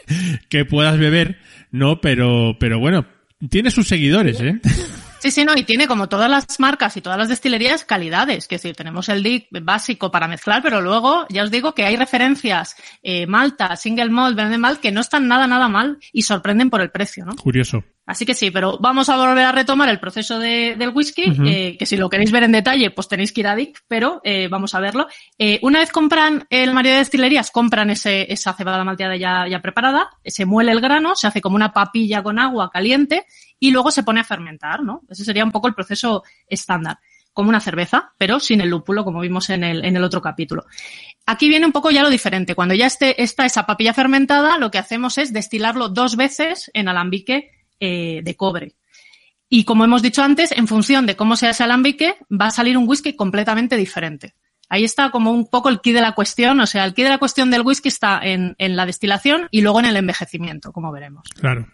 que 0.49 0.65
puedas 0.65 0.97
beber, 0.97 1.37
¿no? 1.69 1.99
Pero, 2.01 2.57
pero 2.59 2.79
bueno, 2.79 3.05
tiene 3.49 3.71
sus 3.71 3.87
seguidores, 3.87 4.39
¿eh? 4.41 4.59
Sí, 5.19 5.31
sí, 5.31 5.45
no, 5.45 5.53
y 5.55 5.63
tiene 5.63 5.87
como 5.87 6.07
todas 6.07 6.29
las 6.29 6.59
marcas 6.59 6.95
y 6.97 7.01
todas 7.01 7.19
las 7.19 7.29
destilerías 7.29 7.83
calidades. 7.83 8.47
Que 8.47 8.55
decir, 8.55 8.75
tenemos 8.75 9.09
el 9.09 9.21
DIC 9.21 9.47
básico 9.61 10.11
para 10.11 10.27
mezclar, 10.27 10.61
pero 10.63 10.81
luego 10.81 11.25
ya 11.29 11.43
os 11.43 11.51
digo 11.51 11.73
que 11.73 11.83
hay 11.83 11.95
referencias 11.95 12.75
eh, 13.03 13.27
Malta, 13.27 13.75
Single 13.75 14.09
Malt, 14.09 14.35
Blended 14.35 14.57
Malt 14.57 14.79
que 14.79 14.91
no 14.91 15.01
están 15.01 15.27
nada, 15.27 15.47
nada 15.47 15.67
mal 15.67 15.99
y 16.13 16.23
sorprenden 16.23 16.69
por 16.69 16.81
el 16.81 16.89
precio, 16.89 17.25
¿no? 17.25 17.35
Curioso. 17.35 17.83
Así 18.09 18.25
que 18.25 18.33
sí, 18.33 18.49
pero 18.49 18.79
vamos 18.79 19.07
a 19.09 19.17
volver 19.17 19.45
a 19.45 19.51
retomar 19.51 19.87
el 19.87 19.99
proceso 19.99 20.39
de, 20.39 20.75
del 20.75 20.89
whisky, 20.89 21.29
uh 21.29 21.33
-huh. 21.33 21.47
eh, 21.47 21.77
que 21.77 21.85
si 21.85 21.95
lo 21.95 22.09
queréis 22.09 22.31
ver 22.31 22.41
en 22.41 22.51
detalle, 22.51 22.89
pues 22.89 23.07
tenéis 23.07 23.31
que 23.31 23.41
ir 23.41 23.47
a 23.47 23.55
DIC, 23.55 23.83
pero 23.87 24.19
eh, 24.23 24.47
vamos 24.47 24.73
a 24.73 24.79
verlo. 24.79 25.05
Eh, 25.37 25.59
una 25.61 25.77
vez 25.77 25.91
compran, 25.91 26.47
el 26.49 26.73
mayoría 26.73 26.93
de 26.93 26.99
destilerías 26.99 27.51
compran 27.51 27.91
ese, 27.91 28.25
esa 28.33 28.53
cebada 28.53 28.83
malteada 28.83 29.15
ya, 29.15 29.45
ya 29.47 29.61
preparada, 29.61 30.09
se 30.25 30.45
muele 30.45 30.71
el 30.71 30.81
grano, 30.81 31.15
se 31.15 31.27
hace 31.27 31.39
como 31.39 31.55
una 31.55 31.71
papilla 31.71 32.23
con 32.23 32.39
agua 32.39 32.71
caliente 32.71 33.27
y 33.59 33.69
luego 33.69 33.91
se 33.91 34.01
pone 34.01 34.21
a 34.21 34.23
fermentar, 34.23 34.81
¿no? 34.81 35.01
Ese 35.07 35.23
sería 35.23 35.45
un 35.45 35.51
poco 35.51 35.67
el 35.67 35.75
proceso 35.75 36.23
estándar 36.47 36.97
como 37.31 37.49
una 37.49 37.59
cerveza, 37.59 38.13
pero 38.17 38.39
sin 38.39 38.59
el 38.59 38.69
lúpulo, 38.69 39.05
como 39.05 39.19
vimos 39.19 39.51
en 39.51 39.63
el, 39.63 39.85
en 39.85 39.95
el 39.95 40.03
otro 40.03 40.19
capítulo. 40.19 40.65
Aquí 41.27 41.47
viene 41.47 41.67
un 41.67 41.71
poco 41.71 41.91
ya 41.91 42.01
lo 42.01 42.09
diferente. 42.09 42.55
Cuando 42.55 42.73
ya 42.73 42.87
esté, 42.87 43.21
está 43.21 43.45
esa 43.45 43.67
papilla 43.67 43.93
fermentada, 43.93 44.57
lo 44.57 44.71
que 44.71 44.79
hacemos 44.79 45.19
es 45.19 45.31
destilarlo 45.31 45.89
dos 45.89 46.15
veces 46.15 46.71
en 46.73 46.87
alambique 46.87 47.51
eh, 47.79 48.21
de 48.23 48.35
cobre. 48.35 48.75
Y 49.49 49.63
como 49.63 49.83
hemos 49.83 50.01
dicho 50.01 50.21
antes, 50.21 50.51
en 50.51 50.67
función 50.67 51.05
de 51.05 51.15
cómo 51.15 51.35
sea 51.35 51.51
ese 51.51 51.63
alambique, 51.63 52.15
va 52.29 52.47
a 52.47 52.51
salir 52.51 52.77
un 52.77 52.87
whisky 52.87 53.15
completamente 53.15 53.77
diferente. 53.77 54.35
Ahí 54.69 54.83
está 54.83 55.09
como 55.09 55.31
un 55.31 55.49
poco 55.49 55.69
el 55.69 55.81
key 55.81 55.93
de 55.93 56.01
la 56.01 56.11
cuestión, 56.11 56.59
o 56.59 56.67
sea, 56.67 56.85
el 56.85 56.93
key 56.93 57.03
de 57.03 57.09
la 57.09 57.17
cuestión 57.17 57.49
del 57.49 57.63
whisky 57.63 57.87
está 57.87 58.19
en, 58.21 58.53
en 58.59 58.75
la 58.75 58.85
destilación 58.85 59.47
y 59.49 59.61
luego 59.61 59.79
en 59.79 59.87
el 59.87 59.97
envejecimiento, 59.97 60.71
como 60.71 60.91
veremos. 60.91 61.27
Claro. 61.39 61.67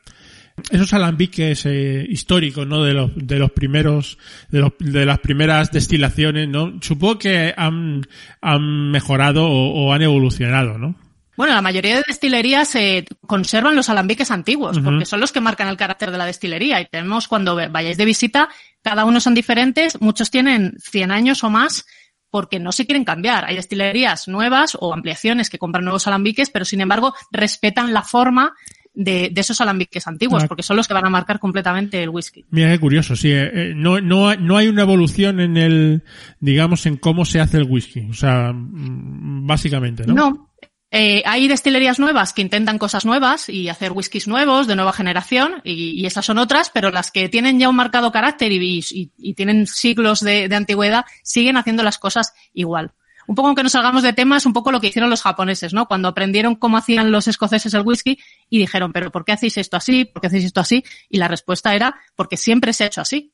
Esos 0.71 0.93
alambiques 0.93 1.65
eh, 1.65 2.05
históricos, 2.07 2.65
¿no? 2.65 2.81
De 2.81 2.93
los, 2.93 3.11
de 3.13 3.37
los 3.37 3.51
primeros, 3.51 4.17
de, 4.47 4.61
los, 4.61 4.71
de 4.79 5.05
las 5.05 5.19
primeras 5.19 5.69
destilaciones, 5.73 6.47
¿no? 6.47 6.79
Supongo 6.79 7.19
que 7.19 7.53
han, 7.57 8.07
han 8.39 8.91
mejorado 8.91 9.45
o, 9.45 9.87
o 9.87 9.93
han 9.93 10.01
evolucionado, 10.01 10.77
¿no? 10.77 10.95
Bueno, 11.37 11.53
la 11.53 11.61
mayoría 11.61 11.95
de 11.95 12.03
destilerías 12.07 12.75
eh, 12.75 13.05
conservan 13.27 13.75
los 13.75 13.89
alambiques 13.89 14.31
antiguos, 14.31 14.77
uh 14.77 14.79
-huh. 14.79 14.83
porque 14.83 15.05
son 15.05 15.19
los 15.19 15.31
que 15.31 15.41
marcan 15.41 15.67
el 15.67 15.77
carácter 15.77 16.11
de 16.11 16.17
la 16.17 16.25
destilería. 16.25 16.79
Y 16.81 16.85
tenemos, 16.85 17.27
cuando 17.27 17.55
vayáis 17.55 17.97
de 17.97 18.05
visita, 18.05 18.49
cada 18.81 19.05
uno 19.05 19.19
son 19.19 19.33
diferentes, 19.33 19.99
muchos 20.01 20.31
tienen 20.31 20.75
100 20.79 21.11
años 21.11 21.43
o 21.43 21.49
más, 21.49 21.85
porque 22.29 22.59
no 22.59 22.71
se 22.71 22.85
quieren 22.85 23.05
cambiar. 23.05 23.45
Hay 23.45 23.55
destilerías 23.55 24.27
nuevas 24.27 24.77
o 24.79 24.93
ampliaciones 24.93 25.49
que 25.49 25.57
compran 25.57 25.85
nuevos 25.85 26.07
alambiques, 26.07 26.49
pero 26.49 26.65
sin 26.65 26.81
embargo 26.81 27.13
respetan 27.31 27.93
la 27.93 28.01
forma 28.01 28.53
de, 28.93 29.29
de, 29.31 29.41
esos 29.41 29.59
alambiques 29.61 30.07
antiguos, 30.07 30.43
ah. 30.43 30.47
porque 30.47 30.63
son 30.63 30.77
los 30.77 30.87
que 30.87 30.93
van 30.93 31.05
a 31.05 31.09
marcar 31.09 31.39
completamente 31.39 32.01
el 32.01 32.09
whisky. 32.09 32.45
Mira 32.49 32.69
qué 32.71 32.79
curioso, 32.79 33.15
sí, 33.15 33.31
eh, 33.31 33.73
no, 33.75 33.99
no, 34.01 34.35
no 34.35 34.57
hay 34.57 34.67
una 34.67 34.81
evolución 34.81 35.39
en 35.39 35.57
el, 35.57 36.03
digamos, 36.39 36.85
en 36.85 36.97
cómo 36.97 37.25
se 37.25 37.39
hace 37.39 37.57
el 37.57 37.63
whisky, 37.69 38.07
o 38.09 38.13
sea, 38.13 38.51
básicamente, 38.53 40.05
¿no? 40.07 40.13
No, 40.13 40.49
eh, 40.97 41.23
hay 41.25 41.49
destilerías 41.49 41.99
nuevas 41.99 42.31
que 42.31 42.41
intentan 42.41 42.77
cosas 42.77 43.03
nuevas 43.03 43.49
y 43.49 43.67
hacer 43.67 43.91
whiskies 43.91 44.29
nuevos 44.29 44.65
de 44.65 44.77
nueva 44.77 44.93
generación 44.93 45.61
y, 45.65 46.05
esas 46.05 46.25
son 46.25 46.37
otras, 46.37 46.69
pero 46.69 46.89
las 46.89 47.11
que 47.11 47.27
tienen 47.27 47.59
ya 47.59 47.67
un 47.67 47.75
marcado 47.75 48.13
carácter 48.13 48.53
y, 48.53 49.11
tienen 49.35 49.67
siglos 49.67 50.21
de, 50.21 50.47
de, 50.47 50.55
antigüedad 50.55 51.03
siguen 51.21 51.57
haciendo 51.57 51.83
las 51.83 51.97
cosas 51.97 52.33
igual. 52.53 52.93
Un 53.27 53.35
poco 53.35 53.49
aunque 53.49 53.63
nos 53.63 53.73
salgamos 53.73 54.03
de 54.03 54.13
temas, 54.13 54.45
un 54.45 54.53
poco 54.53 54.71
lo 54.71 54.79
que 54.79 54.87
hicieron 54.87 55.09
los 55.09 55.21
japoneses, 55.21 55.73
¿no? 55.73 55.85
Cuando 55.85 56.07
aprendieron 56.07 56.55
cómo 56.55 56.77
hacían 56.77 57.11
los 57.11 57.27
escoceses 57.27 57.73
el 57.73 57.81
whisky 57.81 58.17
y 58.49 58.59
dijeron, 58.59 58.93
pero 58.93 59.11
¿por 59.11 59.25
qué 59.25 59.33
hacéis 59.33 59.57
esto 59.57 59.75
así? 59.75 60.05
¿Por 60.05 60.21
qué 60.21 60.27
hacéis 60.27 60.45
esto 60.45 60.61
así? 60.61 60.85
Y 61.09 61.17
la 61.17 61.27
respuesta 61.27 61.75
era, 61.75 61.99
porque 62.15 62.37
siempre 62.37 62.71
se 62.71 62.85
ha 62.85 62.87
hecho 62.87 63.01
así. 63.01 63.33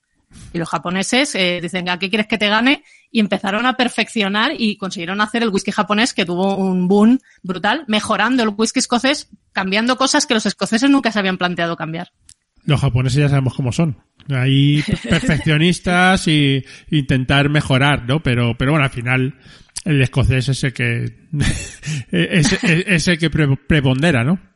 Y 0.54 0.58
los 0.58 0.70
japoneses 0.70 1.36
eh, 1.36 1.60
dicen, 1.62 1.90
¿a 1.90 2.00
qué 2.00 2.10
quieres 2.10 2.28
que 2.28 2.38
te 2.38 2.50
gane? 2.50 2.84
Y 3.12 3.20
empezaron 3.20 3.66
a 3.66 3.78
perfeccionar 3.78 4.54
y 4.58 4.78
consiguieron 4.78 5.22
hacer 5.22 5.44
el 5.44 5.50
whisky 5.50 5.72
japonés 5.72 6.14
que 6.14 6.26
tuvo 6.26 6.56
un 6.56 6.88
boom 6.88 7.20
brutal, 7.42 7.84
mejorando 7.88 8.44
el 8.44 8.50
whisky 8.50 8.80
escocés, 8.80 9.30
cambiando 9.52 9.98
cosas 9.98 10.26
que 10.26 10.34
los 10.34 10.46
escoceses 10.46 10.90
nunca 10.90 11.12
se 11.12 11.20
habían 11.20 11.38
planteado 11.38 11.76
cambiar. 11.76 12.12
Los 12.64 12.82
japoneses 12.82 13.20
ya 13.20 13.30
sabemos 13.30 13.56
cómo 13.56 13.72
son. 13.72 13.98
Ahí 14.30 14.84
perfeccionistas 15.10 16.28
y 16.28 16.64
intentar 16.90 17.50
mejorar, 17.50 18.06
¿no? 18.08 18.22
Pero, 18.22 18.56
pero 18.58 18.72
bueno, 18.72 18.86
al 18.86 18.92
final 18.92 19.36
el 19.86 20.02
escocés 20.02 20.50
es 20.50 20.64
el 20.64 20.74
que, 20.74 21.06
es, 22.12 22.64
es 22.64 23.08
el 23.08 23.18
que 23.18 23.30
prepondera, 23.30 24.24
¿no? 24.24 24.51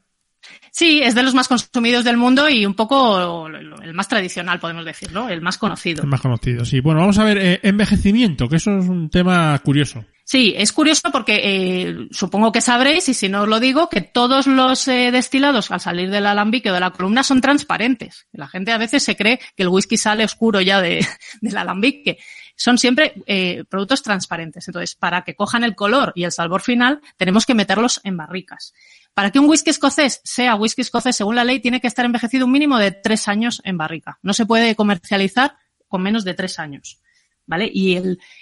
Sí, 0.77 0.99
es 1.01 1.15
de 1.15 1.23
los 1.23 1.33
más 1.33 1.47
consumidos 1.47 2.03
del 2.03 2.17
mundo 2.17 2.49
y 2.49 2.65
un 2.65 2.73
poco 2.73 3.47
el 3.47 3.93
más 3.93 4.09
tradicional, 4.09 4.59
podemos 4.59 4.83
decir, 4.83 5.09
¿no? 5.13 5.29
El 5.29 5.39
más 5.39 5.57
conocido. 5.57 6.03
El 6.03 6.09
más 6.09 6.19
conocido, 6.19 6.65
sí. 6.65 6.81
Bueno, 6.81 6.99
vamos 6.99 7.17
a 7.17 7.23
ver, 7.23 7.37
eh, 7.37 7.59
envejecimiento, 7.63 8.49
que 8.49 8.57
eso 8.57 8.79
es 8.79 8.89
un 8.89 9.09
tema 9.09 9.57
curioso. 9.59 10.03
Sí, 10.25 10.53
es 10.57 10.73
curioso 10.73 11.11
porque 11.13 11.39
eh, 11.43 12.07
supongo 12.11 12.51
que 12.51 12.59
sabréis, 12.59 13.07
y 13.07 13.13
si 13.13 13.29
no 13.29 13.43
os 13.43 13.47
lo 13.47 13.61
digo, 13.61 13.87
que 13.87 14.01
todos 14.01 14.47
los 14.47 14.85
eh, 14.89 15.11
destilados 15.11 15.71
al 15.71 15.79
salir 15.79 16.09
del 16.09 16.25
alambique 16.25 16.71
o 16.71 16.73
de 16.73 16.81
la 16.81 16.91
columna 16.91 17.23
son 17.23 17.39
transparentes. 17.39 18.27
La 18.33 18.49
gente 18.49 18.73
a 18.73 18.77
veces 18.77 19.01
se 19.01 19.15
cree 19.15 19.39
que 19.55 19.63
el 19.63 19.69
whisky 19.69 19.95
sale 19.95 20.25
oscuro 20.25 20.59
ya 20.59 20.81
de, 20.81 21.07
del 21.41 21.55
alambique. 21.55 22.17
Son 22.57 22.77
siempre 22.77 23.13
eh, 23.27 23.63
productos 23.69 24.03
transparentes. 24.03 24.67
Entonces, 24.67 24.95
para 24.95 25.23
que 25.23 25.35
cojan 25.35 25.63
el 25.63 25.75
color 25.75 26.11
y 26.15 26.25
el 26.25 26.33
sabor 26.33 26.61
final, 26.61 26.99
tenemos 27.15 27.45
que 27.45 27.53
meterlos 27.53 28.01
en 28.03 28.17
barricas. 28.17 28.73
Para 29.15 29.31
que 29.31 29.39
un 29.39 29.49
whisky 29.49 29.71
escocés 29.71 30.21
sea 30.23 30.55
whisky 30.55 30.81
escocés, 30.81 31.15
según 31.15 31.35
la 31.35 31.43
ley, 31.43 31.59
tiene 31.59 31.81
que 31.81 31.87
estar 31.87 32.05
envejecido 32.05 32.45
un 32.45 32.51
mínimo 32.51 32.77
de 32.77 32.91
tres 32.91 33.27
años 33.27 33.61
en 33.63 33.77
barrica. 33.77 34.19
No 34.21 34.33
se 34.33 34.45
puede 34.45 34.75
comercializar 34.75 35.55
con 35.87 36.03
menos 36.03 36.23
de 36.23 36.35
tres 36.35 36.59
años. 36.59 36.99
¿vale? 37.45 37.69
Y 37.73 37.95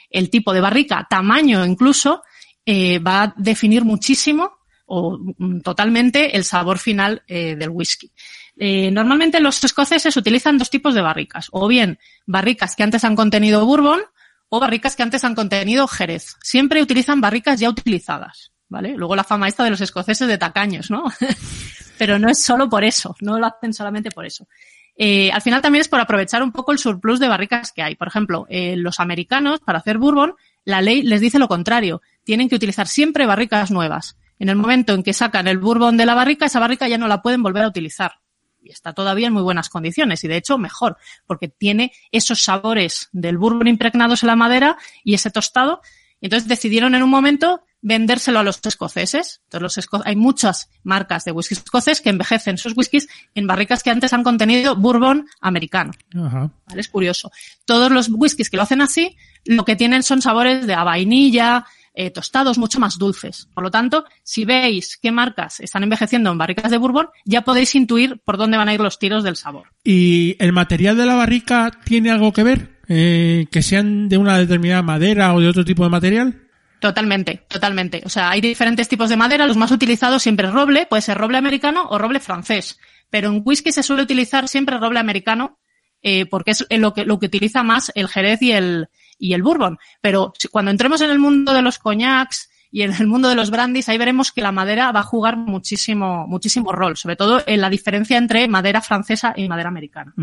el, 0.10 0.30
tipo 0.30 0.54
de 0.54 0.62
barrica, 0.62 1.06
tamaño 1.10 1.66
incluso, 1.66 2.24
eh, 2.66 3.00
va 3.00 3.24
a 3.24 3.34
definir 3.38 3.86
muchísimo 3.86 4.52
o 4.86 5.18
mm, 5.18 5.62
totalmente 5.62 6.36
el 6.36 6.44
sabor 6.44 6.80
final 6.80 7.24
eh, 7.28 7.56
del 7.56 7.70
whisky. 7.70 8.12
Eh, 8.58 8.92
normalmente 8.92 9.40
los 9.40 9.64
escoceses 9.64 10.16
utilizan 10.16 10.58
dos 10.58 10.70
tipos 10.70 10.94
de 10.94 11.02
barricas, 11.02 11.48
o 11.52 11.68
bien 11.68 12.00
barricas 12.26 12.76
que 12.76 12.84
antes 12.84 13.04
han 13.04 13.16
contenido 13.16 13.66
bourbon 13.66 14.02
o 14.50 14.60
barricas 14.60 14.96
que 14.96 15.04
antes 15.04 15.24
han 15.24 15.36
contenido 15.36 15.88
jerez. 15.88 16.36
Siempre 16.42 16.82
utilizan 16.82 17.22
barricas 17.22 17.60
ya 17.60 17.70
utilizadas, 17.70 18.53
¿vale? 18.74 18.98
Luego 18.98 19.16
la 19.16 19.24
fama 19.24 19.48
esta 19.48 19.64
de 19.64 19.70
los 19.70 19.82
escoceses 19.82 20.28
de 20.28 20.38
tacaños, 20.40 20.90
¿no? 20.90 21.06
Pero 22.00 22.18
no 22.18 22.28
es 22.28 22.44
solo 22.44 22.68
por 22.68 22.84
eso, 22.84 23.16
no 23.22 23.38
lo 23.40 23.46
hacen 23.46 23.72
solamente 23.72 24.10
por 24.10 24.26
eso. 24.26 24.48
Eh, 24.96 25.32
al 25.32 25.42
final 25.42 25.62
también 25.62 25.82
es 25.82 25.88
por 25.88 26.00
aprovechar 26.00 26.42
un 26.42 26.52
poco 26.52 26.72
el 26.72 26.80
surplus 26.80 27.20
de 27.20 27.28
barricas 27.28 27.72
que 27.72 27.84
hay. 27.84 27.96
Por 27.96 28.08
ejemplo, 28.08 28.48
eh, 28.50 28.76
los 28.76 29.00
americanos, 29.00 29.60
para 29.60 29.78
hacer 29.78 30.00
bourbon, 30.00 30.34
la 30.66 30.82
ley 30.82 31.04
les 31.04 31.22
dice 31.22 31.38
lo 31.38 31.48
contrario. 31.48 32.02
Tienen 32.24 32.50
que 32.50 32.56
utilizar 32.56 32.88
siempre 32.88 33.28
barricas 33.28 33.70
nuevas. 33.70 34.18
En 34.40 34.50
el 34.50 34.56
momento 34.56 34.94
en 34.94 35.04
que 35.04 35.14
sacan 35.14 35.48
el 35.48 35.60
bourbon 35.60 35.96
de 35.96 36.08
la 36.08 36.16
barrica, 36.16 36.48
esa 36.48 36.60
barrica 36.60 36.88
ya 36.88 36.98
no 36.98 37.08
la 37.08 37.22
pueden 37.22 37.44
volver 37.44 37.64
a 37.64 37.68
utilizar. 37.68 38.14
Y 38.60 38.72
está 38.72 38.94
todavía 38.94 39.28
en 39.28 39.34
muy 39.34 39.44
buenas 39.44 39.70
condiciones. 39.70 40.24
Y 40.24 40.28
de 40.28 40.38
hecho, 40.38 40.58
mejor, 40.58 40.98
porque 41.28 41.48
tiene 41.48 41.92
esos 42.12 42.42
sabores 42.42 43.10
del 43.12 43.38
bourbon 43.38 43.68
impregnados 43.68 44.24
en 44.24 44.28
la 44.28 44.36
madera 44.36 44.78
y 45.04 45.14
ese 45.14 45.30
tostado. 45.30 45.82
entonces 46.22 46.50
decidieron 46.50 46.96
en 46.96 47.04
un 47.04 47.10
momento 47.12 47.62
vendérselo 47.84 48.40
a 48.40 48.44
los 48.44 48.60
escoceses. 48.66 49.42
Entonces, 49.44 49.88
los 49.92 50.02
hay 50.06 50.16
muchas 50.16 50.70
marcas 50.84 51.26
de 51.26 51.32
whisky 51.32 51.54
escoces 51.54 52.02
que 52.02 52.10
envejecen 52.10 52.58
sus 52.58 52.76
whiskies 52.76 53.08
en 53.36 53.46
barricas 53.46 53.84
que 53.84 53.92
antes 53.92 54.14
han 54.14 54.24
contenido 54.24 54.76
bourbon 54.76 55.28
americano. 55.42 55.92
Ajá. 56.16 56.50
¿Vale? 56.68 56.82
Es 56.82 56.88
curioso. 56.88 57.32
Todos 57.66 57.92
los 57.92 58.10
whiskies 58.10 58.50
que 58.50 58.58
lo 58.58 58.64
hacen 58.64 58.82
así, 58.82 59.16
lo 59.46 59.66
que 59.66 59.76
tienen 59.76 60.02
son 60.02 60.22
sabores 60.22 60.66
de 60.66 60.74
a 60.74 60.84
vainilla, 60.84 61.66
eh, 61.94 62.10
tostados 62.10 62.58
mucho 62.58 62.80
más 62.80 62.98
dulces. 62.98 63.50
Por 63.54 63.64
lo 63.64 63.70
tanto, 63.70 64.06
si 64.24 64.46
veis 64.46 64.98
qué 65.00 65.12
marcas 65.12 65.60
están 65.60 65.84
envejeciendo 65.84 66.32
en 66.32 66.38
barricas 66.38 66.72
de 66.72 66.78
bourbon, 66.78 67.10
ya 67.26 67.42
podéis 67.42 67.76
intuir 67.76 68.20
por 68.24 68.38
dónde 68.38 68.58
van 68.58 68.70
a 68.70 68.74
ir 68.74 68.80
los 68.80 68.98
tiros 68.98 69.24
del 69.24 69.36
sabor. 69.36 69.68
¿Y 69.84 70.36
el 70.40 70.54
material 70.54 70.98
de 70.98 71.06
la 71.06 71.16
barrica 71.16 71.72
tiene 71.84 72.12
algo 72.12 72.34
que 72.34 72.44
ver? 72.44 72.80
Eh, 72.88 73.46
¿Que 73.52 73.62
sean 73.62 74.10
de 74.10 74.18
una 74.18 74.38
determinada 74.38 74.82
madera 74.82 75.34
o 75.34 75.40
de 75.40 75.50
otro 75.50 75.64
tipo 75.66 75.84
de 75.84 75.90
material? 75.90 76.43
Totalmente, 76.84 77.46
totalmente. 77.48 78.02
O 78.04 78.10
sea, 78.10 78.32
hay 78.32 78.42
diferentes 78.42 78.90
tipos 78.90 79.08
de 79.08 79.16
madera. 79.16 79.48
Los 79.48 79.56
más 79.56 79.72
utilizados 79.72 80.22
siempre 80.22 80.48
es 80.48 80.54
roble, 80.54 80.86
puede 80.86 81.02
ser 81.02 81.18
roble 81.18 81.38
americano 81.38 81.88
o 81.90 81.98
roble 81.98 82.20
francés. 82.20 82.78
Pero 83.10 83.30
en 83.30 83.42
whisky 83.46 83.72
se 83.72 83.84
suele 83.84 84.04
utilizar 84.04 84.50
siempre 84.50 84.78
roble 84.78 85.00
americano 85.00 85.60
eh, 86.02 86.26
porque 86.26 86.52
es 86.52 86.66
lo 86.72 86.94
que, 86.94 87.06
lo 87.06 87.20
que 87.20 87.28
utiliza 87.28 87.64
más 87.64 87.90
el 87.96 88.10
jerez 88.10 88.42
y 88.42 88.52
el, 88.52 88.90
y 89.18 89.34
el 89.34 89.44
bourbon. 89.44 89.78
Pero 90.02 90.34
cuando 90.52 90.72
entremos 90.72 91.00
en 91.00 91.10
el 91.10 91.20
mundo 91.20 91.54
de 91.54 91.62
los 91.62 91.80
coñacs 91.80 92.50
y 92.70 92.82
en 92.82 92.92
el 92.92 93.08
mundo 93.08 93.30
de 93.30 93.36
los 93.36 93.50
brandies, 93.50 93.88
ahí 93.88 93.98
veremos 93.98 94.34
que 94.34 94.42
la 94.42 94.52
madera 94.52 94.92
va 94.92 95.00
a 95.00 95.04
jugar 95.04 95.38
muchísimo, 95.38 96.28
muchísimo 96.28 96.74
rol, 96.74 96.98
sobre 96.98 97.16
todo 97.16 97.42
en 97.48 97.62
la 97.62 97.70
diferencia 97.70 98.18
entre 98.18 98.46
madera 98.50 98.82
francesa 98.82 99.34
y 99.38 99.48
madera 99.48 99.70
americana. 99.70 100.14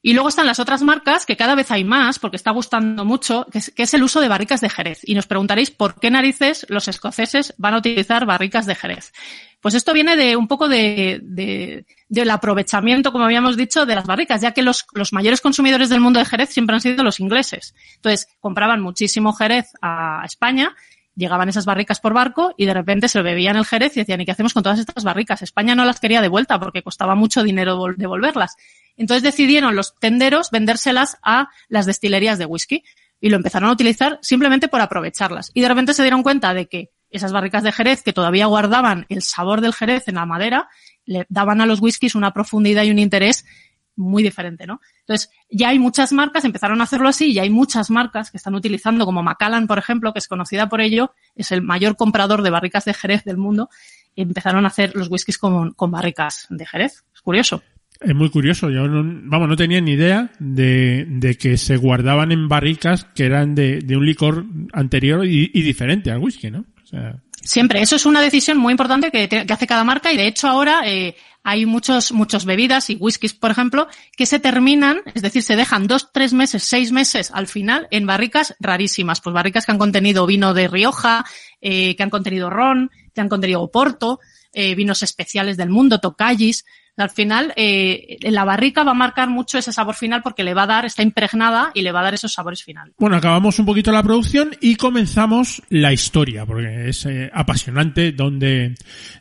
Y 0.00 0.12
luego 0.12 0.28
están 0.28 0.46
las 0.46 0.60
otras 0.60 0.82
marcas, 0.82 1.26
que 1.26 1.36
cada 1.36 1.56
vez 1.56 1.72
hay 1.72 1.82
más, 1.82 2.20
porque 2.20 2.36
está 2.36 2.52
gustando 2.52 3.04
mucho, 3.04 3.46
que 3.50 3.58
es, 3.82 3.94
el 3.94 4.02
uso 4.04 4.20
de 4.20 4.28
barricas 4.28 4.60
de 4.60 4.70
Jerez. 4.70 5.00
Y 5.02 5.14
nos 5.14 5.26
preguntaréis 5.26 5.72
por 5.72 5.98
qué 5.98 6.08
narices 6.10 6.64
los 6.68 6.86
escoceses 6.86 7.52
van 7.58 7.74
a 7.74 7.78
utilizar 7.78 8.24
barricas 8.24 8.64
de 8.66 8.76
Jerez. 8.76 9.12
Pues 9.60 9.74
esto 9.74 9.92
viene 9.92 10.14
de 10.16 10.36
un 10.36 10.46
poco 10.46 10.68
de, 10.68 11.18
de- 11.22 11.84
del 12.08 12.30
aprovechamiento, 12.30 13.10
como 13.10 13.24
habíamos 13.24 13.56
dicho, 13.56 13.86
de 13.86 13.96
las 13.96 14.06
barricas, 14.06 14.40
ya 14.40 14.52
que 14.52 14.62
los, 14.62 14.86
los 14.92 15.12
mayores 15.12 15.40
consumidores 15.40 15.88
del 15.88 16.00
mundo 16.00 16.20
de 16.20 16.26
Jerez 16.26 16.50
siempre 16.50 16.74
han 16.74 16.80
sido 16.80 17.02
los 17.02 17.18
ingleses. 17.18 17.74
Entonces, 17.96 18.28
compraban 18.38 18.80
muchísimo 18.80 19.32
Jerez 19.32 19.72
a 19.82 20.22
España, 20.24 20.76
llegaban 21.18 21.48
esas 21.48 21.66
barricas 21.66 22.00
por 22.00 22.14
barco 22.14 22.54
y 22.56 22.64
de 22.64 22.72
repente 22.72 23.08
se 23.08 23.18
lo 23.18 23.24
bebían 23.24 23.56
el 23.56 23.66
Jerez 23.66 23.96
y 23.96 24.00
decían, 24.00 24.20
¿y 24.20 24.24
qué 24.24 24.30
hacemos 24.30 24.54
con 24.54 24.62
todas 24.62 24.78
estas 24.78 25.04
barricas? 25.04 25.42
España 25.42 25.74
no 25.74 25.84
las 25.84 26.00
quería 26.00 26.22
de 26.22 26.28
vuelta 26.28 26.58
porque 26.60 26.82
costaba 26.82 27.14
mucho 27.14 27.42
dinero 27.42 27.76
vol- 27.76 27.96
devolverlas. 27.96 28.56
Entonces 28.96 29.22
decidieron 29.22 29.74
los 29.76 29.96
tenderos 29.98 30.50
vendérselas 30.50 31.18
a 31.22 31.48
las 31.68 31.86
destilerías 31.86 32.38
de 32.38 32.46
whisky 32.46 32.84
y 33.20 33.30
lo 33.30 33.36
empezaron 33.36 33.68
a 33.68 33.72
utilizar 33.72 34.18
simplemente 34.22 34.68
por 34.68 34.80
aprovecharlas. 34.80 35.50
Y 35.54 35.60
de 35.60 35.68
repente 35.68 35.92
se 35.92 36.02
dieron 36.02 36.22
cuenta 36.22 36.54
de 36.54 36.66
que 36.68 36.90
esas 37.10 37.32
barricas 37.32 37.62
de 37.62 37.72
Jerez 37.72 38.02
que 38.02 38.12
todavía 38.12 38.46
guardaban 38.46 39.06
el 39.08 39.22
sabor 39.22 39.60
del 39.60 39.74
Jerez 39.74 40.08
en 40.08 40.16
la 40.16 40.26
madera, 40.26 40.68
le 41.04 41.26
daban 41.28 41.60
a 41.60 41.66
los 41.66 41.80
whiskies 41.80 42.14
una 42.14 42.32
profundidad 42.32 42.84
y 42.84 42.90
un 42.90 42.98
interés 42.98 43.44
muy 43.98 44.22
diferente, 44.22 44.66
¿no? 44.66 44.80
Entonces, 45.00 45.30
ya 45.50 45.68
hay 45.68 45.78
muchas 45.78 46.12
marcas, 46.12 46.44
empezaron 46.44 46.80
a 46.80 46.84
hacerlo 46.84 47.08
así, 47.08 47.32
y 47.32 47.38
hay 47.38 47.50
muchas 47.50 47.90
marcas 47.90 48.30
que 48.30 48.38
están 48.38 48.54
utilizando, 48.54 49.04
como 49.04 49.22
Macallan, 49.22 49.66
por 49.66 49.78
ejemplo, 49.78 50.12
que 50.12 50.20
es 50.20 50.28
conocida 50.28 50.68
por 50.68 50.80
ello, 50.80 51.12
es 51.34 51.52
el 51.52 51.62
mayor 51.62 51.96
comprador 51.96 52.42
de 52.42 52.50
barricas 52.50 52.84
de 52.84 52.94
Jerez 52.94 53.24
del 53.24 53.36
mundo, 53.36 53.68
empezaron 54.16 54.64
a 54.64 54.68
hacer 54.68 54.94
los 54.94 55.10
whiskies 55.10 55.38
con, 55.38 55.72
con 55.72 55.90
barricas 55.90 56.46
de 56.50 56.64
Jerez. 56.64 57.04
Es 57.14 57.20
curioso. 57.20 57.62
Es 58.00 58.14
muy 58.14 58.30
curioso. 58.30 58.70
Yo 58.70 58.86
no, 58.86 59.02
vamos, 59.24 59.48
no 59.48 59.56
tenía 59.56 59.80
ni 59.80 59.92
idea 59.92 60.30
de, 60.38 61.04
de 61.08 61.36
que 61.36 61.56
se 61.56 61.76
guardaban 61.76 62.30
en 62.32 62.48
barricas 62.48 63.04
que 63.14 63.26
eran 63.26 63.54
de, 63.54 63.80
de 63.80 63.96
un 63.96 64.06
licor 64.06 64.44
anterior 64.72 65.26
y, 65.26 65.50
y 65.52 65.62
diferente 65.62 66.10
al 66.10 66.18
whisky, 66.18 66.50
¿no? 66.50 66.64
O 66.82 66.86
sea, 66.86 67.20
Siempre, 67.48 67.80
eso 67.80 67.96
es 67.96 68.04
una 68.04 68.20
decisión 68.20 68.58
muy 68.58 68.72
importante 68.72 69.10
que, 69.10 69.46
hace 69.50 69.66
cada 69.66 69.82
marca 69.82 70.12
y 70.12 70.18
de 70.18 70.26
hecho 70.26 70.48
ahora 70.48 70.82
eh, 70.84 71.16
hay 71.42 71.64
muchos, 71.64 72.12
muchos 72.12 72.44
bebidas 72.44 72.90
y 72.90 72.96
whiskies, 72.96 73.32
por 73.32 73.50
ejemplo, 73.50 73.88
que 74.14 74.26
se 74.26 74.38
terminan, 74.38 75.00
es 75.14 75.22
decir, 75.22 75.42
se 75.42 75.56
dejan 75.56 75.86
dos, 75.86 76.12
tres 76.12 76.34
meses, 76.34 76.62
seis 76.64 76.92
meses 76.92 77.30
al 77.32 77.46
final 77.46 77.88
en 77.90 78.04
barricas 78.04 78.54
rarísimas, 78.60 79.22
pues 79.22 79.32
barricas 79.32 79.64
que 79.64 79.72
han 79.72 79.78
contenido 79.78 80.26
vino 80.26 80.52
de 80.52 80.68
Rioja, 80.68 81.24
eh, 81.62 81.96
que 81.96 82.02
han 82.02 82.10
contenido 82.10 82.50
ron, 82.50 82.90
que 83.14 83.22
han 83.22 83.30
contenido 83.30 83.62
oporto, 83.62 84.20
eh, 84.52 84.74
vinos 84.74 85.02
especiales 85.02 85.56
del 85.56 85.70
mundo, 85.70 86.00
tocallis. 86.00 86.66
Al 86.98 87.10
final, 87.10 87.52
eh, 87.56 88.18
la 88.22 88.44
barrica 88.44 88.82
va 88.82 88.90
a 88.90 88.94
marcar 88.94 89.30
mucho 89.30 89.56
ese 89.56 89.72
sabor 89.72 89.94
final 89.94 90.20
porque 90.22 90.42
le 90.42 90.52
va 90.52 90.64
a 90.64 90.66
dar, 90.66 90.84
está 90.84 91.02
impregnada 91.02 91.70
y 91.74 91.82
le 91.82 91.92
va 91.92 92.00
a 92.00 92.04
dar 92.04 92.14
esos 92.14 92.32
sabores 92.32 92.62
finales. 92.62 92.94
Bueno, 92.98 93.16
acabamos 93.16 93.58
un 93.58 93.66
poquito 93.66 93.92
la 93.92 94.02
producción 94.02 94.50
y 94.60 94.76
comenzamos 94.76 95.62
la 95.68 95.92
historia, 95.92 96.44
porque 96.44 96.88
es 96.88 97.06
eh, 97.06 97.30
apasionante 97.32 98.12
dónde, 98.12 98.74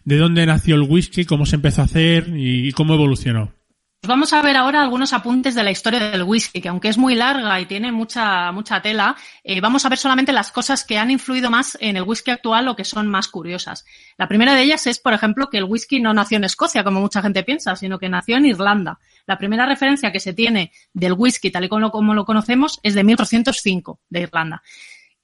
de 0.04 0.18
dónde 0.18 0.46
nació 0.46 0.76
el 0.76 0.82
whisky, 0.82 1.26
cómo 1.26 1.46
se 1.46 1.58
empezó 1.58 1.82
a 1.82 1.86
hacer 1.86 2.34
y, 2.36 2.72
cómo 2.72 2.96
evolucionó. 2.96 3.54
Pues 4.00 4.10
Vamos 4.10 4.32
a 4.32 4.44
ver 4.44 4.56
ahora 4.56 4.84
algunos 4.84 5.12
apuntes 5.12 5.56
de 5.56 5.64
la 5.64 5.72
historia 5.72 6.00
del 6.00 6.22
whisky, 6.22 6.62
que 6.62 6.70
aunque 6.70 6.88
es 6.88 7.00
muy 7.00 7.16
larga 7.16 7.60
y 7.60 7.66
tiene 7.66 7.92
mucha, 7.92 8.52
mucha 8.52 8.80
tela, 8.80 9.16
eh, 9.44 9.60
vamos 9.60 9.86
a 9.86 9.90
ver 9.90 9.98
solamente 9.98 10.32
las 10.32 10.52
cosas 10.52 10.84
que 10.84 11.00
han 11.00 11.10
influido 11.10 11.50
más 11.50 11.76
en 11.82 11.98
el 11.98 12.04
whisky 12.04 12.30
actual 12.30 12.68
o 12.68 12.76
que 12.76 12.84
son 12.84 13.08
más 13.08 13.28
curiosas. 13.28 13.86
La 14.16 14.28
primera 14.28 14.54
de 14.54 14.62
ellas 14.62 14.86
es, 14.86 15.00
por 15.00 15.14
ejemplo, 15.14 15.50
que 15.50 15.58
el 15.58 15.64
whisky 15.64 16.00
no 16.00 16.14
nació 16.14 16.38
en 16.38 16.44
Escocia, 16.44 16.84
como 16.84 17.02
mucha 17.02 17.24
gente 17.24 17.44
piensa, 17.44 17.76
sino 17.76 17.98
que 17.98 18.08
nació 18.08 18.38
en 18.38 18.46
Irlanda. 18.46 19.00
La 19.26 19.40
primera 19.40 19.66
referencia 19.66 20.12
que 20.12 20.20
se 20.20 20.34
tiene 20.34 20.72
del 20.94 21.14
whisky, 21.14 21.50
tal 21.50 21.66
y 21.66 21.68
como 21.68 21.82
lo, 21.82 21.92
como 21.92 22.14
lo 22.14 22.24
conocemos, 22.24 22.80
es 22.84 22.94
de 22.94 23.04
1405, 23.04 24.00
de 24.10 24.22
Irlanda. 24.22 24.62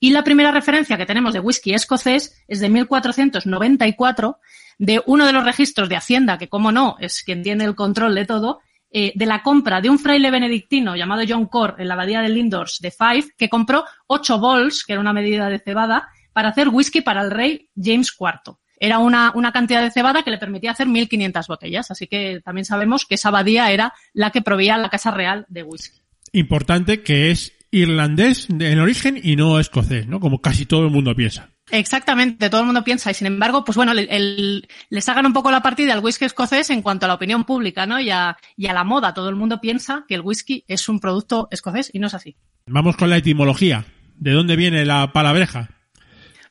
Y 0.04 0.10
la 0.10 0.26
primera 0.26 0.52
referencia 0.52 0.98
que 0.98 1.06
tenemos 1.06 1.32
de 1.32 1.40
whisky 1.40 1.74
escocés 1.74 2.36
es 2.50 2.60
de 2.60 2.68
1494, 2.68 4.38
de 4.78 5.02
uno 5.06 5.26
de 5.26 5.32
los 5.32 5.46
registros 5.46 5.88
de 5.88 5.96
Hacienda, 5.96 6.38
que 6.38 6.50
como 6.50 6.74
no, 6.74 6.98
es 7.00 7.24
quien 7.24 7.42
tiene 7.42 7.64
el 7.64 7.74
control 7.74 8.14
de 8.14 8.26
todo, 8.26 8.60
eh, 8.92 9.14
de 9.16 9.26
la 9.26 9.42
compra 9.44 9.80
de 9.80 9.90
un 9.90 9.98
fraile 9.98 10.30
benedictino 10.30 10.98
llamado 10.98 11.24
John 11.26 11.46
Core 11.46 11.76
en 11.78 11.88
la 11.88 11.94
abadía 11.94 12.20
de 12.20 12.28
Lindors 12.28 12.80
de 12.82 12.92
Fife, 12.92 13.32
que 13.38 13.48
compró 13.48 13.86
ocho 14.06 14.40
bols, 14.40 14.84
que 14.84 14.92
era 14.92 15.00
una 15.00 15.14
medida 15.14 15.48
de 15.48 15.60
cebada, 15.60 16.10
para 16.34 16.50
hacer 16.50 16.68
whisky 16.68 17.00
para 17.00 17.22
el 17.22 17.32
rey 17.32 17.70
James 17.74 18.14
IV. 18.20 18.58
Era 18.78 18.98
una, 19.00 19.32
una 19.36 19.54
cantidad 19.54 19.82
de 19.82 19.90
cebada 19.90 20.22
que 20.24 20.32
le 20.32 20.38
permitía 20.38 20.72
hacer 20.72 20.88
1.500 20.88 21.48
botellas, 21.48 21.92
así 21.92 22.08
que 22.08 22.42
también 22.44 22.66
sabemos 22.66 23.06
que 23.06 23.16
esa 23.16 23.30
abadía 23.30 23.72
era 23.72 23.94
la 24.12 24.32
que 24.32 24.42
proveía 24.42 24.78
la 24.78 24.90
Casa 24.90 25.12
Real 25.12 25.46
de 25.48 25.64
whisky. 25.64 26.02
Importante 26.34 27.04
que 27.04 27.32
es 27.32 27.54
irlandés 27.74 28.48
en 28.50 28.80
origen 28.80 29.20
y 29.22 29.36
no 29.36 29.60
escocés, 29.60 30.08
¿no? 30.08 30.20
Como 30.20 30.40
casi 30.40 30.66
todo 30.66 30.86
el 30.86 30.92
mundo 30.92 31.16
piensa. 31.16 31.50
Exactamente, 31.72 32.50
todo 32.50 32.62
el 32.62 32.68
mundo 32.68 32.84
piensa 32.84 33.10
y 33.10 33.14
sin 33.14 33.26
embargo, 33.28 33.64
pues 33.66 33.76
bueno, 33.76 33.94
el, 33.94 34.08
el- 34.10 34.68
le 34.90 35.02
sacan 35.02 35.26
un 35.26 35.34
poco 35.34 35.50
la 35.50 35.62
partida 35.62 35.94
al 35.94 36.00
whisky 36.04 36.26
escocés 36.26 36.70
en 36.70 36.82
cuanto 36.82 37.06
a 37.06 37.08
la 37.08 37.16
opinión 37.16 37.46
pública, 37.46 37.86
¿no? 37.86 38.00
Y 38.00 38.10
a, 38.12 38.38
y 38.56 38.68
a 38.68 38.74
la 38.74 38.84
moda. 38.84 39.14
Todo 39.14 39.30
el 39.30 39.36
mundo 39.36 39.60
piensa 39.60 40.06
que 40.08 40.16
el 40.16 40.22
whisky 40.22 40.64
es 40.68 40.88
un 40.88 41.00
producto 41.00 41.48
escocés 41.52 41.90
y 41.94 42.00
no 42.00 42.08
es 42.08 42.14
así. 42.14 42.36
Vamos 42.68 42.96
con 42.96 43.10
la 43.10 43.18
etimología. 43.18 43.86
¿De 44.16 44.32
dónde 44.32 44.56
viene 44.56 44.86
la 44.86 45.12
palabreja? 45.12 45.70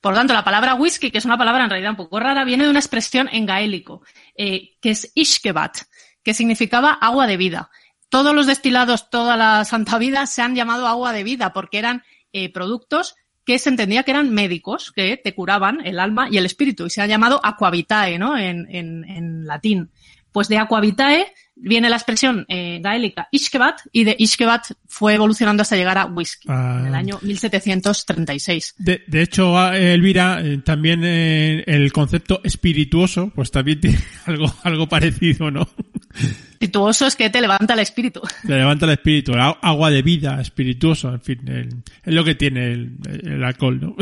Por 0.01 0.12
lo 0.12 0.19
tanto, 0.19 0.35
la 0.35 0.43
palabra 0.44 0.74
whisky, 0.74 1.12
que 1.12 1.19
es 1.19 1.24
una 1.24 1.39
palabra 1.39 1.62
en 1.65 1.70
realidad 1.70 1.90
un 1.93 1.97
poco 1.97 2.19
rara, 2.19 2.44
viene 2.44 2.65
de 2.65 2.70
una 2.70 2.81
expresión 2.81 3.28
en 3.31 3.47
gaélico, 3.47 4.03
eh, 4.36 4.70
que 4.81 4.90
es 4.90 5.12
ishkebat, 5.15 5.77
que 6.24 6.35
significaba 6.35 6.93
agua 6.94 7.28
de 7.28 7.36
vida. 7.36 7.70
Todos 8.12 8.34
los 8.34 8.47
destilados, 8.47 9.09
toda 9.09 9.39
la 9.39 9.64
santa 9.64 9.97
vida, 9.97 10.26
se 10.26 10.43
han 10.43 10.55
llamado 10.55 10.86
agua 10.86 11.14
de 11.14 11.24
vida 11.24 11.55
porque 11.55 11.78
eran 11.78 12.02
eh, 12.34 12.52
productos 12.52 13.16
que 13.47 13.59
se 13.59 13.70
entendía 13.70 14.02
que 14.02 14.10
eran 14.10 14.34
médicos, 14.34 14.93
que 14.93 15.16
te 15.16 15.34
curaban 15.34 15.80
el 15.86 15.98
alma 15.98 16.28
y 16.30 16.36
el 16.36 16.44
espíritu, 16.44 16.84
y 16.84 16.90
se 16.90 17.01
ha 17.01 17.06
llamado 17.06 17.40
aquavitae, 17.43 18.18
¿no? 18.18 18.36
En, 18.36 18.66
en, 18.68 19.05
en 19.09 19.47
latín. 19.47 19.93
Pues 20.30 20.48
de 20.48 20.59
aquavitae 20.59 21.32
viene 21.55 21.89
la 21.91 21.97
expresión 21.97 22.45
eh, 22.49 22.81
gaélica 22.83 23.29
ishkebat 23.31 23.81
y 23.93 24.05
de 24.05 24.16
ishkebat 24.19 24.65
fue 24.89 25.15
evolucionando 25.15 25.62
hasta 25.62 25.77
llegar 25.77 25.99
a 25.99 26.07
whisky 26.07 26.49
Ah. 26.51 26.79
en 26.81 26.87
el 26.87 26.95
año 26.95 27.19
1736. 27.23 28.74
De, 28.79 29.03
de 29.07 29.23
hecho, 29.23 29.59
a- 29.59 29.77
Elvira, 29.77 30.41
eh, 30.43 30.59
también 30.65 31.01
eh, 31.05 31.65
el 31.66 31.93
concepto 31.93 32.41
espirituoso, 32.45 33.31
pues 33.35 33.51
también 33.51 33.81
tiene 33.83 33.99
algo, 34.27 34.53
algo 34.65 34.89
parecido, 34.89 35.51
¿no? 35.51 35.69
Espirituoso 36.53 37.07
es 37.07 37.16
que 37.16 37.31
te 37.31 37.41
levanta 37.41 37.74
el 37.74 37.81
espíritu. 37.81 38.20
Te 38.47 38.55
levanta 38.55 38.87
el 38.87 38.93
espíritu, 38.93 39.33
agua 39.35 39.91
de 39.91 40.03
vida, 40.03 40.41
espirituoso, 40.41 41.12
en 41.12 41.20
fin, 41.20 41.49
el- 41.49 41.69
es 42.05 42.15
lo 42.15 42.24
que 42.24 42.35
tiene 42.35 42.73
el, 42.73 42.93
el 43.24 43.43
alcohol, 43.45 43.81
¿no? 43.81 43.97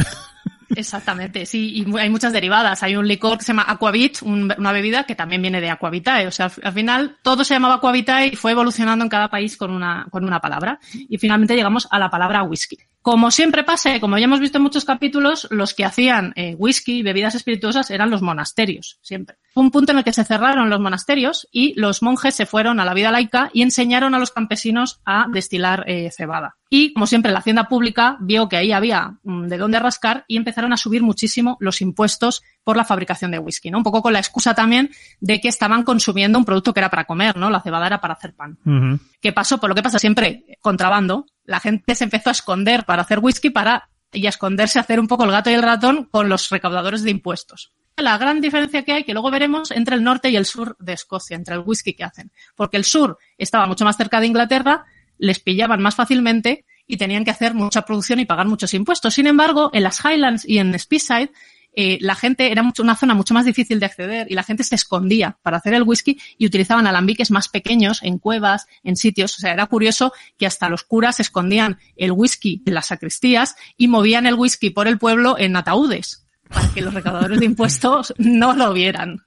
Exactamente, 0.72 1.46
sí, 1.46 1.72
y 1.84 1.98
hay 1.98 2.08
muchas 2.10 2.32
derivadas. 2.32 2.82
Hay 2.84 2.94
un 2.94 3.08
licor 3.08 3.36
que 3.38 3.44
se 3.44 3.48
llama 3.48 3.64
Aquavit, 3.66 4.22
un- 4.22 4.54
una 4.56 4.70
bebida 4.72 5.02
que 5.04 5.16
también 5.16 5.42
viene 5.42 5.60
de 5.60 5.68
Aquavitae. 5.68 6.28
O 6.28 6.30
sea, 6.30 6.46
al, 6.46 6.52
al 6.62 6.72
final 6.72 7.16
todo 7.22 7.42
se 7.42 7.54
llamaba 7.54 7.74
Aquavitae 7.74 8.28
y 8.28 8.36
fue 8.36 8.52
evolucionando 8.52 9.04
en 9.04 9.08
cada 9.08 9.28
país 9.28 9.56
con 9.56 9.72
una, 9.72 10.06
con 10.10 10.24
una 10.24 10.40
palabra. 10.40 10.78
Y 11.08 11.18
finalmente 11.18 11.56
llegamos 11.56 11.88
a 11.90 11.98
la 11.98 12.08
palabra 12.08 12.44
whisky. 12.44 12.78
Como 13.02 13.30
siempre 13.30 13.64
pasa, 13.64 13.98
como 13.98 14.16
ya 14.18 14.24
hemos 14.24 14.40
visto 14.40 14.58
en 14.58 14.62
muchos 14.62 14.84
capítulos, 14.84 15.48
los 15.50 15.74
que 15.74 15.84
hacían 15.84 16.32
eh, 16.36 16.54
whisky 16.56 17.02
bebidas 17.02 17.34
espirituosas 17.34 17.90
eran 17.90 18.10
los 18.10 18.22
monasterios, 18.22 18.98
siempre. 19.02 19.38
Fue 19.54 19.62
un 19.64 19.70
punto 19.70 19.90
en 19.92 19.98
el 19.98 20.04
que 20.04 20.12
se 20.12 20.22
cerraron 20.24 20.70
los 20.70 20.80
monasterios 20.80 21.48
y 21.50 21.72
los 21.80 22.02
monjes 22.02 22.34
se 22.36 22.46
fueron 22.46 22.78
a 22.78 22.84
la 22.84 22.94
vida 22.94 23.10
laica 23.10 23.50
y 23.54 23.62
enseñaron 23.62 24.14
a 24.14 24.18
los 24.18 24.30
campesinos 24.30 25.00
a 25.04 25.26
destilar 25.32 25.84
eh, 25.88 26.10
cebada. 26.16 26.56
Y, 26.72 26.92
como 26.92 27.08
siempre, 27.08 27.32
la 27.32 27.40
hacienda 27.40 27.68
pública 27.68 28.16
vio 28.20 28.48
que 28.48 28.56
ahí 28.56 28.70
había 28.70 29.18
mm, 29.24 29.48
de 29.48 29.58
dónde 29.58 29.80
rascar 29.80 30.24
y 30.28 30.36
empezaron 30.36 30.72
a 30.72 30.76
subir 30.76 31.02
muchísimo 31.02 31.56
los 31.58 31.80
impuestos 31.80 32.42
por 32.62 32.76
la 32.76 32.84
fabricación 32.84 33.32
de 33.32 33.40
whisky, 33.40 33.72
¿no? 33.72 33.78
Un 33.78 33.84
poco 33.84 34.02
con 34.02 34.12
la 34.12 34.20
excusa 34.20 34.54
también 34.54 34.88
de 35.20 35.40
que 35.40 35.48
estaban 35.48 35.82
consumiendo 35.82 36.38
un 36.38 36.44
producto 36.44 36.72
que 36.72 36.78
era 36.78 36.88
para 36.88 37.06
comer, 37.06 37.36
¿no? 37.36 37.50
La 37.50 37.60
cebada 37.60 37.88
era 37.88 38.00
para 38.00 38.14
hacer 38.14 38.34
pan. 38.34 38.56
Ujú. 38.64 39.00
¿Qué 39.20 39.32
pasó? 39.32 39.58
Por 39.58 39.68
lo 39.68 39.74
que 39.74 39.82
pasa 39.82 39.98
siempre, 39.98 40.44
contrabando. 40.60 41.26
La 41.44 41.58
gente 41.58 41.96
se 41.96 42.04
empezó 42.04 42.28
a 42.28 42.32
esconder 42.32 42.84
para 42.84 43.02
hacer 43.02 43.18
whisky 43.18 43.50
para 43.50 43.88
y 44.12 44.26
a 44.26 44.30
esconderse 44.30 44.78
a 44.78 44.82
hacer 44.82 45.00
un 45.00 45.08
poco 45.08 45.24
el 45.24 45.32
gato 45.32 45.50
y 45.50 45.54
el 45.54 45.62
ratón 45.62 46.04
con 46.04 46.28
los 46.28 46.48
recaudadores 46.50 47.02
de 47.02 47.10
impuestos. 47.10 47.72
La 47.96 48.16
gran 48.16 48.40
diferencia 48.40 48.82
que 48.82 48.92
hay, 48.92 49.04
que 49.04 49.12
luego 49.12 49.30
veremos, 49.30 49.70
entre 49.72 49.96
el 49.96 50.02
norte 50.02 50.30
y 50.30 50.36
el 50.36 50.46
sur 50.46 50.76
de 50.78 50.94
Escocia, 50.94 51.36
entre 51.36 51.54
el 51.54 51.62
whisky 51.64 51.94
que 51.94 52.04
hacen. 52.04 52.32
Porque 52.54 52.76
el 52.76 52.84
sur 52.84 53.18
estaba 53.36 53.66
mucho 53.66 53.84
más 53.84 53.96
cerca 53.96 54.20
de 54.20 54.26
Inglaterra, 54.26 54.84
les 55.20 55.38
pillaban 55.38 55.80
más 55.80 55.94
fácilmente 55.94 56.64
y 56.86 56.96
tenían 56.96 57.24
que 57.24 57.30
hacer 57.30 57.54
mucha 57.54 57.82
producción 57.82 58.18
y 58.18 58.24
pagar 58.24 58.48
muchos 58.48 58.74
impuestos. 58.74 59.14
Sin 59.14 59.28
embargo, 59.28 59.70
en 59.72 59.84
las 59.84 60.00
Highlands 60.04 60.44
y 60.44 60.58
en 60.58 60.76
Speyside, 60.76 61.30
eh, 61.72 61.98
la 62.00 62.16
gente 62.16 62.50
era 62.50 62.64
una 62.80 62.96
zona 62.96 63.14
mucho 63.14 63.32
más 63.32 63.44
difícil 63.44 63.78
de 63.78 63.86
acceder 63.86 64.26
y 64.28 64.34
la 64.34 64.42
gente 64.42 64.64
se 64.64 64.74
escondía 64.74 65.38
para 65.42 65.58
hacer 65.58 65.74
el 65.74 65.84
whisky 65.84 66.18
y 66.36 66.46
utilizaban 66.46 66.88
alambiques 66.88 67.30
más 67.30 67.48
pequeños 67.48 68.02
en 68.02 68.18
cuevas, 68.18 68.66
en 68.82 68.96
sitios. 68.96 69.36
O 69.36 69.40
sea, 69.40 69.52
era 69.52 69.66
curioso 69.66 70.12
que 70.36 70.46
hasta 70.46 70.68
los 70.68 70.82
curas 70.82 71.20
escondían 71.20 71.78
el 71.96 72.10
whisky 72.10 72.62
en 72.66 72.74
las 72.74 72.86
sacristías 72.86 73.54
y 73.76 73.86
movían 73.86 74.26
el 74.26 74.34
whisky 74.34 74.70
por 74.70 74.88
el 74.88 74.98
pueblo 74.98 75.38
en 75.38 75.54
ataúdes 75.54 76.26
para 76.48 76.68
que 76.74 76.80
los 76.80 76.92
recaudadores 76.92 77.38
de 77.38 77.46
impuestos 77.46 78.12
no 78.18 78.54
lo 78.54 78.72
vieran. 78.72 79.20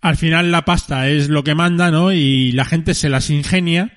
Al 0.00 0.16
final 0.16 0.52
la 0.52 0.64
pasta 0.64 1.08
es 1.08 1.28
lo 1.28 1.44
que 1.44 1.54
manda, 1.54 1.90
¿no? 1.90 2.12
Y 2.12 2.52
la 2.52 2.64
gente 2.64 2.94
se 2.94 3.08
las 3.08 3.28
ingenia 3.28 3.96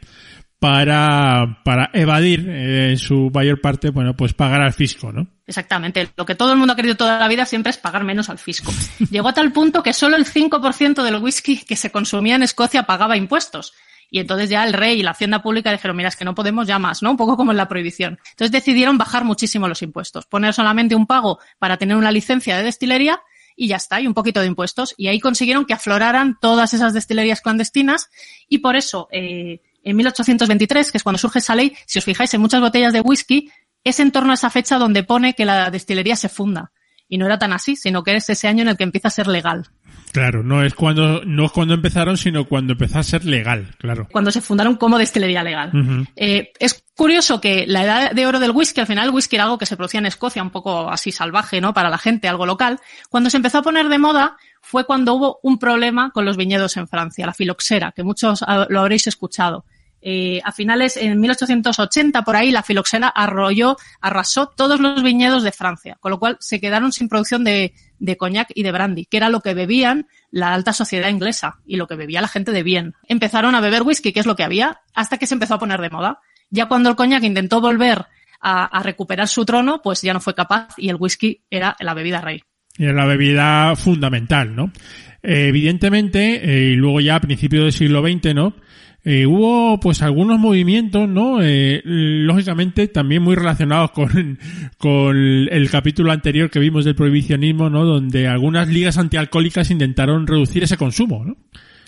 para, 0.64 1.60
para 1.66 1.90
evadir 1.92 2.48
eh, 2.48 2.92
en 2.92 2.98
su 2.98 3.30
mayor 3.34 3.60
parte, 3.60 3.90
bueno, 3.90 4.16
pues 4.16 4.34
pagar 4.34 4.62
al 4.62 4.72
fisco, 4.72 5.12
¿no? 5.12 5.28
Exactamente. 5.46 6.08
Lo 6.16 6.26
que 6.26 6.36
todo 6.36 6.54
el 6.54 6.58
mundo 6.58 6.72
ha 6.72 6.78
querido 6.78 6.96
toda 6.96 7.20
la 7.20 7.28
vida 7.28 7.46
siempre 7.46 7.72
es 7.72 7.78
pagar 7.78 8.06
menos 8.06 8.30
al 8.30 8.38
fisco. 8.38 8.72
Llegó 9.12 9.28
a 9.28 9.34
tal 9.34 9.52
punto 9.52 9.84
que 9.84 9.92
solo 9.92 10.16
el 10.16 10.26
5% 10.26 11.04
del 11.04 11.18
whisky 11.18 11.58
que 11.66 11.76
se 11.76 11.92
consumía 11.92 12.38
en 12.38 12.44
Escocia 12.44 12.84
pagaba 12.84 13.18
impuestos. 13.18 13.74
Y 14.10 14.20
entonces 14.20 14.50
ya 14.50 14.64
el 14.64 14.72
rey 14.72 15.02
y 15.02 15.04
la 15.04 15.12
hacienda 15.12 15.42
pública 15.42 15.70
dijeron, 15.70 15.98
mira, 15.98 16.08
es 16.08 16.16
que 16.16 16.24
no 16.24 16.34
podemos 16.34 16.66
ya 16.66 16.80
más, 16.80 17.04
¿no? 17.04 17.12
Un 17.12 17.18
poco 17.18 17.36
como 17.36 17.52
en 17.52 17.58
la 17.58 17.68
prohibición. 17.68 18.18
Entonces 18.30 18.54
decidieron 18.54 18.98
bajar 18.98 19.26
muchísimo 19.26 19.68
los 19.68 19.82
impuestos, 19.82 20.28
poner 20.28 20.54
solamente 20.54 20.96
un 20.96 21.08
pago 21.08 21.40
para 21.60 21.76
tener 21.76 21.98
una 21.98 22.14
licencia 22.14 22.56
de 22.56 22.64
destilería 22.64 23.22
y 23.58 23.68
ya 23.68 23.76
está, 23.76 24.00
y 24.00 24.08
un 24.08 24.14
poquito 24.14 24.40
de 24.40 24.48
impuestos. 24.48 24.96
Y 24.96 25.08
ahí 25.08 25.20
consiguieron 25.20 25.66
que 25.66 25.74
afloraran 25.74 26.38
todas 26.40 26.74
esas 26.74 26.94
destilerías 26.94 27.42
clandestinas 27.42 28.10
y 28.48 28.60
por 28.60 28.78
eso, 28.78 29.10
eh, 29.12 29.60
en 29.84 29.96
1823, 29.98 30.92
que 30.92 30.98
es 30.98 31.04
cuando 31.04 31.20
surge 31.20 31.40
esa 31.40 31.56
ley, 31.56 31.76
si 31.86 32.00
os 32.00 32.06
fijáis 32.06 32.34
en 32.34 32.42
muchas 32.42 32.62
botellas 32.62 32.94
de 32.94 33.02
whisky, 33.02 33.52
es 33.84 34.00
en 34.00 34.12
torno 34.12 34.32
a 34.32 34.36
esa 34.36 34.50
fecha 34.50 34.78
donde 34.78 35.04
pone 35.04 35.34
que 35.34 35.46
la 35.46 35.70
destilería 35.70 36.16
se 36.16 36.30
funda. 36.30 36.72
Y 37.10 37.18
no 37.18 37.26
era 37.26 37.38
tan 37.38 37.54
así, 37.54 37.76
sino 37.76 38.02
que 38.02 38.16
es 38.16 38.30
ese 38.30 38.48
año 38.48 38.64
en 38.64 38.70
el 38.70 38.78
que 38.78 38.86
empieza 38.86 39.10
a 39.10 39.12
ser 39.12 39.28
legal. 39.28 39.68
Claro, 40.14 40.42
no 40.42 40.64
es 40.64 40.74
cuando, 40.74 41.24
no 41.26 41.46
es 41.46 41.52
cuando 41.52 41.74
empezaron, 41.74 42.18
sino 42.18 42.48
cuando 42.48 42.74
empezó 42.74 43.00
a 43.00 43.04
ser 43.04 43.26
legal, 43.26 43.76
claro. 43.78 44.08
Cuando 44.12 44.32
se 44.32 44.42
fundaron 44.42 44.78
como 44.78 44.98
destilería 44.98 45.44
legal. 45.44 45.72
Eh, 46.16 46.52
es 46.60 46.86
curioso 46.96 47.42
que 47.42 47.66
la 47.68 47.84
edad 47.84 48.12
de 48.12 48.26
oro 48.26 48.40
del 48.40 48.52
whisky, 48.52 48.80
al 48.80 48.88
final 48.88 49.08
el 49.08 49.14
whisky 49.14 49.36
era 49.36 49.46
algo 49.46 49.58
que 49.58 49.66
se 49.66 49.76
producía 49.76 50.00
en 50.00 50.06
Escocia, 50.06 50.42
un 50.42 50.52
poco 50.52 50.90
así 50.90 51.12
salvaje, 51.12 51.62
¿no? 51.62 51.74
Para 51.74 51.90
la 51.90 51.98
gente, 51.98 52.28
algo 52.28 52.46
local. 52.46 52.80
Cuando 53.10 53.30
se 53.30 53.38
empezó 53.38 53.60
a 53.60 53.64
poner 53.64 53.90
de 53.90 53.98
moda 53.98 54.38
fue 54.62 54.86
cuando 54.86 55.16
hubo 55.16 55.40
un 55.44 55.60
problema 55.60 56.12
con 56.12 56.26
los 56.26 56.38
viñedos 56.38 56.78
en 56.78 56.88
Francia, 56.88 57.26
la 57.26 57.34
filoxera, 57.34 57.92
que 57.92 58.04
muchos 58.04 58.44
ah, 58.48 58.66
lo 58.70 58.80
habréis 58.80 59.08
escuchado. 59.08 59.66
Eh, 60.06 60.42
a 60.44 60.52
finales, 60.52 60.98
en 60.98 61.18
1880, 61.18 62.24
por 62.24 62.36
ahí, 62.36 62.52
la 62.52 62.62
filoxera 62.62 63.08
arrolló, 63.08 63.78
arrasó 64.02 64.48
todos 64.50 64.82
los 64.82 65.02
viñedos 65.02 65.44
de 65.44 65.54
Francia, 65.54 65.98
con 66.02 66.12
lo 66.12 66.20
cual 66.20 66.36
se 66.42 66.60
quedaron 66.60 66.92
sin 66.92 67.08
producción 67.08 67.46
de, 67.46 67.74
de 68.00 68.18
coñac 68.18 68.50
y 68.54 68.64
de 68.64 68.74
brandy, 68.74 69.06
que 69.06 69.16
era 69.16 69.30
lo 69.30 69.40
que 69.40 69.54
bebían 69.54 70.08
la 70.30 70.54
alta 70.54 70.74
sociedad 70.74 71.08
inglesa 71.08 71.62
y 71.66 71.78
lo 71.78 71.88
que 71.88 71.96
bebía 71.96 72.20
la 72.20 72.28
gente 72.28 72.52
de 72.52 72.64
bien. 72.64 72.96
Empezaron 73.08 73.56
a 73.56 73.62
beber 73.62 73.84
whisky, 73.84 74.12
que 74.12 74.20
es 74.20 74.26
lo 74.26 74.36
que 74.36 74.44
había, 74.44 74.82
hasta 74.94 75.18
que 75.18 75.26
se 75.26 75.36
empezó 75.36 75.54
a 75.54 75.60
poner 75.60 75.80
de 75.80 75.90
moda. 75.90 76.20
Ya 76.50 76.66
cuando 76.68 76.90
el 76.90 76.98
coñac 76.98 77.24
intentó 77.24 77.62
volver 77.62 78.06
a, 78.42 78.84
recuperar 78.84 79.30
su 79.30 79.46
trono, 79.46 79.82
pues 79.82 80.02
ya 80.02 80.12
no 80.12 80.20
fue 80.20 80.36
capaz 80.36 80.74
y 80.78 80.90
el 80.90 80.98
whisky 81.00 81.42
era 81.50 81.78
la 81.80 81.94
bebida 81.94 82.20
rey. 82.20 82.44
Y 82.78 82.88
es 82.88 82.94
la 82.94 83.06
bebida 83.06 83.74
fundamental, 83.78 84.54
¿no? 84.54 84.74
Evidentemente, 85.22 86.42
eh, 86.44 86.72
y 86.72 86.76
luego 86.76 87.00
ya 87.00 87.16
a 87.16 87.22
principios 87.22 87.64
del 87.64 87.72
siglo 87.72 88.02
XX, 88.02 88.36
¿no? 88.36 88.54
Eh, 89.06 89.26
hubo 89.26 89.80
pues 89.82 90.02
algunos 90.02 90.40
movimientos, 90.40 91.10
¿no? 91.10 91.42
Eh, 91.42 91.82
lógicamente 91.84 92.88
también 92.88 93.22
muy 93.22 93.36
relacionados 93.36 93.92
con, 93.92 94.40
con 94.78 95.18
el 95.18 95.70
capítulo 95.70 96.12
anterior 96.12 96.50
que 96.50 96.60
vimos 96.60 96.86
del 96.86 96.96
prohibicionismo, 96.96 97.70
¿no? 97.70 97.84
Donde 97.84 98.28
algunas 98.28 98.70
ligas 98.70 98.98
antialcohólicas 98.98 99.72
intentaron 99.72 100.26
reducir 100.26 100.64
ese 100.64 100.78
consumo, 100.78 101.26
¿no? 101.26 101.36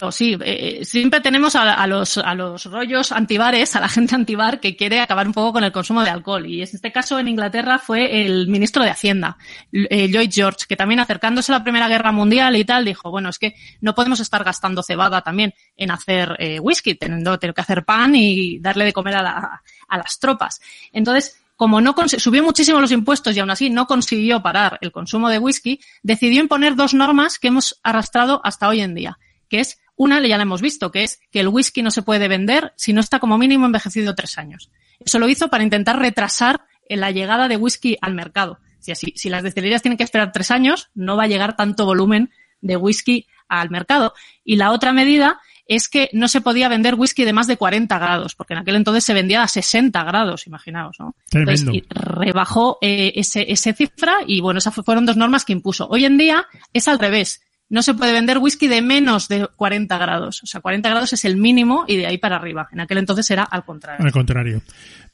O 0.02 0.12
sí, 0.12 0.38
eh, 0.44 0.84
siempre 0.84 1.22
tenemos 1.22 1.56
a, 1.56 1.74
a, 1.74 1.88
los, 1.88 2.18
a 2.18 2.36
los 2.36 2.66
rollos 2.66 3.12
antibares, 3.12 3.76
a 3.76 3.80
la 3.80 3.88
gente 3.88 4.14
antibar 4.14 4.60
que 4.60 4.76
quiere 4.76 5.00
acabar 5.00 5.26
un 5.26 5.34
poco 5.34 5.54
con 5.54 5.64
el 5.64 5.72
consumo 5.72 6.04
de 6.04 6.10
alcohol. 6.10 6.46
Y 6.46 6.58
en 6.58 6.64
este 6.64 6.92
caso 6.92 7.18
en 7.18 7.30
Inglaterra 7.30 7.80
fue 7.80 8.26
el 8.26 8.48
ministro 8.48 8.84
de 8.84 8.90
Hacienda, 8.90 9.38
eh, 9.72 10.08
Lloyd 10.10 10.30
George, 10.32 10.66
que 10.68 10.76
también 10.76 11.00
acercándose 11.00 11.52
a 11.54 11.58
la 11.58 11.64
Primera 11.64 11.88
Guerra 11.88 12.12
Mundial 12.12 12.56
y 12.58 12.66
tal, 12.66 12.84
dijo, 12.84 13.10
bueno, 13.10 13.30
es 13.30 13.40
que 13.40 13.56
no 13.80 13.96
podemos 13.96 14.20
estar 14.20 14.44
gastando 14.44 14.84
cebada 14.84 15.22
también 15.22 15.54
en 15.78 15.92
hacer 15.92 16.36
eh, 16.40 16.60
whisky, 16.60 16.96
teniendo, 16.96 17.40
teniendo 17.40 17.56
que 17.56 17.62
hacer 17.62 17.86
pan 17.86 18.16
y 18.16 18.60
darle 18.60 18.86
de 18.86 18.94
comer 18.94 19.16
a, 19.16 19.24
la, 19.24 19.64
a 19.88 19.98
las 19.98 20.20
tropas. 20.20 20.60
Entonces, 20.92 21.42
como 21.56 21.80
no 21.80 21.96
subió 22.18 22.44
muchísimo 22.44 22.82
los 22.82 22.92
impuestos 22.92 23.36
y 23.36 23.40
aún 23.40 23.50
así 23.50 23.70
no 23.70 23.88
consiguió 23.88 24.42
parar 24.42 24.78
el 24.82 24.92
consumo 24.92 25.30
de 25.30 25.40
whisky, 25.40 25.80
decidió 26.04 26.42
imponer 26.42 26.76
dos 26.76 26.94
normas 26.94 27.40
que 27.40 27.48
hemos 27.48 27.80
arrastrado 27.82 28.42
hasta 28.44 28.68
hoy 28.68 28.82
en 28.82 28.94
día, 28.94 29.18
que 29.48 29.62
es 29.62 29.80
una, 29.96 30.26
ya 30.26 30.38
la 30.38 30.44
hemos 30.44 30.62
visto, 30.62 30.92
que 30.92 31.04
es 31.04 31.20
que 31.32 31.40
el 31.40 31.48
whisky 31.48 31.82
no 31.82 31.92
se 31.92 32.02
puede 32.02 32.28
vender 32.28 32.74
si 32.76 32.94
no 32.94 33.00
está 33.00 33.20
como 33.20 33.38
mínimo 33.38 33.66
envejecido 33.66 34.16
tres 34.16 34.38
años. 34.38 34.70
Eso 35.00 35.20
lo 35.20 35.30
hizo 35.30 35.50
para 35.50 35.64
intentar 35.64 36.00
retrasar 36.00 36.62
la 36.90 37.12
llegada 37.12 37.48
de 37.48 37.58
whisky 37.58 37.98
al 38.02 38.14
mercado. 38.14 38.60
Si, 38.80 38.92
así, 38.92 39.14
si 39.16 39.30
las 39.30 39.44
destilerías 39.44 39.82
tienen 39.82 39.98
que 39.98 40.04
esperar 40.04 40.32
tres 40.32 40.52
años, 40.52 40.90
no 40.94 41.18
va 41.18 41.24
a 41.24 41.28
llegar 41.28 41.56
tanto 41.56 41.86
volumen 41.86 42.32
de 42.62 42.78
whisky 42.78 43.28
al 43.48 43.70
mercado. 43.70 44.14
Y 44.44 44.58
la 44.58 44.72
otra 44.72 44.94
medida 44.94 45.40
es 45.68 45.90
que 45.90 46.10
no 46.14 46.28
se 46.28 46.42
podía 46.42 46.70
vender 46.70 46.96
whisky 46.96 47.24
de 47.26 47.34
más 47.34 47.48
de 47.48 47.58
40 47.58 47.98
grados, 47.98 48.36
porque 48.36 48.54
en 48.54 48.60
aquel 48.60 48.76
entonces 48.76 49.04
se 49.04 49.14
vendía 49.14 49.42
a 49.42 49.48
60 49.48 50.04
grados, 50.04 50.46
imaginaos, 50.46 50.98
¿no? 51.00 51.16
Tremendo. 51.30 51.72
Entonces, 51.72 51.84
rebajó 51.90 52.78
eh, 52.82 53.14
ese, 53.16 53.52
ese 53.52 53.74
cifra 53.74 54.18
y 54.28 54.42
bueno, 54.42 54.60
esas 54.60 54.76
fueron 54.76 55.06
dos 55.06 55.18
normas 55.18 55.44
que 55.46 55.54
impuso. 55.54 55.88
Hoy 55.90 56.06
en 56.06 56.18
día 56.18 56.46
es 56.72 56.88
al 56.88 57.00
revés 57.00 57.45
no 57.70 57.82
se 57.82 57.94
puede 57.94 58.14
vender 58.14 58.38
whisky 58.38 58.68
de 58.68 58.82
menos 58.82 59.28
de 59.28 59.48
40 59.56 59.98
grados. 59.98 60.44
O 60.44 60.46
sea, 60.46 60.62
40 60.62 60.90
grados 60.90 61.14
es 61.14 61.26
el 61.26 61.38
mínimo 61.38 61.86
y 61.88 61.98
de 61.98 62.08
ahí 62.08 62.18
para 62.18 62.36
arriba. 62.36 62.68
En 62.72 62.80
aquel 62.80 63.00
entonces 63.00 63.30
era 63.32 63.44
al 63.44 63.66
contrario. 63.66 64.06
Al 64.06 64.12
contrario. 64.12 64.62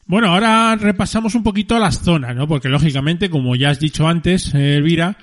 Bueno, 0.06 0.28
ahora 0.28 0.76
repasamos 0.76 1.36
un 1.36 1.44
poquito 1.44 1.80
las 1.80 1.99
zonas, 1.99 2.36
¿no? 2.36 2.48
Porque 2.48 2.69
lógicamente, 2.69 3.30
como 3.30 3.56
ya 3.56 3.69
has 3.69 3.80
dicho 3.80 4.07
antes, 4.07 4.53
eh, 4.53 4.76
Elvira, 4.76 5.18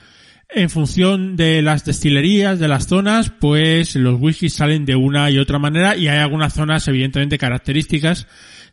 en 0.48 0.70
función 0.70 1.36
de 1.36 1.60
las 1.60 1.84
destilerías, 1.84 2.58
de 2.58 2.68
las 2.68 2.86
zonas, 2.86 3.30
pues 3.30 3.94
los 3.96 4.18
whiskies 4.18 4.54
salen 4.54 4.86
de 4.86 4.96
una 4.96 5.30
y 5.30 5.38
otra 5.38 5.58
manera 5.58 5.96
y 5.96 6.08
hay 6.08 6.18
algunas 6.18 6.54
zonas 6.54 6.88
evidentemente 6.88 7.36
características 7.36 8.26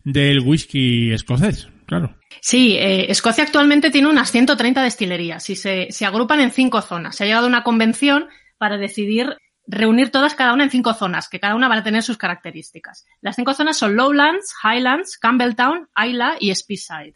del 0.05 0.39
whisky 0.39 1.11
escocés, 1.11 1.67
claro. 1.85 2.15
Sí, 2.39 2.75
eh, 2.77 3.11
Escocia 3.11 3.43
actualmente 3.43 3.89
tiene 3.89 4.07
unas 4.07 4.31
130 4.31 4.83
destilerías 4.83 5.49
y 5.49 5.55
se, 5.55 5.87
se 5.89 6.05
agrupan 6.05 6.39
en 6.39 6.51
cinco 6.51 6.81
zonas. 6.81 7.15
Se 7.15 7.23
ha 7.23 7.27
llegado 7.27 7.45
a 7.45 7.49
una 7.49 7.63
convención 7.63 8.27
para 8.65 8.79
decidir 8.79 9.37
reunir 9.67 10.09
todas 10.09 10.33
cada 10.33 10.51
una 10.51 10.63
en 10.63 10.71
cinco 10.71 10.95
zonas, 10.95 11.29
que 11.29 11.39
cada 11.39 11.53
una 11.53 11.67
van 11.67 11.77
a 11.77 11.83
tener 11.83 12.01
sus 12.01 12.17
características. 12.17 13.05
Las 13.21 13.35
cinco 13.35 13.53
zonas 13.53 13.77
son 13.77 13.95
Lowlands, 13.95 14.55
Highlands, 14.63 15.19
Campbelltown, 15.19 15.87
Isla 15.95 16.33
y 16.39 16.53
Speyside. 16.53 17.13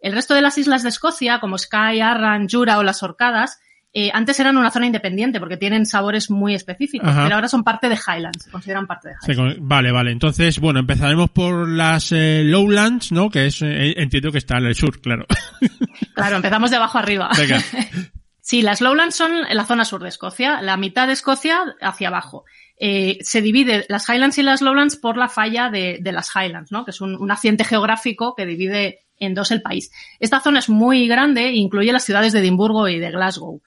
El 0.00 0.12
resto 0.12 0.34
de 0.34 0.42
las 0.42 0.58
islas 0.58 0.84
de 0.84 0.90
Escocia, 0.90 1.40
como 1.40 1.58
Skye, 1.58 2.00
Arran, 2.00 2.48
Jura 2.48 2.78
o 2.78 2.84
las 2.84 3.02
Orcadas, 3.02 3.58
eh, 3.92 4.10
antes 4.14 4.38
eran 4.38 4.56
una 4.56 4.70
zona 4.70 4.86
independiente 4.86 5.40
porque 5.40 5.56
tienen 5.56 5.86
sabores 5.86 6.30
muy 6.30 6.54
específicos, 6.54 7.08
Ajá. 7.08 7.24
pero 7.24 7.34
ahora 7.34 7.48
son 7.48 7.64
parte 7.64 7.88
de 7.88 7.96
Highlands, 7.96 8.44
se 8.44 8.50
consideran 8.52 8.86
parte 8.86 9.08
de 9.08 9.14
Highlands. 9.26 9.58
Vale, 9.60 9.90
vale. 9.90 10.12
Entonces, 10.12 10.60
bueno, 10.60 10.78
empezaremos 10.78 11.30
por 11.30 11.68
las 11.68 12.12
eh, 12.12 12.42
Lowlands, 12.44 13.10
¿no? 13.10 13.28
Que 13.28 13.46
es, 13.46 13.60
eh, 13.60 13.94
entiendo 13.96 14.30
que 14.30 14.38
está 14.38 14.58
en 14.58 14.66
el 14.66 14.76
sur, 14.76 15.00
claro. 15.00 15.26
Claro, 16.14 16.36
empezamos 16.36 16.70
de 16.70 16.76
abajo 16.76 16.98
arriba. 16.98 17.30
Venga. 17.36 17.58
Sí, 18.52 18.60
las 18.60 18.82
Lowlands 18.82 19.14
son 19.14 19.32
la 19.50 19.64
zona 19.64 19.86
sur 19.86 20.02
de 20.02 20.10
Escocia, 20.10 20.60
la 20.60 20.76
mitad 20.76 21.06
de 21.06 21.14
Escocia 21.14 21.74
hacia 21.80 22.08
abajo. 22.08 22.44
Eh, 22.76 23.16
se 23.22 23.40
divide 23.40 23.86
las 23.88 24.06
Highlands 24.10 24.36
y 24.36 24.42
las 24.42 24.60
Lowlands 24.60 24.96
por 24.96 25.16
la 25.16 25.30
falla 25.30 25.70
de, 25.70 26.02
las 26.04 26.30
Highlands, 26.36 26.70
¿no? 26.70 26.84
que 26.84 26.90
es 26.90 27.00
un, 27.00 27.16
un 27.16 27.30
accidente 27.30 27.64
geográfico 27.64 28.34
que 28.34 28.44
divide 28.44 29.06
en 29.18 29.32
dos 29.32 29.52
el 29.52 29.62
país. 29.62 29.90
Esta 30.20 30.40
zona 30.40 30.58
es 30.58 30.68
muy 30.68 31.08
grande 31.08 31.46
e 31.46 31.54
incluye 31.54 31.92
las 31.92 32.04
ciudades 32.04 32.34
de 32.34 32.40
Edimburgo 32.40 32.88
y 32.88 32.98
de 32.98 33.10
Glasgow. 33.10 33.62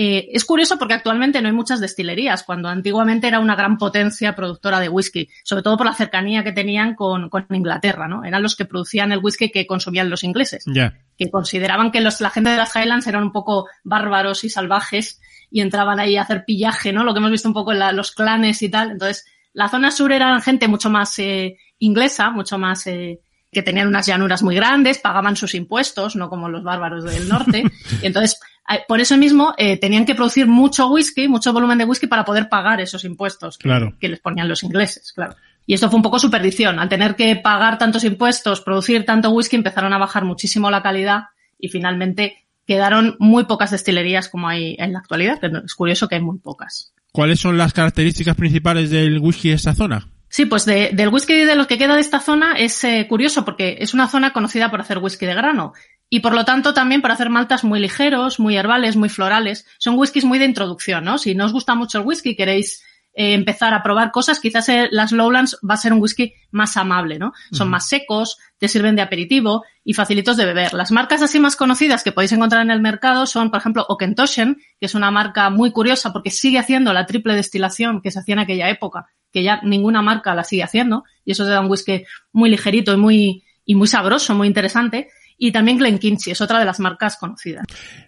Eh, 0.00 0.28
es 0.32 0.44
curioso 0.44 0.78
porque 0.78 0.94
actualmente 0.94 1.42
no 1.42 1.48
hay 1.48 1.52
muchas 1.54 1.80
destilerías, 1.80 2.44
cuando 2.44 2.68
antiguamente 2.68 3.26
era 3.26 3.40
una 3.40 3.56
gran 3.56 3.78
potencia 3.78 4.36
productora 4.36 4.78
de 4.78 4.88
whisky, 4.88 5.28
sobre 5.42 5.64
todo 5.64 5.76
por 5.76 5.86
la 5.86 5.92
cercanía 5.94 6.44
que 6.44 6.52
tenían 6.52 6.94
con, 6.94 7.28
con 7.28 7.46
Inglaterra, 7.50 8.06
¿no? 8.06 8.22
Eran 8.22 8.40
los 8.42 8.54
que 8.54 8.64
producían 8.64 9.10
el 9.10 9.18
whisky 9.18 9.50
que 9.50 9.66
consumían 9.66 10.08
los 10.08 10.22
ingleses 10.22 10.62
ya. 10.66 10.96
que 11.16 11.28
consideraban 11.32 11.90
que 11.90 12.00
los, 12.00 12.20
la 12.20 12.30
gente 12.30 12.50
de 12.50 12.56
las 12.58 12.76
Highlands 12.76 13.08
eran 13.08 13.24
un 13.24 13.32
poco 13.32 13.66
bárbaros 13.82 14.44
y 14.44 14.50
salvajes 14.50 15.20
y 15.50 15.62
entraban 15.62 15.98
ahí 15.98 16.16
a 16.16 16.22
hacer 16.22 16.44
pillaje, 16.46 16.92
¿no? 16.92 17.02
Lo 17.02 17.12
que 17.12 17.18
hemos 17.18 17.32
visto 17.32 17.48
un 17.48 17.54
poco 17.54 17.72
en 17.72 17.80
la- 17.80 17.90
los 17.92 18.12
clanes 18.12 18.62
y 18.62 18.68
tal. 18.68 18.92
Entonces, 18.92 19.24
la 19.52 19.68
zona 19.68 19.90
sur 19.90 20.12
era 20.12 20.40
gente 20.40 20.68
mucho 20.68 20.90
más 20.90 21.18
eh, 21.18 21.56
inglesa, 21.80 22.30
mucho 22.30 22.56
más 22.56 22.86
eh, 22.86 23.20
que 23.50 23.62
tenían 23.62 23.88
unas 23.88 24.06
llanuras 24.06 24.42
muy 24.42 24.54
grandes, 24.54 24.98
pagaban 24.98 25.36
sus 25.36 25.54
impuestos, 25.54 26.16
no 26.16 26.28
como 26.28 26.48
los 26.48 26.62
bárbaros 26.62 27.04
del 27.04 27.28
norte. 27.28 27.64
y 28.02 28.06
entonces, 28.06 28.38
por 28.86 29.00
eso 29.00 29.16
mismo, 29.16 29.54
eh, 29.56 29.78
tenían 29.78 30.04
que 30.04 30.14
producir 30.14 30.46
mucho 30.46 30.88
whisky, 30.88 31.28
mucho 31.28 31.52
volumen 31.52 31.78
de 31.78 31.84
whisky 31.84 32.06
para 32.06 32.24
poder 32.24 32.48
pagar 32.48 32.80
esos 32.80 33.04
impuestos 33.04 33.56
que, 33.56 33.68
Claro. 33.68 33.94
que 33.98 34.08
les 34.08 34.20
ponían 34.20 34.48
los 34.48 34.62
ingleses, 34.62 35.12
claro. 35.12 35.34
Y 35.66 35.74
esto 35.74 35.88
fue 35.90 35.96
un 35.96 36.02
poco 36.02 36.18
su 36.18 36.30
perdición. 36.30 36.78
Al 36.78 36.88
tener 36.88 37.14
que 37.14 37.36
pagar 37.36 37.76
tantos 37.76 38.02
impuestos, 38.04 38.62
producir 38.62 39.04
tanto 39.04 39.30
whisky, 39.30 39.56
empezaron 39.56 39.92
a 39.92 39.98
bajar 39.98 40.24
muchísimo 40.24 40.70
la 40.70 40.82
calidad 40.82 41.24
y 41.58 41.68
finalmente 41.68 42.46
quedaron 42.66 43.16
muy 43.18 43.44
pocas 43.44 43.70
destilerías 43.70 44.28
como 44.28 44.48
hay 44.48 44.76
en 44.78 44.92
la 44.94 44.98
actualidad. 45.00 45.38
que 45.40 45.50
Es 45.64 45.74
curioso 45.74 46.08
que 46.08 46.14
hay 46.16 46.22
muy 46.22 46.38
pocas. 46.38 46.92
¿Cuáles 47.12 47.40
son 47.40 47.56
las 47.58 47.72
características 47.72 48.36
principales 48.36 48.90
del 48.90 49.18
whisky 49.18 49.48
de 49.50 49.54
esta 49.56 49.74
zona? 49.74 50.08
Sí, 50.30 50.44
pues 50.46 50.64
de- 50.66 50.90
del 50.92 51.08
whisky 51.08 51.34
de 51.44 51.54
lo 51.54 51.66
que 51.66 51.78
queda 51.78 51.94
de 51.94 52.00
esta 52.00 52.20
zona 52.20 52.52
es 52.58 52.82
eh, 52.84 53.06
curioso 53.08 53.44
porque 53.44 53.78
es 53.80 53.94
una 53.94 54.08
zona 54.08 54.32
conocida 54.32 54.70
por 54.70 54.80
hacer 54.80 54.98
whisky 54.98 55.26
de 55.26 55.34
grano 55.34 55.72
y 56.10 56.20
por 56.20 56.34
lo 56.34 56.44
tanto 56.44 56.74
también 56.74 57.00
por 57.02 57.10
hacer 57.10 57.30
maltas 57.30 57.64
muy 57.64 57.80
ligeros, 57.80 58.38
muy 58.40 58.56
herbales, 58.56 58.96
muy 58.96 59.08
florales. 59.08 59.66
Son 59.78 59.98
whiskies 59.98 60.24
muy 60.24 60.38
de 60.38 60.44
introducción, 60.46 61.04
¿no? 61.04 61.18
Si 61.18 61.34
no 61.34 61.44
os 61.46 61.52
gusta 61.52 61.74
mucho 61.74 61.98
el 61.98 62.06
whisky, 62.06 62.34
queréis 62.36 62.82
eh, 63.14 63.34
empezar 63.34 63.74
a 63.74 63.82
probar 63.82 64.12
cosas, 64.12 64.38
quizás 64.38 64.68
eh, 64.68 64.88
las 64.92 65.12
Lowlands 65.12 65.58
va 65.68 65.74
a 65.74 65.78
ser 65.78 65.92
un 65.92 66.00
whisky 66.00 66.34
más 66.50 66.76
amable, 66.76 67.18
¿no? 67.18 67.32
Son 67.50 67.68
más 67.68 67.88
secos, 67.88 68.38
te 68.58 68.68
sirven 68.68 68.96
de 68.96 69.02
aperitivo 69.02 69.64
y 69.82 69.94
facilitos 69.94 70.36
de 70.36 70.44
beber. 70.44 70.72
Las 70.72 70.92
marcas 70.92 71.20
así 71.22 71.40
más 71.40 71.56
conocidas 71.56 72.04
que 72.04 72.12
podéis 72.12 72.32
encontrar 72.32 72.62
en 72.62 72.70
el 72.70 72.80
mercado 72.80 73.26
son, 73.26 73.50
por 73.50 73.58
ejemplo, 73.60 73.84
Okentoshen, 73.88 74.56
que 74.78 74.86
es 74.86 74.94
una 74.94 75.10
marca 75.10 75.50
muy 75.50 75.72
curiosa 75.72 76.12
porque 76.12 76.30
sigue 76.30 76.58
haciendo 76.58 76.92
la 76.92 77.06
triple 77.06 77.34
destilación 77.34 78.00
que 78.02 78.10
se 78.10 78.20
hacía 78.20 78.34
en 78.34 78.38
aquella 78.40 78.68
época, 78.68 79.06
que 79.32 79.42
ya 79.42 79.60
ninguna 79.62 80.02
marca 80.02 80.34
la 80.34 80.44
sigue 80.44 80.62
haciendo, 80.62 81.04
y 81.24 81.32
eso 81.32 81.44
te 81.44 81.50
da 81.50 81.60
un 81.60 81.70
whisky 81.70 82.04
muy 82.32 82.50
ligerito 82.50 82.92
y 82.92 82.96
muy, 82.96 83.44
y 83.64 83.74
muy 83.74 83.86
sabroso, 83.86 84.34
muy 84.34 84.48
interesante. 84.48 85.08
Y 85.36 85.52
también 85.52 85.78
Glenkinchie 85.78 86.32
es 86.32 86.40
otra 86.40 86.58
de 86.58 86.64
las 86.64 86.80
marcas 86.80 87.16
conocidas. 87.16 87.64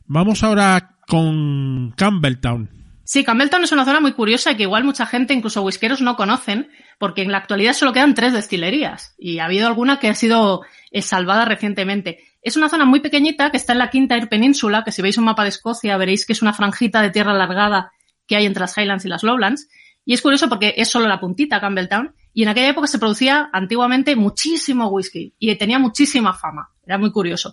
Vamos 0.07 0.43
ahora 0.43 0.97
con 1.07 1.93
Campbelltown. 1.97 2.81
Sí, 3.05 3.25
Campbelltown 3.25 3.65
es 3.65 3.73
una 3.73 3.85
zona 3.85 3.99
muy 3.99 4.13
curiosa 4.13 4.53
y 4.53 4.57
que 4.57 4.63
igual 4.63 4.85
mucha 4.85 5.05
gente, 5.05 5.35
incluso 5.35 5.63
whiskeros, 5.63 6.01
no 6.01 6.15
conocen, 6.15 6.71
porque 6.99 7.23
en 7.23 7.33
la 7.33 7.39
actualidad 7.39 7.73
solo 7.73 7.93
quedan 7.93 8.15
tres 8.15 8.33
destilerías 8.33 9.15
y 9.19 9.39
ha 9.41 9.47
habido 9.47 9.67
alguna 9.67 9.99
que 9.99 10.09
ha 10.09 10.15
sido 10.15 10.63
eh, 10.93 11.03
salvada 11.03 11.45
recientemente. 11.45 12.19
Es 12.43 12.57
una 12.57 12.69
zona 12.69 12.85
muy 12.85 13.01
pequeñita 13.01 13.51
que 13.51 13.57
está 13.57 13.73
en 13.73 13.81
la 13.81 13.91
Quinta 13.91 14.15
Air 14.15 14.29
Península, 14.29 14.85
que 14.85 14.93
si 14.93 15.03
veis 15.03 15.19
un 15.19 15.25
mapa 15.25 15.43
de 15.43 15.49
Escocia 15.49 15.97
veréis 15.97 16.25
que 16.25 16.33
es 16.33 16.43
una 16.43 16.53
franjita 16.53 17.03
de 17.03 17.11
tierra 17.11 17.33
alargada 17.33 17.91
que 18.29 18.37
hay 18.37 18.47
entre 18.47 18.61
las 18.61 18.79
Highlands 18.79 19.05
y 19.05 19.09
las 19.09 19.25
Lowlands. 19.25 19.69
Y 20.05 20.15
es 20.15 20.23
curioso 20.23 20.49
porque 20.49 20.75
es 20.77 20.89
solo 20.89 21.07
la 21.07 21.21
puntita 21.21 21.61
Campbelltown 21.61 22.15
y 22.33 22.43
en 22.43 22.49
aquella 22.49 22.69
época 22.69 22.87
se 22.87 22.99
producía 22.99 23.51
antiguamente 23.53 24.17
muchísimo 24.17 24.89
whisky 24.89 25.35
y 25.39 25.55
tenía 25.57 25.79
muchísima 25.79 26.33
fama. 26.33 26.71
Era 26.85 26.99
muy 26.99 27.13
curioso. 27.13 27.53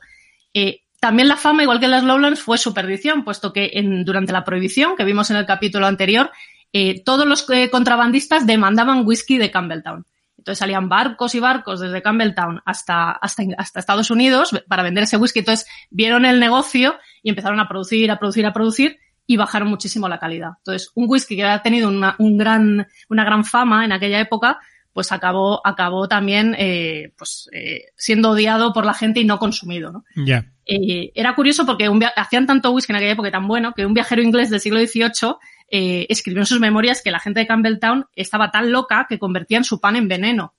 Eh, 0.54 0.82
también 1.00 1.28
la 1.28 1.38
fama, 1.38 1.64
igual 1.64 1.80
que 1.80 1.86
en 1.86 1.92
las 1.92 2.04
Lowlands, 2.04 2.40
fue 2.40 2.58
su 2.58 2.74
perdición, 2.74 3.24
puesto 3.24 3.54
que 3.54 3.72
durante 4.04 4.32
la 4.32 4.44
prohibición, 4.44 4.96
que 4.96 5.04
vimos 5.04 5.30
en 5.30 5.38
el 5.38 5.46
capítulo 5.46 5.86
anterior, 5.86 6.32
eh, 6.74 7.04
todos 7.04 7.28
los 7.28 7.48
eh, 7.50 7.70
contrabandistas 7.70 8.48
demandaban 8.48 9.06
whisky 9.06 9.38
de 9.38 9.52
Campbelltown. 9.52 10.06
Entonces 10.38 10.60
salían 10.60 10.90
barcos 10.90 11.36
y 11.36 11.40
barcos 11.40 11.80
desde 11.80 12.02
Campbelltown 12.02 12.62
hasta, 12.66 13.12
hasta, 13.12 13.44
hasta 13.58 13.80
Estados 13.80 14.10
Unidos 14.10 14.52
para 14.68 14.84
vender 14.84 15.04
ese 15.04 15.18
whisky. 15.18 15.40
Entonces 15.40 15.68
vieron 15.90 16.26
el 16.26 16.40
negocio 16.40 16.96
y 17.22 17.30
empezaron 17.30 17.60
a 17.60 17.68
producir, 17.68 18.10
a 18.12 18.18
producir, 18.18 18.46
a 18.46 18.54
producir 18.54 18.98
y 19.28 19.38
bajaron 19.38 19.68
muchísimo 19.68 20.08
la 20.08 20.18
calidad. 20.18 20.52
Entonces, 20.60 20.92
un 20.96 21.06
whisky 21.08 21.36
que 21.36 21.44
había 21.44 21.62
tenido 21.62 21.90
una, 21.90 22.16
un 22.18 22.38
gran, 22.38 22.88
una 23.10 23.26
gran 23.26 23.46
fama 23.46 23.86
en 23.86 23.92
aquella 23.92 24.20
época, 24.20 24.60
pues 24.94 25.12
acabó, 25.12 25.62
acabó 25.64 26.08
también 26.08 26.56
eh, 26.58 27.14
pues, 27.18 27.50
eh, 27.52 27.92
siendo 27.96 28.32
odiado 28.32 28.74
por 28.74 28.86
la 28.86 28.96
gente 28.96 29.20
y 29.20 29.26
no 29.26 29.38
consumido. 29.38 29.92
¿no? 29.92 30.04
Ya. 30.16 30.46
Eh, 30.66 31.12
era 31.14 31.36
curioso 31.36 31.66
porque 31.66 31.88
un 31.88 32.04
hacían 32.16 32.48
tanto 32.48 32.72
whisky 32.72 32.94
en 32.94 32.98
aquella 32.98 33.12
época 33.12 33.30
tan 33.30 33.48
bueno 33.48 33.74
que 33.74 33.86
un 33.86 33.94
viajero 33.94 34.24
inglés 34.24 34.50
del 34.50 34.60
siglo 34.60 34.80
XVIII 34.80 35.36
eh, 35.70 36.06
escribió 36.10 36.42
en 36.42 36.46
sus 36.46 36.60
memorias 36.60 37.02
que 37.04 37.12
la 37.12 37.20
gente 37.20 37.42
de 37.42 37.48
Campbelltown 37.48 38.06
estaba 38.16 38.52
tan 38.52 38.72
loca 38.72 39.06
que 39.08 39.20
convertían 39.20 39.64
su 39.64 39.80
pan 39.80 39.98
en 39.98 40.08
veneno. 40.08 40.56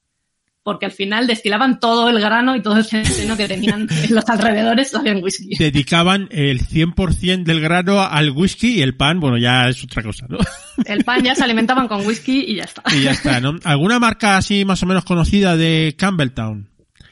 Porque 0.63 0.85
al 0.85 0.91
final 0.91 1.25
destilaban 1.25 1.79
todo 1.79 2.09
el 2.09 2.19
grano 2.19 2.55
y 2.55 2.61
todo 2.61 2.77
el 2.77 2.85
veneno 2.91 3.37
que 3.37 3.47
tenían 3.47 3.87
en 4.03 4.15
los 4.15 4.27
alrededores 4.27 4.93
hacían 4.93 5.23
whisky. 5.23 5.55
Dedicaban 5.57 6.27
el 6.31 6.59
100% 6.61 7.43
del 7.43 7.61
grano 7.61 8.01
al 8.01 8.31
whisky 8.31 8.75
y 8.75 8.81
el 8.81 8.95
pan, 8.95 9.19
bueno, 9.19 9.37
ya 9.37 9.69
es 9.69 9.83
otra 9.83 10.03
cosa, 10.03 10.25
¿no? 10.29 10.37
El 10.85 11.03
pan 11.03 11.21
ya 11.21 11.35
se 11.35 11.43
alimentaban 11.43 11.89
con 11.89 12.05
whisky 12.05 12.45
y 12.47 12.55
ya 12.55 12.63
está. 12.63 12.83
Y 12.93 13.03
ya 13.03 13.11
está, 13.11 13.41
¿no? 13.41 13.55
¿Alguna 13.65 13.99
marca 13.99 14.37
así 14.37 14.63
más 14.63 14.81
o 14.81 14.85
menos 14.85 15.03
conocida 15.03 15.57
de 15.57 15.95
Campbelltown? 15.97 16.69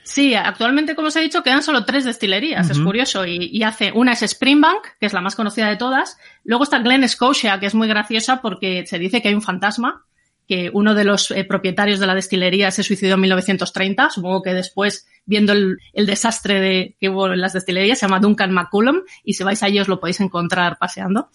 Sí, 0.08 0.36
actualmente, 0.36 0.96
como 0.96 1.10
os 1.10 1.16
he 1.18 1.22
dicho, 1.22 1.44
quedan 1.44 1.62
solo 1.62 1.84
tres 1.84 2.06
destilerías. 2.06 2.70
Es 2.70 2.80
curioso. 2.80 3.26
Y, 3.26 3.50
y 3.52 3.64
hace, 3.64 3.92
una 3.94 4.14
es 4.14 4.22
Springbank, 4.22 4.82
que 5.02 5.06
es 5.06 5.12
la 5.12 5.20
más 5.20 5.36
conocida 5.36 5.68
de 5.68 5.76
todas. 5.76 6.18
Luego 6.46 6.64
está 6.64 6.80
Glen 6.80 7.08
Scotia, 7.10 7.60
que 7.60 7.66
es 7.66 7.76
muy 7.76 7.90
graciosa 7.90 8.42
porque 8.42 8.86
se 8.88 9.00
dice 9.00 9.22
que 9.22 9.28
hay 9.28 9.34
un 9.34 9.42
fantasma, 9.42 10.06
que 10.48 10.72
uno 10.74 10.96
de 10.96 11.04
los 11.04 11.32
eh, 11.32 11.44
propietarios 11.44 12.00
de 12.00 12.08
la 12.08 12.16
destilería 12.16 12.72
se 12.72 12.84
suicidó 12.84 13.16
en 13.16 13.22
1930. 13.22 14.10
Supongo 14.10 14.42
que 14.42 14.54
después, 14.54 15.06
viendo 15.26 15.52
el, 15.54 15.80
desastre 15.94 16.60
de, 16.60 16.96
que 17.00 17.10
hubo 17.10 17.28
en 17.28 17.42
las 17.42 17.54
destilerías, 17.54 18.00
se 18.00 18.06
llama 18.06 18.20
Duncan 18.20 18.52
McCullum, 18.52 19.02
y 19.24 19.34
si 19.34 19.44
vais 19.44 19.62
allí 19.64 19.80
os 19.80 19.88
lo 19.88 20.00
podéis 20.00 20.22
encontrar 20.22 20.78
paseando. 20.78 21.30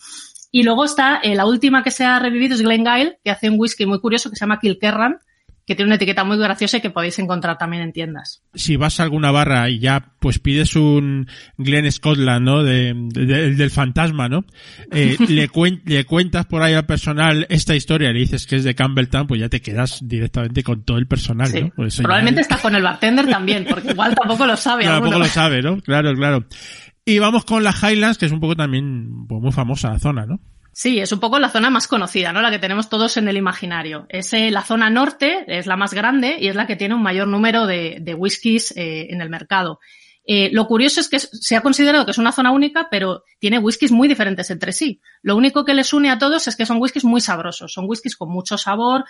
Y 0.50 0.62
luego 0.62 0.84
está, 0.84 1.18
eh, 1.22 1.34
la 1.34 1.46
última 1.46 1.82
que 1.82 1.90
se 1.90 2.04
ha 2.04 2.18
revivido 2.18 2.54
es 2.54 2.62
Glengyle, 2.62 3.18
que 3.22 3.30
hace 3.30 3.50
un 3.50 3.58
whisky 3.58 3.86
muy 3.86 4.00
curioso 4.00 4.30
que 4.30 4.36
se 4.36 4.40
llama 4.40 4.60
Kilkerran, 4.60 5.20
que 5.66 5.76
tiene 5.76 5.88
una 5.90 5.94
etiqueta 5.96 6.24
muy 6.24 6.36
graciosa 6.38 6.78
y 6.78 6.80
que 6.80 6.90
podéis 6.90 7.18
encontrar 7.20 7.56
también 7.56 7.82
en 7.84 7.92
tiendas. 7.92 8.42
Si 8.54 8.76
vas 8.76 8.98
a 8.98 9.04
alguna 9.04 9.30
barra 9.30 9.70
y 9.70 9.78
ya 9.78 10.12
pues 10.18 10.38
pides 10.40 10.74
un 10.76 11.28
Glen 11.56 11.90
Scotland, 11.90 12.44
¿no? 12.44 12.62
De, 12.64 12.92
de- 12.96 13.26
de- 13.26 13.54
del 13.54 13.70
fantasma, 13.70 14.28
¿no? 14.28 14.44
Eh, 14.90 15.16
le, 15.28 15.48
cuen- 15.48 15.82
le 15.84 16.04
cuentas 16.04 16.46
por 16.46 16.62
ahí 16.62 16.74
al 16.74 16.84
personal 16.86 17.46
esta 17.48 17.76
historia 17.76 18.10
y 18.10 18.14
le 18.14 18.18
dices 18.20 18.46
que 18.46 18.56
es 18.56 18.64
de 18.64 18.74
Campbelltown, 18.74 19.26
pues 19.28 19.40
ya 19.40 19.48
te 19.48 19.60
quedas 19.62 20.00
directamente 20.02 20.62
con 20.64 20.82
todo 20.84 20.98
el 20.98 21.06
personal, 21.06 21.46
Sí. 21.48 21.60
¿no? 21.76 21.86
Eso 21.86 21.98
ya- 22.02 22.02
Probablemente 22.04 22.40
está 22.40 22.58
con 22.58 22.74
el 22.74 22.82
bartender 22.82 23.28
también, 23.28 23.64
porque 23.68 23.90
igual 23.92 24.14
tampoco 24.14 24.44
lo 24.46 24.56
sabe. 24.56 24.84
No, 24.86 24.92
tampoco 24.94 25.18
lo 25.20 25.24
sabe, 25.26 25.62
¿no? 25.62 25.80
Claro, 25.80 26.12
claro. 26.14 26.44
Y 27.04 27.18
vamos 27.18 27.44
con 27.44 27.62
las 27.64 27.82
Highlands, 27.82 28.18
que 28.18 28.26
es 28.26 28.32
un 28.32 28.40
poco 28.40 28.54
también 28.56 29.26
pues, 29.28 29.40
muy 29.40 29.52
famosa 29.52 29.90
la 29.92 29.98
zona, 29.98 30.26
¿no? 30.26 30.40
Sí, 30.72 31.00
es 31.00 31.12
un 31.12 31.20
poco 31.20 31.38
la 31.38 31.50
zona 31.50 31.68
más 31.68 31.86
conocida, 31.86 32.32
¿no? 32.32 32.40
La 32.40 32.50
que 32.50 32.58
tenemos 32.58 32.88
todos 32.88 33.18
en 33.18 33.28
el 33.28 33.36
imaginario. 33.36 34.06
Es 34.08 34.32
eh, 34.32 34.50
la 34.50 34.62
zona 34.62 34.88
norte, 34.88 35.44
es 35.46 35.66
la 35.66 35.76
más 35.76 35.92
grande 35.92 36.38
y 36.40 36.48
es 36.48 36.56
la 36.56 36.66
que 36.66 36.76
tiene 36.76 36.94
un 36.94 37.02
mayor 37.02 37.28
número 37.28 37.66
de, 37.66 38.16
whiskies 38.16 38.74
eh, 38.74 39.08
en 39.10 39.20
el 39.20 39.28
mercado. 39.28 39.80
Eh, 40.24 40.48
lo 40.52 40.66
curioso 40.66 41.00
es 41.00 41.10
que 41.10 41.18
se 41.18 41.56
ha 41.56 41.60
considerado 41.60 42.06
que 42.06 42.12
es 42.12 42.18
una 42.18 42.32
zona 42.32 42.52
única, 42.52 42.88
pero 42.90 43.24
tiene 43.38 43.58
whiskies 43.58 43.92
muy 43.92 44.08
diferentes 44.08 44.50
entre 44.50 44.72
sí. 44.72 45.00
Lo 45.20 45.36
único 45.36 45.64
que 45.66 45.74
les 45.74 45.92
une 45.92 46.10
a 46.10 46.18
todos 46.18 46.48
es 46.48 46.56
que 46.56 46.64
son 46.64 46.80
whiskies 46.80 47.04
muy 47.04 47.20
sabrosos, 47.20 47.72
son 47.72 47.84
whiskies 47.86 48.16
con 48.16 48.30
mucho 48.30 48.56
sabor, 48.56 49.04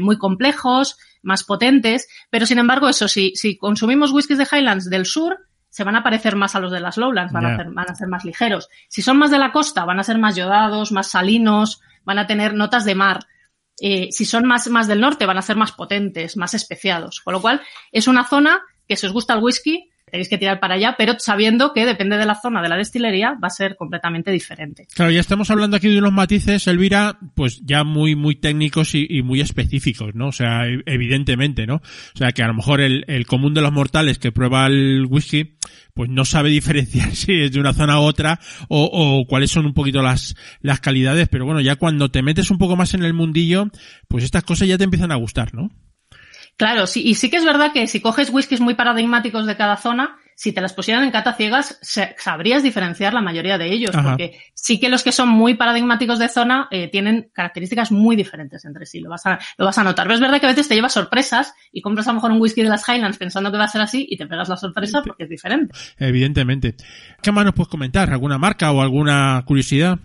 muy 0.00 0.16
complejos, 0.16 0.96
más 1.22 1.44
potentes, 1.44 2.08
pero 2.30 2.46
sin 2.46 2.58
embargo, 2.58 2.88
eso 2.88 3.06
sí, 3.06 3.32
si 3.36 3.58
consumimos 3.58 4.12
whiskies 4.12 4.38
de 4.38 4.48
Highlands 4.50 4.88
del 4.88 5.04
sur, 5.04 5.38
se 5.80 5.84
van 5.84 5.96
a 5.96 6.02
parecer 6.02 6.36
más 6.36 6.54
a 6.54 6.60
los 6.60 6.70
de 6.70 6.78
las 6.78 6.98
lowlands, 6.98 7.32
van, 7.32 7.46
a, 7.46 7.56
ser, 7.56 7.70
van 7.70 7.90
a 7.90 7.94
ser 7.94 8.06
más 8.06 8.26
ligeros. 8.26 8.68
Si 8.90 9.00
son 9.00 9.16
más 9.16 9.30
de 9.30 9.38
la 9.38 9.50
costa, 9.50 9.86
van 9.86 9.98
a 9.98 10.04
ser 10.04 10.18
más 10.18 10.36
yodados, 10.36 10.92
más 10.92 11.08
salinos, 11.08 11.80
van 12.04 12.18
a 12.18 12.26
tener 12.26 12.52
notas 12.52 12.84
de 12.84 12.94
mar. 12.94 13.20
Eh, 13.80 14.08
si 14.10 14.26
son 14.26 14.44
más, 14.44 14.68
más 14.68 14.88
del 14.88 15.00
norte, 15.00 15.24
van 15.24 15.38
a 15.38 15.42
ser 15.42 15.56
más 15.56 15.72
potentes, 15.72 16.36
más 16.36 16.52
especiados. 16.52 17.22
Con 17.22 17.32
lo 17.32 17.40
cual, 17.40 17.62
es 17.92 18.08
una 18.08 18.26
zona 18.26 18.60
que 18.86 18.94
si 18.96 19.06
os 19.06 19.14
gusta 19.14 19.32
el 19.32 19.42
whisky, 19.42 19.89
tenéis 20.10 20.28
que 20.28 20.38
tirar 20.38 20.60
para 20.60 20.74
allá, 20.74 20.94
pero 20.98 21.14
sabiendo 21.18 21.72
que 21.72 21.86
depende 21.86 22.16
de 22.16 22.26
la 22.26 22.34
zona 22.34 22.62
de 22.62 22.68
la 22.68 22.76
destilería, 22.76 23.34
va 23.42 23.48
a 23.48 23.50
ser 23.50 23.76
completamente 23.76 24.30
diferente. 24.30 24.86
Claro, 24.94 25.10
ya 25.10 25.20
estamos 25.20 25.50
hablando 25.50 25.76
aquí 25.76 25.88
de 25.88 25.98
unos 25.98 26.12
matices, 26.12 26.66
Elvira, 26.66 27.18
pues 27.34 27.60
ya 27.64 27.84
muy, 27.84 28.14
muy 28.16 28.36
técnicos 28.36 28.94
y, 28.94 29.22
muy 29.22 29.40
específicos, 29.40 30.14
¿no? 30.14 30.28
O 30.28 30.32
sea, 30.32 30.66
e- 30.66 30.82
evidentemente, 30.86 31.66
¿no? 31.66 31.76
O 31.76 32.18
sea, 32.18 32.32
que 32.32 32.42
a 32.42 32.48
lo 32.48 32.54
mejor 32.54 32.80
el, 32.80 33.04
el 33.08 33.26
común 33.26 33.54
de 33.54 33.62
los 33.62 33.72
mortales 33.72 34.18
que 34.18 34.32
prueba 34.32 34.66
el 34.66 35.06
whisky, 35.08 35.56
pues 35.94 36.10
no 36.10 36.24
sabe 36.24 36.50
diferenciar 36.60 37.14
si 37.14 37.42
es 37.42 37.52
de 37.52 37.60
una 37.60 37.72
zona 37.72 38.00
u 38.00 38.04
otra 38.04 38.40
o, 38.68 38.84
o 38.92 39.26
cuáles 39.26 39.50
son 39.50 39.66
un 39.66 39.74
poquito 39.74 40.02
las, 40.02 40.34
las 40.60 40.80
calidades, 40.80 41.28
pero 41.28 41.44
bueno, 41.44 41.60
ya 41.60 41.76
cuando 41.76 42.10
te 42.10 42.22
metes 42.22 42.50
un 42.50 42.58
poco 42.58 42.76
más 42.76 42.94
en 42.94 43.04
el 43.04 43.14
mundillo, 43.14 43.68
pues 44.08 44.24
estas 44.24 44.44
cosas 44.44 44.68
ya 44.68 44.78
te 44.78 44.84
empiezan 44.84 45.12
a 45.12 45.16
gustar, 45.16 45.54
¿no? 45.54 45.70
Claro, 46.60 46.86
sí, 46.86 47.00
y 47.02 47.14
sí 47.14 47.30
que 47.30 47.38
es 47.38 47.44
verdad 47.46 47.72
que 47.72 47.86
si 47.86 48.02
coges 48.02 48.28
whiskies 48.28 48.60
muy 48.60 48.74
paradigmáticos 48.74 49.46
de 49.46 49.56
cada 49.56 49.78
zona, 49.78 50.18
si 50.34 50.52
te 50.52 50.60
las 50.60 50.74
pusieran 50.74 51.04
en 51.04 51.10
cata 51.10 51.32
ciegas, 51.32 51.78
sabrías 52.18 52.62
diferenciar 52.62 53.14
la 53.14 53.22
mayoría 53.22 53.56
de 53.56 53.72
ellos, 53.72 53.96
Ajá. 53.96 54.10
porque 54.10 54.38
sí 54.52 54.78
que 54.78 54.90
los 54.90 55.02
que 55.02 55.10
son 55.10 55.30
muy 55.30 55.54
paradigmáticos 55.54 56.18
de 56.18 56.28
zona 56.28 56.68
eh, 56.70 56.88
tienen 56.88 57.30
características 57.32 57.92
muy 57.92 58.14
diferentes 58.14 58.62
entre 58.66 58.84
sí, 58.84 59.00
lo 59.00 59.08
vas, 59.08 59.24
a, 59.24 59.38
lo 59.56 59.64
vas 59.64 59.78
a 59.78 59.84
notar. 59.84 60.04
Pero 60.04 60.16
es 60.16 60.20
verdad 60.20 60.38
que 60.38 60.44
a 60.44 60.50
veces 60.50 60.68
te 60.68 60.74
llevas 60.74 60.92
sorpresas 60.92 61.54
y 61.72 61.80
compras 61.80 62.06
a 62.08 62.10
lo 62.10 62.16
mejor 62.16 62.32
un 62.32 62.42
whisky 62.42 62.62
de 62.62 62.68
las 62.68 62.86
Highlands 62.86 63.16
pensando 63.16 63.50
que 63.50 63.56
va 63.56 63.64
a 63.64 63.68
ser 63.68 63.80
así 63.80 64.06
y 64.10 64.18
te 64.18 64.26
pegas 64.26 64.50
la 64.50 64.58
sorpresa 64.58 65.00
porque 65.02 65.22
es 65.24 65.30
diferente. 65.30 65.74
Evidentemente. 65.96 66.74
¿Qué 67.22 67.32
más 67.32 67.46
nos 67.46 67.54
puedes 67.54 67.70
comentar? 67.70 68.12
¿Alguna 68.12 68.36
marca 68.36 68.70
o 68.70 68.82
alguna 68.82 69.42
curiosidad? 69.46 69.98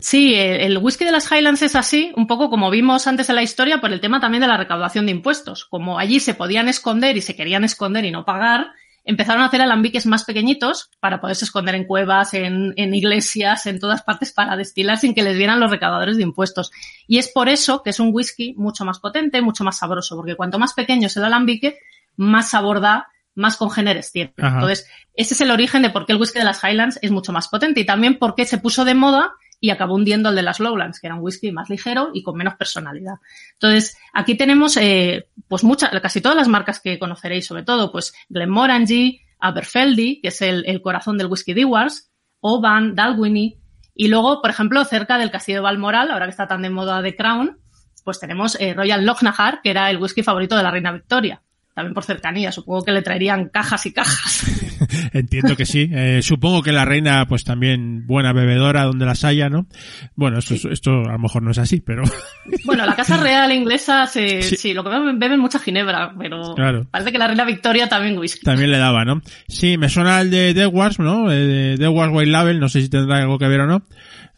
Sí, 0.00 0.34
el, 0.34 0.60
el 0.60 0.78
whisky 0.78 1.04
de 1.04 1.12
las 1.12 1.30
Highlands 1.30 1.62
es 1.62 1.74
así, 1.74 2.12
un 2.16 2.28
poco 2.28 2.50
como 2.50 2.70
vimos 2.70 3.06
antes 3.06 3.28
en 3.28 3.34
la 3.34 3.42
historia, 3.42 3.80
por 3.80 3.92
el 3.92 4.00
tema 4.00 4.20
también 4.20 4.40
de 4.42 4.46
la 4.46 4.56
recaudación 4.56 5.06
de 5.06 5.12
impuestos. 5.12 5.64
Como 5.64 5.98
allí 5.98 6.20
se 6.20 6.34
podían 6.34 6.68
esconder 6.68 7.16
y 7.16 7.20
se 7.20 7.34
querían 7.34 7.64
esconder 7.64 8.04
y 8.04 8.12
no 8.12 8.24
pagar, 8.24 8.68
empezaron 9.08 9.42
a 9.42 9.46
hacer 9.46 9.60
alambiques 9.60 10.06
más 10.06 10.24
pequeñitos 10.24 10.90
para 11.00 11.20
poderse 11.20 11.46
esconder 11.46 11.74
en 11.74 11.84
cuevas, 11.84 12.34
en, 12.34 12.74
en 12.76 12.94
iglesias, 12.94 13.66
en 13.66 13.80
todas 13.80 14.02
partes 14.02 14.32
para 14.32 14.54
destilar 14.56 14.98
sin 14.98 15.14
que 15.14 15.22
les 15.22 15.36
vieran 15.36 15.58
los 15.58 15.70
recaudadores 15.70 16.16
de 16.16 16.22
impuestos. 16.22 16.70
Y 17.08 17.18
es 17.18 17.28
por 17.28 17.48
eso 17.48 17.82
que 17.82 17.90
es 17.90 17.98
un 17.98 18.10
whisky 18.12 18.54
mucho 18.56 18.84
más 18.84 19.00
potente, 19.00 19.40
mucho 19.42 19.64
más 19.64 19.78
sabroso, 19.78 20.14
porque 20.14 20.36
cuanto 20.36 20.58
más 20.58 20.74
pequeño 20.74 21.06
es 21.06 21.16
el 21.16 21.24
alambique, 21.24 21.78
más 22.16 22.50
sabor 22.50 22.80
da, 22.80 23.08
más 23.34 23.56
congéneres 23.56 24.12
tiene. 24.12 24.34
Entonces, 24.36 24.86
ese 25.14 25.34
es 25.34 25.40
el 25.40 25.50
origen 25.50 25.82
de 25.82 25.90
por 25.90 26.06
qué 26.06 26.12
el 26.12 26.20
whisky 26.20 26.38
de 26.38 26.44
las 26.44 26.62
Highlands 26.62 26.98
es 27.00 27.10
mucho 27.10 27.32
más 27.32 27.48
potente 27.48 27.80
y 27.80 27.86
también 27.86 28.18
por 28.18 28.34
qué 28.34 28.44
se 28.44 28.58
puso 28.58 28.84
de 28.84 28.94
moda 28.94 29.32
y 29.60 29.70
acabó 29.70 29.94
hundiendo 29.94 30.28
el 30.28 30.36
de 30.36 30.42
las 30.42 30.60
Lowlands, 30.60 31.00
que 31.00 31.08
era 31.08 31.16
un 31.16 31.22
whisky 31.22 31.52
más 31.52 31.68
ligero 31.68 32.10
y 32.14 32.22
con 32.22 32.36
menos 32.36 32.54
personalidad. 32.54 33.14
Entonces, 33.54 33.96
aquí 34.12 34.36
tenemos, 34.36 34.76
eh, 34.76 35.28
pues 35.48 35.64
muchas, 35.64 35.90
casi 36.00 36.20
todas 36.20 36.36
las 36.36 36.48
marcas 36.48 36.80
que 36.80 36.98
conoceréis, 36.98 37.46
sobre 37.46 37.64
todo, 37.64 37.90
pues 37.90 38.14
Glenmorangie, 38.28 39.20
Aberfeldy, 39.40 40.20
que 40.20 40.28
es 40.28 40.42
el, 40.42 40.80
corazón 40.82 41.18
del 41.18 41.26
whisky 41.26 41.54
Dewars, 41.54 42.10
Oban, 42.40 42.94
Dalwhinnie, 42.94 43.58
y 43.94 44.08
luego, 44.08 44.40
por 44.40 44.50
ejemplo, 44.50 44.84
cerca 44.84 45.18
del 45.18 45.30
castillo 45.30 45.58
de 45.58 45.62
Balmoral, 45.62 46.10
ahora 46.10 46.26
que 46.26 46.30
está 46.30 46.46
tan 46.46 46.62
de 46.62 46.70
moda 46.70 47.02
The 47.02 47.16
Crown, 47.16 47.58
pues 48.04 48.20
tenemos 48.20 48.56
eh, 48.60 48.74
Royal 48.74 49.04
Lochnagar, 49.04 49.60
que 49.60 49.70
era 49.70 49.90
el 49.90 49.98
whisky 49.98 50.22
favorito 50.22 50.56
de 50.56 50.62
la 50.62 50.70
reina 50.70 50.92
Victoria. 50.92 51.42
También 51.78 51.94
por 51.94 52.02
cercanía, 52.02 52.50
supongo 52.50 52.82
que 52.84 52.90
le 52.90 53.02
traerían 53.02 53.50
cajas 53.50 53.86
y 53.86 53.92
cajas. 53.92 54.42
Entiendo 55.12 55.54
que 55.54 55.64
sí. 55.64 55.88
Eh, 55.92 56.22
supongo 56.22 56.60
que 56.60 56.72
la 56.72 56.84
reina, 56.84 57.24
pues 57.28 57.44
también 57.44 58.04
buena 58.04 58.32
bebedora 58.32 58.82
donde 58.82 59.06
las 59.06 59.22
haya, 59.22 59.48
¿no? 59.48 59.68
Bueno, 60.16 60.40
esto, 60.40 60.54
esto 60.68 60.90
a 61.08 61.12
lo 61.12 61.18
mejor 61.20 61.44
no 61.44 61.52
es 61.52 61.58
así, 61.58 61.80
pero 61.80 62.02
Bueno, 62.64 62.84
la 62.84 62.96
Casa 62.96 63.16
Real 63.16 63.52
inglesa, 63.52 64.08
se, 64.08 64.42
Sí. 64.42 64.56
sí. 64.56 64.74
lo 64.74 64.82
que 64.82 64.90
beben, 64.90 65.20
beben 65.20 65.38
mucha 65.38 65.60
ginebra, 65.60 66.12
pero 66.18 66.52
Claro. 66.56 66.84
parece 66.90 67.12
que 67.12 67.18
la 67.18 67.28
reina 67.28 67.44
Victoria 67.44 67.88
también 67.88 68.18
whisky. 68.18 68.44
también 68.44 68.72
le 68.72 68.78
daba, 68.78 69.04
¿no? 69.04 69.22
Sí, 69.46 69.78
me 69.78 69.88
suena 69.88 70.20
el 70.20 70.32
de 70.32 70.52
Dewars, 70.54 70.98
¿no? 70.98 71.30
Eh, 71.30 71.36
de 71.36 71.76
Dewars 71.76 72.12
White 72.12 72.32
Label, 72.32 72.58
no 72.58 72.68
sé 72.68 72.82
si 72.82 72.88
tendrá 72.88 73.18
algo 73.18 73.38
que 73.38 73.46
ver 73.46 73.60
o 73.60 73.66
no. 73.68 73.84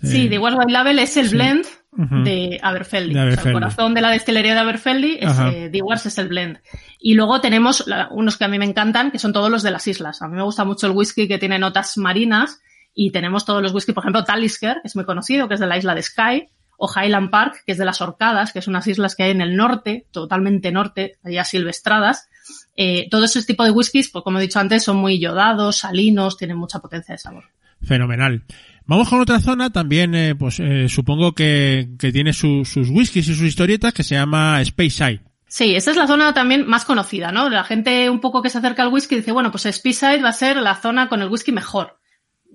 Sí, 0.03 0.27
Eh, 0.27 0.29
The 0.29 0.39
White 0.39 0.57
White 0.59 0.73
Label 0.73 0.99
es 0.99 1.17
el 1.17 1.29
sí. 1.31 1.37
blend 1.37 1.65
De 1.93 2.59
Aberfeldy. 2.63 3.13
De 3.13 3.19
O 3.19 3.23
sea, 3.23 3.23
Aberfeldy. 3.25 3.49
el 3.49 3.55
corazón 3.55 3.95
de 3.95 4.01
la 4.01 4.11
destilería 4.11 4.55
de 4.55 4.61
Aberfeldy 4.61 5.19
es 5.21 5.39
eh, 5.41 5.69
Dewars 5.73 6.07
es 6.07 6.19
el 6.19 6.29
blend. 6.29 6.59
Y 7.01 7.15
luego 7.15 7.41
tenemos 7.41 7.85
la- 7.87 8.09
unos 8.13 8.37
que 8.37 8.45
a 8.45 8.49
mí 8.49 8.59
me 8.59 8.65
encantan, 8.65 9.11
que 9.11 9.19
son 9.19 9.33
todos 9.33 9.51
los 9.51 9.63
de 9.63 9.71
las 9.73 9.87
islas. 9.89 10.23
A 10.23 10.29
mí 10.29 10.37
me 10.37 10.43
gusta 10.43 10.65
mucho 10.65 10.87
el 10.87 10.93
whisky 10.93 11.27
que 11.27 11.39
tiene 11.39 11.59
notas 11.59 11.99
marinas 11.99 12.61
y 12.95 13.11
tenemos 13.11 13.45
todos 13.45 13.61
los 13.63 13.73
whisky, 13.75 13.93
por 13.93 14.05
ejemplo, 14.05 14.25
Talisker, 14.25 14.77
que 14.83 14.89
es 14.89 14.95
muy 14.97 15.05
conocido, 15.05 15.49
que 15.49 15.55
es 15.55 15.61
de 15.61 15.67
la 15.67 15.77
isla 15.79 15.95
de 15.95 16.03
Skye, 16.03 16.49
o 16.77 16.89
Highland 16.91 17.31
Park, 17.31 17.63
que 17.67 17.73
es 17.73 17.79
de 17.79 17.85
las 17.85 18.01
Orcadas, 18.01 18.53
que 18.53 18.61
es 18.61 18.69
unas 18.69 18.87
islas 18.87 19.15
que 19.17 19.25
hay 19.25 19.33
en 19.33 19.41
el 19.43 19.55
norte, 19.57 20.07
totalmente 20.13 20.73
norte, 20.73 21.19
allá 21.25 21.45
silvestradas. 21.45 22.29
Eh, 22.77 23.09
todo 23.11 23.25
ese 23.27 23.45
tipo 23.45 23.65
de 23.65 23.71
whiskies, 23.71 24.09
pues 24.11 24.25
como 24.25 24.39
he 24.39 24.43
dicho 24.43 24.59
antes, 24.61 24.83
son 24.85 24.97
muy 24.97 25.19
yodados, 25.19 25.77
salinos, 25.79 26.37
tienen 26.39 26.57
mucha 26.57 26.79
potencia 26.79 27.13
de 27.15 27.19
sabor. 27.19 27.45
Fenomenal. 27.83 28.45
Vamos 28.91 29.09
con 29.09 29.21
otra 29.21 29.39
zona, 29.39 29.71
también, 29.71 30.17
eh, 30.17 30.35
pues 30.35 30.59
eh, 30.59 30.89
supongo 30.89 31.33
que, 31.33 31.91
tiene 32.13 32.33
su- 32.33 32.65
sus 32.65 32.91
whiskies 32.91 33.29
y 33.29 33.35
sus 33.37 33.47
historietas, 33.47 33.93
que 33.95 34.03
se 34.03 34.17
llama 34.17 34.61
Space 34.63 34.91
Side. 34.91 35.21
Sí, 35.47 35.77
esa 35.77 35.93
es 35.93 35.97
la 35.97 36.09
zona 36.09 36.35
también 36.35 36.67
más 36.67 36.85
conocida, 36.85 37.31
¿no? 37.31 37.49
La 37.51 37.63
gente 37.63 38.11
un 38.11 38.21
poco 38.21 38.43
que 38.43 38.51
se 38.51 38.59
acerca 38.59 38.83
al 38.83 38.89
whisky 38.93 39.15
dice, 39.15 39.31
bueno, 39.31 39.53
pues 39.53 39.63
Speyside 39.71 40.21
va 40.23 40.31
a 40.31 40.33
ser 40.33 40.57
la 40.57 40.75
zona 40.75 41.09
con 41.09 41.23
el 41.23 41.29
whisky 41.29 41.53
mejor. 41.53 42.01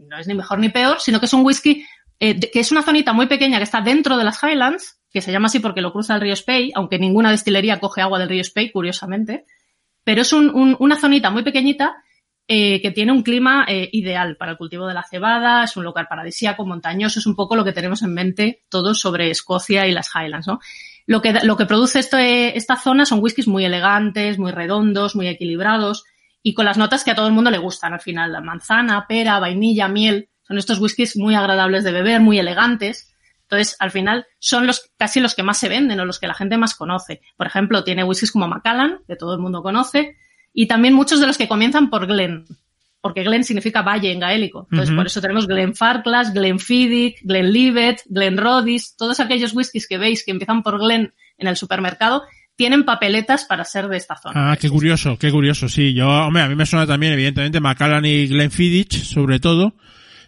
No 0.09 0.17
es 0.17 0.27
ni 0.27 0.33
mejor 0.33 0.59
ni 0.59 0.67
peor, 0.67 0.97
sino 0.99 1.21
que 1.21 1.25
es 1.27 1.33
un 1.33 1.45
whisky 1.45 1.85
eh, 2.19 2.37
que 2.37 2.59
es 2.59 2.69
una 2.73 2.81
zonita 2.83 3.13
muy 3.13 3.27
pequeña 3.27 3.57
que 3.57 3.63
está 3.63 3.79
dentro 3.79 4.17
de 4.17 4.25
las 4.25 4.43
Highlands, 4.43 4.99
que 5.11 5.21
se 5.21 5.31
llama 5.31 5.45
así 5.47 5.59
porque 5.59 5.79
lo 5.81 5.93
cruza 5.93 6.15
el 6.15 6.21
río 6.21 6.35
Spey, 6.35 6.73
aunque 6.75 6.99
ninguna 6.99 7.31
destilería 7.31 7.79
coge 7.79 8.01
agua 8.01 8.19
del 8.19 8.27
río 8.27 8.43
Spey, 8.43 8.71
curiosamente. 8.73 9.45
Pero 10.03 10.21
es 10.21 10.33
un- 10.33 10.75
una 10.79 10.97
zonita 10.97 11.29
muy 11.31 11.43
pequeñita 11.43 11.95
eh, 12.47 12.79
que 12.81 12.91
tiene 12.91 13.11
un 13.11 13.23
clima 13.23 13.65
eh, 13.67 13.89
ideal 13.91 14.37
para 14.37 14.51
el 14.51 14.57
cultivo 14.57 14.87
de 14.87 14.93
la 14.93 15.03
cebada, 15.03 15.63
es 15.63 15.75
un 15.77 15.83
lugar 15.83 16.07
paradisíaco, 16.07 16.65
montañoso, 16.65 17.19
es 17.19 17.25
un 17.25 17.35
poco 17.35 17.55
lo 17.55 17.63
que 17.63 17.73
tenemos 17.73 18.03
en 18.03 18.13
mente 18.13 18.63
todos 18.69 18.99
sobre 18.99 19.31
Escocia 19.31 19.87
y 19.87 19.91
las 19.91 20.09
Highlands, 20.13 20.47
¿no? 20.47 20.59
Lo 21.07 21.21
que, 21.21 21.33
lo 21.33 21.57
que 21.57 21.65
produce 21.65 21.99
eh, 21.99 22.53
esta 22.55 22.75
zona 22.75 23.05
son 23.05 23.19
whiskies 23.21 23.47
muy 23.47 23.65
elegantes, 23.65 24.37
muy 24.37 24.51
redondos, 24.51 25.15
muy 25.15 25.27
equilibrados 25.27 26.03
y 26.41 26.53
con 26.53 26.65
las 26.65 26.77
notas 26.77 27.03
que 27.03 27.11
a 27.11 27.15
todo 27.15 27.27
el 27.27 27.33
mundo 27.33 27.49
le 27.49 27.57
gustan 27.57 27.93
al 27.93 28.01
final. 28.01 28.31
La 28.31 28.41
manzana, 28.41 29.05
pera, 29.07 29.39
vainilla, 29.39 29.87
miel. 29.87 30.29
Son 30.43 30.57
estos 30.57 30.79
whiskies 30.79 31.17
muy 31.17 31.33
agradables 31.33 31.83
de 31.83 31.91
beber, 31.91 32.21
muy 32.21 32.37
elegantes. 32.37 33.15
Entonces, 33.43 33.75
al 33.79 33.91
final, 33.91 34.25
son 34.39 34.67
los, 34.67 34.91
casi 34.97 35.19
los 35.19 35.35
que 35.35 35.43
más 35.43 35.57
se 35.57 35.69
venden 35.69 35.99
o 35.99 36.05
los 36.05 36.19
que 36.19 36.27
la 36.27 36.33
gente 36.33 36.57
más 36.57 36.75
conoce. 36.75 37.21
Por 37.37 37.47
ejemplo, 37.47 37.83
tiene 37.83 38.03
whiskies 38.03 38.31
como 38.31 38.47
Macallan, 38.47 38.99
que 39.07 39.15
todo 39.15 39.33
el 39.33 39.39
mundo 39.39 39.61
conoce, 39.61 40.17
y 40.55 40.67
también 40.67 40.93
muchos 40.93 41.19
de 41.19 41.27
los 41.27 41.37
que 41.37 41.49
comienzan 41.49 41.89
por 41.89 42.07
Glen, 42.07 42.45
porque 43.01 43.23
Glen 43.23 43.43
significa 43.43 43.83
valle 43.83 44.11
en 44.11 44.21
gaélico. 44.21 44.67
Entonces, 44.71 44.95
por 44.95 45.05
eso 45.05 45.21
tenemos 45.21 45.45
Glenfarclas, 45.45 46.33
Glenfiddich, 46.33 47.21
Glenlivet, 47.21 48.01
Glenrodis, 48.07 48.95
todos 48.97 49.19
aquellos 49.19 49.53
whiskies 49.53 49.85
que 49.87 49.99
veis 49.99 50.23
que 50.23 50.31
empiezan 50.31 50.63
por 50.63 50.79
Glen 50.79 51.13
en 51.37 51.47
el 51.47 51.57
supermercado, 51.57 52.23
tienen 52.55 52.85
papeletas 52.85 53.43
para 53.43 53.65
ser 53.65 53.89
de 53.89 53.97
esta 53.97 54.15
zona. 54.15 54.53
Ah, 54.53 54.57
qué 54.57 54.69
curioso, 54.69 55.17
qué 55.19 55.29
curioso, 55.29 55.67
sí. 55.67 55.93
Yo, 55.93 56.07
hombre, 56.07 56.41
a 56.41 56.47
mí 56.47 56.55
me 56.55 56.65
suena 56.65 56.87
también, 56.87 57.11
evidentemente, 57.13 57.59
Macallan 57.59 58.05
y 58.05 58.27
Glenfiddich, 58.27 59.03
sobre 59.03 59.39
todo, 59.41 59.75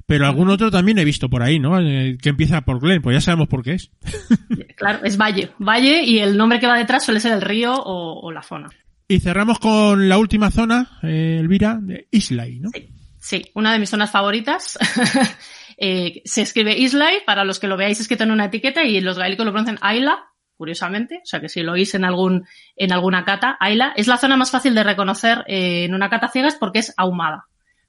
pero 0.06 0.28
algún 0.28 0.50
otro 0.50 0.70
también 0.70 1.00
he 1.00 1.06
visto 1.06 1.30
por 1.30 1.42
ahí, 1.42 1.58
¿no? 1.58 1.80
Eh, 1.80 2.18
que 2.22 2.30
empieza 2.30 2.62
por 2.62 2.82
Glen, 2.82 3.02
pues 3.02 3.16
ya 3.16 3.22
sabemos 3.22 3.48
por 3.48 3.64
qué 3.64 3.76
es. 3.76 3.92
Claro, 4.76 5.00
es 5.04 5.18
valle. 5.18 5.52
Valle 5.58 6.04
y 6.04 6.20
el 6.20 6.38
nombre 6.38 6.60
que 6.60 6.68
va 6.68 6.78
detrás 6.78 7.06
suele 7.06 7.22
ser 7.22 7.32
el 7.32 7.42
río 7.42 7.74
o, 7.74 8.20
o 8.20 8.32
la 8.32 8.44
zona. 8.44 8.70
Y 9.10 9.22
cerramos 9.22 9.60
con 9.60 10.10
la 10.10 10.18
última 10.18 10.52
zona, 10.52 11.00
eh, 11.02 11.38
Elvira, 11.40 11.80
de 11.82 12.10
Islay, 12.12 12.60
¿no? 12.60 12.72
Sí, 13.20 13.46
una 13.54 13.72
de 13.72 13.80
mis 13.80 13.90
zonas 13.90 14.12
favoritas. 14.12 14.78
Eh, 15.80 16.24
se 16.26 16.42
escribe 16.42 16.76
Islay, 16.76 17.18
para 17.24 17.44
los 17.44 17.60
que 17.60 17.68
lo 17.68 17.78
veáis 17.78 18.00
es 18.00 18.08
que 18.08 18.18
tiene 18.18 18.34
una 18.34 18.46
etiqueta 18.46 18.84
y 18.84 19.00
los 19.00 19.20
gaélicos 19.20 19.46
lo 19.46 19.52
pronuncian 19.52 19.78
Ayla, 19.82 20.26
curiosamente, 20.56 21.20
o 21.22 21.26
sea 21.26 21.40
que 21.40 21.50
si 21.50 21.62
lo 21.62 21.74
oís 21.74 21.94
en 21.94 22.04
algún, 22.04 22.48
en 22.76 22.92
alguna 22.92 23.24
cata, 23.26 23.58
Ayla, 23.60 23.94
es 23.96 24.08
la 24.08 24.18
zona 24.18 24.38
más 24.38 24.50
fácil 24.50 24.74
de 24.74 24.84
reconocer 24.84 25.44
eh, 25.46 25.84
en 25.86 25.94
una 25.94 26.10
cata 26.10 26.30
ciegas 26.30 26.56
porque 26.60 26.80
es 26.80 26.96
ahumada. 26.98 27.46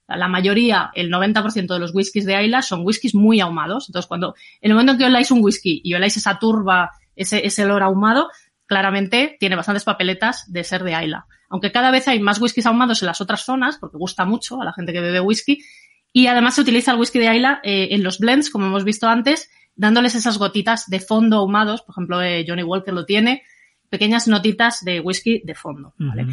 La 0.07 0.28
mayoría, 0.28 0.90
el 0.95 1.11
90% 1.11 1.66
de 1.66 1.78
los 1.78 1.95
whiskies 1.95 2.27
de 2.27 2.36
Ayla 2.36 2.61
son 2.61 2.85
whiskies 2.85 3.15
muy 3.15 3.40
ahumados. 3.40 3.89
Entonces, 3.89 4.07
cuando, 4.07 4.35
en 4.61 4.70
el 4.70 4.74
momento 4.74 4.93
en 4.93 4.99
que 4.99 5.05
oláis 5.07 5.31
un 5.31 5.43
whisky 5.43 5.81
y 5.82 5.95
oláis 5.95 6.19
esa 6.19 6.39
turba, 6.39 6.90
ese, 7.16 7.47
ese 7.47 7.65
olor 7.65 7.82
ahumado, 7.82 8.28
claramente 8.69 9.36
tiene 9.40 9.57
bastantes 9.57 9.82
papeletas 9.82 10.45
de 10.53 10.62
ser 10.62 10.85
de 10.85 10.95
Ayla. 10.95 11.27
Aunque 11.49 11.73
cada 11.73 11.90
vez 11.90 12.07
hay 12.07 12.20
más 12.20 12.40
whiskies 12.40 12.66
ahumados 12.66 13.03
en 13.03 13.07
las 13.07 13.20
otras 13.20 13.45
zonas, 13.45 13.78
porque 13.78 13.97
gusta 13.97 14.24
mucho 14.24 14.61
a 14.61 14.65
la 14.65 14.73
gente 14.73 14.93
que 14.93 15.01
bebe 15.01 15.20
whisky, 15.20 15.65
y 16.12 16.27
además 16.27 16.55
se 16.55 16.61
utiliza 16.61 16.93
el 16.93 16.99
whisky 16.99 17.19
de 17.19 17.28
Ayla 17.28 17.61
eh, 17.65 17.89
en 17.90 18.05
los 18.05 18.19
blends, 18.19 18.51
como 18.51 18.66
hemos 18.66 18.85
visto 18.85 19.09
antes, 19.09 19.51
dándoles 19.74 20.15
esas 20.15 20.39
gotitas 20.39 20.89
de 20.89 21.01
fondo 21.01 21.39
ahumados. 21.39 21.82
Por 21.82 21.95
ejemplo, 21.95 22.23
eh, 22.23 22.45
Johnny 22.47 22.62
Walker 22.62 22.93
lo 22.93 23.07
tiene, 23.07 23.43
pequeñas 23.89 24.28
notitas 24.28 24.85
de 24.85 25.01
whisky 25.01 25.40
de 25.45 25.55
fondo. 25.55 25.95
¿vale? 25.99 26.27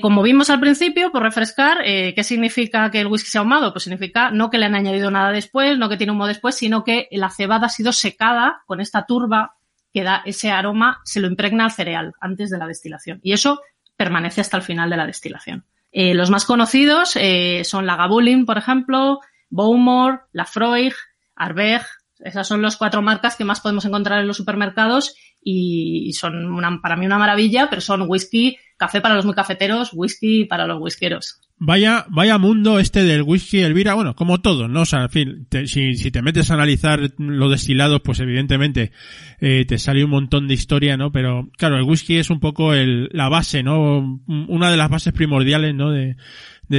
Como 0.00 0.22
vimos 0.22 0.48
al 0.48 0.60
principio, 0.60 1.12
por 1.12 1.22
refrescar, 1.22 1.82
eh, 1.84 2.14
¿qué 2.14 2.24
significa 2.24 2.90
que 2.90 3.00
el 3.00 3.08
whisky 3.08 3.28
sea 3.28 3.42
ahumado? 3.42 3.72
Pues 3.72 3.84
significa 3.84 4.30
no 4.30 4.48
que 4.48 4.56
le 4.56 4.64
han 4.64 4.74
añadido 4.74 5.10
nada 5.10 5.30
después, 5.30 5.76
no 5.76 5.90
que 5.90 5.98
tiene 5.98 6.12
humo 6.12 6.26
después, 6.26 6.54
sino 6.54 6.84
que 6.84 7.08
la 7.10 7.28
cebada 7.28 7.66
ha 7.66 7.70
sido 7.70 7.92
secada 7.92 8.62
con 8.64 8.80
esta 8.80 9.04
turba 9.04 9.56
que 9.92 10.02
da 10.02 10.22
ese 10.24 10.50
aroma, 10.50 11.00
se 11.04 11.20
lo 11.20 11.26
impregna 11.26 11.64
al 11.64 11.72
cereal 11.72 12.12
antes 12.20 12.50
de 12.50 12.58
la 12.58 12.66
destilación. 12.66 13.20
Y 13.22 13.32
eso 13.32 13.60
permanece 13.96 14.40
hasta 14.40 14.56
el 14.56 14.62
final 14.62 14.90
de 14.90 14.96
la 14.96 15.06
destilación. 15.06 15.64
Eh, 15.92 16.14
los 16.14 16.30
más 16.30 16.44
conocidos 16.44 17.16
eh, 17.16 17.62
son 17.64 17.86
la 17.86 17.96
Gabulin, 17.96 18.46
por 18.46 18.58
ejemplo, 18.58 19.20
Bowmore, 19.48 20.20
Lafroig, 20.32 20.94
Arbeig. 21.34 21.82
Esas 22.20 22.46
son 22.46 22.62
las 22.62 22.76
cuatro 22.76 23.02
marcas 23.02 23.36
que 23.36 23.44
más 23.44 23.60
podemos 23.60 23.84
encontrar 23.84 24.20
en 24.20 24.26
los 24.26 24.36
supermercados 24.36 25.16
y 25.42 26.12
son 26.12 26.60
para 26.82 26.96
mí 26.96 27.06
una 27.06 27.18
maravilla, 27.18 27.68
pero 27.70 27.80
son 27.80 28.04
whisky, 28.06 28.58
café 28.80 29.02
para 29.02 29.14
los 29.14 29.26
muy 29.26 29.34
cafeteros, 29.34 29.90
whisky 29.92 30.46
para 30.46 30.66
los 30.66 30.80
whiskeros. 30.80 31.38
Vaya, 31.58 32.06
vaya 32.08 32.38
mundo 32.38 32.78
este 32.78 33.04
del 33.04 33.20
whisky, 33.22 33.60
Elvira, 33.60 33.92
bueno, 33.92 34.16
como 34.16 34.40
todo, 34.40 34.66
¿no? 34.68 34.80
O 34.80 34.86
sea, 34.86 35.02
en 35.02 35.10
fin, 35.10 35.46
te, 35.50 35.66
si, 35.66 35.94
si 35.96 36.10
te 36.10 36.22
metes 36.22 36.50
a 36.50 36.54
analizar 36.54 37.12
los 37.18 37.50
destilados, 37.50 38.00
pues 38.02 38.20
evidentemente 38.20 38.92
eh, 39.38 39.66
te 39.68 39.76
sale 39.76 40.02
un 40.02 40.10
montón 40.10 40.48
de 40.48 40.54
historia, 40.54 40.96
¿no? 40.96 41.12
Pero 41.12 41.50
claro, 41.58 41.76
el 41.76 41.82
whisky 41.82 42.16
es 42.16 42.30
un 42.30 42.40
poco 42.40 42.72
el, 42.72 43.10
la 43.12 43.28
base, 43.28 43.62
¿no? 43.62 44.22
Una 44.26 44.70
de 44.70 44.78
las 44.78 44.88
bases 44.88 45.12
primordiales, 45.12 45.74
¿no? 45.74 45.90
De, 45.90 46.16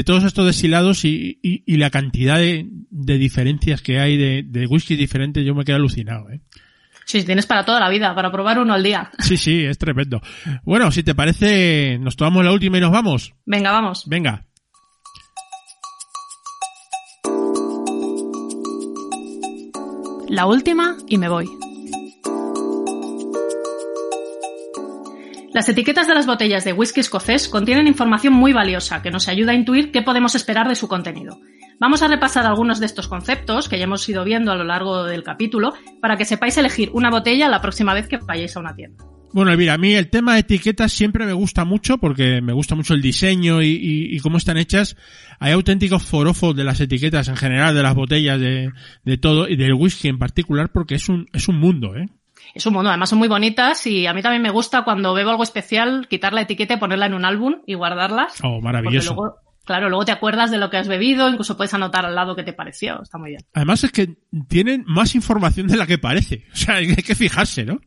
todos 0.03 0.23
estos 0.23 0.47
destilados 0.47 1.05
y, 1.05 1.37
y, 1.43 1.63
y 1.67 1.77
la 1.77 1.91
cantidad 1.91 2.37
de, 2.37 2.65
de, 2.89 3.17
diferencias 3.19 3.83
que 3.83 3.99
hay 3.99 4.17
de, 4.17 4.41
de 4.41 4.65
whisky 4.65 4.95
diferentes, 4.95 5.45
yo 5.45 5.53
me 5.53 5.65
quedo 5.65 5.75
alucinado, 5.75 6.31
¿eh? 6.31 6.41
Sí, 7.11 7.25
tienes 7.25 7.45
para 7.45 7.65
toda 7.65 7.77
la 7.77 7.89
vida, 7.89 8.15
para 8.15 8.31
probar 8.31 8.57
uno 8.57 8.73
al 8.73 8.83
día. 8.83 9.11
Sí, 9.19 9.35
sí, 9.35 9.65
es 9.65 9.77
tremendo. 9.77 10.21
Bueno, 10.63 10.91
si 10.91 11.03
te 11.03 11.13
parece, 11.13 11.97
nos 11.99 12.15
tomamos 12.15 12.45
la 12.45 12.53
última 12.53 12.77
y 12.77 12.79
nos 12.79 12.91
vamos. 12.91 13.33
Venga, 13.45 13.69
vamos. 13.73 14.05
Venga. 14.07 14.45
La 20.29 20.45
última 20.45 20.95
y 21.09 21.17
me 21.17 21.27
voy. 21.27 21.49
Las 25.53 25.67
etiquetas 25.67 26.07
de 26.07 26.13
las 26.13 26.25
botellas 26.25 26.63
de 26.63 26.71
whisky 26.71 27.01
escocés 27.01 27.49
contienen 27.49 27.85
información 27.85 28.33
muy 28.33 28.53
valiosa 28.53 29.01
que 29.01 29.11
nos 29.11 29.27
ayuda 29.27 29.51
a 29.51 29.55
intuir 29.55 29.91
qué 29.91 30.01
podemos 30.01 30.33
esperar 30.33 30.69
de 30.69 30.75
su 30.75 30.87
contenido. 30.87 31.41
Vamos 31.77 32.01
a 32.01 32.07
repasar 32.07 32.45
algunos 32.45 32.79
de 32.79 32.85
estos 32.85 33.09
conceptos 33.09 33.67
que 33.67 33.77
ya 33.77 33.83
hemos 33.83 34.07
ido 34.07 34.23
viendo 34.23 34.53
a 34.53 34.55
lo 34.55 34.63
largo 34.63 35.03
del 35.03 35.23
capítulo 35.23 35.73
para 35.99 36.15
que 36.15 36.23
sepáis 36.23 36.57
elegir 36.57 36.89
una 36.93 37.09
botella 37.09 37.49
la 37.49 37.59
próxima 37.59 37.93
vez 37.93 38.07
que 38.07 38.17
vayáis 38.17 38.55
a 38.55 38.61
una 38.61 38.75
tienda. 38.75 39.03
Bueno, 39.33 39.51
Elvira, 39.51 39.73
a 39.73 39.77
mí 39.77 39.93
el 39.93 40.09
tema 40.09 40.33
de 40.33 40.39
etiquetas 40.39 40.93
siempre 40.93 41.25
me 41.25 41.33
gusta 41.33 41.65
mucho 41.65 41.97
porque 41.97 42.39
me 42.41 42.53
gusta 42.53 42.75
mucho 42.75 42.93
el 42.93 43.01
diseño 43.01 43.61
y, 43.61 44.17
cómo 44.19 44.37
están 44.37 44.57
hechas. 44.57 44.95
Hay 45.39 45.51
auténticos 45.51 46.03
forofos 46.03 46.55
de 46.55 46.63
las 46.63 46.79
etiquetas 46.79 47.27
en 47.27 47.35
general, 47.35 47.75
de 47.75 47.83
las 47.83 47.95
botellas, 47.95 48.39
de, 48.39 48.71
de 49.03 49.17
todo 49.17 49.49
y 49.49 49.57
del 49.57 49.73
whisky 49.73 50.07
en 50.07 50.17
particular 50.19 50.71
porque 50.73 50.95
es 50.95 51.09
un, 51.09 51.27
es 51.33 51.49
un 51.49 51.59
mundo, 51.59 51.95
¿eh? 51.97 52.07
Es 52.53 52.65
un 52.65 52.73
mundo, 52.73 52.89
además 52.89 53.09
son 53.09 53.19
muy 53.19 53.27
bonitas 53.27 53.85
y 53.87 54.07
a 54.07 54.13
mí 54.13 54.21
también 54.21 54.41
me 54.41 54.49
gusta 54.49 54.83
cuando 54.83 55.13
bebo 55.13 55.31
algo 55.31 55.43
especial 55.43 56.07
quitar 56.09 56.33
la 56.33 56.41
etiqueta 56.41 56.75
y 56.75 56.77
ponerla 56.77 57.05
en 57.05 57.13
un 57.13 57.25
álbum 57.25 57.61
y 57.65 57.75
guardarlas. 57.75 58.39
Oh, 58.43 58.61
maravilloso. 58.61 59.13
Luego, 59.13 59.35
claro, 59.65 59.89
luego 59.89 60.05
te 60.05 60.11
acuerdas 60.11 60.51
de 60.51 60.57
lo 60.57 60.69
que 60.69 60.77
has 60.77 60.87
bebido, 60.87 61.29
incluso 61.29 61.57
puedes 61.57 61.73
anotar 61.73 62.05
al 62.05 62.15
lado 62.15 62.35
qué 62.35 62.43
te 62.43 62.53
pareció, 62.53 63.01
está 63.01 63.17
muy 63.17 63.31
bien. 63.31 63.41
Además 63.53 63.83
es 63.83 63.91
que 63.91 64.15
tienen 64.47 64.83
más 64.87 65.15
información 65.15 65.67
de 65.67 65.77
la 65.77 65.87
que 65.87 65.97
parece, 65.97 66.45
o 66.53 66.55
sea, 66.55 66.75
hay 66.75 66.95
que 66.95 67.15
fijarse, 67.15 67.65
¿no? 67.65 67.79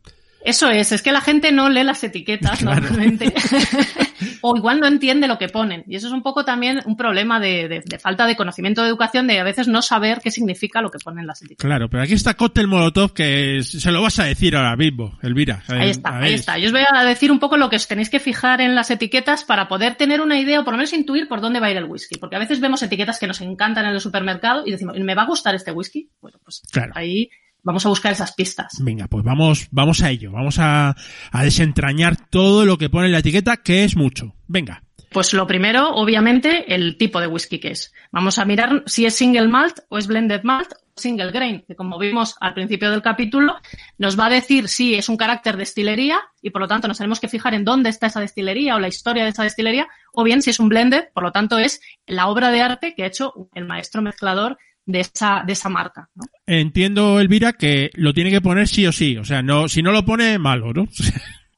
Eso 0.45 0.69
es, 0.69 0.91
es 0.91 1.01
que 1.01 1.11
la 1.11 1.21
gente 1.21 1.51
no 1.51 1.69
lee 1.69 1.83
las 1.83 2.03
etiquetas 2.03 2.59
claro. 2.59 2.81
normalmente. 2.81 3.33
o 4.41 4.55
igual 4.55 4.79
no 4.79 4.87
entiende 4.87 5.27
lo 5.27 5.39
que 5.39 5.49
ponen. 5.49 5.83
Y 5.87 5.95
eso 5.95 6.07
es 6.07 6.13
un 6.13 6.21
poco 6.21 6.45
también 6.45 6.81
un 6.85 6.95
problema 6.95 7.39
de, 7.39 7.67
de, 7.67 7.81
de, 7.83 7.99
falta 7.99 8.27
de 8.27 8.35
conocimiento 8.35 8.83
de 8.83 8.89
educación, 8.89 9.25
de 9.25 9.39
a 9.39 9.43
veces 9.43 9.67
no 9.67 9.81
saber 9.81 10.19
qué 10.23 10.29
significa 10.29 10.81
lo 10.81 10.91
que 10.91 10.99
ponen 10.99 11.25
las 11.25 11.41
etiquetas. 11.41 11.65
Claro, 11.65 11.89
pero 11.89 12.03
aquí 12.03 12.13
está 12.13 12.35
Cóctel 12.35 12.67
Molotov 12.67 13.13
que 13.13 13.63
se 13.63 13.91
lo 13.91 14.03
vas 14.03 14.19
a 14.19 14.25
decir 14.25 14.55
ahora 14.55 14.75
mismo, 14.75 15.17
Elvira. 15.23 15.63
Ahí 15.67 15.89
está, 15.89 16.19
ahí, 16.19 16.33
está. 16.33 16.57
Yo 16.59 16.67
os 16.67 16.71
voy 16.71 16.83
a 16.87 17.03
decir 17.03 17.31
un 17.31 17.39
poco 17.39 17.57
lo 17.57 17.69
que 17.69 17.77
os 17.77 17.87
tenéis 17.87 18.11
que 18.11 18.19
fijar 18.19 18.61
en 18.61 18.75
las 18.75 18.91
etiquetas 18.91 19.43
para 19.45 19.67
poder 19.67 19.95
tener 19.95 20.21
una 20.21 20.39
idea 20.39 20.59
o 20.59 20.63
por 20.63 20.73
lo 20.73 20.77
menos 20.77 20.93
intuir 20.93 21.27
por 21.27 21.41
dónde 21.41 21.59
va 21.59 21.67
a 21.67 21.71
ir 21.71 21.77
el 21.77 21.85
whisky. 21.85 22.17
Porque 22.19 22.35
a 22.35 22.39
veces 22.39 22.59
vemos 22.59 22.83
etiquetas 22.83 23.19
que 23.19 23.25
nos 23.27 23.41
encantan 23.41 23.85
en 23.85 23.93
el 23.93 23.99
supermercado 23.99 24.63
y 24.65 24.71
decimos, 24.71 24.95
¿me 24.99 25.15
va 25.15 25.23
a 25.23 25.27
gustar 25.27 25.55
este 25.55 25.71
whisky? 25.71 26.09
Bueno, 26.21 26.37
pues 26.43 26.61
claro. 26.71 26.91
ahí 26.95 27.29
vamos 27.65 27.85
a 27.85 27.89
buscar 27.89 28.13
esas 28.13 28.33
pistas. 28.33 28.77
Venga, 28.79 29.07
pues 29.07 29.25
vamos, 29.25 29.67
vamos 29.71 30.01
a 30.01 30.09
ello. 30.11 30.31
Vamos 30.31 30.59
a, 30.59 30.95
a 31.31 31.43
desentrañar 31.43 32.15
todo 32.29 32.63
lo 32.65 32.77
que 32.77 32.89
pone 32.89 33.07
en 33.07 33.11
la 33.11 33.19
etiqueta, 33.19 33.57
que 33.57 33.83
es 33.83 33.97
mucho. 33.97 34.35
Venga. 34.47 34.83
Pues 35.11 35.33
lo 35.33 35.47
primero, 35.47 35.91
obviamente, 35.91 36.73
el 36.73 36.97
tipo 36.97 37.19
de 37.19 37.27
whisky 37.27 37.59
que 37.59 37.71
es. 37.71 37.93
Vamos 38.11 38.37
a 38.37 38.45
mirar 38.45 38.83
si 38.85 39.05
es 39.05 39.15
single 39.15 39.47
malt 39.47 39.79
o 39.89 39.97
es 39.97 40.07
blended 40.07 40.43
malt 40.43 40.73
o 40.73 41.01
single 41.01 41.31
grain, 41.31 41.63
que 41.67 41.75
como 41.75 41.97
vimos 41.97 42.35
al 42.39 42.53
principio 42.53 42.91
del 42.91 43.01
capítulo, 43.01 43.55
nos 43.97 44.19
va 44.19 44.25
a 44.25 44.29
decir 44.29 44.67
si 44.67 44.95
es 44.95 45.07
un 45.07 45.17
carácter 45.17 45.57
destilería 45.57 46.19
y 46.41 46.49
por 46.49 46.61
lo 46.61 46.67
tanto 46.67 46.87
nos 46.87 46.97
tenemos 46.97 47.19
que 47.19 47.29
fijar 47.29 47.53
en 47.53 47.63
dónde 47.63 47.89
está 47.89 48.07
esa 48.07 48.19
destilería 48.19 48.75
o 48.75 48.79
la 48.79 48.89
historia 48.89 49.23
de 49.23 49.29
esa 49.29 49.43
destilería, 49.43 49.87
o 50.11 50.23
bien 50.23 50.41
si 50.41 50.49
es 50.49 50.59
un 50.59 50.69
blended, 50.69 51.05
por 51.13 51.23
lo 51.23 51.31
tanto 51.31 51.57
es 51.59 51.81
la 52.05 52.27
obra 52.27 52.51
de 52.51 52.61
arte 52.61 52.93
que 52.93 53.03
ha 53.03 53.07
hecho 53.07 53.49
el 53.53 53.65
maestro 53.65 54.01
mezclador 54.01 54.57
de 54.85 54.99
esa, 54.99 55.43
de 55.45 55.53
esa 55.53 55.69
marca. 55.69 56.09
¿no? 56.15 56.25
Entiendo, 56.45 57.19
Elvira, 57.19 57.53
que 57.53 57.91
lo 57.95 58.13
tiene 58.13 58.29
que 58.29 58.41
poner 58.41 58.67
sí 58.67 58.85
o 58.85 58.91
sí. 58.91 59.17
O 59.17 59.25
sea, 59.25 59.41
no, 59.41 59.67
si 59.67 59.81
no 59.81 59.91
lo 59.91 60.05
pone, 60.05 60.37
malo, 60.37 60.73
¿no? 60.73 60.87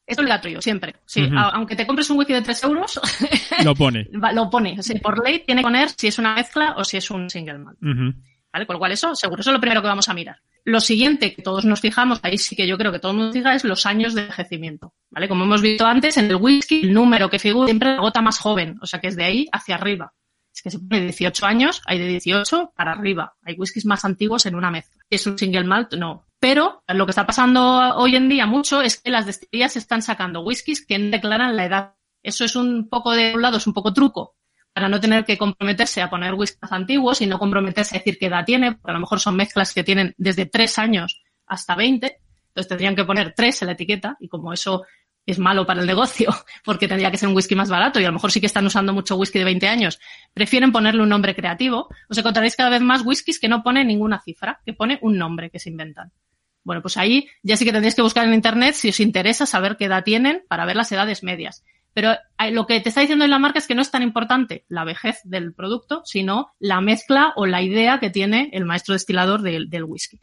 Es 0.06 0.18
obligatorio, 0.18 0.62
siempre. 0.62 0.96
Sí, 1.06 1.22
uh 1.22 1.26
-huh. 1.26 1.52
aunque 1.54 1.76
te 1.76 1.86
compres 1.86 2.10
un 2.10 2.18
whisky 2.18 2.32
de 2.32 2.42
3 2.42 2.64
euros, 2.64 2.98
lo 3.66 3.76
pone. 3.76 4.08
lo 4.34 4.50
pone. 4.50 4.82
Sí, 4.82 4.98
por 5.00 5.22
ley 5.22 5.44
tiene 5.46 5.60
que 5.60 5.66
poner 5.66 5.90
si 5.90 6.08
es 6.08 6.18
una 6.18 6.34
mezcla 6.34 6.76
o 6.78 6.86
si 6.86 6.96
es 6.96 7.12
un 7.12 7.30
single 7.30 7.58
malt. 7.58 7.78
Uh 7.82 7.88
-huh. 7.88 8.16
¿Vale? 8.54 8.66
Con 8.66 8.76
lo 8.76 8.80
cual 8.80 8.94
eso, 8.94 9.14
seguro, 9.16 9.42
eso 9.42 9.50
es 9.50 9.54
lo 9.56 9.60
primero 9.60 9.82
que 9.82 9.90
vamos 9.90 10.08
a 10.08 10.14
mirar. 10.14 10.38
Lo 10.64 10.80
siguiente 10.80 11.34
que 11.34 11.42
todos 11.42 11.66
nos 11.66 11.82
fijamos, 11.82 12.22
ahí 12.24 12.38
sí 12.38 12.56
que 12.56 12.66
yo 12.66 12.78
creo 12.78 12.94
que 12.94 13.00
todo 13.00 13.12
el 13.12 13.18
mundo 13.18 13.34
fija, 13.34 13.54
es 13.54 13.66
los 13.66 13.86
años 13.86 14.14
de 14.14 14.22
envejecimiento. 14.22 14.94
¿Vale? 15.10 15.28
Como 15.28 15.44
hemos 15.44 15.62
visto 15.62 15.86
antes, 15.86 16.16
en 16.16 16.28
el 16.32 16.38
whisky, 16.38 16.84
el 16.84 16.94
número 16.94 17.30
que 17.30 17.38
figura 17.38 17.68
siempre 17.68 17.94
la 17.94 18.00
gota 18.00 18.22
más 18.22 18.40
joven, 18.40 18.78
o 18.82 18.86
sea 18.86 19.02
que 19.02 19.08
es 19.08 19.18
de 19.18 19.26
ahí 19.26 19.48
hacia 19.52 19.76
arriba 19.76 20.14
es 20.58 20.64
que 20.64 20.72
se 20.72 20.80
pone 20.80 21.02
18 21.02 21.46
años, 21.46 21.84
hay 21.86 22.00
de 22.00 22.08
18 22.08 22.74
para 22.76 22.94
arriba. 22.94 23.36
Hay 23.44 23.54
whiskies 23.56 23.86
más 23.86 24.04
antiguos 24.06 24.48
en 24.48 24.56
una 24.56 24.72
mezcla. 24.72 25.04
¿Es 25.08 25.28
un 25.28 25.38
single 25.38 25.66
malt? 25.66 25.94
No. 25.94 26.26
Pero 26.40 26.84
lo 26.88 27.06
que 27.06 27.12
está 27.12 27.28
pasando 27.28 27.62
hoy 27.96 28.16
en 28.16 28.28
día 28.28 28.48
mucho 28.48 28.82
es 28.82 28.98
que 28.98 29.12
las 29.12 29.28
destilerías 29.28 29.76
están 29.76 30.02
sacando 30.02 30.42
whiskies 30.42 30.84
que 30.84 30.98
declaran 30.98 31.56
la 31.56 31.66
edad. 31.66 31.94
Eso 32.24 32.44
es 32.44 32.56
un 32.56 32.90
poco 32.90 33.12
de 33.12 33.36
un 33.36 33.42
lado, 33.44 33.58
es 33.58 33.68
un 33.68 33.74
poco 33.74 33.94
truco 33.94 34.36
para 34.74 34.90
no 34.90 35.00
tener 35.00 35.26
que 35.26 35.38
comprometerse 35.38 36.02
a 36.02 36.10
poner 36.10 36.34
whiskies 36.34 36.72
antiguos 36.72 37.22
y 37.22 37.28
no 37.28 37.38
comprometerse 37.38 37.96
a 37.96 38.00
decir 38.00 38.18
qué 38.20 38.26
edad 38.26 38.46
tiene, 38.46 38.74
porque 38.74 38.92
a 38.92 38.94
lo 38.96 39.00
mejor 39.00 39.20
son 39.20 39.36
mezclas 39.36 39.74
que 39.74 39.84
tienen 39.84 40.16
desde 40.18 40.48
3 40.48 40.80
años 40.80 41.22
hasta 41.46 41.76
20. 41.76 42.20
Entonces 42.48 42.68
tendrían 42.68 42.96
que 42.96 43.06
poner 43.06 43.34
3 43.36 43.62
en 43.62 43.66
la 43.68 43.74
etiqueta 43.74 44.18
y 44.20 44.28
como 44.28 44.54
eso 44.54 44.86
es 45.28 45.38
malo 45.38 45.66
para 45.66 45.82
el 45.82 45.86
negocio, 45.86 46.34
porque 46.64 46.88
tendría 46.88 47.12
que 47.12 47.18
ser 47.18 47.30
un 47.30 47.36
whisky 47.36 47.54
más 47.54 47.70
barato 47.70 48.00
y 48.00 48.06
a 48.06 48.08
lo 48.08 48.14
mejor 48.14 48.32
sí 48.32 48.40
que 48.40 48.48
están 48.48 48.66
usando 48.66 48.94
mucho 48.94 49.18
whisky 49.18 49.38
de 49.38 49.46
20 49.46 49.68
años. 49.68 50.00
Prefieren 50.34 50.72
ponerle 50.72 51.04
un 51.04 51.10
nombre 51.10 51.36
creativo. 51.36 51.90
Os 52.10 52.18
encontraréis 52.18 52.56
cada 52.56 52.70
vez 52.70 52.82
más 52.82 53.06
whiskies 53.06 53.40
que 53.40 53.50
no 53.50 53.62
ponen 53.62 53.88
ninguna 53.88 54.22
cifra, 54.22 54.62
que 54.66 54.74
pone 54.74 54.98
un 55.02 55.18
nombre 55.18 55.50
que 55.52 55.60
se 55.60 55.70
inventan. 55.70 56.12
Bueno, 56.64 56.82
pues 56.82 56.98
ahí 56.98 57.30
ya 57.44 57.56
sí 57.58 57.66
que 57.66 57.72
tendréis 57.72 57.96
que 57.96 58.02
buscar 58.02 58.26
en 58.26 58.34
internet 58.34 58.74
si 58.74 58.90
os 58.90 59.00
interesa 59.00 59.46
saber 59.46 59.78
qué 59.78 59.86
edad 59.86 60.04
tienen 60.04 60.44
para 60.48 60.66
ver 60.66 60.76
las 60.76 60.92
edades 60.92 61.24
medias. 61.24 61.64
Pero 61.94 62.16
lo 62.52 62.68
que 62.68 62.80
te 62.80 62.90
está 62.90 63.02
diciendo 63.02 63.26
en 63.26 63.32
la 63.32 63.40
marca 63.40 63.58
es 63.58 63.68
que 63.68 63.74
no 63.74 63.82
es 63.82 63.90
tan 63.90 64.04
importante 64.04 64.66
la 64.68 64.84
vejez 64.84 65.20
del 65.24 65.54
producto, 65.54 66.04
sino 66.06 66.54
la 66.60 66.80
mezcla 66.80 67.34
o 67.36 67.46
la 67.46 67.62
idea 67.62 68.00
que 68.00 68.10
tiene 68.10 68.50
el 68.54 68.66
maestro 68.66 68.94
destilador 68.94 69.42
del 69.42 69.84
whisky. 69.84 70.20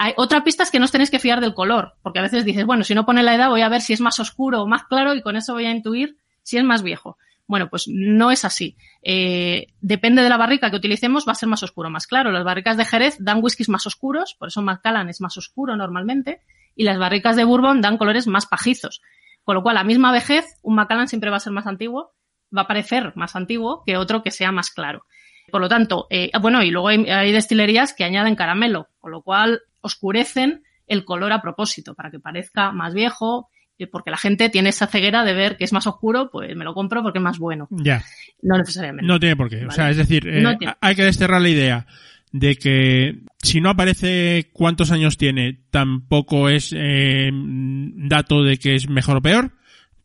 Hay 0.00 0.14
otra 0.16 0.44
pista 0.44 0.62
es 0.62 0.70
que 0.70 0.78
no 0.78 0.84
os 0.84 0.92
tenéis 0.92 1.10
que 1.10 1.18
fiar 1.18 1.40
del 1.40 1.54
color, 1.54 1.94
porque 2.02 2.20
a 2.20 2.22
veces 2.22 2.44
dices, 2.44 2.64
bueno, 2.64 2.84
si 2.84 2.94
no 2.94 3.04
pone 3.04 3.24
la 3.24 3.34
edad 3.34 3.48
voy 3.48 3.62
a 3.62 3.68
ver 3.68 3.80
si 3.80 3.92
es 3.92 4.00
más 4.00 4.20
oscuro 4.20 4.62
o 4.62 4.66
más 4.66 4.84
claro 4.84 5.12
y 5.14 5.22
con 5.22 5.36
eso 5.36 5.54
voy 5.54 5.66
a 5.66 5.72
intuir 5.72 6.16
si 6.42 6.56
es 6.56 6.64
más 6.64 6.82
viejo. 6.82 7.18
Bueno, 7.48 7.68
pues 7.68 7.88
no 7.88 8.30
es 8.30 8.44
así. 8.44 8.76
Eh, 9.02 9.66
depende 9.80 10.22
de 10.22 10.28
la 10.28 10.36
barrica 10.36 10.70
que 10.70 10.76
utilicemos, 10.76 11.26
va 11.26 11.32
a 11.32 11.34
ser 11.34 11.48
más 11.48 11.62
oscuro 11.62 11.88
o 11.88 11.90
más 11.90 12.06
claro. 12.06 12.30
Las 12.30 12.44
barricas 12.44 12.76
de 12.76 12.84
Jerez 12.84 13.16
dan 13.18 13.40
whiskies 13.42 13.68
más 13.70 13.86
oscuros, 13.86 14.36
por 14.38 14.48
eso 14.48 14.62
Macallan 14.62 15.08
es 15.08 15.20
más 15.20 15.36
oscuro 15.36 15.74
normalmente, 15.74 16.42
y 16.76 16.84
las 16.84 16.98
barricas 16.98 17.34
de 17.34 17.44
Bourbon 17.44 17.80
dan 17.80 17.96
colores 17.96 18.26
más 18.26 18.46
pajizos. 18.46 19.00
Con 19.44 19.56
lo 19.56 19.62
cual, 19.62 19.78
a 19.78 19.84
misma 19.84 20.12
vejez, 20.12 20.44
un 20.62 20.74
Macallan 20.76 21.08
siempre 21.08 21.30
va 21.30 21.38
a 21.38 21.40
ser 21.40 21.54
más 21.54 21.66
antiguo, 21.66 22.12
va 22.56 22.62
a 22.62 22.66
parecer 22.68 23.12
más 23.16 23.34
antiguo 23.34 23.82
que 23.84 23.96
otro 23.96 24.22
que 24.22 24.30
sea 24.30 24.52
más 24.52 24.70
claro. 24.70 25.06
Por 25.50 25.62
lo 25.62 25.68
tanto, 25.68 26.06
eh, 26.10 26.30
bueno, 26.40 26.62
y 26.62 26.70
luego 26.70 26.88
hay, 26.88 27.08
hay 27.08 27.32
destilerías 27.32 27.94
que 27.94 28.04
añaden 28.04 28.36
caramelo, 28.36 28.88
con 29.00 29.10
lo 29.10 29.22
cual 29.22 29.62
oscurecen 29.80 30.62
el 30.86 31.04
color 31.04 31.32
a 31.32 31.42
propósito 31.42 31.94
para 31.94 32.10
que 32.10 32.18
parezca 32.18 32.72
más 32.72 32.94
viejo, 32.94 33.50
eh, 33.78 33.86
porque 33.86 34.10
la 34.10 34.16
gente 34.16 34.48
tiene 34.48 34.70
esa 34.70 34.86
ceguera 34.86 35.24
de 35.24 35.34
ver 35.34 35.56
que 35.56 35.64
es 35.64 35.72
más 35.72 35.86
oscuro, 35.86 36.30
pues 36.30 36.54
me 36.56 36.64
lo 36.64 36.74
compro 36.74 37.02
porque 37.02 37.18
es 37.18 37.22
más 37.22 37.38
bueno. 37.38 37.68
Ya. 37.70 38.02
No 38.42 38.56
necesariamente. 38.56 39.06
No 39.06 39.20
tiene 39.20 39.36
por 39.36 39.48
qué. 39.48 39.66
O 39.66 39.70
sea, 39.70 39.90
es 39.90 39.96
decir, 39.96 40.26
eh, 40.26 40.40
No 40.40 40.56
hay 40.80 40.94
que 40.94 41.04
desterrar 41.04 41.40
la 41.40 41.48
idea 41.48 41.86
de 42.32 42.56
que 42.56 43.20
si 43.42 43.60
no 43.60 43.70
aparece 43.70 44.50
cuántos 44.52 44.90
años 44.90 45.16
tiene, 45.16 45.60
tampoco 45.70 46.48
es 46.48 46.74
eh, 46.76 47.30
dato 47.32 48.42
de 48.42 48.58
que 48.58 48.74
es 48.74 48.88
mejor 48.88 49.18
o 49.18 49.22
peor, 49.22 49.52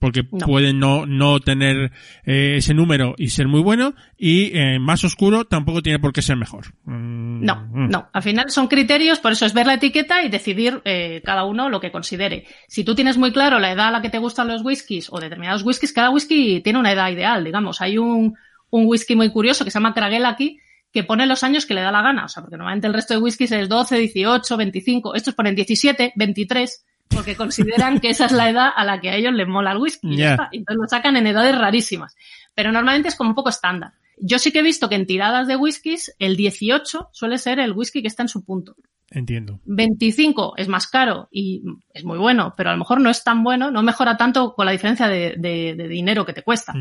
porque 0.03 0.23
No. 0.33 0.45
puede 0.45 0.73
no, 0.73 1.05
no 1.05 1.39
tener 1.39 1.93
eh, 2.25 2.55
ese 2.57 2.73
número 2.73 3.15
y 3.17 3.29
ser 3.29 3.47
muy 3.47 3.61
bueno, 3.61 3.95
y 4.17 4.51
eh, 4.53 4.77
más 4.77 5.05
oscuro 5.05 5.45
tampoco 5.45 5.81
tiene 5.81 5.97
por 5.97 6.11
qué 6.11 6.21
ser 6.21 6.35
mejor. 6.35 6.73
Mm, 6.83 7.45
No, 7.45 7.55
mm. 7.71 7.87
no. 7.89 8.09
Al 8.11 8.21
final 8.21 8.49
son 8.49 8.67
criterios, 8.67 9.19
por 9.19 9.31
eso 9.31 9.45
es 9.45 9.53
ver 9.53 9.65
la 9.65 9.75
etiqueta 9.75 10.21
y 10.21 10.27
decidir 10.27 10.81
eh, 10.83 11.21
cada 11.23 11.45
uno 11.45 11.69
lo 11.69 11.79
que 11.79 11.89
considere. 11.89 12.43
Si 12.67 12.83
tú 12.83 12.95
tienes 12.95 13.17
muy 13.17 13.31
claro 13.31 13.59
la 13.59 13.71
edad 13.71 13.87
a 13.87 13.91
la 13.91 14.01
que 14.01 14.09
te 14.09 14.17
gustan 14.17 14.49
los 14.49 14.61
whiskies 14.61 15.07
o 15.09 15.21
determinados 15.21 15.63
whiskies, 15.63 15.93
cada 15.93 16.09
whisky 16.09 16.59
tiene 16.59 16.79
una 16.79 16.91
edad 16.91 17.09
ideal, 17.09 17.41
digamos. 17.45 17.79
Hay 17.79 17.97
un, 17.97 18.35
un 18.71 18.85
whisky 18.85 19.15
muy 19.15 19.29
curioso 19.31 19.63
que 19.63 19.71
se 19.71 19.75
llama 19.79 19.93
Cragel 19.93 20.25
aquí, 20.25 20.59
que 20.91 21.05
pone 21.05 21.25
los 21.27 21.45
años 21.45 21.65
que 21.65 21.75
le 21.75 21.81
da 21.81 21.93
la 21.93 22.01
gana. 22.01 22.25
O 22.25 22.27
sea, 22.27 22.43
porque 22.43 22.57
normalmente 22.57 22.87
el 22.87 22.93
resto 22.93 23.13
de 23.13 23.21
whiskies 23.21 23.53
es 23.53 23.69
12, 23.69 23.97
18, 23.99 24.57
25. 24.57 25.15
Estos 25.15 25.33
ponen 25.33 25.55
17, 25.55 26.11
23, 26.17 26.85
porque 27.13 27.35
consideran 27.35 27.99
que 27.99 28.09
esa 28.09 28.25
es 28.25 28.31
la 28.31 28.49
edad 28.49 28.69
a 28.75 28.83
la 28.85 28.99
que 29.01 29.09
a 29.09 29.15
ellos 29.15 29.33
les 29.33 29.47
mola 29.47 29.71
el 29.71 29.77
whisky. 29.77 30.15
y. 30.15 30.49
Entonces 30.51 30.81
lo 30.81 30.87
sacan 30.87 31.15
en 31.17 31.27
edades 31.27 31.57
rarísimas. 31.57 32.15
Pero 32.55 32.71
normalmente 32.71 33.09
es 33.09 33.15
como 33.15 33.29
un 33.31 33.35
poco 33.35 33.49
estándar. 33.49 33.93
Yo 34.17 34.37
sí 34.39 34.51
que 34.51 34.59
he 34.59 34.63
visto 34.63 34.89
que 34.89 34.95
en 34.95 35.05
tiradas 35.07 35.47
de 35.47 35.55
whiskies 35.55 36.15
el 36.19 36.35
18 36.37 37.09
suele 37.11 37.37
ser 37.37 37.59
el 37.59 37.71
whisky 37.71 38.01
que 38.01 38.07
está 38.07 38.21
en 38.23 38.29
su 38.29 38.45
punto. 38.45 38.75
Entiendo. 39.09 39.59
25 39.65 40.53
es 40.57 40.67
más 40.67 40.87
caro 40.87 41.27
y 41.31 41.63
es 41.93 42.03
muy 42.03 42.17
bueno, 42.17 42.53
pero 42.57 42.69
a 42.69 42.73
lo 42.73 42.79
mejor 42.79 42.99
no 43.01 43.09
es 43.09 43.23
tan 43.23 43.43
bueno, 43.43 43.69
no 43.71 43.83
mejora 43.83 44.17
tanto 44.17 44.53
con 44.55 44.65
la 44.65 44.71
diferencia 44.71 45.07
de, 45.07 45.35
de- 45.37 45.75
de 45.75 45.87
dinero 45.87 46.25
que 46.25 46.33
te 46.33 46.41
cuesta. 46.43 46.73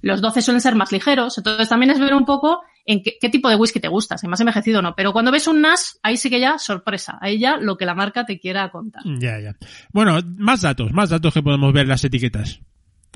Los 0.00 0.20
12 0.20 0.42
suelen 0.42 0.60
ser 0.60 0.76
más 0.76 0.92
ligeros, 0.92 1.36
entonces 1.38 1.68
también 1.68 1.90
es 1.90 1.98
ver 1.98 2.14
un 2.14 2.24
poco 2.24 2.60
en 2.88 3.02
qué, 3.02 3.16
qué 3.20 3.28
tipo 3.28 3.48
de 3.48 3.56
whisky 3.56 3.80
te 3.80 3.88
gusta, 3.88 4.16
si 4.18 4.26
más 4.26 4.40
envejecido 4.40 4.78
o 4.78 4.82
no. 4.82 4.94
Pero 4.96 5.12
cuando 5.12 5.30
ves 5.30 5.46
un 5.46 5.60
Nash, 5.60 5.92
ahí 6.02 6.16
sí 6.16 6.30
que 6.30 6.40
ya 6.40 6.58
sorpresa, 6.58 7.18
ahí 7.20 7.38
ya 7.38 7.56
lo 7.58 7.76
que 7.76 7.84
la 7.86 7.94
marca 7.94 8.24
te 8.24 8.40
quiera 8.40 8.70
contar. 8.70 9.02
Ya, 9.18 9.38
ya. 9.38 9.54
Bueno, 9.92 10.18
más 10.38 10.62
datos, 10.62 10.90
más 10.92 11.10
datos 11.10 11.32
que 11.34 11.42
podemos 11.42 11.72
ver 11.72 11.82
en 11.82 11.90
las 11.90 12.02
etiquetas. 12.04 12.60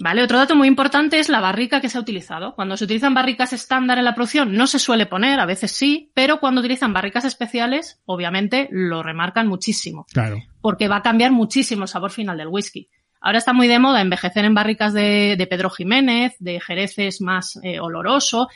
Vale, 0.01 0.23
otro 0.23 0.39
dato 0.39 0.57
muy 0.57 0.69
importante 0.69 1.19
es 1.19 1.29
la 1.29 1.41
barrica 1.41 1.81
que 1.81 1.89
se 1.89 1.99
ha 1.99 2.01
utilizado. 2.01 2.55
Cuando 2.55 2.77
se 2.77 2.85
utilizan 2.85 3.13
barricas 3.15 3.53
estándar 3.53 3.99
en 3.99 4.05
la 4.05 4.15
producción 4.15 4.55
no 4.55 4.67
se 4.67 4.79
suele 4.79 5.07
poner, 5.07 5.39
a 5.39 5.45
veces 5.47 5.71
sí, 5.73 6.11
pero 6.15 6.41
cuando 6.41 6.61
utilizan 6.61 6.93
barricas 6.95 7.25
especiales, 7.27 8.01
obviamente 8.07 8.69
lo 8.73 9.03
remarcan 9.03 9.49
muchísimo, 9.49 10.07
Claro. 10.13 10.39
porque 10.63 10.89
va 10.89 10.97
a 10.97 11.03
cambiar 11.03 11.31
muchísimo 11.33 11.83
el 11.83 11.89
sabor 11.89 12.11
final 12.11 12.39
del 12.39 12.49
whisky. 12.49 12.89
Ahora 13.21 13.39
está 13.39 13.53
muy 13.53 13.69
de 13.69 13.79
moda 13.79 14.01
envejecer 14.01 14.45
en 14.45 14.55
barricas 14.55 14.93
de, 14.95 15.37
de 15.37 15.47
Pedro 15.47 15.71
Jiménez, 15.71 16.35
de 16.41 16.59
jereces 16.61 17.21
más 17.21 17.59
eh, 17.63 17.79
oloroso, 17.79 18.49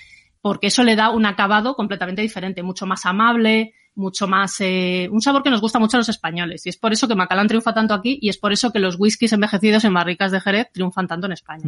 porque 0.47 0.69
eso 0.69 0.85
le 0.85 0.95
da 0.95 1.11
un 1.11 1.27
acabado 1.27 1.75
completamente 1.75 2.23
diferente, 2.23 2.63
mucho 2.63 2.87
más 2.87 3.05
amable, 3.05 3.75
mucho 3.97 4.29
más, 4.29 4.61
eh, 4.61 5.09
un 5.11 5.21
sabor 5.21 5.43
que 5.43 5.51
nos 5.51 5.61
gusta 5.61 5.81
mucho 5.81 5.97
a 5.97 5.99
los 5.99 6.09
españoles. 6.09 6.65
Y 6.67 6.69
es 6.69 6.77
por 6.77 6.93
eso 6.93 7.09
que 7.09 7.17
Macallan 7.17 7.49
triunfa 7.49 7.75
tanto 7.75 7.95
aquí 7.95 8.17
y 8.23 8.29
es 8.29 8.39
por 8.39 8.53
eso 8.53 8.71
que 8.71 8.79
los 8.79 8.95
whiskies 8.97 9.33
envejecidos 9.33 9.85
en 9.85 9.95
barricas 9.95 10.31
de 10.31 10.41
Jerez 10.41 10.69
triunfan 10.73 11.09
tanto 11.09 11.27
en 11.27 11.33
España. 11.33 11.65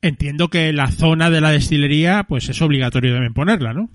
Entiendo 0.00 0.48
que 0.48 0.72
la 0.72 0.90
zona 0.90 1.28
de 1.28 1.42
la 1.42 1.50
destilería, 1.50 2.24
pues 2.26 2.48
es 2.48 2.62
obligatorio 2.62 3.12
también 3.12 3.34
ponerla, 3.34 3.74
¿no? 3.74 3.90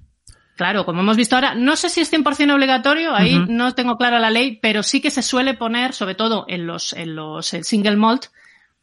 Claro, 0.55 0.85
como 0.85 1.01
hemos 1.01 1.17
visto 1.17 1.33
ahora, 1.33 1.55
no 1.55 1.75
sé 1.75 1.89
si 1.89 1.99
es 1.99 2.13
100% 2.13 2.53
obligatorio, 2.53 3.15
ahí 3.15 3.43
no 3.49 3.73
tengo 3.73 3.97
clara 3.97 4.19
la 4.19 4.29
ley, 4.29 4.59
pero 4.61 4.83
sí 4.83 5.01
que 5.01 5.09
se 5.09 5.23
suele 5.23 5.55
poner, 5.55 5.93
sobre 5.93 6.13
todo 6.13 6.45
en 6.47 6.67
los, 6.67 6.93
en 6.93 7.15
los 7.15 7.55
el 7.55 7.63
single 7.63 7.95
malt, 7.95 8.25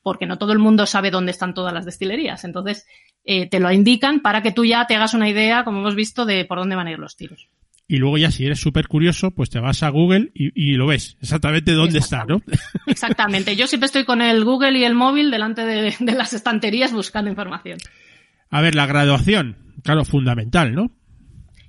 porque 0.02 0.26
no 0.26 0.36
todo 0.36 0.52
el 0.52 0.58
mundo 0.58 0.84
sabe 0.86 1.12
dónde 1.12 1.30
están 1.30 1.54
todas 1.54 1.72
las 1.72 1.84
destilerías. 1.84 2.42
Entonces, 2.44 2.86
eh, 3.32 3.46
te 3.46 3.60
lo 3.60 3.70
indican 3.70 4.22
para 4.22 4.42
que 4.42 4.50
tú 4.50 4.64
ya 4.64 4.88
te 4.88 4.96
hagas 4.96 5.14
una 5.14 5.28
idea, 5.28 5.62
como 5.62 5.78
hemos 5.78 5.94
visto, 5.94 6.26
de 6.26 6.44
por 6.44 6.58
dónde 6.58 6.74
van 6.74 6.88
a 6.88 6.90
ir 6.90 6.98
los 6.98 7.16
tiros. 7.16 7.48
Y 7.86 7.98
luego 7.98 8.18
ya 8.18 8.32
si 8.32 8.44
eres 8.44 8.58
súper 8.58 8.88
curioso, 8.88 9.30
pues 9.30 9.50
te 9.50 9.60
vas 9.60 9.84
a 9.84 9.88
Google 9.88 10.32
y, 10.34 10.50
y 10.54 10.72
lo 10.72 10.88
ves 10.88 11.16
exactamente 11.22 11.70
dónde 11.70 12.00
está, 12.00 12.24
¿no? 12.24 12.42
Exactamente. 12.88 13.54
Yo 13.54 13.68
siempre 13.68 13.86
estoy 13.86 14.04
con 14.04 14.20
el 14.20 14.44
Google 14.44 14.76
y 14.76 14.82
el 14.82 14.96
móvil 14.96 15.30
delante 15.30 15.64
de, 15.64 15.94
de 16.00 16.12
las 16.12 16.32
estanterías 16.32 16.92
buscando 16.92 17.30
información. 17.30 17.78
A 18.50 18.60
ver, 18.62 18.74
la 18.74 18.86
graduación, 18.86 19.58
claro, 19.84 20.04
fundamental, 20.04 20.74
¿no? 20.74 20.90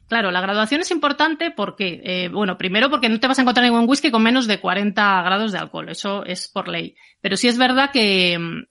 Claro, 0.08 0.32
la 0.32 0.42
graduación 0.42 0.82
es 0.82 0.90
importante 0.90 1.52
porque, 1.52 2.02
eh, 2.04 2.30
bueno, 2.30 2.58
primero 2.58 2.90
porque 2.90 3.08
no 3.08 3.20
te 3.20 3.28
vas 3.28 3.38
a 3.38 3.44
encontrar 3.44 3.66
ningún 3.68 3.88
whisky 3.88 4.10
con 4.10 4.24
menos 4.24 4.48
de 4.48 4.60
40 4.60 5.22
grados 5.22 5.52
de 5.52 5.60
alcohol, 5.60 5.90
eso 5.90 6.26
es 6.26 6.48
por 6.48 6.68
ley. 6.68 6.96
Pero 7.22 7.38
sí 7.38 7.48
es 7.48 7.58
verdad 7.60 7.92
que, 7.94 8.38
mm, 8.40 8.64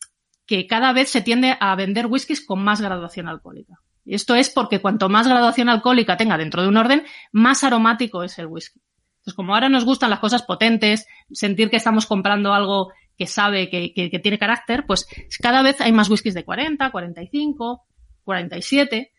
que 0.50 0.66
cada 0.66 0.92
vez 0.92 1.08
se 1.08 1.22
tiende 1.22 1.56
a 1.60 1.76
vender 1.76 2.06
whiskies 2.06 2.44
con 2.44 2.60
más 2.60 2.80
graduación 2.80 3.28
alcohólica. 3.28 3.78
Y 4.04 4.16
esto 4.16 4.34
es 4.34 4.50
porque 4.50 4.80
cuanto 4.80 5.08
más 5.08 5.28
graduación 5.28 5.68
alcohólica 5.68 6.16
tenga 6.16 6.36
dentro 6.36 6.60
de 6.60 6.66
un 6.66 6.76
orden, 6.76 7.04
más 7.30 7.62
aromático 7.62 8.24
es 8.24 8.36
el 8.40 8.48
whisky. 8.48 8.80
Entonces, 9.18 9.34
como 9.34 9.54
ahora 9.54 9.68
nos 9.68 9.84
gustan 9.84 10.10
las 10.10 10.18
cosas 10.18 10.42
potentes, 10.42 11.06
sentir 11.30 11.70
que 11.70 11.76
estamos 11.76 12.04
comprando 12.04 12.52
algo 12.52 12.88
que 13.16 13.28
sabe, 13.28 13.70
que, 13.70 14.18
tiene 14.20 14.40
carácter, 14.40 14.86
pues 14.88 15.06
cada 15.40 15.62
vez 15.62 15.80
hay 15.80 15.92
más 15.92 16.10
whiskies 16.10 16.34
de 16.34 16.44
40, 16.44 16.90
45, 16.90 17.84
47. 18.24 19.12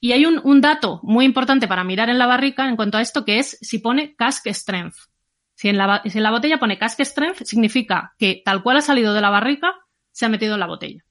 Y 0.00 0.10
hay 0.10 0.26
un, 0.26 0.60
dato 0.60 0.98
muy 1.04 1.24
importante 1.24 1.68
para 1.68 1.84
mirar 1.84 2.10
en 2.10 2.18
la 2.18 2.26
barrica 2.26 2.68
en 2.68 2.74
cuanto 2.74 2.98
a 2.98 3.02
esto, 3.02 3.24
que 3.24 3.38
es 3.38 3.56
si 3.60 3.78
pone 3.78 4.16
cask 4.16 4.48
strength. 4.48 4.96
Si 5.54 5.68
si 5.68 5.68
en 5.68 5.76
la 6.24 6.30
botella 6.32 6.58
pone 6.58 6.76
cask 6.76 6.98
strength, 7.02 7.44
significa 7.44 8.14
que 8.18 8.42
tal 8.44 8.64
cual 8.64 8.78
ha 8.78 8.82
salido 8.82 9.14
de 9.14 9.20
la 9.20 9.30
barrica, 9.30 9.76
se 10.12 10.26
ha 10.26 10.28
metido 10.28 10.54
en 10.54 10.60
la 10.60 10.66
botella. 10.66 11.04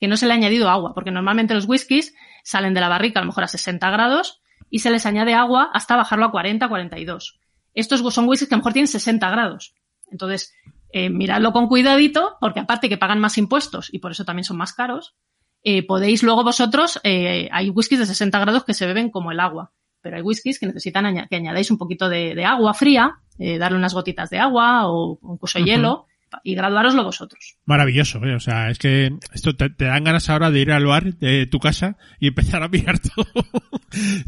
Que 0.00 0.08
no 0.08 0.16
se 0.16 0.26
le 0.26 0.32
ha 0.32 0.36
añadido 0.36 0.68
agua, 0.68 0.94
porque 0.94 1.10
normalmente 1.10 1.54
los 1.54 1.66
whiskies 1.66 2.14
salen 2.44 2.74
de 2.74 2.80
la 2.80 2.88
barrica 2.88 3.20
a 3.20 3.22
lo 3.22 3.28
mejor 3.28 3.44
a 3.44 3.48
60 3.48 3.90
grados 3.90 4.40
y 4.70 4.80
se 4.80 4.90
les 4.90 5.06
añade 5.06 5.34
agua 5.34 5.70
hasta 5.72 5.96
bajarlo 5.96 6.26
a 6.26 6.30
40, 6.30 6.68
42. 6.68 7.38
Estos 7.74 8.14
son 8.14 8.28
whiskies 8.28 8.48
que 8.48 8.54
a 8.54 8.58
lo 8.58 8.60
mejor 8.60 8.72
tienen 8.72 8.88
60 8.88 9.30
grados. 9.30 9.74
Entonces, 10.10 10.54
eh, 10.92 11.10
miradlo 11.10 11.52
con 11.52 11.68
cuidadito, 11.68 12.36
porque 12.40 12.60
aparte 12.60 12.88
que 12.88 12.96
pagan 12.96 13.20
más 13.20 13.36
impuestos 13.38 13.92
y 13.92 13.98
por 13.98 14.12
eso 14.12 14.24
también 14.24 14.44
son 14.44 14.56
más 14.56 14.72
caros, 14.72 15.14
eh, 15.62 15.86
podéis 15.86 16.22
luego 16.22 16.44
vosotros, 16.44 17.00
eh, 17.04 17.48
hay 17.52 17.70
whiskies 17.70 18.00
de 18.00 18.06
60 18.06 18.38
grados 18.38 18.64
que 18.64 18.74
se 18.74 18.86
beben 18.86 19.10
como 19.10 19.32
el 19.32 19.40
agua, 19.40 19.72
pero 20.00 20.16
hay 20.16 20.22
whiskies 20.22 20.58
que 20.58 20.66
necesitan 20.66 21.26
que 21.28 21.36
añadáis 21.36 21.70
un 21.70 21.78
poquito 21.78 22.08
de, 22.08 22.34
de 22.34 22.44
agua 22.44 22.72
fría, 22.72 23.18
darle 23.38 23.78
unas 23.78 23.94
gotitas 23.94 24.30
de 24.30 24.38
agua 24.38 24.88
o 24.88 25.18
incluso 25.22 25.58
Ujú. 25.58 25.66
hielo 25.66 26.06
y 26.44 26.54
graduároslo 26.54 27.04
vosotros. 27.04 27.56
Maravilloso, 27.64 28.24
¿eh? 28.24 28.34
O 28.34 28.40
sea, 28.40 28.70
es 28.70 28.78
que 28.78 29.10
esto 29.32 29.54
te, 29.56 29.70
te 29.70 29.86
dan 29.86 30.04
ganas 30.04 30.28
ahora 30.30 30.50
de 30.50 30.60
ir 30.60 30.72
al 30.72 30.86
bar 30.86 31.14
de 31.14 31.46
tu 31.46 31.58
casa 31.58 31.96
y 32.20 32.28
empezar 32.28 32.62
a 32.62 32.68
mirar 32.68 32.98
todo, 33.14 33.26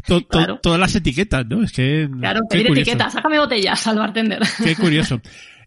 to- 0.07 0.21
to- 0.21 0.27
Claro. 0.27 0.59
todas 0.61 0.79
las 0.79 0.95
etiquetas, 0.95 1.45
¿no? 1.47 1.63
Es 1.63 1.71
que... 1.71 2.09
Claro, 2.19 2.41
pedir 2.49 2.67
etiquetas, 2.71 3.13
sácame 3.13 3.39
botellas 3.39 3.85
al 3.87 3.97
bartender. 3.97 4.41
Qué 4.63 4.75
curioso. 4.75 5.21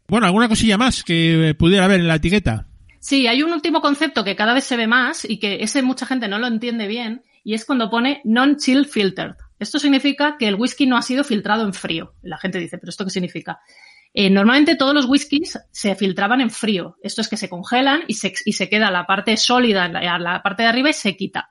Bueno, 0.08 0.26
¿alguna 0.26 0.48
cosilla 0.48 0.76
más 0.76 1.02
que 1.02 1.54
pudiera 1.58 1.84
haber 1.86 2.00
en 2.00 2.08
la 2.08 2.16
etiqueta? 2.16 2.66
Sí, 3.00 3.26
hay 3.26 3.42
un 3.42 3.52
último 3.52 3.80
concepto 3.80 4.24
que 4.24 4.34
cada 4.36 4.54
vez 4.54 4.64
se 4.64 4.76
ve 4.76 4.86
más 4.86 5.24
y 5.28 5.38
que 5.38 5.62
ese 5.62 5.82
mucha 5.82 6.06
gente 6.06 6.26
no 6.28 6.38
lo 6.38 6.46
entiende 6.46 6.86
bien 6.88 7.22
y 7.42 7.54
es 7.54 7.64
cuando 7.66 7.90
pone 7.90 8.20
non-chill 8.24 8.86
filtered. 8.86 9.34
Esto 9.58 9.78
significa 9.78 10.36
que 10.38 10.48
el 10.48 10.56
whisky 10.56 10.86
no 10.86 10.96
ha 10.96 11.02
sido 11.02 11.22
filtrado 11.22 11.64
en 11.64 11.72
frío. 11.74 12.14
La 12.22 12.38
gente 12.38 12.58
dice, 12.58 12.76
¿pero 12.78 12.90
esto 12.90 13.04
qué 13.04 13.10
significa? 13.10 13.60
Eh, 14.16 14.30
normalmente 14.30 14.76
todos 14.76 14.94
los 14.94 15.06
whiskies 15.06 15.58
se 15.72 15.94
filtraban 15.96 16.40
en 16.40 16.50
frío. 16.50 16.96
Esto 17.02 17.20
es 17.20 17.28
que 17.28 17.36
se 17.36 17.48
congelan 17.48 18.04
y 18.06 18.14
se, 18.14 18.32
y 18.44 18.52
se 18.52 18.68
queda 18.68 18.92
la 18.92 19.06
parte 19.06 19.36
sólida, 19.36 19.88
la, 19.88 20.18
la 20.18 20.42
parte 20.42 20.62
de 20.62 20.68
arriba 20.68 20.90
y 20.90 20.94
se 20.94 21.16
quita. 21.16 21.50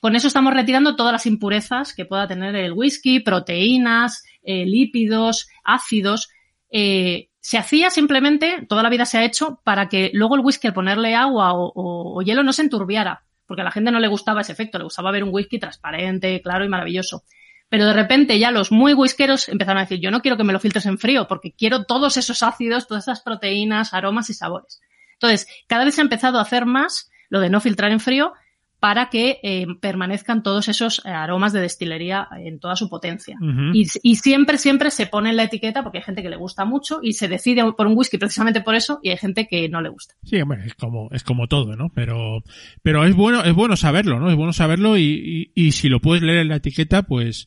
Con 0.00 0.16
eso 0.16 0.28
estamos 0.28 0.54
retirando 0.54 0.96
todas 0.96 1.12
las 1.12 1.26
impurezas 1.26 1.92
que 1.92 2.06
pueda 2.06 2.28
tener 2.28 2.54
el 2.56 2.72
whisky, 2.72 3.20
proteínas, 3.20 4.22
eh, 4.42 4.64
lípidos, 4.64 5.48
ácidos. 5.64 6.30
Eh, 6.70 7.28
se 7.40 7.58
hacía 7.58 7.90
simplemente, 7.90 8.64
toda 8.68 8.82
la 8.82 8.90
vida 8.90 9.04
se 9.04 9.18
ha 9.18 9.24
hecho, 9.24 9.60
para 9.64 9.88
que 9.88 10.10
luego 10.14 10.36
el 10.36 10.42
whisky 10.42 10.68
al 10.68 10.74
ponerle 10.74 11.14
agua 11.14 11.50
o, 11.54 12.22
hielo 12.22 12.42
no 12.42 12.52
se 12.52 12.62
enturbiara, 12.62 13.24
porque 13.46 13.62
a 13.62 13.64
la 13.64 13.70
gente 13.70 13.90
no 13.90 14.00
le 14.00 14.08
gustaba 14.08 14.42
ese 14.42 14.52
efecto, 14.52 14.78
le 14.78 14.84
gustaba 14.84 15.10
ver 15.10 15.24
un 15.24 15.34
whisky 15.34 15.58
transparente, 15.58 16.40
claro 16.42 16.64
y 16.64 16.68
maravilloso. 16.68 17.24
Pero 17.68 17.86
de 17.86 17.92
repente 17.92 18.38
ya 18.38 18.50
los 18.50 18.72
muy 18.72 18.94
whiskeros 18.94 19.48
empezaron 19.48 19.78
a 19.78 19.82
decir, 19.82 20.00
yo 20.00 20.10
no 20.10 20.22
quiero 20.22 20.36
que 20.36 20.44
me 20.44 20.52
lo 20.52 20.60
filtres 20.60 20.86
en 20.86 20.98
frío, 20.98 21.28
porque 21.28 21.52
quiero 21.52 21.84
todos 21.84 22.16
esos 22.16 22.42
ácidos, 22.42 22.86
todas 22.86 23.04
esas 23.04 23.20
proteínas, 23.20 23.92
aromas 23.92 24.30
y 24.30 24.34
sabores. 24.34 24.80
Entonces, 25.14 25.46
cada 25.66 25.84
vez 25.84 25.94
se 25.94 26.00
ha 26.00 26.04
empezado 26.04 26.38
a 26.38 26.42
hacer 26.42 26.64
más 26.64 27.10
lo 27.28 27.40
de 27.40 27.50
no 27.50 27.60
filtrar 27.60 27.90
en 27.90 28.00
frío, 28.00 28.32
para 28.80 29.10
que 29.10 29.40
eh, 29.42 29.66
permanezcan 29.80 30.42
todos 30.42 30.68
esos 30.68 31.02
eh, 31.04 31.08
aromas 31.08 31.52
de 31.52 31.60
destilería 31.60 32.28
en 32.38 32.60
toda 32.60 32.76
su 32.76 32.88
potencia. 32.88 33.36
Y, 33.72 33.86
y 34.02 34.16
siempre, 34.16 34.56
siempre 34.58 34.90
se 34.90 35.06
pone 35.06 35.30
en 35.30 35.36
la 35.36 35.44
etiqueta 35.44 35.82
porque 35.82 35.98
hay 35.98 36.04
gente 36.04 36.22
que 36.22 36.30
le 36.30 36.36
gusta 36.36 36.64
mucho 36.64 37.00
y 37.02 37.14
se 37.14 37.28
decide 37.28 37.64
por 37.72 37.86
un 37.86 37.96
whisky 37.96 38.18
precisamente 38.18 38.60
por 38.60 38.74
eso 38.74 39.00
y 39.02 39.10
hay 39.10 39.16
gente 39.16 39.48
que 39.48 39.68
no 39.68 39.80
le 39.80 39.88
gusta. 39.88 40.14
Sí, 40.22 40.40
bueno, 40.42 40.64
es 40.64 40.74
como, 40.74 41.08
es 41.10 41.24
como 41.24 41.48
todo, 41.48 41.76
¿no? 41.76 41.90
Pero, 41.94 42.42
pero 42.82 43.04
es 43.04 43.14
bueno, 43.16 43.42
es 43.42 43.54
bueno 43.54 43.76
saberlo, 43.76 44.20
¿no? 44.20 44.30
Es 44.30 44.36
bueno 44.36 44.52
saberlo 44.52 44.96
y, 44.96 45.50
y, 45.54 45.66
y 45.66 45.72
si 45.72 45.88
lo 45.88 46.00
puedes 46.00 46.22
leer 46.22 46.38
en 46.38 46.48
la 46.48 46.56
etiqueta, 46.56 47.02
pues, 47.02 47.46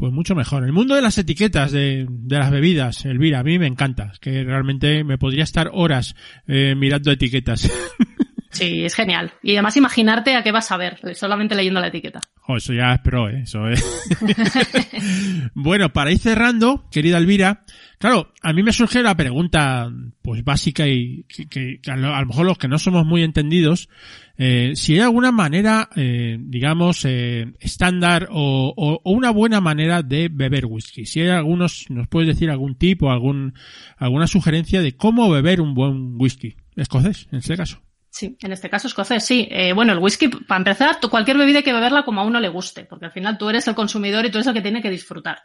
pues 0.00 0.12
mucho 0.12 0.34
mejor. 0.34 0.64
El 0.64 0.72
mundo 0.72 0.94
de 0.94 1.02
las 1.02 1.18
etiquetas 1.18 1.72
de, 1.72 2.06
de 2.08 2.38
las 2.38 2.50
bebidas, 2.50 3.04
Elvira, 3.04 3.40
a 3.40 3.44
mí 3.44 3.58
me 3.58 3.66
encanta. 3.66 4.12
Que 4.18 4.42
realmente 4.44 5.04
me 5.04 5.18
podría 5.18 5.44
estar 5.44 5.70
horas 5.74 6.16
eh, 6.48 6.74
mirando 6.74 7.12
etiquetas. 7.12 7.70
Sí, 8.50 8.84
es 8.84 8.94
genial. 8.94 9.32
Y 9.42 9.52
además 9.52 9.76
imaginarte 9.76 10.34
a 10.34 10.42
qué 10.42 10.50
vas 10.52 10.70
a 10.72 10.76
ver, 10.76 10.98
solamente 11.14 11.54
leyendo 11.54 11.80
la 11.80 11.86
etiqueta. 11.88 12.20
Jo, 12.40 12.56
eso 12.56 12.72
ya 12.72 12.94
es 12.94 13.00
pro, 13.00 13.28
¿eh? 13.28 13.42
Eso 13.44 13.68
es. 13.68 13.84
bueno, 15.54 15.92
para 15.92 16.10
ir 16.12 16.18
cerrando, 16.18 16.84
querida 16.90 17.18
Elvira, 17.18 17.64
claro, 17.98 18.32
a 18.42 18.52
mí 18.52 18.62
me 18.62 18.72
surge 18.72 19.02
la 19.02 19.14
pregunta, 19.16 19.90
pues 20.22 20.42
básica 20.44 20.86
y 20.88 21.24
que, 21.28 21.46
que- 21.48 21.80
que 21.80 21.90
a, 21.90 21.96
lo, 21.96 22.14
a 22.14 22.20
lo 22.20 22.26
mejor 22.26 22.46
los 22.46 22.58
que 22.58 22.68
no 22.68 22.78
somos 22.78 23.06
muy 23.06 23.22
entendidos, 23.22 23.88
eh, 24.36 24.72
si 24.74 24.94
hay 24.94 25.00
alguna 25.00 25.32
manera, 25.32 25.88
eh, 25.96 26.38
digamos, 26.40 27.04
eh, 27.04 27.52
estándar 27.60 28.28
o, 28.30 28.72
o- 28.76 29.00
o 29.04 29.12
una 29.12 29.30
buena 29.30 29.60
manera 29.60 30.02
de 30.02 30.28
beber 30.28 30.66
whisky. 30.66 31.04
Si 31.06 31.20
hay 31.20 31.28
algunos, 31.28 31.86
nos 31.90 32.08
puedes 32.08 32.28
decir 32.28 32.50
algún 32.50 32.74
tip 32.76 33.02
o 33.02 33.10
algún, 33.10 33.54
alguna 33.96 34.26
sugerencia 34.26 34.82
de 34.82 34.96
cómo 34.96 35.30
beber 35.30 35.60
un 35.60 35.74
buen 35.74 36.14
whisky 36.20 36.56
escocés, 36.76 37.28
en 37.32 37.38
este 37.38 37.56
caso. 37.56 37.80
Sí, 38.10 38.36
en 38.42 38.52
este 38.52 38.68
caso 38.68 38.88
escocés, 38.88 39.24
sí. 39.24 39.46
Eh, 39.50 39.72
bueno, 39.72 39.92
el 39.92 39.98
whisky, 39.98 40.28
para 40.28 40.58
empezar, 40.58 40.98
cualquier 41.08 41.38
bebida 41.38 41.58
hay 41.58 41.64
que 41.64 41.72
beberla 41.72 42.04
como 42.04 42.20
a 42.20 42.24
uno 42.24 42.40
le 42.40 42.48
guste, 42.48 42.84
porque 42.84 43.06
al 43.06 43.12
final 43.12 43.38
tú 43.38 43.48
eres 43.48 43.68
el 43.68 43.74
consumidor 43.76 44.26
y 44.26 44.30
tú 44.30 44.38
eres 44.38 44.48
el 44.48 44.54
que 44.54 44.62
tiene 44.62 44.82
que 44.82 44.90
disfrutar. 44.90 45.42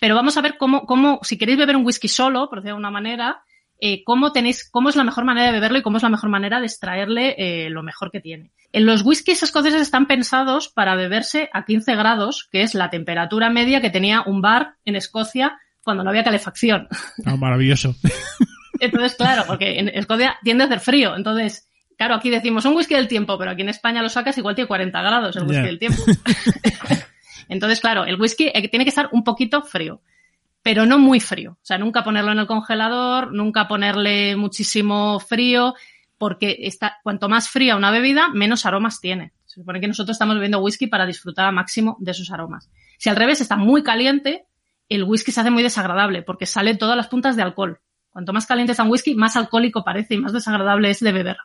Pero 0.00 0.14
vamos 0.14 0.36
a 0.38 0.40
ver 0.40 0.56
cómo, 0.56 0.86
cómo 0.86 1.20
si 1.22 1.36
queréis 1.36 1.58
beber 1.58 1.76
un 1.76 1.84
whisky 1.84 2.08
solo, 2.08 2.48
por 2.48 2.58
decirlo 2.60 2.62
de 2.62 2.70
alguna 2.70 2.90
manera, 2.90 3.42
eh, 3.82 4.02
cómo 4.04 4.32
tenéis, 4.32 4.68
cómo 4.70 4.88
es 4.88 4.96
la 4.96 5.04
mejor 5.04 5.24
manera 5.24 5.46
de 5.46 5.52
beberlo 5.52 5.78
y 5.78 5.82
cómo 5.82 5.98
es 5.98 6.02
la 6.02 6.08
mejor 6.08 6.30
manera 6.30 6.58
de 6.58 6.66
extraerle 6.66 7.34
eh, 7.38 7.70
lo 7.70 7.82
mejor 7.82 8.10
que 8.10 8.20
tiene. 8.20 8.50
En 8.72 8.86
los 8.86 9.02
whiskies 9.04 9.42
escoceses 9.42 9.82
están 9.82 10.06
pensados 10.06 10.68
para 10.68 10.94
beberse 10.96 11.50
a 11.52 11.64
15 11.64 11.96
grados, 11.96 12.48
que 12.50 12.62
es 12.62 12.74
la 12.74 12.88
temperatura 12.90 13.50
media 13.50 13.80
que 13.80 13.90
tenía 13.90 14.22
un 14.22 14.40
bar 14.42 14.76
en 14.84 14.96
Escocia 14.96 15.58
cuando 15.82 16.02
no 16.02 16.10
había 16.10 16.24
calefacción. 16.24 16.88
Ah, 17.24 17.36
maravilloso. 17.36 17.94
Entonces, 18.80 19.14
claro, 19.14 19.44
porque 19.46 19.78
en 19.78 19.88
Escocia 19.88 20.38
tiende 20.42 20.64
a 20.64 20.66
hacer 20.66 20.80
frío. 20.80 21.16
Entonces, 21.16 21.69
claro, 22.00 22.14
aquí 22.14 22.30
decimos 22.30 22.64
un 22.64 22.74
whisky 22.74 22.94
del 22.94 23.08
tiempo, 23.08 23.36
pero 23.36 23.50
aquí 23.50 23.60
en 23.60 23.68
España 23.68 24.00
lo 24.00 24.08
sacas 24.08 24.38
igual 24.38 24.54
tiene 24.54 24.68
40 24.68 25.02
grados 25.02 25.36
el 25.36 25.42
whisky 25.42 25.66
del 25.66 25.78
tiempo. 25.78 26.02
Entonces, 27.50 27.78
claro, 27.78 28.06
el 28.06 28.18
whisky 28.18 28.50
eh, 28.54 28.68
tiene 28.70 28.86
que 28.86 28.88
estar 28.88 29.10
un 29.12 29.22
poquito 29.22 29.60
frío, 29.60 30.00
pero 30.62 30.86
no 30.86 30.98
muy 30.98 31.20
frío. 31.20 31.58
O 31.60 31.60
sea, 31.60 31.76
nunca 31.76 32.02
ponerlo 32.02 32.32
en 32.32 32.38
el 32.38 32.46
congelador, 32.46 33.34
nunca 33.34 33.68
ponerle 33.68 34.34
muchísimo 34.34 35.20
frío, 35.20 35.74
porque 36.16 36.56
está, 36.60 36.96
cuanto 37.02 37.28
más 37.28 37.50
fría 37.50 37.76
una 37.76 37.90
bebida, 37.90 38.28
menos 38.28 38.64
aromas 38.64 38.98
tiene. 39.02 39.34
Se 39.44 39.60
supone 39.60 39.78
que 39.78 39.88
nosotros 39.88 40.14
estamos 40.14 40.36
bebiendo 40.36 40.60
whisky 40.60 40.86
para 40.86 41.04
disfrutar 41.04 41.44
al 41.44 41.54
máximo 41.54 41.98
de 42.00 42.14
sus 42.14 42.30
aromas. 42.30 42.70
Si 42.96 43.10
al 43.10 43.16
revés 43.16 43.42
está 43.42 43.56
muy 43.56 43.82
caliente, 43.82 44.46
el 44.88 45.04
whisky 45.04 45.32
se 45.32 45.42
hace 45.42 45.50
muy 45.50 45.62
desagradable 45.62 46.22
porque 46.22 46.46
sale 46.46 46.74
todas 46.76 46.96
las 46.96 47.08
puntas 47.08 47.36
de 47.36 47.42
alcohol. 47.42 47.78
Cuanto 48.08 48.32
más 48.32 48.46
caliente 48.46 48.72
está 48.72 48.84
un 48.84 48.90
whisky, 48.90 49.14
más 49.16 49.36
alcohólico 49.36 49.84
parece 49.84 50.14
y 50.14 50.18
más 50.18 50.32
desagradable 50.32 50.88
es 50.88 51.00
de 51.00 51.12
beber. 51.12 51.36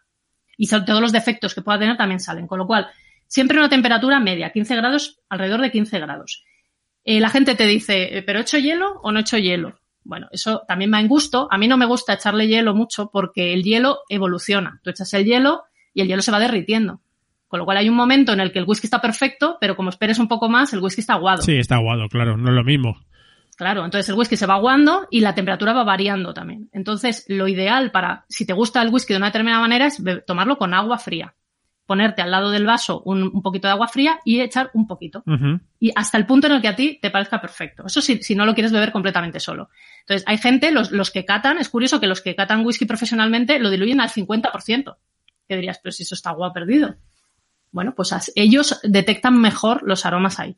Y 0.57 0.67
todos 0.67 1.01
los 1.01 1.11
defectos 1.11 1.53
que 1.53 1.61
pueda 1.61 1.79
tener 1.79 1.97
también 1.97 2.19
salen. 2.19 2.47
Con 2.47 2.59
lo 2.59 2.67
cual, 2.67 2.87
siempre 3.27 3.57
una 3.57 3.69
temperatura 3.69 4.19
media, 4.19 4.51
15 4.51 4.75
grados, 4.75 5.19
alrededor 5.29 5.61
de 5.61 5.71
15 5.71 5.99
grados. 5.99 6.43
Eh, 7.03 7.19
la 7.19 7.29
gente 7.29 7.55
te 7.55 7.65
dice, 7.65 8.17
"Eh, 8.17 8.23
¿pero 8.23 8.39
he 8.39 8.41
hecho 8.41 8.57
hielo 8.57 8.99
o 9.03 9.11
no 9.11 9.19
he 9.19 9.21
hecho 9.21 9.37
hielo? 9.37 9.79
Bueno, 10.03 10.27
eso 10.31 10.63
también 10.67 10.93
va 10.93 10.99
en 10.99 11.07
gusto. 11.07 11.47
A 11.51 11.57
mí 11.57 11.67
no 11.67 11.77
me 11.77 11.85
gusta 11.85 12.13
echarle 12.13 12.47
hielo 12.47 12.75
mucho 12.75 13.09
porque 13.11 13.53
el 13.53 13.63
hielo 13.63 13.99
evoluciona. 14.09 14.79
Tú 14.83 14.91
echas 14.91 15.11
el 15.13 15.25
hielo 15.25 15.63
y 15.93 16.01
el 16.01 16.07
hielo 16.07 16.21
se 16.21 16.31
va 16.31 16.39
derritiendo. 16.39 17.01
Con 17.47 17.59
lo 17.59 17.65
cual 17.65 17.77
hay 17.77 17.89
un 17.89 17.95
momento 17.95 18.33
en 18.33 18.39
el 18.39 18.51
que 18.51 18.59
el 18.59 18.65
whisky 18.67 18.87
está 18.87 19.01
perfecto, 19.01 19.57
pero 19.61 19.75
como 19.75 19.89
esperes 19.89 20.19
un 20.19 20.27
poco 20.27 20.49
más, 20.49 20.73
el 20.73 20.79
whisky 20.79 21.01
está 21.01 21.13
aguado. 21.13 21.41
Sí, 21.41 21.55
está 21.57 21.75
aguado, 21.75 22.07
claro, 22.09 22.37
no 22.37 22.49
es 22.49 22.55
lo 22.55 22.63
mismo. 22.63 22.97
Claro, 23.55 23.85
entonces 23.85 24.09
el 24.09 24.15
whisky 24.15 24.35
se 24.35 24.45
va 24.45 24.55
aguando 24.55 25.07
y 25.09 25.21
la 25.21 25.33
temperatura 25.33 25.71
va 25.71 25.83
variando 25.83 26.33
también. 26.33 26.69
Entonces, 26.73 27.25
lo 27.29 27.47
ideal 27.47 27.91
para, 27.91 28.25
si 28.27 28.45
te 28.45 28.53
gusta 28.53 28.81
el 28.81 28.89
whisky 28.89 29.13
de 29.13 29.17
una 29.17 29.27
determinada 29.27 29.61
manera, 29.61 29.87
es 29.87 30.01
tomarlo 30.27 30.57
con 30.57 30.73
agua 30.73 30.97
fría. 30.97 31.33
Ponerte 31.85 32.21
al 32.21 32.31
lado 32.31 32.49
del 32.49 32.65
vaso 32.65 33.01
un, 33.05 33.23
un 33.23 33.41
poquito 33.41 33.67
de 33.67 33.73
agua 33.73 33.87
fría 33.87 34.19
y 34.25 34.41
echar 34.41 34.71
un 34.73 34.87
poquito. 34.87 35.23
Y 35.79 35.91
hasta 35.95 36.17
el 36.17 36.25
punto 36.25 36.47
en 36.47 36.53
el 36.53 36.61
que 36.61 36.67
a 36.67 36.75
ti 36.75 36.99
te 37.01 37.11
parezca 37.11 37.39
perfecto. 37.39 37.85
Eso 37.85 38.01
si, 38.01 38.21
si 38.23 38.35
no 38.35 38.45
lo 38.45 38.55
quieres 38.55 38.71
beber 38.71 38.91
completamente 38.91 39.39
solo. 39.39 39.69
Entonces, 40.01 40.27
hay 40.27 40.37
gente, 40.37 40.71
los, 40.71 40.91
los 40.91 41.11
que 41.11 41.23
catan, 41.23 41.57
es 41.59 41.69
curioso 41.69 42.01
que 42.01 42.07
los 42.07 42.21
que 42.21 42.35
catan 42.35 42.65
whisky 42.65 42.85
profesionalmente 42.85 43.59
lo 43.59 43.69
diluyen 43.69 44.01
al 44.01 44.09
50%. 44.09 44.97
Que 45.47 45.55
dirías, 45.55 45.79
pero 45.81 45.93
si 45.93 46.03
eso 46.03 46.15
está 46.15 46.31
agua 46.31 46.51
perdido. 46.51 46.95
Bueno, 47.71 47.93
pues 47.93 48.13
ellos 48.35 48.79
detectan 48.83 49.39
mejor 49.39 49.83
los 49.83 50.05
aromas 50.05 50.39
ahí. 50.39 50.57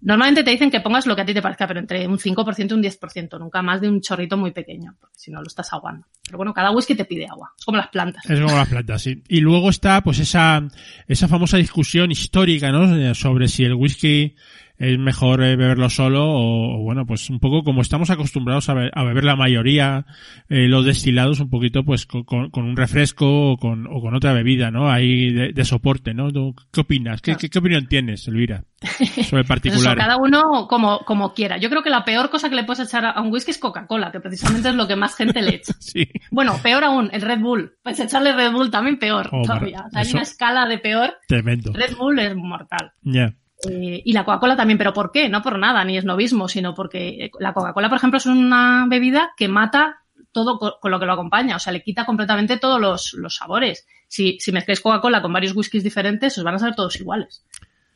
Normalmente 0.00 0.44
te 0.44 0.50
dicen 0.50 0.70
que 0.70 0.80
pongas 0.80 1.06
lo 1.06 1.16
que 1.16 1.22
a 1.22 1.26
ti 1.26 1.34
te 1.34 1.42
parezca, 1.42 1.66
pero 1.66 1.80
entre 1.80 2.06
un 2.06 2.18
5% 2.18 2.70
y 2.70 2.74
un 2.74 2.82
10%, 2.82 3.38
nunca 3.38 3.62
más 3.62 3.80
de 3.80 3.88
un 3.88 4.00
chorrito 4.00 4.36
muy 4.36 4.52
pequeño, 4.52 4.94
porque 5.00 5.18
si 5.18 5.30
no 5.30 5.40
lo 5.40 5.46
estás 5.46 5.72
aguando. 5.72 6.06
Pero 6.24 6.38
bueno, 6.38 6.54
cada 6.54 6.70
whisky 6.70 6.94
te 6.94 7.04
pide 7.04 7.26
agua. 7.26 7.52
Es 7.58 7.64
como 7.64 7.78
las 7.78 7.88
plantas. 7.88 8.24
Es 8.28 8.40
como 8.40 8.56
las 8.56 8.68
plantas, 8.68 9.02
sí. 9.02 9.22
Y 9.28 9.40
luego 9.40 9.70
está, 9.70 10.00
pues, 10.02 10.20
esa, 10.20 10.62
esa 11.06 11.26
famosa 11.26 11.56
discusión 11.56 12.10
histórica, 12.12 12.70
¿no? 12.70 13.14
Sobre 13.14 13.48
si 13.48 13.64
el 13.64 13.74
whisky 13.74 14.36
es 14.78 14.98
mejor 14.98 15.42
eh, 15.42 15.56
beberlo 15.56 15.90
solo 15.90 16.24
o, 16.24 16.76
o, 16.78 16.82
bueno, 16.82 17.04
pues 17.04 17.28
un 17.30 17.40
poco 17.40 17.64
como 17.64 17.82
estamos 17.82 18.10
acostumbrados 18.10 18.68
a, 18.68 18.74
be- 18.74 18.90
a 18.94 19.02
beber 19.04 19.24
la 19.24 19.36
mayoría, 19.36 20.06
eh, 20.48 20.68
los 20.68 20.84
destilados, 20.84 21.40
un 21.40 21.50
poquito, 21.50 21.84
pues, 21.84 22.06
con, 22.06 22.22
con- 22.24 22.48
un 22.54 22.76
refresco 22.76 23.52
o 23.52 23.56
con, 23.56 23.86
o 23.88 24.00
con 24.00 24.14
otra 24.14 24.32
bebida, 24.32 24.70
¿no? 24.70 24.90
Ahí 24.90 25.32
de, 25.32 25.52
de 25.52 25.64
soporte, 25.64 26.14
¿no? 26.14 26.30
¿Tú 26.32 26.54
¿Qué 26.72 26.80
opinas? 26.80 27.20
¿Qué, 27.20 27.34
qué, 27.36 27.50
qué 27.50 27.58
opinión 27.58 27.86
tienes, 27.88 28.26
Elvira? 28.28 28.64
Sobre 28.80 28.94
Pues 29.08 29.22
eso, 29.34 29.44
particulares. 29.48 30.04
cada 30.04 30.16
uno 30.16 30.68
como, 30.68 31.00
como 31.00 31.34
quiera. 31.34 31.58
Yo 31.58 31.68
creo 31.70 31.82
que 31.82 31.90
la 31.90 32.04
peor 32.04 32.30
cosa 32.30 32.48
que 32.48 32.54
le 32.54 32.62
puedes 32.64 32.86
echar 32.86 33.04
a 33.04 33.20
un 33.20 33.32
whisky 33.32 33.50
es 33.50 33.58
Coca-Cola, 33.58 34.12
que 34.12 34.20
precisamente 34.20 34.68
es 34.68 34.74
lo 34.76 34.86
que 34.86 34.94
más 34.96 35.16
gente 35.16 35.42
le 35.42 35.56
echa. 35.56 35.72
Sí. 35.80 36.06
Bueno, 36.30 36.54
peor 36.62 36.84
aún, 36.84 37.08
el 37.12 37.22
Red 37.22 37.40
Bull. 37.40 37.72
Pues 37.82 37.98
echarle 37.98 38.32
Red 38.32 38.52
Bull 38.52 38.70
también 38.70 38.98
peor 38.98 39.28
Oh, 39.32 39.42
todavía. 39.42 39.84
Hay 39.94 40.08
una 40.12 40.22
escala 40.22 40.66
de 40.68 40.78
peor. 40.78 41.14
Tremendo. 41.26 41.72
Red 41.72 41.96
Bull 41.96 42.18
es 42.20 42.36
mortal. 42.36 42.92
Ya. 43.02 43.34
Eh, 43.68 44.02
y 44.04 44.12
la 44.12 44.24
Coca-Cola 44.24 44.56
también, 44.56 44.78
pero 44.78 44.92
¿por 44.92 45.10
qué? 45.10 45.28
No 45.28 45.42
por 45.42 45.58
nada, 45.58 45.84
ni 45.84 45.96
es 45.98 46.04
novismo, 46.04 46.48
sino 46.48 46.74
porque 46.74 47.08
eh, 47.24 47.30
la 47.40 47.52
Coca-Cola, 47.54 47.88
por 47.88 47.96
ejemplo, 47.98 48.18
es 48.18 48.26
una 48.26 48.86
bebida 48.88 49.32
que 49.36 49.48
mata 49.48 50.02
todo 50.30 50.58
co- 50.58 50.78
con 50.80 50.90
lo 50.92 51.00
que 51.00 51.06
lo 51.06 51.12
acompaña, 51.14 51.56
o 51.56 51.58
sea, 51.58 51.72
le 51.72 51.82
quita 51.82 52.04
completamente 52.06 52.58
todos 52.58 52.80
los, 52.80 53.14
los 53.14 53.34
sabores. 53.34 53.86
Si, 54.06 54.38
si 54.38 54.52
mezcláis 54.52 54.80
Coca-Cola 54.80 55.20
con 55.22 55.32
varios 55.32 55.56
whiskies 55.56 55.82
diferentes, 55.82 56.36
os 56.38 56.44
van 56.44 56.54
a 56.54 56.58
saber 56.60 56.76
todos 56.76 57.00
iguales, 57.00 57.44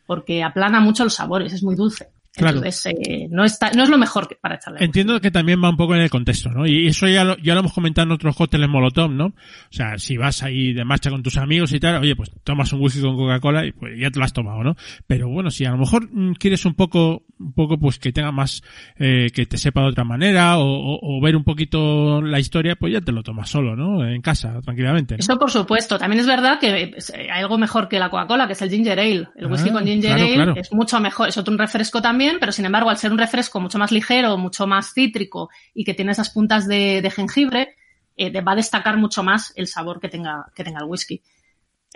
porque 0.07 0.43
aplana 0.43 0.81
mucho 0.81 1.05
los 1.05 1.15
sabores, 1.15 1.53
es 1.53 1.63
muy 1.63 1.77
dulce. 1.77 2.11
Claro. 2.35 2.59
Entonces, 2.59 2.95
eh, 3.07 3.29
no, 3.31 3.45
está, 3.45 3.71
no 3.73 3.83
es 3.83 3.91
lo 3.91 3.99
mejor 3.99 4.27
que- 4.27 4.37
para 4.37 4.55
echarle. 4.57 4.83
Entiendo 4.85 5.21
que 5.21 5.31
también 5.31 5.63
va 5.63 5.69
un 5.69 5.77
poco 5.77 5.95
en 5.95 6.01
el 6.01 6.09
contexto, 6.11 6.49
¿no? 6.51 6.67
Y 6.67 6.87
eso 6.87 7.07
ya 7.07 7.25
lo, 7.25 7.37
ya 7.39 7.53
lo 7.55 7.61
hemos 7.61 7.75
comentado 7.75 8.07
en 8.07 8.13
otros 8.13 8.35
cócteles 8.37 8.69
Molotov, 8.69 9.11
¿no? 9.11 9.27
O 9.27 9.35
sea, 9.71 9.99
si 9.99 10.17
vas 10.17 10.43
ahí 10.43 10.73
de 10.73 10.85
marcha 10.85 11.11
con 11.11 11.23
tus 11.23 11.37
amigos 11.37 11.73
y 11.73 11.81
tal, 11.81 11.97
oye, 12.01 12.17
pues 12.17 12.31
tomas 12.43 12.73
un 12.73 12.81
whisky 12.81 13.03
con 13.03 13.17
Coca-Cola 13.17 13.67
y 13.67 13.73
pues 13.73 13.99
ya 13.99 14.11
te 14.11 14.19
lo 14.19 14.25
has 14.25 14.33
tomado, 14.33 14.63
¿no? 14.65 14.77
Pero 15.07 15.29
bueno, 15.29 15.51
si 15.51 15.65
a 15.67 15.71
lo 15.73 15.79
mejor 15.79 16.09
mm, 16.11 16.33
quieres 16.35 16.65
un 16.65 16.75
poco, 16.75 17.25
un 17.43 17.53
poco 17.53 17.79
pues 17.79 17.99
que 17.99 18.13
tenga 18.13 18.33
más, 18.33 18.63
eh, 18.99 19.31
que 19.35 19.47
te 19.47 19.59
sepa 19.59 19.83
de 19.83 19.89
otra 19.89 20.05
manera 20.05 20.59
o, 20.59 20.65
o- 20.65 20.99
o 21.03 21.21
ver 21.21 21.37
un 21.37 21.45
poquito 21.45 22.23
la 22.23 22.39
historia, 22.39 22.77
pues 22.77 22.93
ya 22.93 23.01
te 23.01 23.13
lo 23.13 23.23
tomas 23.23 23.49
solo, 23.51 23.77
¿no? 23.77 24.07
En 24.07 24.23
casa, 24.23 24.61
tranquilamente, 24.63 25.15
¿no? 25.15 25.19
Eso 25.21 25.39
por 25.39 25.51
supuesto. 25.51 25.99
También 25.99 26.21
es 26.21 26.27
verdad 26.27 26.59
que 26.61 26.89
pues, 26.93 27.11
eh, 27.11 27.29
hay 27.33 27.43
algo 27.43 27.59
mejor 27.59 27.89
que 27.89 27.99
la 27.99 28.11
Coca-Cola, 28.11 28.47
que 28.47 28.53
es 28.55 28.63
el 28.63 28.71
ginger 28.71 28.99
ale. 29.01 29.29
El 29.37 29.47
whisky 29.47 29.71
Ah, 29.71 29.73
con 29.73 29.85
ginger 29.85 30.11
claro, 30.11 30.25
ale 30.25 30.35
claro. 30.35 30.55
es 30.57 30.73
mucho 30.73 31.01
mejor. 31.01 31.29
Es 31.29 31.37
otro 31.39 31.53
un 31.53 31.59
refresco 31.59 32.01
también, 32.01 32.37
pero 32.41 32.53
sin 32.53 32.65
embargo, 32.65 32.91
al 32.91 32.97
ser 32.99 33.13
un 33.13 33.19
refresco 33.19 33.61
mucho 33.61 33.79
más 33.79 33.93
ligero, 33.93 34.39
mucho 34.39 34.67
más 34.67 34.93
cítrico 34.95 35.51
y 35.75 35.85
que 35.85 35.95
tiene 35.95 36.13
esas 36.13 36.31
puntas 36.31 36.67
de, 36.69 37.01
de 37.03 37.11
jengibre, 37.11 37.77
eh, 38.17 38.41
va 38.43 38.53
a 38.53 38.57
destacar 38.57 38.97
mucho 38.99 39.23
más 39.23 39.53
el 39.57 39.67
sabor 39.67 39.99
que 40.01 40.09
tenga, 40.09 40.47
que 40.55 40.65
tenga 40.65 40.81
el 40.81 40.87
whisky. 40.87 41.23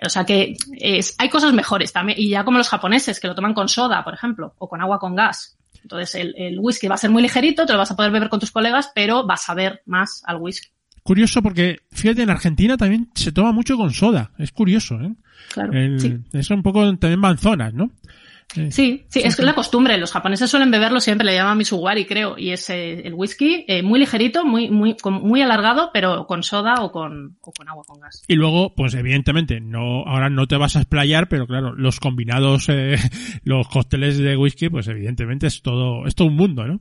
O 0.05 0.09
sea 0.09 0.24
que 0.24 0.56
es- 0.78 1.14
hay 1.18 1.28
cosas 1.28 1.52
mejores 1.52 1.93
también. 1.93 2.18
Y 2.20 2.28
ya 2.28 2.44
como 2.44 2.59
los 2.59 2.68
japoneses, 2.68 3.18
que 3.20 3.28
lo 3.28 3.35
toman 3.35 3.55
con 3.55 3.68
soda, 3.68 4.05
por 4.05 4.14
ejemplo, 4.14 4.55
o 4.59 4.68
con 4.68 4.81
agua 4.82 4.98
con 4.98 5.14
gas. 5.16 5.56
Entonces 5.82 6.14
el, 6.16 6.35
el 6.36 6.59
whisky 6.59 6.89
va 6.89 6.97
a 6.97 6.98
ser 6.98 7.10
muy 7.10 7.23
ligerito, 7.23 7.64
te 7.64 7.73
lo 7.73 7.78
vas 7.78 7.90
a 7.90 7.97
poder 7.97 8.10
beber 8.10 8.28
con 8.28 8.40
tus 8.40 8.51
colegas, 8.51 8.90
pero 8.94 9.27
va 9.27 9.35
a 9.35 9.39
saber 9.39 9.82
más 9.86 10.23
al 10.27 10.36
whisky. 10.39 10.68
Curioso 11.02 11.40
porque, 11.40 11.78
fíjate, 11.93 12.23
en 12.23 12.31
Argentina 12.31 12.77
también 12.77 13.10
se 13.14 13.31
toma 13.31 13.52
mucho 13.52 13.77
con 13.77 13.93
soda. 13.93 14.32
Es 14.39 14.51
curioso, 14.51 15.01
¿eh? 15.01 15.14
Claro. 15.52 15.73
El- 15.73 16.01
sí. 16.01 16.18
Eso 16.32 16.55
un 16.55 16.64
poco 16.64 16.81
también 16.98 17.23
va 17.23 17.31
en 17.31 17.39
zonas, 17.39 17.73
¿no? 17.73 17.90
Sí, 18.48 19.05
sí, 19.09 19.20
es 19.23 19.39
la 19.39 19.55
costumbre. 19.55 19.98
Los 19.98 20.12
japoneses 20.12 20.48
suelen 20.48 20.70
beberlo 20.70 21.01
siempre, 21.01 21.27
le 21.27 21.35
llaman 21.35 21.59
misuwari, 21.59 22.06
creo, 22.06 22.39
y 22.39 22.51
es 22.51 22.70
eh, 22.70 23.02
el 23.06 23.14
whisky 23.14 23.64
eh, 23.68 23.82
muy 23.82 23.98
ligerito, 23.98 24.44
muy, 24.44 24.70
muy, 24.70 24.97
muy 25.05 25.43
alargado, 25.43 25.90
pero 25.93 26.27
con 26.27 26.43
soda 26.43 26.77
o 26.82 26.90
con, 26.90 27.36
o 27.40 27.52
con 27.52 27.68
agua 27.68 27.85
con 27.86 28.01
gas. 28.01 28.23
Y 28.28 28.35
luego, 28.35 28.74
pues 28.74 28.94
evidentemente, 28.94 29.60
no, 29.60 30.05
ahora 30.05 30.31
no 30.31 30.47
te 30.47 30.56
vas 30.56 30.77
a 30.77 30.81
explayar, 30.81 31.28
pero 31.28 31.47
claro, 31.47 31.74
los 31.74 32.01
combinados, 32.01 32.68
eh, 32.68 32.97
los 33.44 33.68
cócteles 33.68 34.18
de 34.18 34.36
whisky, 34.36 34.68
pues 34.68 34.89
evidentemente 34.89 35.47
es 35.48 35.62
todo, 35.62 36.06
es 36.06 36.14
todo 36.14 36.28
un 36.28 36.36
mundo, 36.36 36.66
¿no? 36.66 36.81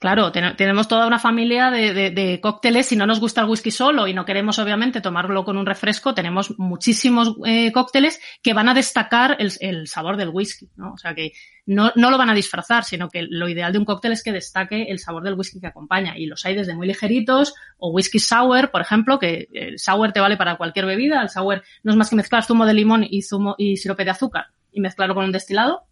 Claro, 0.00 0.32
tenemos 0.32 0.88
toda 0.88 1.06
una 1.06 1.18
familia 1.18 1.70
de, 1.70 2.38
cócteles. 2.42 2.86
Si 2.86 2.96
no 2.96 3.06
nos 3.06 3.20
gusta 3.20 3.42
el 3.42 3.48
whisky 3.50 3.70
solo 3.70 4.06
y 4.08 4.14
no 4.14 4.24
queremos, 4.24 4.58
obviamente, 4.58 5.02
tomarlo 5.02 5.44
con 5.44 5.58
un 5.58 5.66
refresco, 5.66 6.14
tenemos 6.14 6.58
muchísimos 6.58 7.36
eh, 7.44 7.70
cócteles 7.70 8.18
que 8.42 8.54
van 8.54 8.70
a 8.70 8.72
destacar 8.72 9.36
el, 9.38 9.86
sabor 9.86 10.16
del 10.16 10.30
whisky, 10.30 10.70
¿no? 10.76 10.94
O 10.94 10.96
sea 10.96 11.14
que 11.14 11.32
no, 11.66 11.92
lo 11.94 12.16
van 12.16 12.30
a 12.30 12.34
disfrazar, 12.34 12.84
sino 12.84 13.10
que 13.10 13.26
lo 13.28 13.46
ideal 13.46 13.74
de 13.74 13.78
un 13.78 13.84
cóctel 13.84 14.12
es 14.12 14.22
que 14.22 14.32
destaque 14.32 14.84
el 14.84 15.00
sabor 15.00 15.22
del 15.22 15.34
whisky 15.34 15.60
que 15.60 15.66
acompaña. 15.66 16.16
Y 16.16 16.24
los 16.24 16.46
hay 16.46 16.56
desde 16.56 16.74
muy 16.74 16.86
ligeritos 16.86 17.52
o 17.76 17.90
whisky 17.90 18.20
sour, 18.20 18.70
por 18.70 18.80
ejemplo, 18.80 19.18
que 19.18 19.48
el 19.52 19.78
sour 19.78 20.12
te 20.12 20.20
vale 20.20 20.38
para 20.38 20.56
cualquier 20.56 20.86
bebida. 20.86 21.20
El 21.20 21.28
sour 21.28 21.62
no 21.82 21.92
es 21.92 21.98
más 21.98 22.08
que 22.08 22.16
mezclar 22.16 22.42
zumo 22.42 22.64
de 22.64 22.72
limón 22.72 23.06
y 23.06 23.20
zumo 23.20 23.54
y 23.58 23.76
sirope 23.76 24.06
de 24.06 24.12
azúcar 24.12 24.46
y 24.72 24.80
mezclarlo 24.80 25.14
con 25.14 25.26
un 25.26 25.32
destilado. 25.32 25.82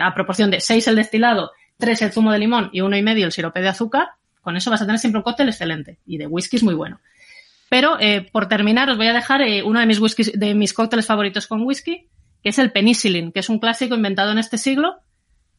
A 0.00 0.14
proporción 0.14 0.50
de 0.50 0.60
6 0.60 0.88
el 0.88 0.96
destilado, 0.96 1.52
tres 1.76 2.02
el 2.02 2.12
zumo 2.12 2.32
de 2.32 2.38
limón 2.38 2.70
y 2.72 2.80
uno 2.80 2.96
y 2.96 3.02
medio 3.02 3.26
el 3.26 3.32
sirope 3.32 3.60
de 3.60 3.68
azúcar, 3.68 4.08
con 4.40 4.56
eso 4.56 4.70
vas 4.70 4.80
a 4.82 4.86
tener 4.86 4.98
siempre 4.98 5.18
un 5.18 5.24
cóctel 5.24 5.48
excelente. 5.48 5.98
Y 6.06 6.18
de 6.18 6.26
whisky 6.26 6.56
es 6.56 6.62
muy 6.62 6.74
bueno. 6.74 7.00
Pero 7.68 7.98
eh, 8.00 8.28
por 8.30 8.48
terminar, 8.48 8.88
os 8.90 8.96
voy 8.96 9.08
a 9.08 9.12
dejar 9.12 9.42
eh, 9.42 9.62
uno 9.62 9.80
de 9.80 9.86
mis 9.86 9.98
whiskies, 9.98 10.32
de 10.38 10.54
mis 10.54 10.72
cócteles 10.72 11.06
favoritos 11.06 11.46
con 11.46 11.62
whisky, 11.62 12.08
que 12.42 12.50
es 12.50 12.58
el 12.58 12.70
penicillin, 12.70 13.32
que 13.32 13.40
es 13.40 13.48
un 13.48 13.58
clásico 13.58 13.94
inventado 13.94 14.30
en 14.30 14.38
este 14.38 14.56
siglo. 14.56 15.00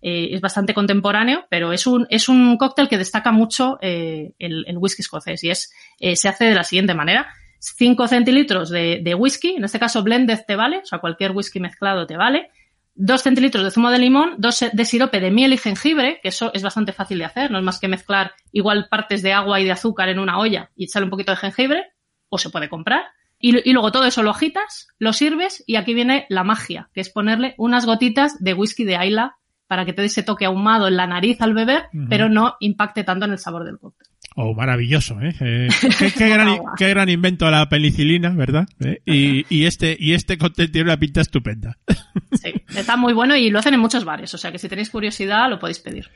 Eh, 0.02 0.30
es 0.32 0.42
bastante 0.42 0.74
contemporáneo, 0.74 1.46
pero 1.50 1.74
es 1.74 1.86
un, 1.86 2.08
es 2.10 2.30
un 2.30 2.56
cóctel 2.58 2.88
que 2.88 2.98
destaca 2.98 3.32
mucho 3.32 3.78
el, 3.82 4.34
el, 4.40 4.78
whisky 4.78 5.02
escocés 5.02 5.44
y 5.44 5.50
es, 5.50 5.74
se 6.00 6.30
hace 6.30 6.46
de 6.46 6.56
la 6.56 6.64
siguiente 6.64 6.94
manera. 6.94 7.28
5 7.60 8.08
centilitros 8.08 8.70
de, 8.70 9.02
de, 9.04 9.16
whisky, 9.16 9.56
en 9.58 9.64
este 9.64 9.80
caso 9.80 10.04
blended 10.04 10.40
te 10.48 10.56
vale, 10.56 10.78
o 10.78 10.86
sea, 10.86 11.00
cualquier 11.00 11.32
whisky 11.32 11.60
mezclado 11.60 12.06
te 12.06 12.16
vale. 12.16 12.52
2 12.98 13.22
centilitros 13.22 13.64
de 13.64 13.72
zumo 13.72 13.92
de 13.92 14.00
limón, 14.00 14.36
2 14.38 14.66
de 14.74 14.86
sirope 14.86 15.20
de 15.20 15.32
miel 15.32 15.54
y 15.54 15.58
jengibre, 15.58 16.20
que 16.22 16.30
eso 16.30 16.52
es 16.54 16.64
bastante 16.64 16.94
fácil 16.94 17.20
de 17.20 17.26
hacer, 17.26 17.52
no 17.52 17.60
es 17.60 17.64
más 17.64 17.80
que 17.80 17.88
mezclar 17.88 18.34
igual 18.52 18.88
partes 18.90 19.22
de 19.22 19.34
agua 19.34 19.60
y 19.60 19.66
de 19.66 19.72
azúcar 19.72 20.10
en 20.10 20.20
una 20.20 20.40
olla 20.40 20.72
y 20.76 20.86
echarle 20.86 21.06
un 21.06 21.12
poquito 21.12 21.32
de 21.32 21.38
jengibre, 21.38 21.94
o 22.30 22.38
se 22.38 22.50
puede 22.50 22.70
comprar. 22.70 23.06
Y, 23.40 23.72
luego 23.72 23.92
todo 23.92 24.06
eso 24.06 24.24
lo 24.24 24.32
agitas, 24.32 24.88
lo 24.98 25.14
sirves 25.14 25.64
y 25.68 25.76
aquí 25.76 25.94
viene 25.94 26.26
la 26.30 26.44
magia, 26.44 26.90
que 26.94 27.02
es 27.02 27.10
ponerle 27.10 27.54
unas 27.58 27.86
gotitas 27.86 28.44
de 28.44 28.56
whisky 28.56 28.84
de 28.84 28.98
Ayla 28.98 29.38
para 29.68 29.86
que 29.86 29.94
te 29.94 30.02
dé 30.02 30.08
ese 30.08 30.24
toque 30.24 30.46
ahumado 30.46 30.88
en 30.88 30.96
la 30.96 31.08
nariz 31.08 31.42
al 31.42 31.54
beber, 31.54 31.84
pero 32.10 32.30
no 32.30 32.56
impacte 32.60 33.04
tanto 33.04 33.26
en 33.26 33.32
el 33.32 33.38
sabor 33.38 33.66
del 33.66 33.78
cóctel. 33.78 34.08
Oh, 34.40 34.54
maravilloso, 34.54 35.20
¿eh? 35.20 35.34
eh 35.40 35.68
qué, 36.18 36.30
gran, 36.30 36.60
qué, 36.78 36.90
gran, 36.90 37.10
invento 37.10 37.50
la 37.50 37.68
penicilina, 37.70 38.30
¿verdad? 38.30 38.68
¿Eh? 38.80 39.02
Y, 39.04 39.46
y, 39.50 39.66
este, 39.66 39.98
y 40.00 40.14
este 40.14 40.38
cóctel 40.38 40.72
tiene 40.72 40.90
una 40.90 41.00
pinta 41.00 41.22
estupenda. 41.22 41.78
Sí, 42.30 42.54
está 42.76 42.98
muy 42.98 43.14
bueno 43.14 43.36
y 43.36 43.50
lo 43.50 43.58
hacen 43.58 43.74
en 43.74 43.80
muchos 43.80 44.04
bares, 44.04 44.32
o 44.34 44.38
sea 44.38 44.52
que 44.52 44.60
si 44.60 44.68
tenéis 44.70 44.90
curiosidad 44.90 45.50
lo 45.50 45.58
podéis 45.58 45.80
pedir. 45.80 46.10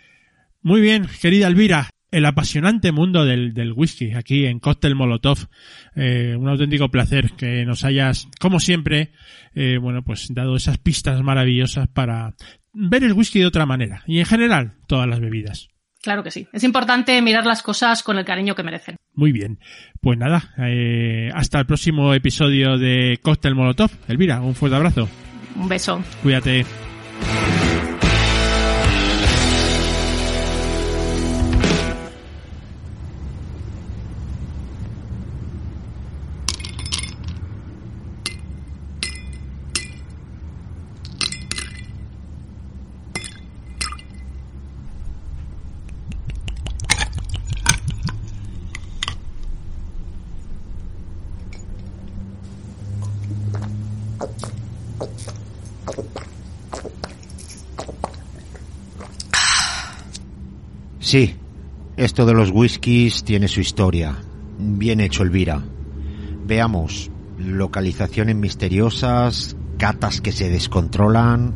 Muy 0.62 0.82
bien, 0.82 1.08
querida 1.20 1.48
Elvira, 1.48 1.90
el 2.12 2.26
apasionante 2.26 2.92
mundo 2.92 3.26
del, 3.26 3.54
del 3.54 3.72
whisky 3.72 4.14
aquí 4.14 4.46
en 4.46 4.60
Cóctel 4.60 4.96
Molotov. 4.96 5.48
Eh, 5.96 6.36
un 6.38 6.50
auténtico 6.50 6.90
placer 6.90 7.32
que 7.38 7.66
nos 7.66 7.86
hayas, 7.86 8.28
como 8.40 8.60
siempre, 8.60 9.14
eh, 9.56 9.78
bueno, 9.82 10.04
pues 10.04 10.28
dado 10.34 10.56
esas 10.56 10.78
pistas 10.78 11.24
maravillosas 11.24 11.88
para 11.88 12.36
ver 12.74 13.04
el 13.04 13.14
whisky 13.14 13.40
de 13.40 13.46
otra 13.46 13.66
manera 13.66 14.04
y 14.08 14.20
en 14.20 14.26
general 14.26 14.76
todas 14.88 15.08
las 15.08 15.20
bebidas. 15.20 15.70
Claro 16.02 16.24
que 16.24 16.32
sí. 16.32 16.48
Es 16.52 16.64
importante 16.64 17.22
mirar 17.22 17.46
las 17.46 17.62
cosas 17.62 18.02
con 18.02 18.18
el 18.18 18.26
cariño 18.26 18.56
que 18.56 18.64
merecen. 18.64 18.96
Muy 19.14 19.32
bien. 19.32 19.60
Pues 20.02 20.18
nada, 20.18 20.54
eh, 20.58 21.30
hasta 21.34 21.60
el 21.60 21.66
próximo 21.68 22.14
episodio 22.14 22.78
de 22.78 23.20
Cóctel 23.22 23.56
Molotov. 23.56 23.92
Elvira, 24.08 24.42
un 24.42 24.56
fuerte 24.56 24.78
abrazo. 24.78 25.08
Un 25.56 25.70
beso. 25.70 26.04
Cuídate. 26.24 26.66
Sí, 61.12 61.36
esto 61.98 62.26
de 62.26 62.34
los 62.34 62.52
whiskies 62.52 63.26
tiene 63.26 63.50
su 63.50 63.60
historia. 63.60 64.16
Bien 64.58 65.02
hecho, 65.02 65.24
Elvira. 65.24 65.62
Veamos, 66.46 67.12
localizaciones 67.38 68.38
misteriosas, 68.38 69.58
catas 69.78 70.22
que 70.22 70.32
se 70.32 70.50
descontrolan. 70.50 71.54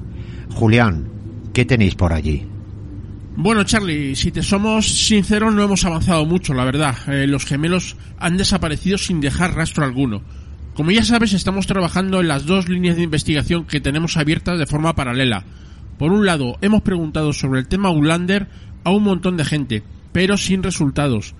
Julián, 0.53 1.07
¿qué 1.53 1.63
tenéis 1.63 1.95
por 1.95 2.11
allí? 2.11 2.45
Bueno, 3.37 3.63
Charlie, 3.63 4.17
si 4.17 4.29
te 4.29 4.43
somos 4.43 4.89
sinceros, 4.89 5.53
no 5.53 5.63
hemos 5.63 5.85
avanzado 5.85 6.25
mucho, 6.25 6.53
la 6.53 6.65
verdad. 6.65 6.93
Eh, 7.07 7.25
los 7.25 7.45
gemelos 7.45 7.95
han 8.17 8.35
desaparecido 8.35 8.97
sin 8.97 9.21
dejar 9.21 9.55
rastro 9.55 9.85
alguno. 9.85 10.21
Como 10.73 10.91
ya 10.91 11.05
sabes, 11.05 11.31
estamos 11.31 11.65
trabajando 11.65 12.19
en 12.19 12.27
las 12.27 12.45
dos 12.45 12.67
líneas 12.67 12.97
de 12.97 13.03
investigación 13.03 13.63
que 13.63 13.79
tenemos 13.79 14.17
abiertas 14.17 14.59
de 14.59 14.65
forma 14.65 14.95
paralela. 14.95 15.45
Por 15.97 16.11
un 16.11 16.25
lado, 16.25 16.57
hemos 16.59 16.81
preguntado 16.81 17.31
sobre 17.31 17.61
el 17.61 17.69
tema 17.69 17.89
Ulander 17.89 18.49
a 18.85 18.91
un 18.91 19.03
montón 19.03 19.35
de 19.35 19.43
gente, 19.43 19.83
pero 20.13 20.37
sin 20.37 20.63
resultados. 20.63 21.35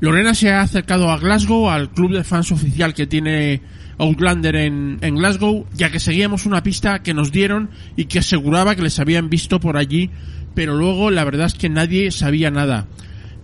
Lorena 0.00 0.34
se 0.34 0.50
ha 0.50 0.62
acercado 0.62 1.10
a 1.10 1.18
Glasgow, 1.18 1.70
al 1.70 1.90
club 1.90 2.12
de 2.12 2.24
fans 2.24 2.50
oficial 2.50 2.94
que 2.94 3.06
tiene 3.06 3.62
Outlander 3.98 4.56
en, 4.56 4.98
Glasgow, 5.00 5.66
ya 5.74 5.90
que 5.90 6.00
seguíamos 6.00 6.46
una 6.46 6.62
pista 6.62 7.02
que 7.02 7.14
nos 7.14 7.32
dieron 7.32 7.70
y 7.96 8.06
que 8.06 8.20
aseguraba 8.20 8.76
que 8.76 8.82
les 8.82 9.00
habían 9.00 9.28
visto 9.28 9.58
por 9.58 9.76
allí, 9.76 10.10
pero 10.54 10.76
luego 10.76 11.10
la 11.10 11.24
verdad 11.24 11.46
es 11.46 11.54
que 11.54 11.68
nadie 11.68 12.10
sabía 12.10 12.50
nada. 12.50 12.86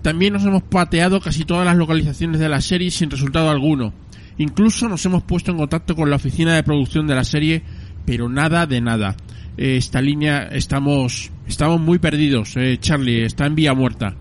También 0.03 0.33
nos 0.33 0.45
hemos 0.45 0.63
pateado 0.63 1.21
casi 1.21 1.45
todas 1.45 1.67
las 1.67 1.77
localizaciones 1.77 2.39
de 2.39 2.49
la 2.49 2.61
serie 2.61 2.91
sin 2.91 3.11
resultado 3.11 3.51
alguno. 3.51 3.93
Incluso 4.39 4.89
nos 4.89 5.05
hemos 5.07 5.23
puesto 5.23 5.51
en 5.51 5.59
contacto 5.59 5.97
con 5.97 6.11
la 6.11 6.17
oficina 6.17 6.55
de 6.55 6.63
producción 6.63 7.07
de 7.07 7.15
la 7.15 7.25
serie, 7.25 7.63
pero 8.07 8.29
nada 8.29 8.67
de 8.67 8.81
nada. 8.81 9.17
Esta 9.57 10.01
línea 10.01 10.49
estamos, 10.51 11.31
estamos 11.47 11.81
muy 11.81 11.99
perdidos. 11.99 12.57
Eh, 12.57 12.79
Charlie 12.81 13.25
está 13.25 13.47
en 13.47 13.55
vía 13.55 13.75
muerta. 13.75 14.17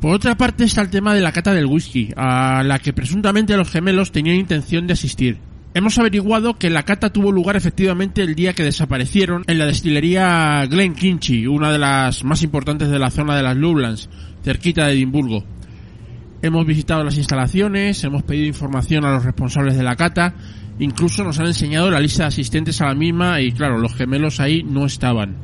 Por 0.00 0.14
otra 0.14 0.36
parte 0.36 0.64
está 0.64 0.82
el 0.82 0.90
tema 0.90 1.14
de 1.14 1.20
la 1.20 1.32
cata 1.32 1.52
del 1.52 1.66
whisky, 1.66 2.10
a 2.16 2.62
la 2.62 2.78
que 2.78 2.92
presuntamente 2.92 3.56
los 3.56 3.70
gemelos 3.70 4.12
tenían 4.12 4.36
intención 4.36 4.86
de 4.86 4.92
asistir. 4.92 5.38
Hemos 5.74 5.98
averiguado 5.98 6.56
que 6.56 6.70
la 6.70 6.84
cata 6.84 7.12
tuvo 7.12 7.32
lugar 7.32 7.56
efectivamente 7.56 8.22
el 8.22 8.36
día 8.36 8.52
que 8.52 8.62
desaparecieron 8.62 9.42
en 9.48 9.58
la 9.58 9.66
destilería 9.66 10.64
Glen 10.66 10.94
Kinchy, 10.94 11.48
una 11.48 11.72
de 11.72 11.78
las 11.78 12.22
más 12.24 12.42
importantes 12.42 12.88
de 12.88 12.98
la 12.98 13.10
zona 13.10 13.36
de 13.36 13.42
las 13.42 13.56
Lowlands, 13.56 14.08
cerquita 14.44 14.86
de 14.86 14.92
Edimburgo. 14.92 15.44
Hemos 16.40 16.64
visitado 16.64 17.02
las 17.02 17.16
instalaciones, 17.16 18.02
hemos 18.04 18.22
pedido 18.22 18.46
información 18.46 19.04
a 19.04 19.12
los 19.12 19.24
responsables 19.24 19.76
de 19.76 19.82
la 19.82 19.96
cata 19.96 20.34
Incluso 20.80 21.24
nos 21.24 21.38
han 21.40 21.46
enseñado 21.46 21.90
la 21.90 22.00
lista 22.00 22.24
de 22.24 22.28
asistentes 22.28 22.80
a 22.80 22.86
la 22.86 22.94
misma 22.94 23.40
y 23.40 23.52
claro, 23.52 23.78
los 23.78 23.94
gemelos 23.94 24.38
ahí 24.38 24.62
no 24.62 24.86
estaban. 24.86 25.36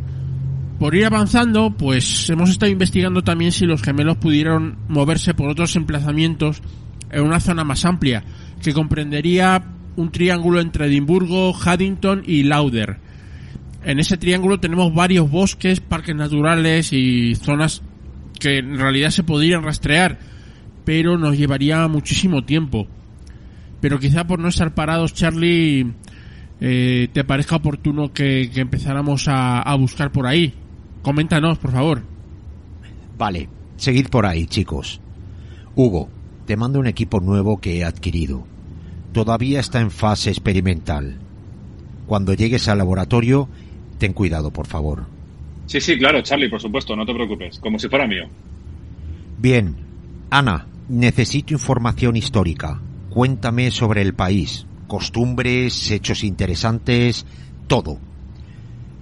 Por 0.78 0.94
ir 0.94 1.06
avanzando, 1.06 1.76
pues 1.76 2.28
hemos 2.30 2.50
estado 2.50 2.70
investigando 2.70 3.22
también 3.22 3.52
si 3.52 3.66
los 3.66 3.82
gemelos 3.82 4.16
pudieron 4.18 4.78
moverse 4.88 5.34
por 5.34 5.48
otros 5.48 5.74
emplazamientos 5.76 6.62
en 7.10 7.22
una 7.22 7.40
zona 7.40 7.64
más 7.64 7.84
amplia, 7.84 8.24
que 8.62 8.72
comprendería 8.72 9.64
un 9.96 10.10
triángulo 10.10 10.60
entre 10.60 10.86
Edimburgo, 10.86 11.54
Haddington 11.54 12.22
y 12.26 12.44
Lauder. 12.44 12.98
En 13.84 13.98
ese 13.98 14.16
triángulo 14.16 14.60
tenemos 14.60 14.94
varios 14.94 15.30
bosques, 15.30 15.80
parques 15.80 16.14
naturales 16.14 16.92
y 16.92 17.34
zonas 17.34 17.82
que 18.38 18.58
en 18.58 18.76
realidad 18.76 19.10
se 19.10 19.22
podrían 19.22 19.62
rastrear, 19.62 20.18
pero 20.84 21.18
nos 21.18 21.36
llevaría 21.36 21.86
muchísimo 21.88 22.44
tiempo 22.44 22.88
pero 23.84 23.98
quizá 23.98 24.26
por 24.26 24.38
no 24.38 24.48
estar 24.48 24.72
parados, 24.72 25.12
Charlie, 25.12 25.92
eh, 26.58 27.08
te 27.12 27.22
parezca 27.22 27.56
oportuno 27.56 28.14
que, 28.14 28.50
empezáramos 28.54 29.26
a, 29.28 29.76
buscar 29.76 30.10
por 30.10 30.26
ahí. 30.26 30.54
Coméntanos, 31.02 31.58
por 31.58 31.70
favor. 31.70 32.00
Vale, 33.18 33.50
seguid 33.76 34.08
por 34.08 34.24
ahí, 34.24 34.46
chicos. 34.46 35.02
Hugo, 35.76 36.08
te 36.46 36.56
mando 36.56 36.80
un 36.80 36.86
equipo 36.86 37.20
nuevo 37.20 37.60
que 37.60 37.76
he 37.76 37.84
adquirido. 37.84 38.46
Todavía 39.12 39.60
está 39.60 39.82
en 39.82 39.90
fase 39.90 40.30
experimental. 40.30 41.18
Cuando 42.06 42.32
llegues 42.32 42.68
al 42.68 42.78
laboratorio, 42.78 43.50
ten 43.98 44.14
cuidado, 44.14 44.50
por 44.50 44.66
favor. 44.66 45.04
Sí, 45.66 45.78
sí, 45.78 45.98
claro, 45.98 46.22
Charlie, 46.22 46.48
por 46.48 46.62
supuesto, 46.62 46.96
no 46.96 47.04
te 47.04 47.12
preocupes, 47.12 47.58
como 47.58 47.78
si 47.78 47.90
fuera 47.90 48.06
mío. 48.06 48.24
Bien. 49.38 49.76
Ana, 50.30 50.68
necesito 50.88 51.52
información 51.52 52.16
histórica. 52.16 52.80
Cuéntame 53.14 53.70
sobre 53.70 54.02
el 54.02 54.12
país, 54.12 54.66
costumbres, 54.88 55.88
hechos 55.92 56.24
interesantes, 56.24 57.26
todo. 57.68 57.98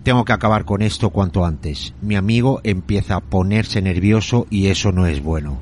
Tengo 0.03 0.27
que 0.27 0.35
acabar 0.35 0.67
con 0.67 0.83
esto 0.83 1.09
cuanto 1.09 1.47
antes. 1.47 1.95
Mi 2.03 2.15
amigo 2.15 2.61
empieza 2.63 3.17
a 3.17 3.21
ponerse 3.21 3.81
nervioso 3.81 4.47
y 4.51 4.67
eso 4.67 4.93
no 4.93 5.07
es 5.07 5.23
bueno. 5.23 5.61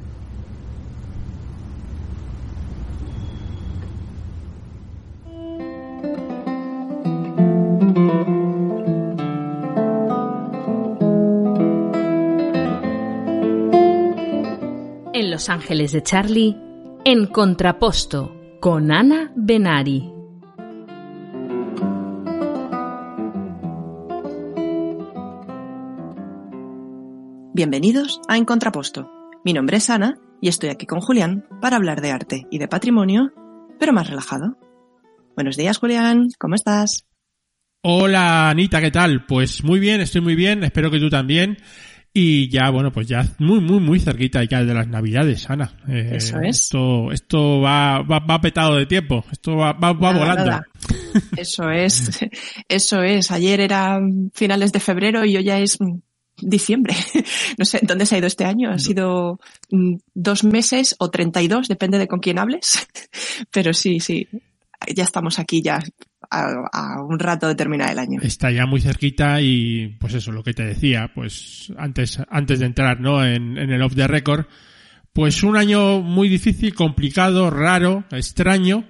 En 15.15 15.31
Los 15.31 15.49
Ángeles 15.49 15.93
de 15.93 16.03
Charlie, 16.03 16.57
en 17.05 17.27
Contraposto, 17.27 18.40
con 18.61 18.93
Ana 18.93 19.33
Benari. 19.37 20.13
Bienvenidos 27.55 28.21
a 28.29 28.37
En 28.37 28.45
Contraposto. 28.45 29.11
Mi 29.45 29.55
nombre 29.55 29.79
es 29.79 29.89
Ana 29.89 30.19
y 30.43 30.49
estoy 30.49 30.69
aquí 30.69 30.85
con 30.85 31.01
Julián 31.01 31.47
para 31.63 31.77
hablar 31.77 32.03
de 32.03 32.11
arte 32.11 32.47
y 32.51 32.59
de 32.59 32.69
patrimonio, 32.69 33.33
pero 33.79 33.95
más 33.95 34.11
relajado. 34.11 34.59
Buenos 35.35 35.57
días, 35.57 35.79
Julián. 35.79 36.29
¿Cómo 36.39 36.55
estás? 36.55 37.07
Hola 37.83 38.51
Anita, 38.51 38.83
¿qué 38.83 38.91
tal? 38.91 39.25
Pues 39.25 39.65
muy 39.65 39.81
bien, 39.81 40.03
estoy 40.03 40.21
muy 40.21 40.35
bien, 40.35 40.65
espero 40.65 40.91
que 40.91 40.99
tú 40.99 41.09
también. 41.09 41.57
Y 42.13 42.49
ya, 42.49 42.71
bueno, 42.71 42.91
pues 42.93 43.07
ya 43.07 43.25
muy, 43.39 43.61
muy, 43.61 43.79
muy 43.79 44.01
cerquita 44.01 44.43
ya 44.43 44.65
de 44.65 44.75
las 44.75 44.89
navidades, 44.89 45.49
Ana. 45.49 45.73
Eh, 45.89 46.11
Eso 46.15 46.41
es. 46.41 46.57
Esto, 46.65 47.13
esto 47.13 47.61
va, 47.61 48.03
va, 48.03 48.19
va 48.19 48.41
petado 48.41 48.75
de 48.77 48.87
tiempo, 48.87 49.25
esto 49.31 49.57
va, 49.57 49.73
va, 49.75 49.93
va 49.93 50.13
Nada, 50.13 50.19
volando. 50.19 50.45
nada. 50.45 50.67
Eso 51.37 51.71
es, 51.71 52.19
eso 52.69 53.03
es. 53.03 53.31
Ayer 53.31 53.61
era 53.61 54.01
finales 54.35 54.73
de 54.73 54.81
febrero 54.81 55.25
y 55.25 55.37
hoy 55.37 55.45
ya 55.45 55.59
es 55.61 55.79
diciembre. 56.37 56.95
No 57.59 57.65
sé, 57.65 57.81
¿dónde 57.83 58.07
se 58.07 58.15
ha 58.15 58.19
ido 58.19 58.27
este 58.27 58.45
año? 58.45 58.71
Ha 58.71 58.79
sido 58.79 59.39
mm, 59.71 59.97
dos 60.15 60.45
meses 60.45 60.97
o 60.99 61.11
32, 61.11 61.69
depende 61.69 61.99
de 61.99 62.09
con 62.09 62.19
quién 62.21 62.39
hables. 62.39 62.89
Pero 63.53 63.73
sí, 63.73 64.01
sí, 64.01 64.27
ya 64.95 65.05
estamos 65.05 65.39
aquí 65.39 65.63
ya 65.63 65.81
a, 66.31 66.69
a 66.73 67.03
un 67.03 67.19
rato 67.19 67.49
de 67.49 67.55
terminar 67.55 67.91
el 67.93 67.99
año. 67.99 68.21
Está 68.23 68.51
ya 68.51 68.67
muy 68.67 68.81
cerquita 68.81 69.41
y 69.41 69.97
pues 70.01 70.15
eso, 70.15 70.33
lo 70.33 70.43
que 70.43 70.55
te 70.55 70.65
decía, 70.65 71.11
pues 71.15 71.73
antes, 71.77 72.21
antes 72.31 72.59
de 72.61 72.67
entrar, 72.67 73.01
¿no? 73.01 73.25
En, 73.25 73.59
en 73.59 73.71
el 73.71 73.83
off 73.83 73.95
the 73.95 74.07
record, 74.07 74.47
pues 75.13 75.43
un 75.43 75.57
año 75.57 76.01
muy 76.01 76.29
difícil, 76.29 76.75
complicado, 76.75 77.51
raro, 77.51 78.05
extraño, 78.13 78.85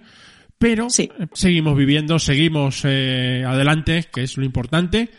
pero 0.58 0.90
Sí. 0.90 1.10
seguimos 1.32 1.76
viviendo, 1.76 2.18
seguimos 2.18 2.82
eh, 2.84 3.42
adelante, 3.46 4.06
que 4.12 4.24
es 4.24 4.36
lo 4.36 4.44
importante. 4.44 5.10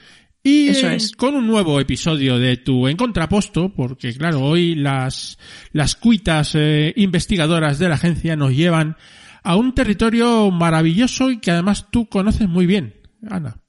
Y 0.43 0.69
Eso 0.69 0.89
eh, 0.89 0.95
es. 0.95 1.11
con 1.11 1.35
un 1.35 1.45
nuevo 1.48 1.80
episodio 1.80 2.39
de 2.39 2.57
tu 2.57 2.88
En 2.88 2.98
Contraposto, 2.98 3.73
porque 3.73 4.14
claro, 4.14 4.41
hoy 4.41 4.73
las, 4.76 5.38
las 5.72 5.95
cuitas 5.95 6.53
eh, 6.56 6.93
investigadoras 6.95 7.77
de 7.80 7.89
la 7.89 7.95
agencia 7.95 8.35
nos 8.35 8.52
llevan 8.52 8.98
a 9.43 9.55
un 9.55 9.73
territorio 9.73 10.51
maravilloso 10.51 11.31
y 11.31 11.39
que 11.39 11.51
además 11.51 11.88
tú 11.91 12.07
conoces 12.07 12.47
muy 12.47 12.65
bien, 12.65 12.95
Ana. 13.30 13.61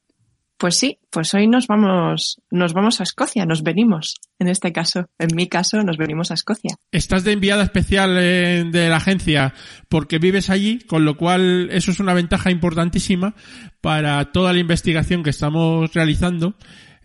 Pues 0.62 0.76
sí, 0.76 1.00
pues 1.10 1.34
hoy 1.34 1.48
nos 1.48 1.66
vamos, 1.66 2.40
nos 2.52 2.72
vamos 2.72 3.00
a 3.00 3.02
Escocia, 3.02 3.44
nos 3.46 3.64
venimos. 3.64 4.14
En 4.38 4.46
este 4.46 4.72
caso, 4.72 5.06
en 5.18 5.34
mi 5.34 5.48
caso, 5.48 5.82
nos 5.82 5.96
venimos 5.96 6.30
a 6.30 6.34
Escocia. 6.34 6.76
Estás 6.92 7.24
de 7.24 7.32
enviada 7.32 7.64
especial 7.64 8.16
eh, 8.16 8.62
de 8.70 8.88
la 8.88 8.98
agencia 8.98 9.54
porque 9.88 10.20
vives 10.20 10.50
allí, 10.50 10.78
con 10.78 11.04
lo 11.04 11.16
cual 11.16 11.68
eso 11.72 11.90
es 11.90 11.98
una 11.98 12.14
ventaja 12.14 12.52
importantísima 12.52 13.34
para 13.80 14.30
toda 14.30 14.52
la 14.52 14.60
investigación 14.60 15.24
que 15.24 15.30
estamos 15.30 15.92
realizando 15.94 16.54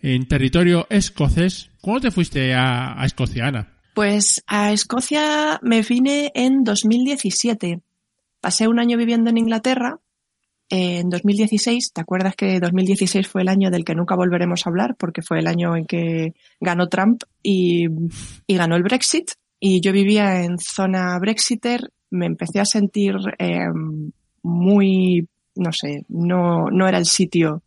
en 0.02 0.28
territorio 0.28 0.86
escocés. 0.88 1.72
¿Cuándo 1.80 2.02
te 2.02 2.10
fuiste 2.12 2.54
a, 2.54 3.02
a 3.02 3.06
Escocia, 3.06 3.48
Ana? 3.48 3.80
Pues 3.92 4.44
a 4.46 4.70
Escocia 4.70 5.58
me 5.62 5.82
vine 5.82 6.30
en 6.32 6.62
2017. 6.62 7.80
Pasé 8.40 8.68
un 8.68 8.78
año 8.78 8.96
viviendo 8.96 9.30
en 9.30 9.38
Inglaterra. 9.38 9.98
eh, 10.70 10.98
En 11.00 11.08
2016, 11.10 11.92
¿te 11.92 12.00
acuerdas 12.00 12.36
que 12.36 12.60
2016 12.60 13.26
fue 13.26 13.42
el 13.42 13.48
año 13.48 13.70
del 13.70 13.84
que 13.84 13.94
nunca 13.94 14.14
volveremos 14.14 14.66
a 14.66 14.70
hablar? 14.70 14.96
Porque 14.96 15.22
fue 15.22 15.38
el 15.40 15.46
año 15.46 15.76
en 15.76 15.86
que 15.86 16.34
ganó 16.60 16.88
Trump 16.88 17.22
y, 17.42 17.86
y 18.46 18.56
ganó 18.56 18.76
el 18.76 18.82
Brexit. 18.82 19.30
Y 19.60 19.80
yo 19.80 19.92
vivía 19.92 20.44
en 20.44 20.58
zona 20.58 21.18
Brexiter. 21.18 21.90
Me 22.10 22.26
empecé 22.26 22.60
a 22.60 22.64
sentir 22.64 23.16
eh, 23.38 23.66
muy, 24.42 25.28
no 25.56 25.72
sé, 25.72 26.04
no, 26.08 26.66
no 26.70 26.86
era 26.86 26.98
el 26.98 27.06
sitio 27.06 27.62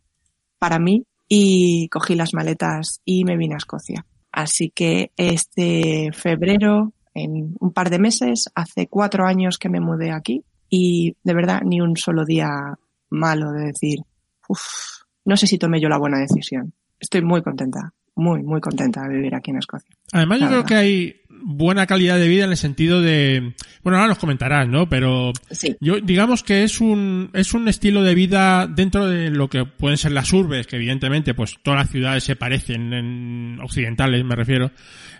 para 0.58 0.78
mí. 0.78 1.04
Y 1.28 1.88
cogí 1.88 2.14
las 2.14 2.34
maletas 2.34 3.00
y 3.04 3.24
me 3.24 3.36
vine 3.36 3.54
a 3.54 3.58
Escocia. 3.58 4.04
Así 4.32 4.70
que 4.70 5.10
este 5.16 6.10
febrero, 6.12 6.92
en 7.14 7.56
un 7.58 7.72
par 7.72 7.90
de 7.90 7.98
meses, 7.98 8.50
hace 8.54 8.86
cuatro 8.86 9.26
años 9.26 9.58
que 9.58 9.68
me 9.68 9.80
mudé 9.80 10.10
aquí 10.10 10.44
y 10.74 11.14
de 11.22 11.34
verdad 11.34 11.60
ni 11.66 11.82
un 11.82 11.98
solo 11.98 12.24
día 12.24 12.48
malo 13.10 13.52
de 13.52 13.66
decir, 13.66 13.98
uff, 14.48 14.62
no 15.26 15.36
sé 15.36 15.46
si 15.46 15.58
tomé 15.58 15.78
yo 15.82 15.90
la 15.90 15.98
buena 15.98 16.18
decisión. 16.18 16.72
Estoy 16.98 17.20
muy 17.20 17.42
contenta, 17.42 17.92
muy, 18.16 18.42
muy 18.42 18.58
contenta 18.62 19.02
de 19.02 19.14
vivir 19.16 19.34
aquí 19.34 19.50
en 19.50 19.58
Escocia. 19.58 19.94
Además, 20.12 20.40
yo 20.40 20.48
creo 20.48 20.64
que 20.64 20.74
hay 20.74 21.16
buena 21.44 21.86
calidad 21.86 22.18
de 22.18 22.28
vida 22.28 22.44
en 22.44 22.52
el 22.52 22.56
sentido 22.56 23.02
de, 23.02 23.54
bueno, 23.82 23.98
ahora 23.98 24.08
nos 24.08 24.18
comentarás, 24.18 24.66
¿no? 24.66 24.88
Pero 24.88 25.32
Sí, 25.50 25.76
Yo, 25.80 26.00
digamos 26.00 26.42
que 26.42 26.62
es 26.62 26.80
un, 26.80 27.28
es 27.34 27.52
un 27.52 27.68
estilo 27.68 28.02
de 28.02 28.14
vida 28.14 28.66
dentro 28.66 29.08
de 29.08 29.28
lo 29.30 29.50
que 29.50 29.64
pueden 29.66 29.98
ser 29.98 30.12
las 30.12 30.32
urbes, 30.32 30.66
que 30.68 30.76
evidentemente, 30.76 31.34
pues 31.34 31.58
todas 31.62 31.80
las 31.80 31.90
ciudades 31.90 32.24
se 32.24 32.36
parecen, 32.36 32.92
en 32.94 33.58
occidentales 33.60 34.24
me 34.24 34.36
refiero. 34.36 34.70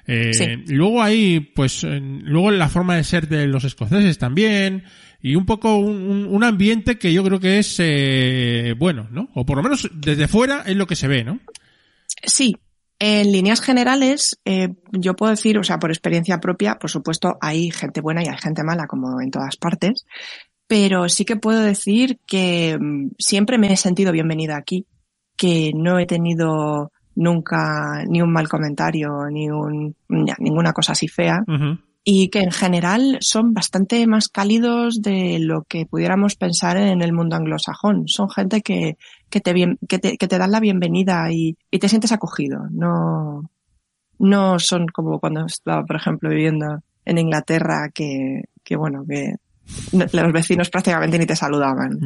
Eh, 0.07 0.33
Sí. 0.33 0.47
Luego 0.74 1.03
hay, 1.03 1.41
pues, 1.41 1.85
en- 1.85 2.23
luego 2.24 2.51
en 2.53 2.59
la 2.59 2.69
forma 2.69 2.97
de 2.97 3.05
ser 3.05 3.29
de 3.29 3.47
los 3.49 3.65
escoceses 3.65 4.16
también, 4.19 4.85
y 5.23 5.36
un 5.36 5.47
poco 5.47 5.77
un, 5.77 5.97
un- 6.11 6.27
un 6.27 6.44
ambiente 6.44 6.99
que 6.99 7.12
yo 7.12 7.23
creo 7.24 7.39
que 7.40 7.59
es, 7.59 7.77
eh, 7.78 8.74
bueno, 8.78 9.09
¿no? 9.11 9.28
O 9.35 9.47
por 9.47 9.57
lo 9.57 9.62
menos 9.62 9.89
desde 9.94 10.28
fuera 10.28 10.62
es 10.66 10.77
lo 10.77 10.86
que 10.86 10.97
se 10.97 11.09
ve, 11.09 11.24
¿no? 11.24 11.39
Sí, 12.24 12.57
en 12.99 13.32
líneas 13.32 13.61
generales, 13.61 14.39
eh, 14.44 14.69
yo 14.93 15.15
puedo 15.15 15.31
decir, 15.31 15.59
o 15.59 15.65
sea, 15.65 15.78
por 15.78 15.90
experiencia 15.90 16.39
propia, 16.39 16.77
por 16.77 16.90
supuesto, 16.90 17.36
hay 17.40 17.70
gente 17.70 18.01
buena 18.01 18.23
y 18.23 18.28
hay 18.28 18.39
gente 18.39 18.62
mala, 18.62 18.86
como 18.86 19.20
en 19.20 19.31
todas 19.31 19.57
partes, 19.57 20.05
pero 20.69 21.09
sí 21.09 21.24
que 21.24 21.36
puedo 21.36 21.61
decir 21.61 22.19
que 22.27 22.78
mm, 22.81 23.11
siempre 23.19 23.59
me 23.59 23.73
he 23.73 23.77
sentido 23.77 24.12
bienvenida 24.12 24.57
aquí, 24.57 24.86
que 25.36 25.73
no 25.74 25.99
he 25.99 26.07
tenido 26.07 26.93
nunca 27.15 28.05
ni 28.07 28.23
un 28.23 28.32
mal 28.32 28.49
comentario, 28.49 29.11
ni 29.31 29.51
un, 29.51 29.94
ninguna 30.39 30.73
cosa 30.73 30.93
así 30.93 31.09
fea. 31.09 31.43
Y 32.05 32.29
que 32.29 32.41
en 32.41 32.51
general 32.51 33.19
son 33.20 33.55
bastante 33.55 34.07
más 34.07 34.29
cálidos 34.29 35.03
de 35.03 35.39
lo 35.39 35.62
que 35.62 35.87
pudiéramos 35.87 36.35
pensar 36.35 36.77
en 36.77 37.01
el 37.01 37.12
mundo 37.12 37.37
anglosajón. 37.37 38.09
Son 38.09 38.29
gente 38.29 38.61
que, 38.62 38.97
que, 39.31 39.41
te, 39.41 39.53
bien, 39.53 39.79
que, 39.89 39.99
te, 39.99 40.16
que 40.16 40.29
te 40.29 40.39
dan 40.39 40.51
la 40.51 40.61
bienvenida 40.61 41.31
y, 41.31 41.57
y 41.70 41.79
te 41.79 41.89
sientes 41.89 42.12
acogido. 42.12 42.66
No, 42.70 43.49
no 44.19 44.59
son 44.59 44.87
como 44.87 45.20
cuando 45.20 45.47
estaba, 45.47 45.85
por 45.85 45.97
ejemplo, 45.97 46.31
viviendo 46.31 46.83
en 47.05 47.19
Inglaterra 47.19 47.91
que, 47.95 48.43
que 48.65 48.77
bueno, 48.77 49.05
que 49.09 49.37
los 49.93 50.33
vecinos 50.33 50.70
prácticamente 50.70 51.19
ni 51.19 51.27
te 51.27 51.37
saludaban. 51.37 51.99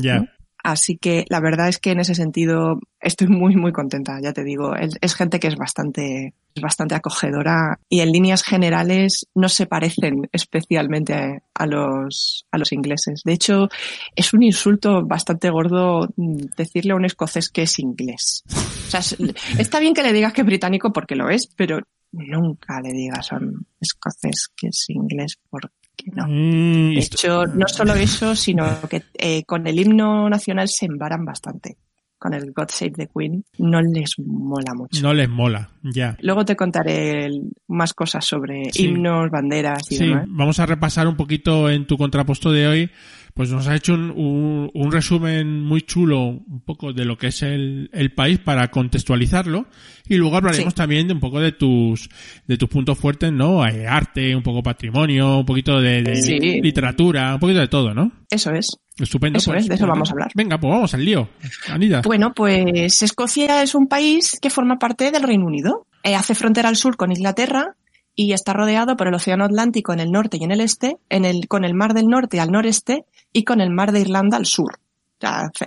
Así 0.69 0.97
que 0.99 1.25
la 1.29 1.39
verdad 1.39 1.69
es 1.69 1.79
que 1.79 1.93
en 1.93 2.01
ese 2.01 2.17
sentido 2.17 2.81
estoy 3.01 3.29
muy, 3.29 3.55
muy 3.55 3.71
contenta, 3.71 4.19
ya 4.21 4.33
te 4.33 4.43
digo. 4.43 4.75
Es, 4.75 5.15
gente 5.15 5.39
que 5.39 5.47
es 5.47 5.55
bastante, 5.55 6.35
es 6.57 6.61
bastante 6.61 6.97
acogedora 6.97 7.79
y 7.89 8.01
en 8.01 8.11
líneas 8.11 8.43
generales 8.43 9.29
no 9.33 9.49
se 9.49 9.67
parecen 9.67 10.29
especialmente 10.33 11.43
a, 11.55 11.67
los, 11.67 12.47
a 12.51 12.59
los 12.59 12.73
ingleses. 12.73 13.23
De 13.25 13.33
hecho, 13.35 13.69
es 14.17 14.35
un 14.35 14.43
insulto 14.43 15.07
bastante 15.07 15.51
gordo 15.51 16.09
decirle 16.17 16.95
a 16.95 16.97
un 16.97 17.05
escocés 17.05 17.49
que 17.49 17.63
es 17.63 17.79
inglés. 17.79 18.43
O 18.49 18.91
sea, 18.91 18.99
es- 19.01 19.17
está 19.61 19.79
bien 19.79 19.95
que 19.95 20.03
le 20.03 20.13
digas 20.13 20.33
que 20.33 20.41
es 20.41 20.47
británico 20.49 20.93
porque 20.93 21.15
lo 21.15 21.31
es, 21.31 21.47
pero 21.47 21.79
nunca 22.11 22.81
le 22.81 22.93
digas 22.93 23.33
a 23.33 23.37
un 23.37 23.67
escocés 23.81 24.49
que 24.57 24.67
es 24.67 24.87
inglés 24.89 25.39
porque 25.49 25.69
no. 26.13 26.27
Mm, 26.27 26.95
De 26.95 26.99
esto- 26.99 27.17
hecho, 27.17 27.47
no 27.55 27.67
solo 27.69 27.95
eso, 27.95 28.35
sino 28.37 28.65
que 28.89 29.03
eh, 29.15 29.45
con 29.45 29.67
el 29.67 29.79
himno 29.79 30.29
nacional 30.29 30.69
se 30.69 30.87
embaran 30.87 31.25
bastante. 31.25 31.77
Con 32.19 32.33
el 32.33 32.53
God 32.53 32.69
Save 32.71 32.93
the 32.93 33.09
Queen 33.15 33.45
no 33.59 33.83
les 33.83 34.15
mola 34.25 34.73
mucho. 34.75 35.03
no 35.03 35.13
les 35.13 35.29
mola, 35.29 35.69
ya. 35.83 36.17
Luego 36.23 36.47
te 36.47 36.57
contaré 36.57 37.29
más 37.69 37.93
cosas 37.93 38.25
sobre 38.25 38.73
Sí. 38.73 38.87
himnos, 38.87 39.31
banderas 39.31 39.83
y 39.93 39.97
Sí, 39.97 40.07
demás. 40.07 40.25
vamos 40.27 40.59
a 40.59 40.65
repasar 40.65 41.07
un 41.09 41.17
poquito 41.17 41.69
en 41.69 41.87
tu 41.87 41.99
contrapuesto 41.99 42.51
de 42.51 42.67
hoy, 42.69 42.91
pues 43.37 43.51
nos 43.51 43.69
ha 43.69 43.77
hecho 43.77 43.93
un, 43.93 44.11
un, 44.13 44.71
un 44.73 44.91
resumen 44.91 45.61
muy 45.63 45.83
chulo 45.83 46.23
un 46.25 46.63
poco 46.65 46.95
de 46.95 47.05
lo 47.05 47.19
que 47.19 47.27
es 47.27 47.43
el, 47.43 47.91
el 47.93 48.13
país 48.15 48.39
para 48.39 48.69
contextualizarlo 48.71 49.67
y 50.09 50.17
luego 50.17 50.37
hablaremos 50.39 50.73
Sí. 50.73 50.77
también 50.77 51.07
de 51.07 51.13
un 51.13 51.21
poco 51.21 51.39
de 51.39 51.53
tus 51.53 52.09
de 52.47 52.57
tus 52.57 52.69
puntos 52.71 52.99
fuertes, 52.99 53.31
¿no? 53.33 53.67
Eh, 53.69 53.87
Arte, 53.87 54.35
un 54.35 54.43
poco 54.43 54.63
patrimonio, 54.63 55.39
un 55.41 55.45
poquito 55.45 55.81
de, 55.83 56.03
de 56.03 56.17
Sí. 56.17 56.39
literatura, 56.63 57.35
un 57.35 57.41
poquito 57.41 57.61
de 57.61 57.69
todo, 57.69 57.93
¿no? 57.93 58.11
Eso 58.31 58.53
es. 58.53 58.71
Estupendo. 58.99 59.37
Eso 59.37 59.51
pues, 59.51 59.65
es, 59.65 59.69
de 59.69 59.75
eso 59.75 59.85
pues, 59.85 59.91
vamos 59.95 60.09
a 60.09 60.13
hablar. 60.13 60.31
Venga, 60.35 60.59
pues 60.59 60.73
vamos 60.73 60.95
al 60.95 61.05
lío. 61.05 61.29
Anita. 61.69 62.01
Bueno, 62.07 62.33
pues 62.35 63.03
Escocia 63.03 63.63
es 63.63 63.75
un 63.75 63.87
país 63.87 64.39
que 64.41 64.49
forma 64.49 64.79
parte 64.79 65.11
del 65.11 65.23
Reino 65.23 65.45
Unido. 65.45 65.87
Eh, 66.03 66.15
hace 66.15 66.35
frontera 66.35 66.71
al 66.71 66.77
sur 66.77 66.97
con 66.97 67.13
Inglaterra 67.13 67.77
y 68.15 68.33
está 68.33 68.55
rodeado 68.55 68.97
por 68.97 69.09
el 69.09 69.15
Océano 69.15 69.45
Atlántico 69.45 69.93
en 69.93 70.01
el 70.01 70.11
norte 70.11 70.39
y 70.41 70.45
en 70.45 70.53
el 70.53 70.63
este, 70.63 70.97
en 71.11 71.27
el, 71.27 71.49
con 71.49 71.67
el 71.67 71.75
Mar 71.75 71.93
del 71.93 72.07
Norte 72.07 72.41
al 72.41 72.51
noreste 72.51 73.05
y 73.37 73.45
con 73.45 73.61
el 73.61 73.69
Mar 73.69 73.93
de 73.93 74.01
Irlanda 74.01 74.39
al 74.39 74.47
sur. 74.47 74.81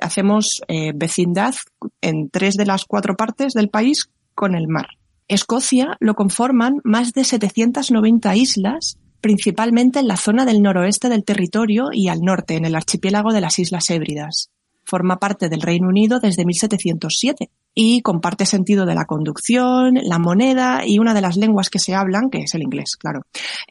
Hacemos 0.02 0.64
eh, 0.68 0.92
vecindad 0.96 1.54
en 2.02 2.32
tres 2.32 2.56
de 2.56 2.66
las 2.66 2.86
cuatro 2.86 3.16
partes 3.16 3.54
del 3.54 3.70
país 3.70 4.10
con 4.34 4.56
el 4.56 4.68
mar. 4.68 4.88
Escocia 5.28 5.96
lo 6.00 6.16
conforman 6.16 6.82
más 6.84 7.14
de 7.14 7.24
790 7.24 8.36
islas, 8.36 8.98
principalmente 9.22 10.00
en 10.00 10.08
la 10.08 10.18
zona 10.18 10.46
del 10.46 10.64
noroeste 10.64 11.10
del 11.10 11.24
territorio 11.24 11.90
y 11.92 12.08
al 12.08 12.22
norte, 12.22 12.56
en 12.56 12.66
el 12.66 12.74
archipiélago 12.74 13.34
de 13.34 13.42
las 13.42 13.60
Islas 13.60 13.88
Hébridas. 13.92 14.50
Forma 14.84 15.18
parte 15.18 15.48
del 15.48 15.62
Reino 15.62 15.90
Unido 15.90 16.20
desde 16.20 16.46
1707 16.46 17.52
y 17.76 18.02
comparte 18.02 18.48
sentido 18.48 18.88
de 18.88 18.96
la 18.96 19.06
conducción, 19.06 20.00
la 20.02 20.18
moneda 20.18 20.88
y 20.88 20.98
una 20.98 21.14
de 21.14 21.22
las 21.22 21.38
lenguas 21.38 21.70
que 21.70 21.78
se 21.78 21.94
hablan, 21.94 22.32
que 22.32 22.40
es 22.40 22.56
el 22.56 22.64
inglés, 22.64 22.96
claro. 22.98 23.22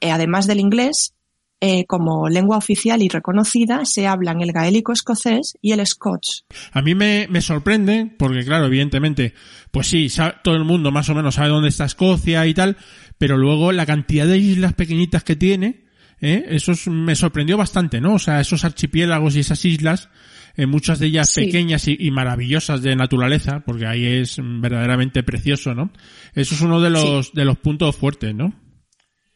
Eh, 0.00 0.12
además 0.12 0.46
del 0.46 0.60
inglés, 0.60 1.14
eh, 1.60 1.85
como 1.86 2.28
lengua 2.28 2.56
oficial 2.56 3.02
y 3.02 3.09
reconocida, 3.09 3.85
se 3.85 4.06
hablan 4.06 4.40
el 4.40 4.52
gaélico 4.52 4.93
escocés 4.93 5.55
y 5.60 5.72
el 5.72 5.85
scotch. 5.86 6.43
A 6.72 6.82
mí 6.82 6.94
me, 6.94 7.26
me 7.30 7.40
sorprende, 7.40 8.10
porque 8.18 8.44
claro, 8.44 8.66
evidentemente, 8.66 9.35
pues 9.70 9.89
sí, 9.89 10.09
todo 10.44 10.55
el 10.55 10.64
mundo 10.64 10.90
más 10.93 11.09
o 11.09 11.14
menos 11.14 11.35
sabe 11.35 11.48
dónde 11.48 11.68
está 11.68 11.85
Escocia 11.85 12.47
y 12.47 12.55
tal, 12.55 12.76
pero 13.18 13.36
luego 13.36 13.72
la 13.72 13.86
cantidad 13.86 14.26
de 14.26 14.39
islas 14.39 14.74
pequeñitas 14.74 15.24
que 15.24 15.35
tiene, 15.36 15.85
¿eh? 16.20 16.44
eso 16.51 16.72
es- 16.72 16.86
me 16.89 17.14
sorprendió 17.16 17.56
bastante, 17.56 18.01
¿no? 18.01 18.14
O 18.14 18.18
sea, 18.18 18.40
esos 18.40 18.64
archipiélagos 18.64 19.35
y 19.36 19.40
esas 19.40 19.64
islas, 19.64 20.09
eh, 20.56 20.66
muchas 20.66 20.98
de 21.01 21.06
ellas 21.06 21.30
Sí. 21.30 21.43
pequeñas 21.47 21.89
y, 21.89 21.97
y 21.98 22.10
maravillosas 22.10 22.82
de 22.82 22.94
naturaleza, 22.97 23.60
porque 23.66 23.86
ahí 23.86 24.05
es 24.06 24.36
verdaderamente 24.40 25.22
precioso, 25.24 25.74
¿no? 25.74 25.90
Eso 26.35 26.55
es 26.55 26.60
uno 26.60 26.80
de 26.80 26.90
los, 26.90 27.32
de 27.32 27.44
los 27.44 27.59
puntos 27.59 27.97
fuertes, 27.97 28.35
¿no? 28.35 28.55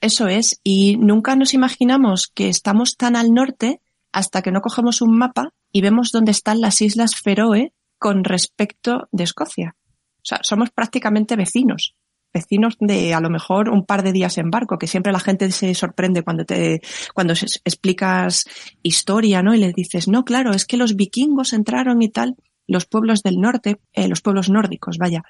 Eso 0.03 0.27
es, 0.27 0.61
y 0.65 0.97
nunca 0.97 1.37
nos 1.37 1.55
imaginamos 1.55 2.27
que 2.27 2.49
estamos 2.49 2.97
tan 2.97 3.15
al 3.15 3.31
norte 3.31 3.81
hasta 4.11 4.43
que 4.43 4.51
no 4.51 4.61
cogemos 4.61 5.01
un 5.01 5.17
mapa 5.17 5.51
y 5.71 5.81
vemos 5.81 6.11
dónde 6.11 6.33
están 6.33 6.61
las 6.61 6.83
Islas 6.83 7.15
Feroe 7.15 7.73
con 7.99 8.25
respecto 8.25 9.09
de 9.13 9.23
Escocia. 9.23 9.77
O 10.17 10.25
sea, 10.25 10.41
somos 10.43 10.71
prácticamente 10.71 11.37
vecinos. 11.37 11.95
Vecinos 12.35 12.77
de 12.81 13.15
a 13.15 13.21
lo 13.21 13.31
mejor 13.31 13.69
un 13.69 13.87
par 13.87 14.03
de 14.03 14.11
días 14.11 14.39
en 14.39 14.51
barco, 14.51 14.77
que 14.77 14.89
siempre 14.89 15.13
la 15.13 15.21
gente 15.21 15.49
se 15.53 15.73
sorprende 15.73 16.25
cuando 16.25 16.45
te, 16.45 16.81
cuando 17.15 17.35
explicas 17.35 18.45
historia, 18.83 19.41
¿no? 19.41 19.55
Y 19.55 19.59
les 19.59 19.73
dices, 19.73 20.09
no, 20.09 20.25
claro, 20.25 20.51
es 20.51 20.67
que 20.67 20.79
los 20.79 20.97
vikingos 20.97 21.53
entraron 21.53 22.03
y 22.03 22.09
tal, 22.09 22.35
los 22.67 22.87
pueblos 22.87 23.23
del 23.23 23.37
norte, 23.37 23.79
eh, 23.93 24.09
los 24.09 24.21
pueblos 24.21 24.51
nórdicos, 24.51 24.99
vaya, 24.99 25.23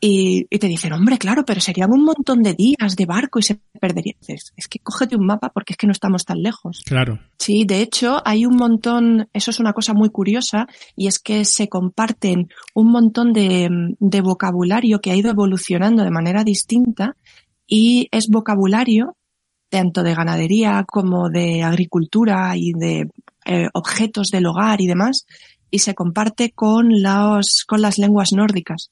y, 0.00 0.46
y 0.48 0.58
te 0.58 0.68
dicen, 0.68 0.92
hombre, 0.92 1.18
claro, 1.18 1.44
pero 1.44 1.60
serían 1.60 1.92
un 1.92 2.04
montón 2.04 2.42
de 2.42 2.54
días 2.54 2.94
de 2.96 3.06
barco 3.06 3.38
y 3.38 3.42
se 3.42 3.60
perdería. 3.80 4.14
Dices, 4.20 4.52
es 4.56 4.68
que 4.68 4.78
cógete 4.78 5.16
un 5.16 5.26
mapa 5.26 5.50
porque 5.50 5.72
es 5.72 5.76
que 5.76 5.86
no 5.86 5.92
estamos 5.92 6.24
tan 6.24 6.42
lejos. 6.42 6.82
Claro. 6.86 7.18
Sí, 7.38 7.64
de 7.64 7.82
hecho, 7.82 8.22
hay 8.24 8.46
un 8.46 8.56
montón, 8.56 9.28
eso 9.32 9.50
es 9.50 9.58
una 9.60 9.72
cosa 9.72 9.94
muy 9.94 10.10
curiosa, 10.10 10.66
y 10.94 11.08
es 11.08 11.18
que 11.18 11.44
se 11.44 11.68
comparten 11.68 12.48
un 12.74 12.90
montón 12.90 13.32
de, 13.32 13.68
de 13.98 14.20
vocabulario 14.20 15.00
que 15.00 15.10
ha 15.10 15.16
ido 15.16 15.30
evolucionando 15.30 16.04
de 16.04 16.10
manera 16.10 16.44
distinta 16.44 17.16
y 17.66 18.08
es 18.12 18.28
vocabulario 18.28 19.16
tanto 19.68 20.02
de 20.02 20.14
ganadería 20.14 20.84
como 20.86 21.28
de 21.28 21.62
agricultura 21.62 22.56
y 22.56 22.72
de 22.72 23.10
eh, 23.44 23.68
objetos 23.74 24.28
del 24.30 24.46
hogar 24.46 24.80
y 24.80 24.86
demás, 24.86 25.26
y 25.70 25.80
se 25.80 25.94
comparte 25.94 26.52
con, 26.52 27.02
las 27.02 27.64
con 27.66 27.82
las 27.82 27.98
lenguas 27.98 28.32
nórdicas. 28.32 28.90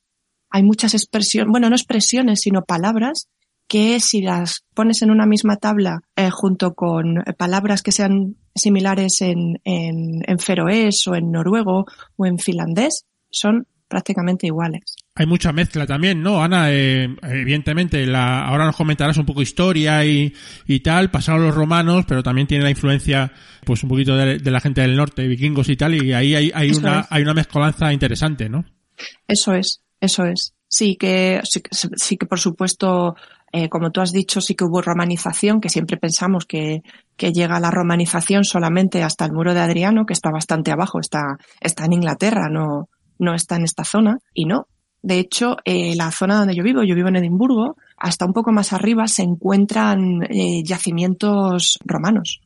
Hay 0.51 0.63
muchas 0.63 0.95
expresiones, 0.95 1.51
bueno, 1.51 1.69
no 1.69 1.77
expresiones, 1.77 2.41
sino 2.41 2.63
palabras 2.63 3.29
que 3.69 3.99
si 4.01 4.23
las 4.23 4.65
pones 4.75 5.03
en 5.03 5.11
una 5.11 5.27
misma 5.27 5.57
tabla 5.57 6.01
eh, 6.15 6.31
junto 6.31 6.75
con 6.75 7.19
eh, 7.19 7.33
palabras 7.37 7.83
que 7.83 7.93
sean 7.93 8.37
similares 8.55 9.21
en, 9.23 9.61
en, 9.65 10.23
en 10.27 10.39
feroés 10.39 11.07
o 11.09 11.15
en 11.17 11.31
noruego 11.33 11.85
o 12.17 12.27
en 12.27 12.39
finlandés, 12.39 13.05
son 13.31 13.67
prácticamente 13.89 14.47
iguales. 14.47 14.97
Hay 15.15 15.27
mucha 15.27 15.53
mezcla 15.53 15.87
también, 15.87 16.23
¿no? 16.23 16.43
Ana, 16.43 16.73
eh, 16.73 17.09
evidentemente, 17.23 18.05
la, 18.05 18.45
ahora 18.45 18.67
nos 18.67 18.77
comentarás 18.77 19.17
un 19.17 19.27
poco 19.27 19.43
historia 19.43 20.05
y, 20.05 20.33
y 20.67 20.81
tal, 20.81 21.11
pasaron 21.11 21.45
los 21.45 21.55
romanos, 21.55 22.05
pero 22.07 22.23
también 22.23 22.47
tiene 22.47 22.65
la 22.65 22.71
influencia, 22.71 23.33
pues 23.65 23.83
un 23.83 23.89
poquito 23.89 24.17
de, 24.17 24.39
de 24.39 24.51
la 24.51 24.61
gente 24.61 24.81
del 24.81 24.97
norte, 24.97 25.27
vikingos 25.27 25.69
y 25.69 25.77
tal, 25.77 25.95
y 25.95 26.13
ahí 26.13 26.35
hay, 26.35 26.51
hay 26.55 26.71
una, 26.73 27.01
es. 27.01 27.07
hay 27.11 27.23
una 27.23 27.35
mezcolanza 27.35 27.93
interesante, 27.93 28.49
¿no? 28.49 28.65
Eso 29.29 29.55
es, 29.55 29.83
eso 30.01 30.25
es. 30.25 30.55
Sí 30.69 30.97
que, 30.97 31.41
sí, 31.45 31.63
sí 31.97 32.17
que 32.17 32.27
por 32.27 32.41
supuesto, 32.41 33.15
eh, 33.53 33.69
como 33.69 33.91
tú 33.91 34.01
has 34.01 34.13
dicho, 34.13 34.41
sí 34.41 34.55
que 34.55 34.65
hubo 34.65 34.83
romanización, 34.83 35.61
que 35.61 35.69
siempre 35.69 35.97
pensamos 35.97 36.45
que, 36.45 36.83
que 37.17 37.33
llega 37.33 37.61
la 37.61 37.71
romanización 37.71 38.45
solamente 38.45 39.03
hasta 39.03 39.25
el 39.25 39.33
muro 39.33 39.55
de 39.55 39.61
Adriano, 39.61 40.07
que 40.07 40.13
está 40.13 40.31
bastante 40.31 40.73
abajo, 40.73 40.99
está, 40.99 41.39
está 41.61 41.85
en 41.85 41.95
Inglaterra, 41.95 42.49
no, 42.51 42.89
no 43.19 43.35
está 43.35 43.57
en 43.57 43.65
esta 43.65 43.85
zona, 43.85 44.19
y 44.35 44.45
no. 44.45 44.67
De 45.03 45.21
hecho, 45.21 45.57
eh, 45.65 45.95
la 45.95 46.11
zona 46.11 46.37
donde 46.37 46.57
yo 46.57 46.65
vivo, 46.65 46.83
yo 46.83 46.97
vivo 46.97 47.09
en 47.09 47.17
Edimburgo, 47.17 47.77
hasta 47.97 48.27
un 48.27 48.33
poco 48.33 48.51
más 48.51 48.73
arriba 48.73 49.07
se 49.07 49.23
encuentran 49.23 50.23
eh, 50.29 50.65
yacimientos 50.65 51.79
romanos. 51.85 52.41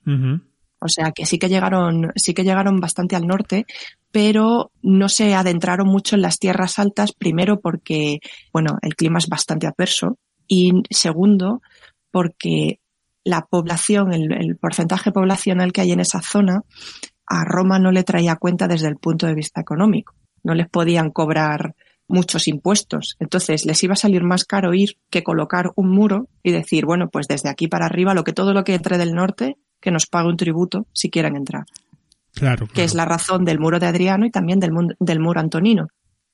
O 0.81 0.89
sea 0.89 1.13
que 1.13 1.27
sí 1.27 1.39
que 1.39 1.49
llegaron, 1.49 2.13
sí 2.17 2.35
que 2.35 2.45
llegaron 2.45 2.81
bastante 2.81 3.17
al 3.17 3.27
norte, 3.27 3.67
pero 4.11 4.73
no 4.83 5.09
se 5.09 5.35
adentraron 5.35 5.87
mucho 5.87 6.17
en 6.17 6.23
las 6.23 6.39
tierras 6.39 6.79
altas, 6.79 7.13
primero 7.13 7.61
porque, 7.61 8.21
bueno, 8.53 8.79
el 8.83 8.97
clima 8.97 9.19
es 9.19 9.29
bastante 9.29 9.67
adverso 9.67 10.19
y 10.49 10.73
segundo 10.91 11.63
porque 12.11 12.81
la 13.25 13.43
población, 13.43 14.13
el, 14.13 14.57
porcentaje 14.57 15.13
poblacional 15.13 15.73
que 15.73 15.83
hay 15.83 15.93
en 15.93 16.01
esa 16.01 16.21
zona, 16.23 16.63
a 17.27 17.45
Roma 17.45 17.79
no 17.79 17.93
le 17.93 18.03
traía 18.03 18.37
cuenta 18.37 18.67
desde 18.67 18.89
el 18.89 18.97
punto 18.97 19.27
de 19.27 19.35
vista 19.35 19.61
económico. 19.61 20.15
No 20.43 20.55
les 20.55 20.69
podían 20.69 21.11
cobrar 21.11 21.77
muchos 22.09 22.49
impuestos. 22.49 23.17
Entonces 23.21 23.65
les 23.65 23.83
iba 23.85 23.93
a 23.93 23.97
salir 23.97 24.25
más 24.25 24.45
caro 24.45 24.75
ir 24.75 24.97
que 25.11 25.23
colocar 25.23 25.71
un 25.77 25.91
muro 25.91 26.29
y 26.43 26.51
decir, 26.51 26.85
bueno, 26.87 27.09
pues 27.09 27.29
desde 27.29 27.49
aquí 27.49 27.69
para 27.69 27.87
arriba, 27.87 28.15
lo 28.15 28.25
que 28.25 28.33
todo 28.33 28.53
lo 28.53 28.65
que 28.65 28.75
entre 28.75 28.99
del 28.99 29.15
norte, 29.15 29.57
que 29.81 29.91
nos 29.91 30.07
pague 30.07 30.29
un 30.29 30.37
tributo 30.37 30.87
si 30.93 31.11
quieren 31.11 31.37
entrar. 31.37 31.65
Claro. 32.35 32.69
Que 32.69 32.85
es 32.85 32.95
la 32.95 33.05
razón 33.05 33.45
del 33.45 33.59
muro 33.59 33.79
de 33.79 33.87
Adriano 33.87 34.25
y 34.27 34.31
también 34.31 34.61
del, 34.61 34.73
muro 35.21 35.41
antonino, 35.41 35.89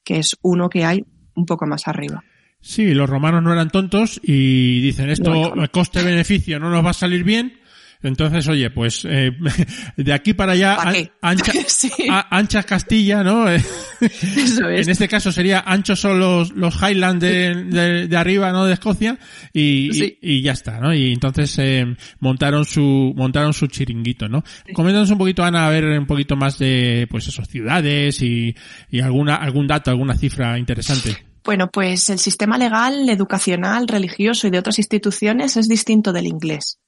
que 0.04 0.18
es 0.18 0.36
uno 0.42 0.68
que 0.68 0.84
hay 0.84 1.04
un 1.34 1.46
poco 1.46 1.66
más 1.66 1.88
arriba. 1.88 2.22
Sí, 2.60 2.94
los 2.94 3.08
romanos 3.08 3.42
no 3.42 3.52
eran 3.52 3.70
tontos 3.70 4.20
y 4.22 4.80
dicen 4.80 5.08
esto, 5.10 5.30
No, 5.30 5.54
no. 5.54 5.70
coste-beneficio, 5.70 6.58
no 6.58 6.70
nos 6.70 6.84
va 6.84 6.90
a 6.90 6.94
salir 6.94 7.24
bien. 7.24 7.60
Entonces, 8.02 8.46
oye, 8.48 8.70
pues 8.70 9.04
eh, 9.08 9.30
de 9.96 10.12
aquí 10.12 10.34
para 10.34 10.52
allá, 10.52 10.76
¿Pa 10.76 10.82
an- 10.88 10.92
qué? 10.94 11.10
ancha, 11.22 11.52
Sí. 11.66 11.90
a- 12.10 12.36
anchas 12.36 12.64
Castilla, 12.66 13.22
¿no? 13.24 13.48
Eso 14.00 14.68
es. 14.68 14.86
En 14.86 14.90
este 14.90 15.08
caso 15.08 15.32
sería 15.32 15.60
anchos 15.66 16.00
son 16.00 16.18
los, 16.20 16.52
los 16.52 16.74
Highlands 16.82 17.20
de, 17.20 17.54
de, 17.64 18.08
de 18.08 18.16
arriba, 18.16 18.52
¿no? 18.52 18.64
De 18.66 18.74
Escocia 18.74 19.18
y, 19.52 19.90
Sí. 19.92 20.18
y, 20.20 20.34
y 20.36 20.42
ya 20.42 20.52
está, 20.52 20.78
¿no? 20.80 20.94
Y 20.94 21.12
entonces 21.12 21.56
eh, 21.58 21.84
montaron 22.20 22.64
su 22.64 23.12
montaron 23.16 23.52
su 23.52 23.66
chiringuito, 23.66 24.28
¿no? 24.28 24.44
Coméntanos 24.74 25.10
un 25.10 25.18
poquito, 25.18 25.42
Ana, 25.44 25.66
a 25.66 25.70
ver 25.70 25.84
un 25.98 26.06
poquito 26.06 26.36
más 26.36 26.58
de, 26.58 27.06
pues 27.10 27.26
eso, 27.28 27.44
ciudades 27.44 28.20
y, 28.22 28.54
y 28.90 29.00
alguna 29.00 29.36
algún 29.36 29.66
dato, 29.66 29.90
alguna 29.90 30.16
cifra 30.16 30.58
interesante. 30.58 31.16
Bueno, 31.44 31.70
pues 31.72 32.08
el 32.08 32.18
sistema 32.18 32.58
legal, 32.58 33.08
educacional, 33.08 33.86
religioso 33.86 34.48
y 34.48 34.50
de 34.50 34.58
otras 34.58 34.78
instituciones 34.78 35.56
es 35.56 35.68
distinto 35.68 36.12
del 36.12 36.26
inglés. 36.26 36.78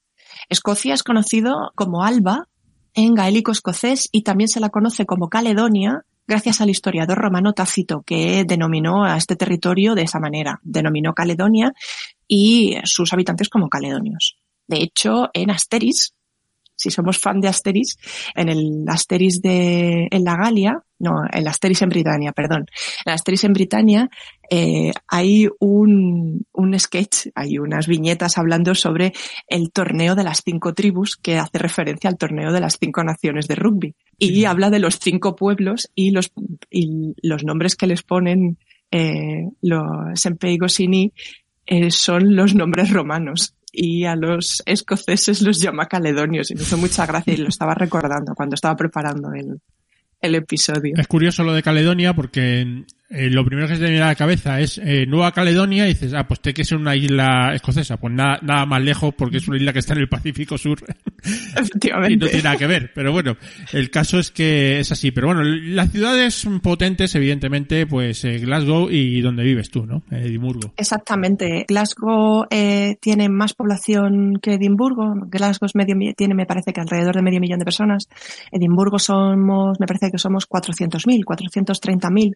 Escocia 0.49 0.93
es 0.93 1.03
conocido 1.03 1.71
como 1.75 2.03
Alba 2.03 2.47
en 2.93 3.13
gaélico 3.13 3.51
escocés 3.51 4.09
y 4.11 4.23
también 4.23 4.47
se 4.47 4.59
la 4.59 4.69
conoce 4.69 5.05
como 5.05 5.29
Caledonia 5.29 6.05
gracias 6.27 6.61
al 6.61 6.69
historiador 6.69 7.17
romano 7.17 7.53
Tácito 7.53 8.03
que 8.03 8.43
denominó 8.45 9.03
a 9.03 9.17
este 9.17 9.35
territorio 9.35 9.95
de 9.95 10.03
esa 10.03 10.19
manera. 10.19 10.59
Denominó 10.63 11.13
Caledonia 11.13 11.73
y 12.27 12.77
sus 12.83 13.13
habitantes 13.13 13.49
como 13.49 13.69
caledonios. 13.69 14.37
De 14.67 14.77
hecho, 14.77 15.29
en 15.33 15.49
Asteris 15.49 16.13
si 16.79 16.89
somos 16.89 17.17
fan 17.17 17.41
de 17.41 17.49
Asteris, 17.49 17.97
en 18.35 18.47
el 18.47 18.85
Asteris 18.87 19.41
de, 19.41 20.07
en 20.09 20.23
la 20.23 20.37
Galia, 20.37 20.81
no, 20.99 21.23
el 21.31 21.45
Asteris 21.45 21.81
en 21.81 21.89
Britania, 21.89 22.31
perdón. 22.31 22.67
En 23.05 23.13
Asteris 23.13 23.43
en 23.43 23.51
Britania 23.51 24.09
eh, 24.49 24.91
hay 25.07 25.49
un, 25.59 26.45
un 26.53 26.79
sketch, 26.79 27.27
hay 27.35 27.57
unas 27.57 27.87
viñetas 27.87 28.37
hablando 28.37 28.73
sobre 28.75 29.11
el 29.47 29.71
torneo 29.71 30.15
de 30.15 30.23
las 30.23 30.41
cinco 30.43 30.73
tribus 30.73 31.17
que 31.17 31.37
hace 31.37 31.57
referencia 31.57 32.09
al 32.09 32.17
torneo 32.17 32.53
de 32.53 32.61
las 32.61 32.77
cinco 32.79 33.03
naciones 33.03 33.47
de 33.47 33.55
rugby. 33.55 33.95
Y 34.17 34.45
habla 34.45 34.69
de 34.69 34.79
los 34.79 34.99
cinco 34.99 35.35
pueblos 35.35 35.91
y 35.95 36.11
los, 36.11 36.31
y 36.69 37.13
los 37.21 37.43
nombres 37.43 37.75
que 37.75 37.87
les 37.87 38.03
ponen 38.03 38.57
eh, 38.91 39.49
los 39.61 39.85
Sempei 40.15 40.57
Gosini 40.57 41.13
eh, 41.65 41.91
son 41.91 42.35
los 42.35 42.55
nombres 42.55 42.91
romanos 42.91 43.53
y 43.71 44.05
a 44.05 44.15
los 44.15 44.61
escoceses 44.65 45.41
los 45.41 45.59
llama 45.59 45.87
caledonios 45.87 46.51
y 46.51 46.55
me 46.55 46.61
hizo 46.61 46.77
mucha 46.77 47.05
gracia 47.05 47.33
y 47.33 47.37
lo 47.37 47.49
estaba 47.49 47.73
recordando 47.73 48.33
cuando 48.35 48.55
estaba 48.55 48.75
preparando 48.75 49.33
el, 49.33 49.61
el 50.21 50.35
episodio. 50.35 50.95
Es 50.97 51.07
curioso 51.07 51.43
lo 51.43 51.53
de 51.53 51.63
Caledonia 51.63 52.13
porque 52.13 52.85
eh, 53.11 53.27
lo 53.29 53.43
primero 53.43 53.67
que 53.67 53.75
se 53.75 53.81
te 53.81 53.89
viene 53.89 54.03
a 54.03 54.09
la 54.09 54.15
cabeza 54.15 54.59
es 54.59 54.77
eh, 54.77 55.07
Nueva 55.07 55.31
Caledonia 55.31 55.85
y 55.85 55.89
dices, 55.89 56.13
ah, 56.13 56.27
pues 56.27 56.41
tiene 56.41 56.53
que 56.53 56.63
ser 56.63 56.77
una 56.77 56.95
isla 56.95 57.55
escocesa. 57.55 57.97
Pues 57.97 58.13
nada, 58.13 58.65
más 58.67 58.81
lejos 58.83 59.15
porque 59.15 59.37
es 59.37 59.47
una 59.47 59.57
isla 59.57 59.73
que 59.73 59.79
está 59.79 59.93
en 59.93 60.01
el 60.01 60.09
Pacífico 60.09 60.59
Sur. 60.59 60.77
Efectivamente. 61.55 62.13
y 62.13 62.17
no 62.17 62.27
tiene 62.27 62.43
nada 62.43 62.57
que 62.57 62.67
ver. 62.67 62.91
Pero 62.93 63.11
bueno, 63.11 63.35
el 63.73 63.89
caso 63.89 64.19
es 64.19 64.29
que 64.29 64.79
es 64.79 64.91
así. 64.91 65.09
Pero 65.09 65.27
bueno, 65.27 65.41
las 65.43 65.91
ciudades 65.91 66.47
potentes, 66.61 67.15
evidentemente, 67.15 67.87
pues 67.87 68.23
eh, 68.25 68.37
Glasgow 68.37 68.89
y 68.91 69.21
donde 69.21 69.43
vives 69.43 69.71
tú, 69.71 69.87
¿no? 69.87 70.03
Edimburgo. 70.11 70.73
Exactamente. 70.77 71.65
Glasgow 71.67 72.45
eh, 72.51 72.97
tiene 73.01 73.27
más 73.27 73.53
población 73.55 74.37
que 74.39 74.53
Edimburgo. 74.53 75.15
Glasgow 75.27 75.65
es 75.65 75.75
medio, 75.75 75.95
tiene, 76.15 76.35
me 76.35 76.45
parece 76.45 76.73
que 76.73 76.81
alrededor 76.81 77.15
de 77.15 77.23
medio 77.23 77.39
millón 77.39 77.57
de 77.57 77.65
personas. 77.65 78.07
Edimburgo 78.51 78.99
somos, 78.99 79.79
me 79.79 79.87
parece 79.87 80.11
que 80.11 80.19
somos 80.19 80.47
400.000, 80.47 81.23
430.000 81.23 82.35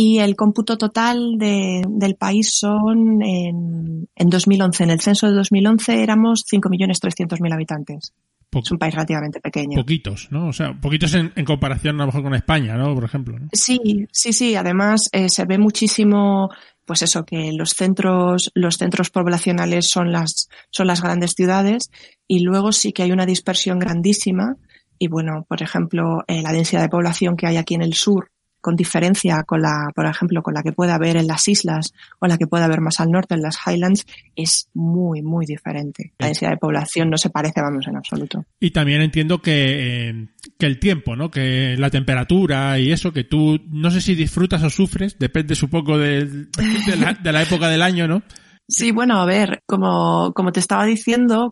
y 0.00 0.18
el 0.20 0.36
cómputo 0.36 0.76
total 0.78 1.38
de, 1.38 1.82
del 1.88 2.14
país 2.14 2.56
son 2.56 3.20
en, 3.22 4.08
en 4.14 4.28
2011. 4.28 4.84
En 4.84 4.90
el 4.90 5.00
censo 5.00 5.26
de 5.26 5.32
2011 5.34 6.02
éramos 6.02 6.44
5.300.000 6.46 7.52
habitantes. 7.52 8.12
Po- 8.50 8.60
Es 8.60 8.70
un 8.70 8.78
país 8.78 8.94
relativamente 8.94 9.40
pequeño. 9.40 9.76
Poquitos, 9.76 10.28
¿no? 10.30 10.48
O 10.48 10.52
sea, 10.52 10.72
poquitos 10.80 11.12
en, 11.14 11.32
en 11.36 11.44
comparación 11.44 11.96
a 11.96 11.98
lo 12.00 12.06
mejor 12.06 12.22
con 12.22 12.34
España, 12.34 12.76
¿no? 12.76 12.94
Por 12.94 13.04
ejemplo. 13.04 13.38
¿no? 13.38 13.48
Sí, 13.52 14.06
sí, 14.12 14.32
sí. 14.32 14.54
Además, 14.54 15.08
eh, 15.12 15.28
se 15.28 15.44
ve 15.44 15.58
muchísimo, 15.58 16.48
pues 16.86 17.02
eso, 17.02 17.24
que 17.24 17.52
los 17.52 17.70
centros, 17.74 18.50
los 18.54 18.76
centros 18.76 19.10
poblacionales 19.10 19.90
son 19.90 20.12
las, 20.12 20.48
son 20.70 20.86
las 20.86 21.02
grandes 21.02 21.32
ciudades 21.34 21.90
y 22.26 22.40
luego 22.40 22.72
sí 22.72 22.92
que 22.92 23.02
hay 23.02 23.12
una 23.12 23.26
dispersión 23.26 23.78
grandísima. 23.78 24.54
Y 24.98 25.08
bueno, 25.08 25.44
por 25.48 25.62
ejemplo, 25.62 26.22
eh, 26.26 26.40
la 26.42 26.52
densidad 26.52 26.82
de 26.82 26.88
población 26.88 27.36
que 27.36 27.46
hay 27.46 27.56
aquí 27.56 27.74
en 27.74 27.82
el 27.82 27.94
sur, 27.94 28.30
con 28.60 28.76
diferencia 28.76 29.42
con 29.44 29.62
la, 29.62 29.90
por 29.94 30.06
ejemplo, 30.06 30.42
con 30.42 30.54
la 30.54 30.62
que 30.62 30.72
puede 30.72 30.92
haber 30.92 31.16
en 31.16 31.26
las 31.26 31.46
islas 31.48 31.92
o 32.18 32.26
la 32.26 32.38
que 32.38 32.46
puede 32.46 32.64
haber 32.64 32.80
más 32.80 33.00
al 33.00 33.10
norte 33.10 33.34
en 33.34 33.42
las 33.42 33.58
Highlands, 33.66 34.06
es 34.36 34.68
muy, 34.74 35.22
muy 35.22 35.46
diferente. 35.46 36.12
La 36.18 36.26
densidad 36.26 36.50
de 36.50 36.56
población 36.56 37.10
no 37.10 37.18
se 37.18 37.30
parece, 37.30 37.60
vamos, 37.60 37.86
en 37.86 37.96
absoluto. 37.96 38.44
Y 38.60 38.70
también 38.70 39.00
entiendo 39.02 39.40
que, 39.40 40.08
eh, 40.10 40.28
que 40.58 40.66
el 40.66 40.78
tiempo, 40.78 41.16
¿no? 41.16 41.30
Que 41.30 41.76
la 41.78 41.90
temperatura 41.90 42.78
y 42.78 42.92
eso, 42.92 43.12
que 43.12 43.24
tú 43.24 43.60
no 43.70 43.90
sé 43.90 44.00
si 44.00 44.14
disfrutas 44.14 44.62
o 44.62 44.70
sufres, 44.70 45.18
depende 45.18 45.54
supongo 45.54 45.98
del- 45.98 46.50
de, 46.50 46.96
la, 46.96 47.14
de 47.14 47.32
la 47.32 47.42
época 47.42 47.68
del 47.68 47.82
año, 47.82 48.06
¿no? 48.08 48.22
Sí, 48.70 48.92
bueno, 48.92 49.18
a 49.18 49.24
ver, 49.24 49.62
como, 49.66 50.34
como 50.34 50.52
te 50.52 50.60
estaba 50.60 50.84
diciendo, 50.84 51.50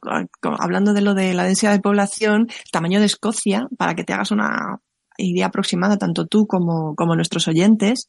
hablando 0.59 0.93
de 0.93 1.01
lo 1.01 1.15
de 1.15 1.33
la 1.33 1.45
densidad 1.45 1.73
de 1.73 1.81
población, 1.81 2.43
el 2.51 2.71
tamaño 2.71 3.01
de 3.01 3.07
Escocia, 3.07 3.67
para 3.79 3.95
que 3.95 4.05
te 4.05 4.13
hagas 4.13 4.33
una 4.33 4.79
idea 5.19 5.47
aproximada, 5.47 5.97
tanto 5.97 6.27
tú 6.27 6.47
como, 6.47 6.95
como 6.95 7.17
nuestros 7.17 7.49
oyentes, 7.49 8.09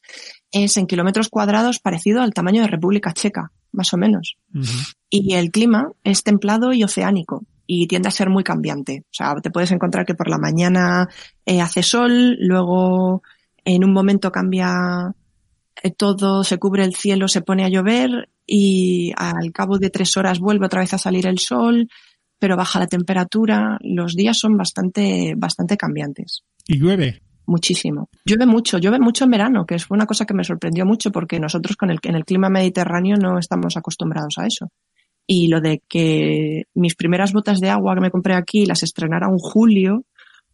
es 0.52 0.76
en 0.76 0.86
kilómetros 0.86 1.28
cuadrados 1.28 1.78
parecido 1.78 2.22
al 2.22 2.34
tamaño 2.34 2.62
de 2.62 2.68
República 2.68 3.12
Checa, 3.12 3.52
más 3.72 3.92
o 3.92 3.96
menos. 3.96 4.36
Y 5.10 5.34
el 5.34 5.50
clima 5.50 5.92
es 6.04 6.22
templado 6.22 6.72
y 6.72 6.84
oceánico 6.84 7.44
y 7.66 7.86
tiende 7.86 8.08
a 8.08 8.12
ser 8.12 8.30
muy 8.30 8.42
cambiante. 8.42 9.04
O 9.04 9.12
sea, 9.12 9.34
te 9.36 9.50
puedes 9.50 9.70
encontrar 9.70 10.06
que 10.06 10.14
por 10.14 10.30
la 10.30 10.38
mañana 10.38 11.08
eh, 11.44 11.60
hace 11.60 11.82
sol, 11.82 12.36
luego 12.40 13.22
en 13.64 13.84
un 13.84 13.92
momento 13.92 14.32
cambia 14.32 15.14
eh, 15.82 15.90
todo, 15.90 16.44
se 16.44 16.58
cubre 16.58 16.84
el 16.84 16.94
cielo, 16.94 17.28
se 17.28 17.42
pone 17.42 17.64
a 17.64 17.68
llover 17.68 18.30
y 18.46 19.12
al 19.16 19.52
cabo 19.52 19.78
de 19.78 19.90
tres 19.90 20.16
horas 20.16 20.40
vuelve 20.40 20.66
otra 20.66 20.80
vez 20.80 20.94
a 20.94 20.98
salir 20.98 21.26
el 21.26 21.38
sol, 21.38 21.88
pero 22.38 22.56
baja 22.56 22.80
la 22.80 22.86
temperatura. 22.86 23.78
Los 23.82 24.14
días 24.14 24.38
son 24.38 24.56
bastante, 24.56 25.34
bastante 25.36 25.76
cambiantes. 25.76 26.44
Y 26.68 26.78
llueve. 26.78 27.22
Muchísimo. 27.46 28.10
Llueve 28.26 28.44
mucho, 28.44 28.76
llueve 28.78 28.98
mucho 28.98 29.24
en 29.24 29.30
verano, 29.30 29.64
que 29.64 29.76
es 29.76 29.86
una 29.90 30.04
cosa 30.04 30.26
que 30.26 30.34
me 30.34 30.44
sorprendió 30.44 30.84
mucho 30.84 31.10
porque 31.10 31.40
nosotros 31.40 31.76
con 31.76 31.90
el, 31.90 31.98
en 32.02 32.14
el 32.14 32.26
clima 32.26 32.50
mediterráneo 32.50 33.16
no 33.16 33.38
estamos 33.38 33.76
acostumbrados 33.78 34.34
a 34.36 34.46
eso. 34.46 34.70
Y 35.26 35.48
lo 35.48 35.62
de 35.62 35.82
que 35.88 36.64
mis 36.74 36.94
primeras 36.94 37.32
botas 37.32 37.58
de 37.60 37.70
agua 37.70 37.94
que 37.94 38.02
me 38.02 38.10
compré 38.10 38.34
aquí 38.34 38.66
las 38.66 38.82
estrenara 38.82 39.28
un 39.28 39.38
julio, 39.38 40.04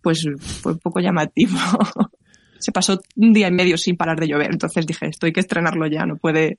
pues 0.03 0.25
fue 0.39 0.73
un 0.75 0.79
poco 0.79 1.01
llamativo. 1.01 1.59
Se 2.61 2.71
pasó 2.71 3.01
un 3.17 3.33
día 3.33 3.49
y 3.49 3.53
medio 3.53 3.77
sin 3.77 3.97
parar 3.97 4.19
de 4.19 4.29
llover, 4.29 4.53
entonces 4.53 4.87
dije, 4.87 5.07
esto 5.07 5.27
hay 5.27 5.33
que 5.33 5.41
estrenarlo 5.41 5.87
ya, 5.87 6.07
no 6.07 6.17
puede, 6.17 6.59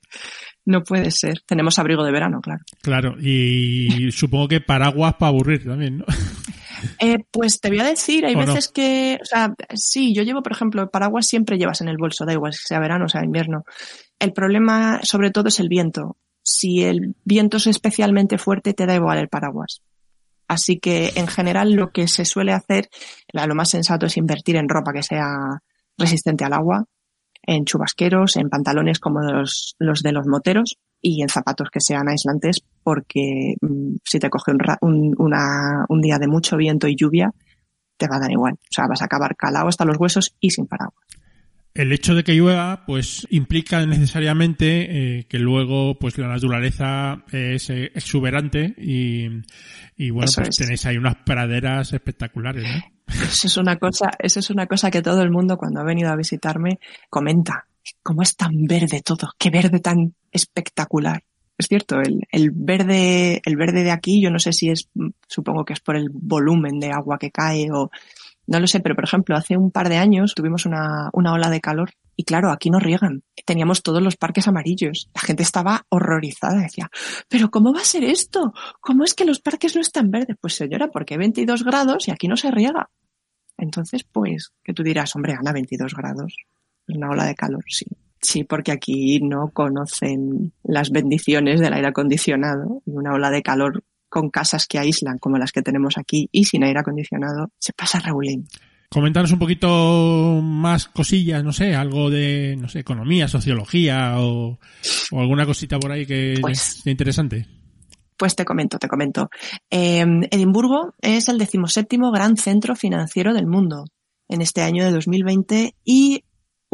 no 0.66 0.82
puede 0.82 1.10
ser. 1.10 1.40
Tenemos 1.46 1.78
abrigo 1.78 2.04
de 2.04 2.12
verano, 2.12 2.40
claro. 2.42 2.62
Claro. 2.82 3.16
Y 3.20 4.12
supongo 4.12 4.48
que 4.48 4.60
paraguas 4.60 5.14
para 5.14 5.30
aburrir 5.30 5.64
también, 5.64 5.98
¿no? 5.98 6.04
Eh, 6.98 7.18
pues 7.30 7.60
te 7.60 7.68
voy 7.68 7.80
a 7.80 7.84
decir, 7.84 8.24
hay 8.26 8.34
veces 8.34 8.68
que, 8.68 9.18
o 9.20 9.24
sea, 9.24 9.54
sí, 9.74 10.14
yo 10.14 10.22
llevo, 10.22 10.42
por 10.42 10.52
ejemplo, 10.52 10.90
paraguas 10.90 11.26
siempre 11.26 11.58
llevas 11.58 11.80
en 11.80 11.88
el 11.88 11.96
bolso, 11.96 12.24
da 12.24 12.32
igual 12.32 12.52
si 12.52 12.64
sea 12.66 12.80
verano 12.80 13.06
o 13.06 13.08
sea 13.08 13.24
invierno. 13.24 13.64
El 14.18 14.32
problema, 14.32 15.00
sobre 15.02 15.30
todo, 15.30 15.48
es 15.48 15.60
el 15.60 15.68
viento. 15.68 16.16
Si 16.42 16.82
el 16.84 17.14
viento 17.24 17.56
es 17.56 17.66
especialmente 17.66 18.38
fuerte, 18.38 18.74
te 18.74 18.86
da 18.86 18.94
igual 18.94 19.18
el 19.18 19.28
paraguas. 19.28 19.82
Así 20.48 20.78
que, 20.78 21.12
en 21.16 21.26
general, 21.26 21.72
lo 21.72 21.90
que 21.90 22.08
se 22.08 22.24
suele 22.24 22.52
hacer, 22.52 22.88
lo 23.32 23.54
más 23.54 23.70
sensato 23.70 24.06
es 24.06 24.16
invertir 24.16 24.56
en 24.56 24.68
ropa 24.68 24.92
que 24.92 25.02
sea 25.02 25.60
resistente 25.98 26.44
al 26.44 26.52
agua, 26.52 26.84
en 27.42 27.64
chubasqueros, 27.64 28.36
en 28.36 28.48
pantalones 28.48 29.00
como 29.00 29.20
los, 29.20 29.74
los 29.78 30.02
de 30.02 30.12
los 30.12 30.26
moteros 30.26 30.78
y 31.08 31.22
en 31.22 31.28
zapatos 31.28 31.68
que 31.70 31.80
sean 31.80 32.08
aislantes 32.08 32.62
porque 32.82 33.54
mm, 33.60 33.96
si 34.04 34.18
te 34.18 34.28
coge 34.28 34.50
un, 34.52 34.58
un, 34.80 35.14
una- 35.18 35.84
un 35.88 36.00
día 36.00 36.18
de 36.18 36.26
mucho 36.26 36.56
viento 36.56 36.88
y 36.88 36.96
lluvia, 36.96 37.30
te 37.96 38.08
va 38.08 38.16
a 38.16 38.20
dar 38.20 38.30
igual. 38.32 38.54
O 38.54 38.68
sea, 38.70 38.86
vas 38.88 39.02
a 39.02 39.06
acabar 39.06 39.36
calado 39.36 39.68
hasta 39.68 39.84
los 39.84 39.98
huesos 39.98 40.34
y 40.40 40.50
sin 40.50 40.66
paraguas. 40.66 41.04
El 41.74 41.92
hecho 41.92 42.14
de 42.14 42.24
que 42.24 42.32
llueva, 42.34 42.84
pues, 42.86 43.26
implica 43.30 43.84
necesariamente 43.84 45.18
eh, 45.18 45.24
que 45.28 45.38
luego, 45.38 45.98
pues, 45.98 46.16
la 46.16 46.26
naturaleza 46.28 47.22
es 47.30 47.68
eh, 47.70 47.92
exuberante 47.94 48.74
y, 48.78 49.26
y 49.96 50.10
bueno, 50.10 50.24
Eso 50.24 50.40
pues 50.40 50.48
es. 50.50 50.56
tenéis 50.56 50.86
ahí 50.86 50.96
unas 50.96 51.16
praderas 51.16 51.92
espectaculares, 51.92 52.64
¿no? 52.64 53.14
Eso 53.22 53.46
es 53.46 53.56
una 53.58 53.76
cosa, 53.76 54.10
eso 54.18 54.40
es 54.40 54.48
una 54.50 54.66
cosa 54.66 54.90
que 54.90 55.02
todo 55.02 55.22
el 55.22 55.30
mundo 55.30 55.56
cuando 55.58 55.80
ha 55.80 55.84
venido 55.84 56.10
a 56.10 56.16
visitarme 56.16 56.80
comenta. 57.10 57.66
¿Cómo 58.02 58.22
es 58.22 58.36
tan 58.36 58.66
verde 58.66 59.02
todo? 59.04 59.30
Qué 59.38 59.50
verde 59.50 59.80
tan 59.80 60.14
espectacular. 60.30 61.22
Es 61.58 61.68
cierto, 61.68 62.00
el, 62.00 62.20
el 62.30 62.50
verde, 62.50 63.40
el 63.44 63.56
verde 63.56 63.82
de 63.82 63.90
aquí, 63.90 64.20
yo 64.20 64.30
no 64.30 64.38
sé 64.38 64.52
si 64.52 64.68
es, 64.70 64.88
mm, 64.94 65.08
supongo 65.26 65.64
que 65.64 65.72
es 65.72 65.80
por 65.80 65.96
el 65.96 66.10
volumen 66.12 66.78
de 66.78 66.92
agua 66.92 67.18
que 67.18 67.30
cae 67.30 67.70
o 67.72 67.90
no 68.46 68.60
lo 68.60 68.66
sé, 68.66 68.80
pero 68.80 68.94
por 68.94 69.04
ejemplo, 69.04 69.36
hace 69.36 69.56
un 69.56 69.70
par 69.70 69.88
de 69.88 69.96
años 69.96 70.34
tuvimos 70.34 70.66
una, 70.66 71.10
una 71.12 71.32
ola 71.32 71.50
de 71.50 71.60
calor 71.60 71.90
y 72.14 72.24
claro, 72.24 72.50
aquí 72.50 72.70
no 72.70 72.78
riegan. 72.78 73.22
Teníamos 73.44 73.82
todos 73.82 74.02
los 74.02 74.16
parques 74.16 74.48
amarillos. 74.48 75.10
La 75.14 75.20
gente 75.20 75.42
estaba 75.42 75.84
horrorizada. 75.88 76.60
Decía, 76.60 76.90
pero 77.28 77.50
¿cómo 77.50 77.74
va 77.74 77.80
a 77.80 77.84
ser 77.84 78.04
esto? 78.04 78.54
¿Cómo 78.80 79.04
es 79.04 79.14
que 79.14 79.24
los 79.24 79.40
parques 79.40 79.74
no 79.74 79.82
están 79.82 80.10
verdes? 80.10 80.36
Pues 80.40 80.54
señora, 80.54 80.88
porque 80.88 81.14
hay 81.14 81.18
22 81.18 81.64
grados 81.64 82.08
y 82.08 82.12
aquí 82.12 82.28
no 82.28 82.36
se 82.36 82.50
riega. 82.50 82.88
Entonces, 83.58 84.04
pues, 84.04 84.52
que 84.62 84.72
tú 84.72 84.82
dirás, 84.82 85.14
hombre, 85.16 85.34
Ana, 85.34 85.52
22 85.52 85.94
grados. 85.94 86.36
Una 86.88 87.10
ola 87.10 87.24
de 87.26 87.34
calor, 87.34 87.64
sí. 87.68 87.86
Sí, 88.20 88.44
porque 88.44 88.72
aquí 88.72 89.20
no 89.20 89.50
conocen 89.52 90.52
las 90.64 90.90
bendiciones 90.90 91.60
del 91.60 91.72
aire 91.74 91.88
acondicionado 91.88 92.82
y 92.86 92.90
una 92.92 93.12
ola 93.14 93.30
de 93.30 93.42
calor 93.42 93.84
con 94.08 94.30
casas 94.30 94.66
que 94.66 94.78
aíslan 94.78 95.18
como 95.18 95.38
las 95.38 95.52
que 95.52 95.62
tenemos 95.62 95.98
aquí 95.98 96.28
y 96.32 96.44
sin 96.44 96.64
aire 96.64 96.80
acondicionado 96.80 97.50
se 97.58 97.72
pasa 97.72 98.00
Raulín. 98.00 98.48
Coméntanos 98.88 99.32
un 99.32 99.38
poquito 99.40 100.40
más 100.42 100.86
cosillas, 100.88 101.42
no 101.44 101.52
sé, 101.52 101.74
algo 101.74 102.08
de, 102.08 102.56
no 102.58 102.68
sé, 102.68 102.78
economía, 102.80 103.28
sociología 103.28 104.14
o, 104.20 104.58
o 105.10 105.20
alguna 105.20 105.44
cosita 105.44 105.78
por 105.78 105.92
ahí 105.92 106.06
que 106.06 106.38
Pues- 106.40 106.80
sea 106.82 106.90
interesante. 106.92 107.46
Pues 108.16 108.34
te 108.34 108.44
comento, 108.46 108.78
te 108.78 108.88
comento. 108.88 109.28
Eh, 109.70 110.04
Edimburgo 110.30 110.94
es 111.02 111.28
el 111.28 111.36
decimoséptimo 111.36 112.10
gran 112.12 112.36
centro 112.38 112.74
financiero 112.74 113.34
del 113.34 113.46
mundo 113.46 113.84
en 114.28 114.40
este 114.40 114.62
año 114.62 114.84
de 114.84 114.90
2020 114.92 115.74
y 115.84 116.24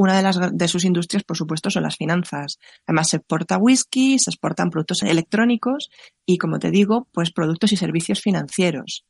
una 0.03 0.17
de 0.17 0.23
las 0.23 0.39
de 0.53 0.69
sus 0.69 0.85
industrias, 0.85 1.23
por 1.25 1.37
supuesto, 1.37 1.71
son 1.71 1.85
las 1.85 1.97
finanzas. 1.97 2.59
Además, 2.87 3.09
se 3.11 3.19
exporta 3.19 3.57
whisky, 3.59 4.19
se 4.19 4.31
exportan 4.31 4.71
productos 4.71 5.03
electrónicos 5.03 5.91
y, 6.27 6.39
como 6.39 6.59
te 6.59 6.71
digo, 6.71 7.09
pues 7.13 7.33
productos 7.33 7.73
y 7.73 7.77
servicios 7.77 8.21
financieros. 8.21 9.05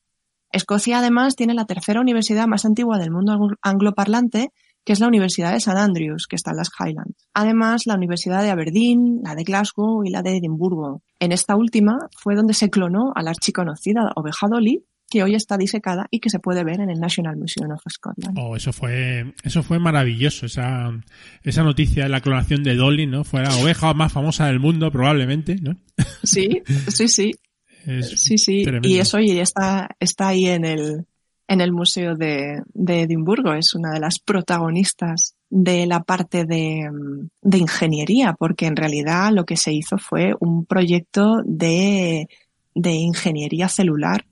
Escocia 0.51 0.99
además 0.99 1.35
tiene 1.35 1.55
la 1.55 1.65
tercera 1.65 2.01
universidad 2.01 2.47
más 2.47 2.67
antigua 2.67 2.99
del 2.99 3.11
mundo 3.11 3.33
anglo- 3.33 3.57
angloparlante, 3.63 4.51
que 4.85 4.93
es 4.93 5.01
la 5.01 5.07
Universidad 5.07 5.53
de 5.53 5.59
St 5.59 5.79
Andrews, 5.79 6.27
que 6.27 6.37
está 6.37 6.51
en 6.51 6.59
las 6.59 6.71
Highlands. 6.79 7.17
Además, 7.33 7.87
la 7.87 7.95
Universidad 7.95 8.43
de 8.43 8.51
Aberdeen, 8.51 9.21
la 9.25 9.35
de 9.35 9.45
Glasgow 9.45 10.05
y 10.05 10.11
la 10.11 10.23
de 10.23 10.37
Edimburgo. 10.37 11.03
En 11.21 11.33
esta 11.33 11.57
última 11.57 11.97
fue 12.19 12.35
donde 12.35 12.53
se 12.53 12.69
clonó 12.69 13.13
a 13.15 13.23
la 13.23 13.31
archiconocida 13.31 14.11
oveja 14.17 14.49
Dolly, 14.49 14.85
que 15.13 15.23
hoy 15.23 15.35
está 15.35 15.59
disecada 15.59 16.07
y 16.11 16.21
que 16.21 16.31
se 16.31 16.39
puede 16.39 16.65
ver 16.65 16.81
en 16.81 16.89
el 16.89 16.99
National 16.99 17.37
Museum 17.37 17.71
of 17.71 17.83
Scotland. 17.87 18.39
Oh, 18.39 18.57
eso 18.57 18.73
fue, 18.73 19.35
eso 19.43 19.63
fue 19.63 19.79
maravilloso, 19.79 20.47
esa, 20.47 20.91
esa 21.43 21.63
noticia 21.63 22.05
de 22.05 22.09
la 22.09 22.23
clonación 22.23 22.63
de 22.63 22.77
Dolly, 22.77 23.07
¿no? 23.07 23.23
Fue 23.23 23.43
la 23.43 23.55
oveja 23.57 23.93
más 23.93 24.11
famosa 24.11 24.47
del 24.47 24.59
mundo, 24.59 24.91
probablemente, 24.91 25.57
¿no? 25.61 25.77
Sí, 26.23 26.63
sí, 26.89 27.09
sí, 27.09 27.33
Es 27.85 28.09
sí, 28.23 28.39
sí. 28.39 28.63
tremendo. 28.63 28.89
Y 28.89 29.01
eso 29.01 29.21
y 29.21 29.39
está, 29.39 29.91
está 30.01 30.29
ahí 30.29 30.47
en 30.47 30.65
el, 30.65 31.05
en 31.47 31.61
el 31.61 31.73
Museo 31.73 32.15
de, 32.17 32.63
de 32.73 33.03
Edimburgo. 33.03 33.53
Es 33.53 33.75
una 33.75 33.93
de 33.93 34.01
las 34.01 34.19
protagonistas 34.19 35.35
de 35.51 35.85
la 35.87 36.05
parte 36.05 36.47
de, 36.47 36.89
de 37.43 37.59
ingeniería, 37.59 38.33
porque 38.39 38.65
en 38.65 38.77
realidad 38.77 39.31
lo 39.31 39.45
que 39.45 39.59
se 39.59 39.75
hizo 39.75 39.99
fue 39.99 40.33
un 40.41 40.65
proyecto 40.65 41.43
de, 41.45 42.29
de 42.75 42.93
ingeniería 42.93 43.69
celular 43.69 44.25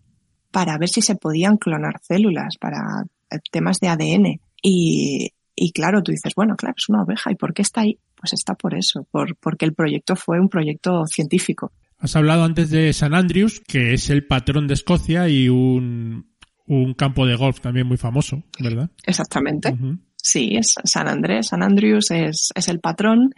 para 0.51 0.79
ver 0.79 0.89
si 0.89 1.03
se 1.03 1.17
podían 1.17 1.57
clonar 1.57 2.01
células 2.03 2.57
para 2.59 3.05
eh, 3.31 3.39
temas 3.51 3.79
de 3.81 3.89
ADN. 3.89 4.41
Y, 4.63 5.31
y 5.55 5.73
claro, 5.73 6.03
tú 6.03 6.13
dices, 6.13 6.35
bueno, 6.35 6.57
claro, 6.57 6.75
es 6.77 6.89
una 6.89 7.03
oveja. 7.03 7.31
¿Y 7.31 7.37
por 7.37 7.55
qué 7.55 7.63
está 7.63 7.83
ahí? 7.83 7.99
Pues 8.15 8.33
está 8.33 8.55
por 8.55 8.75
eso, 8.75 9.07
por, 9.11 9.37
porque 9.37 9.65
el 9.65 9.75
proyecto 9.75 10.17
fue 10.17 10.41
un 10.41 10.49
proyecto 10.49 11.05
científico. 11.07 11.73
Has 11.99 12.17
hablado 12.17 12.45
antes 12.45 12.71
de 12.71 12.93
San 12.93 13.15
Andrews, 13.15 13.61
que 13.67 13.93
es 13.93 14.09
el 14.11 14.27
patrón 14.27 14.67
de 14.67 14.75
Escocia 14.75 15.29
y 15.29 15.49
un, 15.49 16.31
un 16.67 16.95
campo 16.95 17.27
de 17.27 17.37
golf 17.37 17.61
también 17.61 17.87
muy 17.87 17.99
famoso, 17.99 18.43
¿verdad? 18.59 18.91
Exactamente. 19.05 19.77
Sí, 20.17 20.57
es 20.57 20.75
San 20.85 21.09
Andrés, 21.09 21.49
San 21.49 21.63
Andrews 21.63 22.11
es, 22.11 22.51
es 22.55 22.69
el 22.69 22.81
patrón. 22.81 23.35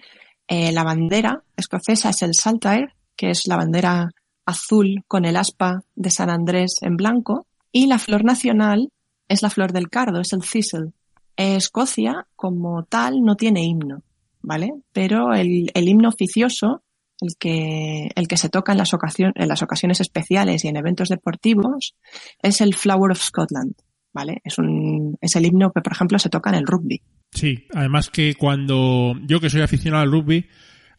Eh, 0.46 0.70
la 0.70 0.84
bandera 0.84 1.42
escocesa 1.56 2.10
es 2.10 2.22
el 2.22 2.34
Saltire, 2.34 2.94
que 3.16 3.30
es 3.30 3.46
la 3.46 3.56
bandera 3.56 4.08
azul 4.44 5.04
con 5.08 5.24
el 5.24 5.36
aspa 5.36 5.82
de 5.94 6.10
San 6.10 6.30
Andrés 6.30 6.76
en 6.82 6.96
blanco. 6.96 7.46
Y 7.70 7.86
la 7.86 7.98
flor 7.98 8.24
nacional 8.24 8.90
es 9.28 9.42
la 9.42 9.50
flor 9.50 9.72
del 9.72 9.88
cardo, 9.88 10.20
es 10.20 10.32
el 10.32 10.40
thistle. 10.40 10.92
Escocia, 11.36 12.26
como 12.36 12.84
tal, 12.84 13.22
no 13.22 13.36
tiene 13.36 13.64
himno, 13.64 14.02
¿vale? 14.42 14.72
Pero 14.92 15.32
el, 15.32 15.70
el 15.72 15.88
himno 15.88 16.08
oficioso, 16.08 16.82
el 17.20 17.36
que, 17.38 18.10
el 18.14 18.28
que 18.28 18.36
se 18.36 18.50
toca 18.50 18.72
en 18.72 18.78
las, 18.78 18.92
ocasión- 18.92 19.32
en 19.36 19.48
las 19.48 19.62
ocasiones 19.62 20.00
especiales 20.00 20.64
y 20.64 20.68
en 20.68 20.76
eventos 20.76 21.08
deportivos, 21.08 21.94
es 22.42 22.60
el 22.60 22.74
Flower 22.74 23.12
of 23.12 23.22
Scotland. 23.22 23.74
¿Vale? 24.14 24.42
Es 24.44 24.58
un, 24.58 25.16
es 25.22 25.36
el 25.36 25.46
himno 25.46 25.72
que, 25.72 25.80
por 25.80 25.94
ejemplo, 25.94 26.18
se 26.18 26.28
toca 26.28 26.50
en 26.50 26.56
el 26.56 26.66
rugby. 26.66 27.00
Sí, 27.30 27.66
además 27.74 28.10
que 28.10 28.34
cuando 28.34 29.14
yo 29.26 29.40
que 29.40 29.48
soy 29.48 29.62
aficionado 29.62 30.02
al 30.02 30.12
rugby, 30.12 30.46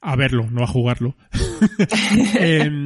a 0.03 0.15
verlo, 0.15 0.47
no 0.51 0.63
a 0.63 0.67
jugarlo. 0.67 1.15
Em, 2.39 2.83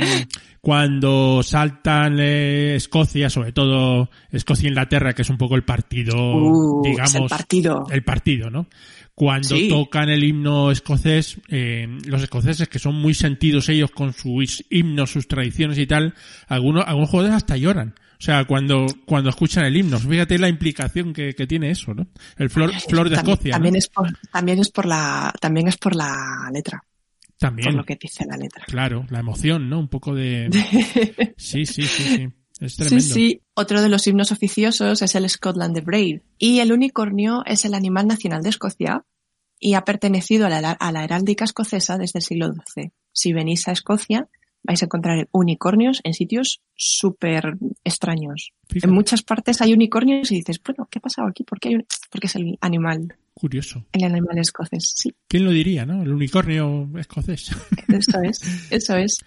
cuando 0.61 1.41
saltan 1.43 2.17
eh, 2.19 2.75
Escocia, 2.75 3.29
sobre 3.29 3.51
todo 3.51 4.09
Escocia-Inglaterra, 4.31 5.13
que 5.13 5.21
es 5.21 5.29
un 5.29 5.37
poco 5.37 5.55
el 5.55 5.63
partido, 5.63 6.15
Uh, 6.17 6.81
digamos, 6.83 7.15
el 7.15 7.27
partido. 7.27 7.83
el 7.91 8.03
partido, 8.03 8.49
¿no? 8.49 8.67
Cuando 9.15 9.55
Sí. 9.55 9.67
tocan 9.69 10.09
el 10.09 10.23
himno 10.23 10.69
escocés, 10.69 11.39
eh, 11.49 11.87
los 12.05 12.21
escoceses 12.21 12.67
que 12.69 12.77
son 12.79 12.95
muy 12.95 13.13
sentidos 13.15 13.67
ellos 13.69 13.89
con 13.91 14.13
sus 14.13 14.63
himnos, 14.69 15.11
sus 15.11 15.27
tradiciones 15.27 15.77
y 15.79 15.87
tal, 15.87 16.13
algunos, 16.47 16.83
algunos 16.85 17.09
jugadores 17.09 17.35
hasta 17.35 17.57
lloran. 17.57 17.95
O 18.19 18.21
sea, 18.23 18.45
cuando, 18.45 18.85
cuando 19.05 19.29
escuchan 19.29 19.65
el 19.65 19.75
himno, 19.77 19.99
fíjate 19.99 20.37
la 20.39 20.49
implicación 20.49 21.13
que, 21.13 21.33
que 21.35 21.47
tiene 21.47 21.69
eso, 21.71 21.93
¿no? 21.93 22.07
El 22.37 22.49
flor, 22.49 22.71
flor 22.87 23.09
de 23.09 23.15
También- 23.15 23.33
Escocia. 23.35 23.49
¿no? 23.51 23.55
También, 23.55 23.75
es 23.75 23.87
por, 23.89 24.07
también 24.31 24.59
es 24.59 24.69
por 24.69 24.85
la, 24.85 25.33
también 25.39 25.67
es 25.67 25.77
por 25.77 25.95
la 25.95 26.49
letra, 26.53 26.83
También, 27.37 27.67
por 27.67 27.75
lo 27.75 27.83
que 27.83 27.95
dice 27.95 28.25
la 28.25 28.35
letra. 28.37 28.65
claro, 28.65 29.05
la 29.09 29.19
emoción, 29.19 29.69
¿no? 29.69 29.79
Un 29.79 29.87
poco 29.89 30.13
de... 30.15 30.49
Sí, 31.37 31.65
sí, 31.65 31.83
sí, 31.83 32.03
sí. 32.03 32.27
Es 32.59 32.73
Sí, 32.73 32.77
tremendo. 32.79 33.13
sí. 33.13 33.41
Otro 33.53 33.81
de 33.81 33.89
los 33.89 34.07
himnos 34.07 34.31
oficiosos 34.31 35.01
es 35.03 35.13
el 35.15 35.29
Scotland 35.29 35.75
the 35.75 35.81
Brave. 35.81 36.23
Y 36.39 36.59
el 36.59 36.71
unicornio 36.73 37.43
es 37.45 37.65
el 37.65 37.75
animal 37.75 38.07
nacional 38.07 38.41
de 38.41 38.49
Escocia 38.49 39.05
y 39.59 39.75
ha 39.75 39.85
pertenecido 39.85 40.47
a 40.47 40.49
la, 40.49 40.71
a 40.71 40.91
la 40.91 41.03
heráldica 41.03 41.45
escocesa 41.45 41.97
desde 41.99 42.19
el 42.19 42.23
siglo 42.23 42.47
XII. 42.73 42.91
Si 43.11 43.33
venís 43.33 43.67
a 43.67 43.71
Escocia, 43.73 44.27
vais 44.63 44.81
a 44.81 44.85
encontrar 44.85 45.27
unicornios 45.31 46.01
en 46.03 46.13
sitios 46.15 46.61
súper 46.75 47.57
extraños. 47.83 48.53
Fíjate, 48.67 48.87
En 48.87 48.93
muchas 48.95 49.21
partes 49.21 49.61
hay 49.61 49.73
unicornios 49.73 50.31
y 50.31 50.35
dices, 50.37 50.59
bueno, 50.65 50.87
¿qué 50.89 50.97
ha 50.99 51.01
pasado 51.03 51.27
aquí? 51.27 51.43
¿Por 51.43 51.59
qué 51.59 51.69
hay 51.69 51.75
un- 51.75 51.85
Porque 52.11 52.25
es 52.27 52.35
el 52.35 52.57
animal, 52.61 53.15
curioso. 53.37 53.85
el 53.93 54.03
animal 54.03 54.37
escocés. 54.39 54.93
Sí, 54.95 55.15
¿Quién 55.27 55.45
lo 55.45 55.51
diría, 55.51 55.85
no? 55.85 56.01
El 56.03 56.11
unicornio 56.13 56.89
escocés. 56.97 57.51
eso 57.87 58.21
es, 58.23 58.39
eso 58.71 58.95
es. 58.97 59.17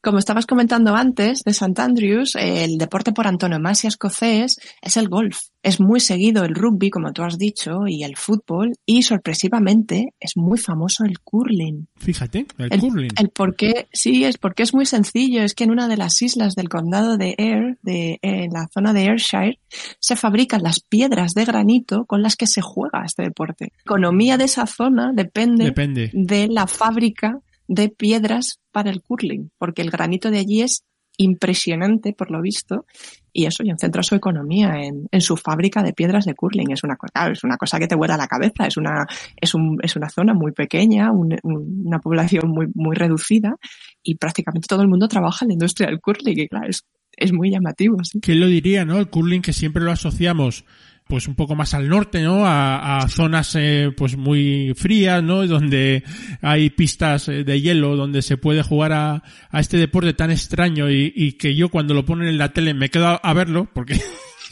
Como 0.00 0.18
estabas 0.18 0.46
comentando 0.46 0.94
antes 0.94 1.42
de 1.42 1.50
St. 1.50 1.82
Andrews, 1.82 2.36
el 2.36 2.78
deporte 2.78 3.12
por 3.12 3.26
antonomasia 3.26 3.88
escocés 3.88 4.56
es 4.80 4.96
el 4.96 5.08
golf. 5.08 5.38
Es 5.60 5.80
muy 5.80 5.98
seguido 5.98 6.44
el 6.44 6.54
rugby, 6.54 6.88
como 6.88 7.12
tú 7.12 7.24
has 7.24 7.36
dicho, 7.36 7.80
y 7.88 8.04
el 8.04 8.16
fútbol, 8.16 8.74
y 8.86 9.02
sorpresivamente 9.02 10.14
es 10.20 10.36
muy 10.36 10.56
famoso 10.56 11.04
el 11.04 11.18
curling. 11.18 11.88
Fíjate, 11.96 12.46
el, 12.58 12.72
El, 12.72 12.80
curling. 12.80 13.10
el 13.18 13.30
por 13.30 13.56
qué, 13.56 13.88
sí, 13.92 14.24
es 14.24 14.38
porque 14.38 14.62
es 14.62 14.72
muy 14.72 14.86
sencillo. 14.86 15.42
Es 15.42 15.54
que 15.54 15.64
en 15.64 15.72
una 15.72 15.88
de 15.88 15.96
las 15.96 16.22
islas 16.22 16.54
del 16.54 16.68
condado 16.68 17.16
de 17.16 17.34
Ayr, 17.36 17.78
de, 17.82 18.18
en 18.22 18.52
la 18.52 18.68
zona 18.72 18.92
de 18.92 19.08
Ayrshire, 19.08 19.58
se 19.98 20.14
fabrican 20.14 20.62
las 20.62 20.78
piedras 20.78 21.34
de 21.34 21.44
granito 21.44 22.04
con 22.06 22.22
las 22.22 22.36
que 22.36 22.46
se 22.46 22.60
juega 22.62 23.02
este 23.04 23.24
deporte. 23.24 23.72
La 23.78 23.82
economía 23.82 24.36
de 24.38 24.44
esa 24.44 24.66
zona 24.66 25.10
depende, 25.12 25.64
Depende. 25.64 26.10
de 26.12 26.46
la 26.46 26.68
fábrica 26.68 27.40
de 27.68 27.88
piedras 27.90 28.58
para 28.72 28.90
el 28.90 29.02
curling, 29.02 29.50
porque 29.58 29.82
el 29.82 29.90
granito 29.90 30.30
de 30.30 30.38
allí 30.38 30.62
es 30.62 30.82
impresionante 31.28 32.12
por 32.12 32.30
lo 32.30 32.40
visto 32.40 32.86
y 33.32 33.46
eso 33.46 33.62
y 33.64 33.72
centra 33.78 34.02
su 34.04 34.14
economía 34.14 34.74
en, 34.82 35.08
en 35.10 35.20
su 35.20 35.36
fábrica 35.36 35.82
de 35.82 35.92
piedras 35.92 36.24
de 36.24 36.34
curling 36.34 36.70
es 36.70 36.84
una 36.84 36.96
cosa 36.96 37.28
es 37.30 37.42
una 37.44 37.56
cosa 37.56 37.78
que 37.78 37.88
te 37.88 37.96
vuela 37.96 38.16
la 38.16 38.28
cabeza 38.28 38.66
es 38.68 38.76
una 38.76 39.04
es 39.36 39.52
un, 39.54 39.78
es 39.82 39.96
una 39.96 40.08
zona 40.08 40.32
muy 40.32 40.52
pequeña 40.52 41.10
un- 41.10 41.36
un- 41.42 41.82
una 41.86 41.98
población 41.98 42.48
muy 42.50 42.68
muy 42.74 42.94
reducida 42.94 43.56
y 44.02 44.14
prácticamente 44.14 44.66
todo 44.68 44.82
el 44.82 44.88
mundo 44.88 45.08
trabaja 45.08 45.44
en 45.44 45.48
la 45.48 45.54
industria 45.54 45.88
del 45.88 46.00
curling 46.00 46.38
y 46.38 46.46
claro 46.48 46.68
es, 46.68 46.84
es 47.16 47.32
muy 47.32 47.50
llamativo 47.50 47.96
sí. 48.04 48.20
¿Quién 48.20 48.38
lo 48.40 48.46
diría, 48.46 48.84
no? 48.84 48.98
El 48.98 49.08
curling 49.10 49.42
que 49.42 49.52
siempre 49.52 49.82
lo 49.82 49.90
asociamos 49.90 50.64
pues 51.08 51.26
un 51.26 51.34
poco 51.34 51.54
más 51.54 51.74
al 51.74 51.88
norte, 51.88 52.22
¿no? 52.22 52.46
A, 52.46 52.98
a 52.98 53.08
zonas 53.08 53.54
eh, 53.56 53.90
pues 53.96 54.16
muy 54.16 54.74
frías, 54.76 55.22
¿no? 55.22 55.46
Donde 55.46 56.04
hay 56.42 56.70
pistas 56.70 57.28
eh, 57.28 57.44
de 57.44 57.60
hielo, 57.60 57.96
donde 57.96 58.22
se 58.22 58.36
puede 58.36 58.62
jugar 58.62 58.92
a, 58.92 59.22
a 59.50 59.60
este 59.60 59.78
deporte 59.78 60.12
tan 60.12 60.30
extraño 60.30 60.90
y, 60.90 61.12
y 61.16 61.32
que 61.32 61.54
yo 61.54 61.70
cuando 61.70 61.94
lo 61.94 62.04
ponen 62.04 62.28
en 62.28 62.38
la 62.38 62.52
tele 62.52 62.74
me 62.74 62.90
quedo 62.90 63.08
a, 63.08 63.14
a 63.16 63.32
verlo 63.32 63.68
porque 63.72 64.00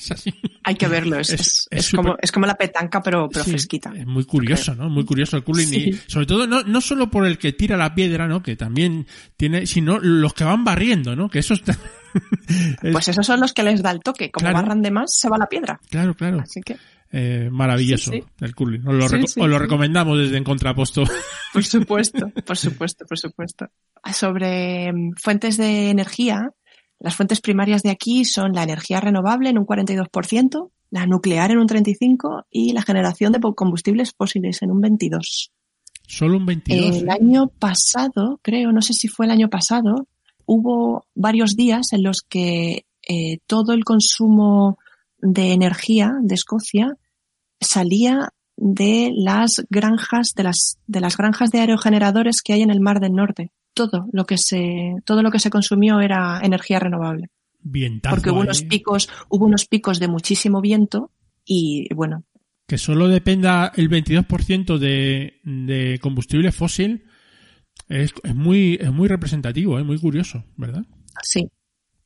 es 0.07 0.21
así. 0.21 0.35
hay 0.65 0.75
que 0.77 0.89
verlo 0.89 1.19
es, 1.19 1.69
como 1.95 2.11
súper- 2.11 2.19
es 2.23 2.33
como 2.33 2.47
la 2.47 2.55
petanca 2.55 3.03
pero 3.03 3.29
pero 3.29 3.45
Sí, 3.45 3.51
fresquita 3.51 3.93
Es 3.97 4.07
muy 4.07 4.25
curioso, 4.25 4.75
¿no? 4.75 4.89
Muy 4.89 5.05
curioso 5.05 5.37
el 5.37 5.45
curling. 5.45 5.67
Sí. 5.69 5.91
Y 5.91 5.93
sobre 6.11 6.27
todo, 6.27 6.47
no, 6.47 6.63
no 6.63 6.81
solo 6.81 7.11
por 7.11 7.27
el 7.27 7.39
que 7.39 7.53
tira 7.53 7.77
la 7.77 7.95
piedra, 7.95 8.27
¿no? 8.29 8.43
Que 8.43 8.57
también 8.57 9.07
tiene, 9.37 9.67
sino 9.67 9.99
los 9.99 10.33
que 10.35 10.45
van 10.45 10.65
barriendo, 10.65 11.15
¿no? 11.17 11.29
Que 11.29 11.41
eso 11.41 11.55
está... 11.55 11.77
pues 12.93 13.09
esos 13.09 13.27
son 13.27 13.41
los 13.41 13.53
que 13.53 13.63
les 13.63 13.83
da 13.83 13.91
el 13.91 14.01
toque 14.01 14.31
como 14.31 14.45
Claro. 14.45 14.57
barran 14.59 14.83
de 14.83 14.91
más 14.91 15.17
se 15.19 15.29
va 15.29 15.37
la 15.39 15.47
piedra 15.49 15.79
Claro, 15.91 16.15
claro. 16.15 16.41
así 16.41 16.61
que 16.63 16.77
Eh, 17.13 17.49
maravilloso 17.53 18.11
Sí, 18.11 18.21
sí. 18.21 18.45
el 18.45 18.55
curling. 18.55 18.87
Os 18.87 18.95
lo, 18.95 19.09
Sí, 19.09 19.41
os 19.41 19.49
lo 19.49 19.59
recomendamos 19.61 20.19
desde 20.19 20.37
En 20.39 20.45
Contraposto. 20.45 21.05
Por 21.53 21.65
supuesto, 21.65 22.31
por 22.45 22.57
supuesto, 22.59 23.07
por 23.07 23.19
supuesto. 23.19 23.67
Sobre 24.13 24.93
mm, 24.93 25.13
fuentes 25.23 25.57
de 25.57 25.89
energía, 25.91 26.51
las 26.99 27.15
fuentes 27.15 27.41
primarias 27.41 27.83
de 27.83 27.91
aquí 27.91 28.25
son 28.25 28.53
la 28.53 28.63
energía 28.63 29.01
renovable 29.01 29.51
en 29.51 29.59
un 29.59 29.67
42%, 29.67 30.71
la 30.91 31.07
nuclear 31.07 31.51
en 31.51 31.59
un 31.59 31.69
35% 31.69 32.45
y 32.51 32.73
la 32.73 32.83
generación 32.83 33.33
de 33.33 33.41
combustibles 33.55 34.13
fósiles 34.17 34.63
en 34.63 34.71
un 34.71 34.83
22%. 34.83 35.51
Solo 36.09 36.37
un 36.37 36.47
22. 36.47 36.97
El 36.97 37.09
¿eh? 37.09 37.13
año 37.13 37.49
pasado, 37.49 38.39
creo, 38.43 38.71
no 38.71 38.81
sé 38.81 38.93
si 38.93 39.09
fue 39.09 39.27
el 39.27 39.33
año 39.33 39.49
pasado, 39.49 40.07
hubo 40.47 41.05
varios 41.15 41.57
días 41.57 41.93
en 41.93 42.05
los 42.05 42.23
que 42.23 42.87
eh, 43.09 43.39
todo 43.47 43.73
el 43.73 43.85
consumo 43.85 44.79
de 45.19 45.53
energía 45.53 46.13
de 46.23 46.35
Escocia 46.35 46.97
salía 47.61 48.33
de 48.57 49.13
las 49.15 49.65
granjas, 49.69 50.33
de 50.35 50.45
las, 50.45 50.79
de 50.87 51.01
las 51.01 51.17
granjas 51.17 51.51
de 51.51 51.61
aerogeneradores 51.61 52.41
que 52.43 52.53
hay 52.53 52.63
en 52.63 52.71
el 52.71 52.81
Mar 52.81 53.01
del 53.01 53.13
Norte. 53.13 53.51
Todo 53.77 54.07
lo 54.13 54.25
que 54.25 54.39
se, 54.39 54.95
todo 55.05 55.23
lo 55.23 55.31
que 55.31 55.39
se 55.39 55.51
consumió 55.51 56.01
era 56.01 56.41
energía 56.43 56.81
renovable. 56.81 57.29
Vientazo 57.61 58.17
Porque 58.17 58.31
hubo 58.31 58.41
ahí. 58.41 58.47
unos 58.47 58.63
picos, 58.63 59.09
hubo 59.29 59.45
unos 59.47 59.67
picos 59.67 60.01
de 60.01 60.09
muchísimo 60.09 60.61
viento 60.61 61.11
y 61.45 61.93
bueno, 61.95 62.25
Que 62.67 62.79
solo 62.79 63.09
dependa 63.09 63.71
el 63.77 63.89
22% 63.89 64.79
de, 64.79 65.41
de 65.45 65.99
combustible 66.01 66.51
fósil 66.53 67.05
es, 67.89 68.13
es 68.25 68.35
muy, 68.35 68.79
es 68.81 68.93
muy 68.93 69.09
representativo, 69.09 69.79
es 69.79 69.85
muy 69.85 69.99
curioso, 69.99 70.45
¿verdad? 70.57 70.85
Sí, 71.23 71.49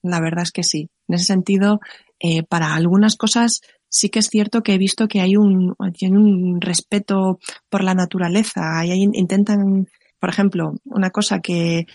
la 0.03 0.21
verdad 0.21 0.43
es 0.43 0.53
que 0.53 0.63
sí. 0.63 0.89
En 1.09 1.15
ese 1.15 1.25
sentido, 1.27 1.81
Eh, 2.23 2.43
para 2.43 2.75
algunas 2.75 3.17
cosas 3.17 3.61
sí 3.89 4.11
que 4.11 4.19
es 4.19 4.29
cierto 4.29 4.63
que 4.63 4.75
he 4.75 4.79
visto 4.79 5.09
que 5.09 5.21
hay 5.23 5.37
un, 5.37 5.75
hay 5.79 6.09
un 6.11 6.61
respeto 6.61 7.39
por 7.71 7.83
la 7.83 7.95
naturaleza. 7.95 8.79
Hay, 8.79 8.93
intentan, 9.15 9.87
por 10.21 10.31
ejemplo, 10.31 10.75
una 10.85 11.11
cosa 11.11 11.41
que, 11.41 11.87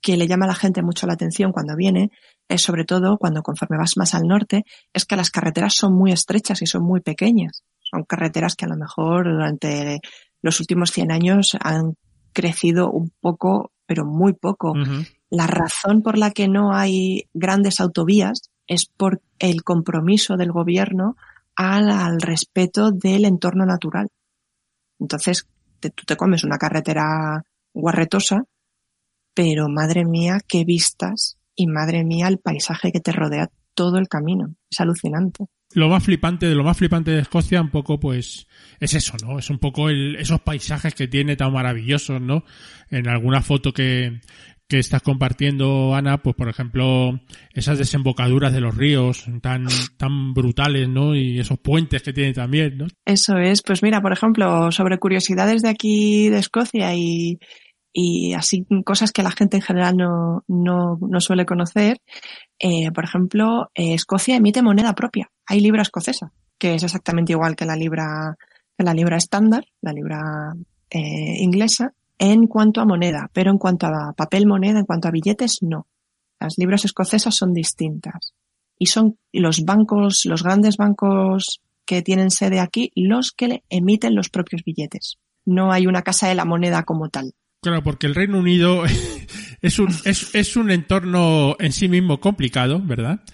que 0.00 0.16
le 0.16 0.26
llama 0.26 0.46
a 0.46 0.48
la 0.48 0.54
gente 0.54 0.82
mucho 0.82 1.06
la 1.06 1.12
atención 1.12 1.52
cuando 1.52 1.76
viene, 1.76 2.10
es 2.48 2.62
sobre 2.62 2.84
todo 2.84 3.18
cuando 3.18 3.42
conforme 3.42 3.76
vas 3.76 3.96
más 3.96 4.14
al 4.14 4.22
norte, 4.22 4.64
es 4.92 5.04
que 5.04 5.16
las 5.16 5.30
carreteras 5.30 5.74
son 5.74 5.94
muy 5.94 6.12
estrechas 6.12 6.62
y 6.62 6.66
son 6.66 6.82
muy 6.82 7.00
pequeñas. 7.00 7.64
Son 7.80 8.04
carreteras 8.04 8.56
que 8.56 8.64
a 8.64 8.68
lo 8.68 8.76
mejor 8.76 9.24
durante 9.30 10.00
los 10.42 10.60
últimos 10.60 10.90
100 10.90 11.12
años 11.12 11.56
han 11.60 11.96
crecido 12.32 12.90
un 12.90 13.12
poco, 13.20 13.72
pero 13.86 14.04
muy 14.04 14.32
poco. 14.32 14.74
La 15.30 15.46
razón 15.46 16.02
por 16.02 16.18
la 16.18 16.30
que 16.30 16.48
no 16.48 16.72
hay 16.72 17.28
grandes 17.34 17.80
autovías 17.80 18.50
es 18.66 18.86
por 18.86 19.22
el 19.38 19.62
compromiso 19.62 20.36
del 20.36 20.52
gobierno 20.52 21.16
al, 21.56 22.20
respeto 22.20 22.90
del 22.90 23.24
entorno 23.24 23.64
natural. 23.64 24.08
Entonces, 24.98 25.46
tú 25.80 26.04
te 26.06 26.16
comes 26.16 26.44
una 26.44 26.58
carretera 26.58 27.42
guarretosa, 27.76 28.44
pero 29.34 29.68
madre 29.68 30.04
mía, 30.04 30.40
qué 30.46 30.64
vistas 30.64 31.38
y 31.54 31.66
madre 31.66 32.04
mía, 32.04 32.28
el 32.28 32.38
paisaje 32.38 32.90
que 32.90 33.00
te 33.00 33.12
rodea 33.12 33.50
todo 33.74 33.98
el 33.98 34.08
camino. 34.08 34.54
Es 34.70 34.80
alucinante. 34.80 35.46
Lo 35.74 35.88
más 35.88 36.04
flipante, 36.04 36.46
de 36.46 36.54
lo 36.54 36.64
más 36.64 36.78
flipante 36.78 37.10
de 37.10 37.20
Escocia, 37.20 37.60
un 37.60 37.70
poco, 37.70 38.00
pues, 38.00 38.46
es 38.80 38.94
eso, 38.94 39.14
¿no? 39.22 39.38
Es 39.38 39.50
un 39.50 39.58
poco 39.58 39.90
el, 39.90 40.16
esos 40.16 40.40
paisajes 40.40 40.94
que 40.94 41.08
tiene 41.08 41.36
tan 41.36 41.52
maravillosos, 41.52 42.20
¿no? 42.20 42.44
En 42.88 43.08
alguna 43.08 43.42
foto 43.42 43.72
que, 43.72 44.20
que 44.68 44.78
estás 44.78 45.02
compartiendo, 45.02 45.94
Ana, 45.94 46.22
pues 46.22 46.34
por 46.34 46.48
ejemplo, 46.48 47.20
esas 47.52 47.78
desembocaduras 47.78 48.52
de 48.52 48.60
los 48.60 48.76
ríos 48.76 49.26
tan, 49.40 49.66
tan 49.96 50.34
brutales, 50.34 50.88
¿no? 50.88 51.14
Y 51.14 51.38
esos 51.38 51.58
puentes 51.58 52.02
que 52.02 52.12
tiene 52.12 52.32
también, 52.32 52.78
¿no? 52.78 52.86
Eso 53.04 53.36
es, 53.36 53.62
pues 53.62 53.82
mira, 53.82 54.00
por 54.00 54.12
ejemplo, 54.12 54.70
sobre 54.72 54.98
curiosidades 54.98 55.62
de 55.62 55.68
aquí 55.68 56.28
de 56.28 56.38
Escocia 56.38 56.94
y, 56.94 57.38
y 57.98 58.34
así 58.34 58.66
cosas 58.84 59.10
que 59.10 59.22
la 59.22 59.30
gente 59.30 59.56
en 59.56 59.62
general 59.62 59.96
no, 59.96 60.44
no, 60.48 60.98
no 61.00 61.20
suele 61.22 61.46
conocer, 61.46 62.02
eh, 62.58 62.90
por 62.92 63.04
ejemplo, 63.04 63.70
eh, 63.74 63.94
Escocia 63.94 64.36
emite 64.36 64.60
moneda 64.60 64.94
propia. 64.94 65.30
Hay 65.46 65.60
libra 65.60 65.80
escocesa, 65.80 66.30
que 66.58 66.74
es 66.74 66.82
exactamente 66.82 67.32
igual 67.32 67.56
que 67.56 67.64
la 67.64 67.74
libra, 67.74 68.36
que 68.76 68.84
la 68.84 68.92
libra 68.92 69.16
estándar, 69.16 69.64
la 69.80 69.94
libra 69.94 70.52
eh, 70.90 71.36
inglesa, 71.38 71.94
en 72.18 72.48
cuanto 72.48 72.82
a 72.82 72.84
moneda, 72.84 73.30
pero 73.32 73.50
en 73.50 73.56
cuanto 73.56 73.86
a 73.86 74.12
papel 74.14 74.46
moneda, 74.46 74.80
en 74.80 74.84
cuanto 74.84 75.08
a 75.08 75.10
billetes, 75.12 75.62
no. 75.62 75.86
Las 76.38 76.58
libras 76.58 76.84
escocesas 76.84 77.34
son 77.34 77.54
distintas. 77.54 78.34
Y 78.78 78.86
son 78.86 79.16
los 79.32 79.64
bancos, 79.64 80.26
los 80.26 80.42
grandes 80.42 80.76
bancos 80.76 81.62
que 81.86 82.02
tienen 82.02 82.30
sede 82.30 82.60
aquí, 82.60 82.92
los 82.94 83.32
que 83.32 83.48
le 83.48 83.64
emiten 83.70 84.14
los 84.14 84.28
propios 84.28 84.64
billetes. 84.64 85.16
No 85.46 85.72
hay 85.72 85.86
una 85.86 86.02
casa 86.02 86.28
de 86.28 86.34
la 86.34 86.44
moneda 86.44 86.82
como 86.82 87.08
tal. 87.08 87.32
Claro, 87.66 87.82
porque 87.82 88.06
el 88.06 88.14
Reino 88.14 88.38
Unido 88.38 88.84
es 89.60 89.78
un, 89.80 89.92
es, 90.04 90.32
es 90.36 90.54
un 90.54 90.70
entorno 90.70 91.56
en 91.58 91.72
sí 91.72 91.88
mismo 91.88 92.20
complicado, 92.20 92.80
¿verdad? 92.80 93.24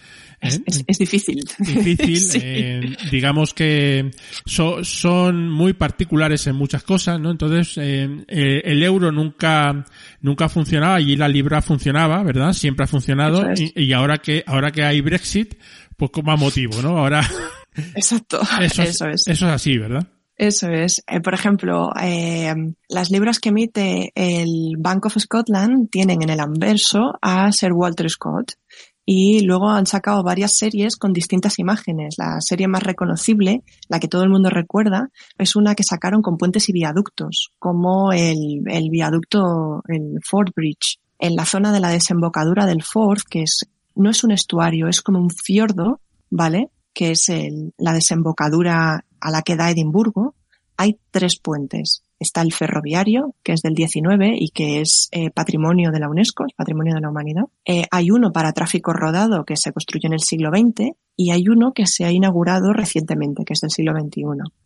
Es, 0.41 0.57
¿Eh? 0.57 0.83
difícil. 0.99 1.45
Difícil. 1.59 2.41
Eh, 2.43 2.97
digamos 3.11 3.53
que 3.53 4.11
son 4.47 5.51
muy 5.51 5.75
particulares 5.75 6.47
en 6.47 6.57
muchas 6.57 6.83
cosas, 6.83 7.21
¿no? 7.21 7.31
Entonces, 7.31 7.77
eh, 7.77 8.25
el 8.27 8.83
euro 8.83 9.13
nunca, 9.13 9.85
nunca 10.23 10.49
funcionaba, 10.49 10.99
y 10.99 11.15
la 11.15 11.29
libra 11.29 11.61
funcionaba, 11.61 12.23
¿verdad? 12.23 12.55
Siempre 12.55 12.85
ha 12.85 12.89
funcionado. 12.89 13.45
Y, 13.55 13.93
ahora 13.93 14.17
que, 14.17 14.45
ahora 14.47 14.71
que 14.71 14.83
hay 14.83 15.03
Brexit, 15.03 15.57
pues 15.95 16.11
como 16.11 16.33
a 16.33 16.37
motivo, 16.37 16.81
¿no? 16.81 16.97
Ahora. 16.97 17.29
Exacto. 17.95 18.41
Eso, 18.63 18.83
es. 18.83 19.03
Eso 19.03 19.31
es 19.31 19.43
así, 19.43 19.77
¿verdad? 19.77 20.09
Eso 20.43 20.67
es. 20.71 21.05
por 21.23 21.35
ejemplo, 21.35 21.93
las 22.89 23.11
libras 23.13 23.39
que 23.39 23.51
emite 23.51 24.11
el 24.17 24.75
Bank 24.77 25.07
of 25.07 25.17
Scotland 25.17 25.89
tienen 25.89 26.21
en 26.21 26.31
el 26.31 26.41
anverso 26.41 27.13
a 27.23 27.53
Sir 27.53 27.73
Walter 27.73 28.11
Scott, 28.11 28.55
y 29.05 29.45
luego 29.45 29.71
han 29.71 29.87
sacado 29.87 30.25
varias 30.25 30.57
series 30.57 30.97
con 30.97 31.13
distintas 31.13 31.61
imágenes. 31.61 32.17
La 32.19 32.41
serie 32.41 32.67
más 32.67 32.83
reconocible, 32.83 33.63
la 33.89 34.01
que 34.01 34.09
todo 34.09 34.25
el 34.25 34.31
mundo 34.31 34.51
recuerda, 34.51 35.11
es 35.39 35.55
una 35.55 35.77
que 35.77 35.85
sacaron 35.85 36.23
con 36.23 36.39
puentes 36.39 36.69
y 36.69 36.73
viaductos, 36.73 37.53
como 37.61 38.13
el, 38.13 38.65
el 38.67 38.91
viaducto, 38.91 39.85
el 39.87 40.19
Ford 40.29 40.51
Bridge, 40.57 40.99
en 41.21 41.37
la 41.37 41.45
zona 41.45 41.73
de 41.73 41.79
la 41.79 41.91
desembocadura 41.91 42.67
del 42.67 42.83
Ford, 42.83 43.21
que 43.31 43.43
es, 43.43 43.61
no 43.95 44.11
es 44.11 44.25
un 44.25 44.33
estuario, 44.33 44.89
es 44.89 45.03
como 45.03 45.21
un 45.21 45.31
fiordo, 45.31 46.01
¿vale? 46.31 46.71
Que 46.93 47.13
es 47.13 47.29
el, 47.29 47.75
la 47.79 47.93
desembocadura 47.93 49.05
a 49.23 49.31
la 49.31 49.43
que 49.43 49.57
da 49.57 49.71
Edimburgo. 49.71 50.35
Hay 50.77 50.99
tres 51.11 51.39
puentes 51.39 52.03
está 52.23 52.41
el 52.41 52.53
ferroviario, 52.53 53.35
que 53.43 53.53
es 53.53 53.61
del 53.61 53.75
19 53.75 54.37
y 54.39 54.49
que 54.51 54.81
es 54.81 55.09
eh, 55.13 55.31
patrimonio 55.31 55.91
de 55.91 56.01
la 56.01 56.09
UNESCO, 56.09 56.47
es 56.47 56.55
patrimonio 56.55 56.95
de 56.95 57.01
la 57.01 57.11
humanidad. 57.11 57.45
Eh, 57.65 57.85
hay 57.91 58.11
uno 58.11 58.33
para 58.33 58.53
tráfico 58.53 58.93
rodado 58.93 59.45
que 59.45 59.57
se 59.57 59.73
construyó 59.73 60.07
en 60.07 60.15
el 60.15 60.21
siglo 60.21 60.51
XX 60.51 60.97
y 61.17 61.31
hay 61.31 61.49
uno 61.49 61.73
que 61.73 61.87
se 61.87 62.05
ha 62.05 62.11
inaugurado 62.11 62.73
recientemente, 62.73 63.45
que 63.45 63.53
es 63.53 63.61
del 63.61 63.71
siglo 63.71 63.93
XXI. 63.93 64.23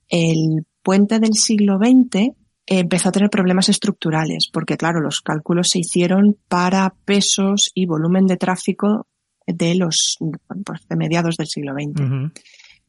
El 0.09 0.67
puente 0.83 1.19
del 1.19 1.35
siglo 1.35 1.79
XX 1.79 2.35
empezó 2.67 3.09
a 3.09 3.13
tener 3.13 3.31
problemas 3.31 3.69
estructurales, 3.69 4.49
porque 4.53 4.77
claro, 4.77 5.01
los 5.01 5.21
cálculos 5.21 5.69
se 5.71 5.81
hicieron 5.81 6.37
para 6.49 6.95
pesos 7.05 7.71
y 7.75 7.87
volumen 7.87 8.27
de 8.27 8.37
tráfico 8.37 9.07
de 9.47 9.77
los 9.77 10.19
pues, 10.65 10.89
de 10.89 10.97
mediados 10.97 11.37
del 11.37 11.47
siglo 11.47 11.73
XX. 11.73 12.33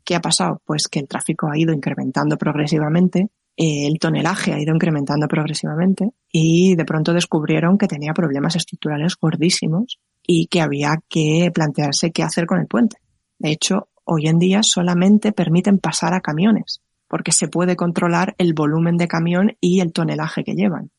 ¿Qué 0.07 0.15
ha 0.15 0.21
pasado? 0.21 0.61
Pues 0.65 0.87
que 0.87 0.99
el 0.99 1.07
tráfico 1.07 1.51
ha 1.51 1.57
ido 1.59 1.73
incrementando 1.73 2.37
progresivamente 2.37 3.29
el 3.57 3.97
tonelaje 3.97 4.53
ha 4.53 4.61
ido 4.61 4.73
incrementando 4.73 5.27
progresivamente 5.27 6.11
y 6.31 6.75
de 6.75 6.85
pronto 6.85 7.11
descubrieron 7.11 7.79
que 7.79 7.87
tenía 7.87 8.13
problemas 8.13 8.55
estructurales 8.55 9.15
gordísimos 9.19 9.99
y 10.21 10.45
que 10.45 10.61
había 10.61 10.99
que 11.09 11.49
plantearse 11.51 12.11
qué 12.11 12.21
hacer 12.21 12.45
con 12.45 12.59
el 12.59 12.67
puente. 12.67 12.97
De 13.39 13.49
hecho, 13.49 13.87
hoy 14.03 14.27
en 14.27 14.37
día 14.37 14.59
solamente 14.61 15.31
permiten 15.31 15.79
pasar 15.79 16.13
a 16.13 16.21
camiones 16.21 16.81
porque 17.07 17.31
se 17.31 17.47
puede 17.47 17.75
controlar 17.75 18.35
el 18.37 18.53
volumen 18.53 18.97
de 18.97 19.07
camión 19.07 19.57
y 19.59 19.79
el 19.79 19.91
tonelaje 19.91 20.43
que 20.43 20.53
llevan 20.53 20.91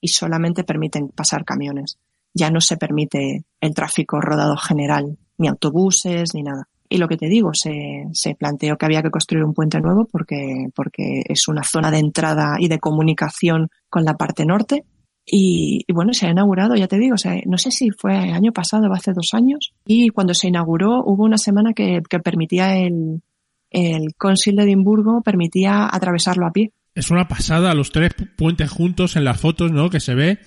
y 0.00 0.08
solamente 0.08 0.62
permiten 0.62 1.08
pasar 1.08 1.44
camiones. 1.44 1.98
Ya 2.32 2.50
no 2.50 2.60
se 2.60 2.76
permite 2.76 3.44
el 3.60 3.74
tráfico 3.74 4.20
rodado 4.20 4.56
general, 4.56 5.18
ni 5.36 5.48
autobuses, 5.48 6.32
ni 6.34 6.42
nada. 6.42 6.68
Y 6.94 6.98
lo 6.98 7.08
que 7.08 7.16
te 7.16 7.26
digo, 7.26 7.50
se, 7.54 8.04
se 8.12 8.36
planteó 8.36 8.76
que 8.76 8.86
había 8.86 9.02
que 9.02 9.10
construir 9.10 9.42
un 9.42 9.52
puente 9.52 9.80
nuevo 9.80 10.06
porque, 10.12 10.68
porque 10.76 11.22
es 11.28 11.48
una 11.48 11.64
zona 11.64 11.90
de 11.90 11.98
entrada 11.98 12.54
y 12.60 12.68
de 12.68 12.78
comunicación 12.78 13.68
con 13.90 14.04
la 14.04 14.14
parte 14.14 14.46
norte. 14.46 14.84
Y, 15.26 15.84
bueno, 15.92 16.14
se 16.14 16.26
ha 16.26 16.30
inaugurado, 16.30 16.76
ya 16.76 16.86
te 16.86 17.00
digo, 17.00 17.16
no 17.46 17.58
sé 17.58 17.72
si 17.72 17.90
fue 17.90 18.14
año 18.14 18.52
pasado 18.52 18.86
o 18.86 18.92
hace 18.92 19.12
dos 19.12 19.30
años. 19.32 19.72
Y 19.84 20.10
cuando 20.10 20.34
se 20.34 20.46
inauguró 20.46 21.02
hubo 21.04 21.24
una 21.24 21.36
semana 21.36 21.72
que, 21.72 22.00
que 22.08 22.20
permitía 22.20 22.76
el, 22.76 23.22
el 23.70 24.14
de 24.14 24.62
Edimburgo, 24.62 25.20
permitía 25.20 25.88
atravesarlo 25.90 26.46
a 26.46 26.52
pie. 26.52 26.70
Es 26.94 27.10
una 27.10 27.26
pasada 27.26 27.74
los 27.74 27.90
tres 27.90 28.12
puentes 28.36 28.70
juntos 28.70 29.16
en 29.16 29.24
las 29.24 29.40
fotos, 29.40 29.72
¿no? 29.72 29.90
Que 29.90 29.98
se 29.98 30.14
ve. 30.14 30.38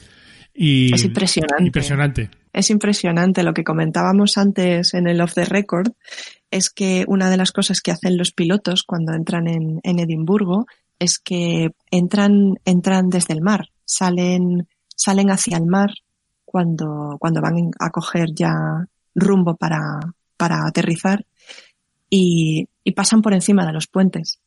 Y 0.59 0.91
es 0.91 1.05
impresionante. 1.05 1.63
Impresionante. 1.63 2.31
Es 2.51 2.71
impresionante 2.71 3.43
lo 3.43 3.53
que 3.53 3.63
comentábamos 3.63 4.39
antes 4.39 4.95
en 4.95 5.07
el 5.07 5.21
off 5.21 5.35
the 5.35 5.45
record, 5.45 5.91
es 6.49 6.71
que 6.71 7.05
una 7.07 7.29
de 7.29 7.37
las 7.37 7.51
cosas 7.51 7.79
que 7.79 7.91
hacen 7.91 8.17
los 8.17 8.31
pilotos 8.31 8.81
cuando 8.81 9.13
entran 9.13 9.47
en, 9.47 9.79
en 9.83 9.99
Edimburgo 9.99 10.65
es 10.97 11.19
que 11.19 11.69
entran, 11.91 12.55
entran 12.65 13.09
desde 13.09 13.35
el 13.35 13.41
mar, 13.41 13.69
salen, 13.85 14.67
salen 14.95 15.29
hacia 15.29 15.57
el 15.57 15.67
mar 15.67 15.91
cuando, 16.43 17.17
cuando 17.19 17.39
van 17.39 17.69
a 17.79 17.91
coger 17.91 18.33
ya 18.33 18.55
rumbo 19.13 19.55
para, 19.55 19.99
para 20.37 20.65
aterrizar 20.65 21.23
y, 22.09 22.67
y 22.83 22.91
pasan 22.93 23.21
por 23.21 23.35
encima 23.35 23.63
de 23.63 23.73
los 23.73 23.85
puentes. 23.85 24.39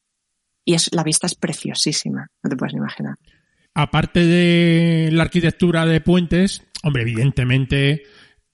Y 0.65 0.75
es, 0.75 0.93
la 0.93 1.05
vista 1.05 1.29
es 1.29 1.37
preciosísima, 1.37 2.27
no 2.43 2.51
te 2.51 2.57
puedes 2.57 2.75
imaginar. 2.75 3.17
Aparte 3.75 4.27
de 4.27 5.11
la 5.13 5.23
arquitectura 5.23 5.87
de 5.87 6.01
puentes, 6.01 6.63
hombre, 6.83 7.03
evidentemente 7.03 8.03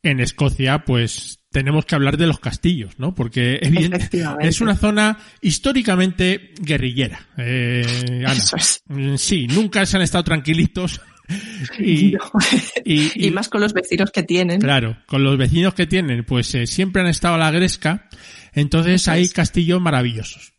en 0.03 0.21
Escocia, 0.21 0.85
pues 0.85 1.41
tenemos 1.51 1.87
que 1.87 1.95
hablar 1.95 2.17
de 2.17 2.27
los 2.27 2.39
castillos, 2.39 2.99
¿no? 2.99 3.15
Porque 3.15 3.59
es 4.41 4.61
una 4.61 4.77
zona 4.77 5.19
históricamente 5.41 6.53
guerrillera. 6.61 7.19
Eh, 7.39 8.25
mm, 8.89 9.17
Sí, 9.17 9.47
nunca 9.47 9.87
se 9.87 9.97
han 9.97 10.03
estado 10.03 10.25
tranquilitos. 10.25 11.01
Y, 11.81 12.17
y, 12.85 13.31
más 13.33 13.49
con 13.49 13.61
los 13.61 13.73
vecinos 13.73 14.13
que 14.13 14.23
tienen. 14.23 14.61
Claro, 14.61 14.97
con 15.07 15.25
los 15.25 15.37
vecinos 15.37 15.75
que 15.75 15.89
tienen, 15.89 16.23
pues 16.25 16.55
eh, 16.55 16.69
siempre 16.69 17.03
han 17.03 17.09
estado 17.09 17.35
a 17.35 17.39
la 17.39 17.51
gresca. 17.51 18.09
Entonces 18.53 19.09
hay 19.09 19.29
castillos 19.29 19.81
maravillosos. 19.81 20.56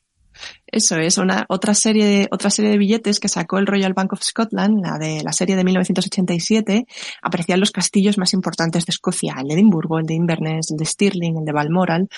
Eso 0.69 0.97
es 0.97 1.17
una 1.17 1.45
otra 1.47 1.73
serie 1.73 2.05
de, 2.05 2.27
otra 2.29 2.49
serie 2.49 2.71
de 2.71 2.77
billetes 2.77 3.21
que 3.21 3.29
sacó 3.29 3.57
el 3.57 3.67
Royal 3.67 3.93
Bank 3.93 4.11
of 4.11 4.21
Scotland, 4.21 4.83
la 4.83 4.97
de 4.97 5.23
la 5.23 5.31
serie 5.31 5.55
de 5.55 5.63
1987, 5.63 6.85
aparecían 7.21 7.61
los 7.61 7.71
castillos 7.71 8.17
más 8.17 8.33
importantes 8.33 8.85
de 8.85 8.91
Escocia, 8.91 9.35
el 9.39 9.47
de 9.47 9.53
Edimburgo, 9.53 9.97
el 9.97 10.05
de 10.05 10.15
Inverness, 10.15 10.71
el 10.71 10.77
de 10.77 10.85
Stirling, 10.85 11.37
el 11.37 11.45
de 11.45 11.53
Balmoral, 11.53 12.09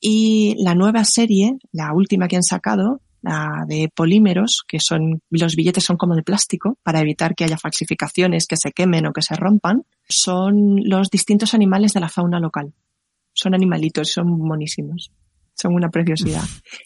y 0.00 0.54
la 0.58 0.74
nueva 0.74 1.04
serie, 1.04 1.56
la 1.72 1.94
última 1.94 2.28
que 2.28 2.36
han 2.36 2.42
sacado, 2.42 3.00
la 3.22 3.64
de 3.66 3.88
polímeros, 3.88 4.64
que 4.68 4.78
son, 4.80 5.22
los 5.30 5.56
billetes 5.56 5.82
son 5.82 5.96
como 5.96 6.14
de 6.14 6.22
plástico 6.22 6.76
para 6.82 7.00
evitar 7.00 7.34
que 7.34 7.44
haya 7.44 7.56
falsificaciones, 7.56 8.46
que 8.46 8.58
se 8.58 8.72
quemen 8.72 9.06
o 9.06 9.14
que 9.14 9.22
se 9.22 9.34
rompan, 9.34 9.84
son 10.06 10.76
los 10.84 11.08
distintos 11.08 11.54
animales 11.54 11.94
de 11.94 12.00
la 12.00 12.10
fauna 12.10 12.38
local. 12.38 12.74
Son 13.32 13.54
animalitos, 13.54 14.10
son 14.10 14.28
monísimos. 14.28 15.10
Son 15.54 15.74
una 15.74 15.88
preciosidad. 15.88 16.44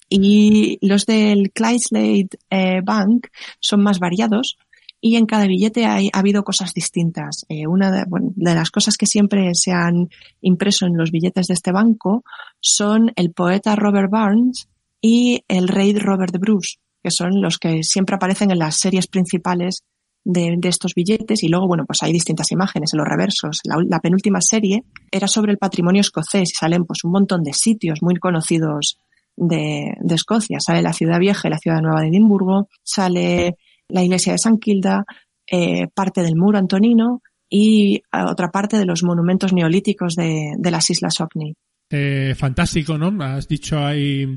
Y 0.09 0.79
los 0.87 1.07
del 1.07 1.51
Clydesdale 1.53 2.29
eh, 2.51 2.81
Bank 2.85 3.29
son 3.61 3.83
más 3.83 3.99
variados 3.99 4.57
y 5.01 5.17
en 5.17 5.27
cada 5.27 5.47
billete 5.47 5.87
hay, 5.87 6.11
ha 6.13 6.19
habido 6.19 6.43
cosas 6.43 6.75
distintas. 6.75 7.47
Eh, 7.49 7.67
una 7.67 7.91
de, 7.91 8.05
de, 8.09 8.55
las 8.55 8.71
cosas 8.71 8.97
que 8.97 9.07
siempre 9.07 9.51
se 9.55 9.73
han 9.73 10.09
impreso 10.41 10.87
en 10.87 10.97
los 10.97 11.11
billetes 11.11 11.47
de 11.47 11.55
este 11.55 11.73
banco 11.73 12.25
son 12.61 13.13
el 13.17 13.33
poeta 13.33 13.77
Robert 13.77 14.11
Barnes 14.11 14.69
y 15.01 15.45
el 15.49 15.69
rey 15.69 15.95
Robert 15.97 16.37
Bruce, 16.39 16.79
que 17.03 17.11
son 17.11 17.41
los 17.41 17.59
que 17.59 17.83
siempre 17.83 18.17
aparecen 18.17 18.51
en 18.51 18.59
las 18.59 18.79
series 18.79 19.07
principales 19.07 19.85
de, 20.25 20.59
estos 20.65 20.95
billetes 20.95 21.43
y 21.43 21.49
luego, 21.49 21.67
bueno, 21.67 21.85
pues 21.87 22.03
hay 22.03 22.13
distintas 22.13 22.51
imágenes 22.53 22.93
en 22.93 22.99
los 22.99 23.09
reversos. 23.09 23.61
La, 23.65 24.01
penúltima 24.01 24.41
serie 24.41 24.85
era 25.11 25.27
sobre 25.27 25.53
el 25.53 25.59
patrimonio 25.59 26.01
escocés 26.01 26.51
y 26.51 26.55
salen 26.55 26.85
pues 26.85 27.05
un 27.05 27.13
montón 27.13 27.43
de 27.43 27.53
sitios 27.53 28.03
muy 28.03 28.17
conocidos 28.17 28.99
de, 29.37 29.95
Escocia. 30.11 30.61
Sale 30.61 30.83
la 30.83 30.93
ciudad 30.93 31.19
vieja 31.19 31.49
y 31.49 31.51
la 31.51 31.59
ciudad 31.59 31.81
nueva 31.81 32.03
de 32.03 32.09
Edimburgo, 32.09 32.69
sale 32.83 33.57
la 33.89 34.03
iglesia 34.03 34.33
de 34.33 34.39
San 34.39 34.59
Kilda, 34.59 35.05
eh, 35.51 35.89
parte 35.95 36.23
del 36.23 36.37
muro 36.37 36.59
antonino 36.59 37.23
y 37.49 38.03
otra 38.13 38.51
parte 38.51 38.77
de 38.77 38.85
los 38.85 39.03
monumentos 39.03 39.53
neolíticos 39.55 40.15
de, 40.15 40.53
las 40.63 40.91
Islas 40.91 41.21
Orkney. 41.21 41.55
Eh, 41.91 42.35
fantástico, 42.37 42.99
¿no? 42.99 43.25
Has 43.25 43.49
dicho 43.49 43.79
ahí 43.79 44.37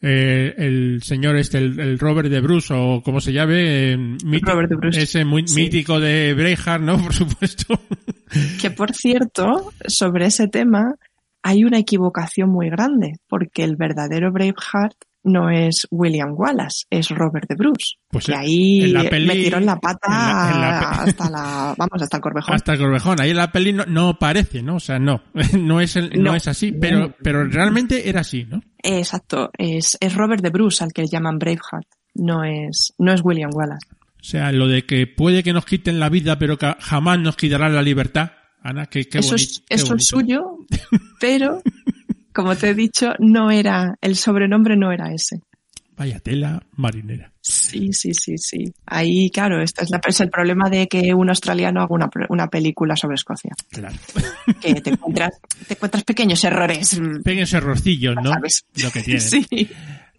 eh, 0.00 0.54
el 0.56 1.02
señor 1.02 1.36
este, 1.36 1.58
el, 1.58 1.78
el, 1.80 1.98
Robert 1.98 2.28
de 2.28 2.40
Bruce, 2.40 2.72
o 2.72 3.02
como 3.02 3.20
se 3.20 3.32
llame, 3.32 3.92
eh, 3.92 3.96
Robert 4.42 4.70
de 4.70 4.76
Bruce. 4.76 5.02
ese 5.02 5.24
muy 5.24 5.46
sí. 5.46 5.60
mítico 5.60 5.98
de 5.98 6.34
Braveheart, 6.34 6.82
¿no? 6.82 6.98
Por 7.02 7.12
supuesto. 7.12 7.80
Que 8.60 8.70
por 8.70 8.94
cierto, 8.94 9.72
sobre 9.86 10.26
ese 10.26 10.48
tema, 10.48 10.94
hay 11.42 11.64
una 11.64 11.78
equivocación 11.78 12.50
muy 12.50 12.68
grande, 12.70 13.14
porque 13.26 13.64
el 13.64 13.76
verdadero 13.76 14.30
Braveheart 14.30 14.96
no 15.28 15.50
es 15.50 15.86
William 15.90 16.32
Wallace, 16.34 16.86
es 16.90 17.08
Robert 17.10 17.48
de 17.48 17.54
Bruce. 17.54 17.96
Pues 18.08 18.26
que 18.26 18.34
ahí 18.34 18.94
peli, 19.10 19.26
metieron 19.26 19.66
la 19.66 19.76
pata 19.76 20.08
en 20.08 20.14
la, 20.14 20.50
en 20.52 20.60
la, 20.60 20.90
hasta 20.90 21.30
la, 21.30 21.74
vamos, 21.76 22.02
hasta 22.02 22.16
el 22.16 22.22
Corvejón. 22.22 22.54
Hasta 22.54 22.72
el 22.72 22.78
Corvejón. 22.78 23.20
Ahí 23.20 23.30
en 23.30 23.36
la 23.36 23.52
peli 23.52 23.72
no, 23.72 23.84
no 23.86 24.18
parece, 24.18 24.62
¿no? 24.62 24.76
O 24.76 24.80
sea, 24.80 24.98
no, 24.98 25.22
no 25.58 25.80
es 25.80 25.96
el, 25.96 26.10
no, 26.10 26.30
no, 26.30 26.34
es 26.34 26.48
así, 26.48 26.72
pero, 26.72 27.14
pero 27.22 27.44
realmente 27.44 28.08
era 28.08 28.20
así, 28.20 28.44
¿no? 28.44 28.62
Exacto, 28.82 29.50
es, 29.56 29.96
es 30.00 30.14
Robert 30.14 30.42
de 30.42 30.50
Bruce 30.50 30.82
al 30.82 30.92
que 30.92 31.02
le 31.02 31.08
llaman 31.08 31.38
Braveheart, 31.38 31.86
no 32.14 32.44
es, 32.44 32.94
no 32.98 33.12
es 33.12 33.20
William 33.22 33.50
Wallace. 33.52 33.86
O 34.20 34.24
sea, 34.24 34.50
lo 34.52 34.66
de 34.66 34.84
que 34.84 35.06
puede 35.06 35.42
que 35.42 35.52
nos 35.52 35.64
quiten 35.64 36.00
la 36.00 36.08
vida, 36.08 36.38
pero 36.38 36.58
que 36.58 36.74
jamás 36.80 37.18
nos 37.18 37.36
quitarán 37.36 37.74
la 37.74 37.82
libertad. 37.82 38.32
Ana, 38.60 38.86
qué, 38.86 39.08
qué 39.08 39.18
eso 39.18 39.30
bonito. 39.30 39.52
Es, 39.52 39.64
eso 39.68 39.86
bonito. 39.86 40.02
es 40.02 40.06
suyo, 40.06 40.56
pero, 41.20 41.62
como 42.38 42.54
te 42.54 42.70
he 42.70 42.74
dicho, 42.74 43.14
no 43.18 43.50
era, 43.50 43.96
el 44.00 44.14
sobrenombre 44.14 44.76
no 44.76 44.92
era 44.92 45.12
ese. 45.12 45.40
Vaya 45.96 46.20
tela 46.20 46.62
marinera. 46.76 47.32
Sí, 47.40 47.92
sí, 47.92 48.14
sí, 48.14 48.38
sí. 48.38 48.72
Ahí, 48.86 49.28
claro, 49.30 49.60
este 49.60 49.82
es, 49.82 49.90
la, 49.90 50.00
es 50.06 50.20
el 50.20 50.30
problema 50.30 50.70
de 50.70 50.86
que 50.86 51.12
un 51.14 51.30
australiano 51.30 51.80
haga 51.80 51.92
una, 51.96 52.08
una 52.28 52.46
película 52.46 52.94
sobre 52.94 53.16
Escocia. 53.16 53.50
Claro. 53.70 53.96
Que 54.60 54.80
te 54.80 54.90
encuentras, 54.90 55.32
te 55.66 55.74
encuentras 55.74 56.04
pequeños 56.04 56.44
errores. 56.44 57.00
Pequeños 57.24 57.52
errorcillos, 57.52 58.14
¿no? 58.22 58.32
¿Sabes? 58.32 58.64
Lo 58.80 58.92
que 58.92 59.02
tienen. 59.02 59.20
Sí. 59.20 59.68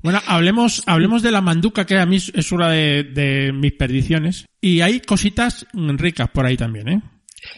Bueno, 0.03 0.19
hablemos, 0.27 0.83
hablemos 0.87 1.23
de 1.23 1.31
la 1.31 1.39
manduca, 1.39 1.85
que 1.85 1.99
a 1.99 2.05
mí 2.05 2.17
es 2.17 2.51
una 2.51 2.69
de, 2.69 3.05
de 3.05 3.53
mis 3.53 3.71
perdiciones. 3.71 4.45
Y 4.59 4.81
hay 4.81 4.99
cositas 4.99 5.65
ricas 5.73 6.29
por 6.31 6.45
ahí 6.45 6.57
también, 6.57 6.89
¿eh? 6.89 7.01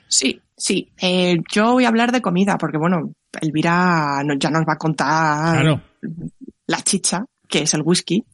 Sí, 0.07 0.39
sí. 0.61 0.91
Eh, 1.01 1.37
yo 1.51 1.73
voy 1.73 1.85
a 1.85 1.89
hablar 1.89 2.11
de 2.11 2.21
comida, 2.21 2.57
porque 2.57 2.77
bueno, 2.77 3.13
Elvira 3.39 4.21
ya 4.37 4.49
nos 4.49 4.63
va 4.63 4.73
a 4.73 4.77
contar 4.77 5.61
claro. 5.61 5.81
la 6.67 6.81
chicha 6.81 7.25
que 7.51 7.59
es 7.63 7.73
el 7.73 7.83
whisky. 7.83 8.25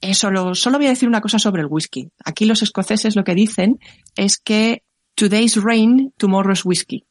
Eh, 0.00 0.14
solo, 0.14 0.54
solo 0.54 0.78
voy 0.78 0.86
a 0.86 0.90
decir 0.90 1.08
una 1.08 1.20
cosa 1.20 1.38
sobre 1.38 1.62
el 1.62 1.68
whisky. 1.68 2.08
Aquí 2.24 2.46
los 2.46 2.62
escoceses 2.62 3.16
lo 3.16 3.24
que 3.24 3.34
dicen 3.34 3.78
es 4.16 4.38
que 4.38 4.84
today's 5.14 5.62
rain, 5.62 6.14
tomorrow's 6.16 6.64
whisky. 6.64 7.04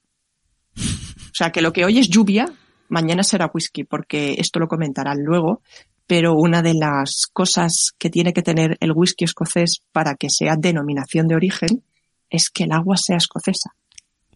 O 0.75 1.33
sea, 1.33 1.51
que 1.51 1.61
lo 1.61 1.72
que 1.72 1.85
hoy 1.85 1.99
es 1.99 2.09
lluvia, 2.09 2.45
mañana 2.88 3.23
será 3.23 3.51
whisky, 3.53 3.83
porque 3.83 4.35
esto 4.39 4.59
lo 4.59 4.67
comentarán 4.67 5.19
luego. 5.23 5.61
Pero 6.07 6.33
una 6.33 6.64
de 6.64 6.73
las 6.73 7.27
cosas 7.31 7.91
que 7.99 8.09
tiene 8.09 8.33
que 8.33 8.41
tener 8.41 8.77
el 8.80 8.93
whisky 8.93 9.25
escocés 9.25 9.83
para 9.91 10.15
que 10.15 10.30
sea 10.30 10.56
denominación 10.57 11.27
de 11.27 11.35
origen 11.35 11.83
es 12.31 12.49
que 12.49 12.64
el 12.64 12.72
agua 12.72 12.98
sea 12.98 13.17
escocesa. 13.17 13.75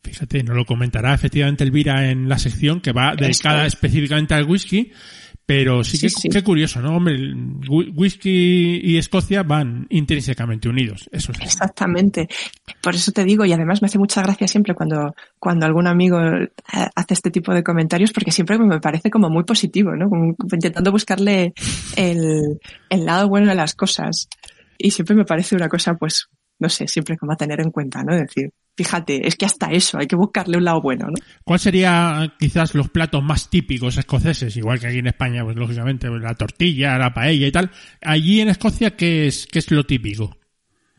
Fíjate, 0.04 0.44
no 0.44 0.54
lo 0.54 0.66
comentará 0.66 1.14
efectivamente 1.14 1.64
Elvira 1.64 2.10
en 2.10 2.28
la 2.28 2.38
sección 2.38 2.82
que 2.82 2.92
va 2.92 3.16
dedicada 3.16 3.66
específicamente 3.66 4.34
al 4.34 4.46
whisky. 4.46 4.92
Pero 5.46 5.84
sí 5.84 6.00
que 6.00 6.10
sí, 6.10 6.22
sí. 6.22 6.30
qué 6.30 6.42
curioso, 6.42 6.82
¿no? 6.82 6.96
Hombre, 6.96 7.18
whisky 7.68 8.80
y 8.82 8.98
Escocia 8.98 9.44
van 9.44 9.88
intrínsecamente 9.90 10.70
unidos. 10.70 11.10
Eso 11.12 11.34
sí. 11.34 11.42
Exactamente. 11.44 12.30
Por 12.82 12.96
eso 12.96 13.12
te 13.12 13.26
digo, 13.26 13.44
y 13.44 13.52
además 13.52 13.82
me 13.82 13.88
hace 13.88 13.98
mucha 13.98 14.22
gracia 14.22 14.48
siempre 14.48 14.74
cuando, 14.74 15.14
cuando 15.40 15.66
algún 15.66 15.88
amigo 15.88 16.18
hace 16.96 17.14
este 17.14 17.30
tipo 17.30 17.54
de 17.54 17.62
comentarios, 17.62 18.14
porque 18.14 18.32
siempre 18.32 18.58
me 18.58 18.80
parece 18.80 19.10
como 19.10 19.30
muy 19.30 19.44
positivo, 19.44 19.94
¿no? 19.98 20.08
Como 20.08 20.34
intentando 20.50 20.92
buscarle 20.92 21.54
el, 21.98 22.60
el 22.90 23.06
lado 23.06 23.28
bueno 23.28 23.48
de 23.48 23.56
las 23.56 23.76
cosas. 23.76 24.30
Y 24.78 24.92
siempre 24.92 25.16
me 25.16 25.26
parece 25.26 25.58
una 25.58 25.68
cosa, 25.68 25.96
pues, 25.96 26.30
no 26.60 26.70
sé, 26.70 26.88
siempre 26.88 27.18
como 27.18 27.34
a 27.34 27.38
tener 27.38 27.60
en 27.60 27.72
cuenta, 27.72 28.02
¿no? 28.02 28.16
Es 28.16 28.22
decir, 28.22 28.50
fíjate, 28.76 29.28
es 29.28 29.36
que 29.36 29.46
hasta 29.46 29.68
eso 29.68 29.98
hay 29.98 30.08
que 30.08 30.16
buscarle 30.16 30.58
un 30.58 30.66
lado 30.66 30.82
bueno, 30.82 31.08
¿no? 31.08 31.14
¿Cuál 31.44 31.60
sería 31.60 32.34
quizás 32.40 32.74
los 32.76 32.90
platos 32.90 33.24
más 33.24 33.50
típicos 33.50 33.98
escoceses? 33.98 34.56
Igual 34.58 34.80
que 34.80 34.88
aquí 34.88 35.00
en 35.00 35.08
España, 35.08 35.44
pues 35.44 35.56
lógicamente, 35.56 36.10
pues, 36.10 36.22
la 36.22 36.36
tortilla, 36.36 36.98
la 36.98 37.14
paella 37.14 37.48
y 37.48 37.52
tal. 37.52 37.72
Allí 38.02 38.42
en 38.42 38.50
Escocia, 38.50 38.96
¿qué 38.96 39.28
es, 39.28 39.48
qué 39.48 39.60
es 39.60 39.72
lo 39.72 39.86
típico? 39.86 40.38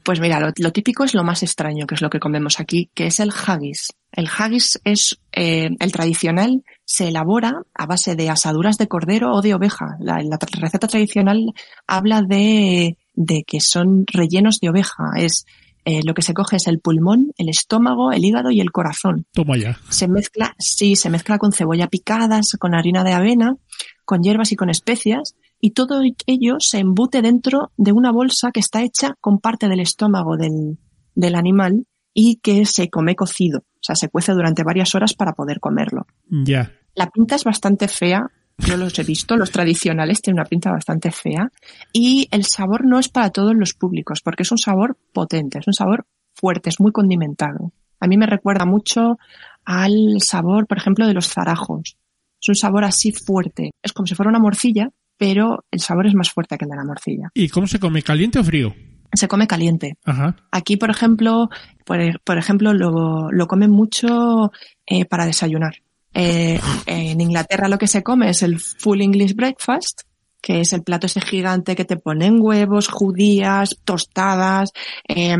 Pues 0.04 0.20
mira, 0.20 0.38
lo, 0.38 0.52
lo, 0.54 0.70
típico 0.70 1.04
es 1.04 1.14
lo 1.14 1.24
más 1.24 1.42
extraño, 1.42 1.86
que 1.86 1.94
es 1.94 2.02
lo 2.02 2.10
que 2.10 2.20
comemos 2.20 2.60
aquí, 2.60 2.90
que 2.94 3.06
es 3.06 3.20
el 3.20 3.30
haggis. 3.30 3.94
El 4.12 4.28
haggis 4.28 4.78
es 4.84 5.18
eh, 5.32 5.70
el 5.80 5.92
tradicional, 5.92 6.62
se 6.84 7.08
elabora 7.08 7.62
a 7.74 7.86
base 7.86 8.14
de 8.14 8.28
asaduras 8.28 8.76
de 8.76 8.86
cordero 8.86 9.32
o 9.32 9.40
de 9.40 9.54
oveja. 9.54 9.96
La, 10.00 10.18
la 10.22 10.38
receta 10.60 10.88
tradicional 10.88 11.54
habla 11.86 12.20
de, 12.20 12.98
de 13.14 13.44
que 13.44 13.60
son 13.60 14.04
rellenos 14.12 14.60
de 14.60 14.68
oveja. 14.68 15.04
Es 15.16 15.46
eh, 15.84 16.00
lo 16.04 16.14
que 16.14 16.22
se 16.22 16.34
coge 16.34 16.56
es 16.56 16.66
el 16.66 16.80
pulmón, 16.80 17.32
el 17.36 17.48
estómago, 17.48 18.12
el 18.12 18.24
hígado 18.24 18.50
y 18.50 18.60
el 18.60 18.72
corazón. 18.72 19.26
Toma 19.32 19.56
ya. 19.56 19.78
Se 19.90 20.08
mezcla, 20.08 20.54
sí, 20.58 20.96
se 20.96 21.10
mezcla 21.10 21.38
con 21.38 21.52
cebolla 21.52 21.88
picadas, 21.88 22.56
con 22.58 22.74
harina 22.74 23.04
de 23.04 23.12
avena, 23.12 23.56
con 24.04 24.22
hierbas 24.22 24.52
y 24.52 24.56
con 24.56 24.70
especias, 24.70 25.36
y 25.60 25.70
todo 25.70 26.02
ello 26.26 26.56
se 26.58 26.78
embute 26.78 27.22
dentro 27.22 27.72
de 27.76 27.92
una 27.92 28.12
bolsa 28.12 28.50
que 28.52 28.60
está 28.60 28.82
hecha 28.82 29.14
con 29.20 29.38
parte 29.38 29.68
del 29.68 29.80
estómago 29.80 30.36
del, 30.36 30.78
del 31.14 31.34
animal 31.34 31.86
y 32.12 32.36
que 32.36 32.64
se 32.64 32.88
come 32.88 33.16
cocido. 33.16 33.60
O 33.60 33.82
sea, 33.82 33.96
se 33.96 34.08
cuece 34.08 34.32
durante 34.32 34.62
varias 34.62 34.94
horas 34.94 35.14
para 35.14 35.32
poder 35.32 35.60
comerlo. 35.60 36.06
Ya. 36.28 36.72
La 36.94 37.10
pinta 37.10 37.34
es 37.34 37.44
bastante 37.44 37.88
fea, 37.88 38.30
yo 38.58 38.76
los 38.76 38.98
he 38.98 39.04
visto, 39.04 39.36
los 39.36 39.50
tradicionales 39.50 40.22
tienen 40.22 40.40
una 40.40 40.48
pinta 40.48 40.70
bastante 40.70 41.10
fea 41.10 41.50
y 41.92 42.28
el 42.30 42.44
sabor 42.44 42.84
no 42.86 42.98
es 42.98 43.08
para 43.08 43.30
todos 43.30 43.54
los 43.54 43.74
públicos 43.74 44.20
porque 44.22 44.42
es 44.44 44.52
un 44.52 44.58
sabor 44.58 44.96
potente, 45.12 45.58
es 45.58 45.66
un 45.66 45.74
sabor 45.74 46.06
fuerte, 46.34 46.70
es 46.70 46.80
muy 46.80 46.92
condimentado. 46.92 47.72
A 48.00 48.06
mí 48.06 48.16
me 48.16 48.26
recuerda 48.26 48.64
mucho 48.64 49.18
al 49.64 50.20
sabor, 50.20 50.66
por 50.66 50.78
ejemplo, 50.78 51.06
de 51.06 51.14
los 51.14 51.28
zarajos. 51.28 51.96
Es 52.40 52.48
un 52.48 52.54
sabor 52.54 52.84
así 52.84 53.12
fuerte. 53.12 53.70
Es 53.82 53.92
como 53.92 54.06
si 54.06 54.14
fuera 54.14 54.28
una 54.28 54.38
morcilla, 54.38 54.90
pero 55.16 55.64
el 55.70 55.80
sabor 55.80 56.06
es 56.06 56.14
más 56.14 56.30
fuerte 56.30 56.58
que 56.58 56.64
el 56.64 56.70
de 56.70 56.76
la 56.76 56.84
morcilla. 56.84 57.30
¿Y 57.34 57.48
cómo 57.48 57.66
se 57.66 57.80
come? 57.80 58.02
¿Caliente 58.02 58.38
o 58.38 58.44
frío? 58.44 58.74
Se 59.12 59.28
come 59.28 59.46
caliente. 59.46 59.96
Ajá. 60.04 60.36
Aquí, 60.50 60.76
por 60.76 60.90
ejemplo, 60.90 61.48
por, 61.86 61.98
por 62.22 62.36
ejemplo, 62.36 62.74
lo, 62.74 63.30
lo 63.30 63.46
comen 63.46 63.70
mucho 63.70 64.50
eh, 64.86 65.04
para 65.04 65.24
desayunar. 65.24 65.76
Eh, 66.14 66.60
en 66.86 67.20
Inglaterra 67.20 67.68
lo 67.68 67.78
que 67.78 67.88
se 67.88 68.02
come 68.02 68.30
es 68.30 68.42
el 68.42 68.60
full 68.60 69.00
English 69.00 69.34
breakfast, 69.34 70.02
que 70.40 70.60
es 70.60 70.72
el 70.72 70.82
plato 70.82 71.06
ese 71.06 71.20
gigante 71.20 71.74
que 71.74 71.84
te 71.84 71.96
ponen 71.96 72.40
huevos, 72.40 72.88
judías, 72.88 73.76
tostadas 73.84 74.72
eh, 75.08 75.36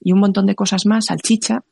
y 0.00 0.12
un 0.12 0.20
montón 0.20 0.46
de 0.46 0.54
cosas 0.54 0.86
más, 0.86 1.06
salchicha. 1.06 1.64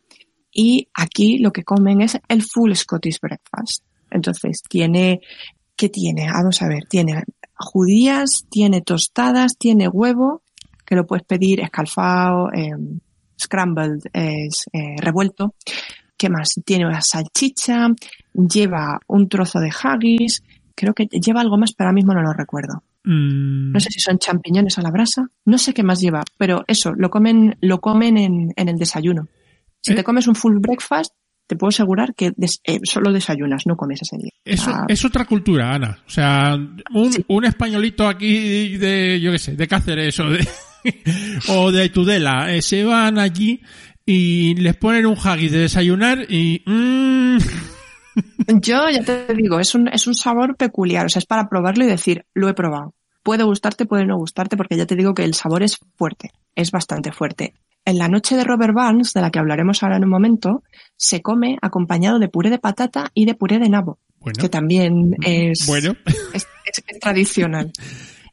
Y 0.53 0.89
aquí 0.93 1.39
lo 1.39 1.53
que 1.53 1.65
comen 1.65 2.01
es 2.01 2.19
el 2.29 2.43
full 2.43 2.75
Scottish 2.75 3.21
breakfast. 3.21 3.85
Entonces 4.11 4.63
tiene, 4.69 5.21
¿qué 5.77 5.89
tiene? 5.89 6.31
Vamos 6.31 6.63
a 6.63 6.69
ver, 6.69 6.85
tiene 6.89 7.25
judías, 7.57 8.45
tiene 8.51 8.81
tostadas, 8.81 9.57
tiene 9.57 9.89
huevo, 9.89 10.43
que 10.85 10.97
lo 10.97 11.07
puedes 11.07 11.25
pedir 11.25 11.61
escalfado, 11.61 12.53
eh, 12.53 12.73
scrambled, 13.41 14.03
eh, 14.13 14.49
revuelto. 14.99 15.55
¿Qué 16.17 16.29
más? 16.31 16.55
Tiene 16.65 16.87
una 16.87 17.01
salchicha, 17.03 17.89
lleva 18.33 19.01
un 19.09 19.29
trozo 19.29 19.59
de 19.61 19.71
haggis, 19.71 20.43
creo 20.75 20.95
que 20.95 21.07
lleva 21.07 21.41
algo 21.41 21.57
más, 21.59 21.73
pero 21.73 21.89
ahora 21.89 21.95
mismo 21.95 22.15
no 22.15 22.23
lo 22.23 22.33
recuerdo. 22.33 22.83
Mm, 23.05 23.73
No 23.73 23.81
sé 23.81 23.91
si 23.91 24.01
son 24.01 24.19
champiñones 24.19 24.79
a 24.79 24.83
la 24.83 24.91
brasa, 24.91 25.27
no 25.45 25.59
sé 25.59 25.75
qué 25.75 25.83
más 25.83 26.01
lleva, 26.01 26.23
pero 26.39 26.65
eso, 26.67 26.93
lo 26.97 27.11
comen, 27.11 27.57
lo 27.61 27.81
comen 27.81 28.17
en, 28.17 28.53
en 28.57 28.69
el 28.69 28.77
desayuno. 28.77 29.29
Si 29.81 29.93
¿Eh? 29.93 29.97
te 29.97 30.05
comes 30.05 30.27
un 30.27 30.35
full 30.35 30.59
breakfast, 30.59 31.13
te 31.47 31.57
puedo 31.57 31.69
asegurar 31.69 32.15
que 32.15 32.33
des- 32.37 32.61
eh, 32.65 32.79
solo 32.85 33.13
desayunas, 33.13 33.67
no 33.67 33.77
comes 33.77 34.01
ese 34.01 34.17
día. 34.17 34.31
Eso 34.45 34.71
Ah, 34.73 34.87
es 34.89 35.05
otra 35.05 35.27
cultura, 35.27 35.75
Ana. 35.75 35.99
O 36.07 36.11
sea, 36.11 36.57
un, 36.95 37.13
Sí. 37.13 37.23
un 37.29 37.45
españolito 37.45 38.09
aquí 38.09 38.79
de, 38.79 39.21
yo 39.21 39.31
qué 39.33 39.39
sé, 39.39 39.55
de 39.55 39.69
Cáceres 39.69 40.19
o 40.21 40.31
de, 40.31 40.49
o 41.49 41.71
de 41.71 41.89
Tudela, 41.91 42.55
eh, 42.55 42.63
se 42.63 42.85
van 42.85 43.19
allí 43.19 43.61
y 44.07 44.55
les 44.57 44.77
ponen 44.77 45.07
un 45.07 45.17
haggis 45.23 45.53
de 45.53 45.59
desayunar 45.61 46.27
y... 46.29 46.63
mm, 46.67 47.39
Yo 48.61 48.89
ya 48.91 49.03
te 49.03 49.35
digo, 49.35 49.59
es 49.61 49.75
un, 49.75 49.89
es 49.89 50.07
un 50.07 50.15
sabor 50.15 50.57
peculiar, 50.57 51.07
o 51.07 51.09
sea, 51.09 51.21
es 51.21 51.27
para 51.27 51.49
probarlo 51.49 51.85
y 51.85 51.89
decir, 51.89 52.25
lo 52.35 52.49
he 52.49 52.55
probado. 52.55 52.95
Puede 53.23 53.43
gustarte, 53.45 53.87
puede 53.87 54.05
no 54.07 54.17
gustarte, 54.19 54.57
porque 54.57 54.77
ya 54.77 54.87
te 54.87 54.97
digo 54.97 55.15
que 55.15 55.25
el 55.25 55.35
sabor 55.35 55.63
es 55.63 55.79
fuerte, 55.97 56.31
es 56.55 56.71
bastante 56.71 57.11
fuerte. 57.11 57.55
En 57.87 57.99
la 57.99 58.09
noche 58.09 58.37
de 58.37 58.45
Robert 58.45 58.75
Barnes, 58.75 59.13
de 59.15 59.21
la 59.21 59.31
que 59.31 59.39
hablaremos 59.39 59.83
ahora 59.83 59.97
en 59.97 60.05
un 60.05 60.11
momento, 60.11 60.63
se 60.97 61.23
come 61.23 61.57
acompañado 61.63 62.19
de 62.19 62.29
puré 62.29 62.51
de 62.51 62.59
patata 62.59 63.11
y 63.15 63.25
de 63.27 63.35
puré 63.35 63.59
de 63.59 63.69
nabo, 63.69 63.99
bueno, 64.21 64.37
que 64.41 64.49
también 64.49 65.17
es, 65.23 65.67
bueno. 65.67 65.95
es, 66.07 66.17
es- 66.35 66.47
es 66.87 66.99
tradicional. 67.01 67.73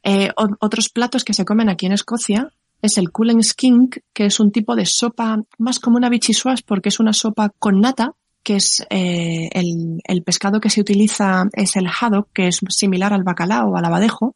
Eh, 0.04 0.30
otros 0.36 0.88
platos 0.88 1.22
que 1.24 1.32
se 1.34 1.44
comen 1.44 1.68
aquí 1.68 1.86
en 1.86 1.92
Escocia 1.92 2.48
es 2.82 2.98
el 2.98 3.10
coolen 3.12 3.42
skink, 3.42 3.98
que 4.12 4.26
es 4.26 4.40
un 4.40 4.50
tipo 4.50 4.74
de 4.74 4.84
sopa 4.84 5.40
más 5.58 5.78
como 5.78 5.96
una 5.96 6.10
bichisuas 6.10 6.62
porque 6.62 6.88
es 6.88 7.00
una 7.00 7.12
sopa 7.12 7.50
con 7.58 7.80
nata, 7.80 8.12
que 8.42 8.56
es 8.56 8.84
eh, 8.90 9.48
el, 9.52 10.00
el 10.04 10.22
pescado 10.24 10.60
que 10.60 10.68
se 10.68 10.80
utiliza 10.80 11.44
es 11.52 11.76
el 11.76 11.86
haddock, 11.86 12.28
que 12.34 12.48
es 12.48 12.60
similar 12.68 13.12
al 13.12 13.22
bacalao 13.22 13.70
o 13.70 13.76
al 13.76 13.84
abadejo, 13.84 14.34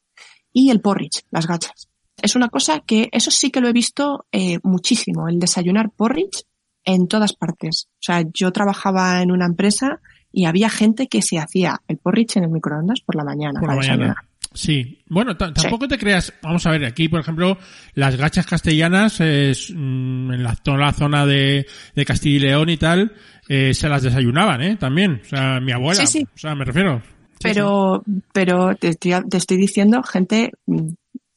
y 0.53 0.71
el 0.71 0.81
porridge, 0.81 1.25
las 1.31 1.47
gachas. 1.47 1.89
Es 2.23 2.37
una 2.37 2.49
cosa 2.49 2.81
que 2.81 3.09
eso 3.13 3.31
sí 3.31 3.51
que 3.51 3.61
lo 3.61 3.69
he 3.69 3.73
visto 3.73 4.27
eh, 4.33 4.59
muchísimo, 4.63 5.29
el 5.29 5.39
desayunar 5.39 5.91
porridge 5.91 6.45
en 6.85 7.09
todas 7.09 7.35
partes. 7.35 7.89
O 7.95 7.99
sea, 8.01 8.23
yo 8.33 8.53
trabajaba 8.53 9.21
en 9.23 9.33
una 9.33 9.45
empresa 9.45 10.01
y 10.33 10.47
había 10.47 10.71
gente 10.71 11.09
que 11.09 11.21
se 11.21 11.39
hacía 11.39 11.83
el 11.89 11.99
porridge 11.99 12.37
en 12.37 12.45
el 12.45 12.51
microondas 12.51 13.01
por 13.01 13.17
la 13.17 13.25
mañana. 13.25 13.59
Por 13.61 13.69
la 13.69 13.75
para 13.75 13.81
desayunar. 13.81 14.09
mañana. 14.09 14.26
Sí, 14.57 14.99
bueno, 15.09 15.37
ta- 15.37 15.53
tampoco 15.53 15.87
te 15.87 15.99
creas, 15.99 16.33
vamos 16.43 16.67
a 16.67 16.71
ver, 16.71 16.85
aquí 16.87 17.09
por 17.09 17.21
ejemplo, 17.21 17.59
las 17.95 18.17
gachas 18.17 18.47
castellanas, 18.47 19.21
es, 19.21 19.71
mm, 19.71 20.33
en 20.33 20.43
la, 20.43 20.57
toda 20.57 20.79
la 20.79 20.93
zona 20.93 21.27
de, 21.27 21.67
de 21.95 22.05
Castilla 22.05 22.37
y 22.37 22.41
León 22.41 22.69
y 22.71 22.77
tal, 22.77 23.13
eh, 23.49 23.75
se 23.75 23.89
las 23.89 24.03
desayunaban, 24.03 24.63
¿eh? 24.63 24.77
También, 24.77 25.21
o 25.23 25.29
sea, 25.29 25.61
mi 25.61 25.73
abuela, 25.73 26.05
Sí, 26.07 26.21
sí. 26.21 26.27
o 26.35 26.39
sea, 26.39 26.55
me 26.55 26.65
refiero. 26.65 27.03
Pero, 27.43 28.03
pero 28.33 28.75
te 28.77 28.89
estoy, 28.89 29.13
te 29.29 29.37
estoy 29.37 29.59
diciendo 29.59 30.03
gente 30.03 30.53
mm, 30.67 30.89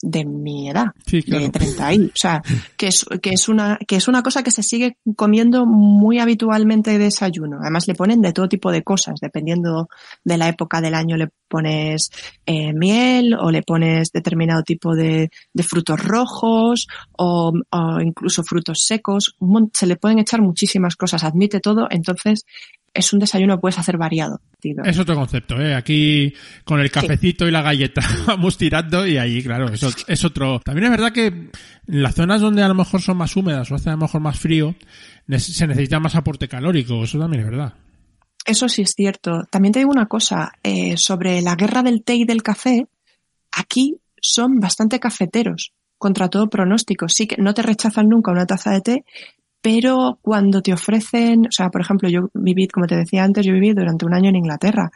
de 0.01 0.23
mi 0.25 0.69
edad, 0.69 0.87
Sí, 1.05 1.21
claro. 1.21 1.45
de 1.45 1.49
30 1.49 1.93
y, 1.93 2.05
o 2.05 2.11
sea, 2.15 2.41
que 2.77 2.87
es, 2.87 3.05
que 3.21 3.31
es 3.31 3.49
una, 3.49 3.77
que 3.87 3.97
es 3.97 4.07
una 4.07 4.23
cosa 4.23 4.43
que 4.43 4.51
se 4.51 4.63
sigue 4.63 4.97
comiendo 5.15 5.65
muy 5.65 6.19
habitualmente 6.19 6.91
de 6.91 6.99
desayuno. 6.99 7.57
Además 7.61 7.87
le 7.87 7.95
ponen 7.95 8.21
de 8.21 8.31
todo 8.31 8.47
tipo 8.47 8.71
de 8.71 8.83
cosas, 8.83 9.19
dependiendo 9.21 9.89
de 10.23 10.37
la 10.37 10.47
época 10.47 10.79
del 10.79 10.95
año 10.95 11.17
le 11.17 11.29
pones 11.49 12.11
eh, 12.45 12.73
miel 12.73 13.33
o 13.33 13.51
le 13.51 13.63
pones 13.63 14.11
determinado 14.11 14.63
tipo 14.63 14.95
de, 14.95 15.29
de 15.53 15.63
frutos 15.63 15.99
rojos 15.99 16.87
o, 17.17 17.51
o 17.69 18.01
incluso 18.01 18.43
frutos 18.43 18.85
secos. 18.85 19.35
Se 19.73 19.85
le 19.85 19.97
pueden 19.97 20.19
echar 20.19 20.41
muchísimas 20.41 20.95
cosas, 20.95 21.23
admite 21.23 21.59
todo, 21.59 21.87
entonces 21.89 22.45
es 22.93 23.13
un 23.13 23.19
desayuno 23.19 23.55
que 23.55 23.61
puedes 23.61 23.79
hacer 23.79 23.97
variado. 23.97 24.41
tío. 24.59 24.75
Es 24.83 24.99
otro 24.99 25.15
concepto, 25.15 25.59
¿eh? 25.59 25.75
Aquí 25.75 26.33
con 26.63 26.79
el 26.79 26.91
cafecito 26.91 27.47
y 27.47 27.51
la 27.51 27.61
galleta 27.61 28.01
vamos 28.27 28.57
tirando 28.57 29.05
y 29.05 29.17
ahí, 29.17 29.41
claro, 29.43 29.71
eso 29.71 29.89
es 30.07 30.23
otro. 30.23 30.59
También 30.59 30.85
es 30.85 30.91
verdad 30.91 31.11
que 31.11 31.27
en 31.27 31.51
las 31.85 32.15
zonas 32.15 32.41
donde 32.41 32.63
a 32.63 32.67
lo 32.67 32.75
mejor 32.75 33.01
son 33.01 33.17
más 33.17 33.35
húmedas 33.35 33.71
o 33.71 33.75
hace 33.75 33.89
a 33.89 33.93
lo 33.93 33.99
mejor 33.99 34.21
más 34.21 34.39
frío, 34.39 34.75
se 35.37 35.67
necesita 35.67 35.99
más 35.99 36.15
aporte 36.15 36.47
calórico, 36.47 37.03
eso 37.03 37.19
también 37.19 37.43
es 37.43 37.49
verdad. 37.49 37.73
Eso 38.45 38.67
sí 38.67 38.81
es 38.81 38.93
cierto. 38.95 39.43
También 39.51 39.73
te 39.73 39.79
digo 39.79 39.91
una 39.91 40.07
cosa, 40.07 40.53
eh, 40.63 40.95
sobre 40.97 41.41
la 41.41 41.55
guerra 41.55 41.83
del 41.83 42.03
té 42.03 42.15
y 42.15 42.25
del 42.25 42.41
café, 42.41 42.87
aquí 43.51 43.97
son 44.21 44.59
bastante 44.59 44.99
cafeteros, 44.99 45.73
contra 45.97 46.29
todo 46.29 46.49
pronóstico. 46.49 47.07
Sí 47.09 47.27
que 47.27 47.37
no 47.37 47.53
te 47.53 47.61
rechazan 47.61 48.09
nunca 48.09 48.31
una 48.31 48.45
taza 48.45 48.71
de 48.71 48.81
té, 48.81 49.05
pero 49.61 50.19
cuando 50.21 50.61
te 50.61 50.73
ofrecen, 50.73 51.47
o 51.47 51.51
sea, 51.51 51.69
por 51.69 51.81
ejemplo, 51.81 52.09
yo 52.09 52.29
viví, 52.33 52.67
como 52.67 52.87
te 52.87 52.95
decía 52.95 53.23
antes, 53.23 53.45
yo 53.45 53.53
viví 53.53 53.73
durante 53.73 54.05
un 54.05 54.13
año 54.13 54.29
en 54.29 54.35
Inglaterra 54.37 54.91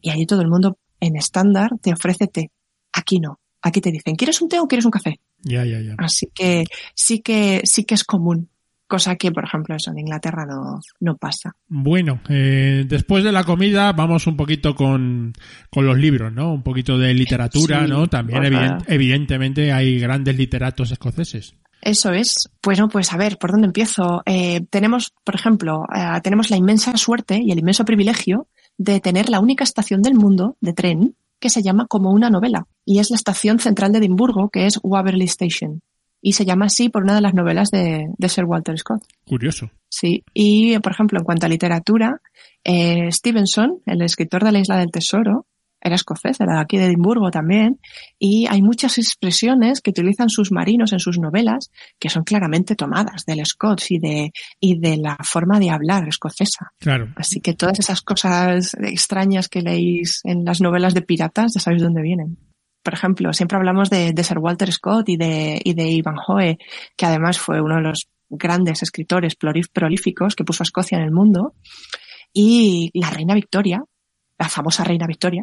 y 0.00 0.10
allí 0.10 0.26
todo 0.26 0.42
el 0.42 0.48
mundo 0.48 0.78
en 1.00 1.16
estándar 1.16 1.70
te 1.80 1.92
ofrece 1.92 2.26
té. 2.28 2.50
Aquí 2.92 3.18
no. 3.20 3.40
Aquí 3.62 3.80
te 3.80 3.90
dicen, 3.90 4.14
¿quieres 4.14 4.40
un 4.42 4.48
té 4.48 4.60
o 4.60 4.66
quieres 4.68 4.84
un 4.84 4.90
café? 4.90 5.18
Ya, 5.42 5.64
ya, 5.64 5.80
ya. 5.80 5.94
Así 5.98 6.28
que 6.34 6.64
sí 6.94 7.20
que, 7.20 7.62
sí 7.64 7.84
que 7.84 7.94
es 7.94 8.04
común. 8.04 8.48
Cosa 8.86 9.16
que, 9.16 9.32
por 9.32 9.44
ejemplo, 9.44 9.74
eso 9.74 9.90
en 9.90 9.98
Inglaterra 9.98 10.44
no, 10.46 10.78
no 11.00 11.16
pasa. 11.16 11.56
Bueno, 11.66 12.20
eh, 12.28 12.84
después 12.86 13.24
de 13.24 13.32
la 13.32 13.42
comida 13.42 13.92
vamos 13.92 14.26
un 14.26 14.36
poquito 14.36 14.74
con, 14.74 15.32
con 15.70 15.86
los 15.86 15.96
libros, 15.98 16.30
¿no? 16.32 16.52
Un 16.52 16.62
poquito 16.62 16.98
de 16.98 17.14
literatura, 17.14 17.84
Sí, 17.84 17.90
¿no? 17.90 18.06
También 18.08 18.42
evident- 18.44 18.84
evidentemente 18.86 19.72
hay 19.72 19.98
grandes 19.98 20.36
literatos 20.36 20.92
escoceses. 20.92 21.54
Eso 21.84 22.12
es. 22.12 22.48
Bueno, 22.62 22.88
pues 22.88 23.12
a 23.12 23.18
ver, 23.18 23.36
¿por 23.36 23.52
dónde 23.52 23.66
empiezo? 23.66 24.22
Eh, 24.24 24.62
tenemos, 24.70 25.12
por 25.22 25.34
ejemplo, 25.34 25.84
eh, 25.94 26.20
tenemos 26.22 26.48
la 26.48 26.56
inmensa 26.56 26.96
suerte 26.96 27.38
y 27.42 27.52
el 27.52 27.58
inmenso 27.58 27.84
privilegio 27.84 28.48
de 28.78 29.00
tener 29.00 29.28
la 29.28 29.38
única 29.38 29.64
estación 29.64 30.00
del 30.00 30.14
mundo 30.14 30.56
de 30.62 30.72
tren 30.72 31.14
que 31.38 31.50
se 31.50 31.62
llama 31.62 31.86
como 31.86 32.10
una 32.10 32.30
novela 32.30 32.66
y 32.86 33.00
es 33.00 33.10
la 33.10 33.16
estación 33.16 33.58
central 33.58 33.92
de 33.92 33.98
Edimburgo, 33.98 34.48
que 34.48 34.64
es 34.64 34.80
Waverley 34.82 35.26
Station. 35.26 35.82
Y 36.22 36.32
se 36.32 36.46
llama 36.46 36.66
así 36.66 36.88
por 36.88 37.02
una 37.02 37.14
de 37.14 37.20
las 37.20 37.34
novelas 37.34 37.70
de, 37.70 38.06
de 38.16 38.28
Sir 38.30 38.46
Walter 38.46 38.78
Scott. 38.78 39.02
Curioso. 39.26 39.70
Sí, 39.90 40.24
y 40.32 40.78
por 40.78 40.92
ejemplo, 40.92 41.18
en 41.18 41.24
cuanto 41.24 41.44
a 41.44 41.50
literatura, 41.50 42.22
eh, 42.64 43.12
Stevenson, 43.12 43.82
el 43.84 44.00
escritor 44.00 44.42
de 44.42 44.52
la 44.52 44.60
Isla 44.60 44.78
del 44.78 44.90
Tesoro, 44.90 45.44
era 45.84 45.96
escocés, 45.96 46.40
era 46.40 46.54
de 46.54 46.60
aquí 46.60 46.78
de 46.78 46.86
Edimburgo 46.86 47.30
también, 47.30 47.78
y 48.18 48.46
hay 48.48 48.62
muchas 48.62 48.96
expresiones 48.96 49.82
que 49.82 49.90
utilizan 49.90 50.30
sus 50.30 50.50
marinos 50.50 50.92
en 50.94 50.98
sus 50.98 51.18
novelas 51.18 51.70
que 51.98 52.08
son 52.08 52.24
claramente 52.24 52.74
tomadas 52.74 53.26
del 53.26 53.44
Scots 53.44 53.90
y 53.90 53.98
de, 53.98 54.32
y 54.58 54.78
de 54.80 54.96
la 54.96 55.16
forma 55.22 55.60
de 55.60 55.70
hablar 55.70 56.08
escocesa. 56.08 56.72
Claro. 56.80 57.12
Así 57.16 57.40
que 57.40 57.52
todas 57.52 57.78
esas 57.78 58.00
cosas 58.00 58.74
extrañas 58.80 59.48
que 59.48 59.60
leéis 59.60 60.20
en 60.24 60.44
las 60.44 60.62
novelas 60.62 60.94
de 60.94 61.02
piratas, 61.02 61.52
ya 61.54 61.60
sabéis 61.60 61.82
de 61.82 61.86
dónde 61.86 62.02
vienen. 62.02 62.38
Por 62.82 62.94
ejemplo, 62.94 63.32
siempre 63.32 63.58
hablamos 63.58 63.90
de, 63.90 64.12
de 64.12 64.24
Sir 64.24 64.38
Walter 64.38 64.72
Scott 64.72 65.08
y 65.10 65.16
de, 65.16 65.60
y 65.62 65.74
de 65.74 65.90
Ivanhoe, 65.90 66.58
que 66.96 67.06
además 67.06 67.38
fue 67.38 67.60
uno 67.60 67.76
de 67.76 67.82
los 67.82 68.08
grandes 68.30 68.82
escritores 68.82 69.36
prolíficos 69.36 70.34
que 70.34 70.44
puso 70.44 70.62
a 70.62 70.64
Escocia 70.64 70.98
en 70.98 71.04
el 71.04 71.10
mundo. 71.10 71.54
Y 72.32 72.90
la 72.94 73.10
reina 73.10 73.34
Victoria, 73.34 73.84
la 74.44 74.48
famosa 74.50 74.84
reina 74.84 75.06
Victoria, 75.06 75.42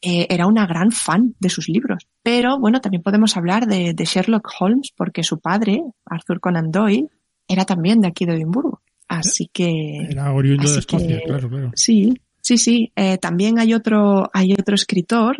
eh, 0.00 0.26
era 0.30 0.46
una 0.46 0.66
gran 0.66 0.90
fan 0.90 1.34
de 1.38 1.48
sus 1.50 1.68
libros. 1.68 2.06
Pero 2.22 2.58
bueno, 2.58 2.80
también 2.80 3.02
podemos 3.02 3.36
hablar 3.36 3.66
de, 3.66 3.92
de 3.94 4.04
Sherlock 4.04 4.48
Holmes 4.58 4.92
porque 4.96 5.22
su 5.22 5.38
padre, 5.40 5.82
Arthur 6.06 6.40
Conan 6.40 6.70
Doyle, 6.70 7.08
era 7.46 7.64
también 7.64 8.00
de 8.00 8.08
aquí 8.08 8.24
de 8.24 8.34
Edimburgo. 8.34 8.80
Así 9.08 9.50
que... 9.52 10.06
Era 10.08 10.32
oriundo 10.32 10.70
de 10.70 10.78
Escocia, 10.78 11.18
que- 11.18 11.24
claro, 11.24 11.48
claro. 11.48 11.70
Sí, 11.74 12.14
sí, 12.40 12.56
sí. 12.58 12.92
Eh, 12.96 13.18
también 13.18 13.58
hay 13.58 13.74
otro, 13.74 14.30
hay 14.32 14.52
otro 14.52 14.74
escritor, 14.74 15.36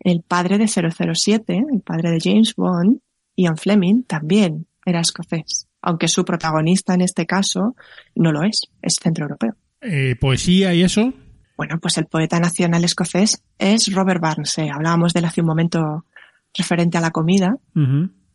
el 0.00 0.22
padre 0.22 0.58
de 0.58 0.68
007, 0.68 1.64
el 1.72 1.80
padre 1.80 2.10
de 2.10 2.18
James 2.20 2.54
Bond, 2.56 2.98
Ian 3.36 3.56
Fleming, 3.56 4.02
también 4.02 4.66
era 4.84 5.00
escocés. 5.00 5.66
Aunque 5.80 6.08
su 6.08 6.24
protagonista 6.24 6.92
en 6.94 7.02
este 7.02 7.24
caso 7.24 7.76
no 8.16 8.32
lo 8.32 8.42
es, 8.42 8.62
es 8.82 8.96
centroeuropeo. 9.00 9.54
Eh, 9.80 10.16
poesía 10.20 10.74
y 10.74 10.82
eso. 10.82 11.12
Bueno, 11.58 11.80
pues 11.80 11.98
el 11.98 12.06
poeta 12.06 12.38
nacional 12.38 12.84
escocés 12.84 13.42
es 13.58 13.92
Robert 13.92 14.22
Burns. 14.22 14.56
eh, 14.58 14.70
Hablábamos 14.72 15.12
de 15.12 15.18
él 15.18 15.26
hace 15.26 15.40
un 15.40 15.48
momento 15.48 16.06
referente 16.54 16.96
a 16.96 17.00
la 17.00 17.10
comida. 17.10 17.56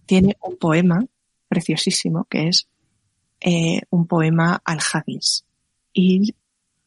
Tiene 0.06 0.36
un 0.42 0.58
poema 0.58 1.00
preciosísimo 1.48 2.26
que 2.30 2.50
es 2.50 2.68
eh, 3.40 3.80
un 3.92 4.08
poema 4.08 4.62
al 4.66 4.80
haggis. 4.80 5.46
Y 5.94 6.36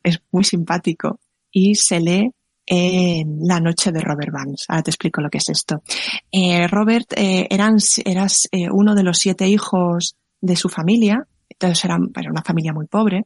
es 0.02 0.20
muy 0.30 0.44
simpático 0.44 1.18
y 1.50 1.74
se 1.74 2.00
lee 2.00 2.30
en 2.66 3.38
La 3.46 3.58
noche 3.58 3.90
de 3.90 4.00
Robert 4.00 4.30
Burns. 4.30 4.66
Ahora 4.68 4.82
te 4.82 4.90
explico 4.90 5.22
lo 5.22 5.30
que 5.30 5.38
es 5.38 5.48
esto. 5.48 5.82
Eh, 6.30 6.66
Robert 6.68 7.14
eh, 7.16 7.46
eran, 7.48 7.78
eras 8.04 8.46
eh, 8.52 8.68
uno 8.70 8.94
de 8.94 9.04
los 9.04 9.18
siete 9.18 9.48
hijos 9.48 10.16
de 10.40 10.56
su 10.56 10.68
familia, 10.68 11.26
entonces 11.48 11.82
era, 11.84 11.96
era 12.14 12.30
una 12.30 12.42
familia 12.42 12.74
muy 12.74 12.86
pobre, 12.86 13.24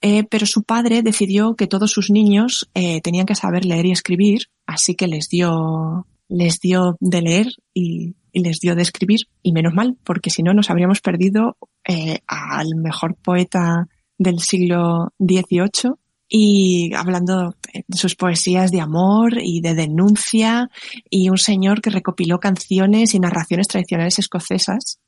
eh, 0.00 0.24
pero 0.24 0.46
su 0.46 0.62
padre 0.62 1.02
decidió 1.02 1.56
que 1.56 1.66
todos 1.66 1.90
sus 1.90 2.10
niños 2.10 2.70
eh, 2.74 3.00
tenían 3.00 3.26
que 3.26 3.34
saber 3.34 3.64
leer 3.64 3.86
y 3.86 3.92
escribir, 3.92 4.42
así 4.66 4.94
que 4.94 5.08
les 5.08 5.28
dio 5.28 6.06
les 6.28 6.60
dio 6.60 6.96
de 7.00 7.22
leer 7.22 7.46
y, 7.72 8.14
les 8.34 8.60
dio 8.60 8.76
de 8.76 8.82
escribir, 8.82 9.20
y 9.42 9.52
menos 9.52 9.74
mal, 9.74 9.96
porque 10.04 10.30
si 10.30 10.42
no 10.42 10.52
nos 10.52 10.70
habríamos 10.70 11.00
perdido 11.00 11.56
eh, 11.88 12.20
al 12.26 12.76
mejor 12.76 13.16
poeta 13.16 13.88
del 14.18 14.38
siglo 14.40 15.12
XVIII 15.18 15.94
y 16.28 16.92
hablando 16.94 17.56
de 17.72 17.96
sus 17.96 18.14
poesías 18.14 18.70
de 18.70 18.80
amor 18.80 19.38
y 19.40 19.60
de 19.60 19.74
denuncia 19.74 20.70
y 21.08 21.30
un 21.30 21.38
señor 21.38 21.80
que 21.80 21.90
recopiló 21.90 22.38
canciones 22.38 23.14
y 23.14 23.18
narraciones 23.18 23.66
tradicionales 23.66 24.18
escocesas 24.18 25.00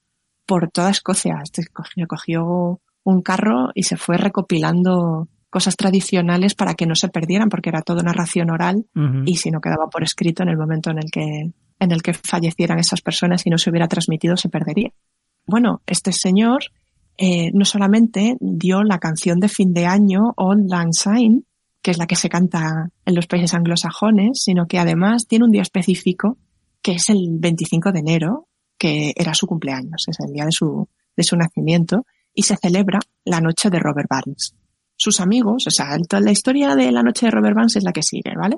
por 0.47 0.71
toda 0.71 0.91
Escocia. 0.91 1.41
Este 1.45 1.67
cogió 1.69 2.81
un 3.05 3.23
carro 3.23 3.71
y 3.75 3.85
se 3.85 3.97
fue 3.97 4.17
recopilando 4.17 5.29
cosas 5.49 5.77
tradicionales 5.77 6.55
para 6.55 6.75
que 6.75 6.87
no 6.87 6.95
se 6.95 7.09
perdieran 7.09 7.49
porque 7.49 7.71
era 7.71 7.83
todo 7.83 8.03
narración 8.03 8.51
oral 8.51 8.87
y 9.27 9.37
si 9.37 9.51
no 9.51 9.61
quedaba 9.61 9.89
por 9.91 10.05
escrito 10.05 10.43
en 10.43 10.49
el 10.51 10.57
momento 10.57 10.91
en 10.91 10.99
el 10.99 11.11
que 11.11 11.53
en 11.81 11.93
el 11.93 12.03
que 12.03 12.13
fallecieran 12.13 12.79
esas 12.79 13.01
personas 13.01 13.47
y 13.47 13.51
no 13.51 13.59
se 13.59 13.71
hubiera 13.71 13.89
transmitido 13.89 14.37
se 14.37 14.51
perdería. 14.51 14.93
Bueno, 15.47 15.81
este 15.87 16.13
señor 16.13 16.65
eh, 17.17 17.51
no 17.53 17.65
solamente 17.65 18.37
dio 18.41 18.83
la 18.83 18.99
canción 18.99 19.41
de 19.41 19.49
fin 19.49 19.73
de 19.73 19.87
año 19.87 20.33
Old 20.37 20.71
Lang 20.71 20.93
Syne, 20.93 21.43
que 21.83 21.91
es 21.91 21.99
la 21.99 22.07
que 22.07 22.17
se 22.17 22.29
canta 22.29 22.91
en 23.05 23.15
los 23.15 23.27
países 23.27 23.55
anglosajones, 23.55 24.43
sino 24.43 24.67
que 24.67 24.79
además 24.79 25.27
tiene 25.27 25.47
un 25.47 25.51
día 25.51 25.63
específico 25.63 26.37
que 26.83 26.93
es 26.93 27.09
el 27.11 27.29
25 27.39 27.93
de 27.93 27.99
enero, 27.99 28.49
que 28.79 29.13
era 29.17 29.35
su 29.35 29.47
cumpleaños, 29.47 30.05
es 30.07 30.17
el 30.21 30.33
día 30.33 30.45
de 30.45 30.53
su, 30.53 30.89
de 31.17 31.23
su 31.23 31.37
nacimiento, 31.37 32.07
y 32.41 32.43
se 32.43 32.57
celebra 32.57 33.01
la 33.27 33.43
noche 33.43 33.69
de 33.69 33.79
Robert 33.79 34.09
Burns. 34.09 34.55
Sus 34.97 35.21
amigos, 35.21 35.67
o 35.67 35.71
sea, 35.71 35.99
la 36.21 36.31
historia 36.31 36.75
de 36.75 36.91
la 36.91 37.03
noche 37.03 37.27
de 37.27 37.33
Robert 37.33 37.55
Burns 37.55 37.77
es 37.77 37.85
la 37.85 37.93
que 37.93 38.03
sigue, 38.03 38.33
¿vale? 38.35 38.57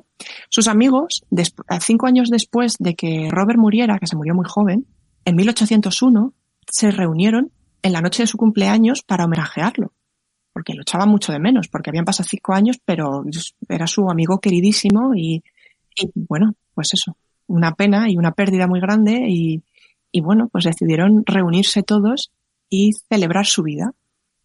Sus 0.48 0.68
amigos, 0.68 1.24
desp- 1.32 1.64
cinco 1.80 2.06
años 2.06 2.28
después 2.30 2.76
de 2.78 2.94
que 2.94 3.28
Robert 3.28 3.58
muriera, 3.58 3.98
que 3.98 4.06
se 4.06 4.14
murió 4.14 4.34
muy 4.36 4.44
joven, 4.48 4.86
en 5.24 5.34
1801 5.34 6.32
se 6.70 6.92
reunieron 6.92 7.50
en 7.82 7.92
la 7.92 8.00
noche 8.00 8.22
de 8.22 8.28
su 8.28 8.38
cumpleaños 8.38 9.02
para 9.02 9.24
homenajearlo. 9.24 9.92
Porque 10.52 10.74
lo 10.74 10.82
echaban 10.82 11.08
mucho 11.08 11.32
de 11.32 11.40
menos, 11.40 11.66
porque 11.66 11.90
habían 11.90 12.04
pasado 12.04 12.28
cinco 12.30 12.52
años, 12.54 12.76
pero 12.84 13.24
era 13.68 13.88
su 13.88 14.08
amigo 14.08 14.38
queridísimo 14.38 15.12
y, 15.16 15.42
bueno, 16.14 16.54
pues 16.72 16.90
eso, 16.94 17.16
una 17.48 17.72
pena 17.74 18.08
y 18.08 18.16
una 18.16 18.30
pérdida 18.30 18.68
muy 18.68 18.78
grande 18.80 19.26
y 19.28 20.20
bueno, 20.20 20.48
pues 20.52 20.64
decidieron 20.64 21.24
reunirse 21.26 21.82
todos 21.82 22.30
y 22.73 22.92
celebrar 23.10 23.44
su 23.44 23.62
vida. 23.62 23.92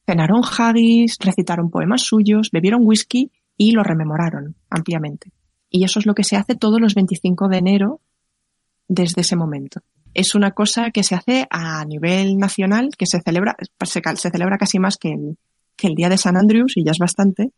Cenaron 0.06 0.42
haggis, 0.44 1.16
recitaron 1.18 1.70
poemas 1.70 2.02
suyos, 2.02 2.50
bebieron 2.52 2.82
whisky 2.84 3.32
y 3.56 3.72
lo 3.72 3.84
rememoraron 3.84 4.58
ampliamente. 4.70 5.32
Y 5.70 5.86
eso 5.86 6.00
es 6.00 6.06
lo 6.06 6.14
que 6.14 6.26
se 6.26 6.36
hace 6.36 6.56
todos 6.56 6.82
los 6.82 6.94
25 6.94 7.48
de 7.48 7.58
enero 7.58 8.02
desde 8.90 9.22
ese 9.22 9.38
momento. 9.38 9.80
Es 10.14 10.36
una 10.36 10.52
cosa 10.52 10.92
que 10.92 11.04
se 11.04 11.16
hace 11.16 11.48
a 11.50 11.86
nivel 11.86 12.38
nacional, 12.38 12.90
que 12.98 13.06
se 13.06 13.22
celebra, 13.22 13.56
se, 13.86 14.02
celebra 14.02 14.58
casi 14.58 14.78
más 14.78 14.98
que 14.98 15.14
el, 15.14 15.38
que 15.78 15.88
el 15.88 15.96
día 15.96 16.10
de 16.10 16.18
San 16.18 16.36
Andrews, 16.36 16.76
y 16.76 16.84
ya 16.84 16.92
es 16.92 17.00
bastante. 17.00 17.52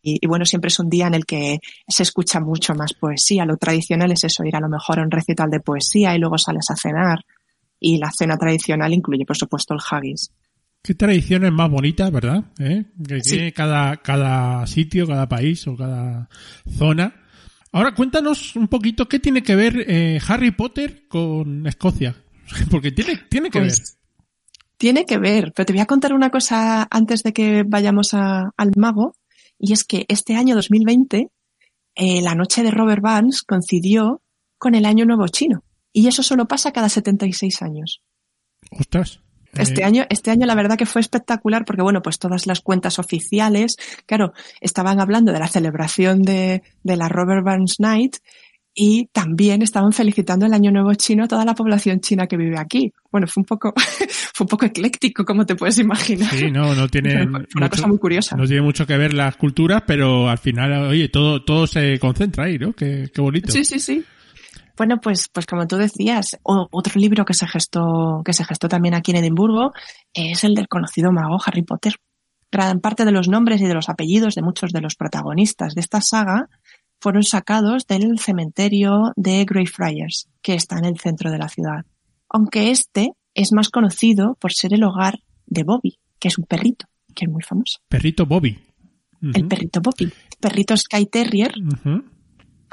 Y, 0.00 0.20
y 0.22 0.26
bueno, 0.26 0.46
siempre 0.46 0.68
es 0.68 0.78
un 0.78 0.88
día 0.88 1.06
en 1.06 1.14
el 1.14 1.26
que 1.26 1.58
se 1.86 2.02
escucha 2.02 2.40
mucho 2.40 2.74
más 2.74 2.94
poesía. 2.94 3.44
Lo 3.44 3.58
tradicional 3.58 4.10
es 4.10 4.24
eso, 4.24 4.42
ir 4.42 4.56
a 4.56 4.60
lo 4.60 4.70
mejor 4.70 5.00
a 5.00 5.02
un 5.02 5.10
recital 5.10 5.50
de 5.50 5.60
poesía 5.60 6.14
y 6.14 6.18
luego 6.18 6.38
sales 6.38 6.70
a 6.70 6.76
cenar. 6.76 7.18
Y 7.86 7.98
la 7.98 8.10
cena 8.10 8.38
tradicional 8.38 8.94
incluye, 8.94 9.26
por 9.26 9.36
supuesto, 9.36 9.74
el 9.74 9.80
haggis. 9.90 10.32
Qué 10.82 10.94
tradiciones 10.94 11.52
más 11.52 11.68
bonitas, 11.70 12.10
¿verdad? 12.10 12.44
¿Eh? 12.58 12.84
Que 13.06 13.20
Sí. 13.22 13.30
tiene 13.36 13.52
cada, 13.52 13.98
cada 13.98 14.66
sitio, 14.66 15.06
cada 15.06 15.28
país 15.28 15.66
o 15.66 15.76
cada 15.76 16.28
zona. 16.78 17.14
Ahora 17.72 17.94
cuéntanos 17.94 18.56
un 18.56 18.68
poquito 18.68 19.06
qué 19.06 19.18
tiene 19.18 19.42
que 19.42 19.54
ver 19.54 19.84
eh, 19.86 20.18
Harry 20.28 20.50
Potter 20.52 21.06
con 21.08 21.66
Escocia. 21.66 22.14
Porque 22.70 22.90
tiene, 22.92 23.18
tiene 23.28 23.50
que 23.50 23.58
Pues, 23.60 23.78
ver. 23.80 23.88
Tiene 24.78 25.04
que 25.04 25.18
ver, 25.18 25.52
pero 25.54 25.66
te 25.66 25.72
voy 25.74 25.80
a 25.80 25.86
contar 25.86 26.12
una 26.14 26.30
cosa 26.30 26.86
antes 26.90 27.22
de 27.22 27.32
que 27.34 27.64
vayamos 27.66 28.14
a- 28.14 28.50
al 28.56 28.70
mago, 28.76 29.14
y 29.58 29.72
es 29.74 29.84
que 29.84 30.06
este 30.08 30.36
año 30.36 30.54
2020, 30.54 31.28
eh, 31.96 32.22
la 32.22 32.34
noche 32.34 32.62
de 32.62 32.70
Robert 32.70 33.02
Burns 33.02 33.42
coincidió 33.42 34.20
con 34.58 34.74
el 34.74 34.84
Año 34.84 35.04
Nuevo 35.04 35.28
Chino, 35.28 35.62
y 35.94 36.08
eso 36.08 36.22
solo 36.22 36.46
pasa 36.46 36.72
cada 36.72 36.90
76 36.90 37.62
años. 37.62 38.02
Ostras. 38.70 39.20
Este 39.54 39.82
Eh, 39.82 39.84
año, 39.84 40.04
este 40.10 40.32
año 40.32 40.46
la 40.46 40.56
verdad 40.56 40.76
que 40.76 40.84
fue 40.86 41.00
espectacular 41.00 41.64
porque 41.64 41.82
bueno, 41.82 42.02
pues 42.02 42.18
todas 42.18 42.46
las 42.48 42.60
cuentas 42.60 42.98
oficiales, 42.98 43.76
claro, 44.04 44.32
estaban 44.60 44.98
hablando 45.00 45.32
de 45.32 45.38
la 45.38 45.46
celebración 45.46 46.22
de, 46.22 46.62
de 46.82 46.96
la 46.96 47.08
Robert 47.08 47.44
Burns 47.44 47.76
Night 47.78 48.16
y 48.76 49.06
también 49.12 49.62
estaban 49.62 49.92
felicitando 49.92 50.46
el 50.46 50.52
Año 50.54 50.72
Nuevo 50.72 50.92
Chino 50.94 51.22
a 51.22 51.28
toda 51.28 51.44
la 51.44 51.54
población 51.54 52.00
china 52.00 52.26
que 52.26 52.36
vive 52.36 52.58
aquí. 52.58 52.92
Bueno, 53.12 53.28
fue 53.28 53.42
un 53.42 53.44
poco, 53.44 53.72
fue 54.34 54.44
un 54.44 54.48
poco 54.48 54.66
ecléctico, 54.66 55.24
como 55.24 55.46
te 55.46 55.54
puedes 55.54 55.78
imaginar. 55.78 56.34
Sí, 56.34 56.50
no, 56.50 56.74
no 56.74 56.88
tiene 56.88 57.12
fue 57.18 57.26
una 57.26 57.38
mucho- 57.38 57.70
cosa 57.70 57.86
muy 57.86 57.98
curiosa. 57.98 58.34
no 58.36 58.46
tiene 58.48 58.62
mucho 58.62 58.84
que 58.88 58.96
ver 58.96 59.14
las 59.14 59.36
culturas, 59.36 59.84
pero 59.86 60.28
al 60.28 60.38
final, 60.38 60.72
oye, 60.88 61.08
todo, 61.10 61.44
todo 61.44 61.68
se 61.68 62.00
concentra 62.00 62.46
ahí, 62.46 62.58
¿no? 62.58 62.72
Qué, 62.72 63.08
qué 63.14 63.20
bonito. 63.20 63.52
Sí, 63.52 63.64
sí, 63.64 63.78
sí. 63.78 64.02
Bueno, 64.76 64.98
pues, 65.00 65.28
pues 65.32 65.46
como 65.46 65.66
tú 65.66 65.76
decías, 65.76 66.36
otro 66.42 67.00
libro 67.00 67.24
que 67.24 67.34
se 67.34 67.46
gestó, 67.46 68.22
que 68.24 68.32
se 68.32 68.44
gestó 68.44 68.68
también 68.68 68.94
aquí 68.94 69.12
en 69.12 69.18
Edimburgo 69.18 69.72
es 70.12 70.42
el 70.42 70.54
del 70.54 70.68
conocido 70.68 71.12
mago 71.12 71.38
Harry 71.44 71.62
Potter. 71.62 71.94
Gran 72.50 72.80
parte 72.80 73.04
de 73.04 73.12
los 73.12 73.28
nombres 73.28 73.60
y 73.60 73.66
de 73.66 73.74
los 73.74 73.88
apellidos 73.88 74.34
de 74.34 74.42
muchos 74.42 74.72
de 74.72 74.80
los 74.80 74.96
protagonistas 74.96 75.74
de 75.74 75.80
esta 75.80 76.00
saga 76.00 76.48
fueron 77.00 77.22
sacados 77.22 77.86
del 77.86 78.18
cementerio 78.18 79.12
de 79.16 79.44
Greyfriars, 79.44 80.28
que 80.42 80.54
está 80.54 80.78
en 80.78 80.86
el 80.86 80.98
centro 80.98 81.30
de 81.30 81.38
la 81.38 81.48
ciudad. 81.48 81.84
Aunque 82.28 82.70
este 82.70 83.10
es 83.34 83.52
más 83.52 83.68
conocido 83.68 84.36
por 84.40 84.52
ser 84.52 84.72
el 84.74 84.84
hogar 84.84 85.18
de 85.46 85.62
Bobby, 85.64 85.98
que 86.18 86.28
es 86.28 86.38
un 86.38 86.46
perrito, 86.46 86.86
que 87.14 87.26
es 87.26 87.30
muy 87.30 87.42
famoso. 87.42 87.80
Perrito 87.88 88.26
Bobby. 88.26 88.58
El 89.20 89.46
perrito 89.46 89.80
Bobby. 89.80 90.12
Perrito 90.40 90.76
Sky 90.76 91.06
Terrier. 91.06 91.54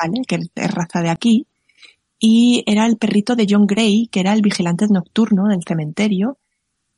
¿vale? 0.02 0.22
Que 0.28 0.36
es 0.36 0.72
raza 0.72 1.02
de 1.02 1.10
aquí. 1.10 1.46
Y 2.24 2.64
era 2.68 2.86
el 2.86 2.98
perrito 2.98 3.36
de 3.36 3.48
John 3.50 3.66
Gray, 3.66 4.08
que 4.12 4.20
era 4.20 4.34
el 4.34 4.44
vigilante 4.44 4.86
nocturno 4.88 5.48
del 5.48 5.64
cementerio. 5.68 6.38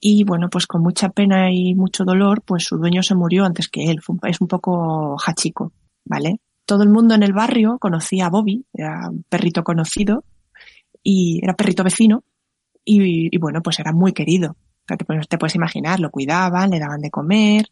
Y 0.02 0.26
bueno, 0.26 0.50
pues 0.50 0.68
con 0.68 0.82
mucha 0.84 1.10
pena 1.10 1.50
y 1.50 1.76
mucho 1.76 2.04
dolor, 2.04 2.42
pues 2.44 2.66
su 2.66 2.78
dueño 2.78 3.02
se 3.04 3.16
murió 3.16 3.46
antes 3.46 3.70
que 3.70 3.86
él. 3.90 4.02
Un- 4.10 4.20
Es 4.24 4.42
un 4.42 4.48
poco 4.50 5.16
hachico, 5.26 5.72
¿vale? 6.04 6.42
Todo 6.66 6.84
el 6.84 6.90
mundo 6.90 7.16
en 7.16 7.24
el 7.24 7.32
barrio 7.32 7.78
conocía 7.80 8.26
a 8.26 8.30
Bobby, 8.30 8.66
era 8.74 9.10
un 9.10 9.24
perrito 9.30 9.64
conocido 9.64 10.26
y 11.02 11.40
era 11.42 11.54
perrito 11.56 11.86
vecino. 11.86 12.24
Y, 12.84 13.34
y 13.34 13.38
bueno, 13.40 13.62
pues 13.62 13.80
era 13.80 13.94
muy 13.94 14.12
querido. 14.12 14.58
Te, 14.86 14.98
puedes- 15.06 15.30
te 15.30 15.38
puedes 15.38 15.56
imaginar, 15.56 16.02
lo 16.02 16.12
cuidaban, 16.12 16.70
le 16.72 16.80
daban 16.80 17.00
de 17.00 17.10
comer. 17.12 17.68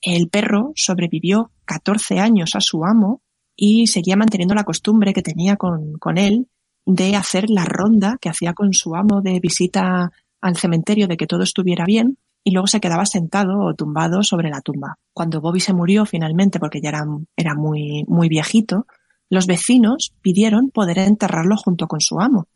El 0.00 0.28
perro 0.30 0.72
sobrevivió 0.74 1.52
14 1.64 2.18
años 2.18 2.56
a 2.56 2.60
su 2.60 2.84
amo 2.84 3.22
y 3.54 3.86
seguía 3.86 4.16
manteniendo 4.16 4.54
la 4.56 4.64
costumbre 4.64 5.12
que 5.14 5.22
tenía 5.22 5.54
con, 5.56 5.92
con 5.98 6.18
él 6.18 6.48
de 6.88 7.16
hacer 7.16 7.50
la 7.50 7.66
ronda 7.66 8.16
que 8.18 8.30
hacía 8.30 8.54
con 8.54 8.72
su 8.72 8.96
amo 8.96 9.20
de 9.20 9.40
visita 9.40 10.10
al 10.40 10.56
cementerio 10.56 11.06
de 11.06 11.18
que 11.18 11.26
todo 11.26 11.42
estuviera 11.42 11.84
bien 11.84 12.16
y 12.42 12.50
luego 12.50 12.66
se 12.66 12.80
quedaba 12.80 13.04
sentado 13.04 13.60
o 13.60 13.74
tumbado 13.74 14.22
sobre 14.22 14.48
la 14.48 14.62
tumba. 14.62 14.98
Cuando 15.12 15.42
Bobby 15.42 15.60
se 15.60 15.74
murió 15.74 16.06
finalmente 16.06 16.58
porque 16.58 16.80
ya 16.80 16.88
era, 16.88 17.04
era 17.36 17.54
muy, 17.54 18.04
muy 18.08 18.30
viejito, 18.30 18.86
los 19.28 19.46
vecinos 19.46 20.14
pidieron 20.22 20.70
poder 20.70 21.00
enterrarlo 21.00 21.58
junto 21.58 21.86
con 21.86 22.00
su 22.00 22.18
amo, 22.20 22.46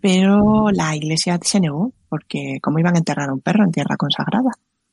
pero 0.00 0.70
la 0.70 0.94
iglesia 0.94 1.40
se 1.42 1.58
negó 1.58 1.92
porque 2.08 2.58
cómo 2.62 2.78
iban 2.78 2.94
a 2.94 2.98
enterrar 2.98 3.28
a 3.28 3.34
un 3.34 3.40
perro 3.40 3.64
en 3.64 3.72
tierra 3.72 3.96
consagrada 3.96 4.50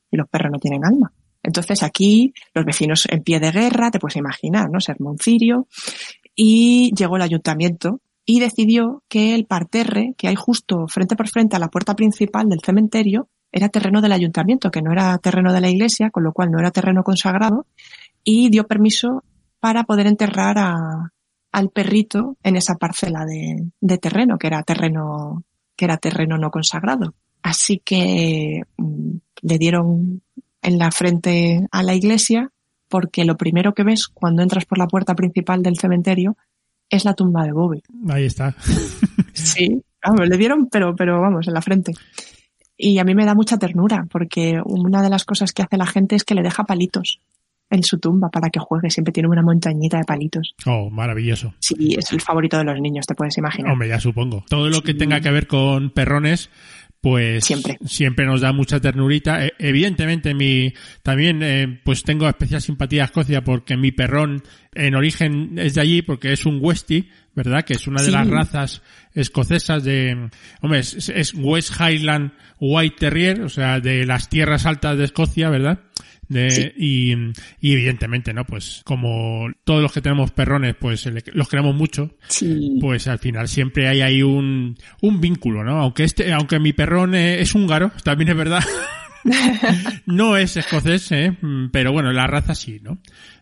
y 0.09 0.17
los 0.17 0.27
perros 0.27 0.51
no 0.51 0.57
tienen 0.57 0.83
alma. 0.83 1.13
Entonces 1.43 1.83
aquí 1.83 2.33
los 2.55 2.65
vecinos 2.65 3.07
en 3.11 3.21
pie 3.21 3.39
de 3.39 3.51
guerra, 3.51 3.91
te 3.91 3.99
puedes 3.99 4.17
imaginar, 4.17 4.71
¿no? 4.71 4.79
Se 4.79 4.91
armó 4.91 5.11
un 5.11 5.19
cirio 5.19 5.67
y 6.35 6.91
llegó 6.95 7.17
el 7.17 7.21
ayuntamiento 7.21 8.01
y 8.29 8.41
decidió 8.41 9.03
que 9.07 9.33
el 9.33 9.45
parterre 9.45 10.13
que 10.17 10.27
hay 10.27 10.35
justo 10.35 10.85
frente 10.89 11.15
por 11.15 11.29
frente 11.29 11.55
a 11.55 11.59
la 11.59 11.69
puerta 11.69 11.95
principal 11.95 12.49
del 12.49 12.59
cementerio 12.59 13.29
era 13.53 13.69
terreno 13.69 14.01
del 14.01 14.11
ayuntamiento, 14.11 14.69
que 14.69 14.81
no 14.81 14.91
era 14.91 15.17
terreno 15.19 15.53
de 15.53 15.61
la 15.61 15.69
iglesia, 15.69 16.09
con 16.11 16.25
lo 16.25 16.33
cual 16.33 16.51
no 16.51 16.59
era 16.59 16.69
terreno 16.69 17.03
consagrado 17.03 17.65
y 18.25 18.49
dio 18.49 18.67
permiso 18.67 19.23
para 19.61 19.85
poder 19.85 20.07
enterrar 20.07 20.57
a, 20.59 21.13
al 21.53 21.69
perrito 21.69 22.35
en 22.43 22.57
esa 22.57 22.75
parcela 22.75 23.25
de, 23.25 23.97
terreno, 23.97 24.37
que 24.37 24.47
era 24.47 24.61
terreno, 24.61 25.45
que 25.77 25.85
era 25.85 25.95
terreno 25.95 26.37
no 26.37 26.51
consagrado. 26.51 27.13
Así 27.41 27.79
que 27.79 28.63
mm, 28.75 29.11
le 29.43 29.57
dieron 29.57 30.21
en 30.61 30.77
la 30.77 30.91
frente 30.91 31.65
a 31.71 31.81
la 31.81 31.95
iglesia 31.95 32.51
porque 32.89 33.23
lo 33.23 33.37
primero 33.37 33.73
que 33.73 33.83
ves 33.83 34.09
cuando 34.09 34.41
entras 34.43 34.65
por 34.65 34.79
la 34.79 34.87
puerta 34.87 35.15
principal 35.15 35.63
del 35.63 35.77
cementerio 35.77 36.35
es 36.89 37.05
la 37.05 37.13
tumba 37.13 37.43
de 37.43 37.51
Bobby. 37.51 37.81
Ahí 38.09 38.25
está. 38.25 38.55
Sí, 39.33 39.81
vamos, 40.03 40.27
le 40.27 40.35
dieron, 40.35 40.67
pero, 40.67 40.95
pero 40.95 41.21
vamos, 41.21 41.47
en 41.47 41.53
la 41.53 41.61
frente. 41.61 41.93
Y 42.75 42.97
a 42.97 43.03
mí 43.03 43.13
me 43.13 43.23
da 43.23 43.35
mucha 43.35 43.57
ternura 43.57 44.07
porque 44.09 44.59
una 44.65 45.03
de 45.03 45.09
las 45.09 45.25
cosas 45.25 45.51
que 45.53 45.61
hace 45.61 45.77
la 45.77 45.85
gente 45.85 46.15
es 46.15 46.23
que 46.23 46.33
le 46.33 46.41
deja 46.41 46.63
palitos 46.63 47.19
en 47.69 47.83
su 47.83 47.99
tumba 47.99 48.29
para 48.29 48.49
que 48.49 48.59
juegue. 48.59 48.89
Siempre 48.89 49.11
tiene 49.11 49.29
una 49.29 49.41
montañita 49.41 49.97
de 49.97 50.03
palitos. 50.03 50.55
Oh, 50.65 50.89
maravilloso. 50.89 51.53
Sí, 51.59 51.95
es 51.97 52.11
el 52.11 52.21
favorito 52.21 52.57
de 52.57 52.63
los 52.63 52.79
niños, 52.79 53.05
te 53.05 53.15
puedes 53.15 53.37
imaginar. 53.37 53.71
Hombre, 53.71 53.89
ya 53.89 53.99
supongo. 53.99 54.43
Todo 54.49 54.69
lo 54.69 54.81
que 54.81 54.93
tenga 54.93 55.21
que 55.21 55.31
ver 55.31 55.47
con 55.47 55.89
perrones, 55.91 56.49
pues 57.01 57.45
Siempre. 57.45 57.77
siempre 57.85 58.25
nos 58.25 58.41
da 58.41 58.51
mucha 58.53 58.79
ternurita. 58.79 59.45
E- 59.45 59.53
evidentemente, 59.59 60.33
mi 60.33 60.73
también 61.03 61.41
eh, 61.43 61.79
pues 61.83 62.03
tengo 62.03 62.27
especial 62.27 62.61
simpatía 62.61 63.03
a 63.03 63.05
Escocia 63.05 63.43
porque 63.43 63.77
mi 63.77 63.91
perrón 63.91 64.43
en 64.73 64.95
origen 64.95 65.57
es 65.59 65.75
de 65.75 65.81
allí 65.81 66.01
porque 66.01 66.33
es 66.33 66.45
un 66.45 66.59
Westie, 66.61 67.09
¿verdad? 67.35 67.63
Que 67.63 67.73
es 67.73 67.87
una 67.87 68.01
de 68.01 68.07
Sí. 68.07 68.11
las 68.11 68.27
razas 68.27 68.81
escocesas 69.13 69.83
de, 69.83 70.29
hombre, 70.61 70.79
es, 70.79 71.09
es 71.09 71.33
West 71.35 71.73
Highland 71.79 72.31
White 72.59 72.95
Terrier, 72.99 73.41
o 73.41 73.49
sea, 73.49 73.79
de 73.79 74.05
las 74.05 74.29
tierras 74.29 74.65
altas 74.65 74.97
de 74.97 75.05
Escocia, 75.05 75.49
¿verdad? 75.49 75.79
De, 76.29 76.49
Sí. 76.51 76.71
y, 76.75 77.13
y 77.61 77.73
evidentemente, 77.73 78.33
¿no? 78.33 78.43
Pues 78.45 78.81
como 78.83 79.47
todos 79.63 79.81
los 79.81 79.93
que 79.93 80.01
tenemos 80.01 80.31
perrones, 80.31 80.75
pues 80.79 81.09
los 81.33 81.47
queremos 81.47 81.73
mucho, 81.75 82.11
Sí. 82.27 82.77
pues 82.81 83.07
al 83.07 83.19
final 83.19 83.47
siempre 83.47 83.87
hay 83.87 84.01
ahí 84.01 84.23
un, 84.23 84.75
un 85.01 85.21
vínculo, 85.21 85.63
¿no? 85.63 85.79
Aunque 85.81 86.03
este, 86.03 86.33
aunque 86.33 86.59
mi 86.59 86.73
perrón 86.73 87.15
eh, 87.15 87.39
es 87.41 87.55
húngaro, 87.55 87.91
también 88.03 88.29
es 88.29 88.35
verdad. 88.37 88.63
no 90.05 90.37
es 90.37 90.57
escocés, 90.57 91.11
¿eh? 91.11 91.37
Pero 91.71 91.91
bueno, 91.91 92.11
la 92.11 92.27
raza 92.27 92.55
sí, 92.55 92.79
¿no? 92.81 92.97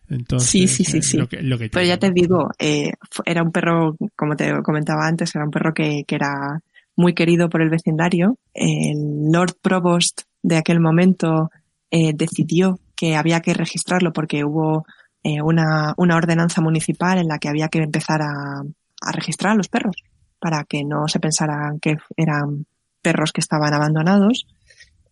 Entonces, 0.10 0.50
Sí, 0.50 0.68
sí, 0.68 0.84
sí, 0.84 0.98
eh, 0.98 1.02
sí. 1.02 1.18
Lo 1.18 1.28
que, 1.28 1.42
lo 1.42 1.58
que 1.58 1.70
Pero 1.70 1.86
ya 1.86 1.98
te 1.98 2.12
digo, 2.12 2.50
eh, 2.60 2.92
era 3.26 3.42
un 3.44 3.52
perro, 3.52 3.96
como 4.16 4.36
te 4.36 4.52
comentaba 4.64 5.08
antes, 5.08 5.34
era 5.36 5.46
un 5.46 5.52
perro 5.52 5.74
que, 5.74 6.04
que 6.08 6.16
era 6.16 6.60
muy 6.96 7.14
querido 7.14 7.50
por 7.50 7.62
el 7.62 7.70
vecindario. 7.70 8.38
El 8.54 9.32
Lord 9.32 9.56
Provost 9.62 10.22
de 10.44 10.58
aquel 10.58 10.80
momento 10.80 11.50
eh, 11.96 12.12
decidió 12.14 12.78
que 12.94 13.16
había 13.16 13.40
que 13.40 13.54
registrarlo 13.54 14.12
porque 14.12 14.44
hubo 14.44 14.86
eh, 15.24 15.42
una, 15.42 15.94
una 15.96 16.18
ordenanza 16.18 16.60
municipal 16.60 17.18
en 17.20 17.30
la 17.30 17.38
que 17.38 17.48
había 17.48 17.70
que 17.70 17.80
empezar 17.80 18.22
a, 18.22 18.64
a 19.02 19.12
registrar 19.14 19.54
a 19.54 19.56
los 19.56 19.70
perros 19.70 20.04
para 20.38 20.66
que 20.66 20.84
no 20.84 21.08
se 21.08 21.22
pensaran 21.22 21.80
que 21.80 21.96
eran 22.18 22.66
perros 23.02 23.32
que 23.32 23.40
estaban 23.40 23.74
abandonados. 23.74 24.46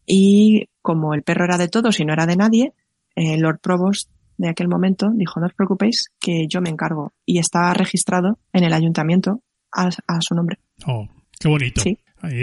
Y 0.05 0.67
como 0.81 1.13
el 1.13 1.23
perro 1.23 1.45
era 1.45 1.57
de 1.57 1.69
todos 1.69 2.01
y 2.01 2.03
no 2.03 2.11
era 2.11 2.25
de 2.25 2.35
nadie, 2.35 2.73
el 3.15 3.39
Lord 3.39 3.61
Provost 3.61 4.09
de 4.37 4.49
aquel 4.49 4.67
momento 4.67 5.09
dijo, 5.15 5.39
no 5.39 5.45
os 5.45 5.53
preocupéis, 5.53 6.11
que 6.19 6.47
yo 6.49 6.59
me 6.59 6.69
encargo. 6.69 7.13
Y 7.25 7.39
está 7.39 7.73
registrado 7.73 8.39
en 8.51 8.65
el 8.65 8.73
ayuntamiento 8.73 9.41
a, 9.71 9.87
a 9.87 10.19
su 10.19 10.35
nombre. 10.35 10.59
Oh, 10.85 11.07
qué 11.39 11.47
bonito. 11.47 11.79
Sí. 11.79 11.97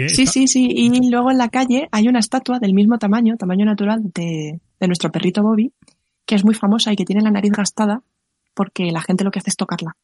Sí, 0.09 0.25
sí, 0.27 0.47
sí. 0.47 0.67
Y 0.71 1.09
luego 1.09 1.31
en 1.31 1.37
la 1.37 1.49
calle 1.49 1.87
hay 1.91 2.07
una 2.07 2.19
estatua 2.19 2.59
del 2.59 2.73
mismo 2.73 2.97
tamaño, 2.99 3.35
tamaño 3.37 3.65
natural, 3.65 4.01
de, 4.13 4.59
de 4.79 4.87
nuestro 4.87 5.11
perrito 5.11 5.41
Bobby, 5.43 5.71
que 6.25 6.35
es 6.35 6.43
muy 6.45 6.53
famosa 6.53 6.93
y 6.93 6.95
que 6.95 7.05
tiene 7.05 7.21
la 7.21 7.31
nariz 7.31 7.51
gastada 7.51 8.01
porque 8.53 8.91
la 8.91 9.01
gente 9.01 9.23
lo 9.23 9.31
que 9.31 9.39
hace 9.39 9.49
es 9.49 9.55
tocarla. 9.57 9.95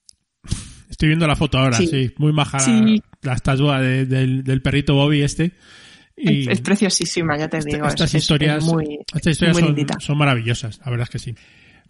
Estoy 0.90 1.10
viendo 1.10 1.28
la 1.28 1.36
foto 1.36 1.58
ahora, 1.60 1.78
sí. 1.78 1.88
Sí. 1.88 2.14
Muy 2.18 2.32
maja 2.34 2.58
la- 2.58 2.64
Sí. 2.64 3.04
la, 3.22 3.34
estatua 3.34 3.82
de- 3.82 4.06
del, 4.06 4.44
del 4.44 4.62
perrito 4.62 4.96
Bobby 4.96 5.22
este. 5.22 5.52
Y 6.16 6.44
Es, 6.44 6.48
es 6.48 6.62
preciosísima, 6.62 7.38
ya 7.38 7.48
te 7.48 7.58
esta- 7.58 7.70
digo. 7.76 7.86
es- 7.86 7.94
estas 7.94 8.10
es- 8.10 8.16
es 8.16 8.24
historias, 8.24 8.64
muy, 8.64 9.00
estas 9.14 9.32
historias 9.34 9.60
muy 9.62 9.86
son, 9.88 10.02
son 10.02 10.18
maravillosas, 10.18 10.80
la 10.84 10.90
verdad 10.90 11.04
es 11.04 11.10
que 11.12 11.20
sí. 11.20 11.36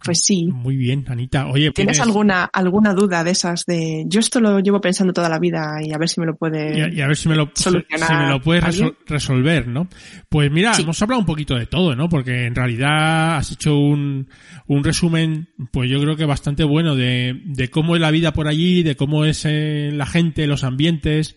Pues 0.04 0.22
sí. 0.24 0.46
Muy 0.46 0.76
bien, 0.76 1.04
Anita. 1.08 1.46
Oye, 1.48 1.70
¿Tienes 1.72 2.00
alguna, 2.00 2.44
alguna 2.44 2.94
duda 2.94 3.24
de 3.24 3.30
esas 3.32 3.64
de, 3.66 4.04
yo 4.06 4.20
esto 4.20 4.40
lo 4.40 4.60
llevo 4.60 4.80
pensando 4.80 5.12
toda 5.12 5.28
la 5.28 5.38
vida 5.38 5.76
y 5.82 5.92
a 5.92 5.98
ver 5.98 6.08
si 6.08 6.20
me 6.20 6.26
lo 6.26 6.36
puede... 6.36 6.78
Y 6.78 6.80
a, 6.82 6.88
y 6.92 7.00
a 7.00 7.06
ver 7.06 7.16
si 7.16 7.28
me 7.28 7.34
lo, 7.36 7.50
solucionar 7.54 8.08
si 8.08 8.14
me 8.14 8.28
lo 8.28 8.40
puedes 8.40 8.64
resol- 8.64 8.96
resolver, 9.06 9.66
¿no? 9.68 9.88
Pues 10.28 10.50
mira, 10.50 10.74
Sí. 10.74 10.82
hemos 10.82 11.00
hablado 11.02 11.20
un 11.20 11.26
poquito 11.26 11.56
de 11.56 11.66
todo, 11.66 11.96
¿no? 11.96 12.08
Porque 12.08 12.46
en 12.46 12.54
realidad 12.54 13.36
has 13.36 13.52
hecho 13.52 13.76
un, 13.78 14.28
un 14.66 14.84
resumen, 14.84 15.48
pues 15.72 15.90
yo 15.90 16.00
creo 16.00 16.16
que 16.16 16.24
bastante 16.24 16.64
bueno 16.64 16.94
de, 16.94 17.40
de 17.44 17.68
cómo 17.68 17.94
es 17.96 18.00
la 18.00 18.10
vida 18.10 18.32
por 18.32 18.48
allí, 18.48 18.82
de 18.82 18.96
cómo 18.96 19.24
es 19.24 19.44
eh, 19.44 19.90
la 19.92 20.06
gente, 20.06 20.46
los 20.46 20.64
ambientes 20.64 21.36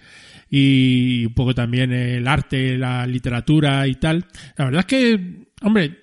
y 0.49 1.25
un 1.27 1.33
poco 1.33 1.55
también 1.55 1.93
el 1.93 2.27
arte, 2.27 2.77
la 2.77 3.07
literatura 3.07 3.87
y 3.87 3.95
tal. 3.95 4.25
La 4.57 4.65
verdad 4.65 4.79
es 4.81 4.85
que, 4.85 5.45
hombre, 5.61 6.00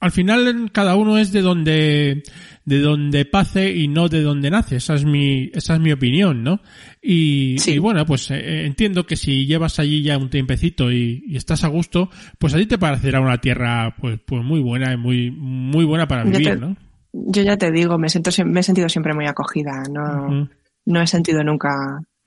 al 0.00 0.10
final 0.10 0.70
cada 0.72 0.96
uno 0.96 1.18
es 1.18 1.30
de 1.32 1.42
donde 1.42 2.22
de 2.64 2.78
donde 2.80 3.24
pase 3.24 3.70
y 3.74 3.88
no 3.88 4.08
de 4.08 4.22
donde 4.22 4.50
nace. 4.50 4.76
Esa 4.76 4.94
es 4.94 5.04
mi 5.04 5.50
esa 5.54 5.74
es 5.74 5.80
mi 5.80 5.92
opinión 5.92 6.42
no 6.42 6.60
y, 7.02 7.56
Sí. 7.58 7.72
y 7.72 7.78
bueno 7.78 8.04
pues 8.06 8.30
eh, 8.30 8.64
entiendo 8.66 9.06
que 9.06 9.16
si 9.16 9.46
llevas 9.46 9.78
allí 9.78 10.02
ya 10.02 10.18
un 10.18 10.30
tiempecito 10.30 10.90
y, 10.92 11.22
y 11.26 11.36
estás 11.36 11.64
a 11.64 11.68
gusto 11.68 12.10
pues 12.38 12.54
a 12.54 12.58
ti 12.58 12.66
te 12.66 12.78
parecerá 12.78 13.20
una 13.20 13.38
tierra 13.40 13.94
pues 14.00 14.18
pues 14.26 14.42
muy 14.44 14.60
buena 14.60 14.92
y 14.92 14.96
muy 14.96 15.30
muy 15.30 15.84
buena 15.84 16.06
para 16.08 16.24
vivir 16.24 16.44
te- 16.48 16.56
no 16.56 16.76
Yo 17.12 17.42
ya 17.42 17.56
te 17.56 17.70
digo, 17.72 17.98
me 17.98 18.08
siento, 18.08 18.30
me 18.44 18.60
he 18.60 18.62
sentido 18.62 18.88
siempre 18.88 19.12
muy 19.14 19.26
acogida, 19.26 19.82
no, 19.92 20.48
no 20.86 21.00
he 21.02 21.06
sentido 21.06 21.42
nunca 21.42 21.68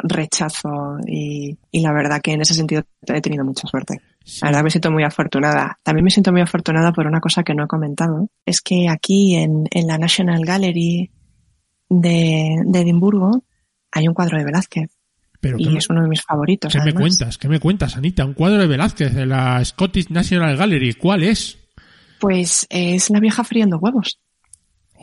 rechazo 0.04 0.98
y, 1.08 1.58
y 1.72 1.82
la 1.82 1.94
verdad 1.94 2.22
que 2.22 2.34
en 2.34 2.42
ese 2.42 2.54
sentido 2.54 2.84
he 3.08 3.22
tenido 3.22 3.44
mucha 3.46 3.68
suerte. 3.68 4.02
Sí. 4.24 4.40
La 4.42 4.50
verdad 4.50 4.64
me 4.64 4.70
siento 4.70 4.92
muy 4.92 5.04
afortunada. 5.04 5.80
También 5.84 6.04
me 6.04 6.12
siento 6.12 6.32
muy 6.32 6.42
afortunada 6.42 6.92
por 6.92 7.08
una 7.08 7.20
cosa 7.20 7.44
que 7.44 7.56
no 7.56 7.64
he 7.64 7.68
comentado. 7.68 8.30
Es 8.46 8.62
que 8.62 8.90
aquí 8.90 9.36
en, 9.36 9.66
en 9.72 9.88
la 9.88 9.98
National 9.98 10.46
Gallery 10.46 11.12
de, 11.90 12.56
de 12.66 12.80
Edimburgo 12.82 13.44
hay 13.92 14.08
un 14.08 14.14
cuadro 14.14 14.38
de 14.38 14.46
Velázquez 14.46 14.90
pero 15.40 15.58
y 15.60 15.70
¿qué, 15.70 15.78
es 15.78 15.90
uno 15.90 16.02
de 16.02 16.08
mis 16.08 16.22
favoritos. 16.22 16.72
qué 16.72 16.80
me 16.80 16.94
cuentas 16.94 17.38
qué 17.38 17.50
me 17.50 17.60
cuentas 17.60 17.98
Anita 17.98 18.24
un 18.24 18.34
cuadro 18.34 18.62
de 18.62 18.68
Velázquez 18.68 19.14
de 19.14 19.26
la 19.26 19.64
Scottish 19.64 20.10
National 20.10 20.56
Gallery 20.56 20.94
¿cuál 20.94 21.22
es? 21.22 21.60
Pues 22.20 22.66
es 22.70 23.10
la 23.10 23.20
vieja 23.20 23.44
friendo 23.44 23.78
huevos. 23.78 24.18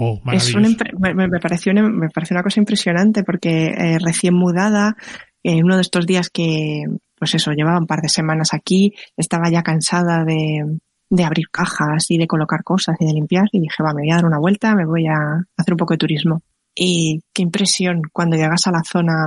Oh 0.00 0.20
Es 0.32 0.54
una 0.54 0.68
me, 0.98 1.28
me- 1.28 1.40
pareció 1.40 1.72
una, 1.72 1.88
me 1.88 2.08
pareció 2.08 2.34
una 2.34 2.42
cosa 2.42 2.60
impresionante 2.60 3.22
porque 3.22 3.66
eh, 3.68 3.98
recién 3.98 4.34
mudada, 4.34 4.96
en 5.42 5.64
uno 5.64 5.76
de 5.76 5.82
estos 5.82 6.06
días 6.06 6.30
que, 6.30 6.84
pues 7.16 7.34
eso, 7.34 7.52
llevaba 7.52 7.78
un 7.78 7.86
par 7.86 8.00
de 8.00 8.08
semanas 8.08 8.52
aquí, 8.52 8.94
estaba 9.16 9.50
ya 9.50 9.62
cansada 9.62 10.24
de, 10.24 10.78
de 11.08 11.24
abrir 11.24 11.48
cajas 11.50 12.10
y 12.10 12.18
de 12.18 12.26
colocar 12.26 12.62
cosas 12.62 12.96
y 13.00 13.06
de 13.06 13.12
limpiar 13.12 13.44
y 13.52 13.60
dije, 13.60 13.82
va, 13.82 13.92
me 13.94 14.02
voy 14.02 14.10
a 14.10 14.16
dar 14.16 14.26
una 14.26 14.38
vuelta, 14.38 14.74
me 14.74 14.86
voy 14.86 15.06
a 15.06 15.44
hacer 15.56 15.74
un 15.74 15.78
poco 15.78 15.94
de 15.94 15.98
turismo. 15.98 16.42
Y 16.74 17.22
qué 17.32 17.42
impresión 17.42 18.02
cuando 18.12 18.36
llegas 18.36 18.66
a 18.66 18.70
la 18.72 18.82
zona 18.84 19.26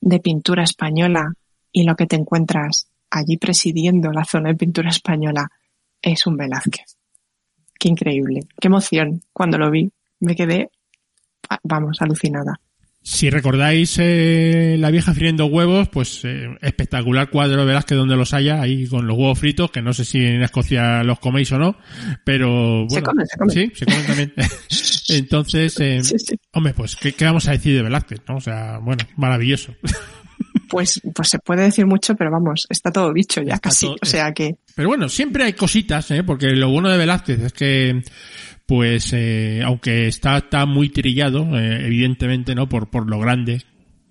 de 0.00 0.20
pintura 0.20 0.62
española 0.62 1.32
y 1.72 1.82
lo 1.84 1.94
que 1.96 2.06
te 2.06 2.16
encuentras 2.16 2.88
allí 3.10 3.36
presidiendo 3.36 4.10
la 4.12 4.24
zona 4.24 4.50
de 4.50 4.56
pintura 4.56 4.90
española 4.90 5.48
es 6.00 6.26
un 6.26 6.36
Velázquez. 6.36 6.96
Qué 7.78 7.88
increíble, 7.88 8.40
qué 8.60 8.68
emoción 8.68 9.20
cuando 9.32 9.58
lo 9.58 9.70
vi. 9.70 9.90
Me 10.20 10.34
quedé, 10.34 10.70
ah, 11.48 11.58
vamos, 11.62 11.98
alucinada. 12.00 12.60
Si 13.00 13.30
recordáis 13.30 13.96
eh, 14.00 14.76
la 14.78 14.90
vieja 14.90 15.14
friendo 15.14 15.46
huevos, 15.46 15.88
pues 15.88 16.20
eh, 16.24 16.46
espectacular 16.60 17.30
cuadro 17.30 17.60
de 17.60 17.66
Velázquez 17.66 17.96
donde 17.96 18.16
los 18.16 18.34
haya, 18.34 18.60
ahí 18.60 18.86
con 18.86 19.06
los 19.06 19.16
huevos 19.16 19.38
fritos, 19.38 19.70
que 19.70 19.80
no 19.80 19.94
sé 19.94 20.04
si 20.04 20.18
en 20.18 20.42
Escocia 20.42 21.02
los 21.04 21.18
coméis 21.18 21.50
o 21.52 21.58
no, 21.58 21.78
pero 22.24 22.86
bueno. 22.86 22.88
Se 22.90 23.02
comen, 23.02 23.26
se 23.26 23.38
comen. 23.38 23.54
Sí, 23.54 23.72
se 23.74 23.86
comen 23.86 24.06
también. 24.06 24.32
Entonces, 25.10 25.80
eh, 25.80 26.02
Sí, 26.02 26.18
sí. 26.18 26.36
hombre, 26.52 26.74
pues 26.74 26.96
¿qué, 26.96 27.12
qué 27.12 27.24
vamos 27.24 27.48
a 27.48 27.52
decir 27.52 27.74
de 27.76 27.82
Velázquez? 27.82 28.20
¿no? 28.28 28.36
O 28.36 28.40
sea, 28.40 28.78
bueno, 28.78 29.04
maravilloso. 29.16 29.74
Pues, 30.70 31.00
pues 31.14 31.28
se 31.30 31.38
puede 31.38 31.62
decir 31.62 31.86
mucho, 31.86 32.14
pero 32.14 32.30
vamos, 32.30 32.66
está 32.68 32.92
todo 32.92 33.10
dicho 33.14 33.40
ya 33.40 33.54
Está 33.54 33.70
casi. 33.70 33.86
todo- 33.86 33.96
o 34.02 34.04
sea 34.06 34.32
que, 34.34 34.56
Pero 34.76 34.88
bueno, 34.88 35.08
siempre 35.08 35.44
hay 35.44 35.54
cositas, 35.54 36.10
¿eh? 36.10 36.22
porque 36.22 36.48
lo 36.50 36.68
bueno 36.68 36.90
de 36.90 36.98
Velázquez 36.98 37.40
es 37.40 37.52
que, 37.54 38.02
pues, 38.68 39.14
eh, 39.14 39.62
aunque 39.64 40.08
está, 40.08 40.36
está 40.36 40.66
muy 40.66 40.90
trillado, 40.90 41.58
eh, 41.58 41.86
evidentemente, 41.86 42.54
¿no? 42.54 42.68
Por, 42.68 42.90
por 42.90 43.08
lo 43.08 43.18
grande 43.18 43.62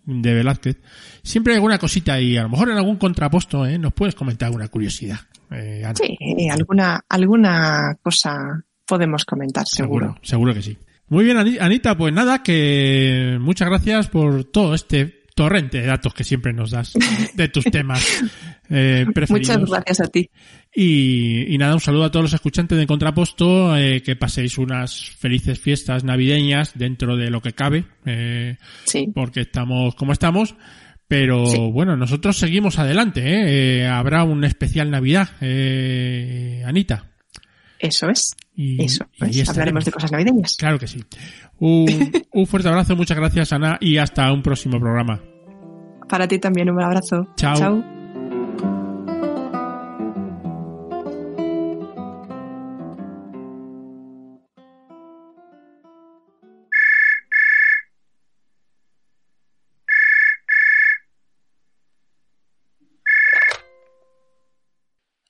de 0.04 0.34
Velázquez, 0.34 0.78
siempre 1.22 1.54
hay 1.54 1.58
alguna 1.58 1.78
cosita 1.78 2.20
y 2.20 2.38
a 2.38 2.42
lo 2.44 2.50
mejor 2.50 2.72
en 2.72 2.78
algún 2.78 2.96
contraposto, 2.96 3.68
¿eh? 3.68 3.78
Nos 3.78 3.94
puedes 3.94 4.16
comentar 4.16 4.48
alguna 4.48 4.68
curiosidad. 4.68 5.20
Eh, 5.52 5.84
Ana. 5.86 5.94
sí, 5.96 6.18
alguna, 6.50 7.00
alguna 7.08 7.96
cosa 8.02 8.64
podemos 8.88 9.26
comentar, 9.26 9.68
seguro. 9.68 10.08
seguro, 10.08 10.20
seguro 10.24 10.54
que 10.56 10.62
sí. 10.64 10.78
Muy 11.10 11.24
bien, 11.24 11.38
Ani- 11.38 11.60
Anita, 11.60 11.96
pues 11.96 12.12
nada, 12.12 12.42
que 12.42 13.38
muchas 13.40 13.70
gracias 13.70 14.08
por 14.10 14.44
todo 14.46 14.74
este 14.74 15.17
torrente 15.38 15.80
de 15.80 15.86
datos 15.88 16.14
que 16.14 16.26
siempre 16.26 16.52
nos 16.52 16.72
das 16.72 16.92
de 17.36 17.48
tus 17.48 17.64
temas 17.72 18.04
eh, 18.70 19.06
preferidos. 19.14 19.58
Muchas 19.60 19.70
gracias 19.72 20.02
a 20.02 20.08
ti. 20.08 20.30
Y, 20.76 21.54
y 21.54 21.58
nada, 21.58 21.76
un 21.76 21.80
saludo 21.80 22.06
a 22.06 22.12
todos 22.12 22.24
los 22.24 22.34
escuchantes 22.34 22.78
de 22.78 22.86
Contraposto, 22.88 23.78
eh, 23.78 24.02
que 24.02 24.16
paséis 24.16 24.58
unas 24.58 25.12
felices 25.12 25.60
fiestas 25.60 26.04
navideñas 26.04 26.74
dentro 26.76 27.16
de 27.16 27.30
lo 27.30 27.40
que 27.42 27.54
cabe, 27.54 27.86
eh, 28.06 28.58
Sí, 28.86 29.08
porque 29.14 29.42
estamos 29.42 29.96
como 29.96 30.12
estamos. 30.12 30.56
Pero 31.08 31.46
Sí. 31.46 31.58
bueno, 31.72 31.96
nosotros 31.96 32.36
seguimos 32.38 32.80
adelante, 32.80 33.22
¿eh? 33.24 33.88
Habrá 33.88 34.26
un 34.26 34.44
especial 34.44 34.92
Navidad, 34.92 35.30
eh, 35.40 36.62
Anita. 36.66 37.12
Eso 37.80 38.10
es. 38.10 38.36
Y, 38.56 38.84
eso 38.84 39.06
Hablaremos 39.48 39.86
de 39.86 39.92
cosas 39.92 40.12
navideñas. 40.12 40.56
Claro 40.58 40.80
que 40.80 40.88
sí. 40.88 41.04
Un, 41.60 42.12
un 42.32 42.48
fuerte 42.48 42.70
abrazo, 42.70 42.96
muchas 42.96 43.18
gracias, 43.18 43.54
Ana, 43.54 43.78
y 43.80 43.98
hasta 43.98 44.32
un 44.32 44.42
próximo 44.42 44.80
programa. 44.80 45.22
Para 46.10 46.28
ti 46.28 46.40
también, 46.40 46.70
un 46.70 46.82
abrazo. 46.82 47.28
Chao. 47.36 47.56
Chao. 47.56 47.98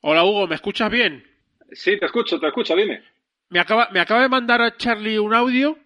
Hola 0.10 0.24
Hugo, 0.24 0.48
¿me 0.48 0.56
escuchas 0.56 0.90
bien? 0.90 1.22
Sí, 1.72 1.98
te 2.00 2.06
escucho, 2.06 2.40
te 2.40 2.48
escucho, 2.48 2.76
dime. 2.76 3.04
Me 3.50 3.60
acaba, 3.60 3.90
me 3.92 4.00
acaba 4.00 4.22
de 4.22 4.30
mandar 4.30 4.62
a 4.62 4.76
Charlie 4.76 5.20
un 5.20 5.34
audio 5.34 5.78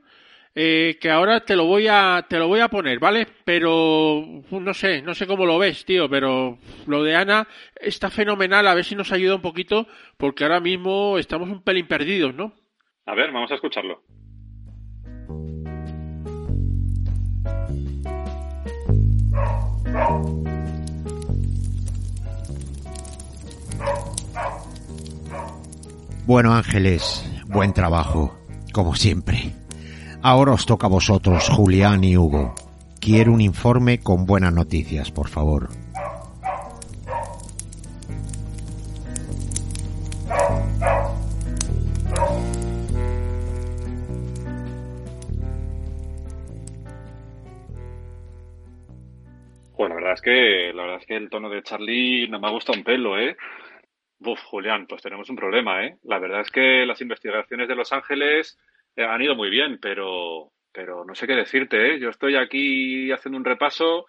eh, 0.53 0.97
que 0.99 1.09
ahora 1.09 1.39
te 1.41 1.55
lo 1.55 1.65
voy 1.65 1.87
a 1.87 2.25
te 2.27 2.37
lo 2.37 2.47
voy 2.47 2.59
a 2.59 2.67
poner, 2.67 2.99
¿vale? 2.99 3.27
Pero 3.45 4.25
no 4.49 4.73
sé, 4.73 5.01
no 5.01 5.13
sé 5.13 5.25
cómo 5.25 5.45
lo 5.45 5.57
ves, 5.57 5.85
tío, 5.85 6.09
pero 6.09 6.57
lo 6.87 7.03
de 7.03 7.15
Ana 7.15 7.47
está 7.79 8.09
fenomenal, 8.09 8.67
a 8.67 8.73
ver 8.73 8.83
si 8.83 8.95
nos 8.95 9.11
ayuda 9.11 9.35
un 9.35 9.41
poquito, 9.41 9.87
porque 10.17 10.43
ahora 10.43 10.59
mismo 10.59 11.17
estamos 11.17 11.49
un 11.49 11.63
pelín 11.63 11.87
perdidos, 11.87 12.35
¿no? 12.35 12.53
A 13.05 13.15
ver, 13.15 13.31
vamos 13.31 13.51
a 13.51 13.55
escucharlo. 13.55 14.03
Bueno, 26.33 26.53
Ángeles, 26.53 27.29
buen 27.47 27.73
trabajo, 27.73 28.39
como 28.71 28.95
siempre. 28.95 29.51
Ahora 30.21 30.53
os 30.53 30.65
toca 30.65 30.87
a 30.87 30.89
vosotros, 30.89 31.49
Julián 31.49 32.05
y 32.05 32.15
Hugo. 32.15 32.55
Quiero 33.01 33.33
un 33.33 33.41
informe 33.41 33.99
con 33.99 34.25
buenas 34.25 34.53
noticias, 34.53 35.11
por 35.11 35.27
favor. 35.27 35.67
Bueno, 49.77 49.95
la 49.95 50.01
verdad 50.01 50.13
es 50.13 50.21
que 50.21 50.71
la 50.73 50.83
verdad 50.83 50.97
es 51.01 51.05
que 51.05 51.17
el 51.17 51.29
tono 51.29 51.49
de 51.49 51.61
Charlie 51.61 52.29
no 52.29 52.39
me 52.39 52.47
ha 52.47 52.51
gustado 52.51 52.77
un 52.77 52.85
pelo, 52.85 53.19
¿eh? 53.19 53.35
Uf, 54.24 54.40
Julián, 54.43 54.85
pues 54.88 55.01
tenemos 55.01 55.30
un 55.30 55.35
problema, 55.35 55.83
¿eh? 55.85 55.98
La 56.03 56.19
verdad 56.19 56.41
es 56.41 56.51
que 56.51 56.85
las 56.85 57.01
investigaciones 57.01 57.67
de 57.67 57.75
Los 57.75 57.91
Ángeles 57.91 58.58
eh, 58.95 59.03
han 59.03 59.22
ido 59.22 59.35
muy 59.35 59.50
bien, 59.50 59.80
pero, 59.82 60.51
pero 60.72 61.03
no 61.03 61.16
sé 61.16 61.25
qué 61.25 61.33
decirte, 61.33 61.95
¿eh? 61.95 62.00
Yo 62.00 62.09
estoy 62.09 62.35
aquí 62.35 63.11
haciendo 63.11 63.38
un 63.38 63.45
repaso 63.45 64.06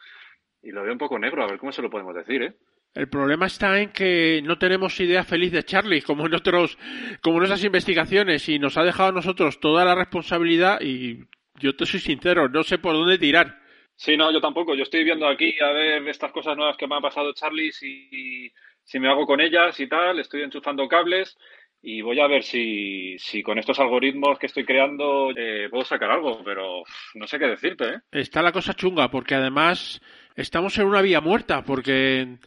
y 0.63 0.71
lo 0.71 0.83
veo 0.83 0.93
un 0.93 0.99
poco 0.99 1.19
negro, 1.19 1.43
a 1.43 1.47
ver 1.47 1.59
cómo 1.59 1.73
se 1.73 1.81
lo 1.81 1.89
podemos 1.89 2.15
decir, 2.15 2.43
¿eh? 2.43 2.53
El 2.95 3.09
problema 3.09 3.47
está 3.47 3.81
en 3.81 3.91
que 3.91 4.43
no 4.45 4.59
tenemos 4.59 5.01
idea 5.01 5.25
feliz 5.25 5.51
de 5.51 5.63
Charlie, 5.63 6.03
como 6.03 6.27
en 6.27 6.35
otros, 6.35 6.77
como 7.23 7.43
en 7.43 7.65
investigaciones, 7.65 8.47
y 8.51 8.59
nos 8.59 8.77
ha 8.77 8.85
dejado 8.85 9.09
a 9.09 9.13
nosotros 9.13 9.61
toda 9.61 9.87
la 9.87 9.95
responsabilidad 9.95 10.79
y 10.83 11.21
yo 11.59 11.75
te 11.75 11.87
soy 11.87 12.01
sincero, 12.01 12.51
no 12.51 12.63
sé 12.63 12.77
por 12.77 12.93
dónde 12.93 13.17
tirar. 13.17 13.63
Sí, 13.97 14.17
no, 14.17 14.31
yo 14.31 14.41
tampoco. 14.41 14.75
Yo 14.75 14.83
estoy 14.83 15.05
viendo 15.05 15.27
aquí 15.27 15.55
a 15.61 15.71
ver 15.71 16.07
estas 16.09 16.33
cosas 16.33 16.57
nuevas 16.57 16.77
que 16.77 16.87
me 16.87 16.97
ha 16.97 17.01
pasado 17.01 17.33
Charlie, 17.33 17.73
si, 17.73 18.53
si 18.85 18.99
me 18.99 19.09
hago 19.09 19.27
con 19.27 19.41
ellas 19.41 19.79
y 19.81 19.89
tal, 19.89 20.19
estoy 20.19 20.43
enchufando 20.43 20.89
cables 20.89 21.37
y 21.83 22.01
voy 22.01 22.21
a 22.21 22.29
ver 22.29 22.45
si, 22.45 23.19
si 23.19 23.43
con 23.43 23.59
estos 23.59 23.81
algoritmos 23.81 24.39
que 24.39 24.47
estoy 24.47 24.65
creando 24.65 25.31
eh, 25.37 25.69
puedo 25.69 25.85
sacar 25.85 26.11
algo, 26.11 26.43
pero 26.45 26.85
no 27.15 27.27
sé 27.27 27.39
qué 27.39 27.47
decirte, 27.49 27.85
¿eh? 27.89 28.01
Está 28.13 28.41
la 28.41 28.53
cosa 28.53 28.75
chunga, 28.75 29.11
porque 29.11 29.35
además 29.35 30.01
estamos 30.37 30.79
en 30.79 30.87
una 30.87 31.03
vía 31.03 31.21
muerta, 31.21 31.65
porque 31.65 32.39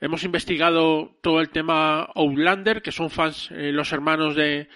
hemos 0.00 0.24
investigado 0.24 1.16
todo 1.20 1.40
el 1.40 1.50
tema 1.50 2.08
Outlander, 2.14 2.80
que 2.80 2.92
son 2.92 3.10
fans 3.10 3.50
eh, 3.50 3.72
los 3.72 3.92
hermanos 3.92 4.34
de, 4.34 4.68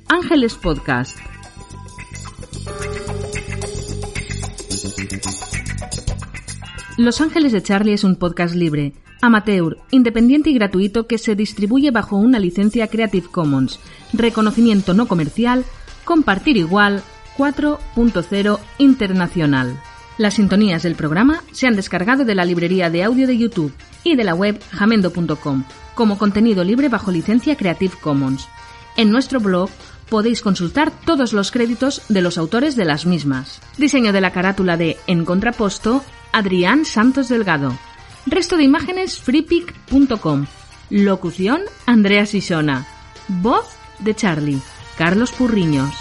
Los 6.99 7.23
Ángeles 7.23 7.53
de 7.53 7.63
Charlie 7.63 7.95
es 7.95 8.05
un 8.05 8.17
podcast 8.17 8.55
libre, 8.55 8.93
amateur, 9.23 9.79
independiente 9.91 10.51
y 10.51 10.55
gratuito 10.55 11.07
que 11.07 11.17
se 11.17 11.35
distribuye 11.35 11.91
bajo 11.91 12.17
una 12.17 12.39
licencia 12.39 12.87
Creative 12.87 13.29
Commons, 13.31 13.81
reconocimiento 14.13 14.93
no 14.93 15.09
comercial, 15.09 15.65
compartir 16.05 16.59
igual 16.59 17.03
4.0 17.39 18.59
internacional. 18.77 19.81
Las 20.19 20.35
sintonías 20.35 20.83
del 20.83 20.95
programa 20.95 21.43
se 21.53 21.67
han 21.67 21.77
descargado 21.77 22.27
de 22.27 22.35
la 22.35 22.45
librería 22.45 22.91
de 22.91 23.05
audio 23.05 23.27
de 23.27 23.39
YouTube 23.39 23.73
y 24.05 24.15
de 24.15 24.25
la 24.25 24.35
web 24.35 24.61
jamendo.com 24.73 25.65
como 25.95 26.19
contenido 26.19 26.63
libre 26.63 26.91
bajo 26.91 27.11
licencia 27.11 27.57
Creative 27.57 27.95
Commons. 28.03 28.49
En 28.99 29.11
nuestro 29.11 29.41
blog 29.41 29.71
podéis 30.11 30.43
consultar 30.43 30.93
todos 31.07 31.33
los 31.33 31.51
créditos 31.53 32.03
de 32.11 32.21
los 32.21 32.37
autores 32.37 32.77
de 32.77 32.85
las 32.85 33.07
mismas. 33.07 33.63
Diseño 33.79 34.13
de 34.13 34.21
la 34.21 34.31
carátula 34.31 34.77
de 34.77 34.99
En 35.07 35.25
Contraposto, 35.25 36.05
Adrián 36.33 36.85
Santos 36.85 37.29
Delgado. 37.29 37.77
Resto 38.27 38.57
de 38.57 38.65
imágenes 38.65 39.21
freepic.com. 39.21 40.47
Locución 40.91 41.61
Andrea 41.87 42.27
Sisona. 42.27 42.87
Voz 43.29 43.67
de 43.99 44.15
Charlie, 44.15 44.61
Carlos 44.97 45.33
Purriños. 45.33 45.95